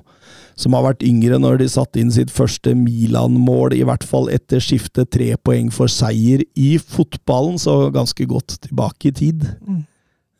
som 0.59 0.75
har 0.77 0.85
vært 0.85 1.05
yngre 1.07 1.39
når 1.41 1.61
de 1.61 1.69
satte 1.71 2.01
inn 2.01 2.11
sitt 2.13 2.31
første 2.33 2.75
Milan-mål, 2.77 3.75
i 3.77 3.83
hvert 3.87 4.05
fall 4.07 4.29
etter 4.33 4.61
skiftet 4.63 5.11
tre 5.15 5.33
poeng 5.41 5.71
for 5.73 5.91
seier 5.91 6.45
i 6.53 6.75
fotballen, 6.77 7.59
så 7.61 7.89
ganske 7.93 8.27
godt 8.29 8.59
tilbake 8.67 9.09
i 9.09 9.15
tid. 9.23 9.47
Mm. 9.65 9.83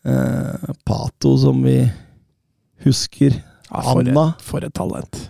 Eh, 0.05 0.73
Pato, 0.85 1.37
som 1.41 1.63
vi 1.65 1.79
husker. 2.83 3.39
Ja, 3.69 3.81
for, 3.81 4.03
Anna. 4.03 4.27
et, 4.37 4.43
for 4.45 4.65
et 4.67 4.73
talent. 4.75 5.23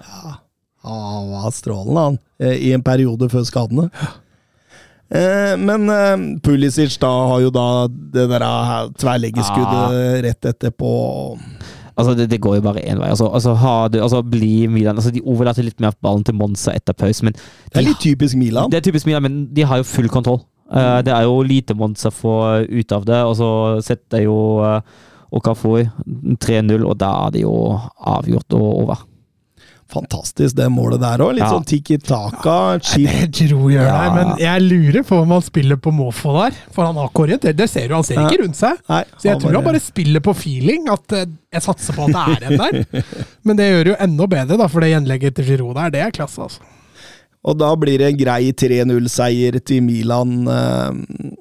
Han 0.84 1.30
var 1.31 1.51
strålende, 1.51 2.01
han, 2.01 2.18
eh, 2.39 2.57
i 2.68 2.73
en 2.76 2.84
periode 2.84 3.30
før 3.31 3.45
skadene. 3.47 3.88
Eh, 5.14 5.53
men 5.61 5.88
eh, 5.89 6.39
Pulisic 6.43 6.97
da 6.99 7.11
har 7.30 7.43
jo 7.45 7.53
da 7.53 7.68
det 7.88 8.26
der 8.31 8.45
tverrleggerskuddet 8.99 10.23
rett 10.26 10.49
etterpå. 10.51 10.91
Altså, 11.94 12.15
det, 12.18 12.30
det 12.32 12.41
går 12.41 12.57
jo 12.57 12.65
bare 12.65 12.82
én 12.82 13.02
vei. 13.02 13.10
Altså, 13.14 13.28
altså, 13.30 13.53
du, 13.94 13.99
altså 14.02 14.24
bli 14.26 14.68
Milan 14.68 14.98
altså, 14.98 15.11
De 15.14 15.22
overlater 15.22 15.65
litt 15.65 15.82
mer 15.84 15.94
ballen 16.02 16.24
til 16.26 16.36
Monza 16.36 16.74
etter 16.74 16.95
pause, 16.98 17.26
men 17.26 17.36
Det 17.38 17.82
er 17.82 17.88
litt 17.88 18.02
typisk 18.02 18.38
Milan. 18.40 18.72
Det 18.72 18.82
er 18.82 18.88
typisk 18.88 19.10
Milan, 19.10 19.24
men 19.26 19.40
de 19.53 19.65
har 19.70 19.82
jo 19.82 19.88
full 19.88 20.10
kontroll. 20.10 20.41
Uh, 20.74 21.03
det 21.06 21.14
er 21.14 21.28
jo 21.28 21.41
lite 21.45 21.76
Monza 21.78 22.10
får 22.10 22.65
ut 22.72 22.95
av 22.95 23.06
det, 23.06 23.20
og 23.30 23.36
så 23.38 23.49
setter 23.86 24.26
jo 24.26 24.38
uh, 24.64 24.80
Okafor 25.34 25.84
3-0, 26.41 26.86
og 26.86 26.98
da 27.02 27.10
er 27.26 27.34
det 27.36 27.44
jo 27.44 27.56
avgjort 27.98 28.57
og 28.57 28.65
over. 28.84 29.06
Fantastisk, 29.91 30.55
det 30.55 30.69
målet 30.72 30.99
der 31.01 31.18
òg. 31.22 31.34
Litt 31.35 31.43
Ja. 31.43 31.49
sånn 31.51 31.65
tiki 31.65 31.97
taka. 32.01 32.80
chip. 32.81 33.07
Det 33.10 33.31
Giroud 33.31 33.72
gjør 33.72 33.85
Ja. 33.85 33.97
der, 33.97 34.15
men 34.15 34.38
jeg 34.39 34.61
lurer 34.61 35.03
på 35.03 35.22
om 35.22 35.30
han 35.31 35.41
spiller 35.41 35.76
på 35.77 35.91
måfå 35.91 36.34
der. 36.41 36.55
For 36.72 36.85
han 36.85 36.95
har 36.95 37.10
ikke 37.10 37.23
orientert, 37.27 37.55
det 37.55 37.69
ser 37.69 37.88
du, 37.88 37.93
han 37.93 38.03
ser 38.03 38.15
Ja. 38.15 38.27
ikke 38.30 38.41
rundt 38.43 38.55
seg. 38.55 38.77
Nei, 38.89 39.03
Så 39.19 39.23
jeg 39.30 39.39
tror 39.41 39.53
han 39.53 39.64
bare 39.64 39.80
spiller 39.80 40.19
på 40.19 40.35
feeling, 40.35 40.88
at 40.89 41.11
eh, 41.14 41.26
jeg 41.53 41.61
satser 41.61 41.93
på 41.93 42.05
at 42.07 42.14
det 42.14 42.43
er 42.43 42.51
en 42.51 42.57
der. 42.57 43.03
Men 43.43 43.55
det 43.57 43.69
gjør 43.72 43.84
det 43.84 43.91
jo 43.93 44.03
enda 44.07 44.27
bedre, 44.27 44.57
da, 44.57 44.68
for 44.68 44.80
det 44.81 44.89
gjenlegget 44.93 45.35
til 45.35 45.45
Giroud 45.45 45.76
der, 45.76 45.89
det 45.91 46.01
er 46.01 46.11
klasse, 46.11 46.39
altså. 46.41 46.60
Og 47.45 47.57
da 47.60 47.76
blir 47.76 47.97
det 47.99 48.07
en 48.07 48.18
grei 48.18 48.53
3-0-seier 48.53 49.60
til 49.65 49.81
Milan, 49.84 50.47
eh, 50.47 50.91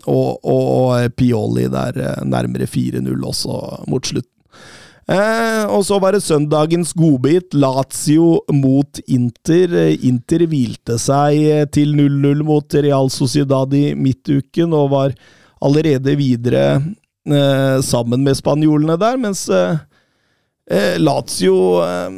og, 0.09 0.41
og 0.45 1.15
Pioli 1.17 1.69
der 1.71 1.93
eh, 1.97 2.25
nærmere 2.25 2.67
4-0 2.67 3.23
også 3.23 3.87
mot 3.89 4.03
slutten. 4.03 4.29
Eh, 5.11 5.65
og 5.67 5.83
så 5.87 5.99
var 6.03 6.15
det 6.15 6.23
søndagens 6.23 6.93
godbit, 6.95 7.55
Lazio 7.59 8.43
mot 8.55 9.01
Inter. 9.07 9.75
Eh, 9.89 10.05
Inter 10.09 10.47
hvilte 10.47 10.99
seg 11.03 11.39
eh, 11.43 11.65
til 11.75 11.97
0-0 11.99 12.45
mot 12.47 12.79
Real 12.79 13.11
Sociedad 13.11 13.75
i 13.75 13.93
midtuken, 13.99 14.75
og 14.77 14.93
var 14.95 15.17
allerede 15.63 16.15
videre 16.19 16.67
eh, 16.79 17.79
sammen 17.83 18.23
med 18.23 18.39
spanjolene 18.39 18.99
der, 19.01 19.19
mens 19.23 19.49
eh, 19.51 19.81
Eh, 20.71 20.99
Lazio 21.03 21.83
eh, 21.83 22.13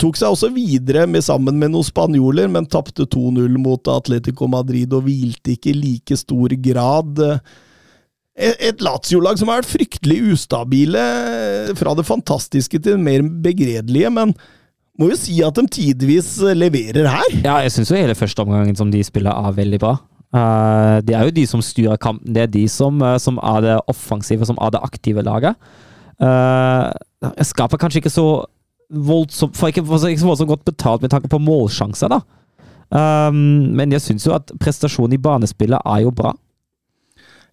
tok 0.00 0.16
seg 0.16 0.32
også 0.32 0.48
videre 0.54 1.04
med, 1.10 1.22
sammen 1.24 1.58
med 1.60 1.74
noen 1.74 1.86
spanjoler, 1.86 2.48
men 2.48 2.68
tapte 2.70 3.04
2-0 3.04 3.58
mot 3.60 3.90
Atletico 3.92 4.48
Madrid 4.50 4.94
og 4.96 5.04
hvilte 5.06 5.54
ikke 5.54 5.74
i 5.74 5.76
like 5.76 6.16
stor 6.16 6.54
grad. 6.64 7.20
Et, 7.20 7.42
et 8.40 8.80
Lazio-lag 8.84 9.38
som 9.40 9.50
har 9.50 9.60
vært 9.60 9.72
fryktelig 9.74 10.20
ustabile, 10.32 11.02
fra 11.78 11.92
det 11.98 12.06
fantastiske 12.08 12.78
til 12.80 12.96
det 12.96 13.02
mer 13.02 13.26
begredelige, 13.44 14.12
men 14.16 14.34
må 15.00 15.10
jo 15.12 15.18
si 15.18 15.38
at 15.44 15.56
de 15.56 15.64
tidvis 15.70 16.34
leverer 16.56 17.08
her. 17.08 17.34
Ja, 17.44 17.58
jeg 17.64 17.72
syns 17.74 17.92
jo 17.92 17.98
hele 17.98 18.16
første 18.18 18.44
omgangen 18.44 18.76
som 18.76 18.90
de 18.92 19.02
spiller, 19.06 19.32
er 19.32 19.56
veldig 19.56 19.80
bra. 19.80 19.94
Uh, 20.30 21.00
det 21.02 21.16
er 21.16 21.26
jo 21.26 21.34
de 21.34 21.46
som 21.48 21.62
styrer 21.64 21.98
kampen. 21.98 22.32
Det 22.34 22.44
er 22.44 22.50
de 22.50 22.66
som, 22.70 23.00
uh, 23.02 23.16
som 23.18 23.38
er 23.42 23.64
det 23.64 23.78
offensive, 23.90 24.46
som 24.46 24.58
er 24.62 24.74
det 24.74 24.82
aktive 24.86 25.24
laget. 25.26 25.56
Uh, 26.20 26.92
jeg 27.32 27.48
skaper 27.50 27.80
kanskje 27.80 28.02
ikke 28.02 28.12
så 28.12 28.26
voldsomt 28.90 29.56
Får 29.56 29.70
ikke, 29.70 29.84
ikke 29.86 30.20
så 30.20 30.26
voldsomt 30.26 30.50
godt 30.50 30.66
betalt 30.66 31.02
med 31.02 31.12
tanke 31.12 31.30
på 31.30 31.38
målsjanser, 31.42 32.10
da. 32.10 32.20
Um, 32.90 33.70
men 33.78 33.92
jeg 33.94 34.02
syns 34.02 34.26
jo 34.26 34.34
at 34.34 34.50
prestasjonen 34.58 35.14
i 35.14 35.22
banespillet 35.22 35.78
er 35.78 36.04
jo 36.04 36.10
bra. 36.14 36.34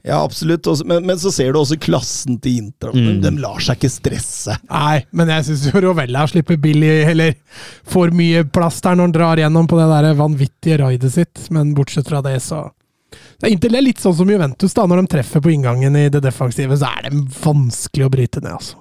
Ja, 0.07 0.21
absolutt. 0.23 0.67
Også, 0.71 0.85
men, 0.88 1.03
men, 1.05 1.19
så 1.19 1.31
ser 1.35 1.51
du 1.51 1.59
også 1.59 1.77
klassen 1.84 2.39
til 2.43 2.61
Inter. 2.63 2.95
Mm. 2.95 3.19
De 3.25 3.34
lar 3.43 3.59
seg 3.63 3.75
ikke 3.77 3.91
stresse. 3.91 4.55
Nei, 4.69 5.01
men 5.11 5.34
jeg 5.34 5.49
syns 5.49 5.67
Rovella 5.84 6.23
slipper 6.31 6.59
billig, 6.63 6.93
eller 7.11 7.35
får 7.91 8.15
mye 8.15 8.45
plass 8.47 8.79
der 8.85 8.95
når 8.95 9.09
han 9.09 9.17
drar 9.17 9.43
gjennom 9.43 9.67
på 9.67 9.79
det 9.81 9.89
der 9.91 10.17
vanvittige 10.17 10.79
raidet 10.84 11.13
sitt. 11.17 11.45
Men 11.53 11.75
bortsett 11.77 12.07
fra 12.07 12.23
det, 12.25 12.39
så 12.45 12.69
det 13.38 13.47
er 13.47 13.53
Inter 13.53 13.75
er 13.77 13.85
litt 13.85 14.01
sånn 14.01 14.15
som 14.17 14.31
Juventus. 14.31 14.73
da, 14.73 14.88
Når 14.88 15.03
de 15.03 15.13
treffer 15.17 15.43
på 15.43 15.53
inngangen 15.53 15.95
i 15.99 16.07
det 16.13 16.23
defensive, 16.23 16.79
så 16.79 16.89
er 16.89 17.07
det 17.07 17.23
vanskelig 17.43 18.07
å 18.07 18.11
bryte 18.13 18.43
ned. 18.43 18.55
altså. 18.57 18.79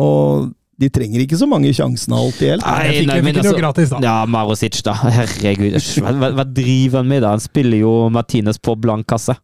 Og 0.00 0.52
de 0.80 0.88
trenger 0.90 1.22
ikke 1.22 1.38
så 1.38 1.46
mange 1.46 1.70
sjansene 1.76 2.18
alltid 2.18 2.54
helt. 2.54 2.66
Nei, 2.66 2.78
jeg 2.88 2.96
fikk, 2.96 3.08
nei, 3.08 3.16
jeg 3.16 3.26
fikk 3.28 3.40
altså, 3.44 3.58
gratis, 3.60 3.92
da. 3.92 4.00
Ja, 4.02 4.14
Marosic, 4.26 4.80
da. 4.86 4.94
Herregud. 5.20 5.78
Hva, 6.02 6.30
hva, 6.34 6.46
driver 6.48 7.00
han 7.00 7.10
med, 7.12 7.22
da? 7.22 7.34
Han 7.36 7.44
spiller 7.44 7.84
jo 7.84 7.92
Martinez 8.14 8.58
på 8.58 8.74
blank 8.80 9.06
kasse. 9.12 9.36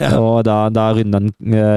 Ja. 0.00 0.16
Og 0.18 0.40
da, 0.46 0.66
da 0.74 0.88
runder 0.96 1.28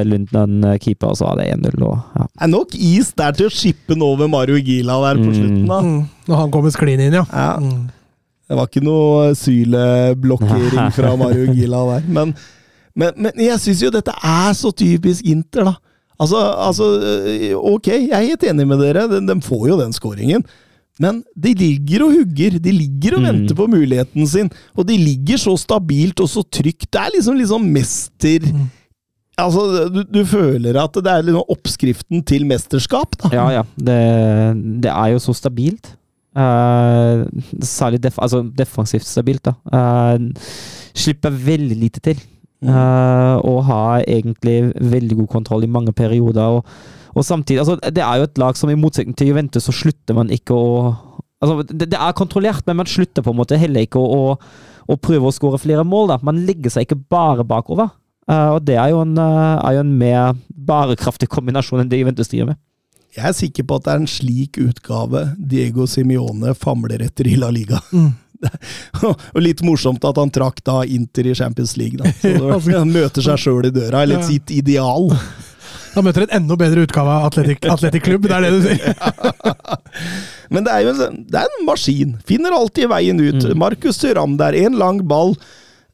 Lundan 0.08 0.64
uh, 0.66 0.76
keeper, 0.82 1.12
og 1.12 1.20
så 1.20 1.28
var 1.28 1.38
det 1.38 1.52
1-0. 1.54 1.84
Ja. 1.86 2.26
Det 2.26 2.46
er 2.48 2.52
nok 2.52 2.74
is 2.74 3.12
der 3.18 3.36
til 3.38 3.50
å 3.50 3.54
shippe 3.54 3.94
den 3.94 4.06
over 4.06 4.30
Mario 4.32 4.58
Gila 4.58 4.98
der 5.04 5.22
på 5.22 5.28
mm. 5.30 5.36
slutten. 5.36 5.66
da. 5.70 5.80
Mm. 5.86 6.00
Når 6.30 6.42
han 6.42 6.54
kommer 6.56 6.74
sklin 6.74 7.04
inn, 7.06 7.18
ja. 7.20 7.26
ja. 7.30 7.52
Mm. 7.62 7.84
Det 8.50 8.58
var 8.58 8.72
ikke 8.72 8.82
noe 8.82 9.36
syleblokkering 9.38 10.90
fra 10.98 11.14
Mario 11.22 11.54
Gila 11.54 11.84
der. 11.92 12.08
Men, 12.10 12.34
men, 12.98 13.14
men 13.28 13.46
jeg 13.46 13.62
syns 13.62 13.86
jo 13.86 13.94
dette 13.94 14.16
er 14.26 14.58
så 14.58 14.74
typisk 14.74 15.30
Inter, 15.30 15.70
da. 15.70 15.76
Altså, 16.20 16.40
altså, 16.60 16.88
øh, 17.00 17.54
ok, 17.76 17.88
jeg 17.88 18.10
er 18.12 18.26
helt 18.26 18.44
enig 18.44 18.66
med 18.68 18.82
dere, 18.84 19.06
de, 19.08 19.22
de 19.24 19.38
får 19.46 19.70
jo 19.70 19.78
den 19.80 19.94
scoringen. 19.96 20.44
Men 21.00 21.22
de 21.32 21.54
ligger 21.56 22.04
og 22.06 22.18
hugger, 22.18 22.58
de 22.60 22.74
ligger 22.76 23.16
og 23.16 23.24
mm. 23.24 23.28
venter 23.30 23.56
på 23.56 23.70
muligheten 23.72 24.28
sin. 24.28 24.50
Og 24.76 24.88
de 24.90 24.98
ligger 25.00 25.40
så 25.40 25.56
stabilt 25.60 26.20
og 26.20 26.28
så 26.32 26.44
trygt. 26.44 26.90
Det 26.92 27.00
er 27.02 27.16
liksom, 27.16 27.40
liksom 27.40 27.72
mester... 27.78 28.50
Mm. 28.52 28.68
Altså, 29.40 29.62
du, 29.88 30.02
du, 30.04 30.20
føler 30.28 30.76
at 30.82 30.98
det 31.00 31.12
er 31.12 31.24
liksom 31.24 31.54
oppskriften 31.54 32.26
til 32.28 32.44
mesterskap, 32.44 33.16
da. 33.22 33.30
Ja, 33.32 33.46
ja. 33.54 33.64
Det, 33.80 34.02
det 34.84 34.92
er 34.92 35.14
jo 35.14 35.22
så 35.24 35.36
stabilt. 35.38 35.94
Uh, 36.36 37.24
særlig 37.66 38.02
def 38.04 38.20
altså 38.22 38.44
defensivt 38.58 39.08
stabilt, 39.08 39.48
da. 39.48 39.56
Uh, 39.72 40.52
slipper 40.92 41.32
veldig 41.32 41.80
lite 41.86 42.04
til. 42.04 42.20
Uh, 42.60 43.40
og 43.48 43.64
har 43.70 44.04
egentlig 44.04 44.74
veldig 44.76 45.22
god 45.22 45.30
kontroll 45.38 45.64
i 45.64 45.72
mange 45.72 45.96
perioder. 45.96 46.60
Og, 46.60 46.66
og, 47.16 47.24
samtidig 47.26 47.64
altså, 47.64 47.78
Det 47.92 48.04
er 48.06 48.20
jo 48.20 48.28
et 48.28 48.42
lag 48.42 48.58
som 48.58 48.72
i 48.72 48.78
motsetning 48.80 49.18
til 49.18 49.32
Juventus, 49.32 49.66
så 49.66 49.76
slutter 49.76 50.18
man 50.18 50.30
ikke 50.34 50.56
å 50.56 50.70
altså, 51.40 51.64
det, 51.64 51.90
det, 51.90 51.98
er 52.00 52.18
kontrollert, 52.18 52.66
men 52.68 52.80
man 52.82 52.90
slutter 52.90 53.26
på 53.26 53.34
en 53.34 53.40
måte 53.40 53.60
heller 53.60 53.88
ikke 53.88 54.02
å, 54.02 54.30
å, 54.30 54.38
å 54.90 55.00
prøve 55.02 55.30
å 55.30 55.36
skåre 55.36 55.62
flere 55.62 55.86
mål. 55.88 56.14
da. 56.14 56.20
Man 56.26 56.44
legger 56.48 56.74
seg 56.74 56.88
ikke 56.88 57.02
bare 57.12 57.48
bakover. 57.48 57.92
Uh, 58.30 58.60
og 58.60 58.64
det 58.68 58.76
er 58.78 58.92
jo, 58.94 59.02
en, 59.02 59.16
uh, 59.18 59.58
er 59.66 59.80
jo 59.80 59.84
en 59.84 59.94
mer 59.98 60.36
bærekraftig 60.54 61.32
kombinasjon 61.34 61.82
enn 61.82 61.90
det 61.90 62.04
Juventus 62.04 62.30
driver 62.30 62.52
med. 62.52 62.60
Jeg 63.18 63.26
er 63.26 63.34
sikker 63.34 63.66
på 63.66 63.80
at 63.80 63.88
det 63.88 63.94
er 63.94 64.02
en 64.04 64.12
slik 64.12 64.60
utgave 64.62 65.24
Diego 65.42 65.88
Simione 65.90 66.54
famler 66.54 67.02
etter 67.08 67.28
i 67.32 67.34
La 67.42 67.50
Liga. 67.50 67.80
Mm. 67.90 68.12
og 69.10 69.40
litt 69.42 69.64
morsomt 69.66 70.06
at 70.08 70.20
han 70.22 70.30
trakk 70.32 70.62
da 70.64 70.84
Inter 70.86 71.32
i 71.32 71.34
Champions 71.36 71.74
League. 71.80 71.98
Da. 72.00 72.12
Så 72.22 72.74
han 72.78 72.94
møter 72.94 73.26
seg 73.26 73.42
sjøl 73.42 73.72
i 73.72 73.74
døra, 73.74 74.06
eller 74.06 74.22
sitt 74.28 74.54
ideal. 74.54 75.10
Han 75.96 76.06
møter 76.06 76.26
en 76.26 76.36
enda 76.42 76.58
bedre 76.60 76.86
utgave 76.88 77.16
av 77.20 77.30
Atletic, 77.30 78.04
Klubb, 78.06 78.28
det 78.30 78.36
er 78.36 78.46
det 78.46 78.52
du 78.56 78.68
sier. 78.68 78.98
Men 80.54 80.66
det 80.66 80.74
er 80.74 80.86
jo 80.86 80.96
en, 80.96 81.22
det 81.30 81.42
er 81.42 81.48
en 81.50 81.66
maskin. 81.68 82.18
Finner 82.30 82.56
alltid 82.56 82.90
veien 82.92 83.22
ut. 83.22 83.42
Mm. 83.44 83.56
Markus 83.60 84.02
Thuram 84.02 84.38
der, 84.40 84.58
en 84.66 84.78
lang 84.80 85.02
ball. 85.10 85.36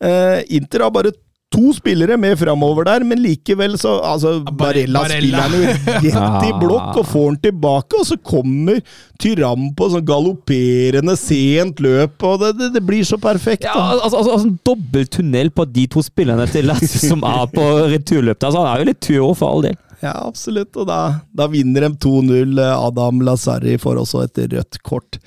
Uh, 0.04 0.42
Inter 0.52 0.84
har 0.84 0.92
bare 0.96 1.14
to 1.56 1.72
spillere 1.74 2.18
med 2.20 2.38
framover 2.40 2.88
der, 2.88 3.04
men 3.08 3.22
likevel 3.24 3.78
så 3.80 3.98
altså, 4.04 4.40
Barella, 4.60 5.06
Barella. 5.06 5.20
spiller 5.20 5.40
han 5.40 5.54
jo 5.56 5.62
rett 6.04 6.48
i 6.50 6.54
blokk 6.64 7.00
og 7.00 7.08
får 7.08 7.28
han 7.30 7.38
tilbake, 7.46 8.00
og 8.00 8.08
så 8.10 8.18
kommer 8.20 8.82
Tyram 9.22 9.70
på 9.78 9.88
sånn 9.94 10.04
galopperende 10.08 11.16
sent 11.20 11.80
løp, 11.84 12.18
og 12.28 12.42
det, 12.42 12.52
det, 12.60 12.70
det 12.76 12.84
blir 12.84 13.06
så 13.08 13.20
perfekt. 13.22 13.64
Ja, 13.68 13.76
altså, 13.94 14.18
altså, 14.18 14.36
altså, 14.36 14.50
En 14.50 14.60
dobbel 14.68 15.08
tunnel 15.08 15.52
på 15.56 15.68
de 15.72 15.88
to 15.92 16.04
spillerne 16.04 16.48
til 16.52 16.68
Lasse 16.68 17.00
som 17.00 17.24
er 17.24 17.48
på 17.54 17.66
returløp. 17.94 18.42
Altså, 18.42 18.60
han 18.60 18.74
er 18.74 18.84
jo 18.84 18.90
litt 18.92 19.04
tur 19.06 19.32
for 19.38 19.54
all 19.54 19.70
del. 19.70 19.80
Ja, 20.02 20.14
absolutt, 20.26 20.76
og 20.76 20.90
da, 20.90 21.00
da 21.36 21.48
vinner 21.52 21.88
de 21.88 21.94
2-0. 22.04 22.60
Adam 22.62 23.24
Lazari 23.26 23.78
får 23.82 24.02
også 24.04 24.26
et 24.26 24.42
rødt 24.54 24.82
kort 24.86 25.20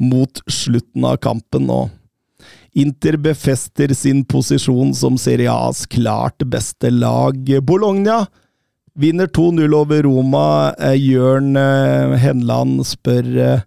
mot 0.00 0.42
slutten 0.50 1.04
av 1.08 1.20
kampen. 1.24 1.70
og 1.70 1.92
Inter 2.76 3.16
befester 3.16 3.94
sin 3.96 4.24
posisjon 4.28 4.94
som 4.94 5.16
Serie 5.20 5.52
A's 5.52 5.86
klart 5.88 6.44
beste 6.44 6.90
lag. 6.92 7.38
Bologna 7.64 8.26
vinner 8.96 9.26
2-0 9.26 9.74
over 9.76 10.02
Roma. 10.02 10.74
Eh, 10.78 10.96
Jørn 11.00 11.56
eh, 11.56 12.16
Henland 12.20 12.84
spør 12.86 13.32
eh, 13.40 13.64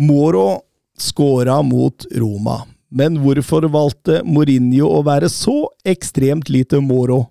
Moro 0.00 0.62
skåra 1.00 1.62
mot 1.64 2.04
Roma, 2.16 2.58
men 2.92 3.18
hvorfor 3.22 3.64
valgte 3.72 4.18
Mourinho 4.26 4.88
å 4.98 5.00
være 5.06 5.30
så 5.32 5.62
ekstremt 5.88 6.50
lite 6.52 6.80
Moro 6.84 7.22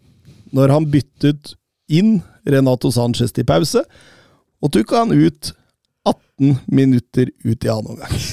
når 0.56 0.73
han 0.73 0.88
byttet 0.90 1.53
inn 1.90 2.20
Renato 2.49 2.91
Sanchez 2.94 3.34
til 3.36 3.48
pause, 3.49 3.84
og 4.60 4.74
tukka 4.76 5.03
han 5.03 5.14
ut 5.16 5.53
18 6.07 6.57
minutter 6.72 7.32
ut 7.45 7.66
i 7.66 7.72
annen 7.72 7.94
omgang? 7.95 8.16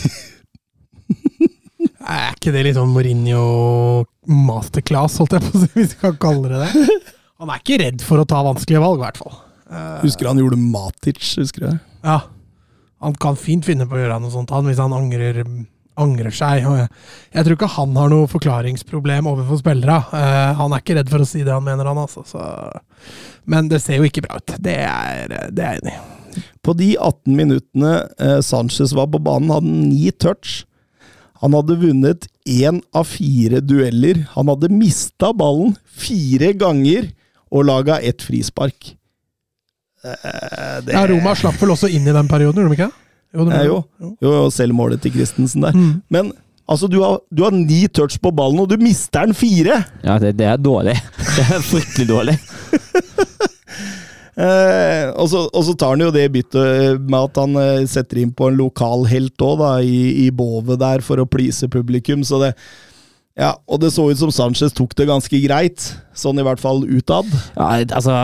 Er 2.06 2.36
ikke 2.36 2.52
det 2.54 2.62
litt 2.62 2.76
sånn 2.76 2.92
Mourinho 2.94 3.40
masterclass, 4.30 5.18
holdt 5.18 5.34
jeg 5.34 5.42
på 5.42 5.50
å 5.50 5.62
si, 5.64 5.70
hvis 5.74 5.94
vi 5.96 6.00
kan 6.04 6.18
kalle 6.22 6.52
det 6.52 6.60
det? 6.62 6.84
Han 7.42 7.50
er 7.50 7.60
ikke 7.60 7.80
redd 7.82 8.04
for 8.06 8.22
å 8.22 8.26
ta 8.28 8.38
vanskelige 8.46 8.82
valg, 8.82 9.00
i 9.00 9.04
hvert 9.04 9.18
fall. 9.20 9.34
Uh, 9.66 9.98
husker 10.04 10.28
han 10.30 10.38
gjorde 10.38 10.58
Matic, 10.60 11.18
husker 11.40 11.66
du? 11.66 11.80
Ja. 12.06 12.20
Han 13.02 13.16
kan 13.20 13.36
fint 13.38 13.66
finne 13.66 13.88
på 13.88 13.98
å 13.98 14.00
gjøre 14.00 14.20
noe 14.22 14.32
sånt 14.32 14.54
han, 14.54 14.68
hvis 14.70 14.80
han 14.80 14.94
angrer, 14.94 15.42
angrer 16.00 16.34
seg. 16.34 16.64
Jeg, 16.64 16.88
jeg, 17.32 17.46
tror 17.46 17.56
ikke 17.56 17.72
han 17.76 17.96
har 17.98 18.12
noe 18.12 18.28
forklaringsproblem 18.30 19.30
overfor 19.30 19.60
spillere. 19.62 19.98
Uh, 20.12 20.52
han 20.60 20.74
er 20.74 20.84
ikke 20.84 20.98
redd 20.98 21.12
for 21.12 21.24
å 21.24 21.28
si 21.28 21.44
det 21.46 21.54
han 21.54 21.64
mener, 21.66 21.88
han 21.88 22.02
altså. 22.02 22.24
Så. 22.28 22.42
Men 23.48 23.70
det 23.72 23.82
ser 23.84 24.00
jo 24.00 24.08
ikke 24.08 24.26
bra 24.26 24.40
ut. 24.40 24.56
Det 24.62 24.78
er, 24.84 25.36
det 25.50 25.64
er 25.64 25.76
jeg 25.78 25.84
enig 25.84 25.96
i. 25.96 26.46
På 26.64 26.74
de 26.76 26.90
18 26.98 27.32
minuttene 27.32 27.92
uh, 28.20 28.40
Sanchez 28.44 28.92
var 28.96 29.08
på 29.12 29.22
banen, 29.22 29.52
hadde 29.54 29.70
han 29.70 29.86
ni 29.88 30.10
touch. 30.12 30.64
Han 31.44 31.56
hadde 31.56 31.78
vunnet 31.80 32.28
én 32.48 32.80
av 32.96 33.08
fire 33.08 33.60
dueller. 33.64 34.24
Han 34.34 34.48
hadde 34.52 34.72
mista 34.72 35.32
ballen 35.36 35.76
fire 35.84 36.52
ganger 36.56 37.10
og 37.52 37.66
laga 37.68 37.98
ett 38.00 38.24
frispark. 38.24 38.94
Eh, 40.04 40.84
det... 40.84 40.94
Ja, 40.94 41.06
Roma 41.08 41.34
slapp 41.36 41.58
vel 41.60 41.74
også 41.74 41.90
inn 41.92 42.06
i 42.06 42.14
den 42.14 42.30
perioden, 42.30 42.62
gjorde 42.62 42.76
de 42.76 42.80
ikke? 42.80 43.05
Jo, 43.36 43.46
det 43.50 43.62
jo. 43.68 43.78
jo, 44.24 44.34
selv 44.54 44.76
målet 44.76 45.02
til 45.04 45.12
Christensen 45.12 45.66
der. 45.66 45.76
Mm. 45.76 46.00
Men 46.12 46.32
altså, 46.64 46.88
du 46.88 47.00
har, 47.02 47.20
du 47.30 47.44
har, 47.44 47.54
ni 47.54 47.84
touch 47.88 48.18
på 48.22 48.32
ballen, 48.34 48.62
og 48.62 48.70
du 48.70 48.80
mister 48.80 49.28
den 49.28 49.36
fire! 49.36 49.82
Ja, 50.04 50.18
det, 50.22 50.36
det 50.40 50.48
er 50.48 50.56
dårlig. 50.60 50.96
Det 51.36 51.44
er 51.44 51.62
fryktelig 51.64 52.10
dårlig. 52.10 52.38
Eh, 54.36 55.06
og, 55.16 55.30
så, 55.32 55.46
og, 55.48 55.62
så, 55.64 55.72
tar 55.80 55.94
han 55.94 56.02
jo 56.04 56.10
det 56.12 56.26
byttet 56.28 57.00
med 57.00 57.30
at 57.30 57.38
han 57.40 57.56
eh, 57.56 57.86
setter 57.88 58.18
inn 58.20 58.34
på 58.36 58.50
en 58.50 58.58
lokal 58.58 59.06
helt 59.08 59.40
òg, 59.40 59.62
i, 59.80 60.26
i 60.26 60.28
Bove 60.28 60.76
der, 60.76 61.00
for 61.00 61.22
å 61.22 61.24
please 61.24 61.64
publikum. 61.72 62.20
Så 62.20 62.42
det 62.42 62.50
ja, 63.36 63.50
og 63.68 63.82
det 63.82 63.90
så 63.92 64.06
ut 64.08 64.16
som 64.16 64.30
Sanchez 64.32 64.72
tok 64.72 64.94
det 64.96 65.08
ganske 65.10 65.38
greit, 65.42 65.82
sånn 66.16 66.40
i 66.40 66.44
hvert 66.44 66.60
fall 66.60 66.86
utad. 66.88 67.28
Ja, 67.52 67.82
altså, 67.84 68.14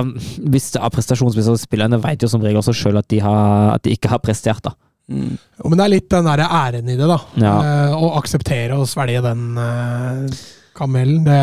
hvis 0.40 0.70
det 0.72 0.80
er 0.80 0.92
prestasjonsvisse 0.94 1.58
spillerne 1.60 2.00
vet 2.00 2.24
jo 2.24 2.30
som 2.32 2.40
regel 2.44 2.62
også 2.62 2.72
sjøl 2.76 3.00
at, 3.00 3.12
at 3.12 3.84
de 3.84 3.92
ikke 3.92 4.08
har 4.12 4.22
prestert, 4.24 4.64
da. 4.64 4.72
Mm. 5.10 5.36
Men 5.64 5.78
det 5.78 5.84
er 5.84 5.92
litt 5.92 6.10
den 6.12 6.28
der 6.28 6.44
æren 6.46 6.88
i 6.88 6.96
det, 6.98 7.08
da. 7.08 7.18
Ja. 7.40 7.54
Eh, 7.60 7.94
å 7.96 8.12
akseptere 8.18 8.78
og 8.78 8.88
svelge 8.90 9.24
den 9.24 9.58
eh, 9.60 10.44
kamelen. 10.78 11.24
Det 11.26 11.40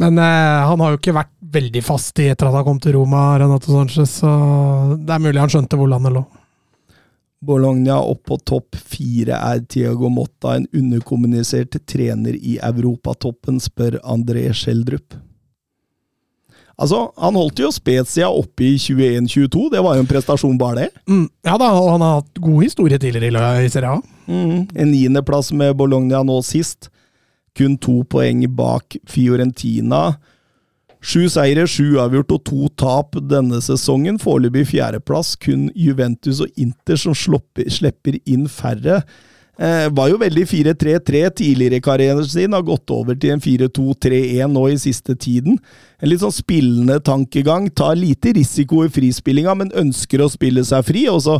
Men 0.00 0.18
eh, 0.18 0.68
han 0.68 0.80
har 0.80 0.94
jo 0.94 1.00
ikke 1.00 1.16
vært 1.16 1.34
veldig 1.52 1.82
fast 1.84 2.22
i 2.22 2.30
etter 2.32 2.48
at 2.48 2.56
han 2.56 2.66
kom 2.66 2.78
til 2.80 2.96
Roma, 2.96 3.32
Renato 3.42 3.74
Sanchez, 3.74 4.20
så 4.22 4.30
det 4.96 5.12
er 5.12 5.26
mulig 5.26 5.42
han 5.42 5.52
skjønte 5.52 5.76
hvor 5.80 5.90
landet 5.90 6.16
lå. 6.16 6.24
Bologna 7.42 7.98
opp 8.06 8.22
på 8.30 8.38
topp 8.46 8.76
fire 8.78 9.34
er 9.34 9.64
Tiago 9.66 10.06
Motta 10.14 10.54
en 10.56 10.68
underkommunisert 10.78 11.74
trener 11.90 12.36
i 12.38 12.54
europatoppen, 12.62 13.58
spør 13.60 13.98
André 14.06 14.46
Schjelderup. 14.54 15.18
Altså, 16.82 17.04
han 17.14 17.36
holdt 17.38 17.60
jo 17.62 17.70
Spezia 17.70 18.26
oppe 18.26 18.64
i 18.66 18.72
21-22, 18.74 19.68
det 19.70 19.82
var 19.84 19.94
jo 19.94 20.02
en 20.02 20.08
prestasjon 20.10 20.58
bare 20.58 20.80
det. 20.80 20.88
Mm, 21.06 21.28
ja 21.46 21.54
da, 21.60 21.68
og 21.78 21.92
han 21.94 22.02
har 22.02 22.16
hatt 22.18 22.42
god 22.42 22.64
historie 22.64 22.98
tidligere 22.98 23.60
i 23.60 23.68
i 23.68 23.70
Serie 23.70 23.92
A. 23.94 24.00
Mm. 24.26 24.66
En 24.74 24.90
niendeplass 24.90 25.52
med 25.54 25.76
Bologna 25.78 26.24
nå 26.26 26.40
sist. 26.42 26.90
Kun 27.54 27.76
to 27.78 28.00
poeng 28.10 28.42
bak 28.56 28.96
Fiorentina. 29.06 30.16
Sju 31.02 31.26
seire, 31.30 31.66
sju 31.66 31.98
avgjort 32.02 32.32
og 32.34 32.44
to 32.46 32.68
tap 32.78 33.18
denne 33.30 33.60
sesongen. 33.62 34.18
Foreløpig 34.22 34.68
fjerdeplass. 34.72 35.34
Kun 35.42 35.68
Juventus 35.78 36.40
og 36.42 36.50
Inter 36.56 36.98
som 36.98 37.14
slipper 37.14 38.18
inn 38.22 38.48
færre. 38.50 39.02
Eh, 39.60 39.90
var 39.92 40.08
jo 40.08 40.16
veldig 40.16 40.46
4-3-3 40.48 41.26
tidligere 41.36 41.76
i 41.76 41.84
karrieren 41.84 42.24
sin, 42.24 42.54
har 42.56 42.64
gått 42.64 42.88
over 42.90 43.18
til 43.20 43.34
en 43.34 43.42
4-2-3-1 43.44 44.48
nå 44.48 44.62
i 44.72 44.78
siste 44.80 45.12
tiden. 45.12 45.58
En 46.00 46.08
litt 46.08 46.22
sånn 46.22 46.32
spillende 46.32 46.96
tankegang. 47.04 47.68
Tar 47.76 47.98
lite 48.00 48.32
risiko 48.38 48.80
i 48.86 48.90
frispillinga, 48.90 49.52
men 49.60 49.74
ønsker 49.76 50.24
å 50.24 50.30
spille 50.32 50.64
seg 50.64 50.88
fri. 50.88 51.04
Og 51.12 51.20
så, 51.20 51.36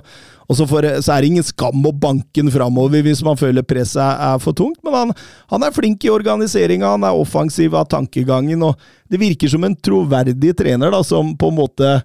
er 0.52 0.92
det 0.92 1.30
ingen 1.30 1.46
skam 1.46 1.80
å 1.88 1.94
banke 1.96 2.42
den 2.44 2.52
framover 2.52 3.00
hvis 3.02 3.24
man 3.24 3.40
føler 3.40 3.64
presset 3.64 4.04
er 4.04 4.36
for 4.44 4.52
tungt. 4.60 4.82
Men 4.84 4.98
han, 4.98 5.16
han 5.56 5.64
er 5.64 5.72
flink 5.72 6.04
i 6.04 6.12
organiseringa, 6.12 6.92
han 6.92 7.08
er 7.08 7.16
offensiv 7.16 7.72
av 7.80 7.88
tankegangen, 7.96 8.60
og 8.68 8.76
det 9.08 9.24
virker 9.24 9.48
som 9.48 9.64
en 9.64 9.78
troverdig 9.80 10.52
trener 10.60 10.92
da, 10.92 11.00
som 11.00 11.32
på 11.32 11.48
en 11.48 11.62
måte 11.64 11.96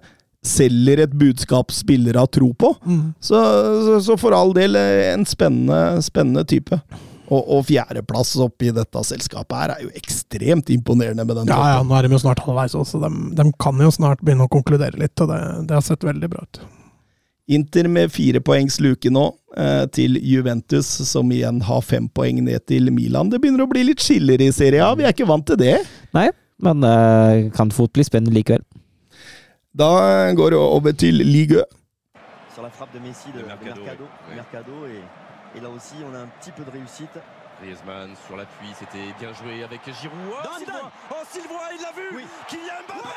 selger 0.48 1.04
et 1.04 1.12
budskap 1.18 1.72
spillere 1.74 2.22
har 2.22 2.30
tro 2.32 2.50
på. 2.56 2.72
Så, 3.20 3.42
så, 3.86 4.00
så 4.08 4.16
for 4.20 4.36
all 4.36 4.54
del 4.56 4.78
eh, 4.80 5.12
en 5.12 5.26
spennende, 5.28 6.00
spennende 6.04 6.44
type. 6.48 6.80
Og, 7.28 7.42
og 7.44 7.66
fjerdeplass 7.68 8.32
oppi 8.40 8.70
dette 8.72 9.02
selskapet 9.04 9.52
her 9.58 9.74
er 9.74 9.84
jo 9.84 9.90
ekstremt 9.98 10.70
imponerende 10.72 11.26
med 11.28 11.36
den 11.36 11.50
Ja, 11.52 11.74
ja, 11.74 11.82
nå 11.84 11.92
er 11.98 12.06
de 12.06 12.16
jo 12.16 12.22
snart 12.22 12.40
halvveis 12.40 12.72
også, 12.72 12.96
så 12.96 13.02
de, 13.04 13.10
de 13.36 13.44
kan 13.60 13.76
jo 13.84 13.90
snart 13.92 14.22
begynne 14.24 14.46
å 14.48 14.52
konkludere 14.52 14.96
litt, 15.00 15.12
og 15.20 15.28
det, 15.34 15.40
det 15.68 15.76
har 15.76 15.84
sett 15.84 16.06
veldig 16.08 16.30
bra 16.32 16.46
ut. 16.46 16.62
Inter 17.58 17.88
med 17.88 18.12
firepoengs 18.12 18.76
luke 18.84 19.12
nå, 19.12 19.26
eh, 19.60 19.84
til 19.92 20.16
Juventus, 20.24 20.88
som 21.08 21.28
igjen 21.32 21.62
har 21.68 21.84
fem 21.84 22.08
poeng 22.12 22.40
ned 22.44 22.64
til 22.68 22.88
Milan. 22.92 23.28
Det 23.32 23.40
begynner 23.40 23.64
å 23.64 23.70
bli 23.70 23.86
litt 23.88 24.04
skiller 24.04 24.40
i 24.44 24.50
Serie 24.52 24.84
A, 24.84 24.94
vi 24.96 25.04
er 25.04 25.16
ikke 25.16 25.28
vant 25.28 25.46
til 25.48 25.60
det. 25.60 25.78
Nei, 26.16 26.30
men 26.64 26.84
eh, 26.84 27.48
kan 27.56 27.72
fort 27.72 27.92
bli 27.96 28.04
spennende 28.08 28.36
likevel. 28.36 28.64
Da 29.78 30.32
går 30.34 30.50
det 30.50 30.58
over 30.58 30.92
til 30.92 31.14
Ligue. 31.14 31.62
sur 32.54 32.62
la 32.64 32.70
frappe 32.70 32.92
de 32.94 32.98
Messi 32.98 33.28
de, 33.30 33.38
de 33.38 33.46
Mercado, 33.46 34.06
Mercado, 34.34 34.86
et, 34.86 35.02
et 35.56 35.60
là 35.60 35.68
aussi 35.68 35.94
on 36.02 36.12
a 36.14 36.18
un 36.18 36.30
petit 36.40 36.50
peu 36.50 36.64
de 36.64 36.70
réussite. 36.70 37.16
Griezmann 37.62 38.10
sur 38.26 38.36
l'appui, 38.36 38.70
c'était 38.78 39.08
bien 39.20 39.32
joué 39.32 39.62
avec 39.62 39.80
Giroud. 40.00 40.18
Oh, 40.30 40.42
Dans 40.44 40.58
Sylvain 40.58 40.90
Oh, 41.10 41.22
Sylvain, 41.30 41.66
il 41.76 41.82
l'a 41.82 41.92
vu. 41.98 42.06
Oui. 42.16 42.24
Kylian 42.48 42.82
Mbappé. 42.86 43.08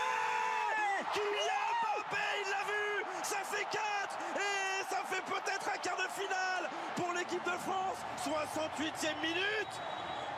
Kylian 1.14 1.66
Mbappé, 1.82 2.26
il 2.42 2.50
l'a 2.54 2.64
vu. 2.72 2.86
Ça 3.24 3.42
fait 3.52 3.66
4 3.66 3.82
Et 4.38 4.82
ça 4.94 5.02
fait 5.12 5.26
peut-être 5.34 5.68
un 5.74 5.80
quart 5.86 5.98
de 5.98 6.10
finale 6.22 6.64
pour 6.98 7.10
l'équipe 7.18 7.46
de 7.46 7.58
France. 7.66 8.00
68e 8.22 9.18
minute 9.26 9.74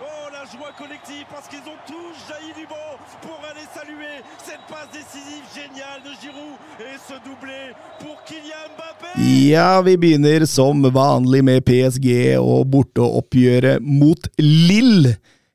Oh, 0.02 0.30
la 0.34 0.44
joie 0.50 0.72
collective 0.78 1.26
parce 1.30 1.48
qu'ils 1.48 1.66
ont 1.70 1.82
tous 1.86 2.16
jailli 2.28 2.54
du 2.58 2.66
banc 2.68 2.94
pour 3.22 3.38
aller 3.50 3.68
saluer 3.78 4.16
cette 4.44 4.64
passe 4.68 4.90
décisive 4.92 5.46
géniale 5.54 6.02
de 6.02 6.14
Giroud 6.22 6.58
et 6.80 6.98
ce 7.08 7.14
doublé 7.26 7.74
pour 8.00 8.18
Kylian 8.26 8.74
Mbappé 8.74 9.12
Ja, 9.50 9.82
vi 9.82 9.98
begynner 9.98 10.48
som 10.50 10.82
vanlig 10.96 11.44
med 11.46 11.62
PSG 11.68 12.40
og 12.42 12.66
borteoppgjøret 12.74 13.86
mot 13.86 14.28
Lill. 14.42 15.14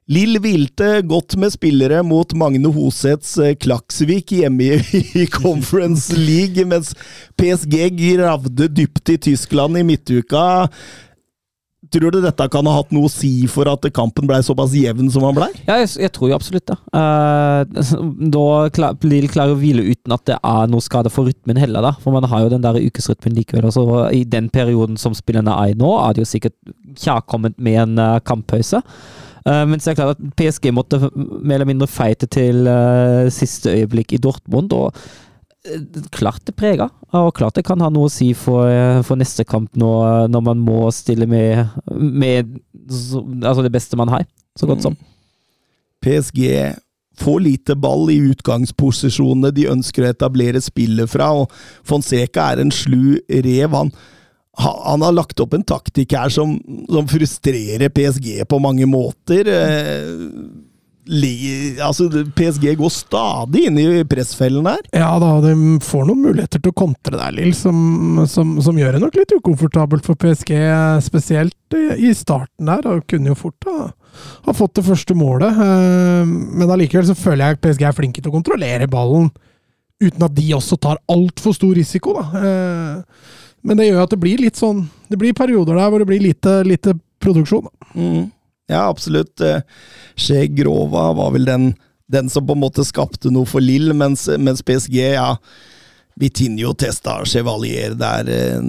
Lill 0.08 0.38
hvilte 0.40 1.02
godt 1.04 1.34
med 1.36 1.52
spillere 1.52 2.04
mot 2.06 2.30
Magne 2.38 2.70
Hosets 2.72 3.34
eh, 3.42 3.56
Klaksvik 3.60 4.32
hjemme 4.38 4.78
i 4.96 5.26
Conference 5.42 6.14
League, 6.16 6.64
mens 6.64 6.94
PSG 7.36 7.90
gravde 7.98 8.70
dypt 8.72 9.12
i 9.12 9.18
Tyskland 9.28 9.76
i 9.76 9.84
midtuka. 9.84 10.70
Tror 11.86 12.10
du 12.10 12.18
dette 12.18 12.46
kan 12.50 12.66
ha 12.66 12.72
hatt 12.74 12.90
noe 12.90 13.06
å 13.06 13.12
si 13.12 13.46
for 13.46 13.68
at 13.70 13.84
kampen 13.94 14.26
ble 14.26 14.40
såpass 14.42 14.72
jevn 14.74 15.06
som 15.14 15.22
han 15.28 15.36
ble? 15.36 15.46
Ja, 15.68 15.76
jeg, 15.78 15.92
jeg 16.02 16.10
tror 16.16 16.32
jo 16.32 16.34
absolutt 16.34 16.66
det. 16.66 16.74
Uh, 16.90 17.62
da 18.34 18.46
klar, 18.74 18.96
blir 18.98 19.22
de 19.22 19.30
klare 19.30 19.54
å 19.54 19.60
hvile 19.60 19.84
uten 19.86 20.16
at 20.16 20.24
det 20.26 20.40
er 20.42 20.72
noe 20.72 20.82
skade 20.82 21.12
for 21.14 21.30
rytmen 21.30 21.60
heller, 21.60 21.86
da. 21.86 21.92
For 22.02 22.14
man 22.14 22.26
har 22.26 22.42
jo 22.42 22.50
den 22.50 22.66
der 22.66 22.80
ukesrytmen 22.82 23.38
likevel. 23.38 23.70
Og 23.70 23.76
så 23.76 23.86
I 24.10 24.24
den 24.26 24.50
perioden 24.50 24.98
som 24.98 25.14
spillerne 25.14 25.54
er 25.54 25.70
i 25.70 25.78
nå, 25.78 25.92
er 26.02 26.18
det 26.18 26.24
jo 26.24 26.32
sikkert 26.32 26.58
kjærkomment 26.98 27.62
med 27.62 27.78
en 27.84 28.02
uh, 28.02 28.18
kamppause. 28.26 28.82
Uh, 29.46 29.62
men 29.70 29.78
så 29.78 29.92
er 29.92 29.94
det 29.94 30.02
klart 30.02 30.18
at 30.18 30.36
PSG 30.42 30.74
måtte 30.74 31.00
mer 31.14 31.60
eller 31.60 31.70
mindre 31.70 31.86
feite 31.88 32.26
til 32.26 32.66
uh, 32.66 33.30
siste 33.30 33.70
øyeblikk 33.78 34.18
i 34.18 34.22
Dortmund. 34.26 34.74
og 34.74 34.98
Klart 36.14 36.44
det 36.46 36.54
preger, 36.56 36.90
og 37.18 37.32
klart 37.36 37.56
det 37.58 37.64
kan 37.66 37.80
ha 37.82 37.88
noe 37.90 38.06
å 38.06 38.12
si 38.12 38.30
for, 38.36 38.70
eh, 38.70 39.00
for 39.02 39.18
neste 39.18 39.44
kamp 39.44 39.74
nå, 39.76 39.90
eh, 40.06 40.26
når 40.30 40.42
man 40.46 40.60
må 40.62 40.86
stille 40.94 41.26
med, 41.26 41.66
med 41.90 42.52
så, 42.88 43.24
altså 43.42 43.64
det 43.66 43.72
beste 43.74 43.98
man 43.98 44.12
har, 44.12 44.24
så 44.56 44.68
godt 44.70 44.86
som. 44.86 44.96
PSG 46.04 46.76
får 47.18 47.40
lite 47.42 47.74
ball 47.74 48.06
i 48.14 48.20
utgangsposisjonene 48.30 49.50
de 49.54 49.66
ønsker 49.72 50.06
å 50.06 50.12
etablere 50.12 50.62
spillet 50.62 51.10
fra, 51.10 51.32
og 51.34 51.50
Fonseca 51.86 52.52
er 52.52 52.62
en 52.62 52.72
slu 52.74 53.18
rev. 53.28 53.74
Han, 53.74 53.90
han 54.62 55.04
har 55.04 55.16
lagt 55.16 55.42
opp 55.42 55.58
en 55.58 55.66
taktikk 55.66 56.14
her 56.18 56.32
som, 56.32 56.54
som 56.86 57.10
frustrerer 57.10 57.90
PSG 57.94 58.44
på 58.48 58.62
mange 58.62 58.86
måter. 58.90 59.50
Eh, 59.50 60.14
altså, 61.82 62.08
PSG 62.36 62.74
går 62.78 62.90
stadig 62.92 63.64
inn 63.68 63.78
i 63.80 64.04
pressfellen 64.08 64.66
der. 64.68 64.82
Ja 64.92 65.14
da, 65.22 65.30
de 65.44 65.54
får 65.84 66.06
noen 66.08 66.22
muligheter 66.26 66.60
til 66.62 66.72
å 66.72 66.76
kontre 66.76 67.16
der, 67.16 67.32
Lill, 67.36 67.54
som, 67.56 68.24
som, 68.28 68.56
som 68.64 68.78
gjør 68.78 68.96
det 68.98 69.02
nok 69.04 69.16
litt 69.18 69.32
ukomfortabelt 69.38 70.06
for 70.06 70.18
PSG, 70.20 70.52
spesielt 71.04 71.76
i, 71.76 72.12
starten 72.16 72.68
der. 72.70 72.86
Og 72.92 73.06
kunne 73.10 73.32
jo 73.32 73.38
fort 73.38 73.68
ha, 73.68 73.88
ha 74.46 74.56
fått 74.56 74.76
det 74.78 74.86
første 74.88 75.16
målet. 75.18 75.58
eh, 75.64 76.28
Men 76.28 76.70
allikevel 76.76 77.08
så 77.10 77.16
føler 77.18 77.44
jeg 77.46 77.58
at 77.58 77.64
PSG 77.66 77.88
er 77.88 77.98
flinke 77.98 78.22
til 78.22 78.32
å 78.32 78.36
kontrollere 78.38 78.88
ballen, 78.90 79.30
uten 79.98 80.22
at 80.28 80.34
de 80.36 80.52
også 80.54 80.78
tar 80.78 81.00
altfor 81.10 81.56
stor 81.56 81.74
risiko, 81.74 82.18
da. 82.20 82.42
Eh, 82.44 83.36
Men 83.66 83.80
det 83.80 83.88
gjør 83.88 84.04
at 84.04 84.12
det 84.14 84.20
blir 84.22 84.38
litt 84.38 84.54
sånn 84.54 84.84
Det 85.10 85.16
blir 85.18 85.34
perioder 85.34 85.74
der 85.74 85.88
hvor 85.90 85.98
det 85.98 86.06
blir 86.06 86.20
lite, 86.22 86.60
lite 86.62 86.92
produksjon. 87.18 87.64
Da. 87.66 87.88
Mm. 87.98 88.26
Ja, 88.68 88.88
absolutt. 88.88 89.40
Eh, 89.40 89.60
Che 90.18 90.46
Grova 90.52 91.12
var 91.16 91.30
vel 91.32 91.44
den, 91.48 91.70
den 92.12 92.28
som 92.28 92.46
på 92.46 92.52
en 92.56 92.60
måte 92.66 92.84
skapte 92.84 93.30
noe 93.32 93.48
for 93.48 93.64
Lill, 93.64 93.94
mens, 93.96 94.26
mens 94.38 94.62
PSG, 94.66 94.98
ja 95.14 95.36
Vitinho 96.18 96.72
testa 96.74 97.20
Chevalier 97.30 97.92
der 97.94 98.28
eh, 98.34 98.60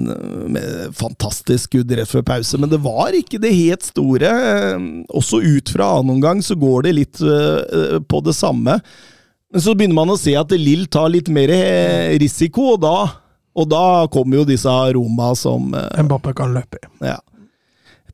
med 0.54 0.94
fantastisk 0.96 1.66
skudd 1.72 1.92
rett 1.98 2.08
før 2.08 2.22
pause, 2.28 2.58
men 2.62 2.70
det 2.70 2.78
var 2.84 3.12
ikke 3.18 3.40
det 3.42 3.50
helt 3.56 3.84
store. 3.88 4.30
Eh, 4.30 4.84
Også 5.10 5.42
ut 5.42 5.72
fra 5.74 5.90
annen 5.98 6.14
omgang 6.16 6.40
så 6.46 6.54
går 6.56 6.86
det 6.86 6.96
litt 6.96 7.20
på 7.20 8.20
det 8.24 8.36
samme. 8.38 8.78
Men 9.50 9.64
så 9.64 9.74
begynner 9.74 9.98
man 9.98 10.14
å 10.14 10.20
se 10.20 10.36
at 10.38 10.54
Lill 10.54 10.86
tar 10.86 11.10
litt 11.10 11.28
mer 11.28 11.50
risiko, 12.22 12.76
og 12.76 12.84
da, 12.86 12.94
og 13.58 13.66
da 13.68 13.84
kommer 14.14 14.40
jo 14.40 14.46
disse 14.48 14.70
Roma 14.94 15.32
som 15.36 15.74
Mbappé 15.74 16.32
kan 16.38 16.54
løpe 16.54 16.78
i. 16.78 16.88
ja. 17.10 17.18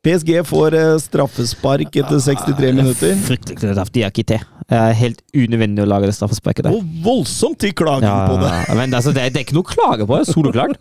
PSG 0.07 0.37
får 0.47 0.75
eh, 0.79 0.93
straffespark 1.03 1.97
etter 1.99 2.21
63 2.23 2.73
minutter. 2.77 3.17
Fryktelig 3.27 3.59
straff. 3.75 3.91
de 3.95 4.05
er 4.07 4.13
ikke 4.15 4.27
til. 4.31 4.45
Er 4.71 4.95
helt 4.99 5.21
unødvendig 5.35 5.83
å 5.85 5.89
lage 5.91 6.09
det 6.11 6.15
straffesparket 6.17 6.67
der. 6.67 6.75
Og 6.79 6.87
voldsomt 7.05 7.59
til 7.63 7.75
klaging 7.79 8.07
Ja, 8.09 8.27
på 8.31 8.39
det. 8.43 8.53
men 8.79 8.95
altså, 8.95 9.13
det, 9.15 9.23
er, 9.27 9.35
er 9.35 9.45
ikke 9.45 9.55
noe 9.59 9.67
å 9.67 9.73
klage 9.75 10.07
på, 10.07 10.17
det 10.17 10.27
er 10.27 10.33
soleklart. 10.33 10.77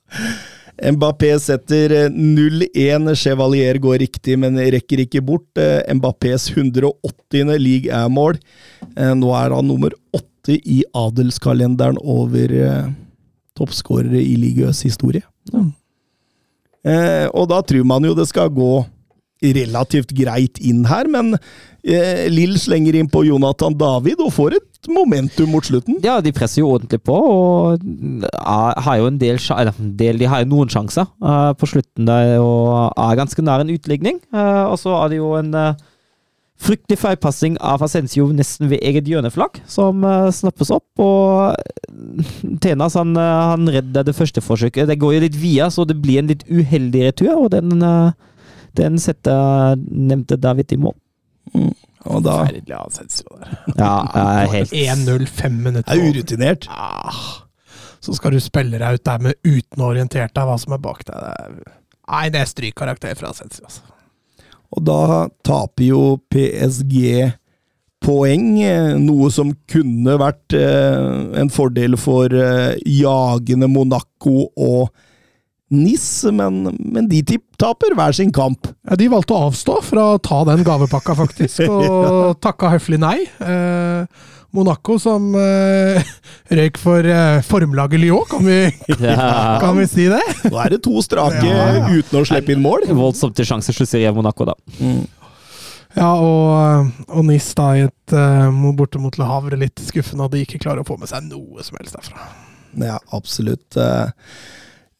Mbappé 0.94 1.34
setter 1.42 1.92
eh, 1.92 2.12
0-1. 2.14 3.10
Chevalier 3.20 3.76
går 3.82 3.98
riktig, 4.06 4.38
men 4.40 4.56
rekker 4.72 5.02
ikke 5.04 5.20
bort. 5.26 5.48
Eh, 5.60 5.82
Mbappés 5.98 6.48
180. 6.54 7.52
league 7.60 7.90
er-mål. 7.92 8.38
Eh, 8.96 9.12
Nå 9.18 9.34
er 9.36 9.52
han 9.58 9.68
nummer 9.68 9.92
åtte 10.16 10.56
i 10.56 10.80
adelskalenderen 10.96 11.98
over 12.00 12.54
eh, 12.56 12.86
toppskårere 13.58 14.22
i 14.22 14.38
ligas 14.40 14.80
historie. 14.86 15.22
Eh, 16.86 17.26
og 17.36 17.50
da 17.50 17.60
tror 17.66 17.84
man 17.84 18.06
jo 18.08 18.14
det 18.16 18.28
skal 18.30 18.52
gå 18.54 18.72
relativt 19.40 20.10
greit 20.12 20.58
inn 20.60 20.82
her, 20.88 21.08
men 21.08 21.32
eh, 21.80 22.26
Lill 22.28 22.58
slenger 22.60 22.98
inn 22.98 23.08
på 23.08 23.22
Jonathan 23.24 23.76
David 23.80 24.20
og 24.20 24.34
får 24.36 24.58
et 24.58 24.90
momentum 24.92 25.48
mot 25.54 25.64
slutten. 25.64 25.96
Ja, 26.04 26.18
de 26.24 26.32
presser 26.36 26.60
jo 26.62 26.74
ordentlig 26.74 27.00
på, 27.04 27.16
og 27.16 27.80
er- 27.80 28.80
har 28.84 28.98
jo 29.00 29.08
en 29.08 29.18
del, 29.20 29.40
del 29.96 30.20
De 30.20 30.28
har 30.28 30.44
jo 30.44 30.50
noen 30.52 30.72
sjanser 30.72 31.08
uh, 31.24 31.52
på 31.56 31.68
slutten 31.72 32.08
der, 32.08 32.36
og 32.40 32.92
er 32.96 33.16
ganske 33.20 33.44
nær 33.44 33.64
en 33.64 33.72
utligning. 33.72 34.20
Uh, 34.32 34.68
og 34.72 34.76
så 34.80 34.94
er 35.02 35.12
det 35.12 35.20
jo 35.20 35.34
en 35.40 35.52
uh, 35.56 35.72
Fryktelig 36.60 36.98
feilpassing 37.00 37.54
av 37.64 37.80
Ascencio 37.86 38.26
nesten 38.36 38.68
ved 38.68 38.82
eget 38.84 39.06
hjørneflagg, 39.08 39.62
som 39.70 40.04
uh, 40.04 40.28
snappes 40.34 40.68
opp. 40.74 40.88
Og 41.00 41.56
Tenas 42.60 42.98
han, 43.00 43.14
uh, 43.16 43.54
han 43.54 43.68
redder 43.72 44.04
det 44.04 44.16
første 44.16 44.42
forsøket. 44.44 44.90
Det 44.90 44.98
går 45.00 45.14
jo 45.16 45.22
litt 45.24 45.38
via, 45.40 45.70
så 45.72 45.86
det 45.88 45.96
blir 46.02 46.20
en 46.20 46.28
litt 46.28 46.44
uheldig 46.50 47.06
retur, 47.06 47.32
og 47.46 47.54
den, 47.54 47.80
uh, 47.80 48.12
den 48.76 49.00
setter 49.00 49.78
nevnte 49.88 50.36
David 50.40 50.76
i 50.76 50.80
mål. 50.84 50.98
Mm. 51.56 51.72
Og 52.08 52.24
da 52.24 52.34
Forferdelig 52.42 52.76
Asensio 52.76 53.38
der. 53.40 53.56
Ja, 53.76 53.94
helt 54.52 54.72
1-0, 54.84 55.24
fem 55.28 55.56
minutter. 55.64 55.92
er 55.92 56.12
urutinert. 56.12 56.68
Ah, 56.72 57.22
så 58.00 58.16
skal 58.16 58.36
du 58.36 58.40
spille 58.40 58.80
deg 58.80 59.00
ut 59.00 59.04
der 59.08 59.24
med 59.24 59.40
uten 59.44 59.80
å 59.80 59.90
orientere 59.92 60.28
deg 60.32 60.48
hva 60.48 60.56
som 60.60 60.76
er 60.76 60.84
bak 60.84 61.04
deg. 61.08 61.64
Nei, 62.10 62.26
det 62.32 62.44
er 62.44 62.52
strykkarakter 62.52 63.16
fra 63.16 63.32
Asensio. 63.32 63.64
Altså. 63.68 63.99
Og 64.76 64.86
da 64.86 65.26
taper 65.46 65.88
jo 65.88 66.02
PSG 66.30 67.30
poeng, 68.00 68.54
eh, 68.64 68.96
noe 68.96 69.28
som 69.32 69.52
kunne 69.68 70.16
vært 70.20 70.56
eh, 70.56 71.36
en 71.40 71.50
fordel 71.52 71.98
for 72.00 72.32
eh, 72.32 72.78
jagende 72.86 73.68
Monaco 73.68 74.48
og 74.56 74.88
NIS, 75.70 76.24
men, 76.34 76.64
men 76.80 77.06
de 77.10 77.20
taper 77.60 77.94
hver 77.94 78.14
sin 78.16 78.32
kamp. 78.34 78.72
Ja, 78.88 78.96
de 78.98 79.06
valgte 79.12 79.36
å 79.36 79.50
avstå 79.50 79.76
fra 79.86 80.06
å 80.14 80.22
ta 80.22 80.40
den 80.48 80.64
gavepakka, 80.66 81.14
faktisk, 81.18 81.62
og 81.70 82.40
takka 82.42 82.72
høflig 82.74 82.98
nei. 83.02 83.18
Eh, 83.38 84.26
Monaco 84.56 84.96
som 84.98 85.28
uh, 85.38 86.00
røyk 86.50 86.78
for 86.82 87.06
uh, 87.06 87.38
formlaget 87.46 88.02
Lyon, 88.02 88.24
kan 88.30 88.42
vi, 88.46 88.56
Ja. 89.06 89.58
kan 89.62 89.76
vi 89.78 89.86
si 89.90 90.08
det? 90.10 90.20
Nå 90.50 90.58
er 90.58 90.74
det 90.74 90.80
to 90.86 90.98
strake 91.06 91.38
Ja, 91.46 91.68
ja. 91.78 91.86
uten 91.94 92.18
å 92.18 92.24
slippe 92.26 92.54
inn 92.56 92.62
mål. 92.64 92.88
Voldsomt 92.98 93.36
til 93.38 93.46
sjansesløseri 93.48 94.08
av 94.10 94.18
Monaco, 94.18 94.48
da. 94.50 94.56
Ja, 95.96 96.12
og, 96.22 96.90
og 97.10 97.24
NIS 97.26 97.48
da 97.58 97.68
i 97.78 97.84
et 97.88 98.14
uh, 98.14 98.50
borte 98.78 99.00
mot 99.02 99.16
Le 99.18 99.26
Havre 99.26 99.58
litt 99.58 99.80
skuffende 99.86 100.26
at 100.28 100.34
de 100.34 100.44
ikke 100.44 100.60
klarer 100.62 100.84
å 100.84 100.86
få 100.86 100.98
med 101.00 101.10
seg 101.10 101.26
noe 101.30 101.62
som 101.66 101.78
helst 101.80 101.96
derfra. 101.98 102.28
Ja, 102.78 103.00
absolutt. 103.16 103.74
Eh, 103.74 104.12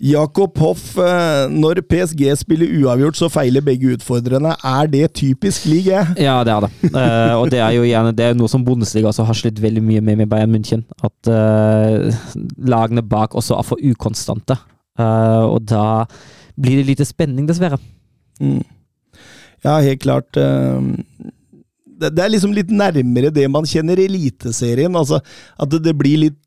Jakob 0.01 0.57
Hoff, 0.57 0.95
eh, 0.97 1.47
når 1.53 1.83
PSG 1.85 2.23
spiller 2.41 2.71
uavgjort, 2.81 3.19
så 3.19 3.29
feiler 3.29 3.61
begge 3.65 3.93
utfordrerne. 3.93 4.55
Er 4.65 4.89
det 4.89 5.13
typisk 5.19 5.67
lige? 5.69 6.01
Ja, 6.17 6.39
det 6.45 6.55
er 6.55 6.65
det. 6.65 6.71
Eh, 6.89 7.35
og 7.37 7.51
det 7.53 7.61
er 7.61 7.75
jo 7.77 7.85
igjen 7.85 8.09
det 8.17 8.31
er 8.31 8.39
noe 8.39 8.49
som 8.49 8.65
Bundesliga 8.65 9.13
har 9.13 9.37
slitt 9.37 9.61
veldig 9.61 9.83
mye 9.85 10.01
med 10.01 10.23
med 10.23 10.31
Bayern 10.33 10.57
München. 10.57 10.87
At 11.05 11.29
eh, 11.29 12.17
lagene 12.57 13.05
bak 13.05 13.37
også 13.37 13.59
er 13.59 13.69
for 13.69 13.77
ukonstante. 13.85 14.57
Og 15.01 15.63
da 15.69 16.05
blir 16.61 16.81
det 16.81 16.89
lite 16.91 17.05
spenning, 17.09 17.47
dessverre. 17.49 17.79
Mm. 18.41 18.65
Ja, 19.65 19.79
helt 19.81 20.01
klart. 20.03 20.33
Det, 20.33 22.11
det 22.17 22.25
er 22.25 22.33
liksom 22.33 22.53
litt 22.57 22.73
nærmere 22.73 23.33
det 23.33 23.47
man 23.53 23.69
kjenner 23.69 24.01
i 24.01 24.09
Eliteserien. 24.09 24.97
Altså, 24.97 25.21
at 25.61 25.73
det, 25.73 25.85
det 25.85 25.97
blir 25.97 26.25
litt 26.27 26.41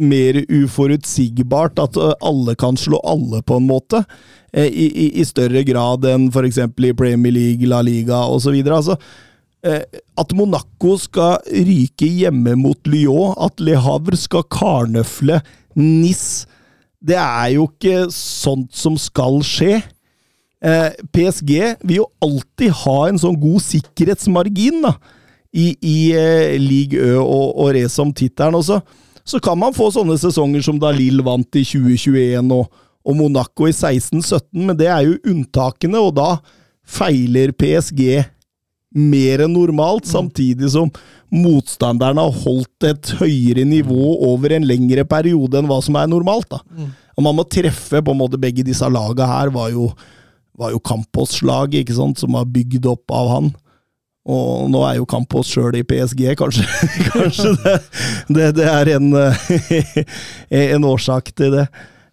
mer 0.00 0.40
uforutsigbart. 0.48 1.78
At 1.82 1.96
eh, 1.96 2.14
alle 2.20 2.54
kan 2.58 2.76
slå 2.76 3.00
alle, 3.04 3.42
på 3.42 3.58
en 3.60 3.66
måte. 3.68 4.04
eh, 4.52 4.66
I, 4.66 4.86
i, 4.86 5.06
i 5.20 5.24
større 5.24 5.64
grad 5.64 6.04
enn 6.08 6.28
f.eks. 6.32 6.58
i 6.58 6.94
Premier 6.96 7.32
League, 7.32 7.68
La 7.68 7.82
Liga 7.82 8.24
osv. 8.28 8.56
Altså, 8.66 8.96
eh, 9.64 9.82
at 10.18 10.32
Monaco 10.36 10.96
skal 11.00 11.38
ryke 11.48 12.08
hjemme 12.08 12.56
mot 12.60 12.78
Lyon, 12.86 13.34
at 13.40 13.60
Le 13.60 13.76
Havre 13.80 14.16
skal 14.16 14.44
karnøfle 14.52 15.40
NIS, 15.76 16.46
det 17.02 17.16
er 17.18 17.54
jo 17.56 17.64
ikke 17.66 18.04
sånt 18.14 18.70
som 18.76 18.94
skal 19.00 19.40
skje. 19.42 19.80
PSG 20.62 21.50
vil 21.82 21.96
jo 21.96 22.04
alltid 22.22 22.70
ha 22.84 22.98
en 23.08 23.16
sånn 23.18 23.34
god 23.42 23.64
sikkerhetsmargin 23.64 24.84
da, 24.84 24.92
i, 25.50 25.72
i 25.82 25.96
Ligue 26.62 27.02
Ø 27.02 27.16
og, 27.24 27.48
og 27.58 27.72
race 27.74 27.98
om 27.98 28.12
tittelen 28.14 28.54
også. 28.60 28.76
Så 29.24 29.38
kan 29.42 29.58
man 29.58 29.74
få 29.76 29.90
sånne 29.94 30.16
sesonger 30.20 30.64
som 30.66 30.78
da 30.82 30.90
Lill 30.94 31.22
vant 31.24 31.58
i 31.58 31.64
2021 31.66 32.52
og, 32.56 32.68
og 33.02 33.18
Monaco 33.18 33.68
i 33.68 33.74
16-17, 33.74 34.44
men 34.54 34.76
det 34.78 34.88
er 34.90 35.06
jo 35.06 35.18
unntakene, 35.32 36.00
og 36.02 36.14
da 36.18 36.30
feiler 36.82 37.54
PSG 37.54 38.22
mer 38.92 39.44
enn 39.46 39.54
normalt, 39.54 40.08
samtidig 40.08 40.68
som 40.74 40.90
motstanderne 41.32 42.20
har 42.20 42.40
holdt 42.44 42.86
et 42.90 43.12
høyere 43.22 43.64
nivå 43.64 44.16
over 44.28 44.52
en 44.52 44.66
lengre 44.68 45.04
periode 45.08 45.56
enn 45.58 45.70
hva 45.70 45.78
som 45.84 45.96
er 45.96 46.10
normalt. 46.10 46.50
da. 46.52 46.60
Og 47.16 47.24
man 47.24 47.38
må 47.38 47.46
treffe 47.48 48.02
på 48.02 48.12
en 48.12 48.20
måte 48.20 48.40
begge 48.40 48.64
disse 48.66 48.88
laga 48.88 49.26
her, 49.28 49.52
var 49.54 49.72
jo, 49.72 49.88
var 50.58 50.74
jo 50.74 50.82
Campos-laget, 50.84 51.82
ikke 51.82 51.96
sant, 51.96 52.20
som 52.20 52.36
var 52.36 52.48
bygd 52.52 52.88
opp 52.90 53.14
av 53.16 53.32
han. 53.32 53.50
Og 54.28 54.68
nå 54.70 54.84
er 54.86 55.00
jo 55.00 55.06
Campos 55.10 55.48
sjøl 55.50 55.74
i 55.80 55.82
PSG, 55.82 56.28
kanskje, 56.38 56.62
kanskje 57.10 57.54
det, 57.64 57.78
det, 58.30 58.50
det 58.60 58.68
er 58.70 58.90
en, 58.96 59.08
en 60.76 60.84
årsak 60.86 61.32
til 61.36 61.56
det. 61.56 61.66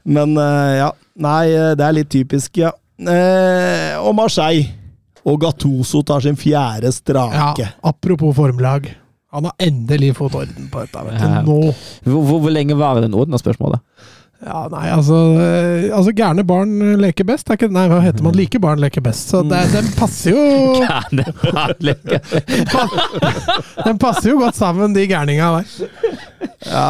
Men 0.10 0.34
eh, 0.42 0.80
ja, 0.80 0.90
nei, 1.22 1.44
det 1.78 1.86
er 1.86 1.98
litt 2.00 2.10
typisk, 2.14 2.58
ja. 2.64 2.72
Eh, 3.00 3.94
Og 4.02 4.16
Marseille. 4.18 4.76
Og 5.30 5.36
Gattuso 5.44 6.00
tar 6.08 6.24
sin 6.24 6.38
fjerde 6.40 6.88
Ja, 6.90 6.96
strake. 6.96 7.66
apropos 7.86 8.34
formlag. 8.38 8.88
Han 9.36 9.46
har 9.46 9.54
endelig 9.62 10.16
fått 10.18 10.34
orden 10.40 10.70
på 10.72 10.80
dette. 10.82 11.04
vet 11.06 11.20
du. 11.20 11.28
Nå. 11.46 11.58
Hvor, 12.08 12.24
hvor, 12.24 12.40
hvor 12.48 12.54
lenge 12.56 12.78
varer 12.80 13.04
den 13.06 13.14
orden, 13.14 13.36
er 13.36 13.42
spørsmålet? 13.44 13.84
Ja, 14.46 14.62
nei, 14.72 14.86
altså, 14.88 15.18
eh, 15.36 15.90
altså 15.92 16.14
Gærne 16.16 16.46
barn 16.48 16.72
leker 17.02 17.28
best. 17.28 17.50
Er 17.52 17.58
ikke, 17.60 17.68
nei, 17.76 17.86
hva 17.92 18.00
heter 18.06 18.24
man? 18.24 18.38
Like 18.40 18.62
barn 18.64 18.80
leker 18.80 19.04
best. 19.04 19.34
Så 19.34 19.42
det, 19.44 19.66
den 19.74 19.90
passer 20.00 20.32
jo 20.32 20.44
Gærne 20.80 21.26
barn 21.44 21.76
leker. 21.84 22.24
Den 23.90 24.00
passer 24.00 24.32
jo 24.32 24.40
godt 24.40 24.56
sammen, 24.60 24.94
de 24.96 25.04
gærninga 25.10 25.50
der. 25.58 25.66
Ja, 26.68 26.88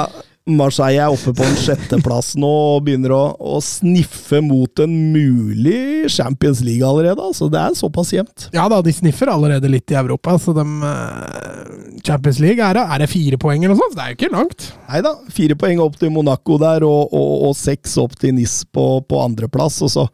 Marseille 0.58 1.02
er 1.04 1.14
oppe 1.14 1.34
på 1.36 1.46
en 1.46 1.58
sjetteplass 1.60 2.34
nå 2.40 2.50
og 2.50 2.86
begynner 2.88 3.14
å, 3.16 3.22
å 3.38 3.60
sniffe 3.64 4.42
mot 4.44 4.82
en 4.84 4.96
mulig 5.14 6.10
Champions 6.12 6.64
League 6.66 6.86
allerede. 6.86 7.22
Altså, 7.22 7.50
det 7.52 7.62
er 7.62 7.78
såpass 7.78 8.14
jevnt. 8.16 8.50
Ja 8.56 8.68
da, 8.72 8.82
de 8.86 8.94
sniffer 8.96 9.32
allerede 9.32 9.72
litt 9.72 9.92
i 9.94 9.98
Europa, 10.00 10.38
så 10.42 10.56
de 10.58 10.66
eh, 10.66 11.72
Champions 12.06 12.42
League 12.44 12.66
er, 12.66 12.82
er 12.82 13.04
det 13.04 13.10
fire 13.12 13.40
poeng 13.42 13.64
eller 13.64 13.76
noe 13.76 13.84
sånt? 13.84 13.98
Det 13.98 14.06
er 14.06 14.14
jo 14.14 14.20
ikke 14.20 14.36
langt. 14.36 14.70
Nei 14.90 15.02
da, 15.06 15.16
fire 15.34 15.58
poeng 15.60 15.82
opp 15.86 16.00
til 16.02 16.14
Monaco 16.16 16.60
der, 16.62 16.86
og, 16.88 17.14
og, 17.14 17.34
og 17.50 17.58
seks 17.58 17.98
opp 18.02 18.16
til 18.20 18.38
NIS 18.38 18.62
på, 18.74 18.88
på 19.06 19.26
andreplass. 19.26 19.82
Og 19.86 19.94
så 19.94 20.08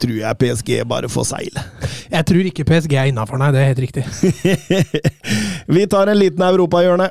tror 0.00 0.16
jeg 0.16 0.38
PSG 0.40 0.72
bare 0.88 1.10
får 1.12 1.28
seile. 1.34 1.64
Jeg 2.10 2.26
tror 2.28 2.48
ikke 2.50 2.66
PSG 2.68 2.96
er 2.96 3.10
innafor, 3.10 3.40
nei. 3.40 3.50
Det 3.54 3.62
er 3.62 3.70
helt 3.72 3.82
riktig. 3.84 4.04
Vi 5.76 5.86
tar 5.90 6.10
en 6.10 6.20
liten 6.20 6.44
europahjørne. 6.46 7.10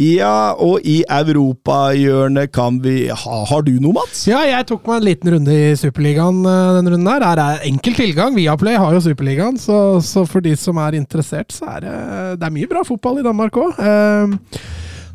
Ja, 0.00 0.54
og 0.56 0.80
i 0.88 1.02
europahjørnet 1.04 2.48
kan 2.54 2.78
vi 2.80 3.10
ha 3.12 3.40
Har 3.50 3.64
du 3.66 3.74
noe, 3.82 3.92
Mats? 3.98 4.22
Ja, 4.30 4.40
jeg 4.48 4.64
tok 4.70 4.86
meg 4.88 5.00
en 5.00 5.06
liten 5.10 5.32
runde 5.34 5.52
i 5.52 5.74
Superligaen 5.76 6.38
eh, 6.48 6.68
denne 6.78 6.94
runden 6.94 7.10
her. 7.10 7.24
Her 7.26 7.42
er 7.44 7.66
enkel 7.68 7.98
tilgang. 7.98 8.32
Viaplay 8.38 8.78
har 8.80 8.96
jo 8.96 9.02
Superligaen, 9.04 9.58
så, 9.60 10.00
så 10.04 10.24
for 10.28 10.44
de 10.44 10.54
som 10.56 10.80
er 10.80 10.96
interessert, 10.96 11.52
så 11.52 11.68
er 11.74 11.84
det, 11.84 11.96
det 12.40 12.48
er 12.48 12.54
mye 12.54 12.70
bra 12.70 12.84
fotball 12.88 13.20
i 13.20 13.26
Danmark 13.26 13.60
òg. 13.60 13.76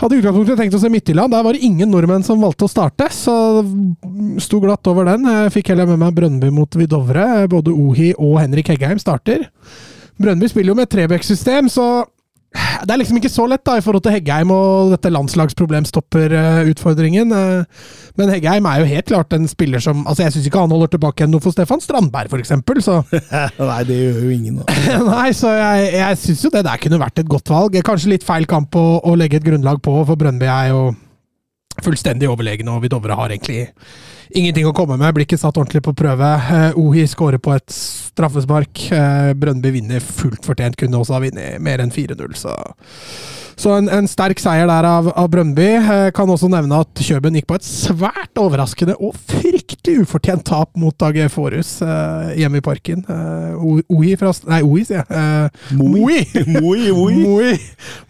hadde 0.03 0.19
utgangspunktet 0.19 0.61
tenkt 0.61 0.77
å 0.77 0.83
se 0.83 0.93
Midtjylland. 0.93 1.33
Der 1.33 1.47
var 1.47 1.57
det 1.57 1.65
ingen 1.65 1.89
nordmenn 1.89 2.27
som 2.27 2.43
valgte 2.45 2.69
å 2.69 2.73
starte, 2.75 3.09
så 3.15 3.65
sto 4.43 4.61
glatt 4.61 4.85
over 4.91 5.09
den. 5.09 5.25
Jeg 5.25 5.55
fikk 5.57 5.73
heller 5.73 5.89
med 5.89 6.03
meg 6.03 6.13
Brønnby 6.19 6.53
mot 6.53 6.77
Vidovre. 6.77 7.47
Både 7.49 7.73
Ohi 7.73 8.13
og 8.19 8.37
Henrik 8.43 8.69
Heggheim 8.75 9.01
starter. 9.01 9.47
Brønnby 10.21 10.47
spiller 10.51 10.75
jo 10.75 10.77
med 10.77 10.85
et 10.85 10.93
Trebekk-system, 10.93 11.73
så 11.73 12.05
det 12.85 12.93
er 12.93 12.99
liksom 13.01 13.17
ikke 13.19 13.33
så 13.33 13.45
lett 13.49 13.67
da, 13.67 13.73
i 13.77 13.83
forhold 13.83 14.03
til 14.05 14.13
Heggheim 14.15 14.49
og 14.53 14.91
dette 14.93 15.13
landslagsproblemstopper-utfordringen. 15.13 17.27
Men 18.19 18.31
Heggheim 18.31 18.65
er 18.69 18.75
jo 18.81 18.91
helt 18.91 19.09
klart 19.09 19.29
en 19.35 19.47
spiller 19.49 19.81
som 19.83 19.97
altså 20.05 20.23
Jeg 20.23 20.31
syns 20.35 20.47
ikke 20.49 20.63
han 20.63 20.73
holder 20.73 20.89
tilbake 20.95 21.23
noe 21.29 21.43
for 21.43 21.51
Stefan 21.55 21.83
Strandberg, 21.83 22.27
f.eks. 22.31 22.51
Så 22.85 22.95
Nei, 23.71 23.81
det 23.89 23.97
gjør 23.99 24.17
jo 24.23 24.29
ingen. 24.35 24.55
nei, 25.11 25.29
så 25.37 25.47
jeg, 25.57 25.79
jeg 25.97 26.13
syns 26.21 26.41
jo 26.45 26.49
det 26.53 26.67
der 26.67 26.81
kunne 26.81 27.01
vært 27.01 27.19
et 27.21 27.31
godt 27.31 27.47
valg. 27.51 27.71
Kanskje 27.85 28.13
litt 28.13 28.27
feil 28.27 28.45
kamp 28.49 28.69
å, 28.79 28.85
å 29.03 29.11
legge 29.19 29.37
et 29.41 29.47
grunnlag 29.47 29.77
på, 29.85 29.93
for 30.05 30.15
Brøndby 30.19 30.47
er 30.51 30.67
jo 30.73 30.81
fullstendig 31.83 32.29
overlegne, 32.31 32.71
og 32.71 32.83
Vidovre 32.85 33.17
har 33.17 33.29
egentlig 33.33 33.61
ingenting 34.31 34.67
å 34.69 34.73
komme 34.75 34.97
med. 34.97 35.13
Blir 35.15 35.27
ikke 35.27 35.39
satt 35.41 35.57
ordentlig 35.57 35.83
på 35.85 35.95
prøve. 35.97 36.31
Eh, 36.57 36.79
Ohi 36.81 37.05
skårer 37.09 37.41
på 37.41 37.55
et 37.55 37.69
straffespark. 37.71 38.85
Eh, 38.91 39.31
Brøndby 39.37 39.73
vinner 39.77 40.03
fullt 40.03 40.45
fortjent. 40.45 40.77
Kunne 40.79 41.01
også 41.01 41.17
ha 41.17 41.23
vunnet 41.23 41.61
mer 41.63 41.83
enn 41.83 41.93
4-0, 41.93 42.37
så 42.39 42.55
så 43.55 43.71
en, 43.77 43.87
en, 43.91 44.07
sterk 44.07 44.39
seier 44.43 44.67
der 44.67 44.85
av, 44.87 45.07
av 45.15 45.29
Brøndby. 45.31 45.67
Eh, 45.79 46.09
kan 46.15 46.29
også 46.31 46.49
nevne 46.51 46.81
at 46.83 47.01
Kjøben 47.05 47.37
gikk 47.39 47.47
på 47.49 47.57
et 47.57 47.67
svært 47.67 48.39
overraskende 48.39 48.97
og 48.99 49.15
fryktelig 49.31 50.03
ufortjent 50.03 50.43
tap 50.47 50.73
mot 50.79 51.05
AG 51.07 51.21
Forus 51.31 51.77
eh, 51.85 52.33
hjemme 52.41 52.59
i 52.59 52.65
parken. 52.65 53.05
Eh, 53.07 53.85
Oi 53.95 54.11
fra 54.19 54.33
Nei, 54.51 54.59
Oi, 54.67 54.83
sier 54.87 55.01
jeg. 55.01 55.07
Eh, 55.07 55.77
Moi! 55.79 56.19
Moi, 56.51 56.91
Moi. 56.99 57.15
Moi. 57.23 57.53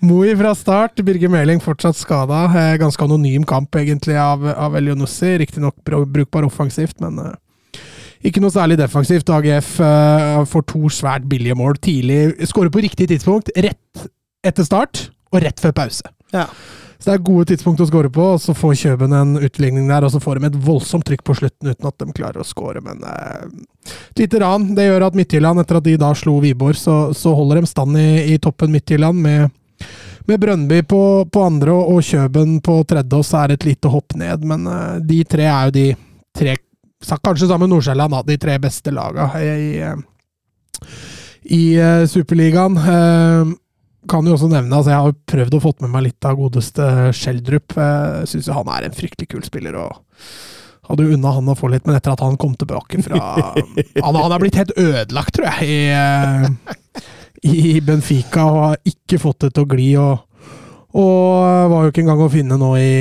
Moi 0.02 0.34
fra 0.40 0.56
start. 0.58 1.04
Birger 1.06 1.32
Meling 1.32 1.62
fortsatt 1.64 2.00
skada. 2.00 2.48
Ganske 2.82 3.06
anonym 3.06 3.46
kamp, 3.48 3.78
egentlig, 3.78 4.18
av, 4.20 4.48
av 4.50 4.78
Elionussi. 4.80 5.36
Riktignok 5.44 5.78
brukbar 6.11 6.48
offensivt, 6.48 6.98
men 7.03 7.19
eh, 7.23 7.36
ikke 8.26 8.41
noe 8.41 8.53
særlig 8.53 8.80
defensivt. 8.80 9.30
AGF 9.30 9.76
uh, 9.84 10.41
får 10.49 10.64
to 10.72 10.90
svært 10.90 11.27
billige 11.30 11.57
mål 11.57 11.77
tidlig. 11.77 12.48
Skårer 12.49 12.72
på 12.73 12.82
riktig 12.82 13.10
tidspunkt, 13.11 13.52
rett 13.53 14.07
etter 14.45 14.65
start 14.65 15.10
og 15.34 15.44
rett 15.44 15.61
før 15.61 15.76
pause. 15.77 16.10
Ja. 16.34 16.48
Så 16.95 17.11
det 17.11 17.15
er 17.19 17.26
gode 17.27 17.45
tidspunkt 17.52 17.82
å 17.84 17.86
skåre 17.86 18.10
på, 18.10 18.23
og 18.34 18.40
så 18.41 18.56
får 18.56 18.77
Kjøben 18.80 19.14
en 19.14 19.36
utligning 19.38 19.90
der, 19.91 20.06
og 20.07 20.14
så 20.14 20.22
får 20.23 20.40
de 20.40 20.48
et 20.48 20.56
voldsomt 20.65 21.06
trykk 21.06 21.26
på 21.27 21.36
slutten 21.41 21.69
uten 21.69 21.90
at 21.90 21.98
de 22.02 22.15
klarer 22.15 22.41
å 22.41 22.48
skåre, 22.48 22.82
men 22.82 23.03
eh, 23.06 23.44
et 24.15 24.23
lite 24.23 24.40
ran. 24.41 24.72
Det 24.77 24.88
gjør 24.88 25.06
at 25.10 25.18
Midtjylland, 25.19 25.61
etter 25.61 25.82
at 25.82 25.86
de 25.86 25.98
da 26.02 26.14
slo 26.18 26.40
Wiborg, 26.41 26.80
så, 26.80 26.95
så, 27.14 27.36
holder 27.36 27.61
de 27.61 27.69
stand 27.69 27.99
i, 27.99 28.07
i 28.34 28.40
toppen 28.41 28.73
Midtjylland 28.73 29.22
med, 29.22 29.61
med 30.30 30.42
Brøndby 30.42 30.82
på, 30.88 31.02
på, 31.32 31.44
andre 31.46 31.74
og, 31.74 32.00
Kjøben 32.06 32.60
på 32.66 32.80
tredje, 32.88 33.20
og 33.20 33.26
så 33.28 33.42
er 33.42 33.52
det 33.52 33.60
et 33.60 33.68
lite 33.72 33.92
hopp 33.94 34.16
ned, 34.20 34.46
men 34.48 34.66
eh, 34.72 34.96
de 35.06 35.20
tre 35.30 35.46
er 35.50 35.70
jo 35.70 35.76
de 35.76 35.86
tre, 36.36 36.56
kanskje 37.14 37.50
sammen 37.50 37.68
med 37.68 37.76
Nordsjælland, 37.76 38.18
de 38.28 38.40
tre 38.42 38.58
beste 38.64 38.94
laga 38.96 39.30
i, 39.38 39.52
i, 39.52 40.90
i 41.56 41.62
uh, 41.78 42.08
Superligaen. 42.10 42.80
Kan 44.10 44.28
jo 44.28 44.34
også 44.36 44.50
nevne, 44.50 44.74
altså 44.76 44.92
Jeg 44.92 45.02
har 45.02 45.16
prøvd 45.32 45.56
å 45.58 45.62
få 45.62 45.72
med 45.82 45.94
meg 45.94 46.04
litt 46.08 46.28
av 46.28 46.38
godeste 46.38 46.90
Schjelderup. 47.18 47.74
Syns 48.30 48.50
han 48.54 48.70
er 48.74 48.86
en 48.86 48.98
fryktelig 48.98 49.32
kul 49.32 49.46
spiller. 49.46 49.78
og 49.82 50.02
hadde 50.90 51.06
jo 51.06 51.16
unna 51.18 51.34
han 51.36 51.50
å 51.50 51.58
få 51.58 51.70
litt, 51.74 51.86
men 51.88 51.98
etter 51.98 52.14
at 52.14 52.24
han 52.24 52.38
kom 52.42 52.56
tilbake 52.60 53.02
fra 53.06 53.22
Han, 53.46 54.18
han 54.18 54.36
er 54.36 54.42
blitt 54.42 54.60
helt 54.60 54.76
ødelagt, 54.78 55.36
tror 55.38 55.50
jeg, 55.50 55.70
i, 55.70 55.80
eh, 55.90 57.06
i, 57.46 57.82
Benfica 57.86 58.46
og 58.50 58.62
har 58.64 58.78
ikke 58.92 59.20
fått 59.22 59.46
det 59.46 59.54
til 59.56 59.66
å 59.66 59.70
gli. 59.72 59.90
Og, 60.02 60.46
og 60.96 61.74
var 61.74 61.86
jo 61.86 61.94
ikke 61.94 62.06
engang 62.06 62.24
å 62.26 62.32
finne 62.34 62.60
nå 62.62 62.72
i, 62.82 62.96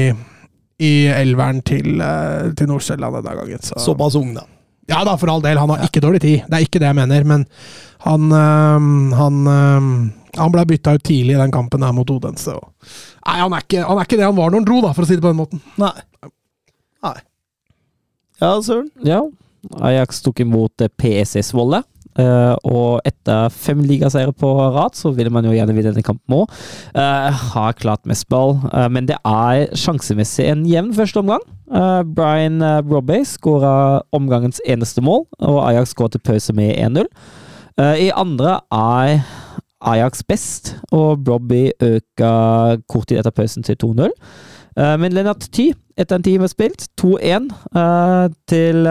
i 0.85 0.93
elveren 1.13 1.63
til, 1.67 1.95
eh, 2.03 2.51
til 2.59 2.71
Nordsjælland 2.71 3.21
denne 3.21 3.39
gangen. 3.41 3.65
Så. 3.65 3.79
Såpass 3.91 4.19
ung, 4.21 4.35
da. 4.37 4.47
Ja 4.91 5.01
da, 5.07 5.17
for 5.17 5.33
all 5.33 5.45
del. 5.45 5.57
Han 5.61 5.73
har 5.73 5.87
ikke 5.87 6.03
dårlig 6.05 6.21
tid. 6.21 6.45
Det 6.45 6.59
er 6.59 6.67
ikke 6.67 6.83
det 6.83 6.91
jeg 6.91 6.99
mener, 6.99 7.25
men 7.25 7.47
han, 8.05 8.29
han 9.17 9.39
han 10.39 10.53
ble 10.55 10.65
bytta 10.69 10.97
ut 10.97 11.05
tidlig 11.05 11.37
i 11.37 11.41
den 11.41 11.53
kampen 11.55 11.85
her 11.85 11.95
mot 11.95 12.11
Odense. 12.11 12.57
Nei, 13.25 13.39
han 13.39 13.55
er, 13.55 13.65
ikke, 13.65 13.85
han 13.87 13.99
er, 14.01 14.09
ikke, 14.09 14.19
det 14.19 14.27
han 14.27 14.37
var 14.37 14.51
når 14.51 14.61
han 14.61 14.69
dro, 14.69 14.81
da, 14.85 14.93
for 14.97 15.07
å 15.07 15.09
si 15.09 15.19
det 15.19 15.25
på 15.25 15.31
den 15.31 15.41
måten. 15.41 15.63
Nei. 15.81 15.95
Nei. 17.05 17.17
Ja, 18.43 18.51
Søren? 18.65 18.91
Ja. 19.07 19.23
Ajax 19.85 20.21
tok 20.25 20.43
imot 20.45 20.85
eh, 20.85 20.93
PSS 21.01 21.55
Volle. 21.57 21.81
Uh, 22.15 22.55
og 22.63 23.01
etter 23.09 23.49
fem 23.51 23.81
ligaseiere 23.83 24.35
på 24.39 24.49
rad, 24.77 24.95
så 24.95 25.11
vil 25.17 25.33
man 25.35 25.47
jo 25.49 25.55
gjerne 25.55 25.75
vinne 25.75 25.91
denne 25.91 26.07
kampen 26.07 26.37
òg. 26.37 26.53
Uh, 26.95 27.01
eh, 27.03 27.41
har 27.55 27.75
klart 27.81 28.07
mest 28.07 28.29
ball, 28.31 28.55
uh, 28.71 28.87
men 28.93 29.09
det 29.11 29.17
er 29.27 29.67
sjansemessig 29.79 30.47
en 30.51 30.63
jevn 30.69 30.95
første 30.95 31.23
omgang. 31.23 31.43
Brian 32.15 32.61
Robbey 32.87 33.25
skåra 33.27 34.03
omgangens 34.15 34.61
eneste 34.69 35.03
mål, 35.03 35.25
og 35.43 35.63
Ajax 35.65 35.95
går 35.97 36.13
til 36.13 36.21
pause 36.23 36.53
med 36.55 36.77
1-0. 36.77 37.09
I 37.99 38.11
andre 38.15 38.59
er 38.71 39.25
Ajax 39.81 40.23
best, 40.29 40.75
og 40.93 41.25
Brobby 41.25 41.71
øker 41.83 42.83
kort 42.89 43.09
tid 43.09 43.19
etter 43.19 43.35
pausen 43.35 43.65
til 43.67 43.81
2-0. 43.81 44.13
Uh, 44.77 44.95
men 45.01 45.17
Lennart 45.17 45.49
Ty, 45.53 45.73
etter 45.99 46.21
en 46.21 46.27
time 46.27 46.49
spilt, 46.53 46.87
2-1 47.01 47.51
uh, 47.75 48.29
til, 48.51 48.87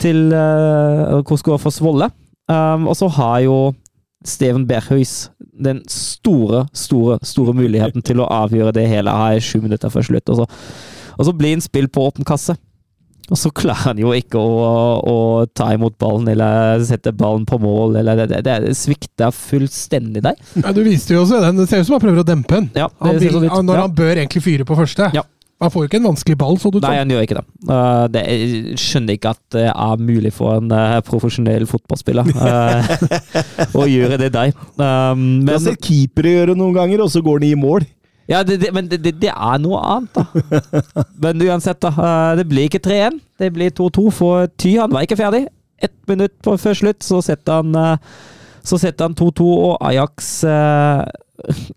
til 0.00 0.32
uh, 0.32 1.20
Korsgård 1.24 1.60
for 1.66 1.74
Svolle. 1.74 2.10
Um, 2.48 2.88
og 2.88 2.96
så 2.96 3.10
har 3.12 3.42
jo 3.44 3.58
Steven 4.26 4.64
Berghus 4.66 5.28
den 5.58 5.82
store, 5.90 6.66
store 6.72 7.18
store 7.26 7.54
muligheten 7.54 8.02
til 8.06 8.22
å 8.22 8.28
avgjøre 8.30 8.72
det 8.76 8.86
hele 8.90 9.12
her 9.14 9.42
sju 9.42 9.60
minutter 9.62 9.92
før 9.92 10.06
slutt. 10.06 10.32
Og 10.32 10.40
så, 10.40 10.48
og 11.18 11.28
så 11.28 11.34
blir 11.36 11.56
han 11.56 11.64
spill 11.64 11.90
på 11.92 12.08
åpen 12.08 12.26
kasse. 12.28 12.56
Og 13.28 13.36
så 13.36 13.50
klarer 13.52 13.90
han 13.90 13.98
jo 14.00 14.14
ikke 14.16 14.40
å, 14.40 14.68
å, 15.04 15.16
ta 15.52 15.68
imot 15.74 15.98
ballen 16.00 16.30
eller 16.32 16.80
sette 16.88 17.12
ballen 17.12 17.44
på 17.48 17.58
mål. 17.60 17.98
Eller 18.00 18.22
det, 18.22 18.40
det, 18.46 18.54
det 18.64 18.76
svikter 18.78 19.34
fullstendig 19.34 20.24
der. 20.24 20.38
Ja, 20.62 20.72
Du 20.72 20.80
viste 20.86 21.12
jo 21.12 21.26
også 21.26 21.42
den. 21.44 21.60
Det 21.60 21.68
ser 21.68 21.82
ut 21.82 21.90
som 21.90 21.98
han 21.98 22.06
prøver 22.06 22.22
å 22.24 22.28
dempe 22.28 22.56
den. 22.56 22.70
Ja, 22.78 22.88
han 23.04 23.20
vil, 23.20 23.36
når 23.36 23.82
han 23.84 23.98
bør 23.98 24.14
egentlig 24.14 24.44
fyre 24.46 24.68
på 24.68 24.78
første. 24.78 25.10
Ja. 25.16 25.26
Han 25.58 25.72
får 25.74 25.82
jo 25.82 25.88
ikke 25.88 25.98
en 25.98 26.06
vanskelig 26.06 26.36
ball, 26.38 26.58
så 26.62 26.70
du 26.70 26.78
Nei, 26.84 26.94
han 27.00 27.10
gjør 27.10 27.24
ikke 27.26 27.38
det. 27.40 27.44
Uh, 27.66 28.04
det 28.14 28.22
jeg 28.28 28.78
skjønner 28.78 29.16
ikke 29.18 29.32
at 29.34 29.40
det 29.56 29.64
er 29.72 30.04
mulig 30.10 30.30
for 30.36 30.60
en 30.60 30.70
uh, 30.70 31.00
profesjonell 31.06 31.66
fotballspiller 31.66 32.30
uh, 32.30 32.92
å 33.82 33.86
gjøre 33.90 34.20
det 34.22 34.30
der. 34.36 34.52
Um, 34.78 35.42
men, 35.42 35.50
jeg 35.50 35.56
har 35.56 35.64
sett 35.66 35.88
keepere 35.88 36.36
gjøre 36.36 36.58
noen 36.58 36.76
ganger, 36.78 37.02
og 37.02 37.10
så 37.10 37.24
går 37.26 37.42
de 37.42 37.52
i 37.56 37.58
mål. 37.58 37.88
Ja, 38.30 38.44
det, 38.46 38.60
det, 38.62 38.70
men 38.76 38.86
det, 38.92 39.02
det, 39.08 39.32
er 39.32 39.60
noe 39.64 39.80
annet, 39.80 40.18
da. 40.18 40.72
Men 41.24 41.40
uansett, 41.48 41.80
da. 41.80 42.34
Det 42.36 42.44
blir 42.50 42.68
ikke 42.68 42.82
3-1. 42.84 43.22
Det 43.40 43.48
blir 43.56 43.72
2-2 43.72 44.10
for 44.12 44.50
Ty. 44.60 44.74
Han 44.82 44.92
var 44.92 45.06
ikke 45.06 45.16
ferdig. 45.16 45.46
Ett 45.80 45.96
minutt 46.10 46.34
på 46.44 46.58
før 46.60 46.76
slutt 46.76 47.06
så 47.06 47.22
setter 47.24 47.62
han 47.62 47.96
så 48.68 48.78
setter 48.80 49.08
han 49.08 49.16
2-2, 49.16 49.46
og 49.68 49.76
Ajax 49.88 50.30
eh, 50.44 51.02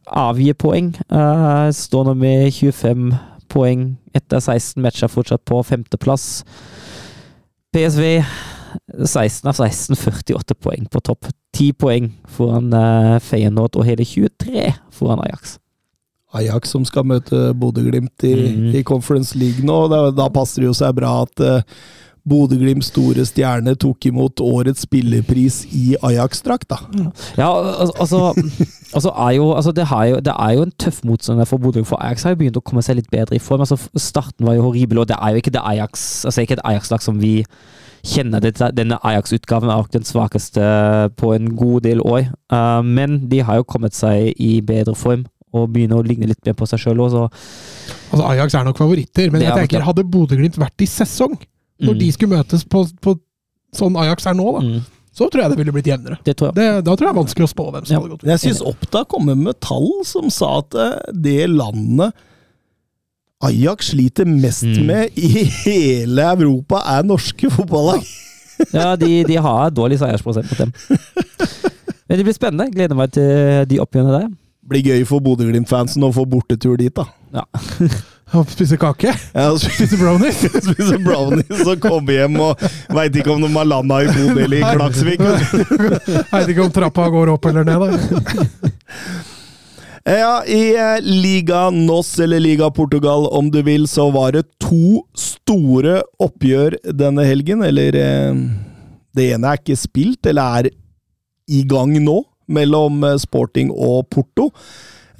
avgir 0.07 0.57
poeng. 0.59 0.91
Eh, 1.07 1.67
står 1.75 2.09
nå 2.09 2.15
med 2.19 2.51
25 2.51 3.11
poeng 3.51 3.91
etter 4.15 4.39
16 4.39 4.81
matcher, 4.83 5.11
fortsatt 5.11 5.43
på 5.47 5.59
femteplass. 5.67 6.41
PSV 7.75 8.23
16 9.05 9.47
av 9.49 9.53
16, 9.53 9.95
48 9.95 10.55
poeng 10.59 10.87
på 10.91 11.01
topp. 11.03 11.27
10 11.57 11.73
poeng 11.79 12.11
foran 12.31 12.71
eh, 12.75 13.17
Feyenoord 13.23 13.75
og 13.79 13.87
hele 13.87 14.05
23 14.07 14.71
foran 14.95 15.23
Ajax. 15.25 15.57
Ajax 16.31 16.71
som 16.71 16.85
skal 16.87 17.07
møte 17.07 17.49
Bodø-Glimt 17.59 18.23
i, 18.23 18.35
mm. 18.39 18.69
i, 18.79 18.83
Conference 18.87 19.35
League 19.37 19.65
nå. 19.67 19.83
Da, 19.91 20.05
da, 20.15 20.29
passer 20.31 20.63
det 20.63 20.69
jo 20.69 20.77
seg 20.77 20.95
bra 20.95 21.17
at 21.25 21.43
uh, 21.43 21.81
Bodø-Glimts 22.29 22.91
store 22.91 23.25
stjerne 23.25 23.73
tok 23.79 24.05
imot 24.05 24.41
årets 24.43 24.85
spillerpris 24.85 25.63
i 25.73 25.95
Ajax-drakt, 26.05 26.69
da. 26.69 26.77
Ja, 27.39 27.49
altså, 27.81 28.31
altså, 28.95 29.09
er 29.09 29.31
jo, 29.37 29.51
altså 29.55 29.71
det, 29.71 29.87
jo, 29.89 30.19
det, 30.21 30.35
er 30.35 30.55
jo 30.57 30.65
en 30.67 30.73
tøff 30.77 31.01
motstander 31.07 31.49
for 31.49 31.57
Bodø. 31.57 31.83
For 31.87 32.01
Ajax 32.03 32.23
har 32.23 32.35
jo 32.35 32.41
begynt 32.43 32.59
å 32.61 32.65
komme 32.65 32.85
seg 32.85 32.99
litt 32.99 33.11
bedre 33.13 33.37
i 33.37 33.43
form. 33.43 33.65
Altså, 33.65 33.79
starten 33.97 34.45
var 34.45 34.57
jo 34.57 34.67
horribel, 34.69 35.01
og 35.01 35.09
det 35.09 35.17
er 35.17 35.33
jo 35.33 35.41
ikke 35.41 35.55
det 35.55 35.65
Ajax 35.65 36.25
altså 36.29 36.45
ikke 36.45 36.59
et 36.59 36.65
Ajax-lag 36.67 37.03
som 37.03 37.21
vi 37.21 37.41
kjenner 38.05 38.41
det, 38.41 38.55
denne 38.77 38.97
Ajax-utgaven 39.05 39.69
er 39.69 39.81
nok 39.81 39.91
den 39.93 40.05
svakeste 40.05 40.63
på 41.17 41.35
en 41.35 41.53
god 41.57 41.85
del 41.85 42.01
år. 42.01 42.31
Uh, 42.53 42.81
men 42.85 43.23
de 43.29 43.43
har 43.45 43.61
jo 43.61 43.67
kommet 43.67 43.97
seg 43.97 44.33
i 44.41 44.57
bedre 44.65 44.95
form 44.97 45.27
og 45.51 45.67
begynne 45.73 45.97
å 45.99 46.05
ligne 46.05 46.29
litt 46.29 46.45
mer 46.47 46.55
på 46.57 46.67
seg 46.69 46.79
sjøl 46.81 47.01
òg, 47.03 47.17
Altså, 48.11 48.25
Ajax 48.27 48.55
er 48.55 48.65
nok 48.67 48.79
favoritter, 48.79 49.29
men 49.31 49.43
jeg 49.45 49.55
tenker, 49.55 49.83
hadde 49.87 50.03
Bodø-Glimt 50.03 50.57
vært 50.59 50.83
i 50.83 50.87
sesong, 50.89 51.37
når 51.81 51.93
mm. 51.93 51.99
de 52.01 52.09
skulle 52.15 52.39
møtes 52.39 52.65
på, 52.69 52.83
på, 53.03 53.15
sånn 53.75 53.97
Ajax 53.99 54.27
er 54.29 54.35
nå, 54.37 54.47
da, 54.57 54.63
mm. 54.65 54.81
så 55.17 55.27
tror 55.27 55.43
jeg 55.43 55.53
det 55.53 55.59
ville 55.61 55.75
blitt 55.75 55.91
jevnere. 55.91 56.19
Det 56.25 56.35
tror 56.37 56.51
jeg. 56.51 56.57
Det, 56.59 56.67
da 56.87 56.95
tror 56.95 57.07
jeg 57.07 57.09
det 57.09 57.13
er 57.13 57.21
vanskelig 57.21 57.47
å 57.47 57.53
spå 57.53 57.67
hvem 57.69 57.87
som 57.87 57.95
ja. 57.95 58.01
hadde 58.01 58.15
gått. 58.15 58.27
Jeg 58.31 58.43
syns 58.45 58.65
Oppda 58.71 59.05
kommer 59.11 59.39
med 59.39 59.59
tall 59.63 59.89
som 60.07 60.29
sa 60.33 60.57
at 60.61 60.77
eh, 60.77 60.99
det 61.27 61.39
landet 61.51 62.27
Ajax 63.41 63.93
sliter 63.95 64.27
mest 64.29 64.67
mm. 64.69 64.83
med 64.85 65.17
i 65.17 65.47
hele 65.63 66.27
Europa, 66.35 66.83
er 66.93 67.07
norske 67.09 67.49
fotballag. 67.49 68.05
ja, 68.77 68.91
de, 68.99 69.23
de 69.25 69.39
har 69.41 69.73
dårlig 69.73 69.97
seiersprosent 69.97 70.51
mot 70.51 70.61
dem. 70.61 70.75
Men 72.05 72.19
det 72.19 72.27
blir 72.27 72.35
spennende. 72.35 72.69
Gleder 72.69 72.97
meg 72.99 73.15
til 73.15 73.65
de 73.71 73.79
oppgjørene 73.81 74.19
der 74.19 74.29
blir 74.71 74.85
gøy 74.85 75.05
for 75.09 75.23
Bodø-Glimt-fansen 75.23 76.03
å 76.05 76.11
få 76.15 76.25
bortetur 76.29 76.77
dit, 76.79 76.93
da. 76.95 77.07
Ja. 77.35 77.45
Og 78.31 78.47
spise 78.47 78.77
kake? 78.79 79.11
Ja, 79.35 79.49
spise 79.59 79.97
brownies. 79.99 80.39
spise 80.67 80.99
brownies 81.03 81.65
og 81.65 81.81
komme 81.83 82.15
hjem 82.15 82.37
og 82.39 82.61
veit 82.95 83.17
ikke 83.19 83.33
om 83.33 83.43
de 83.43 83.49
har 83.57 83.67
landa 83.67 83.99
i 84.05 84.11
Bodø 84.13 84.45
eller 84.45 84.61
i 84.61 84.69
Klaksvik. 84.77 85.23
veit 86.31 86.53
ikke 86.53 86.63
om 86.63 86.71
trappa 86.75 87.09
går 87.11 87.33
opp 87.33 87.49
eller 87.51 87.67
ned, 87.67 87.83
da. 87.83 88.71
Ja, 90.07 90.41
i 90.49 90.71
eh, 90.73 90.97
Liga 91.01 91.69
Nos, 91.69 92.15
eller 92.19 92.39
Liga 92.41 92.71
Portugal 92.73 93.27
om 93.29 93.51
du 93.51 93.59
vil, 93.61 93.85
så 93.87 94.07
var 94.11 94.31
det 94.33 94.47
to 94.63 95.03
store 95.13 95.99
oppgjør 96.23 96.79
denne 96.97 97.25
helgen. 97.27 97.61
Eller 97.67 97.97
eh, 97.99 98.39
Det 99.13 99.27
ene 99.35 99.51
er 99.51 99.61
ikke 99.61 99.77
spilt, 99.77 100.25
eller 100.25 100.63
er 100.63 100.71
i 101.51 101.61
gang 101.67 101.93
nå 102.01 102.21
mellom 102.49 103.03
eh, 103.05 103.19
Sporting 103.21 103.69
og 103.75 104.07
Porto. 104.09 104.49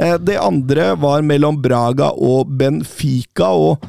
Eh, 0.02 0.18
det 0.20 0.40
andre 0.42 0.96
var 0.96 1.22
mellom 1.22 1.62
Braga 1.62 2.12
og 2.18 2.50
Benfica. 2.58 3.52
og 3.54 3.86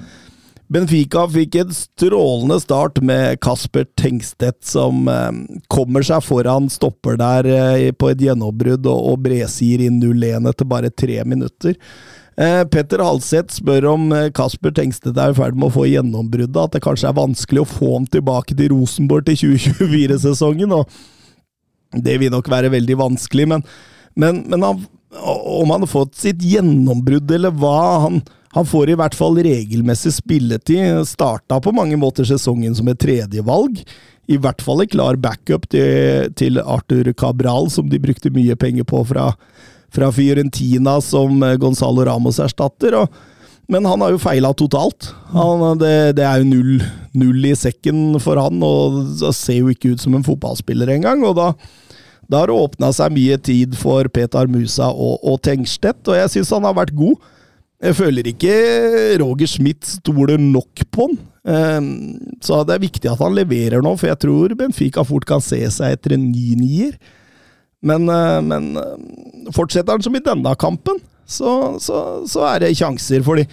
Benfica 0.73 1.25
fikk 1.29 1.57
en 1.61 1.73
strålende 1.77 2.59
start 2.61 3.01
med 3.05 3.41
Kasper 3.41 3.87
Tengstedt, 3.97 4.61
som 4.65 5.09
eh, 5.09 5.31
kommer 5.73 6.05
seg 6.05 6.25
foran 6.25 6.69
stopper 6.73 7.17
der 7.21 7.49
eh, 7.49 7.93
på 7.93 8.13
et 8.13 8.25
gjennombrudd, 8.25 8.89
og, 8.89 9.23
bredsier 9.25 9.87
inn 9.87 10.01
0-1 10.03 10.51
etter 10.53 10.69
bare 10.69 10.93
tre 10.93 11.23
minutter. 11.25 11.79
Petter 12.33 13.03
Halseth 13.05 13.59
spør 13.59 13.85
om 13.91 14.07
Kasper 14.33 14.73
Tengstedt 14.73 15.19
er 15.21 15.35
i 15.35 15.37
ferd 15.37 15.53
med 15.53 15.69
å 15.69 15.75
få 15.75 15.83
gjennombruddet, 15.85 16.57
at 16.57 16.73
det 16.73 16.81
kanskje 16.83 17.11
er 17.11 17.19
vanskelig 17.19 17.61
å 17.61 17.69
få 17.69 17.91
ham 17.91 18.07
tilbake 18.09 18.57
til 18.57 18.71
Rosenborg 18.73 19.27
til 19.29 19.37
2024-sesongen. 19.53 20.73
og 20.73 20.89
Det 21.93 22.17
vil 22.23 22.33
nok 22.33 22.49
være 22.49 22.73
veldig 22.73 22.97
vanskelig, 23.03 23.47
men, 23.53 23.67
men, 24.17 24.41
men 24.49 24.65
han, 24.65 24.81
om 25.21 25.71
han 25.71 25.85
har 25.85 25.91
fått 25.91 26.15
sitt 26.17 26.43
gjennombrudd, 26.43 27.31
eller 27.37 27.53
hva 27.55 28.07
han 28.07 28.23
han 28.53 28.67
får 28.69 28.91
i 28.93 28.97
hvert 29.01 29.15
fall 29.17 29.39
regelmessig 29.41 30.13
spilletid. 30.19 31.07
Starta 31.09 31.57
på 31.61 31.73
mange 31.73 31.97
måter 31.97 32.27
sesongen 32.29 32.75
som 32.77 32.91
et 32.93 33.01
tredjevalg. 33.01 33.81
I 34.29 34.37
hvert 34.37 34.61
fall 34.63 34.85
en 34.85 34.91
klar 34.93 35.17
backup 35.21 35.65
til, 35.73 36.29
til 36.37 36.61
Arthur 36.61 37.09
Cabral, 37.17 37.71
som 37.73 37.89
de 37.89 38.01
brukte 38.03 38.33
mye 38.35 38.57
penger 38.61 38.85
på 38.89 39.01
fra, 39.09 39.31
fra 39.93 40.11
Fiorentina 40.13 40.99
som 41.01 41.41
Gonzalo 41.63 42.05
Ramos 42.05 42.43
erstatter. 42.45 42.99
Og, 43.01 43.17
men 43.73 43.89
han 43.89 44.05
har 44.05 44.13
jo 44.13 44.21
feila 44.21 44.53
totalt. 44.53 45.09
Han, 45.33 45.81
det, 45.81 46.19
det, 46.21 46.29
er 46.29 46.45
jo 46.45 46.51
null, 46.53 46.85
null, 47.17 47.41
i 47.49 47.57
sekken 47.57 48.21
for 48.21 48.37
han, 48.37 48.61
og 48.61 49.17
ser 49.33 49.63
jo 49.63 49.73
ikke 49.73 49.95
ut 49.95 50.05
som 50.05 50.19
en 50.19 50.29
fotballspiller 50.29 50.93
engang. 50.93 51.25
Og 51.25 51.41
da, 51.41 51.55
da 52.33 52.41
har 52.41 52.49
det 52.49 52.57
åpna 52.57 52.89
seg 52.97 53.13
mye 53.13 53.37
tid 53.45 53.77
for 53.77 54.09
Petar 54.13 54.49
Musa 54.51 54.89
og, 54.89 55.21
og 55.21 55.37
Tengstedt, 55.45 56.01
og 56.09 56.17
jeg 56.17 56.33
syns 56.33 56.55
han 56.57 56.65
har 56.65 56.79
vært 56.79 56.95
god. 56.97 57.21
Jeg 57.83 57.99
føler 57.99 58.29
ikke 58.31 58.55
Roger 59.21 59.51
Schmidt 59.51 59.85
stoler 59.99 60.41
nok 60.41 60.85
på 60.95 61.09
han. 61.09 61.19
Ehm, 61.43 61.89
så 62.45 62.61
det 62.63 62.77
er 62.77 62.85
viktig 62.85 63.11
at 63.11 63.21
han 63.21 63.35
leverer 63.35 63.83
nå, 63.83 63.97
for 63.99 64.09
jeg 64.13 64.21
tror 64.23 64.55
Benfica 64.59 65.03
fort 65.07 65.27
kan 65.29 65.43
se 65.43 65.59
seg 65.75 65.97
etter 65.99 66.15
en 66.17 66.31
ny 66.31 66.55
nier. 66.61 66.97
Men, 67.83 68.07
eh, 68.07 68.39
men 68.47 68.73
eh, 68.79 69.51
fortsetter 69.55 69.97
han 69.97 70.05
som 70.05 70.15
i 70.15 70.23
denne 70.23 70.55
kampen, 70.55 71.03
så, 71.27 71.75
så, 71.83 72.23
så 72.31 72.47
er 72.53 72.63
det 72.63 72.77
sjanser. 72.79 73.25
fordi 73.27 73.49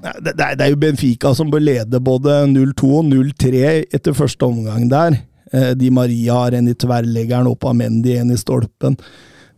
det, 0.00 0.32
det, 0.32 0.64
er 0.64 0.72
jo 0.72 0.80
Benfica 0.80 1.34
som 1.36 1.50
bør 1.52 1.60
lede 1.60 2.00
både 2.00 2.46
0-2 2.48 2.92
og 3.02 3.10
0-3 3.12 3.64
etter 3.92 4.16
første 4.16 4.48
omgang 4.48 4.88
der. 4.88 5.20
Eh, 5.52 5.72
Di 5.78 5.90
Maria 5.90 6.42
har 6.44 6.58
en 6.58 6.70
i 6.70 6.76
tverrleggeren, 6.78 7.50
opp 7.50 7.66
av 7.68 7.76
Mendy 7.78 8.16
en 8.18 8.34
i 8.34 8.38
stolpen. 8.38 8.98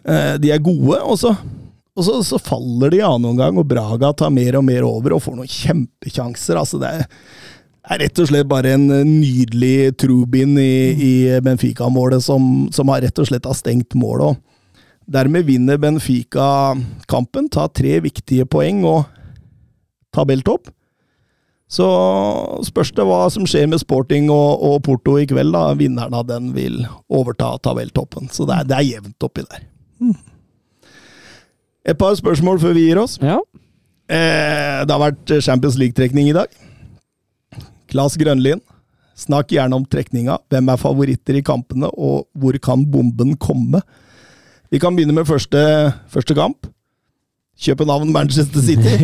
De 0.02 0.48
er 0.50 0.58
gode, 0.58 0.96
og 1.06 1.14
så 1.20 1.30
og 1.92 2.06
så, 2.06 2.14
så, 2.24 2.38
faller 2.40 2.92
de 2.94 3.02
av 3.04 3.18
noen 3.20 3.36
gang, 3.36 3.58
og 3.60 3.68
Braga 3.68 4.12
tar 4.16 4.32
mer 4.32 4.56
og 4.56 4.64
mer 4.64 4.84
over 4.86 5.16
og 5.16 5.24
får 5.26 5.36
noen 5.36 5.50
kjempekjanser. 5.50 6.56
Altså, 6.56 6.80
det 6.80 6.88
er, 6.88 7.02
er 7.92 8.00
rett 8.06 8.22
og 8.22 8.30
slett 8.30 8.48
bare 8.48 8.72
en 8.78 8.86
nydelig 8.88 9.92
Trubin 10.00 10.56
i, 10.60 10.72
i 10.96 11.12
Benfica-målet 11.44 12.24
som, 12.24 12.70
som, 12.72 12.92
har 12.92 13.04
rett 13.04 13.20
og 13.20 13.28
slett 13.28 13.48
har 13.48 13.58
stengt 13.58 13.96
målet. 13.98 14.40
Dermed 15.12 15.44
vinner 15.44 15.80
Benfica 15.82 16.46
kampen, 17.10 17.50
tar 17.52 17.68
tre 17.76 17.98
viktige 18.00 18.48
poeng 18.48 18.86
og 18.88 19.04
tabelltopp. 20.16 20.72
Så 21.72 21.86
spørs 22.66 22.90
det 22.92 23.04
hva 23.08 23.22
som 23.32 23.46
skjer 23.48 23.70
med 23.72 23.80
Sporting 23.80 24.28
og, 24.32 24.60
og 24.60 24.82
Porto 24.84 25.16
i 25.20 25.24
kveld. 25.28 25.54
da. 25.54 25.70
Vinneren 25.78 26.12
av 26.18 26.26
den 26.28 26.50
vil 26.56 26.82
overta 27.08 27.54
tabelltoppen. 27.64 28.28
Så 28.32 28.44
det 28.48 28.58
er, 28.58 28.68
det 28.68 28.76
er 28.76 28.88
jevnt 28.90 29.24
oppi 29.24 29.46
der. 29.46 29.64
Mm. 30.02 30.18
Et 31.88 31.98
par 31.98 32.12
spørsmål 32.18 32.60
før 32.62 32.76
vi 32.76 32.84
gir 32.90 33.00
oss. 33.00 33.16
Ja. 33.24 33.38
Eh, 34.12 34.82
det 34.84 34.92
har 34.92 35.00
vært 35.00 35.32
Champions 35.40 35.78
League-trekning 35.80 36.28
i 36.28 36.36
dag. 36.36 36.52
Klas 37.92 38.18
Grønlien, 38.20 38.60
snakk 39.18 39.52
gjerne 39.56 39.76
om 39.76 39.88
trekninga. 39.88 40.38
Hvem 40.52 40.68
er 40.72 40.80
favoritter 40.80 41.40
i 41.40 41.44
kampene, 41.44 41.88
og 41.92 42.28
hvor 42.36 42.56
kan 42.62 42.84
bomben 42.88 43.34
komme? 43.40 43.80
Vi 44.72 44.80
kan 44.80 44.96
begynne 44.96 45.16
med 45.16 45.28
første, 45.28 45.60
første 46.12 46.36
kamp. 46.36 46.68
København-Manchester 47.62 48.64
City. 48.66 48.94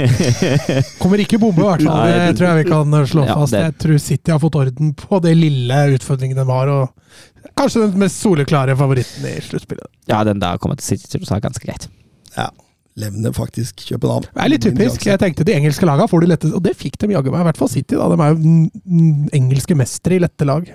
Kommer 1.03 1.23
ikke 1.23 1.39
bombe, 1.41 1.63
i 1.63 1.67
hvert 1.69 1.85
fall. 1.87 2.15
Det 2.29 2.39
tror 2.39 2.49
jeg 2.51 2.65
vi 2.65 2.71
kan 2.71 2.97
slå 3.13 3.27
fast. 3.31 3.59
Jeg 3.59 3.77
tror 3.85 3.99
City 4.03 4.35
har 4.35 4.41
fått 4.43 4.59
orden 4.59 4.95
på 4.99 5.21
det 5.25 5.35
lille 5.39 5.83
utfordringen 5.97 6.39
de 6.41 6.47
har. 6.51 6.73
og 6.75 7.53
Kanskje 7.59 7.87
den 7.87 8.01
mest 8.03 8.23
soleklare 8.23 8.77
favoritten 8.79 9.29
i 9.31 9.37
sluttspillet. 9.43 9.87
Ja, 10.11 10.25
den 10.27 10.43
der 10.43 10.59
kommer 10.63 10.79
til 10.79 10.95
City 10.97 11.11
til 11.15 11.27
å 11.27 11.31
ta 11.31 11.41
ganske 11.43 11.67
greit. 11.67 11.91
Ja 12.37 12.51
levner 12.99 13.33
faktisk 13.33 13.85
København. 13.89 14.27
Det 14.35 14.43
er 14.43 14.51
litt 14.51 14.65
typisk. 14.67 15.07
Jeg 15.07 15.21
tenkte 15.23 15.47
de 15.47 15.55
engelske 15.55 15.87
lagene 15.87 16.09
får 16.11 16.25
de 16.25 16.31
lette, 16.33 16.51
og 16.55 16.65
det 16.65 16.75
fikk 16.79 16.99
de 17.01 17.13
jaggu 17.15 17.31
meg. 17.31 17.45
I 17.45 17.49
hvert 17.51 17.61
fall 17.61 17.71
City. 17.73 17.95
da. 17.99 18.09
De 18.11 18.19
er 18.25 18.35
jo 18.35 19.29
engelske 19.39 19.77
mestere 19.79 20.19
i 20.19 20.23
lette 20.25 20.49
lag. 20.49 20.67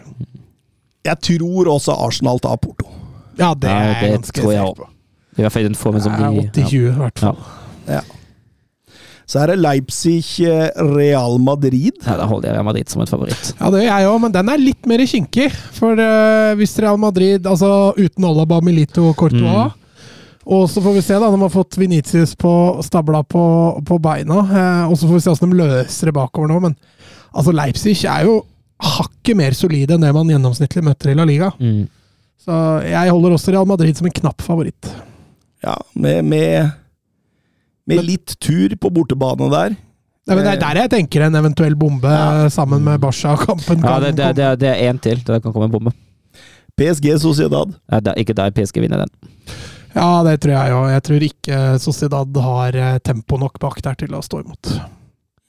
Jeg 1.04 1.20
tror 1.28 1.74
også 1.74 1.96
Arsenal 2.06 2.40
tar 2.44 2.60
Porto. 2.64 2.88
Ja, 3.36 3.52
det, 3.58 3.68
ja, 3.68 3.92
det 3.92 4.08
er 4.08 4.16
ganske 4.16 4.40
tror 4.40 4.54
jeg 4.54 4.70
òg. 4.70 4.86
I 5.34 5.42
hvert 5.42 5.56
fall 5.56 5.68
den 5.68 5.76
formen 5.78 6.04
som 6.06 6.14
de 6.16 6.48
80-20, 6.54 6.74
i 6.78 6.98
hvert 7.02 7.20
fall. 7.20 7.38
Ja. 7.42 7.60
Ja. 7.90 8.02
Så 9.24 9.40
er 9.40 9.54
det 9.54 9.62
Leipzig-Real 9.64 11.38
Madrid. 11.42 11.96
Ja, 12.04 12.18
Da 12.20 12.26
holder 12.28 12.50
jeg 12.50 12.58
Real 12.58 12.66
Madrid 12.68 12.92
som 12.92 13.02
en 13.02 13.10
favoritt. 13.10 13.54
Ja, 13.56 13.70
det 13.72 13.86
gjør 13.86 13.94
jeg 13.94 14.10
òg, 14.10 14.18
men 14.26 14.34
den 14.36 14.52
er 14.52 14.60
litt 14.62 14.90
mer 14.90 15.04
kinkig. 15.10 15.48
For 15.78 15.96
uh, 15.98 16.52
hvis 16.60 16.76
Real 16.84 17.00
Madrid, 17.02 17.48
altså 17.48 17.94
uten 17.96 18.28
Olaba, 18.28 18.60
Milito 18.62 19.08
og 19.10 19.16
Courtois 19.18 19.72
mm 19.72 19.80
og 20.44 20.66
så 20.70 20.82
får 20.84 20.98
vi 20.98 21.04
se, 21.04 21.16
da, 21.16 21.30
de 21.32 21.40
har 21.40 21.52
fått 21.52 21.78
Venitius 21.80 22.34
på 22.36 22.52
stabla 22.84 23.22
på, 23.24 23.44
på 23.88 24.00
beina. 24.04 24.42
Eh, 24.44 24.92
og 24.92 24.98
så 25.00 25.08
får 25.08 25.16
vi 25.16 25.24
se 25.24 25.32
hvordan 25.32 25.54
de 25.54 25.60
løser 25.62 26.10
det 26.10 26.16
bakover 26.18 26.52
nå. 26.52 26.60
Men 26.66 26.76
altså, 27.32 27.54
Leipzig 27.56 27.96
er 28.12 28.28
jo 28.28 28.42
hakket 28.84 29.40
mer 29.40 29.56
solide 29.56 29.96
enn 29.96 30.04
det 30.04 30.12
man 30.16 30.32
gjennomsnittlig 30.34 30.84
møter 30.84 31.14
i 31.14 31.18
La 31.18 31.28
Liga. 31.28 31.54
Mm. 31.64 31.86
Så 32.44 32.60
jeg 32.84 33.14
holder 33.16 33.38
også 33.38 33.54
Real 33.56 33.70
Madrid 33.70 33.96
som 33.96 34.10
en 34.10 34.18
knapp 34.20 34.44
favoritt. 34.44 34.92
Ja, 35.64 35.78
med, 35.96 36.26
med, 36.28 36.74
med 37.90 38.06
litt 38.08 38.36
tur 38.44 38.76
på 38.80 38.92
bortebane 38.94 39.50
der. 39.52 39.76
Nei, 40.24 40.38
men 40.38 40.46
Det 40.46 40.54
er 40.54 40.62
der 40.62 40.80
jeg 40.86 40.92
tenker 40.94 41.26
en 41.26 41.36
eventuell 41.36 41.76
bombe 41.76 42.08
ja. 42.08 42.48
sammen 42.54 42.84
med 42.86 43.02
Barca-kampen. 43.04 43.84
Ja, 43.84 44.00
det, 44.00 44.16
det, 44.16 44.50
det, 44.62 44.70
er 44.72 44.88
én 44.88 45.02
til. 45.04 45.20
Det 45.20 45.42
kan 45.44 45.52
komme 45.52 45.68
en 45.68 45.74
bombe. 45.74 45.92
PSG 46.80 47.12
Sociedad. 47.22 47.76
Ja, 47.92 48.00
det 48.00 48.14
er 48.14 48.24
ikke 48.24 48.36
der 48.38 48.54
PSG 48.56 48.80
vinner 48.82 49.04
den. 49.04 49.12
Ja, 49.94 50.24
det 50.26 50.40
tror 50.42 50.56
jeg 50.56 50.78
òg. 50.78 50.88
Jeg 50.94 51.04
tror 51.10 51.26
ikke 51.28 51.58
Sociedad 51.84 52.40
har 52.46 52.80
eh, 52.80 53.00
tempo 53.04 53.38
nok 53.38 53.60
bak 53.62 53.82
der 53.86 54.00
til 54.00 54.16
å 54.16 54.24
stå 54.26 54.42
imot. 54.46 54.72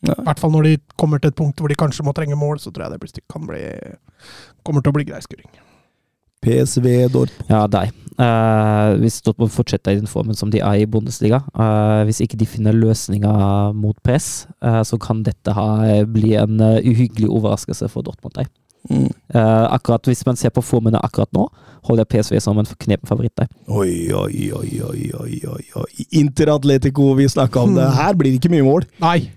I 0.04 0.16
hvert 0.26 0.42
fall 0.42 0.52
når 0.52 0.66
de 0.68 0.74
kommer 1.00 1.22
til 1.22 1.32
et 1.32 1.38
punkt 1.38 1.62
hvor 1.62 1.70
de 1.70 1.78
kanskje 1.80 2.04
må 2.04 2.12
trenge 2.16 2.36
mål, 2.36 2.58
så 2.60 2.74
tror 2.74 2.90
jeg 2.90 2.98
det 2.98 3.24
kan 3.30 3.46
bli, 3.48 3.62
kommer 4.66 4.84
til 4.84 4.92
å 4.92 4.98
bli 4.98 5.06
grei 5.08 5.22
skuring. 5.24 5.48
PSV 6.44 6.88
Dortmund. 7.12 7.50
Ja, 7.50 7.66
deg. 7.70 7.92
Uh, 8.14 8.94
hvis 9.02 9.18
Dortmund 9.26 9.50
fortsetter 9.50 9.90
i 9.90 9.98
den 9.98 10.06
formen 10.06 10.36
som 10.38 10.52
de 10.54 10.60
er 10.62 10.78
i 10.78 10.86
Bundesliga, 10.86 11.40
uh, 11.58 12.04
hvis 12.06 12.20
ikke 12.22 12.38
de 12.38 12.46
finner 12.46 12.76
løsninger 12.76 13.72
mot 13.74 13.96
press, 14.06 14.46
uh, 14.62 14.84
så 14.86 14.98
kan 15.02 15.24
dette 15.26 15.54
ha, 15.56 16.04
bli 16.06 16.36
en 16.38 16.60
uhyggelig 16.62 17.30
overraskelse 17.30 17.90
for 17.90 18.06
Dortmund. 18.06 18.36
Der. 18.38 18.50
Mm. 18.84 19.08
akkurat 19.72 20.04
Hvis 20.04 20.26
man 20.26 20.36
ser 20.36 20.50
på 20.52 20.60
formene 20.60 21.00
akkurat 21.00 21.30
nå, 21.32 21.46
holder 21.88 22.04
PSV 22.04 22.36
som 22.44 22.58
en 22.60 22.68
knepen 22.68 23.08
favoritt 23.08 23.32
der. 23.40 23.48
Oi, 23.66 24.12
oi, 24.12 24.50
oi, 24.52 24.68
oi, 24.84 25.06
oi, 25.48 25.62
oi. 25.80 26.04
Inter 26.20 26.52
Atletico, 26.52 27.14
vi 27.16 27.24
snakka 27.28 27.62
om 27.64 27.72
det. 27.78 27.88
Her 27.96 28.12
blir 28.12 28.34
det 28.34 28.42
ikke 28.42 28.52
mye 28.52 28.66
mål. 28.66 28.84
Nei. 29.00 29.32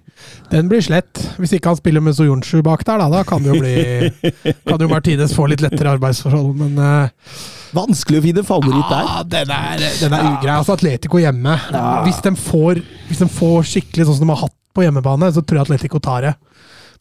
Den 0.51 0.69
blir 0.71 0.81
slett. 0.83 1.21
Hvis 1.37 1.53
ikke 1.57 1.73
han 1.73 1.79
spiller 1.79 2.03
med 2.03 2.15
Soyuncu 2.17 2.61
bak 2.65 2.85
der, 2.87 3.01
da, 3.01 3.09
da 3.11 3.23
kan 3.27 3.43
det 3.43 3.51
jo 3.51 3.61
bli 3.61 4.11
Kan 4.69 4.81
jo 4.83 4.89
Martinez 4.91 5.35
få 5.35 5.49
litt 5.51 5.63
lettere 5.63 5.93
arbeidsforhold, 5.97 6.53
men 6.57 6.79
uh, 6.79 7.41
Vanskelig 7.75 8.21
å 8.21 8.23
finne 8.23 8.43
favoritt 8.47 8.87
der. 8.87 9.09
Ja, 9.09 9.23
den 9.27 9.51
er, 9.51 9.83
den 9.99 10.15
er 10.15 10.29
ugrei. 10.29 10.53
Altså 10.55 10.77
Atletico 10.77 11.19
hjemme. 11.19 11.57
Ja. 11.73 11.87
Hvis, 12.05 12.21
de 12.23 12.31
får, 12.39 12.79
hvis 13.09 13.19
de 13.23 13.27
får 13.31 13.67
skikkelig 13.73 14.07
sånn 14.07 14.21
som 14.21 14.27
de 14.27 14.33
har 14.33 14.45
hatt 14.45 14.55
på 14.77 14.85
hjemmebane, 14.85 15.29
så 15.35 15.43
tror 15.43 15.59
jeg 15.59 15.67
Atletico 15.67 15.99
tar 16.03 16.29
det. 16.29 16.33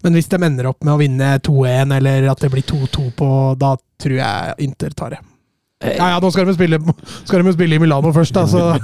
Men 0.03 0.19
hvis 0.19 0.28
de 0.33 0.41
ender 0.43 0.69
opp 0.73 0.83
med 0.85 0.97
å 0.97 0.99
vinne 1.01 1.31
2-1, 1.47 1.95
eller 2.01 2.27
at 2.33 2.43
det 2.43 2.51
blir 2.53 2.67
2-2 2.67 3.07
på 3.17 3.28
Da 3.61 3.73
tror 4.03 4.19
jeg 4.19 4.67
Inter 4.67 4.93
tar 4.99 5.15
det. 5.15 5.23
Ja, 5.85 6.07
ja, 6.15 6.21
nå 6.23 6.31
skal 6.33 6.47
de 6.49 6.55
spille, 6.57 6.79
skal 7.29 7.43
de 7.45 7.53
spille 7.53 7.77
i 7.77 7.81
Milano 7.83 8.09
først, 8.17 8.33
da, 8.33 8.47
så 8.49 8.79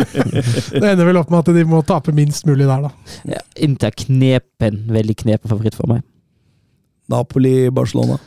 Det 0.82 0.82
ender 0.82 1.06
vel 1.06 1.20
opp 1.20 1.30
med 1.30 1.38
at 1.38 1.50
de 1.54 1.62
må 1.70 1.84
tape 1.86 2.14
minst 2.16 2.48
mulig 2.48 2.66
der, 2.66 2.88
da. 2.88 3.18
Ja, 3.30 3.42
Inter 3.62 3.94
knepen. 3.94 4.80
Veldig 4.90 5.16
knepen 5.22 5.52
favoritt 5.52 5.78
for 5.78 5.86
meg. 5.92 6.02
Napoli-Barcelona. 7.12 8.18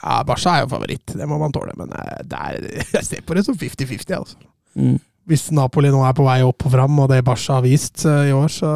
Ja, 0.00 0.22
Barca 0.24 0.54
er 0.54 0.64
jo 0.64 0.70
favoritt, 0.72 1.12
det 1.12 1.28
må 1.28 1.36
man 1.40 1.52
tåle, 1.52 1.74
men 1.76 1.92
eh, 1.92 2.22
er, 2.32 2.60
jeg 2.96 3.04
ser 3.04 3.26
på 3.26 3.36
det 3.36 3.44
som 3.44 3.58
50-50, 3.60 4.14
altså. 4.16 4.40
Mm. 4.80 4.96
Hvis 5.28 5.50
Napoli 5.52 5.90
nå 5.92 6.00
er 6.06 6.16
på 6.16 6.24
vei 6.24 6.40
opp 6.46 6.64
og 6.64 6.72
fram, 6.72 6.96
og 7.02 7.10
det 7.12 7.20
Barca 7.26 7.58
har 7.58 7.66
vist 7.66 8.06
uh, 8.08 8.24
i 8.24 8.32
år, 8.32 8.48
så 8.48 8.72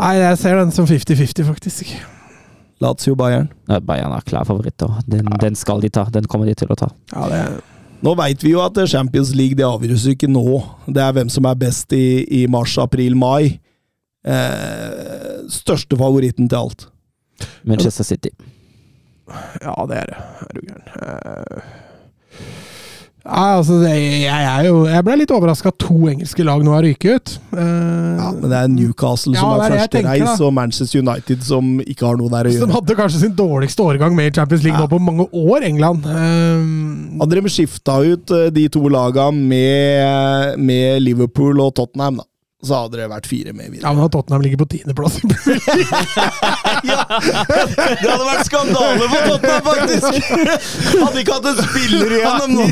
Nei, 0.00 0.14
jeg 0.16 0.38
ser 0.40 0.56
den 0.56 0.70
som 0.72 0.86
50-50, 0.88 1.44
faktisk. 1.44 1.90
Lazio 2.80 3.16
Bayern. 3.18 3.50
Bayern 3.84 4.14
er 4.16 4.24
klar 4.24 4.46
favoritt. 4.48 4.80
Den, 5.06 5.26
ja. 5.26 5.40
den, 5.42 5.58
skal 5.58 5.82
de 5.84 5.90
ta. 5.92 6.06
Den 6.12 6.28
kommer 6.30 6.48
de 6.48 6.56
til 6.56 6.72
å 6.72 6.78
ta. 6.78 6.88
Ja, 7.12 7.28
det 7.28 7.42
nå 8.00 8.14
veit 8.16 8.40
vi 8.40 8.54
jo 8.54 8.62
at 8.64 8.78
Champions 8.88 9.34
League 9.36 9.58
det 9.58 9.66
avgjøres 9.66 10.06
ikke 10.14 10.28
nå. 10.30 10.44
Det 10.88 11.02
er 11.04 11.12
hvem 11.18 11.28
som 11.32 11.44
er 11.44 11.58
best 11.60 11.92
i, 11.92 12.24
i 12.40 12.46
mars, 12.48 12.78
april, 12.80 13.12
mai. 13.12 13.60
Eh, 14.24 15.44
største 15.52 15.98
favoritten 16.00 16.48
til 16.48 16.62
alt. 16.62 16.86
Manchester 17.68 18.08
City. 18.08 18.32
Ja, 19.60 19.76
det 19.88 20.00
er 20.00 20.10
det. 20.12 20.24
Er 20.46 20.56
du 20.56 20.62
gæren. 20.64 20.88
Eh, 20.96 21.76
Ja, 23.20 23.58
altså, 23.58 23.76
jeg, 23.84 24.24
er 24.24 24.64
jo, 24.64 24.86
jeg 24.88 25.04
ble 25.04 25.16
litt 25.20 25.32
overraska 25.34 25.68
at 25.68 25.76
to 25.82 25.98
engelske 26.08 26.44
lag 26.46 26.62
nå 26.64 26.72
har 26.72 26.82
ryket 26.86 27.10
ut. 27.18 27.32
Uh, 27.52 28.16
Ja, 28.20 28.30
men 28.36 28.46
det 28.52 28.56
er 28.62 28.68
Newcastle 28.72 29.34
som 29.36 29.44
ja, 29.50 29.50
er 29.56 29.60
er 29.60 29.74
det 29.74 29.80
første 29.82 30.02
reis, 30.06 30.40
og 30.44 30.54
Manchester 30.56 31.02
United 31.04 31.44
som 31.44 31.68
ikke 31.84 32.06
har 32.08 32.16
noe 32.20 32.32
der 32.32 32.48
å 32.48 32.54
Som 32.54 32.64
gjøre. 32.68 32.76
hadde 32.78 32.96
kanskje 32.98 33.20
sin 33.26 33.34
dårligste 33.36 33.84
årgang 33.84 34.16
med 34.16 34.30
i 34.32 34.34
Champions 34.40 34.64
League 34.64 34.78
Ja. 34.80 34.86
nå 34.86 34.90
på 34.92 35.00
mange 35.04 35.28
år, 35.32 35.64
England. 35.68 36.08
Uh, 36.08 37.20
Hadde 37.20 37.40
de 37.42 37.52
skifta 37.52 37.98
ut 38.04 38.30
eh, 38.36 38.48
de 38.56 38.66
to 38.72 38.82
laga 38.88 39.28
med, 39.34 40.56
med 40.58 41.02
Liverpool 41.04 41.60
og 41.60 41.74
Tottenham, 41.76 42.20
da, 42.22 42.26
så 42.64 42.82
hadde 42.84 42.98
det 43.00 43.08
vært 43.12 43.26
fire 43.28 43.52
med 43.56 43.70
videre. 43.72 43.84
ja, 43.88 43.92
men 43.96 44.08
Tottenham 44.12 44.42
ligger 44.44 44.60
på 44.64 44.68
tiendeplass 44.76 45.20
League. 46.84 47.04
Det 48.00 48.08
hadde 48.10 48.26
vært 48.26 48.46
skandale 48.48 49.08
for 49.10 49.20
Tottenham, 49.28 49.62
faktisk! 49.68 50.10
Hadde 51.00 51.22
ikke 51.22 51.36
hatt 51.36 51.48
en 51.50 51.60
spiller 51.60 52.16
igjen 52.16 52.40
om 52.46 52.52
nå. 52.58 52.66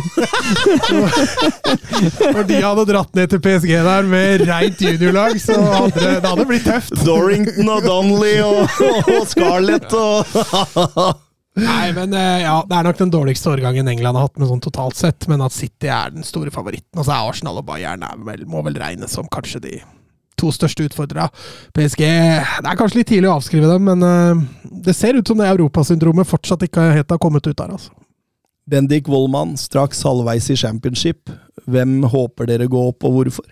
Når 2.35 2.49
de 2.49 2.59
hadde 2.65 2.87
dratt 2.93 3.13
ned 3.19 3.33
til 3.35 3.43
PSG 3.45 3.73
der 3.89 4.11
med 4.11 4.45
reint 4.49 4.83
juniorlag, 4.83 5.39
så 5.43 5.59
hadde 5.61 5.95
det, 5.99 6.17
det 6.23 6.33
hadde 6.33 6.49
blitt 6.49 6.69
tøft. 6.69 6.99
Dorrington 7.07 7.73
og 7.73 7.87
Donnelly 7.87 8.37
og, 8.45 8.61
og 9.15 9.25
Scarlett 9.31 9.91
og 9.99 11.17
Nei, 11.59 11.91
men 11.91 12.13
eh, 12.15 12.45
ja, 12.45 12.59
Det 12.69 12.77
er 12.77 12.87
nok 12.87 12.99
den 13.01 13.11
dårligste 13.11 13.51
årgangen 13.51 13.89
England 13.91 14.19
har 14.19 14.29
hatt, 14.29 14.37
med 14.39 14.51
sånn 14.51 14.63
totalt 14.63 14.99
sett, 14.99 15.27
men 15.31 15.43
at 15.43 15.55
City 15.55 15.91
er 15.91 16.13
den 16.15 16.27
store 16.27 16.53
favoritten. 16.55 17.01
Og 17.01 17.07
så 17.07 17.17
er 17.17 17.31
Arsenal 17.33 17.59
og 17.59 17.67
Bayern 17.67 18.05
er 18.07 18.21
vel, 18.27 18.45
må 18.51 18.63
vel 18.67 18.79
regnes 18.79 19.15
som 19.17 19.27
kanskje 19.33 19.63
de 19.65 19.73
to 20.39 20.51
største 20.55 20.87
utfordrere. 20.89 21.29
PSG 21.77 22.03
Det 22.07 22.71
er 22.73 22.79
kanskje 22.79 23.01
litt 23.03 23.11
tidlig 23.13 23.31
å 23.31 23.37
avskrive 23.39 23.71
dem, 23.71 23.89
men 23.91 24.05
eh, 24.09 24.43
det 24.89 24.95
ser 24.97 25.19
ut 25.19 25.27
som 25.29 25.39
det 25.41 25.49
europasyndromet 25.51 26.29
fortsatt 26.31 26.63
ikke 26.69 26.91
helt 26.97 27.11
har 27.15 27.21
kommet 27.23 27.47
ut 27.47 27.57
der. 27.59 27.75
altså. 27.77 27.93
Bendik 28.69 29.07
Wollmann, 29.09 29.57
straks 29.57 30.03
halvveis 30.05 30.51
i 30.53 30.57
championship. 30.61 31.31
Hvem 31.69 32.03
håper 32.13 32.51
dere 32.51 32.67
går 32.69 32.91
opp, 32.93 33.07
og 33.09 33.15
hvorfor? 33.17 33.47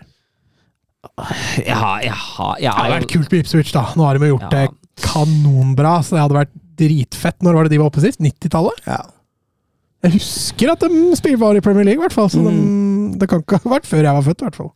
Har, 1.17 2.01
jeg 2.03 2.11
har, 2.13 2.55
Det 2.59 2.67
hadde 2.67 2.77
har 2.77 2.91
vært 2.99 3.11
kult 3.13 3.31
med 3.31 3.39
Ipswich, 3.43 3.71
da. 3.73 3.85
Nå 3.97 4.05
har 4.05 4.17
de 4.17 4.29
gjort 4.29 4.47
Ja. 4.47 4.49
det 4.53 4.67
kanonbra, 5.01 5.99
så 6.03 6.15
det 6.17 6.23
hadde 6.23 6.37
vært 6.37 6.55
dritfett. 6.77 7.39
Når 7.45 7.53
var 7.57 7.63
det 7.65 7.71
de 7.73 7.79
var 7.81 7.89
oppe 7.91 8.03
sist? 8.03 8.19
90-tallet? 8.21 8.81
Ja. 8.85 8.99
Jeg 10.05 10.13
husker 10.19 10.71
at 10.75 10.83
de 10.85 11.35
var 11.41 11.57
i 11.57 11.61
Premier 11.65 11.85
League, 11.87 11.97
i 12.01 12.05
hvert 12.05 12.13
fall. 12.13 12.29
Så 12.29 12.41
de, 12.45 12.53
det 13.17 13.29
kan 13.29 13.41
ikke 13.41 13.57
ha 13.63 13.73
vært 13.77 13.89
før 13.89 14.03
jeg 14.05 14.13
var 14.19 14.25
født, 14.27 14.41
i 14.41 14.45
hvert 14.47 14.59
fall. 14.61 14.71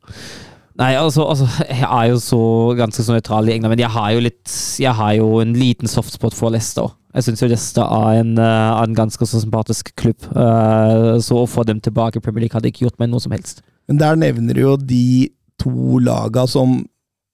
Nei, 0.82 0.96
altså, 0.98 1.28
altså, 1.30 1.46
jeg 1.70 1.86
er 1.86 2.08
jo 2.10 2.18
så 2.22 2.42
ganske 2.80 3.04
så 3.06 3.14
nøytral 3.14 3.50
i 3.50 3.54
England, 3.56 3.76
men 3.76 3.84
jeg 3.84 3.94
har 3.94 4.16
jo 4.16 4.24
litt 4.26 4.54
Jeg 4.82 4.98
har 4.98 5.14
jo 5.20 5.28
en 5.44 5.54
liten 5.54 5.92
softspot 5.92 6.34
for 6.38 6.54
Leicester. 6.54 6.90
Jeg 7.14 7.28
syns 7.28 7.44
jo 7.44 7.50
Leicester 7.52 7.86
er 7.86 8.22
en, 8.22 8.38
er 8.40 8.80
en 8.82 8.96
ganske 8.98 9.28
så 9.28 9.42
sympatisk 9.44 9.92
klubb. 10.00 10.26
Eh, 10.32 11.20
så 11.22 11.42
å 11.42 11.50
få 11.50 11.66
dem 11.68 11.82
tilbake 11.84 12.18
i 12.18 12.24
Premier 12.24 12.46
League 12.46 12.56
hadde 12.56 12.72
ikke 12.72 12.88
gjort 12.88 12.98
meg 13.04 13.12
noe 13.12 13.22
som 13.22 13.36
helst. 13.36 13.62
Men 13.92 14.00
der 14.00 14.18
nevner 14.18 14.58
du 14.58 14.64
jo 14.64 14.78
de 14.80 15.30
to 15.62 16.00
laga 16.02 16.48
som 16.50 16.80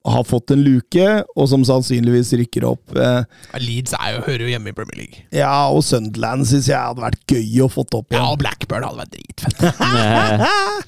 har 0.07 0.23
fått 0.23 0.51
en 0.55 0.63
luke, 0.63 1.05
og 1.35 1.49
som 1.51 1.63
sannsynligvis 1.67 2.31
rykker 2.39 2.65
opp. 2.67 2.95
Eh, 2.95 3.23
Leeds 3.59 3.95
er 3.97 4.15
jo, 4.15 4.23
hører 4.27 4.45
jo 4.45 4.51
hjemme 4.53 4.71
i 4.71 4.75
Premier 4.75 5.01
League. 5.03 5.23
Ja, 5.35 5.67
og 5.69 5.83
Sunderland 5.85 6.47
syns 6.49 6.69
jeg 6.71 6.79
hadde 6.79 7.03
vært 7.03 7.23
gøy 7.27 7.63
å 7.65 7.69
fått 7.71 7.95
opp 7.97 8.15
Ja, 8.15 8.25
og 8.31 8.39
Blackburn 8.41 8.87
hadde 8.87 9.03
vært 9.03 9.15
dritfett. 9.15 9.59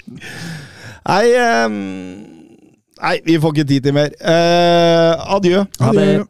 Nei, 1.10 1.24
ehm, 1.36 1.78
Nei, 3.00 3.16
vi 3.24 3.38
får 3.40 3.54
ikke 3.54 3.68
tid 3.68 3.80
til 3.88 3.96
mer. 3.96 4.12
Eh, 4.20 5.34
adjø. 5.36 5.64
Ha 5.80 5.92
det. 5.96 6.26